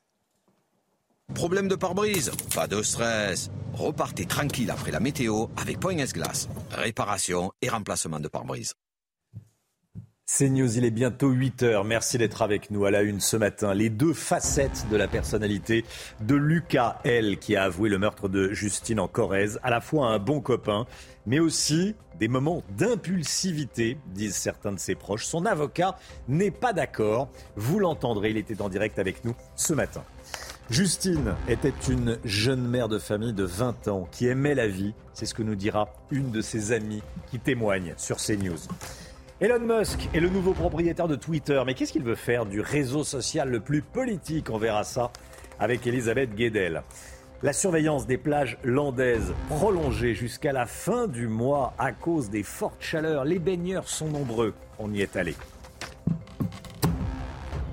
Problème 1.34 1.68
de 1.68 1.76
pare-brise 1.76 2.32
Pas 2.54 2.68
de 2.68 2.82
stress. 2.82 3.52
Repartez 3.74 4.26
tranquille 4.26 4.72
après 4.72 4.92
la 4.92 5.00
météo 5.00 5.46
avec 5.58 5.80
Point 5.80 5.98
S-Glace. 5.98 6.50
Réparation 6.72 7.52
et 7.62 7.70
remplacement 7.70 8.20
de 8.20 8.28
pare-brise. 8.28 8.74
C'est 10.32 10.50
News, 10.50 10.78
il 10.78 10.86
est 10.86 10.92
bientôt 10.92 11.30
8 11.30 11.64
heures. 11.64 11.86
Merci 11.86 12.20
d'être 12.20 12.44
avec 12.44 12.70
nous 12.70 12.86
à 12.86 12.92
la 12.92 13.02
une 13.02 13.20
ce 13.20 13.36
matin. 13.36 13.74
Les 13.74 13.90
deux 13.90 14.14
facettes 14.14 14.86
de 14.92 14.96
la 14.96 15.08
personnalité 15.08 15.86
de 16.22 16.36
Lucas 16.36 17.00
L, 17.04 17.40
qui 17.40 17.56
a 17.56 17.64
avoué 17.64 17.90
le 17.90 17.98
meurtre 17.98 18.30
de 18.30 18.54
Justine 18.54 19.00
en 19.00 19.08
Corrèze, 19.08 19.60
à 19.64 19.72
la 19.72 19.82
fois 19.82 20.08
un 20.08 20.20
bon 20.20 20.40
copain, 20.40 20.86
mais 21.26 21.40
aussi 21.40 21.96
des 22.20 22.28
moments 22.28 22.64
d'impulsivité, 22.78 23.98
disent 24.14 24.36
certains 24.36 24.72
de 24.72 24.80
ses 24.80 24.94
proches. 24.94 25.26
Son 25.26 25.48
avocat 25.48 25.98
n'est 26.28 26.52
pas 26.52 26.74
d'accord. 26.74 27.30
Vous 27.56 27.80
l'entendrez, 27.80 28.30
il 28.30 28.38
était 28.38 28.62
en 28.62 28.70
direct 28.70 29.00
avec 29.00 29.26
nous 29.26 29.36
ce 29.56 29.74
matin. 29.74 30.04
Justine 30.70 31.34
était 31.48 31.74
une 31.90 32.20
jeune 32.24 32.62
mère 32.62 32.90
de 32.90 33.00
famille 33.00 33.34
de 33.34 33.44
20 33.44 33.88
ans 33.88 34.08
qui 34.12 34.28
aimait 34.28 34.54
la 34.54 34.68
vie. 34.68 34.94
C'est 35.14 35.26
ce 35.26 35.34
que 35.34 35.42
nous 35.42 35.56
dira 35.56 35.90
une 36.12 36.30
de 36.30 36.42
ses 36.42 36.74
amies 36.74 37.02
qui 37.32 37.40
témoigne 37.40 37.96
sur 37.98 38.18
CNews. 38.18 38.60
Elon 39.42 39.62
Musk 39.62 40.10
est 40.14 40.20
le 40.20 40.30
nouveau 40.30 40.54
propriétaire 40.54 41.08
de 41.08 41.16
Twitter. 41.16 41.60
Mais 41.66 41.74
qu'est-ce 41.74 41.92
qu'il 41.92 42.04
veut 42.04 42.14
faire 42.14 42.46
du 42.46 42.62
réseau 42.62 43.04
social 43.04 43.50
le 43.50 43.60
plus 43.62 43.82
politique? 43.82 44.52
On 44.52 44.60
verra 44.60 44.84
ça 44.84 45.12
avec 45.60 45.88
Elisabeth 45.88 46.36
Guedel. 46.36 46.84
La 47.42 47.54
surveillance 47.54 48.06
des 48.06 48.18
plages 48.18 48.60
landaises 48.64 49.34
prolongée 49.48 50.14
jusqu'à 50.14 50.54
la 50.54 50.68
fin 50.68 51.08
du 51.08 51.28
mois 51.28 51.74
à 51.80 51.94
cause 51.94 52.30
des 52.30 52.44
fortes 52.44 52.82
chaleurs. 52.84 53.26
Les 53.26 53.40
baigneurs 53.40 53.90
sont 53.90 54.10
nombreux. 54.10 54.54
On 54.78 54.94
y 54.94 55.02
est 55.02 55.16
allé. 55.16 55.36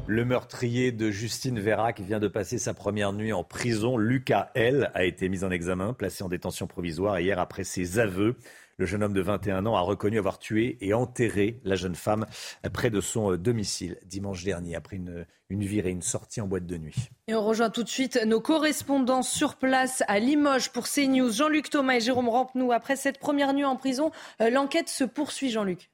Le 0.09 0.25
meurtrier 0.25 0.93
de 0.93 1.11
Justine 1.11 1.59
Vérac 1.59 2.01
vient 2.01 2.21
de 2.21 2.29
passer 2.29 2.59
sa 2.59 2.75
première 2.75 3.13
nuit 3.13 3.33
en 3.33 3.43
prison. 3.43 3.97
Lucas 3.97 4.51
L. 4.55 4.93
a 4.95 5.05
été 5.05 5.29
mis 5.29 5.43
en 5.43 5.51
examen, 5.51 5.95
placé 5.95 6.23
en 6.23 6.29
détention 6.29 6.69
provisoire 6.69 7.19
hier 7.19 7.41
après 7.41 7.65
ses 7.65 7.99
aveux. 7.99 8.37
Le 8.77 8.87
jeune 8.87 9.03
homme 9.03 9.15
de 9.15 9.21
21 9.21 9.67
ans 9.67 9.75
a 9.75 9.81
reconnu 9.81 10.19
avoir 10.19 10.39
tué 10.39 10.79
et 10.81 10.95
enterré 10.95 11.61
la 11.65 11.75
jeune 11.75 11.97
femme 11.97 12.25
près 12.73 12.91
de 12.91 13.01
son 13.01 13.37
domicile 13.37 13.99
dimanche 14.05 14.45
dernier 14.45 14.77
après 14.77 14.95
une, 14.95 15.27
une 15.49 15.65
virée, 15.65 15.91
une 15.91 16.03
sortie 16.03 16.41
en 16.41 16.47
boîte 16.47 16.67
de 16.67 16.77
nuit. 16.77 17.09
Et 17.27 17.35
on 17.35 17.45
rejoint 17.45 17.71
tout 17.71 17.83
de 17.83 17.89
suite 17.89 18.21
nos 18.27 18.41
correspondants 18.41 19.23
sur 19.23 19.57
place 19.57 20.05
à 20.07 20.21
Limoges 20.21 20.71
pour 20.71 20.87
CNews. 20.87 21.33
Jean-Luc 21.33 21.69
Thomas 21.69 21.95
et 21.95 22.01
Jérôme 22.01 22.29
Rampenou. 22.29 22.71
Après 22.71 22.95
cette 22.95 23.19
première 23.19 23.53
nuit 23.55 23.65
en 23.65 23.75
prison, 23.75 24.13
euh, 24.41 24.51
l'enquête 24.51 24.89
se 24.89 25.03
poursuit, 25.03 25.51
Jean-Luc. 25.51 25.91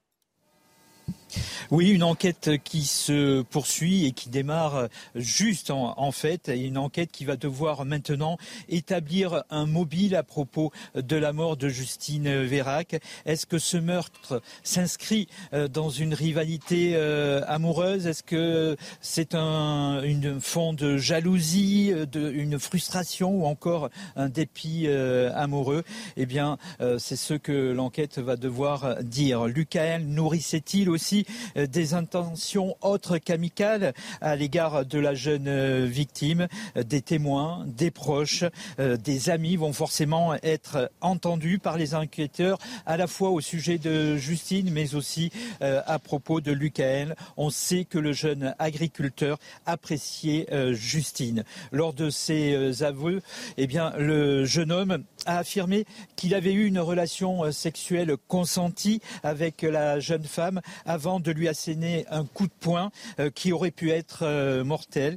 Oui, 1.70 1.90
une 1.90 2.02
enquête 2.02 2.50
qui 2.64 2.82
se 2.82 3.42
poursuit 3.42 4.06
et 4.06 4.12
qui 4.12 4.28
démarre 4.28 4.88
juste 5.14 5.70
en, 5.70 6.12
fait, 6.12 6.50
une 6.54 6.78
enquête 6.78 7.10
qui 7.10 7.24
va 7.24 7.36
devoir 7.36 7.84
maintenant 7.84 8.38
établir 8.68 9.44
un 9.50 9.66
mobile 9.66 10.16
à 10.16 10.22
propos 10.22 10.72
de 10.94 11.16
la 11.16 11.32
mort 11.32 11.56
de 11.56 11.68
Justine 11.68 12.42
Vérac. 12.42 13.00
Est-ce 13.26 13.46
que 13.46 13.58
ce 13.58 13.76
meurtre 13.76 14.42
s'inscrit 14.62 15.28
euh, 15.52 15.68
dans 15.68 15.90
une 15.90 16.14
rivalité 16.14 16.92
euh, 16.94 17.42
amoureuse? 17.46 18.06
Est-ce 18.06 18.22
que 18.22 18.76
c'est 19.00 19.34
un 19.34 20.02
une 20.02 20.40
fond 20.40 20.72
de 20.72 20.96
jalousie, 20.96 21.92
euh, 21.92 22.32
une 22.34 22.58
frustration 22.58 23.30
ou 23.30 23.46
encore 23.46 23.90
un 24.16 24.28
dépit 24.28 24.88
amoureux? 24.88 25.84
Eh 26.16 26.26
bien, 26.26 26.58
c'est 26.98 27.16
ce 27.16 27.34
que 27.34 27.72
l'enquête 27.72 28.18
va 28.18 28.36
devoir 28.36 29.02
dire. 29.02 29.46
Lucael 29.46 30.06
nourrissait-il 30.06 30.90
aussi 30.90 31.21
euh, 31.56 31.66
des 31.66 31.94
intentions 31.94 32.76
autres 32.80 33.18
qu'amicales 33.18 33.94
à 34.20 34.36
l'égard 34.36 34.84
de 34.84 34.98
la 34.98 35.14
jeune 35.14 35.48
euh, 35.48 35.86
victime. 35.86 36.48
Euh, 36.76 36.82
Des 36.82 37.00
témoins, 37.00 37.64
des 37.66 37.90
proches, 37.90 38.44
des 38.78 39.30
amis 39.30 39.56
vont 39.56 39.72
forcément 39.72 40.34
être 40.42 40.90
entendus 41.00 41.58
par 41.58 41.78
les 41.78 41.94
enquêteurs, 41.94 42.58
à 42.86 42.96
la 42.96 43.06
fois 43.06 43.30
au 43.30 43.40
sujet 43.40 43.78
de 43.78 44.16
Justine, 44.16 44.70
mais 44.70 44.94
aussi 44.94 45.30
à 45.60 45.98
propos 45.98 46.40
de 46.40 46.52
Lucael. 46.52 47.16
On 47.36 47.50
sait 47.50 47.84
que 47.84 47.98
le 47.98 48.12
jeune 48.12 48.54
agriculteur 48.58 49.38
appréciait 49.66 50.46
Justine. 50.72 51.44
Lors 51.70 51.92
de 51.92 52.10
ses 52.10 52.82
aveux, 52.82 53.22
eh 53.56 53.66
bien, 53.66 53.92
le 53.96 54.44
jeune 54.44 54.72
homme 54.72 55.04
a 55.26 55.38
affirmé 55.38 55.84
qu'il 56.16 56.34
avait 56.34 56.52
eu 56.52 56.66
une 56.66 56.78
relation 56.78 57.44
euh, 57.44 57.52
sexuelle 57.52 58.16
consentie 58.28 59.00
avec 59.22 59.62
la 59.62 60.00
jeune 60.00 60.24
femme 60.24 60.60
avant 60.84 61.20
de 61.20 61.30
lui 61.30 61.48
asséner 61.48 62.06
un 62.10 62.24
coup 62.24 62.46
de 62.46 62.52
poing 62.60 62.90
euh, 63.18 63.30
qui 63.30 63.52
aurait 63.52 63.70
pu 63.70 63.90
être 63.90 64.20
euh, 64.22 64.64
mortel. 64.64 65.16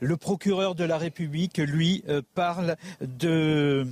Le 0.00 0.16
procureur 0.16 0.74
de 0.74 0.84
la 0.84 0.98
République, 0.98 1.58
lui, 1.58 2.04
parle 2.34 2.76
de 3.00 3.86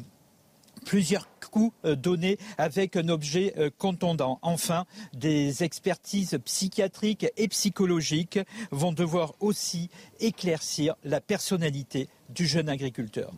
plusieurs 0.85 1.28
coups 1.51 1.74
donnés 1.85 2.39
avec 2.59 2.97
un 2.97 3.09
objet 3.09 3.55
contondant. 3.78 4.39
Enfin, 4.43 4.87
des 5.12 5.62
expertises 5.62 6.39
psychiatriques 6.45 7.27
et 7.37 7.49
psychologiques 7.49 8.41
vont 8.70 8.93
devoir 8.93 9.35
aussi 9.41 9.89
éclaircir 10.20 10.95
la 11.05 11.20
personnalité 11.20 12.09
du 12.28 12.47
jeune 12.47 12.69
agriculteur. 12.69 13.32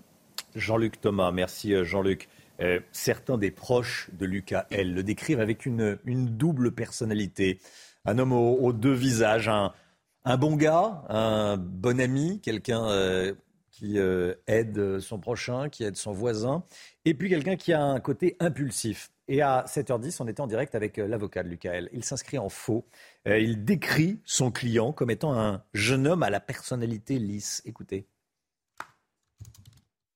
Jean-Luc 0.54 1.00
Thomas, 1.00 1.32
merci 1.32 1.74
euh, 1.74 1.84
Jean-Luc. 1.84 2.28
certains 2.92 3.38
des 3.38 3.50
proches 3.50 4.10
de 4.12 4.24
Lucas 4.24 4.66
L 4.70 4.94
le 4.94 5.02
décrivent 5.02 5.40
avec 5.40 5.66
une, 5.66 5.98
double 6.04 6.72
personnalité. 6.72 7.58
Un 8.04 8.18
homme 8.18 8.32
aux, 8.32 8.72
deux 8.72 8.92
visages, 8.92 9.48
un, 9.48 9.72
bon 10.36 10.56
gars, 10.56 11.04
un 11.08 11.56
bon 11.56 12.00
ami, 12.00 12.40
quelqu'un 12.40 12.86
qui 13.70 13.98
aide 14.46 15.00
son 15.00 15.18
prochain, 15.18 15.68
qui 15.68 15.82
aide 15.82 15.96
son 15.96 16.12
voisin, 16.12 16.62
et 17.04 17.14
puis 17.14 17.28
quelqu'un 17.28 17.56
qui 17.56 17.72
a 17.72 17.82
un 17.82 17.98
côté 17.98 18.36
impulsif. 18.38 19.10
Et 19.28 19.40
à 19.40 19.64
7h10, 19.66 20.18
on 20.20 20.28
était 20.28 20.40
en 20.40 20.46
direct 20.46 20.74
avec 20.74 20.98
euh, 20.98 21.06
l'avocat 21.06 21.42
de 21.42 21.48
Lucael. 21.48 21.88
Il 21.92 22.04
s'inscrit 22.04 22.38
en 22.38 22.48
faux. 22.48 22.84
Euh, 23.26 23.38
il 23.38 23.64
décrit 23.64 24.20
son 24.24 24.50
client 24.50 24.92
comme 24.92 25.10
étant 25.10 25.38
un 25.38 25.62
jeune 25.74 26.06
homme 26.06 26.22
à 26.22 26.30
la 26.30 26.40
personnalité 26.40 27.18
lisse. 27.18 27.62
Écoutez. 27.64 28.06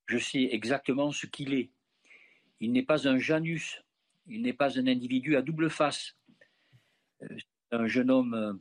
Je 0.07 0.19
sais 0.19 0.49
exactement 0.51 1.13
ce 1.13 1.27
qu'il 1.27 1.55
est. 1.55 1.71
Il 2.61 2.73
n'est 2.73 2.83
pas 2.83 3.09
un 3.09 3.19
Janus. 3.19 3.83
Il 4.29 4.43
n'est 4.43 4.53
pas 4.53 4.79
un 4.79 4.87
individu 4.87 5.37
à 5.37 5.43
double 5.43 5.71
face. 5.71 6.17
Euh, 7.23 7.29
c'est 7.39 7.77
un 7.77 7.87
jeune 7.87 8.11
homme 8.11 8.61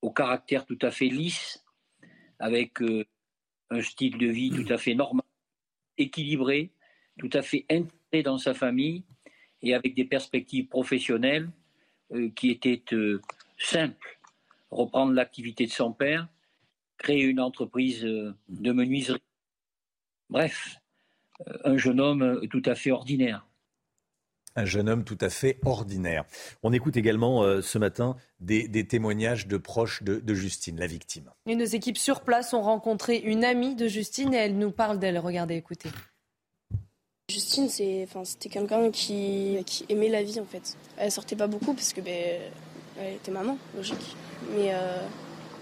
au 0.00 0.10
caractère 0.10 0.66
tout 0.66 0.78
à 0.82 0.90
fait 0.90 1.08
lisse, 1.08 1.64
avec 2.38 2.80
un 3.70 3.82
style 3.82 4.18
de 4.18 4.26
vie 4.26 4.50
tout 4.50 4.72
à 4.72 4.78
fait 4.78 4.94
normal, 4.94 5.24
équilibré, 5.96 6.70
tout 7.18 7.30
à 7.32 7.42
fait 7.42 7.64
intégré 7.70 8.22
dans 8.22 8.38
sa 8.38 8.54
famille 8.54 9.04
et 9.62 9.74
avec 9.74 9.94
des 9.94 10.04
perspectives 10.04 10.66
professionnelles 10.66 11.50
euh, 12.12 12.30
qui 12.30 12.50
étaient 12.50 12.82
euh, 12.92 13.20
simples. 13.58 14.18
Reprendre 14.70 15.12
l'activité 15.12 15.66
de 15.66 15.70
son 15.70 15.92
père, 15.92 16.28
créer 16.98 17.22
une 17.22 17.40
entreprise 17.40 18.04
euh, 18.04 18.34
de 18.48 18.72
menuiserie. 18.72 19.20
Bref, 20.32 20.78
un 21.62 21.76
jeune 21.76 22.00
homme 22.00 22.40
tout 22.50 22.62
à 22.64 22.74
fait 22.74 22.90
ordinaire. 22.90 23.46
Un 24.56 24.64
jeune 24.64 24.88
homme 24.88 25.04
tout 25.04 25.18
à 25.20 25.28
fait 25.28 25.58
ordinaire. 25.62 26.24
On 26.62 26.72
écoute 26.72 26.96
également 26.96 27.60
ce 27.60 27.76
matin 27.76 28.16
des, 28.40 28.86
témoignages 28.86 29.46
de 29.46 29.58
proches 29.58 30.02
de, 30.02 30.20
de, 30.20 30.34
Justine, 30.34 30.78
la 30.78 30.86
victime. 30.86 31.30
Et 31.46 31.54
nos 31.54 31.66
équipes 31.66 31.98
sur 31.98 32.22
place 32.22 32.54
ont 32.54 32.62
rencontré 32.62 33.18
une 33.18 33.44
amie 33.44 33.74
de 33.74 33.88
Justine 33.88 34.32
et 34.32 34.38
elle 34.38 34.56
nous 34.56 34.70
parle 34.70 34.98
d'elle. 34.98 35.18
Regardez, 35.18 35.56
écoutez. 35.56 35.90
Justine, 37.30 37.68
c'est, 37.68 38.04
enfin, 38.04 38.24
c'était 38.24 38.48
quelqu'un 38.48 38.90
qui, 38.90 39.58
qui, 39.66 39.84
aimait 39.90 40.08
la 40.08 40.22
vie 40.22 40.40
en 40.40 40.46
fait. 40.46 40.78
Elle 40.96 41.12
sortait 41.12 41.36
pas 41.36 41.46
beaucoup 41.46 41.74
parce 41.74 41.92
que 41.92 42.00
ben, 42.00 42.40
elle 42.98 43.14
était 43.16 43.30
maman, 43.30 43.58
logique. 43.76 44.16
Mais, 44.54 44.72
euh, 44.72 45.06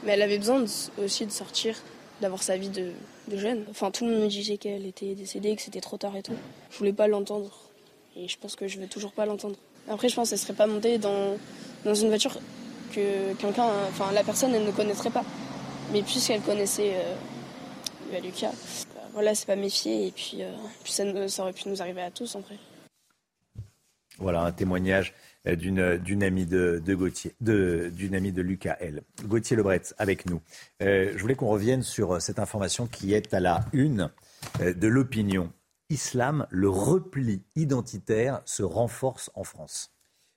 mais 0.05 0.13
elle 0.13 0.23
avait 0.23 0.39
besoin 0.39 0.65
aussi 0.99 1.27
de 1.27 1.33
sortir, 1.33 1.77
d'avoir 2.21 2.43
sa 2.43 2.57
vie 2.57 2.71
de, 2.71 2.93
de. 3.31 3.65
Enfin, 3.71 3.91
tout 3.91 4.05
le 4.05 4.13
monde 4.13 4.23
me 4.23 4.29
disait 4.29 4.59
qu'elle 4.59 4.87
était 4.87 5.15
décédée, 5.15 5.57
que 5.57 5.63
c'était 5.63 5.81
trop 5.81 5.97
tard 5.97 6.17
et 6.17 6.23
tout. 6.23 6.35
Je 6.71 6.79
voulais 6.79 6.93
pas 6.93 7.09
l'entendre. 7.09 7.51
Et 8.17 8.29
je 8.29 8.39
pense 8.39 8.57
que 8.57 8.69
je 8.69 8.79
veux 8.79 8.87
toujours 8.87 9.13
pas 9.13 9.25
l'entendre. 9.25 9.57
Après, 9.89 10.09
je 10.09 10.15
pense 10.15 10.31
qu'elle 10.31 10.39
serait 10.39 10.53
pas 10.53 10.67
montée 10.67 10.99
dans, 10.99 11.37
dans 11.85 11.95
une 11.95 12.09
voiture 12.09 12.39
que 12.93 13.33
quelqu'un, 13.35 13.69
enfin, 13.89 14.13
la 14.13 14.23
personne, 14.23 14.55
elle 14.55 14.65
ne 14.65 14.73
connaîtrait 14.73 15.11
pas. 15.11 15.25
Mais 15.93 16.03
puisqu'elle 16.03 16.43
connaissait 16.43 16.95
euh, 16.95 18.21
Lucas, 18.21 18.53
voilà, 19.13 19.35
c'est 19.35 19.47
pas 19.47 19.57
méfier 19.57 20.07
et 20.07 20.11
puis, 20.11 20.39
euh, 20.41 21.29
ça, 21.29 21.43
aurait 21.43 21.53
pu 21.53 21.69
nous 21.69 21.81
arriver 21.81 22.03
à 22.03 22.11
tous 22.11 22.35
en 22.35 22.41
vrai. 22.41 22.57
Voilà 24.19 24.43
un 24.43 24.53
témoignage 24.53 25.15
euh, 25.47 25.57
d'une 25.57 26.23
amie 26.23 26.47
de, 26.47 26.83
Gauthier, 26.89 27.35
d'une 27.41 28.15
amie 28.15 28.33
de 28.33 28.43
Lucas 28.43 28.77
L. 28.81 29.03
Gauthier 29.25 29.57
Lebret 29.57 29.83
avec 29.99 30.27
nous. 30.27 30.41
Euh, 30.83 31.13
je 31.15 31.21
voulais 31.21 31.35
qu'on 31.35 31.49
revienne 31.49 31.83
sur 31.83 32.21
cette 32.21 32.39
information 32.39 32.87
qui 32.87 33.15
est 33.15 33.33
à 33.35 33.41
la 33.41 33.65
une 33.73 34.11
de 34.61 34.89
l'opinion. 34.89 35.53
Islam, 35.89 36.47
le 36.51 36.69
repli 36.69 37.43
identitaire 37.57 38.43
se 38.45 38.63
renforce 38.63 39.31
en 39.35 39.45
France. 39.45 39.91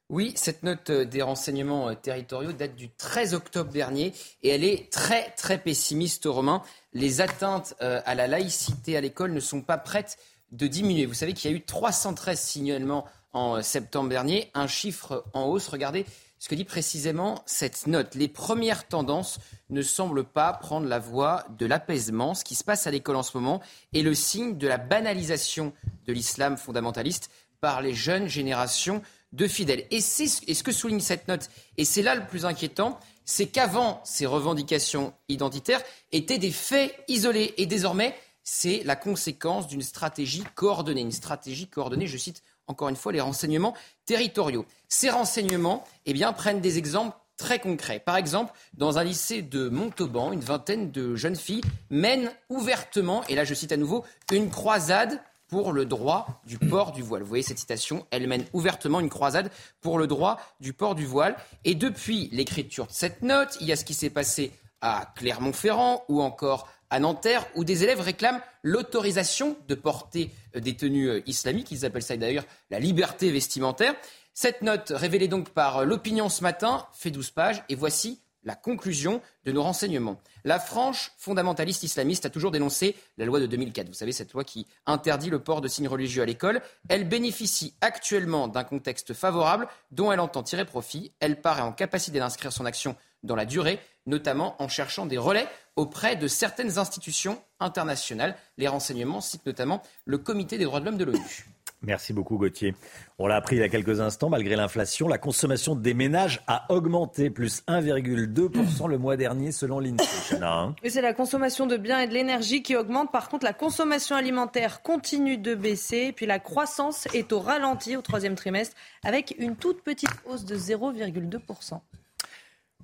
Oui, 0.09 0.33
cette 0.35 0.63
note 0.63 0.91
des 0.91 1.21
renseignements 1.21 1.95
territoriaux 1.95 2.51
date 2.51 2.75
du 2.75 2.89
13 2.89 3.33
octobre 3.33 3.71
dernier 3.71 4.13
et 4.41 4.49
elle 4.49 4.63
est 4.63 4.91
très 4.91 5.31
très 5.31 5.57
pessimiste, 5.57 6.25
Romain 6.25 6.61
les 6.93 7.21
atteintes 7.21 7.75
euh, 7.81 8.01
à 8.05 8.15
la 8.15 8.27
laïcité 8.27 8.95
à 8.97 9.01
l'école 9.01 9.33
ne 9.33 9.39
sont 9.39 9.61
pas 9.61 9.77
prêtes 9.77 10.17
de 10.51 10.67
diminuer. 10.67 11.05
Vous 11.05 11.13
savez 11.13 11.33
qu'il 11.33 11.49
y 11.49 11.53
a 11.53 11.57
eu 11.57 11.61
313 11.61 12.39
signalements 12.39 13.05
en 13.33 13.61
septembre 13.61 14.09
dernier, 14.09 14.49
un 14.53 14.67
chiffre 14.67 15.25
en 15.33 15.45
hausse. 15.45 15.67
Regardez 15.67 16.05
ce 16.39 16.49
que 16.49 16.55
dit 16.55 16.65
précisément 16.65 17.41
cette 17.45 17.87
note. 17.87 18.15
Les 18.15 18.27
premières 18.27 18.87
tendances 18.87 19.39
ne 19.69 19.81
semblent 19.81 20.23
pas 20.23 20.53
prendre 20.53 20.87
la 20.87 20.99
voie 20.99 21.45
de 21.57 21.65
l'apaisement. 21.65 22.35
Ce 22.35 22.43
qui 22.43 22.55
se 22.55 22.63
passe 22.63 22.85
à 22.87 22.91
l'école 22.91 23.15
en 23.15 23.23
ce 23.23 23.37
moment 23.37 23.61
est 23.93 24.01
le 24.01 24.13
signe 24.13 24.57
de 24.57 24.67
la 24.67 24.77
banalisation 24.77 25.73
de 26.05 26.13
l'islam 26.13 26.57
fondamentaliste 26.57 27.29
par 27.61 27.81
les 27.81 27.93
jeunes 27.93 28.27
générations 28.27 29.01
de 29.31 29.47
fidèles. 29.47 29.87
Et 29.89 30.01
c'est 30.01 30.27
ce 30.27 30.63
que 30.63 30.71
souligne 30.71 30.99
cette 30.99 31.27
note, 31.27 31.49
et 31.77 31.85
c'est 31.85 32.03
là 32.03 32.13
le 32.13 32.25
plus 32.27 32.45
inquiétant, 32.45 32.99
c'est 33.25 33.47
qu'avant, 33.47 34.01
ces 34.03 34.25
revendications 34.25 35.13
identitaires 35.29 35.81
étaient 36.11 36.37
des 36.37 36.51
faits 36.51 36.93
isolés. 37.07 37.53
Et 37.57 37.65
désormais, 37.65 38.13
c'est 38.43 38.83
la 38.83 38.97
conséquence 38.97 39.67
d'une 39.67 39.81
stratégie 39.81 40.43
coordonnée. 40.55 41.01
Une 41.01 41.11
stratégie 41.11 41.67
coordonnée, 41.67 42.07
je 42.07 42.17
cite 42.17 42.43
encore 42.67 42.89
une 42.89 42.95
fois 42.95 43.11
les 43.11 43.21
renseignements 43.21 43.73
territoriaux. 44.05 44.65
Ces 44.87 45.09
renseignements 45.09 45.83
eh 46.05 46.13
prennent 46.35 46.61
des 46.61 46.77
exemples 46.77 47.17
très 47.37 47.59
concrets. 47.59 47.99
Par 47.99 48.15
exemple, 48.15 48.53
dans 48.73 48.97
un 48.97 49.03
lycée 49.03 49.41
de 49.41 49.69
Montauban, 49.69 50.31
une 50.31 50.41
vingtaine 50.41 50.91
de 50.91 51.15
jeunes 51.15 51.35
filles 51.35 51.63
mènent 51.89 52.31
ouvertement, 52.49 53.23
et 53.27 53.35
là 53.35 53.43
je 53.43 53.53
cite 53.53 53.71
à 53.71 53.77
nouveau, 53.77 54.05
une 54.31 54.49
croisade 54.49 55.21
pour 55.47 55.71
le 55.71 55.85
droit 55.85 56.41
du 56.45 56.57
port 56.57 56.91
du 56.91 57.03
voile. 57.03 57.21
Vous 57.21 57.27
voyez 57.27 57.43
cette 57.43 57.59
citation, 57.59 58.07
elle 58.11 58.27
mène 58.27 58.45
ouvertement 58.53 58.99
une 58.99 59.09
croisade 59.09 59.51
pour 59.81 59.99
le 59.99 60.07
droit 60.07 60.39
du 60.59 60.73
port 60.73 60.95
du 60.95 61.05
voile. 61.05 61.35
Et 61.63 61.75
depuis 61.75 62.29
l'écriture 62.31 62.87
de 62.87 62.91
cette 62.91 63.21
note, 63.21 63.57
il 63.61 63.67
y 63.67 63.71
a 63.71 63.75
ce 63.75 63.85
qui 63.85 63.93
s'est 63.93 64.09
passé 64.09 64.51
à 64.81 65.13
Clermont-Ferrand 65.15 66.05
ou 66.09 66.21
encore 66.21 66.67
à 66.93 66.99
Nanterre, 66.99 67.47
où 67.55 67.63
des 67.63 67.83
élèves 67.83 68.01
réclament 68.01 68.39
l'autorisation 68.61 69.57
de 69.67 69.73
porter 69.73 70.29
des 70.53 70.75
tenues 70.75 71.09
euh, 71.09 71.21
islamiques. 71.25 71.71
Ils 71.71 71.85
appellent 71.85 72.03
ça 72.03 72.15
d'ailleurs 72.15 72.45
la 72.69 72.79
liberté 72.79 73.31
vestimentaire. 73.31 73.95
Cette 74.35 74.61
note, 74.61 74.93
révélée 74.95 75.27
donc 75.27 75.49
par 75.49 75.85
l'opinion 75.85 76.29
ce 76.29 76.43
matin, 76.43 76.85
fait 76.93 77.09
12 77.09 77.31
pages. 77.31 77.63
Et 77.67 77.73
voici 77.73 78.21
la 78.43 78.53
conclusion 78.53 79.21
de 79.43 79.51
nos 79.51 79.63
renseignements. 79.63 80.19
La 80.43 80.59
franche 80.59 81.13
fondamentaliste 81.17 81.81
islamiste 81.81 82.27
a 82.27 82.29
toujours 82.29 82.51
dénoncé 82.51 82.95
la 83.17 83.25
loi 83.25 83.39
de 83.39 83.47
2004. 83.47 83.87
Vous 83.87 83.93
savez, 83.95 84.11
cette 84.11 84.33
loi 84.33 84.43
qui 84.43 84.67
interdit 84.85 85.31
le 85.31 85.39
port 85.39 85.61
de 85.61 85.67
signes 85.67 85.87
religieux 85.87 86.21
à 86.21 86.25
l'école. 86.27 86.61
Elle 86.89 87.09
bénéficie 87.09 87.73
actuellement 87.81 88.47
d'un 88.47 88.63
contexte 88.63 89.15
favorable 89.15 89.67
dont 89.89 90.11
elle 90.11 90.19
entend 90.19 90.43
tirer 90.43 90.65
profit. 90.65 91.11
Elle 91.19 91.41
paraît 91.41 91.61
en 91.61 91.71
capacité 91.71 92.19
d'inscrire 92.19 92.53
son 92.53 92.65
action 92.65 92.95
dans 93.23 93.35
la 93.35 93.45
durée, 93.45 93.79
notamment 94.05 94.61
en 94.61 94.67
cherchant 94.67 95.05
des 95.05 95.17
relais 95.17 95.47
auprès 95.75 96.15
de 96.15 96.27
certaines 96.27 96.77
institutions 96.77 97.41
internationales. 97.59 98.35
Les 98.57 98.67
renseignements 98.67 99.21
citent 99.21 99.45
notamment 99.45 99.81
le 100.05 100.17
Comité 100.17 100.57
des 100.57 100.65
droits 100.65 100.79
de 100.79 100.85
l'homme 100.85 100.97
de 100.97 101.05
l'ONU. 101.05 101.45
Merci 101.83 102.13
beaucoup 102.13 102.37
Gauthier. 102.37 102.75
On 103.19 103.27
l'a 103.27 103.35
appris 103.35 103.57
il 103.57 103.59
y 103.59 103.63
a 103.63 103.69
quelques 103.69 103.99
instants, 103.99 104.29
malgré 104.29 104.55
l'inflation, 104.55 105.09
la 105.09 105.17
consommation 105.17 105.75
des 105.75 105.93
ménages 105.93 106.41
a 106.47 106.65
augmenté, 106.69 107.29
plus 107.29 107.61
1,2% 107.67 108.87
le 108.87 108.97
mois 108.97 109.17
dernier 109.17 109.51
selon 109.51 109.79
l'INSEE. 109.79 110.39
Hein. 110.43 110.75
C'est 110.85 111.01
la 111.01 111.13
consommation 111.13 111.67
de 111.67 111.77
biens 111.77 111.99
et 111.99 112.07
de 112.07 112.13
l'énergie 112.13 112.63
qui 112.63 112.75
augmente. 112.75 113.11
Par 113.11 113.29
contre, 113.29 113.45
la 113.45 113.53
consommation 113.53 114.15
alimentaire 114.15 114.81
continue 114.81 115.37
de 115.37 115.55
baisser. 115.55 116.11
Puis 116.11 116.25
la 116.25 116.39
croissance 116.39 117.07
est 117.13 117.31
au 117.31 117.39
ralenti 117.39 117.95
au 117.95 118.01
troisième 118.01 118.35
trimestre 118.35 118.75
avec 119.03 119.35
une 119.37 119.55
toute 119.55 119.81
petite 119.83 120.09
hausse 120.25 120.45
de 120.45 120.55
0,2%. 120.55 121.79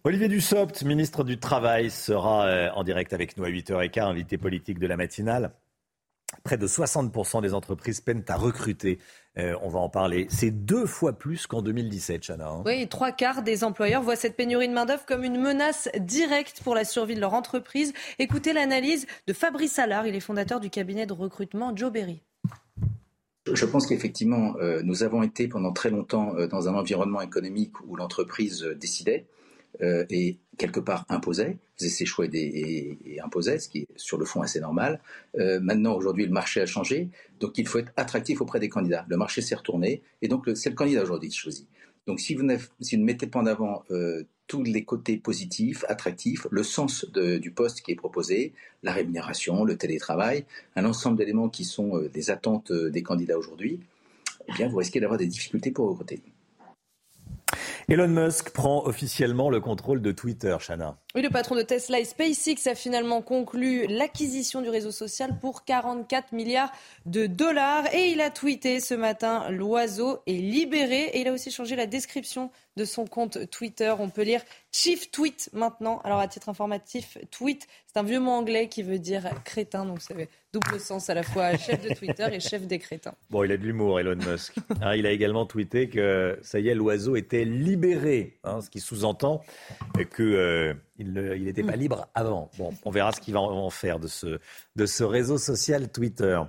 Olivier 0.06 0.30
Dussopt, 0.30 0.84
ministre 0.84 1.26
du 1.26 1.40
Travail, 1.40 1.92
sera 1.92 2.46
euh, 2.46 2.70
en 2.74 2.84
direct 2.86 3.12
avec 3.12 3.36
nous 3.36 3.44
à 3.44 3.50
8h15, 3.50 4.02
invité 4.04 4.38
politique 4.38 4.80
de 4.80 4.88
la 4.88 4.96
matinale. 4.96 5.52
Près 6.44 6.58
de 6.58 6.68
60% 6.68 7.42
des 7.42 7.54
entreprises 7.54 8.00
peinent 8.00 8.24
à 8.30 8.38
recruter. 8.38 9.00
Euh, 9.38 9.56
on 9.62 9.68
va 9.68 9.80
en 9.80 9.90
parler. 9.90 10.28
C'est 10.30 10.52
deux 10.52 10.86
fois 10.86 11.14
plus 11.14 11.48
qu'en 11.48 11.62
2017, 11.62 12.24
Chana. 12.24 12.48
Hein. 12.48 12.64
Oui, 12.66 12.88
trois 12.88 13.12
quarts 13.12 13.42
des 13.42 13.66
employeurs 13.66 14.02
voient 14.02 14.16
cette 14.16 14.38
pénurie 14.38 14.70
de 14.70 14.74
main-d'œuvre 14.74 15.06
comme 15.06 15.26
une 15.26 15.40
menace 15.40 15.90
directe 15.98 16.62
pour 16.64 16.76
la 16.76 16.86
survie 16.86 17.16
de 17.16 17.20
leur 17.20 17.34
entreprise. 17.34 17.94
Écoutez 18.20 18.54
l'analyse 18.54 19.06
de 19.28 19.34
Fabrice 19.34 19.80
Allard. 19.80 20.08
Il 20.08 20.16
est 20.16 20.22
fondateur 20.22 20.62
du 20.62 20.70
cabinet 20.70 21.08
de 21.08 21.14
recrutement 21.14 21.76
Joe 21.76 21.92
Berry. 21.92 22.22
Je 23.52 23.66
pense 23.66 23.86
qu'effectivement, 23.86 24.56
euh, 24.62 24.82
nous 24.84 25.04
avons 25.04 25.24
été 25.24 25.50
pendant 25.50 25.74
très 25.74 25.90
longtemps 25.90 26.36
euh, 26.38 26.48
dans 26.48 26.70
un 26.70 26.76
environnement 26.76 27.22
économique 27.22 27.74
où 27.86 27.98
l'entreprise 27.98 28.64
décidait. 28.80 29.26
Euh, 29.82 30.06
et 30.10 30.38
quelque 30.58 30.80
part 30.80 31.06
imposait, 31.10 31.58
faisait 31.78 31.90
ses 31.90 32.06
choix 32.06 32.26
et, 32.32 32.98
et, 33.06 33.22
imposait, 33.22 33.60
ce 33.60 33.70
qui 33.70 33.80
est 33.80 33.88
sur 33.96 34.18
le 34.18 34.26
fond 34.26 34.42
assez 34.42 34.60
normal. 34.60 35.00
Euh, 35.38 35.60
maintenant, 35.62 35.96
aujourd'hui, 35.96 36.26
le 36.26 36.32
marché 36.32 36.62
a 36.62 36.66
changé, 36.66 37.10
donc 37.40 37.58
il 37.58 37.68
faut 37.68 37.80
être 37.80 37.92
attractif 37.96 38.42
auprès 38.42 38.60
des 38.60 38.70
candidats. 38.70 39.06
Le 39.08 39.18
marché 39.18 39.42
s'est 39.42 39.56
retourné, 39.56 40.02
et 40.22 40.28
donc 40.28 40.50
c'est 40.56 40.70
le 40.70 40.76
candidat 40.76 41.04
aujourd'hui 41.04 41.30
qui 41.30 41.38
choisit. 41.38 41.68
Donc 42.10 42.20
si 42.20 42.34
vous, 42.34 42.42
ne 42.44 43.04
mettez 43.04 43.28
pas 43.28 43.40
en 43.40 43.46
avant 43.46 43.84
euh, 43.92 44.24
tous 44.48 44.64
les 44.64 44.84
côtés 44.84 45.18
positifs, 45.18 45.86
attractifs, 45.88 46.48
le 46.50 46.64
sens 46.64 47.06
du 47.06 47.52
poste 47.52 47.82
qui 47.82 47.92
est 47.92 47.96
proposé, 47.96 48.54
la 48.82 48.92
rémunération, 48.94 49.64
le 49.64 49.78
télétravail, 49.78 50.46
un 50.76 50.86
ensemble 50.86 51.18
d'éléments 51.18 51.50
qui 51.50 51.66
sont 51.66 51.98
euh, 51.98 52.10
des 52.10 52.32
attentes 52.32 52.72
euh, 52.72 52.90
des 52.90 53.04
candidats 53.04 53.38
aujourd'hui, 53.38 53.80
eh 54.48 54.54
bien 54.54 54.68
vous 54.68 54.78
risquez 54.78 55.00
d'avoir 55.00 55.20
des 55.20 55.28
difficultés 55.28 55.70
pour 55.70 55.88
recruter. 55.88 56.24
Elon 57.92 58.08
Musk 58.08 58.52
prend 58.52 58.86
officiellement 58.86 59.50
le 59.50 59.60
contrôle 59.60 60.00
de 60.04 60.12
Twitter, 60.12 60.56
Chana. 60.60 61.00
Oui, 61.16 61.24
le 61.24 61.32
patron 61.32 61.56
de 61.56 61.64
Tesla 61.64 62.00
et 62.00 62.06
SpaceX 62.06 62.68
a 62.68 62.76
finalement 62.76 63.24
conclu 63.24 63.88
l'acquisition 63.88 64.62
du 64.62 64.70
réseau 64.70 64.92
social 64.92 65.40
pour 65.40 65.66
44 65.66 66.32
milliards 66.32 66.72
de 67.08 67.26
dollars. 67.26 67.92
Et 67.96 68.12
il 68.12 68.22
a 68.22 68.30
tweeté 68.30 68.80
ce 68.80 68.94
matin 68.94 69.50
L'oiseau 69.50 70.20
est 70.28 70.34
libéré. 70.34 71.06
Et 71.14 71.22
il 71.22 71.28
a 71.28 71.34
aussi 71.34 71.50
changé 71.50 71.76
la 71.76 71.88
description 71.88 72.52
de 72.78 72.86
son 72.86 73.06
compte 73.06 73.50
Twitter. 73.50 73.94
On 74.00 74.10
peut 74.10 74.24
lire 74.24 74.42
Chief 74.72 75.12
Tweet 75.12 75.50
maintenant. 75.54 76.00
Alors, 76.04 76.20
à 76.20 76.28
titre 76.28 76.50
informatif, 76.50 77.18
tweet, 77.32 77.68
c'est 77.88 78.00
un 78.00 78.04
vieux 78.04 78.20
mot 78.20 78.32
anglais 78.32 78.68
qui 78.68 78.84
veut 78.84 79.00
dire 79.00 79.30
crétin. 79.44 79.86
Donc, 79.86 80.02
c'est 80.02 80.30
double 80.54 80.80
sens 80.80 81.10
à 81.10 81.14
la 81.14 81.24
fois 81.24 81.58
chef 81.58 81.82
de 81.82 81.94
Twitter 81.94 82.28
et 82.32 82.40
chef 82.40 82.66
des 82.68 82.80
crétins. 82.80 83.14
Bon, 83.30 83.44
il 83.44 83.52
a 83.52 83.58
de 83.58 83.64
l'humour, 83.64 84.00
Elon 84.00 84.16
Musk. 84.16 84.56
Hein, 84.82 84.96
il 84.96 85.06
a 85.06 85.12
également 85.12 85.46
tweeté 85.46 85.90
que, 85.90 86.40
ça 86.42 86.60
y 86.60 86.70
est, 86.70 86.76
l'oiseau 86.76 87.18
était 87.18 87.44
libéré. 87.44 88.40
Hein, 88.44 88.62
ce 88.62 88.70
qui 88.70 88.80
sous-entend 88.80 89.44
que. 90.10 90.24
Euh, 90.24 90.74
il 90.98 91.14
n'était 91.14 91.64
pas 91.64 91.78
mm. 91.78 91.80
libre 91.80 92.08
avant. 92.14 92.52
Bon, 92.58 92.74
on 92.84 92.92
verra 92.92 93.12
ce 93.14 93.22
qu'il 93.22 93.34
va 93.34 93.40
en 93.40 93.70
faire 93.70 94.00
de 94.00 94.08
ce, 94.08 94.40
de 94.76 94.86
ce 94.86 95.04
réseau 95.04 95.38
social 95.38 95.90
Twitter. 95.90 96.40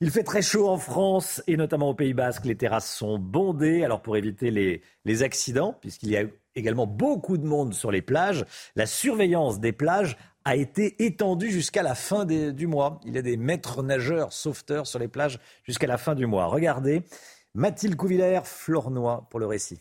Il 0.00 0.10
fait 0.10 0.24
très 0.24 0.42
chaud 0.42 0.68
en 0.68 0.76
France 0.76 1.42
et 1.46 1.56
notamment 1.56 1.90
au 1.90 1.94
Pays 1.94 2.14
Basque. 2.14 2.44
Les 2.44 2.56
terrasses 2.56 2.90
sont 2.90 3.18
bondées. 3.18 3.84
Alors 3.84 4.02
pour 4.02 4.16
éviter 4.16 4.50
les, 4.50 5.22
accidents, 5.22 5.76
puisqu'il 5.80 6.10
y 6.10 6.16
a 6.16 6.24
également 6.56 6.86
beaucoup 6.86 7.38
de 7.38 7.46
monde 7.46 7.74
sur 7.74 7.90
les 7.90 8.02
plages, 8.02 8.44
la 8.76 8.86
surveillance 8.86 9.60
des 9.60 9.72
plages 9.72 10.16
a 10.44 10.56
été 10.56 11.04
étendue 11.04 11.50
jusqu'à 11.50 11.82
la 11.82 11.94
fin 11.94 12.24
du 12.24 12.66
mois. 12.66 13.00
Il 13.04 13.14
y 13.14 13.18
a 13.18 13.22
des 13.22 13.36
maîtres 13.36 13.82
nageurs, 13.82 14.32
sauveteurs 14.32 14.86
sur 14.86 14.98
les 14.98 15.08
plages 15.08 15.38
jusqu'à 15.64 15.86
la 15.86 15.96
fin 15.96 16.14
du 16.14 16.26
mois. 16.26 16.46
Regardez, 16.46 17.02
Mathilde 17.54 17.96
Couvillère, 17.96 18.46
Flornois 18.46 19.26
pour 19.30 19.40
le 19.40 19.46
récit. 19.46 19.80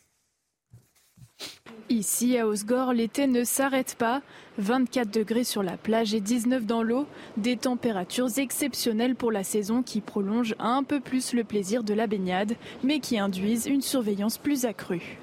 Ici, 1.90 2.38
à 2.38 2.48
Osgore, 2.48 2.94
l'été 2.94 3.28
ne 3.28 3.44
s'arrête 3.44 3.96
pas. 3.96 4.22
24 4.58 5.12
degrés 5.12 5.44
sur 5.44 5.64
la 5.64 5.76
plage 5.76 6.14
et 6.14 6.22
19 6.22 6.66
dans 6.66 6.82
l'eau. 6.82 7.06
Des 7.38 7.58
températures 7.58 8.30
exceptionnelles 8.38 9.16
pour 9.16 9.32
la 9.32 9.44
saison 9.44 9.84
qui 9.84 10.00
prolongent 10.00 10.56
un 10.60 10.84
peu 10.84 11.00
plus 11.00 11.34
le 11.34 11.44
plaisir 11.44 11.84
de 11.84 11.94
la 11.94 12.08
baignade, 12.08 12.56
mais 12.84 13.00
qui 13.00 13.20
induisent 13.20 13.66
une 13.66 13.82
surveillance 13.82 14.38
plus 14.38 14.66
accrue. 14.66 15.20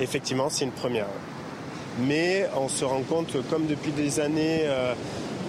Effectivement, 0.00 0.48
c'est 0.48 0.64
une 0.64 0.72
première. 0.72 1.06
Mais 2.00 2.48
on 2.56 2.68
se 2.68 2.84
rend 2.84 3.02
compte, 3.02 3.36
comme 3.48 3.66
depuis 3.66 3.92
des 3.92 4.20
années, 4.20 4.62
euh, 4.64 4.94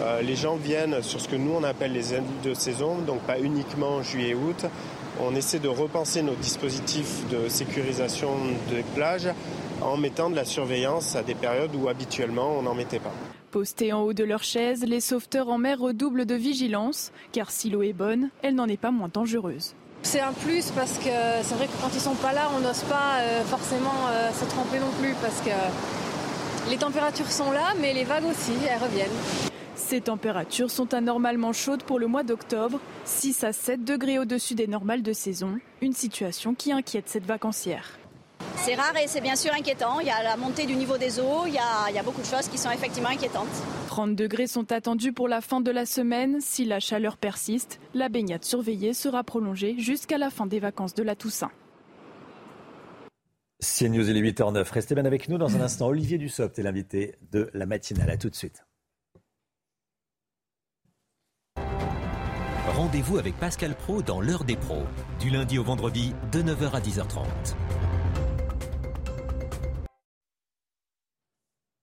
euh, 0.02 0.22
les 0.22 0.36
gens 0.36 0.56
viennent 0.56 1.02
sur 1.02 1.20
ce 1.20 1.28
que 1.28 1.36
nous 1.36 1.52
on 1.52 1.64
appelle 1.64 1.94
les 1.94 2.14
indices 2.14 2.42
de 2.44 2.54
saison, 2.54 2.98
donc 3.00 3.22
pas 3.22 3.40
uniquement 3.40 4.02
juillet-août. 4.02 4.66
On 5.24 5.36
essaie 5.36 5.60
de 5.60 5.68
repenser 5.68 6.24
nos 6.24 6.34
dispositifs 6.34 7.28
de 7.30 7.48
sécurisation 7.48 8.30
des 8.72 8.82
plages 8.96 9.30
en 9.82 9.96
mettant 9.96 10.32
de 10.32 10.36
la 10.36 10.46
surveillance 10.46 11.16
à 11.16 11.22
des 11.22 11.36
périodes 11.36 11.76
où 11.76 11.88
habituellement 11.88 12.58
on 12.58 12.64
n'en 12.64 12.74
mettait 12.74 13.00
pas. 13.00 13.14
Postés 13.52 13.94
en 13.94 14.02
haut 14.02 14.14
de 14.14 14.24
leur 14.24 14.44
chaise, 14.44 14.84
les 14.84 15.00
sauveteurs 15.00 15.50
en 15.50 15.60
mer 15.60 15.80
redoublent 15.80 16.26
de 16.26 16.34
vigilance, 16.34 17.12
car 17.34 17.52
si 17.52 17.70
l'eau 17.70 17.84
est 17.84 17.94
bonne, 17.94 18.30
elle 18.42 18.56
n'en 18.56 18.68
est 18.68 18.78
pas 18.78 18.90
moins 18.90 19.10
dangereuse. 19.14 19.76
C'est 20.02 20.22
un 20.22 20.34
plus 20.34 20.72
parce 20.72 20.98
que 20.98 21.10
c'est 21.44 21.56
vrai 21.56 21.68
que 21.68 21.82
quand 21.82 21.90
ils 21.94 22.00
sont 22.00 22.16
pas 22.16 22.34
là, 22.34 22.50
on 22.56 22.60
n'ose 22.60 22.82
pas 22.84 23.20
euh, 23.20 23.44
forcément 23.44 24.08
euh, 24.10 24.32
se 24.32 24.46
tremper 24.46 24.80
non 24.80 24.92
plus 25.00 25.14
parce 25.22 25.40
que 25.42 26.72
les 26.72 26.78
températures 26.78 27.32
sont 27.32 27.52
là, 27.52 27.74
mais 27.80 27.94
les 27.94 28.06
vagues 28.06 28.26
aussi, 28.26 28.54
elles 28.68 28.82
reviennent. 28.82 29.52
Ces 29.82 30.00
températures 30.00 30.72
sont 30.72 30.94
anormalement 30.94 31.52
chaudes 31.52 31.84
pour 31.84 32.00
le 32.00 32.08
mois 32.08 32.24
d'octobre, 32.24 32.80
6 33.04 33.44
à 33.44 33.52
7 33.52 33.84
degrés 33.84 34.20
au-dessus 34.20 34.56
des 34.56 34.68
normales 34.68 35.02
de 35.02 35.12
saison, 35.12 35.60
une 35.82 35.92
situation 35.92 36.54
qui 36.54 36.72
inquiète 36.72 37.10
cette 37.10 37.26
vacancière. 37.26 38.00
C'est 38.58 38.76
rare 38.76 38.96
et 38.96 39.08
c'est 39.08 39.20
bien 39.20 39.36
sûr 39.36 39.52
inquiétant. 39.54 40.00
Il 40.00 40.08
y 40.08 40.12
a 40.12 40.24
la 40.24 40.38
montée 40.38 40.66
du 40.66 40.76
niveau 40.76 40.98
des 40.98 41.20
eaux, 41.20 41.46
il 41.46 41.54
y, 41.54 41.58
a, 41.58 42.04
beaucoup 42.04 42.22
de 42.22 42.26
choses 42.26 42.48
qui 42.48 42.58
sont 42.58 42.72
effectivement 42.72 43.10
inquiétantes. 43.10 43.50
30 43.88 44.16
degrés 44.16 44.48
sont 44.48 44.72
attendus 44.72 45.12
pour 45.12 45.28
la 45.28 45.42
fin 45.42 45.60
de 45.60 45.72
la 45.72 45.86
semaine. 45.86 46.38
Si 46.40 46.64
la 46.64 46.80
chaleur 46.80 47.18
persiste, 47.18 47.82
la 47.94 48.08
baignade 48.08 48.46
surveillée 48.46 48.94
sera 48.94 49.24
prolongée 49.24 49.76
jusqu'à 49.78 50.18
la 50.18 50.30
fin 50.30 50.46
des 50.46 50.60
vacances 50.60 50.94
de 50.94 51.04
la 51.04 51.16
Toussaint. 51.16 51.52
C'est 53.60 53.90
News, 53.90 54.10
il 54.10 54.16
est 54.16 54.22
8h09. 54.22 54.72
Restez 54.72 54.96
bien 54.96 55.06
avec 55.06 55.28
nous 55.28 55.38
dans 55.38 55.56
un 55.58 55.62
instant. 55.62 55.88
Olivier 55.88 56.18
Dussopt 56.18 56.58
est 56.58 56.64
l'invité 56.64 57.16
de 57.32 57.50
la 57.54 57.66
matinale. 57.66 58.10
A 58.10 58.18
tout 58.18 58.30
de 58.30 58.36
suite. 58.36 58.64
Rendez-vous 62.82 63.20
avec 63.20 63.38
Pascal 63.38 63.76
Pro 63.76 64.02
dans 64.02 64.22
l'heure 64.22 64.44
des 64.44 64.56
pros, 64.56 64.82
du 65.20 65.30
lundi 65.30 65.60
au 65.60 65.64
vendredi 65.64 66.16
de 66.32 66.42
9h 66.42 66.72
à 66.72 66.80
10h30. 66.80 67.26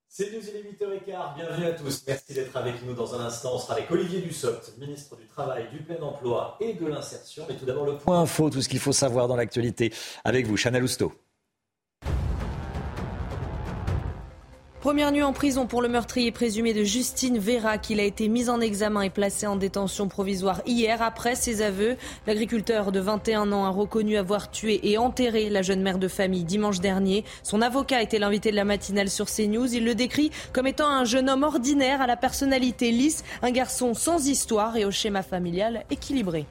C'est 0.09 0.33
News, 0.33 0.41
il 0.43 0.57
est 0.57 0.73
8h15. 0.73 1.37
Bienvenue 1.37 1.67
à 1.67 1.73
tous. 1.75 2.03
Merci 2.05 2.35
d'être 2.35 2.57
avec 2.57 2.85
nous 2.85 2.95
dans 2.95 3.15
un 3.15 3.25
instant. 3.25 3.53
On 3.55 3.59
sera 3.61 3.75
avec 3.75 3.89
Olivier 3.93 4.23
Dussopt, 4.23 4.77
ministre 4.79 5.15
du 5.15 5.29
Travail, 5.29 5.69
du 5.71 5.85
Plein 5.85 6.03
Emploi 6.03 6.57
et 6.59 6.75
de 6.75 6.87
l'Insertion. 6.89 7.45
Mais 7.49 7.55
tout 7.55 7.65
d'abord, 7.65 7.87
le 7.87 7.97
point 7.97 8.23
info, 8.23 8.51
tout 8.51 8.61
ce 8.61 8.69
qu'il 8.69 8.81
faut 8.81 8.91
savoir 8.91 9.29
dans 9.29 9.37
l'actualité. 9.37 9.95
Avec 10.25 10.49
vous, 10.49 10.57
Chana 10.57 10.81
Lousteau. 10.81 11.13
Première 14.81 15.11
nuit 15.11 15.25
en 15.25 15.33
prison 15.33 15.67
pour 15.67 15.83
le 15.83 15.89
meurtrier 15.89 16.31
présumé 16.31 16.73
de 16.73 16.85
Justine 16.85 17.41
Vera, 17.41 17.79
qu'il 17.79 17.99
a 17.99 18.05
été 18.05 18.29
mis 18.29 18.49
en 18.49 18.61
examen 18.61 19.03
et 19.03 19.11
placé 19.11 19.45
en 19.45 19.57
détention 19.57 20.07
provisoire 20.07 20.63
hier. 20.67 21.03
Après 21.03 21.35
ses 21.35 21.63
aveux, 21.63 21.97
l'agriculteur 22.29 22.93
de 22.93 23.01
21 23.01 23.51
ans 23.51 23.65
a 23.65 23.71
reconnu 23.71 24.17
avoir 24.17 24.53
tué 24.53 24.79
et 24.89 24.97
enterré 24.97 25.51
la 25.51 25.63
jeune 25.63 25.83
mère 25.83 25.99
de 25.99 26.07
famille 26.07 26.45
dimanche 26.45 26.79
dernier. 26.79 27.25
Son 27.43 27.61
avocat 27.61 28.03
était 28.03 28.21
l'invité 28.21 28.53
de 28.53 28.57
la 28.57 28.65
matinale 28.65 29.11
sur 29.11 29.27
CNews. 29.27 29.75
Il 29.75 29.85
le 29.85 29.97
décrit 29.97 30.31
comme 30.53 30.69
étant 30.69 30.89
un 30.89 31.05
jeune 31.05 31.29
homme 31.29 31.43
ordinaire 31.43 32.01
à 32.01 32.07
la 32.07 32.17
personnalité 32.17 32.93
lisse, 32.93 33.25
un 33.43 33.51
garçon 33.51 33.95
sans 33.95 34.29
histoire 34.29 34.77
et 34.77 34.85
au 34.85 34.93
schéma 34.93 35.25
familial 35.25 35.83
équilibré. 35.91 36.47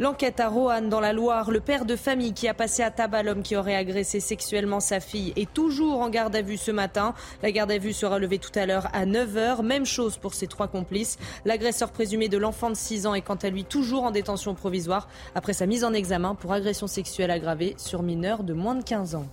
L'enquête 0.00 0.40
à 0.40 0.48
Roanne 0.48 0.88
dans 0.88 0.98
la 0.98 1.12
Loire, 1.12 1.52
le 1.52 1.60
père 1.60 1.84
de 1.84 1.94
famille 1.94 2.32
qui 2.32 2.48
a 2.48 2.54
passé 2.54 2.82
à 2.82 2.90
tabac 2.90 3.22
l'homme 3.22 3.44
qui 3.44 3.54
aurait 3.54 3.76
agressé 3.76 4.18
sexuellement 4.18 4.80
sa 4.80 4.98
fille 4.98 5.32
est 5.36 5.52
toujours 5.52 6.00
en 6.00 6.08
garde 6.08 6.34
à 6.34 6.42
vue 6.42 6.56
ce 6.56 6.72
matin. 6.72 7.14
La 7.44 7.52
garde 7.52 7.70
à 7.70 7.78
vue 7.78 7.92
sera 7.92 8.18
levée 8.18 8.38
tout 8.38 8.50
à 8.56 8.66
l'heure 8.66 8.88
à 8.92 9.06
9h. 9.06 9.62
Même 9.62 9.86
chose 9.86 10.16
pour 10.16 10.34
ses 10.34 10.48
trois 10.48 10.66
complices. 10.66 11.16
L'agresseur 11.44 11.92
présumé 11.92 12.28
de 12.28 12.38
l'enfant 12.38 12.70
de 12.70 12.74
6 12.74 13.06
ans 13.06 13.14
est 13.14 13.22
quant 13.22 13.36
à 13.36 13.50
lui 13.50 13.64
toujours 13.64 14.02
en 14.02 14.10
détention 14.10 14.56
provisoire 14.56 15.06
après 15.36 15.52
sa 15.52 15.66
mise 15.66 15.84
en 15.84 15.92
examen 15.92 16.34
pour 16.34 16.52
agression 16.52 16.88
sexuelle 16.88 17.30
aggravée 17.30 17.74
sur 17.78 18.02
mineur 18.02 18.42
de 18.42 18.52
moins 18.52 18.74
de 18.74 18.82
15 18.82 19.14
ans. 19.14 19.26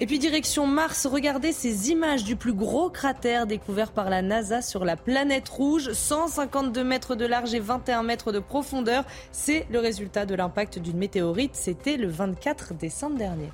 Et 0.00 0.06
puis 0.06 0.20
direction 0.20 0.64
Mars, 0.68 1.06
regardez 1.06 1.50
ces 1.50 1.90
images 1.90 2.22
du 2.22 2.36
plus 2.36 2.52
gros 2.52 2.88
cratère 2.88 3.48
découvert 3.48 3.90
par 3.90 4.10
la 4.10 4.22
NASA 4.22 4.62
sur 4.62 4.84
la 4.84 4.94
planète 4.94 5.48
rouge, 5.48 5.90
152 5.92 6.84
mètres 6.84 7.16
de 7.16 7.26
large 7.26 7.52
et 7.52 7.58
21 7.58 8.04
mètres 8.04 8.30
de 8.30 8.38
profondeur. 8.38 9.04
C'est 9.32 9.66
le 9.72 9.80
résultat 9.80 10.24
de 10.24 10.36
l'impact 10.36 10.78
d'une 10.78 10.98
météorite. 10.98 11.56
C'était 11.56 11.96
le 11.96 12.06
24 12.06 12.74
décembre 12.74 13.16
dernier. 13.16 13.50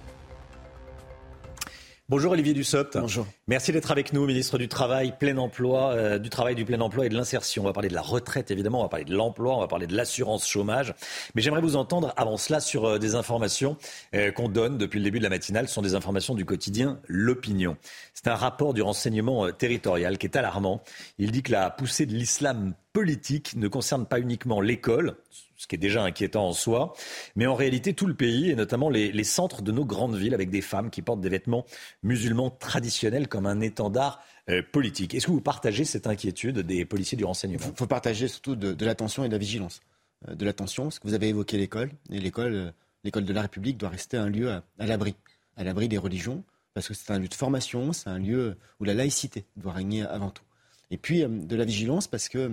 Bonjour 2.11 2.33
Olivier 2.33 2.53
Dussopt. 2.53 2.99
Bonjour. 2.99 3.27
Merci 3.49 3.73
d'être 3.73 3.91
avec 3.91 4.13
nous, 4.13 4.27
ministre 4.27 4.59
du 4.59 4.69
Travail, 4.69 5.15
plein 5.19 5.39
emploi, 5.39 5.93
euh, 5.93 6.19
du 6.19 6.29
travail, 6.29 6.55
du 6.55 6.67
plein 6.67 6.83
emploi 6.83 7.07
et 7.07 7.09
de 7.09 7.15
l'insertion. 7.15 7.63
On 7.63 7.65
va 7.65 7.73
parler 7.73 7.89
de 7.89 7.95
la 7.95 8.03
retraite 8.03 8.51
évidemment, 8.51 8.81
on 8.81 8.83
va 8.83 8.91
parler 8.91 9.07
de 9.07 9.15
l'emploi, 9.15 9.57
on 9.57 9.61
va 9.61 9.69
parler 9.69 9.87
de 9.87 9.97
l'assurance 9.97 10.47
chômage. 10.47 10.95
Mais 11.35 11.41
j'aimerais 11.41 11.63
vous 11.63 11.77
entendre 11.77 12.13
avant 12.19 12.37
cela 12.37 12.61
sur 12.61 12.85
euh, 12.85 12.99
des 12.99 13.15
informations 13.15 13.79
euh, 14.15 14.31
qu'on 14.33 14.51
donne 14.51 14.77
depuis 14.77 14.99
le 14.99 15.05
début 15.05 15.17
de 15.17 15.25
la 15.25 15.31
matinale. 15.31 15.67
Ce 15.67 15.73
sont 15.73 15.81
des 15.81 15.95
informations 15.95 16.35
du 16.35 16.45
quotidien 16.45 17.01
L'Opinion. 17.09 17.79
C'est 18.13 18.29
un 18.29 18.35
rapport 18.35 18.75
du 18.75 18.83
renseignement 18.83 19.51
territorial 19.51 20.19
qui 20.19 20.27
est 20.27 20.37
alarmant. 20.37 20.83
Il 21.17 21.33
dit 21.33 21.43
que 21.43 21.53
la 21.53 21.71
poussée 21.71 22.05
de 22.05 22.13
l'islam 22.13 22.75
politique 22.93 23.57
ne 23.57 23.67
concerne 23.67 24.05
pas 24.05 24.21
uniquement 24.21 24.61
l'école, 24.61 25.17
ce 25.65 25.67
qui 25.67 25.77
est 25.77 25.79
déjà 25.79 26.05
inquiétant 26.05 26.47
en 26.47 26.53
soi, 26.53 26.93
mais 27.37 27.47
en 27.47 27.55
réalité 27.55 27.95
tout 27.95 28.05
le 28.05 28.13
pays, 28.13 28.51
et 28.51 28.55
notamment 28.55 28.91
les, 28.91 29.25
centres 29.25 29.63
de 29.63 29.73
nos 29.73 29.87
grandes 29.87 30.15
villes, 30.15 30.35
avec 30.35 30.51
des 30.51 30.61
femmes 30.61 30.91
qui 30.91 31.01
portent 31.01 31.23
des 31.23 31.31
vêtements 31.31 31.65
musulmans 32.03 32.51
traditionnels 32.51 33.29
comme 33.29 33.47
un 33.47 33.63
étendard 33.63 34.23
euh, 34.51 34.61
politique. 34.73 35.15
Est-ce 35.15 35.27
que 35.27 35.31
vous 35.31 35.41
partagez 35.41 35.87
cette 35.87 36.07
inquiétude 36.07 36.59
des 36.59 36.85
policiers 36.85 37.17
du 37.17 37.25
renseignement? 37.25 37.65
Il 37.67 37.77
faut 37.79 37.87
partager 37.87 38.29
surtout 38.29 38.57
de, 38.57 38.85
l'attention 38.85 39.25
et 39.25 39.29
de 39.29 39.33
la 39.33 39.39
vigilance. 39.39 39.81
Euh, 40.29 40.35
de 40.35 40.45
l'attention, 40.45 40.83
parce 40.85 40.99
que 40.99 41.09
vous 41.09 41.15
avez 41.15 41.29
évoqué 41.31 41.57
l'école, 41.57 41.91
et 42.11 42.21
l'école, 42.21 42.53
euh, 42.53 42.71
l'école 43.03 43.25
de 43.25 43.33
la 43.33 43.41
République 43.41 43.79
doit 43.79 43.89
rester 43.89 44.19
un 44.19 44.29
lieu 44.29 44.51
à, 44.51 44.63
l'abri, 44.87 45.15
à 45.57 45.65
l'abri 45.65 45.89
des 45.89 45.97
religions, 45.97 46.45
parce 46.75 46.89
que 46.89 46.93
c'est 46.93 47.11
un 47.11 47.19
lieu 47.19 47.29
de 47.29 47.35
formation, 47.35 47.95
c'est 47.95 48.11
un 48.11 48.19
lieu 48.19 48.59
où 48.81 48.85
la 48.85 48.93
laïcité 48.93 49.47
doit 49.57 49.73
régner 49.73 50.03
avant 50.03 50.29
tout. 50.29 50.45
Et 50.91 50.99
puis 50.99 51.25
de 51.27 51.57
la 51.57 51.65
vigilance 51.65 52.07
parce 52.07 52.29
que, 52.29 52.51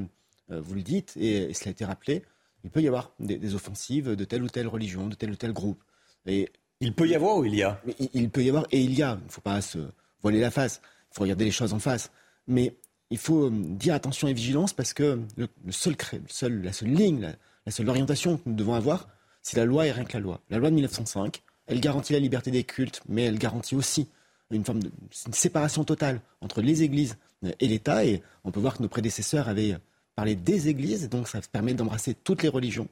vous 0.48 0.76
le 0.76 0.82
dites, 0.82 1.16
et, 1.18 1.54
cela 1.54 1.68
a 1.68 1.72
été 1.72 1.86
rappelé, 1.86 2.24
il 2.64 2.70
peut 2.70 2.82
y 2.82 2.88
avoir 2.88 3.12
des, 3.20 3.56
offensives 3.56 4.16
de 4.16 4.26
telle 4.26 4.44
ou 4.44 4.50
telle 4.50 4.68
religion, 4.68 5.08
de 5.08 5.16
tel 5.16 5.32
ou 5.32 5.36
tel 5.36 5.54
groupe. 5.54 5.82
Et 6.26 6.50
il 6.80 6.94
peut 6.94 7.08
y 7.08 7.16
avoir 7.16 7.38
ou 7.38 7.46
il 7.46 7.56
y 7.56 7.64
a? 7.64 7.82
Il, 8.14 8.30
peut 8.30 8.44
y 8.44 8.50
avoir 8.50 8.66
et 8.72 8.82
il 8.82 8.94
y 8.94 9.04
a. 9.04 9.18
Il 9.22 9.26
ne 9.26 9.32
faut 9.32 9.42
pas 9.42 9.62
se 9.62 9.80
voiler 10.22 10.40
la 10.40 10.52
face. 10.52 10.82
Il 11.12 11.16
faut 11.16 11.24
regarder 11.24 11.46
les 11.46 11.52
choses 11.52 11.74
en 11.74 11.80
face. 11.80 12.12
Mais 12.48 12.76
il 13.10 13.18
faut 13.18 13.46
euh, 13.46 13.52
dire 13.52 13.94
attention 13.94 14.28
et 14.28 14.34
vigilance 14.34 14.74
parce 14.74 14.94
que 14.94 15.20
le, 15.38 15.48
seul, 15.70 15.96
seul, 16.28 16.62
la 16.64 16.74
seule 16.74 16.90
ligne, 16.90 17.22
la, 17.22 17.36
la 17.66 17.72
seule 17.72 17.90
orientation 17.90 18.38
que 18.38 18.44
nous 18.46 18.56
devons 18.56 18.74
avoir, 18.74 19.08
c'est 19.42 19.58
la 19.58 19.66
loi 19.66 19.88
et 19.88 19.92
rien 19.92 20.06
que 20.06 20.14
la 20.14 20.20
loi. 20.20 20.42
La 20.50 20.58
loi 20.58 20.70
de 20.70 20.76
1905, 20.76 21.42
elle 21.68 21.80
garantit 21.80 22.14
la 22.14 22.20
liberté 22.20 22.52
des 22.52 22.64
cultes, 22.64 23.02
mais 23.08 23.24
elle 23.24 23.38
garantit 23.38 23.76
aussi 23.76 24.08
une 24.52 24.66
forme 24.66 24.84
de 24.84 24.92
séparation 25.32 25.84
totale 25.84 26.22
entre 26.42 26.62
les 26.62 26.84
églises 26.84 27.18
et 27.60 27.68
l'État. 27.68 28.06
Et 28.06 28.22
on 28.44 28.52
peut 28.52 28.60
voir 28.60 28.78
que 28.78 28.84
nos 28.84 28.90
prédécesseurs 28.90 29.48
avaient 29.48 29.78
parlé 30.16 30.36
des 30.36 30.70
églises, 30.70 31.10
donc 31.10 31.28
ça 31.28 31.40
permet 31.52 31.74
d'embrasser 31.74 32.14
toutes 32.14 32.44
les 32.44 32.50
religions. 32.50 32.88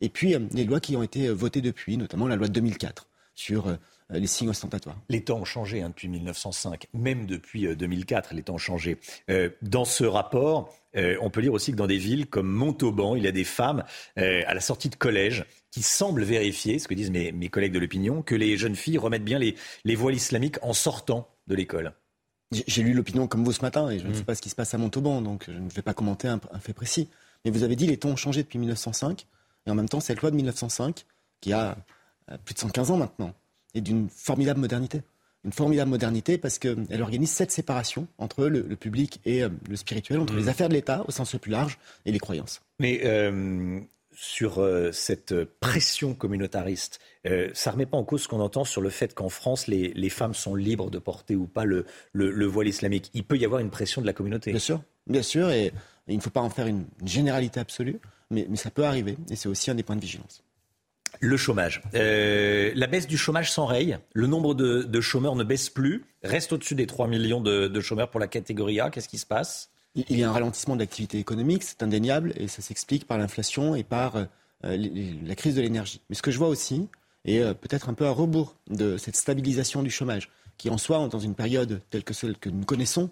Et 0.00 0.08
puis 0.08 0.34
euh, 0.34 0.40
les 0.52 0.64
lois 0.64 0.80
qui 0.80 0.96
ont 0.96 1.02
été 1.02 1.28
votées 1.28 1.60
depuis, 1.60 1.96
notamment 1.96 2.26
la 2.26 2.36
loi 2.36 2.48
de 2.48 2.52
2004 2.52 3.06
sur 3.34 3.68
euh, 3.68 3.76
les 4.10 4.26
signes 4.26 4.48
ostentatoires. 4.48 4.96
Les 5.08 5.22
temps 5.22 5.38
ont 5.38 5.44
changé 5.44 5.82
hein, 5.82 5.88
depuis 5.88 6.08
1905, 6.08 6.88
même 6.94 7.26
depuis 7.26 7.74
2004, 7.74 8.32
euh, 8.32 8.36
les 8.36 8.42
temps 8.42 8.54
ont 8.54 8.58
changé. 8.58 8.98
dans 9.62 9.84
ce 9.84 10.04
rapport, 10.04 10.74
on 10.94 11.30
peut 11.30 11.40
lire 11.40 11.52
aussi 11.52 11.70
que 11.70 11.76
dans 11.76 11.86
des 11.86 11.98
villes 11.98 12.26
comme 12.26 12.48
Montauban, 12.48 13.14
il 13.14 13.22
y 13.22 13.28
a 13.28 13.32
des 13.32 13.44
femmes 13.44 13.84
à 14.16 14.54
la 14.54 14.60
sortie 14.60 14.88
de 14.88 14.96
collège 14.96 15.44
qui 15.70 15.82
semblent 15.82 16.24
vérifier, 16.24 16.80
ce 16.80 16.88
que 16.88 16.94
disent 16.94 17.12
mes, 17.12 17.48
collègues 17.48 17.72
de 17.72 17.78
l'opinion, 17.78 18.22
que 18.22 18.34
les 18.34 18.56
jeunes 18.56 18.74
filles 18.74 18.98
remettent 18.98 19.24
bien 19.24 19.38
les, 19.38 19.94
voiles 19.94 20.16
islamiques 20.16 20.56
en 20.62 20.72
sortant 20.72 21.28
de 21.46 21.54
l'école. 21.54 21.92
J'ai 22.52 22.82
lu 22.82 22.92
l'opinion 22.92 23.28
comme 23.28 23.44
vous 23.44 23.52
ce 23.52 23.62
matin 23.62 23.90
et 23.90 24.00
je 24.00 24.06
ne 24.08 24.12
sais 24.12 24.22
mmh. 24.22 24.24
pas 24.24 24.34
ce 24.34 24.42
qui 24.42 24.50
se 24.50 24.56
passe 24.56 24.74
à 24.74 24.78
Montauban, 24.78 25.22
donc 25.22 25.44
je 25.46 25.52
ne 25.52 25.68
vais 25.68 25.82
pas 25.82 25.94
commenter 25.94 26.26
un, 26.26 26.40
fait 26.60 26.72
précis. 26.72 27.08
Mais 27.44 27.52
vous 27.52 27.62
avez 27.62 27.76
dit 27.76 27.86
les 27.86 27.96
temps 27.96 28.08
ont 28.08 28.16
changé 28.16 28.42
depuis 28.42 28.58
1905 28.58 29.26
et 29.66 29.70
en 29.70 29.74
même 29.76 29.88
temps 29.88 30.00
cette 30.00 30.20
loi 30.20 30.32
de 30.32 30.36
1905 30.36 31.06
qui 31.40 31.52
a 31.52 31.76
euh, 32.30 32.36
plus 32.44 32.54
de 32.54 32.58
115 32.58 32.90
ans 32.90 32.96
maintenant 32.96 33.34
est 33.74 33.80
d'une 33.80 34.08
formidable 34.08 34.60
modernité. 34.60 35.02
Une 35.44 35.52
formidable 35.52 35.90
modernité 35.90 36.38
parce 36.38 36.58
qu'elle 36.58 37.00
organise 37.00 37.30
cette 37.30 37.52
séparation 37.52 38.08
entre 38.18 38.46
le, 38.46 38.62
public 38.74 39.20
et 39.24 39.44
euh, 39.44 39.48
le 39.68 39.76
spirituel, 39.76 40.18
entre 40.18 40.34
mmh. 40.34 40.38
les 40.38 40.48
affaires 40.48 40.68
de 40.68 40.74
l'État 40.74 41.04
au 41.06 41.12
sens 41.12 41.32
le 41.32 41.38
plus 41.38 41.52
large 41.52 41.78
et 42.04 42.10
les 42.10 42.18
croyances. 42.18 42.62
Mais 42.80 43.02
euh, 43.04 43.80
sur 44.20 44.58
euh, 44.58 44.92
cette 44.92 45.34
pression 45.60 46.12
communautariste, 46.12 47.00
euh, 47.26 47.48
ça 47.54 47.70
ne 47.70 47.76
remet 47.76 47.86
pas 47.86 47.96
en 47.96 48.04
cause 48.04 48.24
ce 48.24 48.28
qu'on 48.28 48.40
entend 48.40 48.64
sur 48.64 48.82
le 48.82 48.90
fait 48.90 49.14
qu'en 49.14 49.30
France, 49.30 49.66
les, 49.66 50.10
femmes 50.10 50.34
sont 50.34 50.54
libres 50.54 50.90
de 50.90 50.98
porter 50.98 51.36
ou 51.36 51.46
pas 51.46 51.64
le, 51.64 51.86
voile 52.12 52.68
islamique. 52.68 53.10
Il 53.14 53.24
peut 53.24 53.38
y 53.38 53.46
avoir 53.46 53.62
une 53.62 53.70
pression 53.70 54.02
de 54.02 54.06
la 54.06 54.12
communauté. 54.12 54.50
Bien 54.50 54.60
sûr, 54.60 54.82
bien 55.06 55.22
sûr, 55.22 55.50
et, 55.50 55.72
il 56.06 56.16
ne 56.16 56.20
faut 56.20 56.28
pas 56.28 56.42
en 56.42 56.50
faire 56.50 56.66
une, 56.66 56.84
généralité 57.02 57.60
absolue, 57.60 57.98
mais, 58.30 58.46
ça 58.56 58.70
peut 58.70 58.84
arriver, 58.84 59.16
et 59.30 59.36
c'est 59.36 59.48
aussi 59.48 59.70
un 59.70 59.74
des 59.74 59.82
points 59.82 59.96
de 59.96 60.02
vigilance. 60.02 60.44
Le 61.20 61.38
chômage. 61.38 61.80
Euh, 61.94 62.72
la 62.74 62.86
baisse 62.88 63.06
du 63.06 63.16
chômage 63.16 63.50
s'enraye. 63.50 63.96
Le 64.12 64.26
nombre 64.26 64.54
de, 64.54 65.00
chômeurs 65.00 65.34
ne 65.34 65.44
baisse 65.44 65.70
plus, 65.70 66.04
reste 66.22 66.52
au-dessus 66.52 66.74
des 66.74 66.86
3 66.86 67.08
millions 67.08 67.40
de 67.40 67.80
chômeurs 67.80 68.10
pour 68.10 68.20
la 68.20 68.28
catégorie 68.28 68.80
A. 68.80 68.90
Qu'est-ce 68.90 69.08
qui 69.08 69.18
se 69.18 69.26
passe? 69.26 69.70
Il 69.94 70.18
y 70.18 70.22
a 70.22 70.28
un 70.28 70.32
ralentissement 70.32 70.76
de 70.76 70.80
l'activité 70.80 71.18
économique, 71.18 71.62
c'est 71.62 71.82
indéniable, 71.82 72.32
et 72.36 72.48
ça 72.48 72.62
s'explique 72.62 73.06
par 73.06 73.18
l'inflation 73.18 73.74
et 73.74 73.82
par 73.82 74.16
euh, 74.16 74.26
la 74.62 75.34
crise 75.34 75.54
de 75.56 75.60
l'énergie. 75.60 76.00
Mais 76.08 76.16
ce 76.16 76.22
que 76.22 76.30
je 76.30 76.38
vois 76.38 76.48
aussi, 76.48 76.88
et 77.24 77.40
euh, 77.40 77.54
peut-être 77.54 77.88
un 77.88 77.94
peu 77.94 78.06
à 78.06 78.10
rebours 78.10 78.54
de 78.68 78.96
cette 78.96 79.16
stabilisation 79.16 79.82
du 79.82 79.90
chômage, 79.90 80.30
qui 80.58 80.70
en 80.70 80.78
soi, 80.78 81.08
dans 81.08 81.18
une 81.18 81.34
période 81.34 81.82
telle 81.90 82.04
que 82.04 82.14
celle 82.14 82.36
que 82.38 82.50
nous 82.50 82.64
connaissons, 82.64 83.10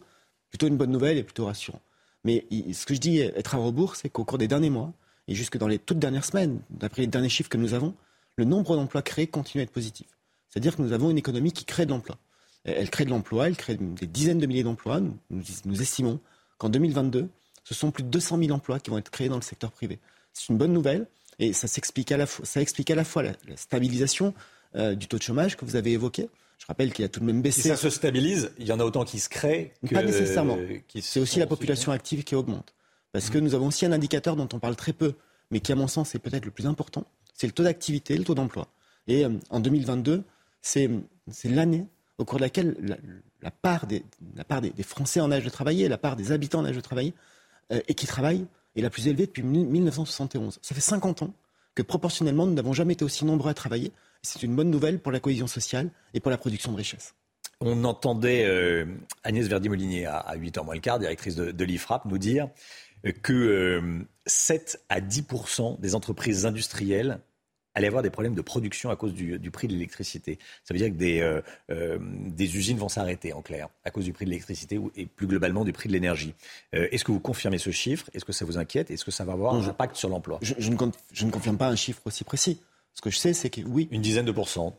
plutôt 0.51 0.69
une 0.69 0.77
bonne 0.77 0.91
nouvelle 0.91 1.19
et 1.19 1.23
plutôt 1.23 1.47
rassurant. 1.47 1.81
Mais 2.25 2.47
ce 2.73 2.87
que 2.87 2.95
je 2.95 3.01
dis 3.01 3.19
être 3.21 3.55
à 3.55 3.59
rebours, 3.59 3.97
c'est 3.97 4.09
qu'au 4.09 4.25
cours 4.25 4.39
des 4.39 4.49
derniers 4.49 4.71
mois, 4.71 4.93
et 5.29 5.35
jusque 5.35 5.59
dans 5.59 5.69
les 5.69 5.79
toutes 5.79 5.99
dernières 5.99 6.25
semaines, 6.25 6.61
d'après 6.71 7.03
les 7.03 7.09
derniers 7.09 7.29
chiffres 7.29 7.51
que 7.51 7.59
nous 7.59 7.75
avons, 7.75 7.95
le 8.37 8.45
nombre 8.45 8.77
d'emplois 8.77 9.03
créés 9.03 9.27
continue 9.27 9.61
à 9.61 9.65
être 9.65 9.73
positif. 9.73 10.07
C'est-à-dire 10.49 10.77
que 10.77 10.83
nous 10.83 10.93
avons 10.93 11.11
une 11.11 11.19
économie 11.19 11.53
qui 11.53 11.65
crée 11.65 11.87
de 11.87 11.91
l'emploi. 11.91 12.17
Elle 12.65 12.91
crée 12.91 13.05
de 13.05 13.11
l'emploi, 13.11 13.47
elle 13.47 13.57
crée 13.57 13.77
des 13.77 14.07
dizaines 14.07 14.39
de 14.39 14.47
milliers 14.47 14.63
d'emplois. 14.63 15.01
nous 15.31 15.83
estimons 15.83 16.21
qu'en 16.59 16.69
2022, 16.69 17.29
ce 17.65 17.75
sont 17.75 17.91
plus 17.91 18.03
de 18.03 18.09
200 18.09 18.39
000 18.39 18.51
emplois 18.51 18.81
qui 18.81 18.91
vont 18.91 18.99
être 18.99 19.11
créés 19.11 19.29
dans 19.29 19.37
le 19.37 19.43
secteur 19.43 19.73
privé. 19.73 19.99
C'est 20.33 20.49
une 20.49 20.59
bonne 20.59 20.73
nouvelle 20.73 21.07
et 21.39 21.53
ça, 21.53 21.69
s'explique 21.69 22.13
à 22.13 22.17
la 22.17 22.27
fois, 22.27 22.45
ça 22.45 22.61
explique 22.61 22.91
à 22.91 22.95
la 22.95 23.05
fois 23.05 23.23
la, 23.23 23.33
stabilisation 23.57 24.35
euh, 24.75 24.95
du 24.95 25.07
taux 25.07 25.19
de 25.19 25.23
chômage 25.23 25.57
que 25.57 25.65
vous 25.65 25.77
avez 25.77 25.93
évoqué. 25.93 26.29
Je 26.59 26.67
rappelle 26.67 26.93
qu'il 26.93 27.05
a 27.05 27.09
tout 27.09 27.21
de 27.21 27.25
même 27.25 27.41
baissé. 27.41 27.63
Si 27.63 27.69
ça 27.69 27.77
se 27.77 27.91
stabilise, 27.91 28.51
il 28.59 28.67
y 28.67 28.73
en 28.73 28.81
a 28.81 28.85
autant 28.85 29.05
qui 29.05 29.21
se 29.21 29.29
créent 29.29 29.73
que. 29.87 29.95
Pas 29.95 30.03
nécessairement. 30.03 30.59
C'est 31.01 31.21
aussi 31.21 31.39
la 31.39 31.47
population 31.47 31.93
active 31.93 32.25
qui 32.25 32.35
augmente. 32.35 32.75
Parce 33.13 33.31
que 33.31 33.39
nous 33.39 33.55
avons 33.55 33.69
aussi 33.69 33.87
un 33.87 33.93
indicateur 33.93 34.37
dont 34.37 34.49
on 34.53 34.59
parle 34.59 34.77
très 34.77 34.93
peu, 34.93 35.15
mais 35.51 35.61
qui, 35.61 35.73
à 35.73 35.77
mon 35.77 35.87
sens, 35.87 36.15
est 36.15 36.19
peut-être 36.19 36.45
le 36.45 36.51
plus 36.51 36.67
important. 36.67 37.05
C'est 37.33 37.47
le 37.47 37.53
taux 37.53 37.63
d'activité, 37.63 38.17
le 38.17 38.25
taux 38.25 38.35
d'emploi. 38.35 38.69
Et 39.07 39.25
euh, 39.25 39.31
en 39.51 39.61
2022, 39.61 40.25
c'est 40.61 40.91
l'année 41.45 41.87
au 42.19 42.25
cours 42.25 42.39
de 42.39 42.45
laquelle 42.45 42.77
la, 42.81 42.97
la 43.43 43.51
part 43.51 43.87
des, 43.87 44.03
Français 44.83 45.21
en 45.21 45.31
âge 45.31 45.45
de 45.45 45.51
travailler, 45.51 45.89
la 45.89 45.99
part 45.99 46.17
des 46.17 46.33
habitants 46.33 46.61
en 46.61 46.65
âge 46.65 46.77
de 46.77 46.81
travailler, 46.81 47.15
euh, 47.73 47.81
et 47.89 47.95
qui 47.95 48.07
travaillent, 48.07 48.47
est 48.77 48.83
la 48.83 48.91
plus 48.91 49.09
élevée 49.09 49.27
depuis 49.27 49.43
1971. 49.43 50.59
Ça 50.63 50.75
fait 50.75 50.81
50 50.81 51.23
ans 51.23 51.35
que 51.75 51.83
proportionnellement, 51.83 52.47
nous 52.47 52.55
n'avons 52.55 52.73
jamais 52.73 52.95
été 52.95 53.05
aussi 53.05 53.25
nombreux 53.25 53.51
à 53.51 53.55
travailler. 53.55 53.93
C'est 54.23 54.43
une 54.43 54.57
bonne 54.57 54.71
nouvelle 54.71 54.99
pour 54.99 55.13
la 55.13 55.21
cohésion 55.21 55.47
sociale 55.47 55.91
et 56.15 56.21
pour 56.21 56.31
la 56.31 56.39
production 56.39 56.73
de 56.73 56.77
richesses. 56.77 57.15
On 57.61 57.85
entendait 57.85 58.45
euh, 58.47 58.85
Agnès 59.25 59.47
Verdi-Molinier 59.47 60.07
à, 60.07 60.35
8h 60.37 60.65
moins 60.65 60.75
le 60.75 60.81
quart, 60.81 60.99
directrice 60.99 61.35
de, 61.35 61.65
l'IFRAP, 61.65 62.05
nous 62.05 62.19
dire 62.19 62.49
que 63.23 64.05
7 64.27 64.79
euh, 64.81 64.95
à 64.95 65.01
10% 65.01 65.81
des 65.81 65.95
entreprises 65.95 66.47
industrielles 66.47 67.21
allait 67.79 67.87
avoir 67.87 68.03
des 68.03 68.11
problèmes 68.11 68.35
de 68.35 68.43
production 68.43 68.91
à 68.91 68.97
cause 68.97 69.15
du, 69.15 69.51
prix 69.51 69.69
de 69.69 69.73
l'électricité. 69.73 70.39
Ça 70.65 70.75
veut 70.75 70.79
dire 70.79 70.89
que 70.89 70.99
des, 70.99 71.21
euh, 71.21 71.41
euh, 71.71 71.99
des 72.01 72.57
usines 72.57 72.77
vont 72.77 72.89
s'arrêter, 72.89 73.33
en 73.33 73.41
clair, 73.41 73.69
à 73.85 73.91
cause 73.91 74.05
du 74.05 74.13
prix 74.13 74.25
de 74.25 74.31
l'électricité 74.31 74.79
et 74.97 75.07
plus 75.07 75.27
globalement 75.27 75.65
du 75.65 75.73
prix 75.73 75.89
de 75.89 75.95
l'énergie. 75.95 76.35
Euh, 76.75 76.89
est-ce 76.91 77.05
que 77.05 77.13
vous 77.13 77.21
confirmez 77.21 77.59
ce 77.59 77.71
chiffre? 77.71 78.11
Est-ce 78.13 78.25
que 78.25 78.33
ça 78.33 78.45
vous 78.45 78.59
inquiète? 78.59 78.91
Est-ce 78.91 79.05
que 79.05 79.11
ça 79.11 79.25
va 79.25 79.33
avoir 79.33 79.55
un 79.55 79.67
impact 79.67 79.97
sur 79.97 80.09
l'emploi? 80.09 80.39
Je, 80.43 80.55
ne, 80.55 80.77
je, 81.13 81.25
ne, 81.25 81.31
confirme 81.31 81.57
pas 81.57 81.69
un 81.69 81.77
chiffre 81.77 82.03
aussi 82.05 82.25
précis. 82.25 82.61
Ce 82.95 83.01
que 83.01 83.11
je 83.11 83.17
sais, 83.17 83.33
c'est 83.33 83.51
que 83.51 83.61
oui. 83.63 83.89
Une 83.91 84.03
dizaine 84.03 84.27
de 84.27 84.33
pourcents 84.33 84.79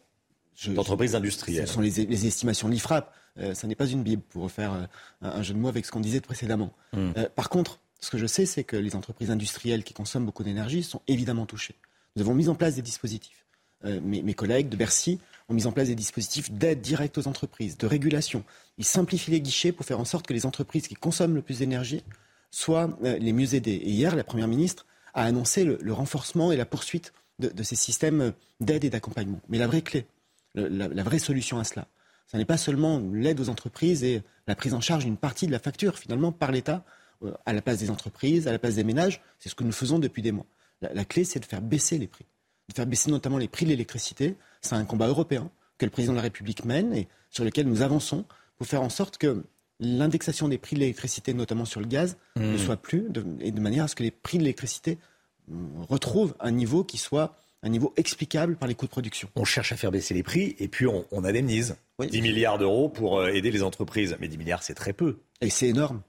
d'entreprises 0.67 1.15
industrielles. 1.15 1.67
Ce 1.67 1.73
sont 1.73 1.81
les, 1.81 2.27
estimations 2.27 2.67
de 2.67 2.73
l'IFRAP. 2.73 3.13
ça 3.53 3.65
n'est 3.65 3.75
pas 3.75 3.87
une 3.87 4.03
Bible, 4.03 4.21
pour 4.29 4.43
refaire 4.43 4.89
un, 5.21 5.41
jeu 5.41 5.53
de 5.53 5.59
mots 5.59 5.69
avec 5.69 5.85
ce 5.85 5.91
qu'on 5.91 6.01
disait 6.01 6.19
précédemment. 6.19 6.73
Hmm. 6.91 7.13
par 7.33 7.47
contre, 7.47 7.79
ce 8.01 8.09
que 8.09 8.17
je 8.17 8.25
sais, 8.25 8.45
c'est 8.45 8.65
que 8.65 8.75
les 8.75 8.95
entreprises 8.95 9.31
industrielles 9.31 9.85
qui 9.85 9.93
consomment 9.93 10.25
beaucoup 10.25 10.43
d'énergie 10.43 10.83
sont 10.83 11.01
évidemment 11.07 11.45
touchées. 11.45 11.75
Nous 12.15 12.21
avons 12.21 12.33
mis 12.33 12.49
en 12.49 12.55
place 12.55 12.75
des 12.75 12.81
dispositifs. 12.81 13.45
Euh, 13.85 14.01
mes, 14.01 14.33
collègues 14.33 14.67
de 14.67 14.75
Bercy 14.75 15.19
ont 15.47 15.53
mis 15.53 15.65
en 15.65 15.71
place 15.71 15.87
des 15.87 15.95
dispositifs 15.95 16.51
d'aide 16.51 16.81
directe 16.81 17.17
aux 17.17 17.27
entreprises, 17.27 17.77
de 17.77 17.87
régulation. 17.87 18.43
Ils 18.77 18.85
simplifient 18.85 19.31
les 19.31 19.41
guichets 19.41 19.71
pour 19.71 19.85
faire 19.85 19.99
en 19.99 20.05
sorte 20.05 20.27
que 20.27 20.33
les 20.33 20.45
entreprises 20.45 20.87
qui 20.87 20.95
consomment 20.95 21.35
le 21.35 21.41
plus 21.41 21.59
d'énergie 21.59 22.03
soient 22.51 22.97
euh, 23.03 23.17
les 23.17 23.31
mieux 23.31 23.55
aidées. 23.55 23.71
Et 23.71 23.89
hier, 23.89 24.15
la 24.15 24.23
Première 24.23 24.47
ministre 24.47 24.85
a 25.13 25.23
annoncé 25.23 25.63
le, 25.63 25.93
renforcement 25.93 26.51
et 26.51 26.57
la 26.57 26.65
poursuite 26.65 27.13
de, 27.39 27.63
ces 27.63 27.75
systèmes 27.75 28.33
d'aide 28.59 28.83
et 28.83 28.89
d'accompagnement. 28.89 29.41
Mais 29.47 29.57
la 29.57 29.67
vraie 29.67 29.81
clé, 29.81 30.05
la, 30.55 31.03
vraie 31.03 31.19
solution 31.19 31.57
à 31.57 31.63
cela, 31.63 31.87
ce 32.27 32.37
n'est 32.37 32.45
pas 32.45 32.57
seulement 32.57 33.01
l'aide 33.13 33.39
aux 33.39 33.49
entreprises 33.49 34.03
et 34.03 34.21
la 34.45 34.55
prise 34.55 34.73
en 34.73 34.81
charge 34.81 35.05
d'une 35.05 35.17
partie 35.17 35.47
de 35.47 35.51
la 35.51 35.59
facture, 35.59 35.97
finalement, 35.97 36.31
par 36.31 36.51
l'État, 36.51 36.83
euh, 37.23 37.31
à 37.45 37.53
la 37.53 37.61
place 37.61 37.79
des 37.79 37.89
entreprises, 37.89 38.47
à 38.47 38.51
la 38.51 38.59
place 38.59 38.75
des 38.75 38.83
ménages. 38.83 39.21
C'est 39.39 39.49
ce 39.49 39.55
que 39.55 39.63
nous 39.63 39.71
faisons 39.71 39.99
depuis 39.99 40.21
des 40.21 40.33
mois. 40.33 40.45
La, 40.81 41.05
clé, 41.05 41.23
c'est 41.23 41.39
de 41.39 41.45
faire 41.45 41.61
baisser 41.61 41.97
les 41.97 42.07
prix, 42.07 42.25
de 42.69 42.73
faire 42.73 42.85
baisser 42.85 43.11
notamment 43.11 43.37
les 43.37 43.47
prix 43.47 43.65
de 43.65 43.71
l'électricité. 43.71 44.35
C'est 44.61 44.75
un 44.75 44.85
combat 44.85 45.07
européen 45.07 45.51
que 45.77 45.85
le 45.85 45.91
président 45.91 46.13
de 46.13 46.17
la 46.17 46.23
République 46.23 46.65
mène 46.65 46.93
et 46.93 47.07
sur 47.29 47.43
lequel 47.43 47.67
nous 47.67 47.81
avançons 47.81 48.25
pour 48.57 48.67
faire 48.67 48.81
en 48.81 48.89
sorte 48.89 49.17
que 49.17 49.43
l'indexation 49.79 50.47
des 50.47 50.57
prix 50.57 50.75
de 50.75 50.81
l'électricité, 50.81 51.33
notamment 51.33 51.65
sur 51.65 51.79
le 51.79 51.87
gaz, 51.87 52.17
ne 52.35 52.53
mmh. 52.53 52.57
soit 52.57 52.77
plus, 52.77 53.07
et 53.39 53.51
de 53.51 53.61
manière 53.61 53.85
à 53.85 53.87
ce 53.87 53.95
que 53.95 54.03
les 54.03 54.11
prix 54.11 54.37
de 54.37 54.43
l'électricité 54.43 54.97
mmh, 55.47 55.83
retrouvent 55.89 56.35
un 56.39 56.51
niveau 56.51 56.83
qui 56.83 56.97
soit 56.97 57.35
un 57.61 57.69
niveau 57.69 57.93
explicable 57.97 58.55
par 58.55 58.67
les 58.67 58.75
coûts 58.75 58.85
de 58.85 58.91
production. 58.91 59.29
On 59.35 59.43
cherche 59.43 59.71
à 59.71 59.77
faire 59.77 59.91
baisser 59.91 60.13
les 60.13 60.23
prix 60.23 60.55
et 60.59 60.67
puis 60.67 60.87
on, 60.87 61.05
on 61.11 61.23
indemnise. 61.25 61.75
10 61.99 62.21
milliards 62.21 62.57
d'euros 62.57 62.87
pour 62.87 63.19
euh, 63.19 63.27
aider 63.27 63.51
les 63.51 63.63
entreprises. 63.63 64.15
Mais 64.19 64.27
10 64.27 64.37
milliards, 64.37 64.63
c'est 64.63 64.73
très 64.73 64.93
peu. 64.93 65.19
Et 65.41 65.49
c'est 65.49 65.67
énorme. 65.67 66.01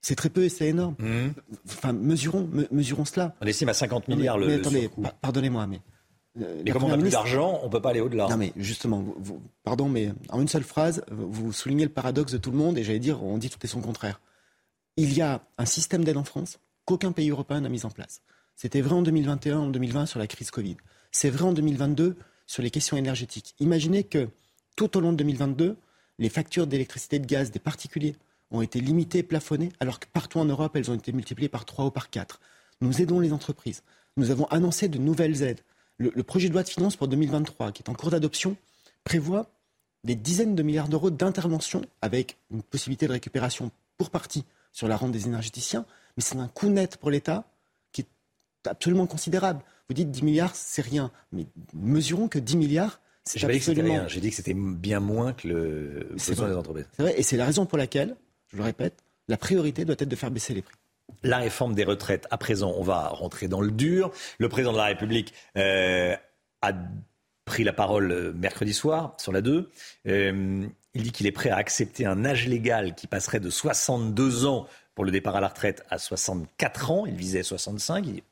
C'est 0.00 0.14
très 0.14 0.30
peu 0.30 0.44
et 0.44 0.48
c'est 0.48 0.68
énorme. 0.68 0.94
Mmh. 0.98 1.28
Enfin, 1.68 1.92
mesurons, 1.92 2.48
mesurons 2.70 3.04
cela. 3.04 3.34
On 3.40 3.46
estime 3.46 3.68
à 3.68 3.74
50 3.74 4.08
milliards 4.08 4.38
le. 4.38 4.46
Mais 4.46 4.54
attendez, 4.54 4.90
pardonnez-moi, 5.20 5.66
mais. 5.66 5.80
Euh, 6.40 6.62
mais 6.64 6.70
comme 6.70 6.84
on 6.84 6.92
a 6.92 6.98
plus 6.98 7.10
d'argent, 7.10 7.58
on 7.62 7.66
ne 7.66 7.70
peut 7.70 7.80
pas 7.80 7.90
aller 7.90 8.00
au-delà. 8.00 8.28
Non, 8.28 8.36
mais 8.36 8.52
justement, 8.56 9.04
pardon, 9.64 9.88
mais 9.88 10.12
en 10.28 10.40
une 10.40 10.48
seule 10.48 10.62
phrase, 10.62 11.04
vous 11.10 11.52
soulignez 11.52 11.84
le 11.84 11.90
paradoxe 11.90 12.32
de 12.32 12.38
tout 12.38 12.52
le 12.52 12.56
monde 12.56 12.78
et 12.78 12.84
j'allais 12.84 13.00
dire, 13.00 13.22
on 13.24 13.38
dit 13.38 13.50
tout 13.50 13.58
et 13.64 13.66
son 13.66 13.80
contraire. 13.80 14.20
Il 14.96 15.12
y 15.14 15.20
a 15.20 15.42
un 15.58 15.64
système 15.64 16.04
d'aide 16.04 16.16
en 16.16 16.24
France 16.24 16.58
qu'aucun 16.84 17.12
pays 17.12 17.30
européen 17.30 17.60
n'a 17.60 17.68
mis 17.68 17.84
en 17.84 17.90
place. 17.90 18.22
C'était 18.54 18.80
vrai 18.80 18.94
en 18.94 19.02
2021, 19.02 19.58
en 19.58 19.68
2020 19.68 20.06
sur 20.06 20.18
la 20.18 20.26
crise 20.26 20.50
Covid. 20.50 20.76
C'est 21.12 21.30
vrai 21.30 21.44
en 21.44 21.52
2022 21.52 22.16
sur 22.46 22.62
les 22.62 22.70
questions 22.70 22.96
énergétiques. 22.96 23.54
Imaginez 23.60 24.04
que 24.04 24.28
tout 24.76 24.96
au 24.96 25.00
long 25.00 25.12
de 25.12 25.18
2022, 25.18 25.76
les 26.18 26.28
factures 26.28 26.66
d'électricité 26.66 27.16
et 27.16 27.18
de 27.20 27.26
gaz 27.26 27.50
des 27.50 27.58
particuliers 27.58 28.16
ont 28.50 28.62
été 28.62 28.80
limitées 28.80 29.18
et 29.18 29.22
plafonnées, 29.22 29.70
alors 29.80 30.00
que 30.00 30.06
partout 30.12 30.38
en 30.38 30.44
Europe, 30.44 30.76
elles 30.76 30.90
ont 30.90 30.94
été 30.94 31.12
multipliées 31.12 31.48
par 31.48 31.64
3 31.64 31.86
ou 31.86 31.90
par 31.90 32.10
4. 32.10 32.40
Nous 32.80 33.02
aidons 33.02 33.20
les 33.20 33.32
entreprises. 33.32 33.82
Nous 34.16 34.30
avons 34.30 34.46
annoncé 34.46 34.88
de 34.88 34.98
nouvelles 34.98 35.42
aides. 35.42 35.60
Le, 35.98 36.12
le 36.14 36.22
projet 36.22 36.48
de 36.48 36.54
loi 36.54 36.62
de 36.62 36.68
finances 36.68 36.96
pour 36.96 37.08
2023, 37.08 37.72
qui 37.72 37.82
est 37.82 37.90
en 37.90 37.94
cours 37.94 38.10
d'adoption, 38.10 38.56
prévoit 39.04 39.50
des 40.04 40.14
dizaines 40.14 40.54
de 40.54 40.62
milliards 40.62 40.88
d'euros 40.88 41.10
d'intervention 41.10 41.82
avec 42.02 42.38
une 42.50 42.62
possibilité 42.62 43.06
de 43.06 43.12
récupération 43.12 43.70
pour 43.96 44.10
partie 44.10 44.44
sur 44.72 44.88
la 44.88 44.96
rente 44.96 45.12
des 45.12 45.26
énergéticiens, 45.26 45.84
mais 46.16 46.22
c'est 46.22 46.36
un 46.36 46.48
coût 46.48 46.68
net 46.68 46.96
pour 46.98 47.10
l'État 47.10 47.44
qui 47.92 48.02
est 48.02 48.68
absolument 48.68 49.06
considérable. 49.06 49.62
Vous 49.88 49.94
dites 49.94 50.10
10 50.10 50.22
milliards, 50.22 50.54
c'est 50.54 50.82
rien, 50.82 51.10
mais 51.32 51.46
mesurons 51.74 52.28
que 52.28 52.38
10 52.38 52.56
milliards, 52.56 53.00
c'est 53.24 53.42
absolument... 53.44 54.08
J'ai 54.08 54.20
dit 54.20 54.30
que 54.30 54.36
c'était 54.36 54.54
bien 54.54 55.00
moins 55.00 55.32
que 55.32 55.48
le 55.48 56.08
besoin 56.12 56.34
vrai. 56.34 56.50
des 56.50 56.56
entreprises. 56.56 56.86
C'est 56.96 57.02
vrai, 57.02 57.18
et 57.18 57.22
c'est 57.22 57.36
la 57.36 57.44
raison 57.44 57.66
pour 57.66 57.76
laquelle, 57.76 58.16
je 58.48 58.56
le 58.56 58.62
répète, 58.62 59.02
la 59.28 59.36
priorité 59.36 59.84
doit 59.84 59.96
être 59.98 60.08
de 60.08 60.16
faire 60.16 60.30
baisser 60.30 60.54
les 60.54 60.62
prix. 60.62 60.76
La 61.22 61.38
réforme 61.38 61.74
des 61.74 61.84
retraites, 61.84 62.26
à 62.30 62.38
présent, 62.38 62.74
on 62.76 62.82
va 62.82 63.08
rentrer 63.08 63.48
dans 63.48 63.60
le 63.60 63.70
dur. 63.70 64.10
Le 64.38 64.48
président 64.48 64.72
de 64.72 64.78
la 64.78 64.86
République 64.86 65.32
euh, 65.56 66.14
a 66.62 66.72
pris 67.44 67.64
la 67.64 67.72
parole 67.72 68.12
euh, 68.12 68.32
mercredi 68.34 68.74
soir 68.74 69.14
sur 69.18 69.32
la 69.32 69.40
2. 69.40 69.70
Euh, 70.06 70.66
il 70.94 71.02
dit 71.02 71.12
qu'il 71.12 71.26
est 71.26 71.32
prêt 71.32 71.50
à 71.50 71.56
accepter 71.56 72.04
un 72.04 72.24
âge 72.24 72.46
légal 72.46 72.94
qui 72.94 73.06
passerait 73.06 73.40
de 73.40 73.50
62 73.50 74.46
ans 74.46 74.66
pour 74.94 75.04
le 75.04 75.10
départ 75.10 75.36
à 75.36 75.40
la 75.40 75.48
retraite 75.48 75.84
à 75.90 75.98
64 75.98 76.90
ans. 76.90 77.06
Il 77.06 77.14
visait 77.14 77.42
65. 77.42 78.06
Il 78.06 78.22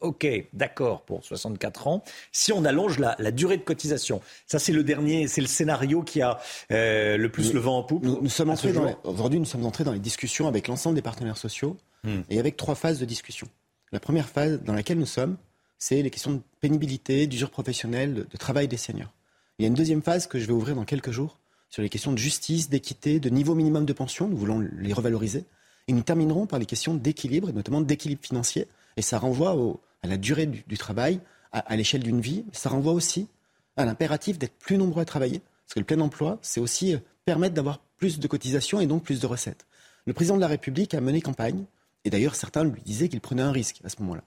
OK, 0.00 0.26
d'accord 0.52 1.02
pour 1.02 1.24
64 1.24 1.86
ans. 1.86 2.04
Si 2.32 2.52
on 2.52 2.64
allonge 2.64 2.98
la, 2.98 3.16
la 3.18 3.30
durée 3.30 3.56
de 3.56 3.62
cotisation, 3.62 4.20
ça 4.46 4.58
c'est 4.58 4.72
le 4.72 4.84
dernier, 4.84 5.26
c'est 5.26 5.40
le 5.40 5.46
scénario 5.46 6.02
qui 6.02 6.20
a 6.20 6.38
euh, 6.70 7.16
le 7.16 7.30
plus 7.30 7.52
le 7.54 7.60
vent 7.60 7.78
en 7.78 7.82
poupe. 7.82 8.04
Nous, 8.04 8.20
nous 8.20 8.28
sommes 8.28 8.50
entrés 8.50 8.72
aujourd'hui, 9.04 9.38
nous 9.38 9.46
sommes 9.46 9.64
entrés 9.64 9.84
dans 9.84 9.92
les 9.92 9.98
discussions 9.98 10.48
avec 10.48 10.68
l'ensemble 10.68 10.96
des 10.96 11.02
partenaires 11.02 11.38
sociaux 11.38 11.76
Hmm. 12.02 12.20
et 12.30 12.38
avec 12.38 12.56
trois 12.56 12.74
phases 12.74 12.98
de 12.98 13.04
discussion. 13.04 13.46
La 13.92 14.00
première 14.00 14.28
phase 14.28 14.62
dans 14.62 14.72
laquelle 14.72 14.98
nous 14.98 15.06
sommes, 15.06 15.36
c'est 15.78 16.00
les 16.00 16.10
questions 16.10 16.32
de 16.32 16.40
pénibilité, 16.60 17.26
d'usure 17.26 17.50
professionnelle, 17.50 18.14
de, 18.14 18.26
de 18.30 18.36
travail 18.38 18.68
des 18.68 18.78
seniors. 18.78 19.12
Il 19.58 19.62
y 19.62 19.64
a 19.66 19.68
une 19.68 19.74
deuxième 19.74 20.02
phase 20.02 20.26
que 20.26 20.38
je 20.38 20.46
vais 20.46 20.52
ouvrir 20.52 20.76
dans 20.76 20.84
quelques 20.86 21.10
jours 21.10 21.38
sur 21.68 21.82
les 21.82 21.90
questions 21.90 22.12
de 22.12 22.18
justice, 22.18 22.70
d'équité, 22.70 23.20
de 23.20 23.28
niveau 23.28 23.54
minimum 23.54 23.84
de 23.84 23.92
pension. 23.92 24.28
Nous 24.28 24.36
voulons 24.36 24.66
les 24.78 24.92
revaloriser. 24.94 25.44
Et 25.88 25.92
nous 25.92 26.02
terminerons 26.02 26.46
par 26.46 26.58
les 26.58 26.66
questions 26.66 26.94
d'équilibre, 26.94 27.50
et 27.50 27.52
notamment 27.52 27.80
d'équilibre 27.82 28.22
financier. 28.24 28.66
Et 28.96 29.02
ça 29.02 29.18
renvoie 29.18 29.56
à 30.02 30.06
la 30.06 30.16
durée 30.16 30.46
du, 30.46 30.78
travail, 30.78 31.20
à, 31.52 31.76
l'échelle 31.76 32.02
d'une 32.02 32.20
vie. 32.20 32.44
Ça 32.52 32.68
renvoie 32.68 32.92
aussi 32.92 33.28
à 33.76 33.84
l'impératif 33.84 34.38
d'être 34.38 34.58
plus 34.58 34.78
nombreux 34.78 35.02
à 35.02 35.04
travailler. 35.04 35.40
Parce 35.66 35.74
que 35.74 35.80
le 35.80 35.86
plein 35.86 36.00
emploi, 36.00 36.38
c'est 36.42 36.60
aussi 36.60 36.94
euh, 36.94 36.98
permettre 37.24 37.54
d'avoir 37.54 37.78
plus 37.96 38.18
de 38.18 38.26
cotisations 38.26 38.80
et 38.80 38.86
donc 38.86 39.04
plus 39.04 39.20
de 39.20 39.26
recettes. 39.26 39.66
Le 40.06 40.12
président 40.12 40.36
de 40.36 40.40
la 40.40 40.48
République 40.48 40.94
a 40.94 41.00
mené 41.00 41.20
campagne, 41.20 41.64
et 42.04 42.10
d'ailleurs 42.10 42.34
certains 42.34 42.64
lui 42.64 42.82
disaient 42.82 43.08
qu'il 43.08 43.20
prenait 43.20 43.42
un 43.42 43.52
risque 43.52 43.80
à 43.84 43.88
ce 43.88 43.96
moment-là, 44.00 44.24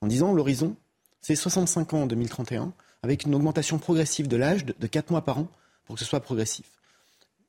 en 0.00 0.06
disant 0.06 0.32
l'horizon, 0.32 0.76
c'est 1.20 1.34
65 1.34 1.94
ans 1.94 2.02
en 2.02 2.06
2031, 2.06 2.72
avec 3.02 3.24
une 3.24 3.34
augmentation 3.34 3.78
progressive 3.78 4.28
de 4.28 4.36
l'âge 4.36 4.64
de, 4.64 4.74
de 4.78 4.86
4 4.86 5.10
mois 5.10 5.22
par 5.22 5.38
an 5.38 5.48
pour 5.86 5.96
que 5.96 6.00
ce 6.00 6.04
soit 6.04 6.20
progressif. 6.20 6.66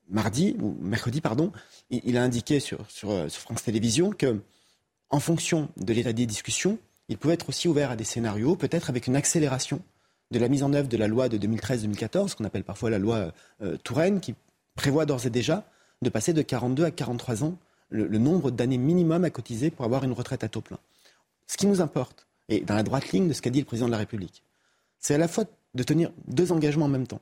Mardi, 0.09 0.55
ou 0.59 0.75
mercredi, 0.81 1.19
pardon, 1.19 1.51
il, 1.89 2.17
a 2.17 2.23
indiqué 2.23 2.59
sur, 2.59 2.89
sur, 2.89 3.09
euh, 3.09 3.27
France 3.29 3.63
Télévisions 3.63 4.11
que, 4.11 4.39
en 5.15 5.21
fonction 5.21 5.69
de 5.77 5.93
l'état 5.93 6.11
des 6.11 6.25
discussions, 6.25 6.77
il 7.07 7.17
pouvait 7.17 7.35
être 7.35 7.47
aussi 7.47 7.69
ouvert 7.69 7.89
à 7.89 7.95
des 7.95 8.03
scénarios, 8.03 8.57
peut-être 8.57 8.89
avec 8.89 9.07
une 9.07 9.15
accélération 9.15 9.79
de 10.31 10.39
la 10.39 10.49
mise 10.49 10.61
en 10.61 10.73
œuvre 10.73 10.89
de 10.89 10.97
la 10.97 11.07
loi 11.07 11.29
de 11.29 11.37
2013-2014, 11.37 12.35
qu'on 12.35 12.43
appelle 12.43 12.65
parfois 12.65 12.89
la 12.89 12.99
loi 12.99 13.31
euh, 13.61 13.77
Touraine, 13.77 14.19
qui 14.19 14.35
prévoit 14.75 15.05
d'ores 15.05 15.25
et 15.25 15.29
déjà 15.29 15.63
de 16.01 16.09
passer 16.09 16.33
de 16.33 16.41
42 16.41 16.83
à 16.83 16.91
43 16.91 17.45
ans 17.45 17.55
le, 17.87 18.07
le 18.07 18.17
nombre 18.17 18.51
d'années 18.51 18.77
minimum 18.77 19.23
à 19.23 19.29
cotiser 19.29 19.71
pour 19.71 19.85
avoir 19.85 20.03
une 20.03 20.11
retraite 20.11 20.43
à 20.43 20.49
taux 20.49 20.59
plein. 20.59 20.79
Ce 21.47 21.55
qui 21.55 21.65
nous 21.65 21.79
importe, 21.79 22.27
et 22.49 22.59
dans 22.59 22.75
la 22.75 22.83
droite 22.83 23.13
ligne 23.13 23.29
de 23.29 23.33
ce 23.33 23.41
qu'a 23.41 23.51
dit 23.51 23.59
le 23.59 23.65
président 23.65 23.85
de 23.85 23.93
la 23.93 23.99
République, 23.99 24.43
c'est 24.99 25.15
à 25.15 25.17
la 25.17 25.29
fois 25.29 25.45
de 25.75 25.83
tenir 25.83 26.11
deux 26.27 26.51
engagements 26.51 26.87
en 26.87 26.89
même 26.89 27.07
temps. 27.07 27.21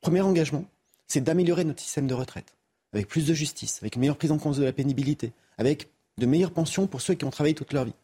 Premier 0.00 0.20
engagement, 0.20 0.64
c'est 1.08 1.22
d'améliorer 1.22 1.64
notre 1.64 1.80
système 1.80 2.06
de 2.06 2.14
retraite, 2.14 2.54
avec 2.92 3.08
plus 3.08 3.26
de 3.26 3.34
justice, 3.34 3.78
avec 3.82 3.96
une 3.96 4.00
meilleure 4.02 4.16
prise 4.16 4.30
en 4.30 4.38
compte 4.38 4.58
de 4.58 4.64
la 4.64 4.72
pénibilité, 4.72 5.32
avec 5.58 5.88
de 6.22 6.26
meilleures 6.26 6.52
pensions 6.52 6.86
pour 6.86 7.00
ceux 7.00 7.14
qui 7.14 7.24
ont 7.24 7.30
travaillé 7.30 7.54
toute 7.54 7.72
leur 7.72 7.84
vie. 7.84 7.94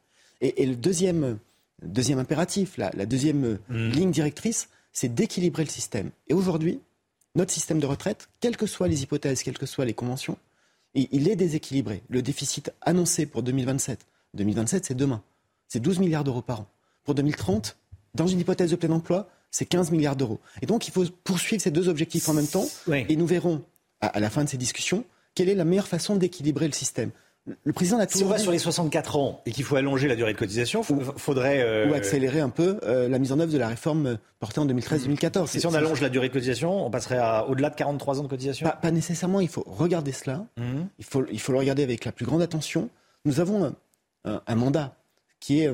Et, 0.40 0.62
et 0.62 0.66
le 0.66 0.76
deuxième, 0.76 1.38
deuxième 1.82 2.18
impératif, 2.18 2.76
la, 2.76 2.90
la 2.94 3.06
deuxième 3.06 3.44
euh, 3.44 3.58
Mmh. 3.68 3.88
ligne 3.90 4.10
directrice, 4.10 4.68
c'est 4.92 5.14
d'équilibrer 5.14 5.64
le 5.64 5.70
système. 5.70 6.10
Et 6.28 6.34
aujourd'hui, 6.34 6.80
notre 7.36 7.52
système 7.52 7.78
de 7.78 7.86
retraite, 7.86 8.28
quelles 8.40 8.56
que 8.56 8.66
soient 8.66 8.88
les 8.88 9.02
hypothèses, 9.04 9.42
quelles 9.42 9.58
que 9.58 9.66
soient 9.66 9.84
les 9.84 9.94
conventions, 9.94 10.36
il, 10.94 11.06
il 11.12 11.28
est 11.28 11.36
déséquilibré. 11.36 12.02
Le 12.08 12.20
déficit 12.22 12.72
annoncé 12.82 13.26
pour 13.26 13.42
2027, 13.42 14.00
2027 14.34 14.86
c'est 14.86 14.94
demain, 14.94 15.22
c'est 15.68 15.80
12 15.80 16.00
milliards 16.00 16.24
d'euros 16.24 16.42
par 16.42 16.62
an. 16.62 16.66
Pour 17.04 17.14
2030, 17.14 17.76
dans 18.14 18.26
une 18.26 18.40
hypothèse 18.40 18.70
de 18.72 18.76
plein 18.76 18.90
emploi, 18.90 19.28
c'est 19.52 19.66
15 19.66 19.92
milliards 19.92 20.16
d'euros. 20.16 20.40
Et 20.62 20.66
donc 20.66 20.88
il 20.88 20.90
faut 20.90 21.04
poursuivre 21.22 21.62
ces 21.62 21.70
deux 21.70 21.88
objectifs 21.88 22.28
en 22.28 22.34
même 22.34 22.48
temps, 22.48 22.66
et 23.08 23.16
nous 23.16 23.26
verrons 23.26 23.62
à, 24.00 24.08
à 24.08 24.20
la 24.20 24.28
fin 24.30 24.42
de 24.44 24.48
ces 24.48 24.58
discussions 24.58 25.04
quelle 25.34 25.48
est 25.48 25.54
la 25.54 25.64
meilleure 25.64 25.86
façon 25.86 26.16
d'équilibrer 26.16 26.66
le 26.66 26.72
système. 26.72 27.10
Le- 27.64 27.72
président 27.72 27.98
l'a 27.98 28.06
Si 28.08 28.22
on 28.24 28.28
va 28.28 28.38
sur 28.38 28.52
les 28.52 28.58
64 28.58 29.16
ans 29.16 29.40
et 29.46 29.52
qu'il 29.52 29.64
faut 29.64 29.76
allonger 29.76 30.08
la 30.08 30.16
durée 30.16 30.32
de 30.32 30.38
cotisation, 30.38 30.82
il 30.88 31.04
faudrait. 31.16 31.60
euh, 31.62 31.88
ou 31.90 31.94
accélérer 31.94 32.40
un 32.40 32.48
peu 32.50 32.78
euh, 32.82 33.08
la 33.08 33.18
mise 33.18 33.32
en 33.32 33.40
œuvre 33.40 33.52
de 33.52 33.58
la 33.58 33.68
réforme 33.68 34.06
euh, 34.06 34.16
portée 34.40 34.60
en 34.60 34.66
2013-2014. 34.66 35.46
Si 35.46 35.66
on 35.66 35.74
allonge 35.74 36.00
la 36.00 36.08
durée 36.08 36.28
de 36.28 36.32
cotisation, 36.32 36.86
on 36.86 36.90
passerait 36.90 37.18
à 37.18 37.46
au-delà 37.48 37.70
de 37.70 37.74
43 37.76 38.20
ans 38.20 38.22
de 38.24 38.28
cotisation? 38.28 38.66
Pas, 38.68 38.76
pas 38.76 38.90
nécessairement, 38.90 39.40
il 39.40 39.48
faut 39.48 39.64
regarder 39.66 40.12
cela. 40.12 40.46
Il, 40.98 41.04
faut, 41.04 41.24
il 41.30 41.40
faut 41.40 41.52
le 41.52 41.58
regarder 41.58 41.82
avec 41.82 42.04
la 42.04 42.12
plus 42.12 42.26
grande 42.26 42.42
attention. 42.42 42.88
Nous 43.24 43.40
avons 43.40 43.64
un, 43.64 43.74
un- 44.24 44.42
un 44.46 44.54
mandat 44.54 44.96
qui 45.40 45.60
est 45.60 45.70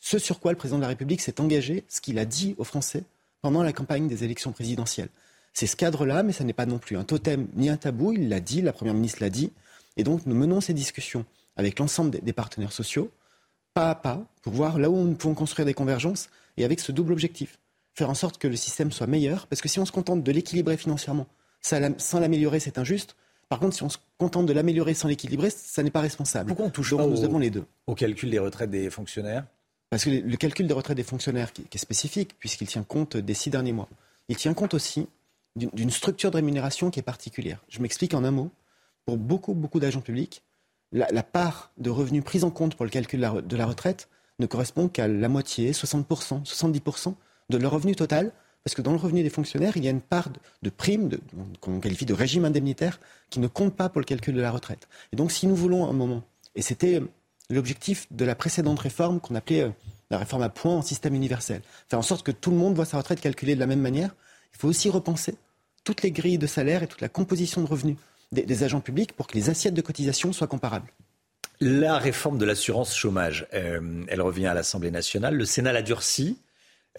ce 0.00 0.18
sur 0.18 0.38
quoi 0.40 0.52
le 0.52 0.58
président 0.58 0.76
de 0.78 0.82
la 0.82 0.88
République 0.88 1.20
s'est 1.20 1.40
engagé, 1.40 1.84
ce 1.88 2.00
qu'il 2.00 2.18
a 2.18 2.24
dit 2.24 2.54
aux 2.58 2.64
Français 2.64 3.02
pendant 3.42 3.62
la 3.62 3.72
campagne 3.72 4.06
des 4.08 4.22
élections 4.24 4.52
présidentielles. 4.52 5.08
C'est 5.52 5.66
ce 5.66 5.74
cadre-là, 5.76 6.22
mais 6.22 6.32
ça 6.32 6.44
n'est 6.44 6.52
pas 6.52 6.66
non 6.66 6.78
plus 6.78 6.96
un 6.96 7.02
totem 7.04 7.48
ni 7.56 7.68
un 7.68 7.76
tabou. 7.76 8.12
Il 8.12 8.28
l'a 8.28 8.38
dit, 8.40 8.62
la 8.62 8.72
Première 8.72 8.94
ministre 8.94 9.18
l'a 9.20 9.30
dit. 9.30 9.50
Et 9.98 10.04
donc, 10.04 10.24
nous 10.24 10.34
menons 10.34 10.60
ces 10.62 10.72
discussions 10.72 11.26
avec 11.56 11.78
l'ensemble 11.78 12.18
des, 12.22 12.32
partenaires 12.32 12.72
sociaux, 12.72 13.10
pas 13.74 13.90
à 13.90 13.94
pas, 13.94 14.24
pour 14.42 14.52
voir 14.54 14.78
là 14.78 14.88
où 14.88 14.96
nous 14.96 15.14
pouvons 15.14 15.34
construire 15.34 15.66
des 15.66 15.74
convergences, 15.74 16.30
et 16.56 16.64
avec 16.64 16.80
ce 16.80 16.92
double 16.92 17.12
objectif. 17.12 17.58
Faire 17.94 18.08
en 18.08 18.14
sorte 18.14 18.38
que 18.38 18.46
le 18.48 18.56
système 18.56 18.92
soit 18.92 19.08
meilleur, 19.08 19.46
parce 19.48 19.60
que 19.60 19.68
si 19.68 19.78
on 19.80 19.84
se 19.84 19.92
contente 19.92 20.22
de 20.22 20.32
l'équilibrer 20.32 20.76
financièrement, 20.76 21.26
ça 21.60 21.80
sans 21.98 22.20
l'améliorer, 22.20 22.60
c'est 22.60 22.78
injuste. 22.78 23.16
Par 23.48 23.58
contre, 23.58 23.74
si 23.74 23.82
on 23.82 23.88
se 23.88 23.98
contente 24.18 24.46
de 24.46 24.52
l'améliorer 24.52 24.94
sans 24.94 25.08
l'équilibrer, 25.08 25.50
ça 25.50 25.82
n'est 25.82 25.90
pas 25.90 26.00
responsable. 26.00 26.48
Pourquoi 26.48 26.66
on 26.66 26.70
touche 26.70 26.90
Donc, 26.90 27.00
pas 27.00 27.06
nous 27.06 27.22
au- 27.22 27.24
avons 27.24 27.38
les 27.40 27.50
deux. 27.50 27.64
Au 27.88 27.94
calcul 27.94 28.30
des 28.30 28.38
retraites 28.38 28.70
des 28.70 28.88
fonctionnaires? 28.90 29.46
Parce 29.90 30.04
que 30.04 30.10
le 30.10 30.36
calcul 30.36 30.66
des 30.68 30.74
retraites 30.74 30.96
des 30.96 31.02
fonctionnaires, 31.02 31.52
qui, 31.52 31.64
qui 31.64 31.76
est 31.76 31.80
spécifique, 31.80 32.36
puisqu'il 32.38 32.68
tient 32.68 32.84
compte 32.84 33.16
des 33.16 33.34
six 33.34 33.50
derniers 33.50 33.72
mois, 33.72 33.88
il 34.28 34.36
tient 34.36 34.54
compte 34.54 34.74
aussi 34.74 35.08
d'une 35.56 35.90
structure 35.90 36.30
de 36.30 36.36
rémunération 36.36 36.90
qui 36.90 37.00
est 37.00 37.02
particulière. 37.02 37.64
Je 37.68 37.80
m'explique 37.80 38.14
en 38.14 38.22
un 38.22 38.30
mot. 38.30 38.50
Pour 39.08 39.16
beaucoup, 39.16 39.54
beaucoup 39.54 39.80
d'agents 39.80 40.02
publics, 40.02 40.42
la, 40.92 41.22
part 41.22 41.72
de 41.78 41.88
revenus 41.88 42.22
prise 42.22 42.44
en 42.44 42.50
compte 42.50 42.74
pour 42.74 42.84
le 42.84 42.90
calcul 42.90 43.18
de 43.18 43.56
la, 43.56 43.64
retraite 43.64 44.10
ne 44.38 44.44
correspond 44.44 44.88
qu'à 44.88 45.08
la 45.08 45.30
moitié, 45.30 45.72
60%, 45.72 46.44
70% 46.44 47.14
de 47.48 47.56
leur 47.56 47.72
revenu 47.72 47.96
total, 47.96 48.32
parce 48.64 48.74
que 48.74 48.82
dans 48.82 48.90
le 48.90 48.98
revenu 48.98 49.22
des 49.22 49.30
fonctionnaires, 49.30 49.78
il 49.78 49.84
y 49.86 49.88
a 49.88 49.92
une 49.92 50.02
part 50.02 50.28
de, 50.28 50.38
de 50.60 50.68
prime, 50.68 51.08
de- 51.08 51.20
qu'on 51.62 51.80
qualifie 51.80 52.04
de 52.04 52.12
régime 52.12 52.44
indemnitaire, 52.44 53.00
qui 53.30 53.40
ne 53.40 53.46
compte 53.46 53.74
pas 53.74 53.88
pour 53.88 54.02
le 54.02 54.04
calcul 54.04 54.34
de 54.34 54.42
la 54.42 54.50
retraite. 54.50 54.88
Et 55.10 55.16
donc, 55.16 55.32
si 55.32 55.46
nous 55.46 55.56
voulons 55.56 55.88
un 55.88 55.94
moment, 55.94 56.22
et 56.54 56.60
c'était 56.60 57.00
l'objectif 57.48 58.06
de 58.10 58.26
la 58.26 58.34
précédente 58.34 58.78
réforme 58.78 59.20
qu'on 59.20 59.36
appelait 59.36 59.62
euh, 59.62 59.70
la 60.10 60.18
réforme 60.18 60.42
à 60.42 60.50
points 60.50 60.76
en 60.76 60.82
système 60.82 61.14
universel, 61.14 61.62
faire 61.88 61.98
en 61.98 62.02
sorte 62.02 62.26
que 62.26 62.30
tout 62.30 62.50
le 62.50 62.58
monde 62.58 62.74
voit 62.74 62.84
sa 62.84 62.98
retraite 62.98 63.22
calculée 63.22 63.54
de 63.54 63.60
la 63.60 63.66
même 63.66 63.80
manière, 63.80 64.14
il 64.52 64.58
faut 64.58 64.68
aussi 64.68 64.90
repenser 64.90 65.34
toutes 65.82 66.02
les 66.02 66.12
grilles 66.12 66.36
de 66.36 66.46
salaire 66.46 66.82
et 66.82 66.86
toute 66.86 67.00
la 67.00 67.08
composition 67.08 67.62
de 67.62 67.66
revenus 67.66 67.96
des, 68.32 68.42
des 68.42 68.62
agents 68.64 68.80
publics 68.80 69.12
pour 69.12 69.26
que 69.26 69.34
les 69.34 69.50
assiettes 69.50 69.74
de 69.74 69.80
cotisation 69.82 70.32
soient 70.32 70.46
comparables. 70.46 70.88
La 71.60 71.98
réforme 71.98 72.38
de 72.38 72.44
l'assurance 72.44 72.94
chômage, 72.94 73.46
euh, 73.52 74.04
elle 74.08 74.22
revient 74.22 74.46
à 74.46 74.54
l'Assemblée 74.54 74.90
nationale. 74.92 75.34
Le 75.34 75.44
Sénat 75.44 75.72
l'a 75.72 75.82
durci. 75.82 76.38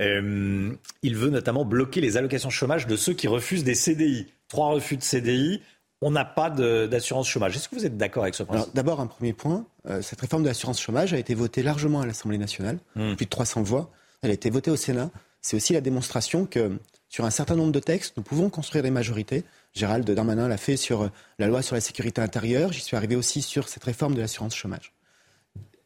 Euh, 0.01 0.71
il 1.01 1.15
veut 1.15 1.29
notamment 1.29 1.65
bloquer 1.65 2.01
les 2.01 2.17
allocations 2.17 2.49
chômage 2.49 2.87
de 2.87 2.95
ceux 2.95 3.13
qui 3.13 3.27
refusent 3.27 3.63
des 3.63 3.75
CDI. 3.75 4.27
Trois 4.47 4.69
refus 4.69 4.97
de 4.97 5.03
CDI, 5.03 5.61
on 6.01 6.11
n'a 6.11 6.25
pas 6.25 6.49
d'assurance 6.49 7.27
chômage. 7.27 7.55
Est-ce 7.55 7.69
que 7.69 7.75
vous 7.75 7.85
êtes 7.85 7.97
d'accord 7.97 8.23
avec 8.23 8.35
ce 8.35 8.43
principe? 8.43 8.73
D'abord, 8.73 8.99
un 9.01 9.07
premier 9.07 9.33
point, 9.33 9.65
euh, 9.89 10.01
cette 10.01 10.21
réforme 10.21 10.43
de 10.43 10.47
l'assurance 10.47 10.79
chômage 10.81 11.13
a 11.13 11.17
été 11.17 11.35
votée 11.35 11.63
largement 11.63 12.01
à 12.01 12.05
l'Assemblée 12.05 12.37
nationale, 12.37 12.79
Hmm. 12.95 13.15
plus 13.15 13.25
de 13.25 13.29
300 13.29 13.61
voix. 13.63 13.91
Elle 14.21 14.31
a 14.31 14.33
été 14.33 14.49
votée 14.49 14.71
au 14.71 14.75
Sénat. 14.77 15.09
C'est 15.41 15.55
aussi 15.55 15.73
la 15.73 15.81
démonstration 15.81 16.45
que 16.45 16.77
sur 17.09 17.25
un 17.25 17.29
certain 17.29 17.55
nombre 17.55 17.71
de 17.71 17.79
textes, 17.79 18.15
nous 18.17 18.23
pouvons 18.23 18.49
construire 18.49 18.83
des 18.83 18.91
majorités. 18.91 19.43
Gérald 19.73 20.09
Darmanin 20.09 20.47
l'a 20.47 20.57
fait 20.57 20.77
sur 20.77 21.03
euh, 21.03 21.09
la 21.37 21.47
loi 21.47 21.61
sur 21.61 21.75
la 21.75 21.81
sécurité 21.81 22.21
intérieure. 22.21 22.71
J'y 22.73 22.81
suis 22.81 22.97
arrivé 22.97 23.15
aussi 23.15 23.41
sur 23.41 23.67
cette 23.69 23.83
réforme 23.83 24.15
de 24.15 24.21
l'assurance 24.21 24.55
chômage. 24.55 24.93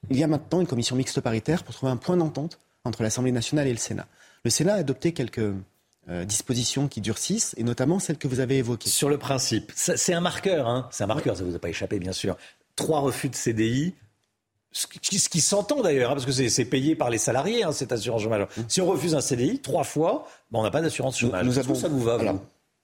Il 0.09 0.17
y 0.17 0.23
a 0.23 0.27
maintenant 0.27 0.61
une 0.61 0.67
commission 0.67 0.95
mixte 0.95 1.21
paritaire 1.21 1.63
pour 1.63 1.73
trouver 1.75 1.91
un 1.91 1.97
point 1.97 2.17
d'entente 2.17 2.59
entre 2.85 3.03
l'Assemblée 3.03 3.31
nationale 3.31 3.67
et 3.67 3.71
le 3.71 3.77
Sénat. 3.77 4.07
Le 4.43 4.49
Sénat 4.49 4.73
a 4.73 4.77
adopté 4.77 5.13
quelques, 5.13 5.53
euh, 6.09 6.25
dispositions 6.25 6.89
qui 6.89 6.99
durcissent, 6.99 7.53
et 7.57 7.63
notamment 7.63 7.99
celles 7.99 8.17
que 8.17 8.27
vous 8.27 8.41
avez 8.41 8.57
évoquées. 8.57 8.89
Sur 8.89 9.07
le 9.09 9.17
principe, 9.17 9.71
c'est 9.75 10.13
un 10.13 10.19
marqueur, 10.19 10.67
hein. 10.67 10.89
c'est 10.91 11.05
un 11.05 11.07
marqueur, 11.07 11.37
ça 11.37 11.43
vous 11.45 11.55
a 11.55 11.59
pas 11.59 11.69
échappé 11.69 11.97
bien 11.99 12.11
sûr. 12.11 12.35
Trois 12.75 12.99
refus 12.99 13.29
de 13.29 13.35
CDI, 13.35 13.93
ce 14.73 14.85
qui, 14.87 15.39
s'entend 15.39 15.81
d'ailleurs, 15.81 16.11
hein, 16.11 16.15
parce 16.15 16.25
que 16.25 16.31
c'est 16.49 16.65
payé 16.65 16.95
par 16.97 17.09
les 17.09 17.19
salariés, 17.19 17.63
hein, 17.63 17.71
cette 17.71 17.91
assurance 17.93 18.23
chômage. 18.23 18.47
Si 18.67 18.81
on 18.81 18.87
refuse 18.87 19.15
un 19.15 19.21
CDI 19.21 19.59
trois 19.59 19.83
fois, 19.85 20.27
ben, 20.51 20.59
on 20.59 20.63
n'a 20.63 20.71
pas 20.71 20.81
d'assurance 20.81 21.21
Nous- 21.21 21.27
chômage. 21.29 21.45
nous 21.45 21.53
que 21.53 21.59
avons- 21.59 21.75
ça 21.75 21.87
vous 21.87 22.01
va 22.01 22.15
alors, 22.15 22.41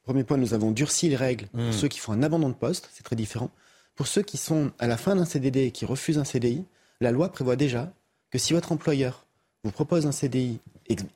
Premier 0.10 0.24
point, 0.24 0.38
nous 0.38 0.56
avons 0.56 0.72
durci 0.72 1.08
les 1.08 1.16
règles 1.16 1.46
Hmm. 1.54 1.66
pour 1.66 1.74
ceux 1.76 1.88
qui 1.88 2.00
font 2.00 2.14
un 2.14 2.24
abandon 2.24 2.50
de 2.50 2.56
poste, 2.56 2.90
c'est 2.92 3.04
très 3.04 3.16
différent. 3.16 3.52
Pour 3.96 4.08
ceux 4.08 4.24
qui 4.24 4.38
sont 4.38 4.72
à 4.80 4.88
la 4.88 4.98
fin 4.98 5.16
d'un 5.16 5.24
CDD 5.24 5.66
et 5.66 5.72
qui 5.72 5.86
refusent 5.86 6.18
un 6.18 6.24
CDI, 6.24 6.66
la 7.00 7.12
loi 7.12 7.32
prévoit 7.32 7.56
déjà 7.56 7.94
que 8.32 8.40
si 8.40 8.54
votre 8.54 8.72
employeur 8.72 9.28
vous 9.64 9.70
propose 9.70 10.08
un 10.08 10.12
CDI, 10.12 10.58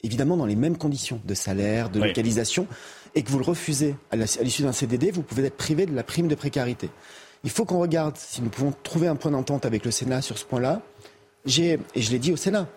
évidemment 0.03 0.37
dans 0.37 0.45
les 0.45 0.55
mêmes 0.55 0.77
conditions 0.77 1.19
de 1.25 1.33
salaire, 1.33 1.89
de 1.89 1.99
Oui. 1.99 2.09
localisation, 2.09 2.67
et 3.15 3.23
que 3.23 3.31
vous 3.31 3.39
le 3.39 3.45
refusez 3.45 3.95
à 4.11 4.15
l'issue 4.15 4.61
d'un 4.61 4.73
CDD, 4.73 5.09
vous 5.09 5.23
pouvez 5.23 5.43
être 5.45 5.57
privé 5.57 5.87
de 5.87 5.95
la 5.95 6.03
prime 6.03 6.27
de 6.27 6.35
précarité. 6.35 6.91
Il 7.43 7.49
faut 7.49 7.65
qu'on 7.65 7.79
regarde 7.79 8.15
si 8.17 8.43
nous 8.43 8.49
pouvons 8.49 8.75
trouver 8.83 9.07
un 9.07 9.15
point 9.15 9.31
d'entente 9.31 9.65
avec 9.65 9.85
le 9.85 9.89
Sénat 9.89 10.21
sur 10.21 10.37
ce 10.37 10.45
point-là. 10.45 10.83
J'ai, 11.47 11.79
et 11.95 12.01
je 12.03 12.11
l'ai 12.11 12.19
dit 12.19 12.31
au 12.31 12.37
Sénat, 12.37 12.67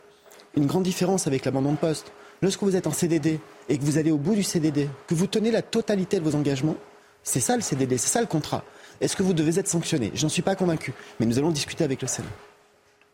une 0.57 0.65
grande 0.65 0.85
différence 0.85 1.27
avec 1.27 1.45
l'abandon 1.45 1.73
de 1.73 1.77
poste. 1.77 2.11
Lorsque 2.41 2.63
vous 2.63 2.75
êtes 2.75 2.87
en 2.87 2.93
CDD 2.93 3.39
et 3.69 3.79
que 3.79 3.85
vous 3.85 3.99
allez 3.99 4.11
au 4.11 4.19
bout 4.19 4.35
du 4.35 4.43
CDD, 4.43 4.89
que 5.07 5.15
vous 5.15 5.27
tenez 5.27 5.51
la 5.51 5.63
totalité 5.63 6.19
de 6.19 6.25
vos 6.25 6.35
engagements, 6.37 6.77
c'est 7.23 7.41
ça 7.41 7.57
le 7.57 7.63
CDD, 7.63 7.99
c'est 7.99 8.09
ça 8.09 8.21
le 8.21 8.27
contrat. 8.27 8.65
Est-ce 9.01 9.17
que 9.17 9.23
vous 9.23 9.33
devez 9.35 9.59
être 9.59 9.69
sanctionné? 9.69 10.11
J'en 10.15 10.29
suis 10.29 10.43
pas 10.43 10.55
convaincu, 10.55 10.93
mais 11.21 11.27
nous 11.27 11.39
allons 11.39 11.51
discuter 11.51 11.85
avec 11.85 12.01
le 12.03 12.09
Sénat. 12.09 12.29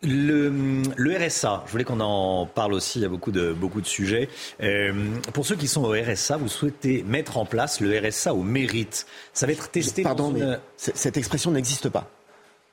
Le, 0.05 0.53
le 0.97 1.17
RSA, 1.17 1.63
je 1.67 1.71
voulais 1.73 1.85
qu'on 1.85 2.01
en 2.01 2.45
parle 2.45 2.73
aussi, 2.75 2.99
il 2.99 3.03
y 3.03 3.05
a 3.05 3.09
beaucoup 3.09 3.31
de, 3.31 3.53
beaucoup 3.53 3.81
de 3.81 3.87
sujets. 3.87 4.29
Euh, 4.61 4.93
pour 5.33 5.47
ceux 5.47 5.55
qui 5.55 5.69
sont 5.69 5.85
au 5.85 5.93
RSA, 5.93 6.39
vous 6.39 6.49
souhaitez 6.49 7.05
mettre 7.05 7.39
en 7.39 7.45
place 7.47 7.81
le 7.81 7.97
RSA 8.01 8.35
au 8.35 8.43
mérite. 8.43 9.07
Ça 9.33 9.47
va 9.47 9.53
être 9.53 9.71
testé 9.71 10.03
Pardon, 10.03 10.31
dans 10.33 10.37
une... 10.39 10.59
cette 10.77 11.17
expression 11.17 11.53
n'existe 11.53 11.89
pas. 11.89 12.11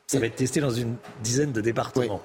Ça 0.07 0.19
va 0.19 0.25
être 0.25 0.37
testé 0.37 0.59
dans 0.59 0.71
une 0.71 0.95
dizaine 1.21 1.51
de 1.51 1.61
départements. 1.61 2.19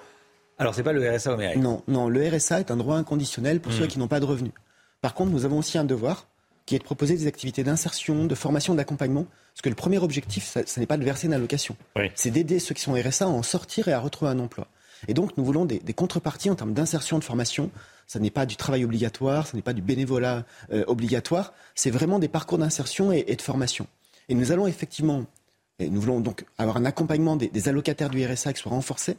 Alors, 0.56 0.74
c'est 0.74 0.82
pas 0.82 0.94
le 0.94 1.06
RSA 1.16 1.34
au 1.34 1.36
mérite. 1.36 1.58
Non, 1.62 1.82
non, 1.86 2.08
le 2.08 2.26
RSA 2.26 2.60
est 2.60 2.70
un 2.70 2.76
droit 2.78 2.96
inconditionnel 2.96 3.60
pour 3.60 3.72
Hmm. 3.72 3.76
ceux 3.80 3.86
qui 3.86 3.98
n'ont 3.98 4.08
pas 4.08 4.20
de 4.20 4.24
revenus. 4.24 4.52
Par 5.04 5.12
contre, 5.12 5.32
nous 5.32 5.44
avons 5.44 5.58
aussi 5.58 5.76
un 5.76 5.84
devoir 5.84 6.28
qui 6.64 6.74
est 6.74 6.78
de 6.78 6.82
proposer 6.82 7.14
des 7.14 7.26
activités 7.26 7.62
d'insertion, 7.62 8.24
de 8.24 8.34
formation, 8.34 8.74
d'accompagnement. 8.74 9.26
Parce 9.52 9.60
que 9.60 9.68
le 9.68 9.74
premier 9.74 9.98
objectif, 9.98 10.56
ça 10.64 10.80
n'est 10.80 10.86
pas 10.86 10.96
de 10.96 11.04
verser 11.04 11.26
une 11.26 11.34
allocation. 11.34 11.76
C'est 12.14 12.30
d'aider 12.30 12.58
ceux 12.58 12.74
qui 12.74 12.80
sont 12.80 12.94
RSA 12.94 13.26
à 13.26 13.28
en 13.28 13.42
sortir 13.42 13.88
et 13.88 13.92
à 13.92 14.00
retrouver 14.00 14.30
un 14.30 14.38
emploi. 14.38 14.66
Et 15.06 15.12
donc, 15.12 15.36
nous 15.36 15.44
voulons 15.44 15.66
des, 15.66 15.78
des 15.78 15.92
contreparties 15.92 16.48
en 16.48 16.54
termes 16.54 16.72
d'insertion, 16.72 17.18
de 17.18 17.24
formation. 17.24 17.70
Ça 18.06 18.18
n'est 18.18 18.30
pas 18.30 18.46
du 18.46 18.56
travail 18.56 18.82
obligatoire, 18.82 19.46
ça 19.46 19.58
n'est 19.58 19.62
pas 19.62 19.74
du 19.74 19.82
bénévolat 19.82 20.46
euh, 20.72 20.84
obligatoire. 20.86 21.52
C'est 21.74 21.90
vraiment 21.90 22.18
des 22.18 22.28
parcours 22.28 22.56
d'insertion 22.56 23.12
et, 23.12 23.26
et 23.28 23.36
de 23.36 23.42
formation. 23.42 23.86
Et 24.30 24.34
nous 24.34 24.52
allons 24.52 24.66
effectivement, 24.66 25.26
et 25.80 25.90
nous 25.90 26.00
voulons 26.00 26.20
donc 26.20 26.46
avoir 26.56 26.78
un 26.78 26.86
accompagnement 26.86 27.36
des, 27.36 27.48
des 27.48 27.68
allocataires 27.68 28.08
du 28.08 28.24
RSA 28.24 28.54
qui 28.54 28.62
soit 28.62 28.70
renforcé. 28.70 29.18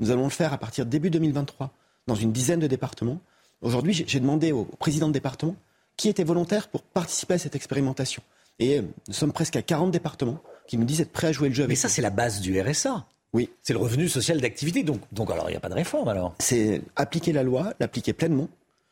Nous 0.00 0.10
allons 0.10 0.24
le 0.24 0.30
faire 0.30 0.54
à 0.54 0.56
partir 0.56 0.86
de 0.86 0.90
début 0.90 1.10
2023 1.10 1.74
dans 2.06 2.14
une 2.14 2.32
dizaine 2.32 2.60
de 2.60 2.68
départements. 2.68 3.20
Aujourd'hui, 3.66 4.04
j'ai 4.06 4.20
demandé 4.20 4.52
au, 4.52 4.62
président 4.64 5.08
de 5.08 5.12
département 5.12 5.56
qui 5.96 6.08
était 6.08 6.22
volontaire 6.22 6.68
pour 6.68 6.82
participer 6.82 7.34
à 7.34 7.38
cette 7.38 7.56
expérimentation. 7.56 8.22
Et 8.60 8.78
euh, 8.78 8.82
nous 9.08 9.12
sommes 9.12 9.32
presque 9.32 9.56
à 9.56 9.62
40 9.62 9.90
départements 9.90 10.40
qui 10.68 10.78
nous 10.78 10.84
disent 10.84 11.00
être 11.00 11.10
prêts 11.10 11.26
à 11.26 11.32
jouer 11.32 11.48
le 11.48 11.54
jeu 11.54 11.64
avec 11.64 11.70
Mais 11.70 11.80
ça, 11.80 11.88
c'est 11.88 12.00
la 12.00 12.10
base 12.10 12.40
du 12.40 12.60
RSA. 12.60 13.04
Oui. 13.32 13.50
C'est 13.64 13.72
le 13.72 13.80
revenu 13.80 14.08
social 14.08 14.40
d'activité. 14.40 14.84
Donc, 14.84 15.00
donc 15.10 15.32
alors, 15.32 15.48
il 15.48 15.52
n'y 15.52 15.56
a 15.56 15.60
pas 15.60 15.68
de 15.68 15.74
réforme 15.74 16.06
alors. 16.06 16.36
C'est 16.38 16.80
appliquer 16.94 17.32
la 17.32 17.42
loi, 17.42 17.74
l'appliquer 17.80 18.12
pleinement. 18.12 18.48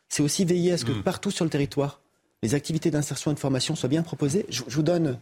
C'est 0.09 0.25
aussi 0.25 0.45
veiller 0.45 0.73
à 0.73 0.77
ce 0.77 0.85
que 0.85 0.91
Mm. 0.91 1.05
partout 1.05 1.31
sur 1.31 1.45
le 1.45 1.53
territoire, 1.53 2.01
les 2.43 2.57
activités 2.57 2.91
d'insertion 2.91 3.31
et 3.31 3.35
de 3.35 3.39
formation 3.39 3.77
soient 3.77 3.89
bien 3.89 4.03
proposées. 4.03 4.45
Je, 4.49 4.65
je 4.67 4.75
vous 4.75 4.83
donne 4.83 5.21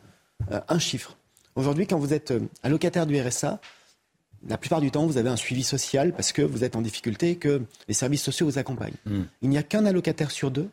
euh, 0.51 0.61
un 0.66 0.79
chiffre. 0.79 1.19
Aujourd'hui, 1.57 1.87
quand 1.87 1.99
vous 1.99 2.15
êtes 2.15 2.31
euh, 2.31 2.41
allocataire 2.62 3.07
du 3.07 3.20
RSA, 3.20 3.61
la 4.48 4.59
plupart 4.59 4.81
du 4.81 4.90
temps, 4.90 5.06
vous 5.06 5.16
avez 5.19 5.28
un 5.28 5.36
suivi 5.36 5.62
social 5.62 6.12
parce 6.12 6.32
que 6.32 6.43
vous 6.43 6.64
êtes 6.64 6.74
en 6.77 6.82
difficulté 6.82 7.31
et 7.31 7.36
que 7.36 7.62
les 7.89 7.94
services 7.94 8.23
sociaux 8.23 8.47
vous 8.47 8.59
accompagnent. 8.59 8.94
Il 9.43 9.48
n'y 9.48 9.59
a 9.59 9.62
qu'un 9.62 9.86
allocataire 9.86 10.31
sur 10.31 10.51
deux 10.51 10.69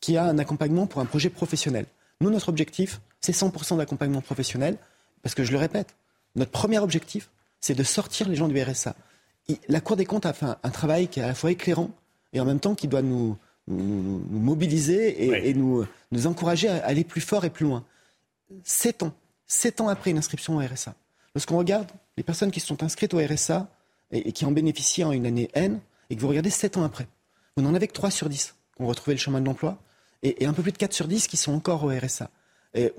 qui 0.00 0.16
a 0.16 0.24
un 0.24 0.38
accompagnement 0.38 0.86
pour 0.86 1.00
un 1.00 1.06
projet 1.06 1.30
professionnel. 1.30 1.86
Nous, 2.20 2.30
notre 2.30 2.48
objectif, 2.50 3.00
c'est 3.20 3.34
100% 3.34 3.78
d'accompagnement 3.78 4.20
professionnel, 4.20 4.76
parce 5.22 5.34
que 5.34 5.44
je 5.44 5.52
le 5.52 5.58
répète, 5.58 5.94
notre 6.34 6.50
premier 6.50 6.78
objectif, 6.78 7.30
c'est 7.60 7.74
de 7.74 7.82
sortir 7.82 8.28
les 8.28 8.36
gens 8.36 8.48
du 8.48 8.60
RSA. 8.62 8.94
La 9.68 9.80
Cour 9.80 9.96
des 9.96 10.04
comptes 10.04 10.26
a 10.26 10.32
fait 10.32 10.46
un, 10.46 10.56
un 10.62 10.70
travail 10.70 11.08
qui 11.08 11.20
est 11.20 11.22
à 11.22 11.26
la 11.28 11.34
fois 11.34 11.50
éclairant 11.50 11.90
et 12.32 12.40
en 12.40 12.44
même 12.44 12.60
temps 12.60 12.74
qui 12.74 12.88
doit 12.88 13.02
nous, 13.02 13.36
nous- 13.68 14.22
nous 14.30 14.38
mobiliser 14.40 15.24
et, 15.24 15.48
et 15.50 15.54
nous, 15.54 15.86
nous 16.12 16.26
encourager 16.26 16.68
à 16.68 16.84
aller 16.84 17.04
plus 17.04 17.20
fort 17.22 17.44
et 17.44 17.50
plus 17.50 17.64
loin. 17.64 17.84
Sept 18.64 19.02
ans, 19.02 19.12
sept 19.46 19.80
ans 19.80 19.88
après 19.88 20.10
une 20.10 20.18
inscription 20.18 20.56
au 20.56 20.60
RSA, 20.60 20.94
lorsqu'on 21.34 21.58
regarde 21.58 21.88
les 22.16 22.22
personnes 22.22 22.50
qui 22.50 22.60
sont 22.60 22.82
inscrites 22.82 23.14
au 23.14 23.18
RSA 23.18 23.68
et, 24.10 24.32
qui 24.32 24.44
en 24.44 24.52
bénéficient 24.52 25.04
en 25.04 25.12
une 25.12 25.26
année 25.26 25.50
N, 25.54 25.80
et 26.10 26.16
que 26.16 26.20
vous 26.20 26.28
regardez 26.28 26.50
sept 26.50 26.76
ans 26.76 26.84
après, 26.84 27.08
vous 27.56 27.62
n'en 27.62 27.74
avez 27.74 27.88
que 27.88 27.92
3 27.92 28.10
sur 28.10 28.28
10 28.28 28.54
qui 28.76 28.82
ont 28.82 28.86
retrouvé 28.86 29.14
le 29.14 29.20
chemin 29.20 29.40
de 29.40 29.46
l'emploi, 29.46 29.78
et, 30.22 30.46
un 30.46 30.52
peu 30.52 30.62
plus 30.62 30.72
de 30.72 30.78
4 30.78 30.92
sur 30.92 31.08
10 31.08 31.26
qui 31.26 31.36
sont 31.36 31.52
encore 31.52 31.84
au 31.84 31.88
RSA, 31.88 32.30
de 32.74 32.92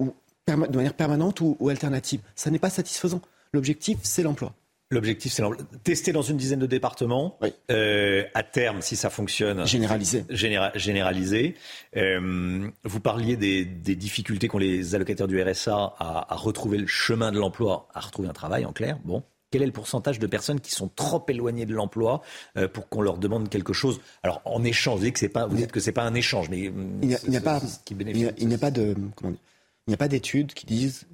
manière 0.48 0.94
permanente 0.94 1.42
ou, 1.42 1.58
ou 1.60 1.70
alternative. 1.70 2.22
Ça 2.36 2.52
n'est 2.52 2.60
pas 2.60 2.70
satisfaisant. 2.70 3.22
L'objectif, 3.54 4.00
c'est 4.04 4.24
l'emploi. 4.24 4.54
L'objectif, 4.90 5.34
c'est 5.34 5.44
tester 5.84 6.14
dans 6.14 6.22
une 6.22 6.38
dizaine 6.38 6.60
de 6.60 6.66
départements. 6.66 7.38
Euh, 7.72 8.24
à 8.34 8.44
terme, 8.44 8.82
si 8.82 8.96
ça 8.96 9.10
fonctionne. 9.10 9.66
Généraliser. 9.66 10.24
Généra- 10.30 10.72
généraliser. 10.78 11.56
Euh, 11.98 12.70
vous 12.86 13.00
parliez 13.02 13.36
des, 13.36 13.66
des 13.66 13.96
difficultés 13.98 14.48
qu'ont 14.48 14.58
les 14.60 14.96
allocataires 14.96 15.28
du 15.28 15.42
RSA 15.42 15.76
à, 16.00 16.34
à 16.34 16.36
retrouver 16.38 16.78
le 16.78 16.88
chemin 16.88 17.34
de 17.34 17.38
l'emploi, 17.40 17.90
à 17.94 18.00
retrouver 18.00 18.30
un 18.30 18.34
travail, 18.34 18.64
en 18.66 18.72
clair. 18.72 18.98
Bon. 19.04 19.24
Quel 19.52 19.62
est 19.62 19.66
le 19.66 19.72
pourcentage 19.74 20.20
de 20.20 20.28
personnes 20.28 20.60
qui 20.62 20.72
sont 20.72 20.90
trop 20.94 21.24
éloignées 21.30 21.66
de 21.66 21.74
l'emploi 21.74 22.22
euh, 22.58 22.68
pour 22.70 22.88
qu'on 22.90 23.02
leur 23.02 23.18
demande 23.18 23.50
quelque 23.50 23.72
chose? 23.74 24.00
Alors 24.24 24.42
en 24.46 24.64
échange, 24.64 25.00
vous 25.00 25.06
dites 25.06 25.14
que 25.14 25.20
c'est 25.20 25.30
pas, 25.30 25.48
vous 25.48 25.56
dites 25.58 25.72
que 25.72 25.80
c'est 25.80 25.92
pas 25.94 26.04
un 26.04 26.14
échange, 26.16 26.50
mais 26.50 26.60
Il 26.60 26.72
n'y 27.02 27.14
a, 27.14 27.18
pas, 27.42 27.62
il 27.90 28.48
n'y 28.48 28.56
a, 28.56 28.58
pas 28.58 28.72
de, 28.72 28.96
comment 29.16 29.32
dire, 29.32 29.40
il 29.88 29.90
n'y 29.90 29.94
a 29.94 29.98
pas 29.98 30.10
d'études 30.10 30.54
qui 30.54 30.66
disent 30.66 31.08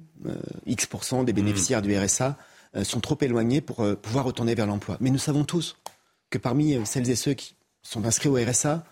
X% 0.66 1.22
des 1.24 1.32
bénéficiaires 1.32 1.80
du 1.82 1.96
RSA 1.96 2.36
sont 2.82 3.00
trop 3.00 3.16
éloignés 3.20 3.60
pour 3.60 3.80
euh, 3.80 3.94
pouvoir 3.94 4.24
retourner 4.24 4.54
vers 4.54 4.66
l'emploi. 4.66 4.96
Mais 5.00 5.10
nous 5.10 5.18
savons 5.18 5.44
tous 5.44 5.76
que 6.30 6.38
parmi 6.38 6.74
euh, 6.74 6.84
celles 6.84 7.08
et 7.08 7.14
ceux 7.14 7.34
qui 7.34 7.54
sont 7.82 8.04
inscrits 8.04 8.28
au 8.28 8.34
RSA, 8.34 8.84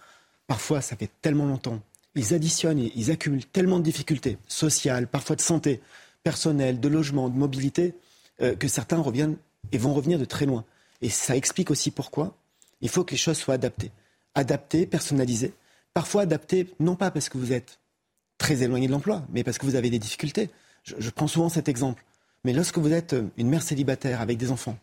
parfois 0.46 0.80
ça 0.80 0.94
fait 0.96 1.10
tellement 1.20 1.46
longtemps, 1.46 1.80
ils 2.14 2.34
additionnent, 2.34 2.78
ils 2.94 3.10
accumulent 3.10 3.46
tellement 3.46 3.78
de 3.78 3.84
difficultés 3.84 4.38
sociales, 4.46 5.08
parfois 5.08 5.34
de 5.34 5.40
santé, 5.40 5.80
personnelle, 6.22 6.78
de 6.78 6.88
logement, 6.88 7.28
de 7.28 7.36
mobilité, 7.36 7.94
euh, 8.40 8.54
que 8.54 8.68
certains 8.68 8.98
reviennent 8.98 9.36
et 9.72 9.78
vont 9.78 9.94
revenir 9.94 10.18
de 10.18 10.24
très 10.24 10.46
loin. 10.46 10.64
Et 11.00 11.08
ça 11.08 11.36
explique 11.36 11.70
aussi 11.70 11.90
pourquoi 11.90 12.36
il 12.80 12.88
faut 12.88 13.02
que 13.02 13.12
les 13.12 13.16
choses 13.16 13.38
soient 13.38 13.54
adaptées. 13.54 13.90
Adaptées, 14.34 14.86
personnalisées. 14.86 15.54
Parfois 15.94 16.22
adaptées, 16.22 16.72
non 16.78 16.94
pas 16.94 17.10
parce 17.10 17.28
que 17.28 17.38
vous 17.38 17.52
êtes 17.52 17.80
très 18.38 18.62
éloigné 18.62 18.86
de 18.86 18.92
l'emploi, 18.92 19.24
mais 19.30 19.42
parce 19.44 19.58
que 19.58 19.66
vous 19.66 19.74
avez 19.74 19.90
des 19.90 19.98
difficultés. 19.98 20.50
Je, 20.84 20.94
je 20.98 21.10
prends 21.10 21.28
souvent 21.28 21.48
cet 21.48 21.68
exemple. 21.68 22.04
Mais 22.44 22.52
lorsque 22.52 22.78
vous 22.78 22.92
êtes 22.92 23.12
euh, 23.12 23.28
une 23.36 23.48
mère 23.48 23.62
célibataire 23.62 24.20
avec 24.20 24.38
des 24.38 24.50
enfants, 24.50 24.78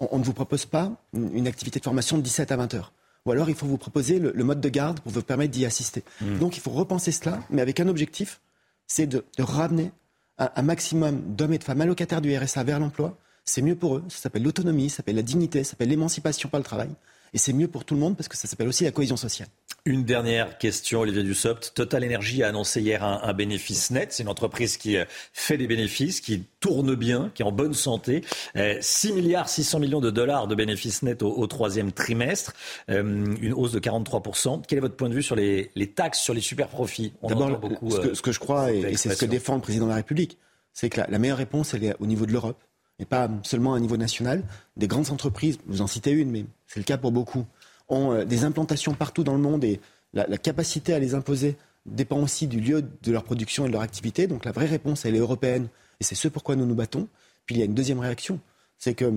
on, 0.00 0.08
on 0.12 0.18
ne 0.18 0.24
vous 0.24 0.32
propose 0.32 0.66
pas 0.66 0.92
une, 1.12 1.34
une 1.34 1.46
activité 1.46 1.78
de 1.78 1.84
formation 1.84 2.16
de 2.18 2.22
17 2.22 2.52
à 2.52 2.56
20 2.56 2.74
heures. 2.74 2.92
Ou 3.24 3.30
alors 3.30 3.48
il 3.48 3.54
faut 3.54 3.66
vous 3.66 3.78
proposer 3.78 4.18
le, 4.18 4.32
le 4.34 4.44
mode 4.44 4.60
de 4.60 4.68
garde 4.68 5.00
pour 5.00 5.12
vous 5.12 5.22
permettre 5.22 5.52
d'y 5.52 5.64
assister. 5.64 6.02
Donc 6.40 6.56
il 6.56 6.60
faut 6.60 6.72
repenser 6.72 7.12
cela, 7.12 7.38
mais 7.50 7.62
avec 7.62 7.78
un 7.78 7.86
objectif, 7.86 8.40
c'est 8.88 9.06
de, 9.06 9.24
de 9.38 9.42
ramener 9.44 9.92
un, 10.38 10.50
un 10.56 10.62
maximum 10.62 11.20
d'hommes 11.36 11.52
et 11.52 11.58
de 11.58 11.64
femmes 11.64 11.80
allocataires 11.82 12.20
du 12.20 12.36
RSA 12.36 12.64
vers 12.64 12.80
l'emploi. 12.80 13.16
C'est 13.44 13.62
mieux 13.62 13.76
pour 13.76 13.96
eux, 13.96 14.04
ça 14.08 14.18
s'appelle 14.18 14.42
l'autonomie, 14.42 14.90
ça 14.90 14.98
s'appelle 14.98 15.16
la 15.16 15.22
dignité, 15.22 15.62
ça 15.62 15.70
s'appelle 15.70 15.88
l'émancipation 15.88 16.48
par 16.48 16.58
le 16.58 16.64
travail. 16.64 16.90
Et 17.32 17.38
c'est 17.38 17.52
mieux 17.52 17.68
pour 17.68 17.84
tout 17.84 17.94
le 17.94 18.00
monde 18.00 18.16
parce 18.16 18.28
que 18.28 18.36
ça 18.36 18.48
s'appelle 18.48 18.68
aussi 18.68 18.84
la 18.84 18.90
cohésion 18.90 19.16
sociale. 19.16 19.48
Une 19.84 20.04
dernière 20.04 20.58
question, 20.58 21.00
Olivier 21.00 21.24
Dussopt. 21.24 21.72
Total 21.74 22.04
Energy 22.04 22.44
a 22.44 22.48
annoncé 22.48 22.80
hier 22.80 23.02
un, 23.02 23.20
un 23.24 23.32
bénéfice 23.32 23.90
net. 23.90 24.12
C'est 24.12 24.22
une 24.22 24.28
entreprise 24.28 24.76
qui 24.76 24.96
euh, 24.96 25.04
fait 25.32 25.56
des 25.58 25.66
bénéfices, 25.66 26.20
qui 26.20 26.44
tourne 26.60 26.94
bien, 26.94 27.32
qui 27.34 27.42
est 27.42 27.44
en 27.44 27.50
bonne 27.50 27.74
santé. 27.74 28.22
Euh, 28.54 28.78
6 28.80 29.12
milliards 29.12 29.48
600 29.48 29.80
millions 29.80 30.00
de 30.00 30.10
dollars 30.10 30.46
de 30.46 30.54
bénéfices 30.54 31.02
nets 31.02 31.22
au, 31.24 31.36
au 31.36 31.46
troisième 31.48 31.90
trimestre, 31.90 32.52
Euh, 32.90 33.34
une 33.40 33.52
hausse 33.52 33.72
de 33.72 33.80
43%. 33.80 34.62
Quel 34.68 34.78
est 34.78 34.80
votre 34.80 34.94
point 34.94 35.08
de 35.08 35.14
vue 35.14 35.22
sur 35.22 35.34
les, 35.34 35.72
les 35.74 35.88
taxes 35.88 36.20
sur 36.20 36.32
les 36.32 36.40
super 36.40 36.68
profits 36.68 37.12
On 37.20 37.28
D'abord, 37.28 37.60
ce, 37.90 37.96
que, 37.98 38.08
euh, 38.08 38.14
ce 38.14 38.22
que 38.22 38.30
je 38.30 38.38
crois, 38.38 38.72
et, 38.72 38.78
et 38.82 38.96
c'est 38.96 39.12
ce 39.12 39.18
que 39.18 39.26
défend 39.26 39.56
le 39.56 39.60
président 39.62 39.86
de 39.86 39.90
la 39.90 39.96
République, 39.96 40.38
c'est 40.72 40.90
que 40.90 41.00
la, 41.00 41.08
la 41.08 41.18
meilleure 41.18 41.38
réponse, 41.38 41.74
elle 41.74 41.82
est 41.82 41.96
au 41.98 42.06
niveau 42.06 42.24
de 42.24 42.32
l'Europe, 42.32 42.62
et 43.00 43.04
pas 43.04 43.28
seulement 43.42 43.74
à 43.74 43.78
un 43.78 43.80
niveau 43.80 43.96
national. 43.96 44.44
Des 44.76 44.86
grandes 44.86 45.10
entreprises, 45.10 45.58
vous 45.66 45.82
en 45.82 45.88
citez 45.88 46.12
une, 46.12 46.30
mais 46.30 46.44
c'est 46.68 46.78
le 46.78 46.84
cas 46.84 46.98
pour 46.98 47.10
beaucoup, 47.10 47.46
ont 47.92 48.12
euh, 48.12 48.24
des 48.24 48.44
implantations 48.44 48.94
partout 48.94 49.24
dans 49.24 49.34
le 49.34 49.40
monde, 49.40 49.64
et 49.64 49.80
la, 50.14 50.24
capacité 50.38 50.92
à 50.92 50.98
les 50.98 51.14
imposer 51.14 51.56
dépend 51.86 52.20
aussi 52.20 52.46
du 52.46 52.60
lieu 52.60 52.82
de 52.82 53.12
leur 53.12 53.24
production 53.24 53.64
et 53.64 53.68
de 53.68 53.72
leur 53.72 53.82
activité. 53.82 54.26
Donc 54.26 54.44
la 54.44 54.52
vraie 54.52 54.66
réponse, 54.66 55.04
elle 55.04 55.16
est 55.16 55.20
européenne, 55.20 55.68
et 56.00 56.04
c'est 56.04 56.14
ce 56.14 56.28
pourquoi 56.28 56.56
nous 56.56 56.66
nous 56.66 56.74
battons. 56.74 57.08
Puis 57.46 57.56
il 57.56 57.58
y 57.58 57.62
a 57.62 57.64
une 57.64 57.74
deuxième 57.74 57.98
réaction, 58.00 58.40
c'est 58.78 58.94
que 58.94 59.12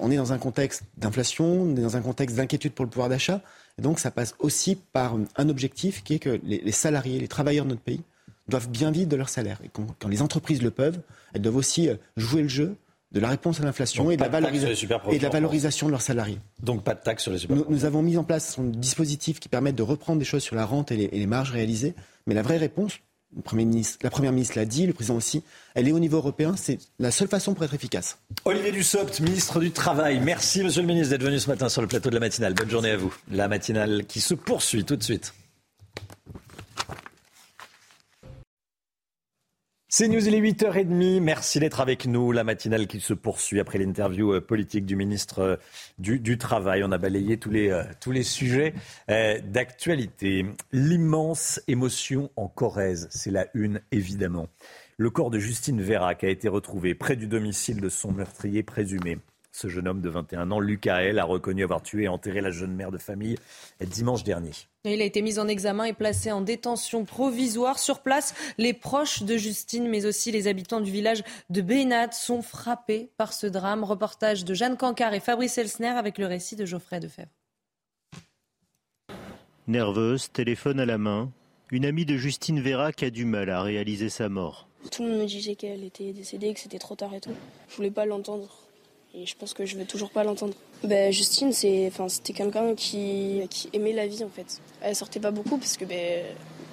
on 0.00 0.10
est 0.10 0.16
dans 0.16 0.32
un 0.32 0.38
contexte 0.38 0.82
d'inflation, 0.96 1.44
on 1.44 1.76
est 1.76 1.82
dans 1.82 1.96
un 1.96 2.00
contexte 2.00 2.36
d'inquiétude 2.36 2.72
pour 2.72 2.84
le 2.84 2.90
pouvoir 2.90 3.08
d'achat. 3.08 3.42
Donc, 3.78 3.98
ça 3.98 4.10
passe 4.10 4.34
aussi 4.38 4.76
par 4.76 5.16
un 5.36 5.48
objectif 5.48 6.02
qui 6.02 6.14
est 6.14 6.18
que 6.18 6.40
les, 6.42 6.72
salariés, 6.72 7.20
les 7.20 7.28
travailleurs 7.28 7.64
de 7.64 7.70
notre 7.70 7.82
pays 7.82 8.00
doivent 8.48 8.68
bien 8.68 8.90
vivre 8.90 9.08
de 9.08 9.16
leur 9.16 9.28
salaire. 9.28 9.58
Et 9.64 9.68
quand, 9.68 10.08
les 10.08 10.22
entreprises 10.22 10.62
le 10.62 10.70
peuvent, 10.70 11.00
elles 11.34 11.42
doivent 11.42 11.56
aussi 11.56 11.88
euh, 11.88 11.96
jouer 12.16 12.42
le 12.42 12.48
jeu 12.48 12.76
de 13.12 13.20
la 13.20 13.28
réponse 13.28 13.60
à 13.60 13.64
l'inflation 13.64 14.10
et, 14.10 14.16
de 14.16 14.22
la, 14.22 14.28
et 15.10 15.18
de 15.18 15.22
la 15.22 15.28
valorisation 15.28 15.86
de 15.86 15.92
leurs 15.92 16.02
salariés. 16.02 16.38
Donc 16.62 16.84
pas 16.84 16.94
de 16.94 17.00
taxe 17.00 17.24
sur 17.24 17.32
les 17.32 17.38
super 17.38 17.56
nous, 17.56 17.66
nous, 17.68 17.84
avons 17.84 18.02
mis 18.02 18.16
en 18.16 18.24
place 18.24 18.58
un 18.58 18.64
dispositif 18.64 19.40
qui 19.40 19.48
permet 19.48 19.72
de 19.72 19.82
reprendre 19.82 20.18
des 20.18 20.24
choses 20.24 20.42
sur 20.42 20.56
la 20.56 20.64
rente 20.64 20.92
et 20.92 20.96
les, 20.96 21.04
et 21.04 21.18
les 21.18 21.26
marges 21.26 21.50
réalisées. 21.50 21.94
Mais 22.26 22.34
la 22.34 22.42
vraie 22.42 22.58
réponse, 22.58 23.00
le 23.34 23.42
Premier 23.42 23.64
ministre, 23.64 23.98
la 24.02 24.10
Première 24.10 24.32
ministre 24.32 24.56
l'a 24.56 24.64
dit, 24.64 24.86
le 24.86 24.92
Président 24.92 25.16
aussi, 25.16 25.42
elle 25.74 25.88
est 25.88 25.92
au 25.92 25.98
niveau 25.98 26.18
européen. 26.18 26.54
C'est 26.56 26.78
la 26.98 27.10
seule 27.10 27.28
façon 27.28 27.54
pour 27.54 27.64
être 27.64 27.74
efficace. 27.74 28.18
Olivier 28.44 28.72
Dussopt, 28.72 29.20
ministre 29.20 29.60
du 29.60 29.70
Travail. 29.70 30.20
Merci, 30.20 30.62
Monsieur 30.62 30.82
le 30.82 30.86
ministre, 30.86 31.10
d'être 31.10 31.24
venu 31.24 31.38
ce 31.38 31.48
matin 31.48 31.68
sur 31.68 31.82
le 31.82 31.88
plateau 31.88 32.10
de 32.10 32.14
la 32.14 32.20
matinale. 32.20 32.54
Bonne 32.54 32.70
journée 32.70 32.90
à 32.90 32.96
vous. 32.96 33.14
La 33.30 33.48
matinale 33.48 34.04
qui 34.06 34.20
se 34.20 34.34
poursuit 34.34 34.84
tout 34.84 34.96
de 34.96 35.02
suite. 35.02 35.32
C'est 40.00 40.08
News, 40.08 40.26
il 40.26 40.34
est 40.34 40.40
8h30. 40.40 41.20
Merci 41.20 41.60
d'être 41.60 41.78
avec 41.82 42.06
nous. 42.06 42.32
La 42.32 42.42
matinale 42.42 42.86
qui 42.86 43.00
se 43.00 43.12
poursuit 43.12 43.60
après 43.60 43.76
l'interview 43.76 44.32
euh, 44.32 44.40
politique 44.40 44.86
du 44.86 44.96
ministre 44.96 45.40
euh, 45.40 45.56
du, 45.98 46.38
Travail. 46.38 46.82
On 46.82 46.90
a 46.90 46.96
balayé 46.96 47.36
tous 47.36 47.50
les, 47.50 47.68
euh, 47.68 47.82
tous 48.00 48.10
les 48.10 48.22
sujets 48.22 48.72
d'actualité. 49.08 50.46
L'immense 50.72 51.60
émotion 51.68 52.30
en 52.36 52.48
Corrèze, 52.48 53.08
c'est 53.10 53.30
la 53.30 53.48
une 53.52 53.82
évidemment. 53.92 54.48
Le 54.96 55.10
corps 55.10 55.28
de 55.28 55.38
Justine 55.38 55.82
Vérac 55.82 56.24
a 56.24 56.30
été 56.30 56.48
retrouvé 56.48 56.94
près 56.94 57.16
du 57.16 57.26
domicile 57.26 57.82
de 57.82 57.90
son 57.90 58.10
meurtrier 58.10 58.62
présumé. 58.62 59.18
Ce 59.52 59.68
jeune 59.68 59.88
homme 59.88 60.00
de 60.00 60.08
21 60.08 60.50
ans, 60.52 60.60
Lucas 60.60 61.02
L, 61.02 61.18
a 61.18 61.24
reconnu 61.24 61.64
avoir 61.64 61.82
tué 61.82 62.04
et 62.04 62.08
enterré 62.08 62.40
la 62.40 62.50
jeune 62.50 62.74
mère 62.74 62.90
de 62.90 62.98
famille 62.98 63.36
dimanche 63.80 64.22
dernier. 64.22 64.52
Il 64.84 65.02
a 65.02 65.04
été 65.04 65.22
mis 65.22 65.38
en 65.38 65.48
examen 65.48 65.84
et 65.84 65.92
placé 65.92 66.32
en 66.32 66.40
détention 66.40 67.04
provisoire. 67.04 67.78
Sur 67.78 68.00
place, 68.00 68.34
les 68.58 68.72
proches 68.72 69.24
de 69.24 69.36
Justine, 69.36 69.88
mais 69.88 70.06
aussi 70.06 70.30
les 70.30 70.46
habitants 70.46 70.80
du 70.80 70.90
village 70.90 71.22
de 71.50 71.60
Bénat 71.60 72.12
sont 72.12 72.42
frappés 72.42 73.10
par 73.16 73.32
ce 73.32 73.46
drame. 73.46 73.84
Reportage 73.84 74.44
de 74.44 74.54
Jeanne 74.54 74.76
Cancard 74.76 75.14
et 75.14 75.20
Fabrice 75.20 75.58
Elsner 75.58 75.88
avec 75.88 76.16
le 76.16 76.26
récit 76.26 76.56
de 76.56 76.64
Geoffrey 76.64 77.00
Defebvre. 77.00 77.28
Nerveuse, 79.66 80.30
téléphone 80.32 80.80
à 80.80 80.86
la 80.86 80.98
main, 80.98 81.30
une 81.70 81.84
amie 81.84 82.06
de 82.06 82.16
Justine 82.16 82.60
Vérac 82.60 83.02
a 83.02 83.10
du 83.10 83.24
mal 83.24 83.50
à 83.50 83.62
réaliser 83.62 84.08
sa 84.08 84.28
mort. 84.28 84.66
Tout 84.90 85.02
le 85.02 85.10
monde 85.10 85.20
me 85.20 85.26
disait 85.26 85.56
qu'elle 85.56 85.84
était 85.84 86.12
décédée, 86.12 86.54
que 86.54 86.60
c'était 86.60 86.78
trop 86.78 86.96
tard 86.96 87.14
et 87.14 87.20
tout. 87.20 87.34
Je 87.68 87.76
voulais 87.76 87.90
pas 87.90 88.06
l'entendre. 88.06 88.69
Et 89.14 89.26
je 89.26 89.34
pense 89.36 89.54
que 89.54 89.66
je 89.66 89.76
vais 89.76 89.84
toujours 89.84 90.10
pas 90.10 90.22
l'entendre. 90.22 90.54
Ben, 90.84 91.12
Justine, 91.12 91.52
c'est, 91.52 91.88
enfin, 91.88 92.08
c'était 92.08 92.32
quelqu'un 92.32 92.74
qui, 92.74 93.42
qui, 93.50 93.68
aimait 93.72 93.92
la 93.92 94.06
vie 94.06 94.22
en 94.22 94.28
fait. 94.28 94.60
Elle 94.80 94.94
sortait 94.94 95.20
pas 95.20 95.32
beaucoup 95.32 95.58
parce 95.58 95.76
que 95.76 95.84
ben, 95.84 96.24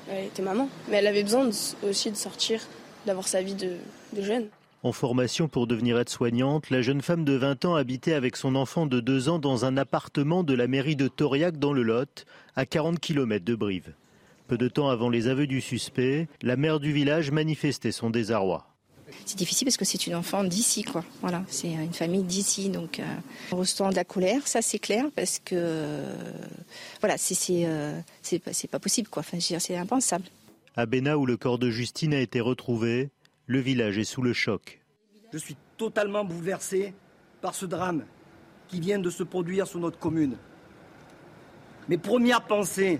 elle 0.09 0.26
était 0.26 0.43
maman, 0.43 0.69
mais 0.89 0.97
elle 0.97 1.07
avait 1.07 1.23
besoin 1.23 1.49
aussi 1.84 2.11
de 2.11 2.15
sortir, 2.15 2.61
d'avoir 3.05 3.27
sa 3.27 3.41
vie 3.41 3.55
de, 3.55 3.77
de 4.14 4.22
jeune. 4.22 4.47
En 4.84 4.91
formation 4.91 5.47
pour 5.47 5.65
devenir 5.65 5.97
aide-soignante, 5.97 6.69
la 6.69 6.81
jeune 6.84 7.01
femme 7.01 7.26
de 7.26 7.34
20 7.34 7.65
ans 7.65 7.76
habitait 7.76 8.14
avec 8.14 8.38
son 8.38 8.55
enfant 8.55 8.85
de 8.85 8.99
2 8.99 9.27
ans 9.30 9.39
dans 9.39 9.65
un 9.65 9.76
appartement 9.76 10.43
de 10.43 10.53
la 10.53 10.68
mairie 10.68 10.95
de 10.95 11.07
Tauriac 11.07 11.57
dans 11.57 11.73
le 11.73 11.81
Lot, 11.81 12.26
à 12.55 12.68
40 12.68 12.99
km 12.99 13.43
de 13.43 13.55
Brive. 13.55 13.93
Peu 14.47 14.57
de 14.57 14.68
temps 14.68 14.89
avant 14.89 15.09
les 15.09 15.27
aveux 15.27 15.47
du 15.47 15.59
suspect, 15.59 16.27
la 16.43 16.55
mère 16.55 16.80
du 16.80 16.93
village 16.93 17.31
manifestait 17.31 17.91
son 17.91 18.11
désarroi. 18.11 18.66
C'est 19.25 19.38
difficile 19.38 19.65
parce 19.65 19.77
que 19.77 19.85
c'est 19.85 20.07
une 20.07 20.15
enfant 20.15 20.43
d'ici, 20.43 20.84
quoi. 20.84 21.03
Voilà, 21.21 21.43
c'est 21.47 21.71
une 21.71 21.93
famille 21.93 22.23
d'ici, 22.23 22.69
donc 22.69 22.99
euh, 22.99 23.03
on 23.51 23.57
ressent 23.57 23.89
de 23.89 23.95
la 23.95 24.03
colère, 24.03 24.47
ça 24.47 24.61
c'est 24.61 24.79
clair, 24.79 25.05
parce 25.15 25.39
que 25.39 25.55
euh, 25.55 26.31
voilà, 26.99 27.17
c'est 27.17 27.65
euh, 27.65 27.99
c'est 28.21 28.67
pas 28.69 28.79
possible, 28.79 29.07
quoi. 29.09 29.21
Enfin, 29.21 29.39
c'est 29.39 29.77
impensable. 29.77 30.25
À 30.75 30.85
Béna, 30.85 31.17
où 31.17 31.25
le 31.25 31.38
corps 31.38 31.57
de 31.57 31.69
Justine 31.69 32.13
a 32.13 32.19
été 32.19 32.39
retrouvé, 32.39 33.09
le 33.45 33.59
village 33.59 33.97
est 33.97 34.03
sous 34.03 34.21
le 34.21 34.34
choc. 34.34 34.81
Je 35.31 35.38
suis 35.38 35.55
totalement 35.77 36.23
bouleversé 36.23 36.93
par 37.41 37.55
ce 37.55 37.65
drame 37.65 38.05
qui 38.67 38.79
vient 38.79 38.99
de 38.99 39.09
se 39.09 39.23
produire 39.23 39.67
sur 39.67 39.79
notre 39.79 39.99
commune. 39.99 40.38
Mes 41.88 41.97
premières 41.97 42.45
pensées 42.45 42.99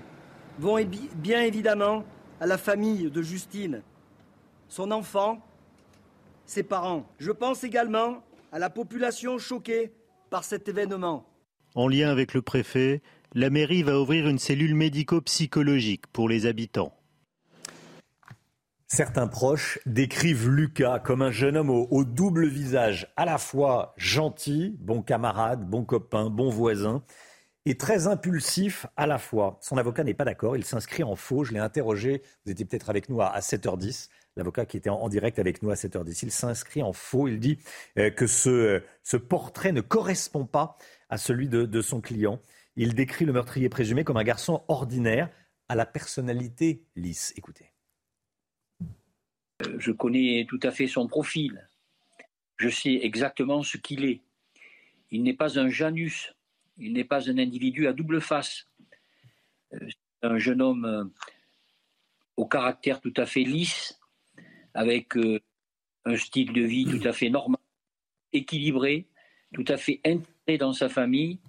vont 0.60 0.78
bien 1.16 1.42
évidemment 1.42 2.06
à 2.40 2.48
la 2.48 2.58
famille 2.58 3.12
de 3.12 3.22
Justine, 3.22 3.82
son 4.70 4.92
enfant 4.92 5.42
ses 6.48 6.64
parents. 6.64 7.08
Je 7.20 7.32
pense 7.32 7.64
également 7.64 8.24
à 8.52 8.58
la 8.58 8.70
population 8.70 9.38
choquée 9.38 9.92
par 10.30 10.44
cet 10.44 10.68
événement. 10.68 11.26
En 11.76 11.88
lien 11.88 12.10
avec 12.10 12.34
le 12.34 12.42
préfet, 12.42 13.02
la 13.34 13.50
mairie 13.50 13.84
va 13.84 14.00
ouvrir 14.00 14.28
une 14.28 14.40
cellule 14.40 14.74
médico-psychologique 14.74 16.08
pour 16.08 16.28
les 16.28 16.46
habitants. 16.46 16.94
Certains 18.88 19.28
proches 19.28 19.80
décrivent 19.86 20.50
Lucas 20.50 21.00
comme 21.00 21.22
un 21.22 21.30
jeune 21.30 21.58
homme 21.58 21.70
au, 21.70 22.06
double 22.06 22.48
visage, 22.48 23.12
à 23.18 23.26
la 23.26 23.38
fois 23.38 23.94
gentil, 23.98 24.78
bon 24.80 25.02
camarade, 25.02 25.70
bon 25.70 25.84
copain, 25.84 26.30
bon 26.30 26.50
voisin, 26.50 27.04
et 27.66 27.76
très 27.76 28.08
impulsif 28.08 28.86
à 28.96 29.06
la 29.06 29.18
fois. 29.18 29.60
Son 29.62 29.78
avocat 29.78 30.06
n'est 30.06 30.14
pas 30.14 30.24
d'accord, 30.24 30.56
il 30.56 30.64
s'inscrit 30.64 31.04
en 31.04 31.18
faux, 31.18 31.44
je 31.44 31.52
l'ai 31.52 31.60
interrogé, 31.60 32.22
vous 32.46 32.54
étiez 32.54 32.64
peut-être 32.64 32.90
avec 32.90 33.10
nous 33.10 33.22
à 33.22 33.38
7h10, 33.40 34.08
l'avocat 34.38 34.66
qui 34.66 34.78
était 34.78 34.90
en, 34.90 35.10
direct 35.10 35.40
avec 35.40 35.62
nous 35.62 35.72
à 35.72 35.76
7h10. 35.76 36.20
Il 36.24 36.32
s'inscrit 36.32 36.84
en 36.84 36.94
faux. 36.94 37.28
Il 37.28 37.40
dit 37.40 37.60
euh, 37.98 38.10
que 38.10 38.28
ce, 38.28 38.82
ce, 39.04 39.18
portrait 39.18 39.72
ne 39.72 39.82
correspond 39.82 40.46
pas 40.46 40.78
à 41.10 41.18
celui 41.18 41.50
de, 41.50 41.82
son 41.82 42.02
client. 42.02 42.42
Il 42.76 42.94
décrit 42.94 43.26
le 43.26 43.34
meurtrier 43.34 43.70
présumé 43.70 44.04
comme 44.04 44.18
un 44.18 44.24
garçon 44.24 44.64
ordinaire 44.68 45.30
à 45.68 45.76
la 45.76 45.86
personnalité 45.86 46.84
lisse. 46.96 47.34
Écoutez. 47.36 47.74
Euh, 49.66 49.76
je 49.80 49.92
connais 49.92 50.46
tout 50.48 50.60
à 50.64 50.72
fait 50.72 50.88
son 50.88 51.08
profil. 51.08 51.68
Je 52.58 52.70
sais 52.70 53.00
exactement 53.02 53.64
ce 53.64 53.78
qu'il 53.78 54.06
est. 54.06 54.22
Il 55.12 55.24
n'est 55.24 55.34
pas 55.34 55.60
un 55.60 55.70
Janus. 55.70 56.34
Il 56.78 56.94
n'est 56.94 57.04
pas 57.04 57.30
un 57.30 57.38
individu 57.38 57.88
à 57.88 57.94
double 57.94 58.22
face. 58.22 58.68
Euh, 59.74 59.80
c'est 59.90 60.28
un 60.28 60.38
jeune 60.38 60.62
homme 60.62 61.12
au 62.38 62.46
caractère 62.46 63.02
tout 63.02 63.14
à 63.18 63.26
fait 63.26 63.44
lisse, 63.44 63.97
avec 64.78 65.18
euh, 65.18 65.40
un 66.06 66.16
style 66.16 66.54
de 66.54 66.62
vie 66.62 66.86
tout 66.86 67.06
à 67.06 67.12
fait 67.12 67.30
normal, 67.30 67.60
équilibré, 68.32 69.08
tout 69.54 69.66
à 69.68 69.76
fait 69.76 70.00
intégré 70.06 70.58
dans 70.60 70.72
sa 70.72 70.88
famille 70.88 71.40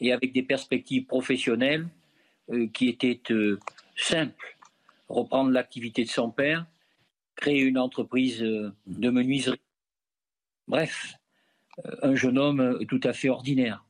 et 0.00 0.12
avec 0.12 0.32
des 0.32 0.42
perspectives 0.42 1.04
professionnelles 1.04 1.86
euh, 2.50 2.66
qui 2.72 2.88
étaient 2.88 3.20
euh, 3.30 3.60
simples. 3.96 4.56
Reprendre 5.10 5.50
l'activité 5.50 6.04
de 6.04 6.08
son 6.08 6.30
père, 6.30 6.64
créer 7.36 7.60
une 7.60 7.76
entreprise 7.76 8.40
de 8.40 9.10
menuiserie. 9.10 9.60
Bref, 10.66 11.14
un 12.02 12.14
jeune 12.14 12.38
homme 12.38 12.78
tout 12.88 13.00
à 13.04 13.12
fait 13.12 13.28
ordinaire. 13.28 13.84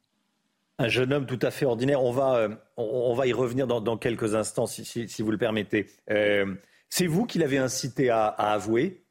Un 0.78 0.88
jeune 0.88 1.12
homme 1.12 1.26
tout 1.26 1.38
à 1.42 1.50
fait 1.50 1.66
ordinaire. 1.66 2.02
On 2.02 2.10
va, 2.10 2.48
on 2.78 3.12
va 3.12 3.26
y 3.26 3.34
revenir 3.34 3.66
dans, 3.66 3.98
quelques 3.98 4.34
instants, 4.34 4.66
si, 4.66 5.06
vous 5.20 5.30
le 5.30 5.36
permettez. 5.36 5.88
C'est 6.90 7.06
vous 7.06 7.24
qui 7.24 7.38
l'avez 7.38 7.58
incité 7.58 8.10
à, 8.10 8.26
avouer 8.26 9.02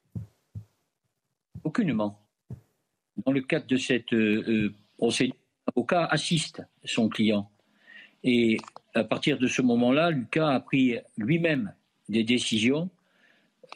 Aucunement. 1.63 2.19
Dans 3.25 3.31
le 3.31 3.41
cadre 3.41 3.67
de 3.67 3.77
cette 3.77 4.13
euh, 4.13 4.43
euh, 4.47 4.73
procédure, 4.97 5.35
l'avocat 5.67 6.05
assiste 6.05 6.61
son 6.83 7.09
client. 7.09 7.49
Et 8.23 8.57
à 8.93 9.03
partir 9.03 9.39
de 9.39 9.47
ce 9.47 9.61
moment-là, 9.61 10.11
Lucas 10.11 10.49
a 10.49 10.59
pris 10.59 10.97
lui-même 11.17 11.73
des 12.09 12.23
décisions. 12.23 12.89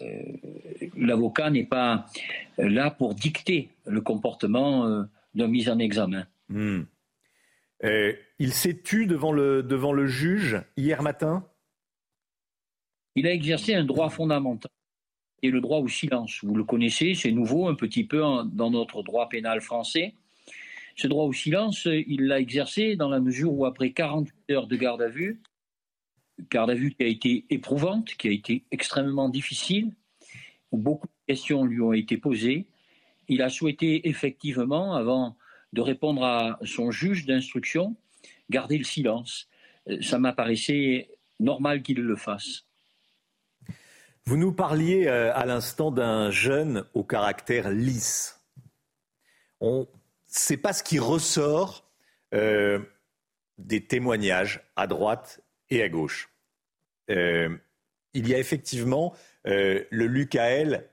Euh, 0.01 0.21
l'avocat 0.97 1.49
n'est 1.49 1.65
pas 1.65 2.05
là 2.57 2.91
pour 2.91 3.15
dicter 3.15 3.69
le 3.85 4.01
comportement 4.01 5.05
d'un 5.33 5.47
mise 5.47 5.69
en 5.69 5.79
examen. 5.79 6.25
Hmm. 6.49 6.83
il 7.81 8.53
s'est 8.53 8.81
tu 8.83 9.05
devant 9.05 9.31
le, 9.31 9.63
devant 9.63 9.93
le 9.93 10.07
juge 10.07 10.61
hier 10.77 11.01
matin? 11.03 11.45
Il 13.15 13.27
a 13.27 13.33
exercé 13.33 13.73
un 13.73 13.83
droit 13.83 14.09
fondamental, 14.09 14.71
et 15.41 15.51
le 15.51 15.61
droit 15.61 15.79
au 15.79 15.87
silence. 15.87 16.39
Vous 16.43 16.55
le 16.55 16.63
connaissez, 16.63 17.13
c'est 17.13 17.31
nouveau 17.31 17.67
un 17.67 17.75
petit 17.75 18.05
peu 18.05 18.21
dans 18.45 18.71
notre 18.71 19.03
droit 19.03 19.29
pénal 19.29 19.61
français. 19.61 20.15
Ce 20.95 21.07
droit 21.07 21.25
au 21.25 21.33
silence, 21.33 21.85
il 21.85 22.25
l'a 22.27 22.39
exercé 22.39 22.95
dans 22.95 23.09
la 23.09 23.19
mesure 23.19 23.53
où, 23.53 23.65
après 23.65 23.91
48 23.91 24.51
heures 24.51 24.67
de 24.67 24.75
garde 24.75 25.01
à 25.01 25.09
vue, 25.09 25.41
garde 26.51 26.69
à 26.69 26.75
vue 26.75 26.93
qui 26.93 27.03
a 27.03 27.07
été 27.07 27.45
éprouvante, 27.49 28.15
qui 28.15 28.27
a 28.27 28.31
été 28.31 28.63
extrêmement 28.71 29.29
difficile, 29.29 29.91
où 30.71 30.77
beaucoup 30.77 31.07
de 31.07 31.33
questions 31.33 31.65
lui 31.65 31.81
ont 31.81 31.93
été 31.93 32.17
posées, 32.17 32.67
il 33.27 33.41
a 33.41 33.49
souhaité 33.49 34.07
effectivement, 34.07 34.93
avant 34.93 35.35
de 35.73 35.81
répondre 35.81 36.23
à 36.23 36.59
son 36.63 36.91
juge 36.91 37.25
d'instruction, 37.25 37.95
garder 38.49 38.77
le 38.77 38.83
silence. 38.83 39.47
Euh, 39.89 40.01
ça 40.01 40.19
m'apparaissait 40.19 41.09
normal 41.39 41.81
qu'il 41.81 41.99
le 41.99 42.15
fasse. 42.15 42.65
Vous 44.25 44.37
nous 44.37 44.53
parliez 44.53 45.07
euh, 45.07 45.35
à 45.35 45.45
l'instant 45.45 45.91
d'un 45.91 46.31
jeune 46.31 46.85
au 46.93 47.03
caractère 47.03 47.69
lisse. 47.69 48.39
c'est 50.27 50.57
pas 50.57 50.71
ce 50.71 50.81
qui 50.81 50.97
ressort 50.97 51.91
euh, 52.33 52.79
des 53.57 53.85
témoignages 53.85 54.61
à 54.77 54.87
droite 54.87 55.41
et 55.69 55.83
à 55.83 55.89
gauche. 55.89 56.29
Euh, 57.09 57.49
il 58.13 58.29
y 58.29 58.33
a 58.33 58.39
effectivement 58.39 59.13
le 59.43 59.87
Lucael, 59.91 60.87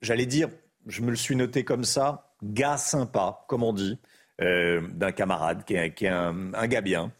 j'allais 0.00 0.26
dire, 0.26 0.48
je 0.86 1.02
me 1.02 1.10
le 1.10 1.16
suis 1.16 1.34
noté 1.34 1.64
comme 1.64 1.84
ça, 1.84 2.36
gars 2.44 2.76
sympa, 2.76 3.44
comme 3.48 3.64
on 3.64 3.72
dit, 3.72 3.98
d'un 4.38 5.12
camarade 5.12 5.64
qui 5.64 5.74
est, 5.74 6.06
un, 6.06 6.52
un, 6.52 6.66
gars 6.66 6.82
bien, 6.82 7.10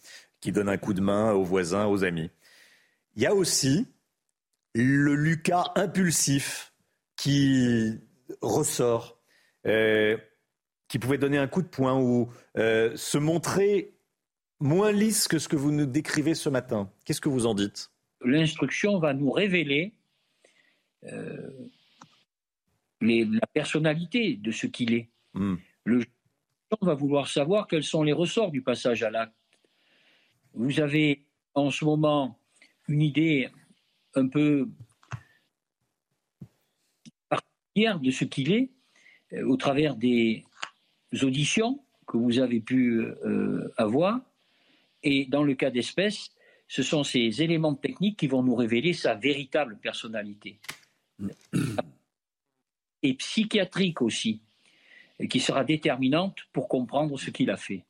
qui 0.40 0.52
donne 0.52 0.68
un 0.68 0.76
coup 0.76 0.92
de 0.92 1.00
main 1.00 1.32
aux 1.32 1.42
voisins, 1.42 1.86
aux 1.86 2.04
amis. 2.04 2.30
Il 3.16 3.22
y 3.22 3.26
a 3.26 3.34
aussi 3.34 3.88
le 4.84 5.14
Lucas 5.14 5.72
impulsif 5.74 6.72
qui 7.16 7.98
ressort, 8.42 9.20
euh, 9.66 10.16
qui 10.88 10.98
pouvait 10.98 11.18
donner 11.18 11.38
un 11.38 11.46
coup 11.46 11.62
de 11.62 11.68
poing 11.68 11.98
ou 11.98 12.30
euh, 12.58 12.94
se 12.96 13.18
montrer 13.18 13.94
moins 14.60 14.92
lisse 14.92 15.28
que 15.28 15.38
ce 15.38 15.48
que 15.48 15.56
vous 15.56 15.72
nous 15.72 15.86
décrivez 15.86 16.34
ce 16.34 16.48
matin. 16.48 16.90
Qu'est-ce 17.04 17.20
que 17.20 17.28
vous 17.28 17.46
en 17.46 17.54
dites? 17.54 17.90
L'instruction 18.24 18.98
va 18.98 19.12
nous 19.12 19.30
révéler 19.30 19.94
euh, 21.04 21.50
la 23.00 23.46
personnalité 23.52 24.36
de 24.36 24.50
ce 24.50 24.66
qu'il 24.66 24.94
est. 24.94 25.08
Hmm. 25.34 25.56
Le 25.84 26.00
juge 26.00 26.08
va 26.80 26.94
vouloir 26.94 27.28
savoir 27.28 27.66
quels 27.68 27.84
sont 27.84 28.02
les 28.02 28.12
ressorts 28.12 28.50
du 28.50 28.62
passage 28.62 29.02
à 29.02 29.10
l'acte. 29.10 29.34
Vous 30.54 30.80
avez 30.80 31.24
en 31.54 31.70
ce 31.70 31.84
moment 31.84 32.40
une 32.88 33.02
idée 33.02 33.50
un 34.16 34.28
peu 34.28 34.68
particulière 37.28 38.00
de 38.00 38.10
ce 38.10 38.24
qu'il 38.24 38.52
est 38.52 38.70
euh, 39.32 39.46
au 39.46 39.56
travers 39.56 39.96
des 39.96 40.44
auditions 41.22 41.84
que 42.06 42.16
vous 42.16 42.38
avez 42.38 42.60
pu 42.60 43.00
euh, 43.00 43.72
avoir. 43.76 44.20
Et 45.02 45.26
dans 45.26 45.42
le 45.42 45.54
cas 45.54 45.70
d'espèce, 45.70 46.30
ce 46.68 46.82
sont 46.82 47.04
ces 47.04 47.42
éléments 47.42 47.74
techniques 47.74 48.18
qui 48.18 48.26
vont 48.26 48.42
nous 48.42 48.54
révéler 48.54 48.92
sa 48.92 49.14
véritable 49.14 49.78
personnalité. 49.78 50.58
Et 53.02 53.14
psychiatrique 53.14 54.02
aussi, 54.02 54.40
qui 55.30 55.40
sera 55.40 55.64
déterminante 55.64 56.38
pour 56.52 56.68
comprendre 56.68 57.18
ce 57.18 57.30
qu'il 57.30 57.50
a 57.50 57.56
fait. 57.56 57.84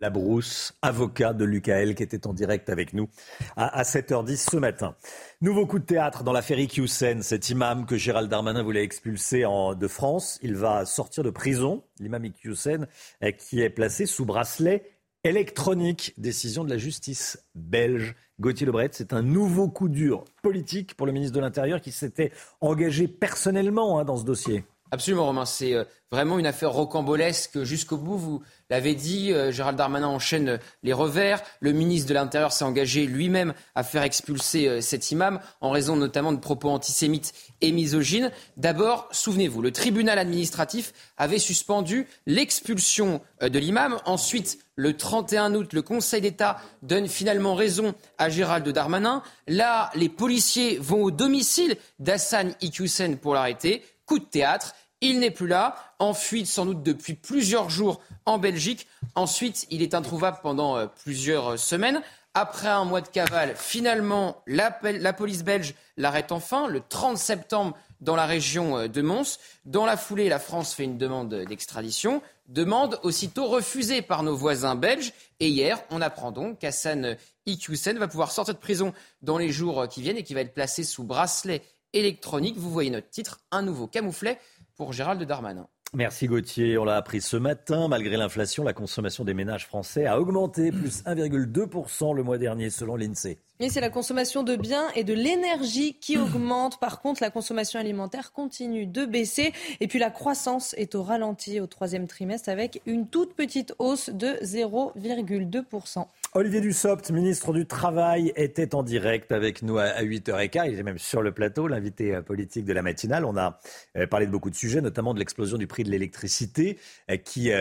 La 0.00 0.08
Brousse, 0.08 0.72
avocat 0.80 1.34
de 1.34 1.44
Lucael, 1.44 1.94
qui 1.94 2.02
était 2.02 2.26
en 2.26 2.32
direct 2.32 2.70
avec 2.70 2.94
nous 2.94 3.10
à, 3.56 3.82
7h10 3.82 4.50
ce 4.50 4.56
matin. 4.56 4.96
Nouveau 5.42 5.66
coup 5.66 5.78
de 5.78 5.84
théâtre 5.84 6.24
dans 6.24 6.32
l'affaire 6.32 6.58
Iqiyoussen, 6.58 7.22
cet 7.22 7.50
imam 7.50 7.84
que 7.84 7.98
Gérald 7.98 8.30
Darmanin 8.30 8.62
voulait 8.62 8.82
expulser 8.82 9.42
de 9.42 9.88
France. 9.88 10.38
Il 10.42 10.56
va 10.56 10.86
sortir 10.86 11.22
de 11.22 11.28
prison, 11.28 11.84
l'imam 11.98 12.24
Iqiyoussen, 12.24 12.86
euh, 13.22 13.30
qui 13.32 13.60
est 13.60 13.68
placé 13.68 14.06
sous 14.06 14.24
bracelet 14.24 14.90
électronique. 15.22 16.14
Décision 16.16 16.64
de 16.64 16.70
la 16.70 16.78
justice 16.78 17.44
belge. 17.54 18.14
Gauthier 18.40 18.64
Lebret, 18.64 18.88
c'est 18.92 19.12
un 19.12 19.20
nouveau 19.20 19.68
coup 19.68 19.90
dur 19.90 20.24
politique 20.42 20.94
pour 20.94 21.06
le 21.06 21.12
ministre 21.12 21.36
de 21.36 21.40
l'Intérieur 21.40 21.82
qui 21.82 21.92
s'était 21.92 22.32
engagé 22.62 23.06
personnellement 23.06 23.98
hein, 23.98 24.06
dans 24.06 24.16
ce 24.16 24.24
dossier. 24.24 24.64
Absolument, 24.92 25.26
Romain. 25.26 25.44
C'est 25.44 25.74
euh, 25.74 25.84
vraiment 26.10 26.38
une 26.38 26.46
affaire 26.46 26.72
rocambolesque 26.72 27.62
jusqu'au 27.62 27.96
bout. 27.96 28.16
Vous 28.16 28.42
l'avez 28.70 28.96
dit, 28.96 29.32
euh, 29.32 29.52
Gérald 29.52 29.78
Darmanin 29.78 30.08
enchaîne 30.08 30.58
les 30.82 30.92
revers. 30.92 31.40
Le 31.60 31.70
ministre 31.72 32.08
de 32.08 32.14
l'Intérieur 32.14 32.50
s'est 32.50 32.64
engagé 32.64 33.06
lui-même 33.06 33.54
à 33.76 33.84
faire 33.84 34.02
expulser 34.02 34.66
euh, 34.66 34.80
cet 34.80 35.12
imam 35.12 35.38
en 35.60 35.70
raison 35.70 35.94
notamment 35.94 36.32
de 36.32 36.38
propos 36.38 36.70
antisémites 36.70 37.32
et 37.60 37.70
misogynes. 37.70 38.32
D'abord, 38.56 39.08
souvenez-vous, 39.12 39.62
le 39.62 39.70
tribunal 39.70 40.18
administratif 40.18 40.92
avait 41.16 41.38
suspendu 41.38 42.08
l'expulsion 42.26 43.20
de 43.40 43.58
l'imam. 43.58 43.98
Ensuite, 44.06 44.58
le 44.74 44.96
31 44.96 45.54
août, 45.54 45.72
le 45.72 45.82
Conseil 45.82 46.22
d'État 46.22 46.56
donne 46.82 47.06
finalement 47.06 47.54
raison 47.54 47.94
à 48.18 48.28
Gérald 48.28 48.66
Darmanin. 48.68 49.22
Là, 49.46 49.90
les 49.94 50.08
policiers 50.08 50.78
vont 50.78 51.02
au 51.02 51.10
domicile 51.10 51.76
d'Hassan 51.98 52.54
Iqiyoussen 52.60 53.18
pour 53.18 53.34
l'arrêter. 53.34 53.84
Coup 54.06 54.18
de 54.18 54.24
théâtre. 54.24 54.74
Il 55.02 55.18
n'est 55.18 55.30
plus 55.30 55.46
là, 55.46 55.76
en 55.98 56.12
fuite 56.12 56.46
sans 56.46 56.66
doute 56.66 56.82
depuis 56.82 57.14
plusieurs 57.14 57.70
jours 57.70 58.00
en 58.26 58.36
Belgique. 58.36 58.86
Ensuite, 59.14 59.66
il 59.70 59.80
est 59.80 59.94
introuvable 59.94 60.38
pendant 60.42 60.76
euh, 60.76 60.86
plusieurs 61.04 61.58
semaines. 61.58 62.02
Après 62.34 62.68
un 62.68 62.84
mois 62.84 63.00
de 63.00 63.08
cavale, 63.08 63.54
finalement, 63.56 64.42
la, 64.46 64.70
police 64.70 65.42
belge 65.42 65.74
l'arrête 65.96 66.32
enfin 66.32 66.68
le 66.68 66.80
30 66.86 67.16
septembre 67.16 67.76
dans 68.02 68.14
la 68.14 68.26
région 68.26 68.76
euh, 68.76 68.88
de 68.88 69.00
Mons. 69.00 69.38
Dans 69.64 69.86
la 69.86 69.96
foulée, 69.96 70.28
la 70.28 70.38
France 70.38 70.74
fait 70.74 70.84
une 70.84 70.98
demande 70.98 71.34
d'extradition, 71.34 72.20
demande 72.48 73.00
aussitôt 73.02 73.46
refusée 73.46 74.02
par 74.02 74.22
nos 74.22 74.36
voisins 74.36 74.74
belges. 74.74 75.14
Et 75.40 75.48
hier, 75.48 75.82
on 75.88 76.02
apprend 76.02 76.30
donc 76.30 76.58
qu'Hassan 76.58 77.16
Iqiyoussen 77.46 77.98
va 77.98 78.06
pouvoir 78.06 78.32
sortir 78.32 78.52
de 78.52 78.60
prison 78.60 78.92
dans 79.22 79.38
les 79.38 79.50
jours 79.50 79.88
qui 79.88 80.02
viennent 80.02 80.18
et 80.18 80.24
qui 80.24 80.34
va 80.34 80.42
être 80.42 80.52
placé 80.52 80.84
sous 80.84 81.04
bracelet 81.04 81.62
électronique. 81.94 82.58
Vous 82.58 82.70
voyez 82.70 82.90
notre 82.90 83.08
titre, 83.08 83.40
un 83.50 83.62
nouveau 83.62 83.86
camouflet 83.86 84.38
pour 84.80 84.94
Gérald 84.94 85.22
Darmanin. 85.22 85.68
Merci 85.92 86.28
Gauthier. 86.28 86.78
On 86.78 86.84
l'a 86.84 86.96
appris 86.96 87.20
ce 87.20 87.36
matin. 87.36 87.88
Malgré 87.88 88.16
l'inflation, 88.16 88.62
la 88.62 88.72
consommation 88.72 89.24
des 89.24 89.34
ménages 89.34 89.66
français 89.66 90.06
a 90.06 90.20
augmenté, 90.20 90.70
plus 90.70 91.02
1,2% 91.02 92.14
le 92.14 92.22
mois 92.22 92.38
dernier 92.38 92.70
selon 92.70 92.94
l'INSEE. 92.94 93.38
Et 93.62 93.68
c'est 93.68 93.82
la 93.82 93.90
consommation 93.90 94.42
de 94.42 94.56
biens 94.56 94.86
et 94.94 95.04
de 95.04 95.12
l'énergie 95.12 95.94
qui 96.00 96.16
augmente. 96.16 96.80
Par 96.80 97.02
contre, 97.02 97.22
la 97.22 97.28
consommation 97.28 97.78
alimentaire 97.78 98.32
continue 98.32 98.86
de 98.86 99.04
baisser. 99.04 99.52
Et 99.80 99.86
puis 99.86 99.98
la 99.98 100.10
croissance 100.10 100.74
est 100.78 100.94
au 100.94 101.02
ralenti 101.02 101.60
au 101.60 101.66
troisième 101.66 102.06
trimestre 102.06 102.48
avec 102.48 102.80
une 102.86 103.06
toute 103.06 103.34
petite 103.34 103.74
hausse 103.78 104.08
de 104.08 104.28
0,2%. 104.42 106.06
Olivier 106.32 106.60
Dussopt, 106.60 107.10
ministre 107.10 107.52
du 107.52 107.66
Travail, 107.66 108.32
était 108.36 108.74
en 108.74 108.82
direct 108.82 109.32
avec 109.32 109.62
nous 109.62 109.78
à 109.78 110.00
8h15. 110.00 110.70
Il 110.70 110.78
est 110.78 110.82
même 110.84 110.98
sur 110.98 111.20
le 111.20 111.32
plateau, 111.32 111.66
l'invité 111.66 112.14
euh, 112.14 112.22
politique 112.22 112.64
de 112.64 112.72
la 112.72 112.82
matinale. 112.82 113.24
On 113.24 113.36
a 113.36 113.58
euh, 113.98 114.06
parlé 114.06 114.26
de 114.26 114.30
beaucoup 114.30 114.48
de 114.48 114.54
sujets, 114.54 114.80
notamment 114.80 115.12
de 115.12 115.18
l'explosion 115.18 115.58
du 115.58 115.66
prix 115.66 115.79
de 115.84 115.90
l'électricité 115.90 116.78
euh, 117.10 117.16
qui 117.16 117.52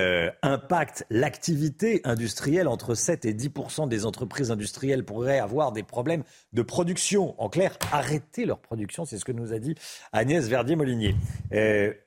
impacte 0.41 1.05
l'activité 1.09 2.01
industrielle. 2.03 2.67
Entre 2.67 2.95
7 2.95 3.25
et 3.25 3.33
10% 3.33 3.87
des 3.87 4.05
entreprises 4.05 4.51
industrielles 4.51 5.03
pourraient 5.03 5.39
avoir 5.39 5.71
des 5.71 5.83
problèmes 5.83 6.23
de 6.53 6.61
production. 6.61 7.39
En 7.41 7.49
clair, 7.49 7.77
arrêter 7.91 8.45
leur 8.45 8.59
production, 8.59 9.05
c'est 9.05 9.17
ce 9.17 9.25
que 9.25 9.31
nous 9.31 9.53
a 9.53 9.59
dit 9.59 9.75
Agnès 10.11 10.47
Verdier-Molinier. 10.47 11.15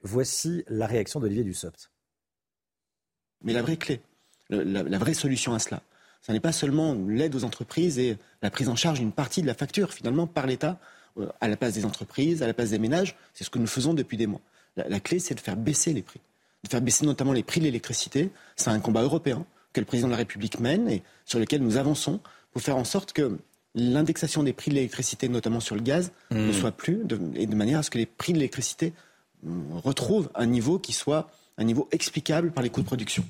voici 0.02 0.64
la 0.68 0.86
réaction 0.86 1.20
d'Olivier 1.20 1.44
Dussopt. 1.44 1.90
Mais 3.42 3.52
la 3.52 3.62
vraie 3.62 3.76
clé, 3.76 4.00
la 4.50 4.98
vraie 4.98 5.14
solution 5.14 5.54
à 5.54 5.58
cela, 5.58 5.82
ce 6.22 6.30
n'est 6.30 6.40
pas 6.40 6.52
seulement 6.52 6.94
l'aide 6.94 7.34
aux 7.34 7.44
entreprises 7.44 7.98
et 7.98 8.16
la 8.42 8.50
prise 8.50 8.68
en 8.68 8.76
charge 8.76 9.00
d'une 9.00 9.12
partie 9.12 9.42
de 9.42 9.46
la 9.46 9.54
facture 9.54 9.92
finalement 9.92 10.28
par 10.28 10.46
l'État 10.46 10.78
euh, 11.18 11.28
à 11.40 11.48
la 11.48 11.56
place 11.56 11.74
des 11.74 11.84
entreprises, 11.84 12.42
à 12.42 12.46
la 12.46 12.54
place 12.54 12.70
des 12.70 12.78
ménages. 12.78 13.16
C'est 13.34 13.44
ce 13.44 13.50
que 13.50 13.58
nous 13.58 13.66
faisons 13.66 13.92
depuis 13.92 14.16
des 14.16 14.28
mois. 14.28 14.40
La, 14.76 15.00
clé, 15.00 15.18
c'est 15.18 15.34
de 15.34 15.40
faire 15.40 15.56
baisser 15.56 15.92
les 15.92 16.02
prix, 16.02 16.20
de 16.64 16.68
faire 16.68 16.80
baisser 16.80 17.04
notamment 17.04 17.32
les 17.32 17.42
prix 17.42 17.60
de 17.60 17.66
l'électricité. 17.66 18.30
C'est 18.56 18.70
un 18.70 18.80
combat 18.80 19.02
européen 19.02 19.44
que 19.72 19.80
le 19.80 19.86
président 19.86 20.08
de 20.08 20.12
la 20.12 20.18
République 20.18 20.60
mène 20.60 20.88
et 20.88 21.02
sur 21.24 21.38
lequel 21.38 21.62
nous 21.62 21.76
avançons 21.76 22.20
pour 22.52 22.62
faire 22.62 22.76
en 22.76 22.84
sorte 22.84 23.12
que 23.12 23.38
l'indexation 23.74 24.42
des 24.42 24.52
prix 24.52 24.70
de 24.70 24.76
l'électricité, 24.76 25.28
notamment 25.28 25.60
sur 25.60 25.74
le 25.74 25.82
gaz, 25.82 26.12
ne 26.30 26.50
mmh. 26.50 26.52
soit 26.52 26.72
plus, 26.72 27.00
et 27.34 27.46
de 27.46 27.54
manière 27.54 27.78
à 27.78 27.82
ce 27.82 27.90
que 27.90 27.98
les 27.98 28.06
prix 28.06 28.32
de 28.32 28.38
l'électricité 28.38 28.92
euh, 29.46 29.50
retrouvent 29.82 30.30
un 30.34 30.46
niveau 30.46 30.78
qui 30.78 30.92
soit 30.92 31.30
un 31.58 31.64
niveau 31.64 31.88
explicable 31.92 32.50
par 32.50 32.62
les 32.62 32.70
coûts 32.70 32.80
de 32.80 32.86
production. 32.86 33.24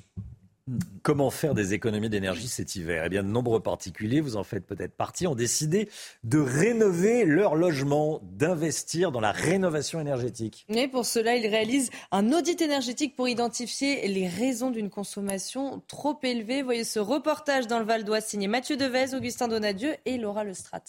Comment 1.02 1.30
faire 1.30 1.55
des 1.55 1.74
économies 1.74 2.09
d'énergie 2.09 2.47
cet 2.47 2.76
hiver? 2.76 3.02
Eh 3.05 3.09
bien, 3.09 3.24
de 3.24 3.28
nombreux 3.28 3.59
particuliers, 3.59 4.20
vous 4.20 4.36
en 4.36 4.44
faites 4.44 4.64
peut-être 4.64 4.94
partie, 4.94 5.26
ont 5.26 5.34
décidé 5.34 5.89
de 6.22 6.39
rénover 6.39 7.24
leur 7.24 7.56
logement, 7.56 8.20
d'investir 8.22 9.10
dans 9.10 9.18
la 9.18 9.32
rénovation 9.32 10.01
énergétique. 10.01 10.64
Et 10.68 10.86
pour 10.86 11.05
cela, 11.05 11.34
ils 11.34 11.48
réalisent 11.48 11.90
un 12.12 12.32
audit 12.32 12.60
énergétique 12.60 13.16
pour 13.16 13.28
identifier 13.28 14.06
les 14.06 14.28
raisons 14.28 14.70
d'une 14.70 14.89
consommation 14.89 15.82
trop 15.89 16.16
élevée. 16.22 16.62
Voyez 16.62 16.84
ce 16.84 17.01
reportage 17.01 17.66
dans 17.66 17.80
le 17.80 17.84
Val 17.84 18.05
d'Oise 18.05 18.26
signé 18.26 18.47
Mathieu 18.47 18.76
Devez, 18.76 19.14
Augustin 19.16 19.48
Donadieu 19.48 19.97
et 20.05 20.16
Laura 20.16 20.44
Lestrade. 20.44 20.82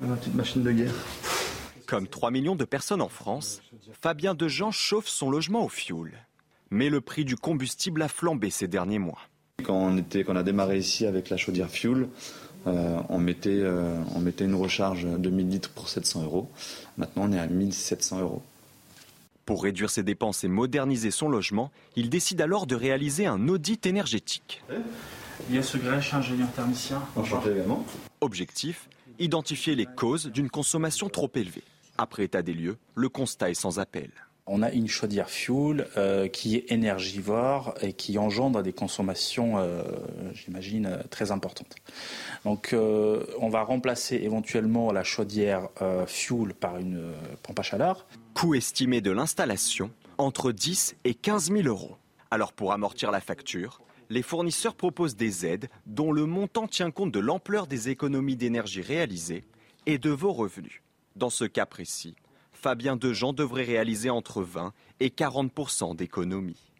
Une 0.00 0.16
petite 0.16 0.34
machine 0.36 0.62
de 0.62 0.70
guerre. 0.70 0.94
Comme 1.88 2.06
3 2.06 2.30
millions 2.30 2.56
de 2.56 2.64
personnes 2.64 3.02
en 3.02 3.08
France, 3.08 3.60
Fabien 4.00 4.34
Dejean 4.34 4.70
chauffe 4.70 5.08
son 5.08 5.30
logement 5.30 5.64
au 5.64 5.68
fioul 5.68 6.12
mais 6.70 6.88
le 6.88 7.00
prix 7.00 7.24
du 7.24 7.36
combustible 7.36 8.02
a 8.02 8.08
flambé 8.08 8.50
ces 8.50 8.68
derniers 8.68 8.98
mois. 8.98 9.20
Quand 9.64 9.76
on, 9.76 9.96
était, 9.96 10.24
quand 10.24 10.34
on 10.34 10.36
a 10.36 10.42
démarré 10.42 10.78
ici 10.78 11.06
avec 11.06 11.30
la 11.30 11.36
chaudière 11.36 11.70
fuel, 11.70 12.08
euh, 12.66 12.98
on, 13.08 13.18
mettait, 13.18 13.50
euh, 13.50 13.96
on 14.14 14.20
mettait 14.20 14.44
une 14.44 14.54
recharge 14.54 15.04
de 15.04 15.30
1000 15.30 15.48
litres 15.48 15.70
pour 15.70 15.88
700 15.88 16.24
euros. 16.24 16.50
Maintenant, 16.98 17.24
on 17.26 17.32
est 17.32 17.38
à 17.38 17.46
1700 17.46 18.20
euros. 18.20 18.42
Pour 19.44 19.62
réduire 19.62 19.90
ses 19.90 20.02
dépenses 20.02 20.42
et 20.42 20.48
moderniser 20.48 21.12
son 21.12 21.28
logement, 21.28 21.70
il 21.94 22.10
décide 22.10 22.40
alors 22.40 22.66
de 22.66 22.74
réaliser 22.74 23.26
un 23.26 23.48
audit 23.48 23.86
énergétique. 23.86 24.62
Il 25.48 25.54
y 25.54 25.58
a 25.58 25.62
ce 25.62 25.78
grèche 25.78 26.12
ingénieur 26.14 26.50
thermicien. 26.52 27.02
Enchanté 27.14 27.52
également. 27.52 27.86
Objectif 28.20 28.88
identifier 29.18 29.74
les 29.74 29.86
causes 29.86 30.26
d'une 30.26 30.50
consommation 30.50 31.08
trop 31.08 31.30
élevée. 31.34 31.62
Après 31.98 32.24
état 32.24 32.42
des 32.42 32.54
lieux, 32.54 32.76
le 32.94 33.08
constat 33.08 33.50
est 33.50 33.54
sans 33.54 33.78
appel. 33.78 34.10
On 34.48 34.62
a 34.62 34.70
une 34.70 34.86
chaudière 34.86 35.28
fuel 35.28 35.88
euh, 35.96 36.28
qui 36.28 36.54
est 36.54 36.70
énergivore 36.70 37.74
et 37.82 37.92
qui 37.92 38.16
engendre 38.16 38.62
des 38.62 38.72
consommations, 38.72 39.58
euh, 39.58 39.82
j'imagine, 40.34 40.86
euh, 40.86 41.02
très 41.10 41.32
importantes. 41.32 41.74
Donc 42.44 42.72
on 42.72 43.48
va 43.48 43.62
remplacer 43.62 44.16
éventuellement 44.16 44.92
la 44.92 45.02
chaudière 45.02 45.68
fuel 46.06 46.54
par 46.54 46.78
une 46.78 47.12
pompe 47.42 47.58
à 47.58 47.62
chaleur. 47.62 48.06
Coût 48.34 48.54
estimé 48.54 49.00
de 49.00 49.10
l'installation 49.10 49.90
entre 50.18 50.52
10 50.52 50.96
et 51.04 51.14
15 51.14 51.50
000 51.50 51.66
euros. 51.66 51.96
Alors 52.30 52.52
pour 52.52 52.72
amortir 52.72 53.10
la 53.10 53.20
facture, 53.20 53.80
les 54.10 54.22
fournisseurs 54.22 54.76
proposent 54.76 55.16
des 55.16 55.44
aides 55.44 55.68
dont 55.86 56.12
le 56.12 56.24
montant 56.26 56.68
tient 56.68 56.92
compte 56.92 57.10
de 57.10 57.18
l'ampleur 57.18 57.66
des 57.66 57.88
économies 57.88 58.36
d'énergie 58.36 58.82
réalisées 58.82 59.44
et 59.86 59.98
de 59.98 60.10
vos 60.10 60.32
revenus. 60.32 60.82
Dans 61.16 61.30
ce 61.30 61.44
cas 61.44 61.66
précis, 61.66 62.14
Fabien 62.56 62.96
Dejean 62.96 63.32
devrait 63.32 63.64
réaliser 63.64 64.10
entre 64.10 64.42
20 64.42 64.72
et 65.00 65.08
40% 65.10 65.94
d'économies. 65.94 66.72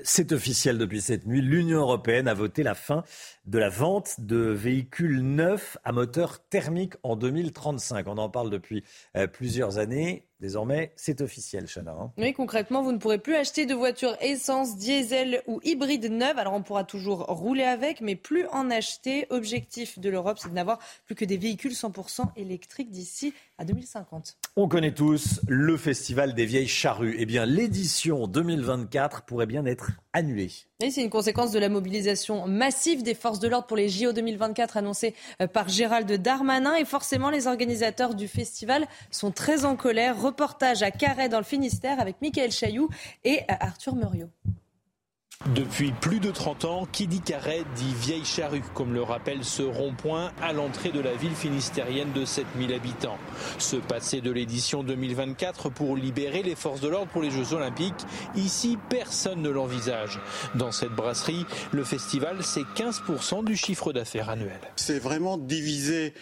C'est 0.00 0.30
officiel 0.30 0.78
depuis 0.78 1.00
cette 1.00 1.26
nuit. 1.26 1.42
L'Union 1.42 1.80
européenne 1.80 2.28
a 2.28 2.34
voté 2.34 2.62
la 2.62 2.76
fin 2.76 3.02
de 3.48 3.58
la 3.58 3.70
vente 3.70 4.20
de 4.20 4.36
véhicules 4.36 5.22
neufs 5.22 5.78
à 5.82 5.92
moteur 5.92 6.38
thermique 6.50 6.94
en 7.02 7.16
2035. 7.16 8.06
On 8.06 8.18
en 8.18 8.28
parle 8.28 8.50
depuis 8.50 8.84
euh, 9.16 9.26
plusieurs 9.26 9.78
années. 9.78 10.26
Désormais, 10.40 10.92
c'est 10.94 11.20
officiel, 11.20 11.66
Chana. 11.66 11.96
Hein. 11.98 12.12
oui, 12.16 12.32
concrètement, 12.32 12.82
vous 12.82 12.92
ne 12.92 12.98
pourrez 12.98 13.18
plus 13.18 13.34
acheter 13.34 13.66
de 13.66 13.74
voitures 13.74 14.16
essence, 14.20 14.76
diesel 14.76 15.42
ou 15.48 15.60
hybride 15.64 16.12
neuves. 16.12 16.38
Alors, 16.38 16.52
on 16.52 16.62
pourra 16.62 16.84
toujours 16.84 17.24
rouler 17.24 17.64
avec, 17.64 18.00
mais 18.02 18.14
plus 18.14 18.46
en 18.52 18.70
acheter. 18.70 19.26
Objectif 19.30 19.98
de 19.98 20.10
l'Europe, 20.10 20.38
c'est 20.38 20.50
de 20.50 20.54
n'avoir 20.54 20.78
plus 21.06 21.16
que 21.16 21.24
des 21.24 21.38
véhicules 21.38 21.72
100% 21.72 22.26
électriques 22.36 22.90
d'ici 22.90 23.34
à 23.56 23.64
2050. 23.64 24.36
On 24.56 24.68
connaît 24.68 24.94
tous 24.94 25.40
le 25.48 25.76
Festival 25.76 26.34
des 26.34 26.44
Vieilles 26.44 26.68
Charrues. 26.68 27.16
Eh 27.18 27.26
bien, 27.26 27.44
l'édition 27.44 28.28
2024 28.28 29.22
pourrait 29.22 29.46
bien 29.46 29.64
être 29.64 29.90
c'est 30.90 31.02
une 31.02 31.10
conséquence 31.10 31.50
de 31.52 31.58
la 31.58 31.68
mobilisation 31.68 32.46
massive 32.46 33.02
des 33.02 33.14
forces 33.14 33.40
de 33.40 33.48
l'ordre 33.48 33.66
pour 33.66 33.76
les 33.76 33.88
JO 33.88 34.12
2024 34.12 34.76
annoncée 34.76 35.14
par 35.52 35.68
Gérald 35.68 36.10
Darmanin. 36.10 36.74
Et 36.76 36.84
forcément, 36.84 37.30
les 37.30 37.46
organisateurs 37.46 38.14
du 38.14 38.28
festival 38.28 38.86
sont 39.10 39.30
très 39.30 39.64
en 39.64 39.76
colère. 39.76 40.20
Reportage 40.20 40.82
à 40.82 40.90
Carhaix 40.90 41.28
dans 41.28 41.38
le 41.38 41.44
Finistère 41.44 42.00
avec 42.00 42.20
Michael 42.22 42.52
Chailloux 42.52 42.88
et 43.24 43.40
euh, 43.40 43.54
Arthur 43.60 43.94
Muriot. 43.94 44.28
Depuis 45.54 45.92
plus 45.92 46.20
de 46.20 46.30
30 46.30 46.64
ans, 46.66 46.88
qui 46.92 47.06
dit 47.06 47.22
dit 47.22 47.94
vieille 48.00 48.24
charrue, 48.24 48.62
comme 48.74 48.92
le 48.92 49.02
rappelle 49.02 49.44
ce 49.44 49.62
rond-point 49.62 50.30
à 50.42 50.52
l'entrée 50.52 50.90
de 50.90 51.00
la 51.00 51.14
ville 51.14 51.34
finistérienne 51.34 52.12
de 52.12 52.26
7000 52.26 52.74
habitants. 52.74 53.16
Ce 53.58 53.76
passé 53.76 54.20
de 54.20 54.30
l'édition 54.30 54.82
2024 54.82 55.70
pour 55.70 55.96
libérer 55.96 56.42
les 56.42 56.54
forces 56.54 56.80
de 56.80 56.88
l'ordre 56.88 57.10
pour 57.10 57.22
les 57.22 57.30
Jeux 57.30 57.54
Olympiques, 57.54 57.94
ici 58.36 58.76
personne 58.90 59.40
ne 59.40 59.48
l'envisage. 59.48 60.20
Dans 60.54 60.70
cette 60.70 60.92
brasserie, 60.92 61.46
le 61.72 61.82
festival 61.82 62.38
c'est 62.42 62.64
15% 62.76 63.44
du 63.44 63.56
chiffre 63.56 63.92
d'affaires 63.92 64.28
annuel. 64.28 64.60
C'est 64.76 64.98
vraiment 64.98 65.38
diviser 65.38 66.12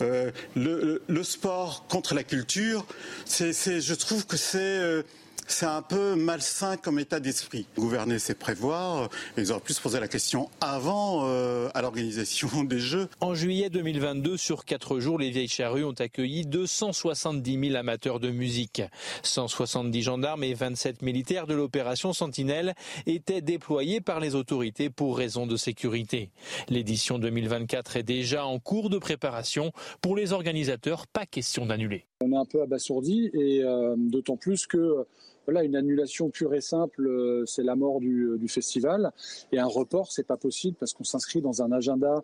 euh, 0.00 0.30
le, 0.56 1.22
sport 1.22 1.86
contre 1.88 2.14
la 2.14 2.24
culture. 2.24 2.86
C'est, 3.26 3.52
je 3.52 3.94
trouve 3.94 4.26
que 4.26 4.38
c'est 4.38 4.58
euh, 4.58 5.02
c'est 5.50 5.66
un 5.66 5.82
peu 5.82 6.14
malsain 6.14 6.76
comme 6.76 6.98
état 6.98 7.20
d'esprit. 7.20 7.66
Gouverner, 7.76 8.18
c'est 8.18 8.34
prévoir. 8.34 9.08
Ils 9.36 9.52
auraient 9.52 9.60
pu 9.60 9.72
se 9.72 9.80
poser 9.80 10.00
la 10.00 10.08
question 10.08 10.48
avant 10.60 11.26
euh, 11.26 11.68
à 11.74 11.82
l'organisation 11.82 12.64
des 12.64 12.78
Jeux. 12.78 13.08
En 13.20 13.34
juillet 13.34 13.70
2022, 13.70 14.36
sur 14.36 14.64
quatre 14.64 15.00
jours, 15.00 15.18
les 15.18 15.30
Vieilles 15.30 15.48
Charrues 15.48 15.84
ont 15.84 15.92
accueilli 15.92 16.46
270 16.46 17.68
000 17.68 17.76
amateurs 17.76 18.20
de 18.20 18.30
musique. 18.30 18.82
170 19.22 20.02
gendarmes 20.02 20.44
et 20.44 20.54
27 20.54 21.02
militaires 21.02 21.46
de 21.46 21.54
l'opération 21.54 22.12
Sentinelle 22.12 22.74
étaient 23.06 23.42
déployés 23.42 24.00
par 24.00 24.20
les 24.20 24.34
autorités 24.34 24.90
pour 24.90 25.18
raisons 25.18 25.46
de 25.46 25.56
sécurité. 25.56 26.30
L'édition 26.68 27.18
2024 27.18 27.96
est 27.96 28.02
déjà 28.02 28.46
en 28.46 28.58
cours 28.58 28.90
de 28.90 28.98
préparation. 28.98 29.72
Pour 30.00 30.16
les 30.16 30.32
organisateurs, 30.32 31.06
pas 31.06 31.26
question 31.26 31.66
d'annuler. 31.66 32.09
On 32.22 32.32
est 32.32 32.36
un 32.36 32.44
peu 32.44 32.60
abasourdi 32.60 33.30
et 33.32 33.64
euh, 33.64 33.94
d'autant 33.96 34.36
plus 34.36 34.66
que 34.66 35.06
voilà, 35.46 35.64
une 35.64 35.74
annulation 35.74 36.28
pure 36.28 36.52
et 36.52 36.60
simple, 36.60 37.06
euh, 37.06 37.46
c'est 37.46 37.62
la 37.62 37.76
mort 37.76 37.98
du, 37.98 38.36
festival. 38.46 39.10
Et 39.52 39.58
un 39.58 39.66
report, 39.66 40.12
c'est 40.12 40.26
pas 40.26 40.36
possible 40.36 40.76
parce 40.78 40.92
qu'on 40.92 41.04
s'inscrit 41.04 41.40
dans 41.40 41.62
un 41.62 41.72
agenda 41.72 42.22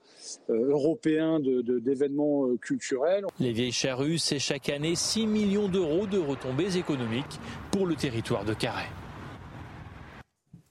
euh, 0.51 0.69
européen 0.69 1.41
d'événements 1.41 2.55
culturels. 2.59 3.25
Les 3.41 3.53
Vieilles 3.53 3.73
Charrues, 3.73 4.19
c'est 4.19 4.39
chaque 4.39 4.69
année 4.69 4.97
6 4.97 5.27
millions 5.27 5.69
d'euros 5.69 6.07
de 6.07 6.19
retombées 6.19 6.77
économiques 6.77 7.41
pour 7.71 7.87
le 7.87 7.95
territoire 7.95 8.45
de 8.45 8.53
Carhaix. 8.53 8.91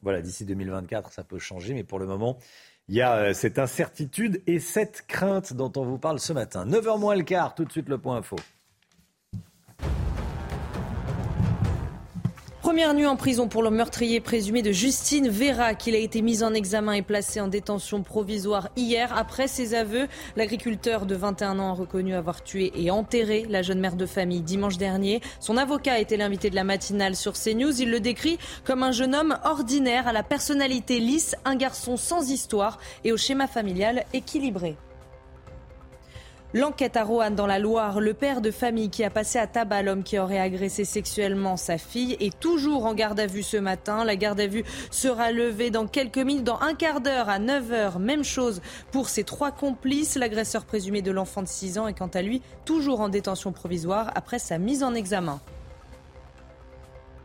Voilà, 0.04 0.22
d'ici 0.22 0.46
2024, 0.46 1.12
ça 1.12 1.24
peut 1.24 1.40
changer, 1.40 1.74
mais 1.74 1.84
pour 1.84 1.98
le 1.98 2.06
moment, 2.06 2.38
il 2.90 2.96
y 2.96 3.02
a 3.02 3.34
cette 3.34 3.58
incertitude 3.58 4.44
et 4.46 4.60
cette 4.60 5.08
crainte 5.08 5.54
dont 5.54 5.72
on 5.78 5.84
vous 5.84 5.98
parle 5.98 6.20
ce 6.20 6.32
matin. 6.32 6.68
9h 6.68 7.00
moins 7.00 7.16
le 7.16 7.24
quart, 7.24 7.56
tout 7.56 7.66
de 7.66 7.72
suite 7.72 7.90
le 7.90 7.98
point 7.98 8.18
info. 8.18 8.36
Première 12.66 12.96
nuit 12.96 13.06
en 13.06 13.16
prison 13.16 13.48
pour 13.48 13.62
le 13.62 13.70
meurtrier 13.70 14.20
présumé 14.20 14.64
de 14.64 14.72
Justine 14.72 15.30
Vera, 15.30 15.76
qu'il 15.76 15.94
a 15.94 16.00
été 16.00 16.24
mis 16.24 16.42
en 16.42 16.52
examen 16.56 16.94
et 16.94 17.04
placé 17.04 17.40
en 17.40 17.48
détention 17.48 18.02
provisoire 18.02 18.70
hier. 18.76 19.16
Après 19.16 19.48
ses 19.48 19.76
aveux, 19.76 20.08
l'agriculteur 20.36 21.06
de 21.06 21.14
21 21.14 21.60
ans 21.60 21.70
a 21.70 21.76
reconnu 21.76 22.16
avoir 22.16 22.44
tué 22.44 22.72
et 22.74 22.90
enterré 22.90 23.46
la 23.48 23.62
jeune 23.62 23.80
mère 23.80 23.96
de 23.96 24.08
famille 24.08 24.42
dimanche 24.42 24.80
dernier. 24.80 25.22
Son 25.40 25.58
avocat 25.58 26.00
était 26.00 26.18
l'invité 26.18 26.50
de 26.50 26.56
la 26.56 26.64
matinale 26.64 27.16
sur 27.16 27.34
CNews. 27.34 27.80
Il 27.80 27.92
le 27.92 28.00
décrit 28.00 28.40
comme 28.64 28.82
un 28.82 28.92
jeune 28.92 29.14
homme 29.14 29.38
ordinaire, 29.44 30.08
à 30.08 30.12
la 30.12 30.24
personnalité 30.24 31.00
lisse, 31.00 31.36
un 31.46 31.56
garçon 31.56 31.98
sans 31.98 32.32
histoire 32.32 32.80
et 33.04 33.12
au 33.12 33.18
schéma 33.18 33.46
familial 33.46 34.06
équilibré. 34.12 34.76
L'enquête 36.56 36.96
à 36.96 37.04
Roanne 37.04 37.36
dans 37.36 37.48
la 37.48 37.60
Loire, 37.60 38.00
le 38.00 38.14
père 38.14 38.40
de 38.40 38.50
famille 38.50 38.90
qui 38.90 39.04
a 39.04 39.10
passé 39.10 39.38
à 39.38 39.46
tabac 39.46 39.82
l'homme 39.82 40.04
qui 40.04 40.18
aurait 40.18 40.40
agressé 40.40 40.86
sexuellement 40.86 41.58
sa 41.58 41.78
fille 41.78 42.16
est 42.22 42.40
toujours 42.40 42.86
en 42.86 42.94
garde 42.94 43.20
à 43.20 43.28
vue 43.28 43.44
ce 43.44 43.58
matin. 43.58 44.06
La 44.06 44.16
garde 44.16 44.40
à 44.40 44.48
vue 44.48 44.64
sera 44.90 45.34
levée 45.34 45.70
dans 45.70 45.86
quelques 45.86 46.18
minutes, 46.18 46.46
dans 46.46 46.62
un 46.62 46.74
quart 46.74 47.02
d'heure 47.02 47.28
à 47.28 47.40
9h. 47.40 48.00
Même 48.00 48.24
chose 48.24 48.62
pour 48.94 49.10
ses 49.10 49.26
trois 49.26 49.52
complices. 49.52 50.16
L'agresseur 50.16 50.64
présumé 50.64 51.02
de 51.02 51.12
l'enfant 51.12 51.42
de 51.42 51.50
6 51.50 51.78
ans 51.78 51.90
est 51.90 51.94
quant 51.94 52.08
à 52.08 52.22
lui 52.22 52.42
toujours 52.64 53.02
en 53.02 53.10
détention 53.10 53.52
provisoire 53.52 54.14
après 54.16 54.40
sa 54.40 54.58
mise 54.58 54.82
en 54.82 54.94
examen. 54.94 55.42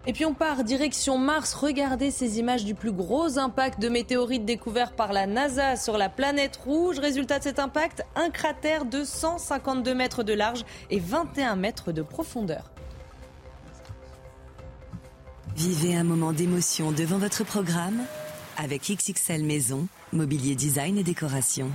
Et 0.06 0.12
puis 0.14 0.24
on 0.24 0.32
part 0.32 0.64
direction 0.64 1.18
Mars. 1.18 1.52
Regardez 1.54 2.10
ces 2.10 2.38
images 2.38 2.64
du 2.64 2.74
plus 2.74 2.92
gros 2.92 3.38
impact 3.38 3.80
de 3.80 3.88
météorites 3.88 4.46
découvert 4.46 4.92
par 4.92 5.12
la 5.12 5.26
NASA 5.26 5.76
sur 5.76 5.98
la 5.98 6.08
planète 6.08 6.56
rouge. 6.56 6.98
Résultat 6.98 7.38
de 7.38 7.44
cet 7.44 7.58
impact, 7.58 8.02
un 8.16 8.30
cratère 8.30 8.86
de 8.86 9.04
152 9.04 9.94
mètres 9.94 10.22
de 10.22 10.32
large 10.32 10.64
et 10.88 10.98
21 10.98 11.56
mètres 11.56 11.92
de 11.92 12.02
profondeur. 12.02 12.70
Vivez 15.54 15.94
un 15.94 16.04
moment 16.04 16.32
d'émotion 16.32 16.92
devant 16.92 17.18
votre 17.18 17.44
programme 17.44 18.00
avec 18.56 18.90
XXL 18.90 19.44
Maison, 19.44 19.86
mobilier 20.12 20.54
design 20.54 20.96
et 20.96 21.02
décoration. 21.02 21.70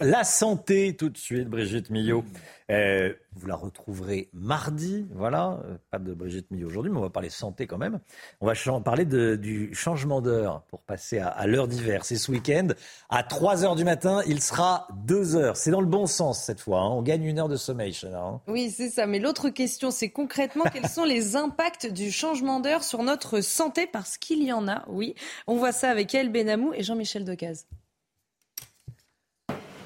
La 0.00 0.24
santé, 0.24 0.96
tout 0.96 1.10
de 1.10 1.18
suite, 1.18 1.48
Brigitte 1.48 1.90
Millot. 1.90 2.24
Euh, 2.70 3.12
vous 3.34 3.46
la 3.46 3.54
retrouverez 3.54 4.30
mardi, 4.32 5.06
voilà. 5.14 5.60
Euh, 5.64 5.76
pas 5.90 5.98
de 5.98 6.14
Brigitte 6.14 6.50
Millot 6.50 6.68
aujourd'hui, 6.68 6.90
mais 6.90 6.98
on 6.98 7.02
va 7.02 7.10
parler 7.10 7.28
santé 7.28 7.66
quand 7.66 7.78
même. 7.78 8.00
On 8.40 8.46
va 8.46 8.54
parler 8.80 9.04
du 9.04 9.74
changement 9.74 10.20
d'heure 10.20 10.62
pour 10.68 10.80
passer 10.80 11.18
à, 11.18 11.46
l'heure 11.46 11.68
d'hiver. 11.68 12.04
C'est 12.04 12.16
ce 12.16 12.30
week-end. 12.32 12.68
À 13.10 13.22
3 13.22 13.64
heures 13.64 13.76
du 13.76 13.84
matin, 13.84 14.22
il 14.26 14.40
sera 14.40 14.88
2 15.04 15.36
heures. 15.36 15.56
C'est 15.56 15.70
dans 15.70 15.80
le 15.80 15.86
bon 15.86 16.06
sens 16.06 16.42
cette 16.42 16.60
fois. 16.60 16.80
Hein. 16.80 16.88
On 16.88 17.02
gagne 17.02 17.24
une 17.24 17.38
heure 17.38 17.48
de 17.48 17.56
sommeil, 17.56 17.92
Chana. 17.92 18.22
Hein. 18.22 18.40
Oui, 18.48 18.70
c'est 18.70 18.88
ça. 18.88 19.06
Mais 19.06 19.18
l'autre 19.18 19.50
question, 19.50 19.90
c'est 19.90 20.10
concrètement 20.10 20.64
quels 20.72 20.88
sont 20.88 21.04
les 21.04 21.36
impacts 21.36 21.86
du 21.86 22.10
changement 22.10 22.60
d'heure 22.60 22.82
sur 22.82 23.02
notre 23.02 23.40
santé? 23.40 23.86
Parce 23.86 24.16
qu'il 24.16 24.42
y 24.42 24.52
en 24.52 24.66
a, 24.68 24.84
oui. 24.88 25.14
On 25.46 25.56
voit 25.56 25.72
ça 25.72 25.90
avec 25.90 26.14
El 26.14 26.30
Benamou 26.30 26.72
et 26.72 26.82
Jean-Michel 26.82 27.24
Decaze. 27.24 27.66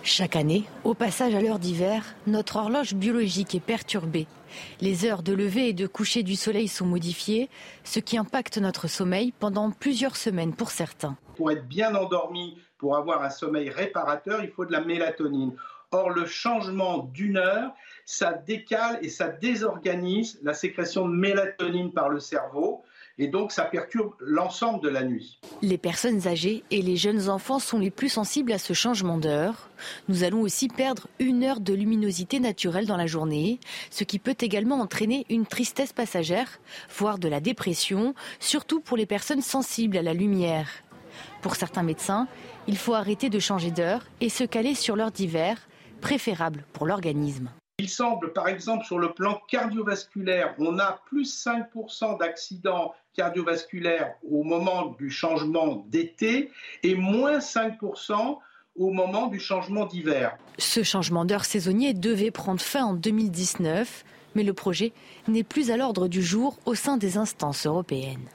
Chaque 0.08 0.36
année, 0.36 0.62
au 0.84 0.94
passage 0.94 1.34
à 1.34 1.40
l'heure 1.40 1.58
d'hiver, 1.58 2.14
notre 2.28 2.58
horloge 2.58 2.94
biologique 2.94 3.56
est 3.56 3.60
perturbée. 3.60 4.28
Les 4.80 5.04
heures 5.04 5.24
de 5.24 5.32
lever 5.32 5.70
et 5.70 5.72
de 5.72 5.88
coucher 5.88 6.22
du 6.22 6.36
soleil 6.36 6.68
sont 6.68 6.86
modifiées, 6.86 7.50
ce 7.82 7.98
qui 7.98 8.16
impacte 8.16 8.56
notre 8.58 8.86
sommeil 8.86 9.32
pendant 9.40 9.72
plusieurs 9.72 10.14
semaines 10.14 10.54
pour 10.54 10.70
certains. 10.70 11.16
Pour 11.34 11.50
être 11.50 11.66
bien 11.66 11.96
endormi, 11.96 12.56
pour 12.78 12.96
avoir 12.96 13.24
un 13.24 13.30
sommeil 13.30 13.68
réparateur, 13.68 14.44
il 14.44 14.50
faut 14.50 14.64
de 14.64 14.70
la 14.70 14.80
mélatonine. 14.80 15.56
Or, 15.90 16.10
le 16.10 16.24
changement 16.24 16.98
d'une 17.12 17.36
heure, 17.36 17.72
ça 18.04 18.32
décale 18.32 19.00
et 19.02 19.08
ça 19.08 19.26
désorganise 19.26 20.38
la 20.44 20.54
sécrétion 20.54 21.08
de 21.08 21.16
mélatonine 21.16 21.90
par 21.92 22.10
le 22.10 22.20
cerveau. 22.20 22.84
Et 23.18 23.28
donc 23.28 23.52
ça 23.52 23.64
perturbe 23.64 24.14
l'ensemble 24.20 24.82
de 24.82 24.88
la 24.88 25.02
nuit. 25.02 25.40
Les 25.62 25.78
personnes 25.78 26.26
âgées 26.26 26.64
et 26.70 26.82
les 26.82 26.96
jeunes 26.96 27.28
enfants 27.28 27.58
sont 27.58 27.78
les 27.78 27.90
plus 27.90 28.08
sensibles 28.08 28.52
à 28.52 28.58
ce 28.58 28.72
changement 28.72 29.18
d'heure. 29.18 29.70
Nous 30.08 30.24
allons 30.24 30.42
aussi 30.42 30.68
perdre 30.68 31.08
une 31.18 31.42
heure 31.44 31.60
de 31.60 31.72
luminosité 31.72 32.40
naturelle 32.40 32.86
dans 32.86 32.96
la 32.96 33.06
journée, 33.06 33.58
ce 33.90 34.04
qui 34.04 34.18
peut 34.18 34.36
également 34.40 34.80
entraîner 34.80 35.26
une 35.30 35.46
tristesse 35.46 35.92
passagère, 35.92 36.60
voire 36.96 37.18
de 37.18 37.28
la 37.28 37.40
dépression, 37.40 38.14
surtout 38.40 38.80
pour 38.80 38.96
les 38.96 39.06
personnes 39.06 39.42
sensibles 39.42 39.96
à 39.96 40.02
la 40.02 40.14
lumière. 40.14 40.68
Pour 41.40 41.56
certains 41.56 41.82
médecins, 41.82 42.28
il 42.66 42.76
faut 42.76 42.94
arrêter 42.94 43.30
de 43.30 43.38
changer 43.38 43.70
d'heure 43.70 44.04
et 44.20 44.28
se 44.28 44.44
caler 44.44 44.74
sur 44.74 44.96
l'heure 44.96 45.12
d'hiver, 45.12 45.56
préférable 46.00 46.64
pour 46.72 46.86
l'organisme. 46.86 47.48
Il 47.78 47.90
semble, 47.90 48.32
par 48.32 48.48
exemple, 48.48 48.86
sur 48.86 48.98
le 48.98 49.12
plan 49.12 49.38
cardiovasculaire, 49.48 50.54
on 50.58 50.78
a 50.78 51.02
plus 51.06 51.46
5% 51.46 52.18
d'accidents 52.18 52.94
cardiovasculaires 53.16 54.14
au 54.30 54.42
moment 54.42 54.94
du 54.98 55.10
changement 55.10 55.84
d'été 55.88 56.50
et 56.82 56.94
moins 56.94 57.38
5% 57.38 58.38
au 58.76 58.90
moment 58.90 59.26
du 59.28 59.40
changement 59.40 59.86
d'hiver. 59.86 60.36
Ce 60.58 60.82
changement 60.82 61.24
d'heure 61.24 61.44
saisonnier 61.44 61.94
devait 61.94 62.30
prendre 62.30 62.60
fin 62.60 62.84
en 62.84 62.94
2019, 62.94 64.04
mais 64.34 64.42
le 64.42 64.52
projet 64.52 64.92
n'est 65.28 65.44
plus 65.44 65.70
à 65.70 65.76
l'ordre 65.76 66.08
du 66.08 66.22
jour 66.22 66.58
au 66.66 66.74
sein 66.74 66.98
des 66.98 67.16
instances 67.16 67.66
européennes. 67.66 68.28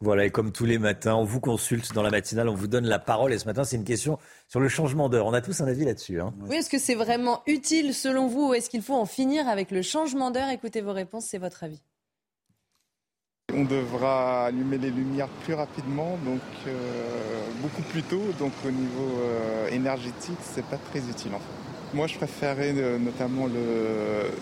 Voilà, 0.00 0.26
et 0.26 0.30
comme 0.30 0.52
tous 0.52 0.64
les 0.64 0.78
matins, 0.78 1.16
on 1.16 1.24
vous 1.24 1.40
consulte 1.40 1.92
dans 1.92 2.02
la 2.02 2.10
matinale, 2.10 2.48
on 2.48 2.54
vous 2.54 2.68
donne 2.68 2.86
la 2.86 3.00
parole. 3.00 3.32
Et 3.32 3.38
ce 3.38 3.46
matin, 3.46 3.64
c'est 3.64 3.74
une 3.74 3.84
question 3.84 4.18
sur 4.46 4.60
le 4.60 4.68
changement 4.68 5.08
d'heure. 5.08 5.26
On 5.26 5.32
a 5.32 5.40
tous 5.40 5.60
un 5.60 5.66
avis 5.66 5.84
là-dessus. 5.84 6.20
Hein. 6.20 6.32
Oui, 6.42 6.54
est-ce 6.56 6.70
que 6.70 6.78
c'est 6.78 6.94
vraiment 6.94 7.42
utile 7.48 7.92
selon 7.92 8.28
vous 8.28 8.50
ou 8.50 8.54
est-ce 8.54 8.70
qu'il 8.70 8.82
faut 8.82 8.94
en 8.94 9.06
finir 9.06 9.48
avec 9.48 9.72
le 9.72 9.82
changement 9.82 10.30
d'heure? 10.30 10.50
Écoutez 10.50 10.82
vos 10.82 10.92
réponses, 10.92 11.26
c'est 11.26 11.38
votre 11.38 11.64
avis. 11.64 11.80
On 13.54 13.64
devra 13.64 14.44
allumer 14.44 14.76
les 14.76 14.90
lumières 14.90 15.28
plus 15.44 15.54
rapidement, 15.54 16.18
donc 16.22 16.42
euh, 16.66 16.70
beaucoup 17.62 17.80
plus 17.80 18.02
tôt. 18.02 18.22
Donc 18.38 18.52
au 18.62 18.70
niveau 18.70 19.10
euh, 19.22 19.68
énergétique, 19.70 20.36
c'est 20.42 20.64
pas 20.66 20.76
très 20.76 20.98
utile 20.98 21.32
en 21.34 21.38
fait. 21.38 21.96
Moi, 21.96 22.06
je 22.06 22.16
préférais 22.18 22.74
euh, 22.76 22.98
notamment 22.98 23.48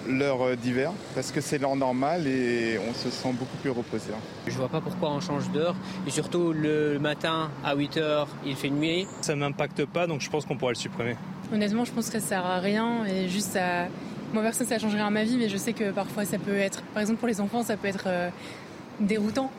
l'heure 0.08 0.56
d'hiver 0.56 0.90
parce 1.14 1.30
que 1.30 1.40
c'est 1.40 1.58
l'heure 1.58 1.76
normale 1.76 2.26
et 2.26 2.80
on 2.80 2.92
se 2.94 3.08
sent 3.10 3.32
beaucoup 3.34 3.56
plus 3.58 3.70
reposé. 3.70 4.10
Hein. 4.12 4.20
Je 4.48 4.56
vois 4.56 4.68
pas 4.68 4.80
pourquoi 4.80 5.12
on 5.12 5.20
change 5.20 5.52
d'heure 5.52 5.76
et 6.04 6.10
surtout 6.10 6.52
le 6.52 6.98
matin 6.98 7.52
à 7.64 7.76
8 7.76 7.98
h 7.98 8.26
il 8.44 8.56
fait 8.56 8.70
nuit. 8.70 9.06
Ça 9.20 9.36
m'impacte 9.36 9.84
pas 9.84 10.08
donc 10.08 10.20
je 10.20 10.28
pense 10.28 10.44
qu'on 10.46 10.56
pourrait 10.56 10.72
le 10.72 10.78
supprimer. 10.78 11.14
Honnêtement, 11.52 11.84
je 11.84 11.92
pense 11.92 12.06
que 12.06 12.18
ça 12.18 12.26
sert 12.26 12.44
à 12.44 12.58
rien 12.58 13.04
et 13.04 13.28
juste 13.28 13.52
ça. 13.52 13.86
Moi, 14.32 14.42
personne, 14.42 14.66
ça 14.66 14.80
changerait 14.80 14.98
rien 14.98 15.06
à 15.06 15.10
ma 15.10 15.22
vie, 15.22 15.36
mais 15.38 15.48
je 15.48 15.56
sais 15.56 15.72
que 15.72 15.92
parfois 15.92 16.24
ça 16.24 16.38
peut 16.38 16.56
être, 16.56 16.82
par 16.92 17.00
exemple 17.00 17.20
pour 17.20 17.28
les 17.28 17.40
enfants, 17.40 17.62
ça 17.62 17.76
peut 17.76 17.86
être 17.86 18.04
euh, 18.08 18.28
déroutant. 19.00 19.50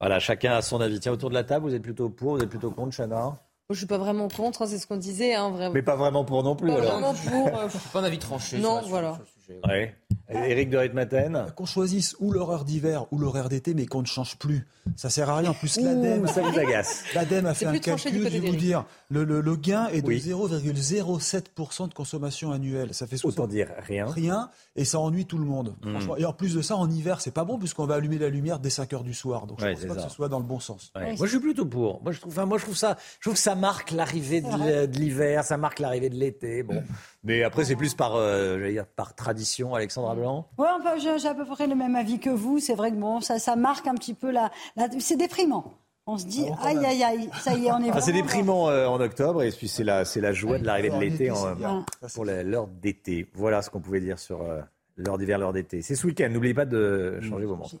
Voilà, 0.00 0.20
chacun 0.20 0.52
a 0.54 0.62
son 0.62 0.80
avis. 0.80 1.00
Tiens, 1.00 1.12
autour 1.12 1.30
de 1.30 1.34
la 1.34 1.44
table, 1.44 1.66
vous 1.66 1.74
êtes 1.74 1.82
plutôt 1.82 2.08
pour, 2.08 2.36
vous 2.36 2.42
êtes 2.42 2.50
plutôt 2.50 2.70
contre, 2.70 2.94
Chana? 2.94 3.34
Je 3.70 3.76
suis 3.76 3.86
pas 3.86 3.96
vraiment 3.96 4.28
contre, 4.28 4.62
hein, 4.62 4.66
c'est 4.66 4.78
ce 4.78 4.86
qu'on 4.86 4.98
disait. 4.98 5.34
Hein, 5.34 5.50
vraiment. 5.50 5.72
Mais 5.72 5.82
pas 5.82 5.96
vraiment 5.96 6.24
pour 6.24 6.42
non 6.42 6.54
plus. 6.54 6.68
Pas 6.68 6.76
alors. 6.76 6.92
vraiment 6.92 7.14
pour. 7.14 7.58
Euh, 7.58 7.68
pas 7.92 8.00
un 8.00 8.04
avis 8.04 8.18
tranché. 8.18 8.58
Non, 8.58 8.82
voilà. 8.86 9.18
Ouais. 9.66 9.94
Éric 10.30 10.70
de 10.70 10.78
Ritmaten 10.78 11.52
Qu'on 11.54 11.66
choisisse 11.66 12.16
ou 12.18 12.32
l'horaire 12.32 12.64
d'hiver 12.64 13.06
ou 13.12 13.18
l'horaire 13.18 13.48
d'été, 13.50 13.74
mais 13.74 13.84
qu'on 13.86 14.00
ne 14.00 14.06
change 14.06 14.36
plus. 14.38 14.66
Ça 14.96 15.10
sert 15.10 15.28
à 15.28 15.36
rien. 15.36 15.50
En 15.50 15.54
plus, 15.54 15.78
l'ADEME. 15.78 16.26
Ça 16.26 16.40
vous 16.42 16.58
agace. 16.58 17.04
L'ADEME 17.14 17.46
a 17.46 17.54
fait 17.54 17.66
un 17.66 17.78
calcul, 17.78 18.12
je 18.28 18.38
vais 18.38 18.40
vous 18.50 18.56
dire. 18.56 18.84
Le, 19.10 19.24
le, 19.24 19.40
le, 19.40 19.56
gain 19.56 19.88
est 19.88 20.02
de 20.02 20.06
Oui. 20.08 20.18
0,07% 20.18 21.88
de 21.88 21.94
consommation 21.94 22.52
annuelle. 22.52 22.94
Ça 22.94 23.06
fait 23.06 23.16
60 23.16 23.38
Autant 23.38 23.48
dire 23.48 23.68
rien. 23.86 24.06
Rien, 24.06 24.50
et 24.76 24.84
ça 24.84 24.98
ennuie 24.98 25.26
tout 25.26 25.38
le 25.38 25.44
monde. 25.44 25.74
Mm. 25.82 25.90
Franchement. 25.90 26.16
Et 26.16 26.24
en 26.24 26.32
plus 26.32 26.54
de 26.54 26.62
ça, 26.62 26.76
en 26.76 26.90
hiver, 26.90 27.20
c'est 27.20 27.30
pas 27.30 27.44
bon, 27.44 27.58
puisqu'on 27.58 27.86
va 27.86 27.94
allumer 27.96 28.18
la 28.18 28.28
lumière 28.28 28.58
dès 28.58 28.70
5 28.70 28.92
heures 28.92 29.04
du 29.04 29.14
soir. 29.14 29.46
Donc 29.46 29.60
je 29.60 29.64
Ouais, 29.66 29.74
pense 29.74 29.84
pas 29.84 29.94
ça. 29.94 30.02
que 30.02 30.08
ce 30.08 30.14
soit 30.14 30.28
dans 30.28 30.38
le 30.38 30.44
bon 30.44 30.60
sens. 30.60 30.90
Ouais. 30.96 31.16
Moi, 31.16 31.26
je 31.26 31.30
suis 31.30 31.40
plutôt 31.40 31.66
pour. 31.66 32.02
Moi, 32.02 32.12
je 32.12 32.20
trouve, 32.20 32.32
enfin, 32.32 32.46
moi, 32.46 32.58
je 32.58 32.64
trouve 32.64 32.76
ça, 32.76 32.96
je 33.20 33.24
trouve 33.28 33.34
que 33.34 33.40
ça 33.40 33.54
marque 33.54 33.90
l'arrivée 33.90 34.40
de 34.40 34.98
l'hiver, 34.98 35.44
ça 35.44 35.56
marque 35.56 35.78
l'arrivée 35.80 36.10
de 36.10 36.16
l'été. 36.16 36.62
Bon, 36.62 36.82
mais 37.24 37.42
après, 37.42 37.64
c'est 37.64 37.74
plus 37.76 37.94
par, 37.94 38.14
euh, 38.16 38.58
j'allais 38.58 38.72
dire, 38.72 38.86
par 38.86 39.14
tradition. 39.14 39.74
Alexandra 39.74 40.14
Blanc. 40.14 40.46
Ouais, 40.58 40.68
enfin, 40.78 40.96
j'ai 40.98 41.26
à 41.28 41.34
peu 41.34 41.44
près 41.44 41.66
le 41.66 41.74
même 41.74 41.96
avis 41.96 42.20
que 42.20 42.30
vous. 42.30 42.58
C'est 42.60 42.74
vrai 42.74 42.90
que 42.90 42.96
bon, 42.96 43.20
ça, 43.20 43.38
ça 43.38 43.56
marque 43.56 43.86
un 43.86 43.94
petit 43.94 44.14
peu 44.14 44.30
la. 44.30 44.50
la- 44.76 44.88
c'est 45.00 45.16
déprimant. 45.16 45.74
On 46.06 46.18
se 46.18 46.26
dit, 46.26 46.44
aïe, 46.62 46.84
aïe, 46.84 47.02
aïe, 47.02 47.30
ça 47.40 47.54
y 47.54 47.64
est, 47.66 47.72
on 47.72 47.82
est 47.82 47.88
Ah, 47.90 48.02
c'est 48.02 48.12
déprimant 48.12 48.68
euh, 48.68 48.86
en 48.86 49.00
octobre 49.00 49.42
et 49.42 49.50
puis 49.50 49.68
c'est 49.68 49.84
la, 49.84 50.04
c'est 50.04 50.20
la 50.20 50.34
joie 50.34 50.58
de 50.58 50.66
l'arrivée 50.66 50.90
de 50.90 50.98
l'été 51.00 51.14
été, 51.28 51.30
en- 51.30 51.82
pour 52.14 52.26
l'heure 52.26 52.66
d'été. 52.66 53.26
Voilà 53.32 53.62
ce 53.62 53.70
qu'on 53.70 53.80
pouvait 53.80 54.00
dire 54.00 54.18
sur 54.18 54.42
euh, 54.42 54.60
l'heure 54.98 55.16
d'hiver, 55.16 55.38
l'heure 55.38 55.54
d'été. 55.54 55.80
C'est 55.80 55.94
ce 55.94 56.06
week-end. 56.06 56.28
N'oubliez 56.30 56.52
pas 56.52 56.66
de 56.66 57.20
changer 57.22 57.46
vos 57.46 57.56
montres. 57.56 57.76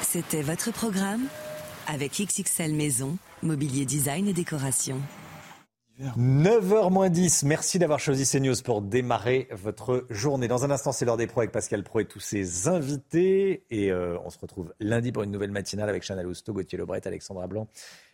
C'était 0.00 0.40
votre 0.42 0.70
programme 0.72 1.24
avec 1.88 2.12
XXL 2.12 2.72
Maison, 2.74 3.18
mobilier 3.42 3.84
design 3.84 4.28
et 4.28 4.32
décoration. 4.32 4.96
9h 6.00 6.90
moins 6.90 7.08
10, 7.08 7.44
merci 7.44 7.78
d'avoir 7.78 7.98
choisi 8.00 8.26
CNews 8.30 8.54
pour 8.62 8.82
démarrer 8.82 9.48
votre 9.50 10.04
journée. 10.10 10.46
Dans 10.46 10.62
un 10.64 10.70
instant, 10.70 10.92
c'est 10.92 11.06
l'heure 11.06 11.16
des 11.16 11.26
pros 11.26 11.40
avec 11.40 11.52
Pascal 11.52 11.82
Pro 11.82 12.00
et 12.00 12.04
tous 12.04 12.20
ses 12.20 12.68
invités. 12.68 13.64
Et 13.70 13.90
euh, 13.90 14.18
on 14.24 14.28
se 14.28 14.38
retrouve 14.38 14.74
lundi 14.78 15.10
pour 15.10 15.22
une 15.22 15.30
nouvelle 15.30 15.52
matinale 15.52 15.88
avec 15.88 16.02
Chanel 16.02 16.26
Housteau, 16.26 16.52
Gauthier 16.52 16.76
Lebret, 16.76 17.00
Alexandra 17.06 17.46
Blanc, 17.46 17.66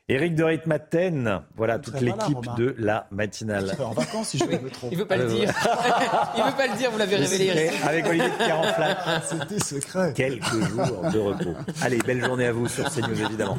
Éric 0.08 0.36
de 0.36 0.44
Ritmaten. 0.44 1.42
Voilà 1.56 1.80
toute 1.80 2.00
l'équipe 2.00 2.38
de 2.56 2.72
la 2.78 3.08
matinale. 3.10 3.74
En 3.80 3.90
vacances 3.90 4.28
si 4.28 4.38
je 4.38 4.44
me 4.44 4.70
trompe. 4.70 4.92
Il 4.92 4.98
veut 4.98 5.06
pas 5.06 5.16
le 5.16 5.24
Euh, 5.24 5.28
dire. 5.28 5.48
Il 6.36 6.42
veut 6.44 6.56
pas 6.56 6.68
le 6.68 6.76
dire, 6.76 6.90
vous 6.92 6.98
l'avez 6.98 7.16
révélé. 7.16 7.46
Eric. 7.46 7.72
avec 7.84 8.06
Olivier 8.06 8.30
de 8.30 8.36
Carenflac. 8.46 8.98
C'était 9.24 9.58
secret. 9.64 10.12
Quelques 10.14 10.44
jours 10.44 11.10
de 11.12 11.18
repos. 11.18 11.54
Allez, 11.82 11.98
belle 11.98 12.24
journée 12.24 12.46
à 12.46 12.52
vous 12.52 12.68
sur 12.68 12.88
CNews 12.88 13.20
évidemment. 13.22 13.58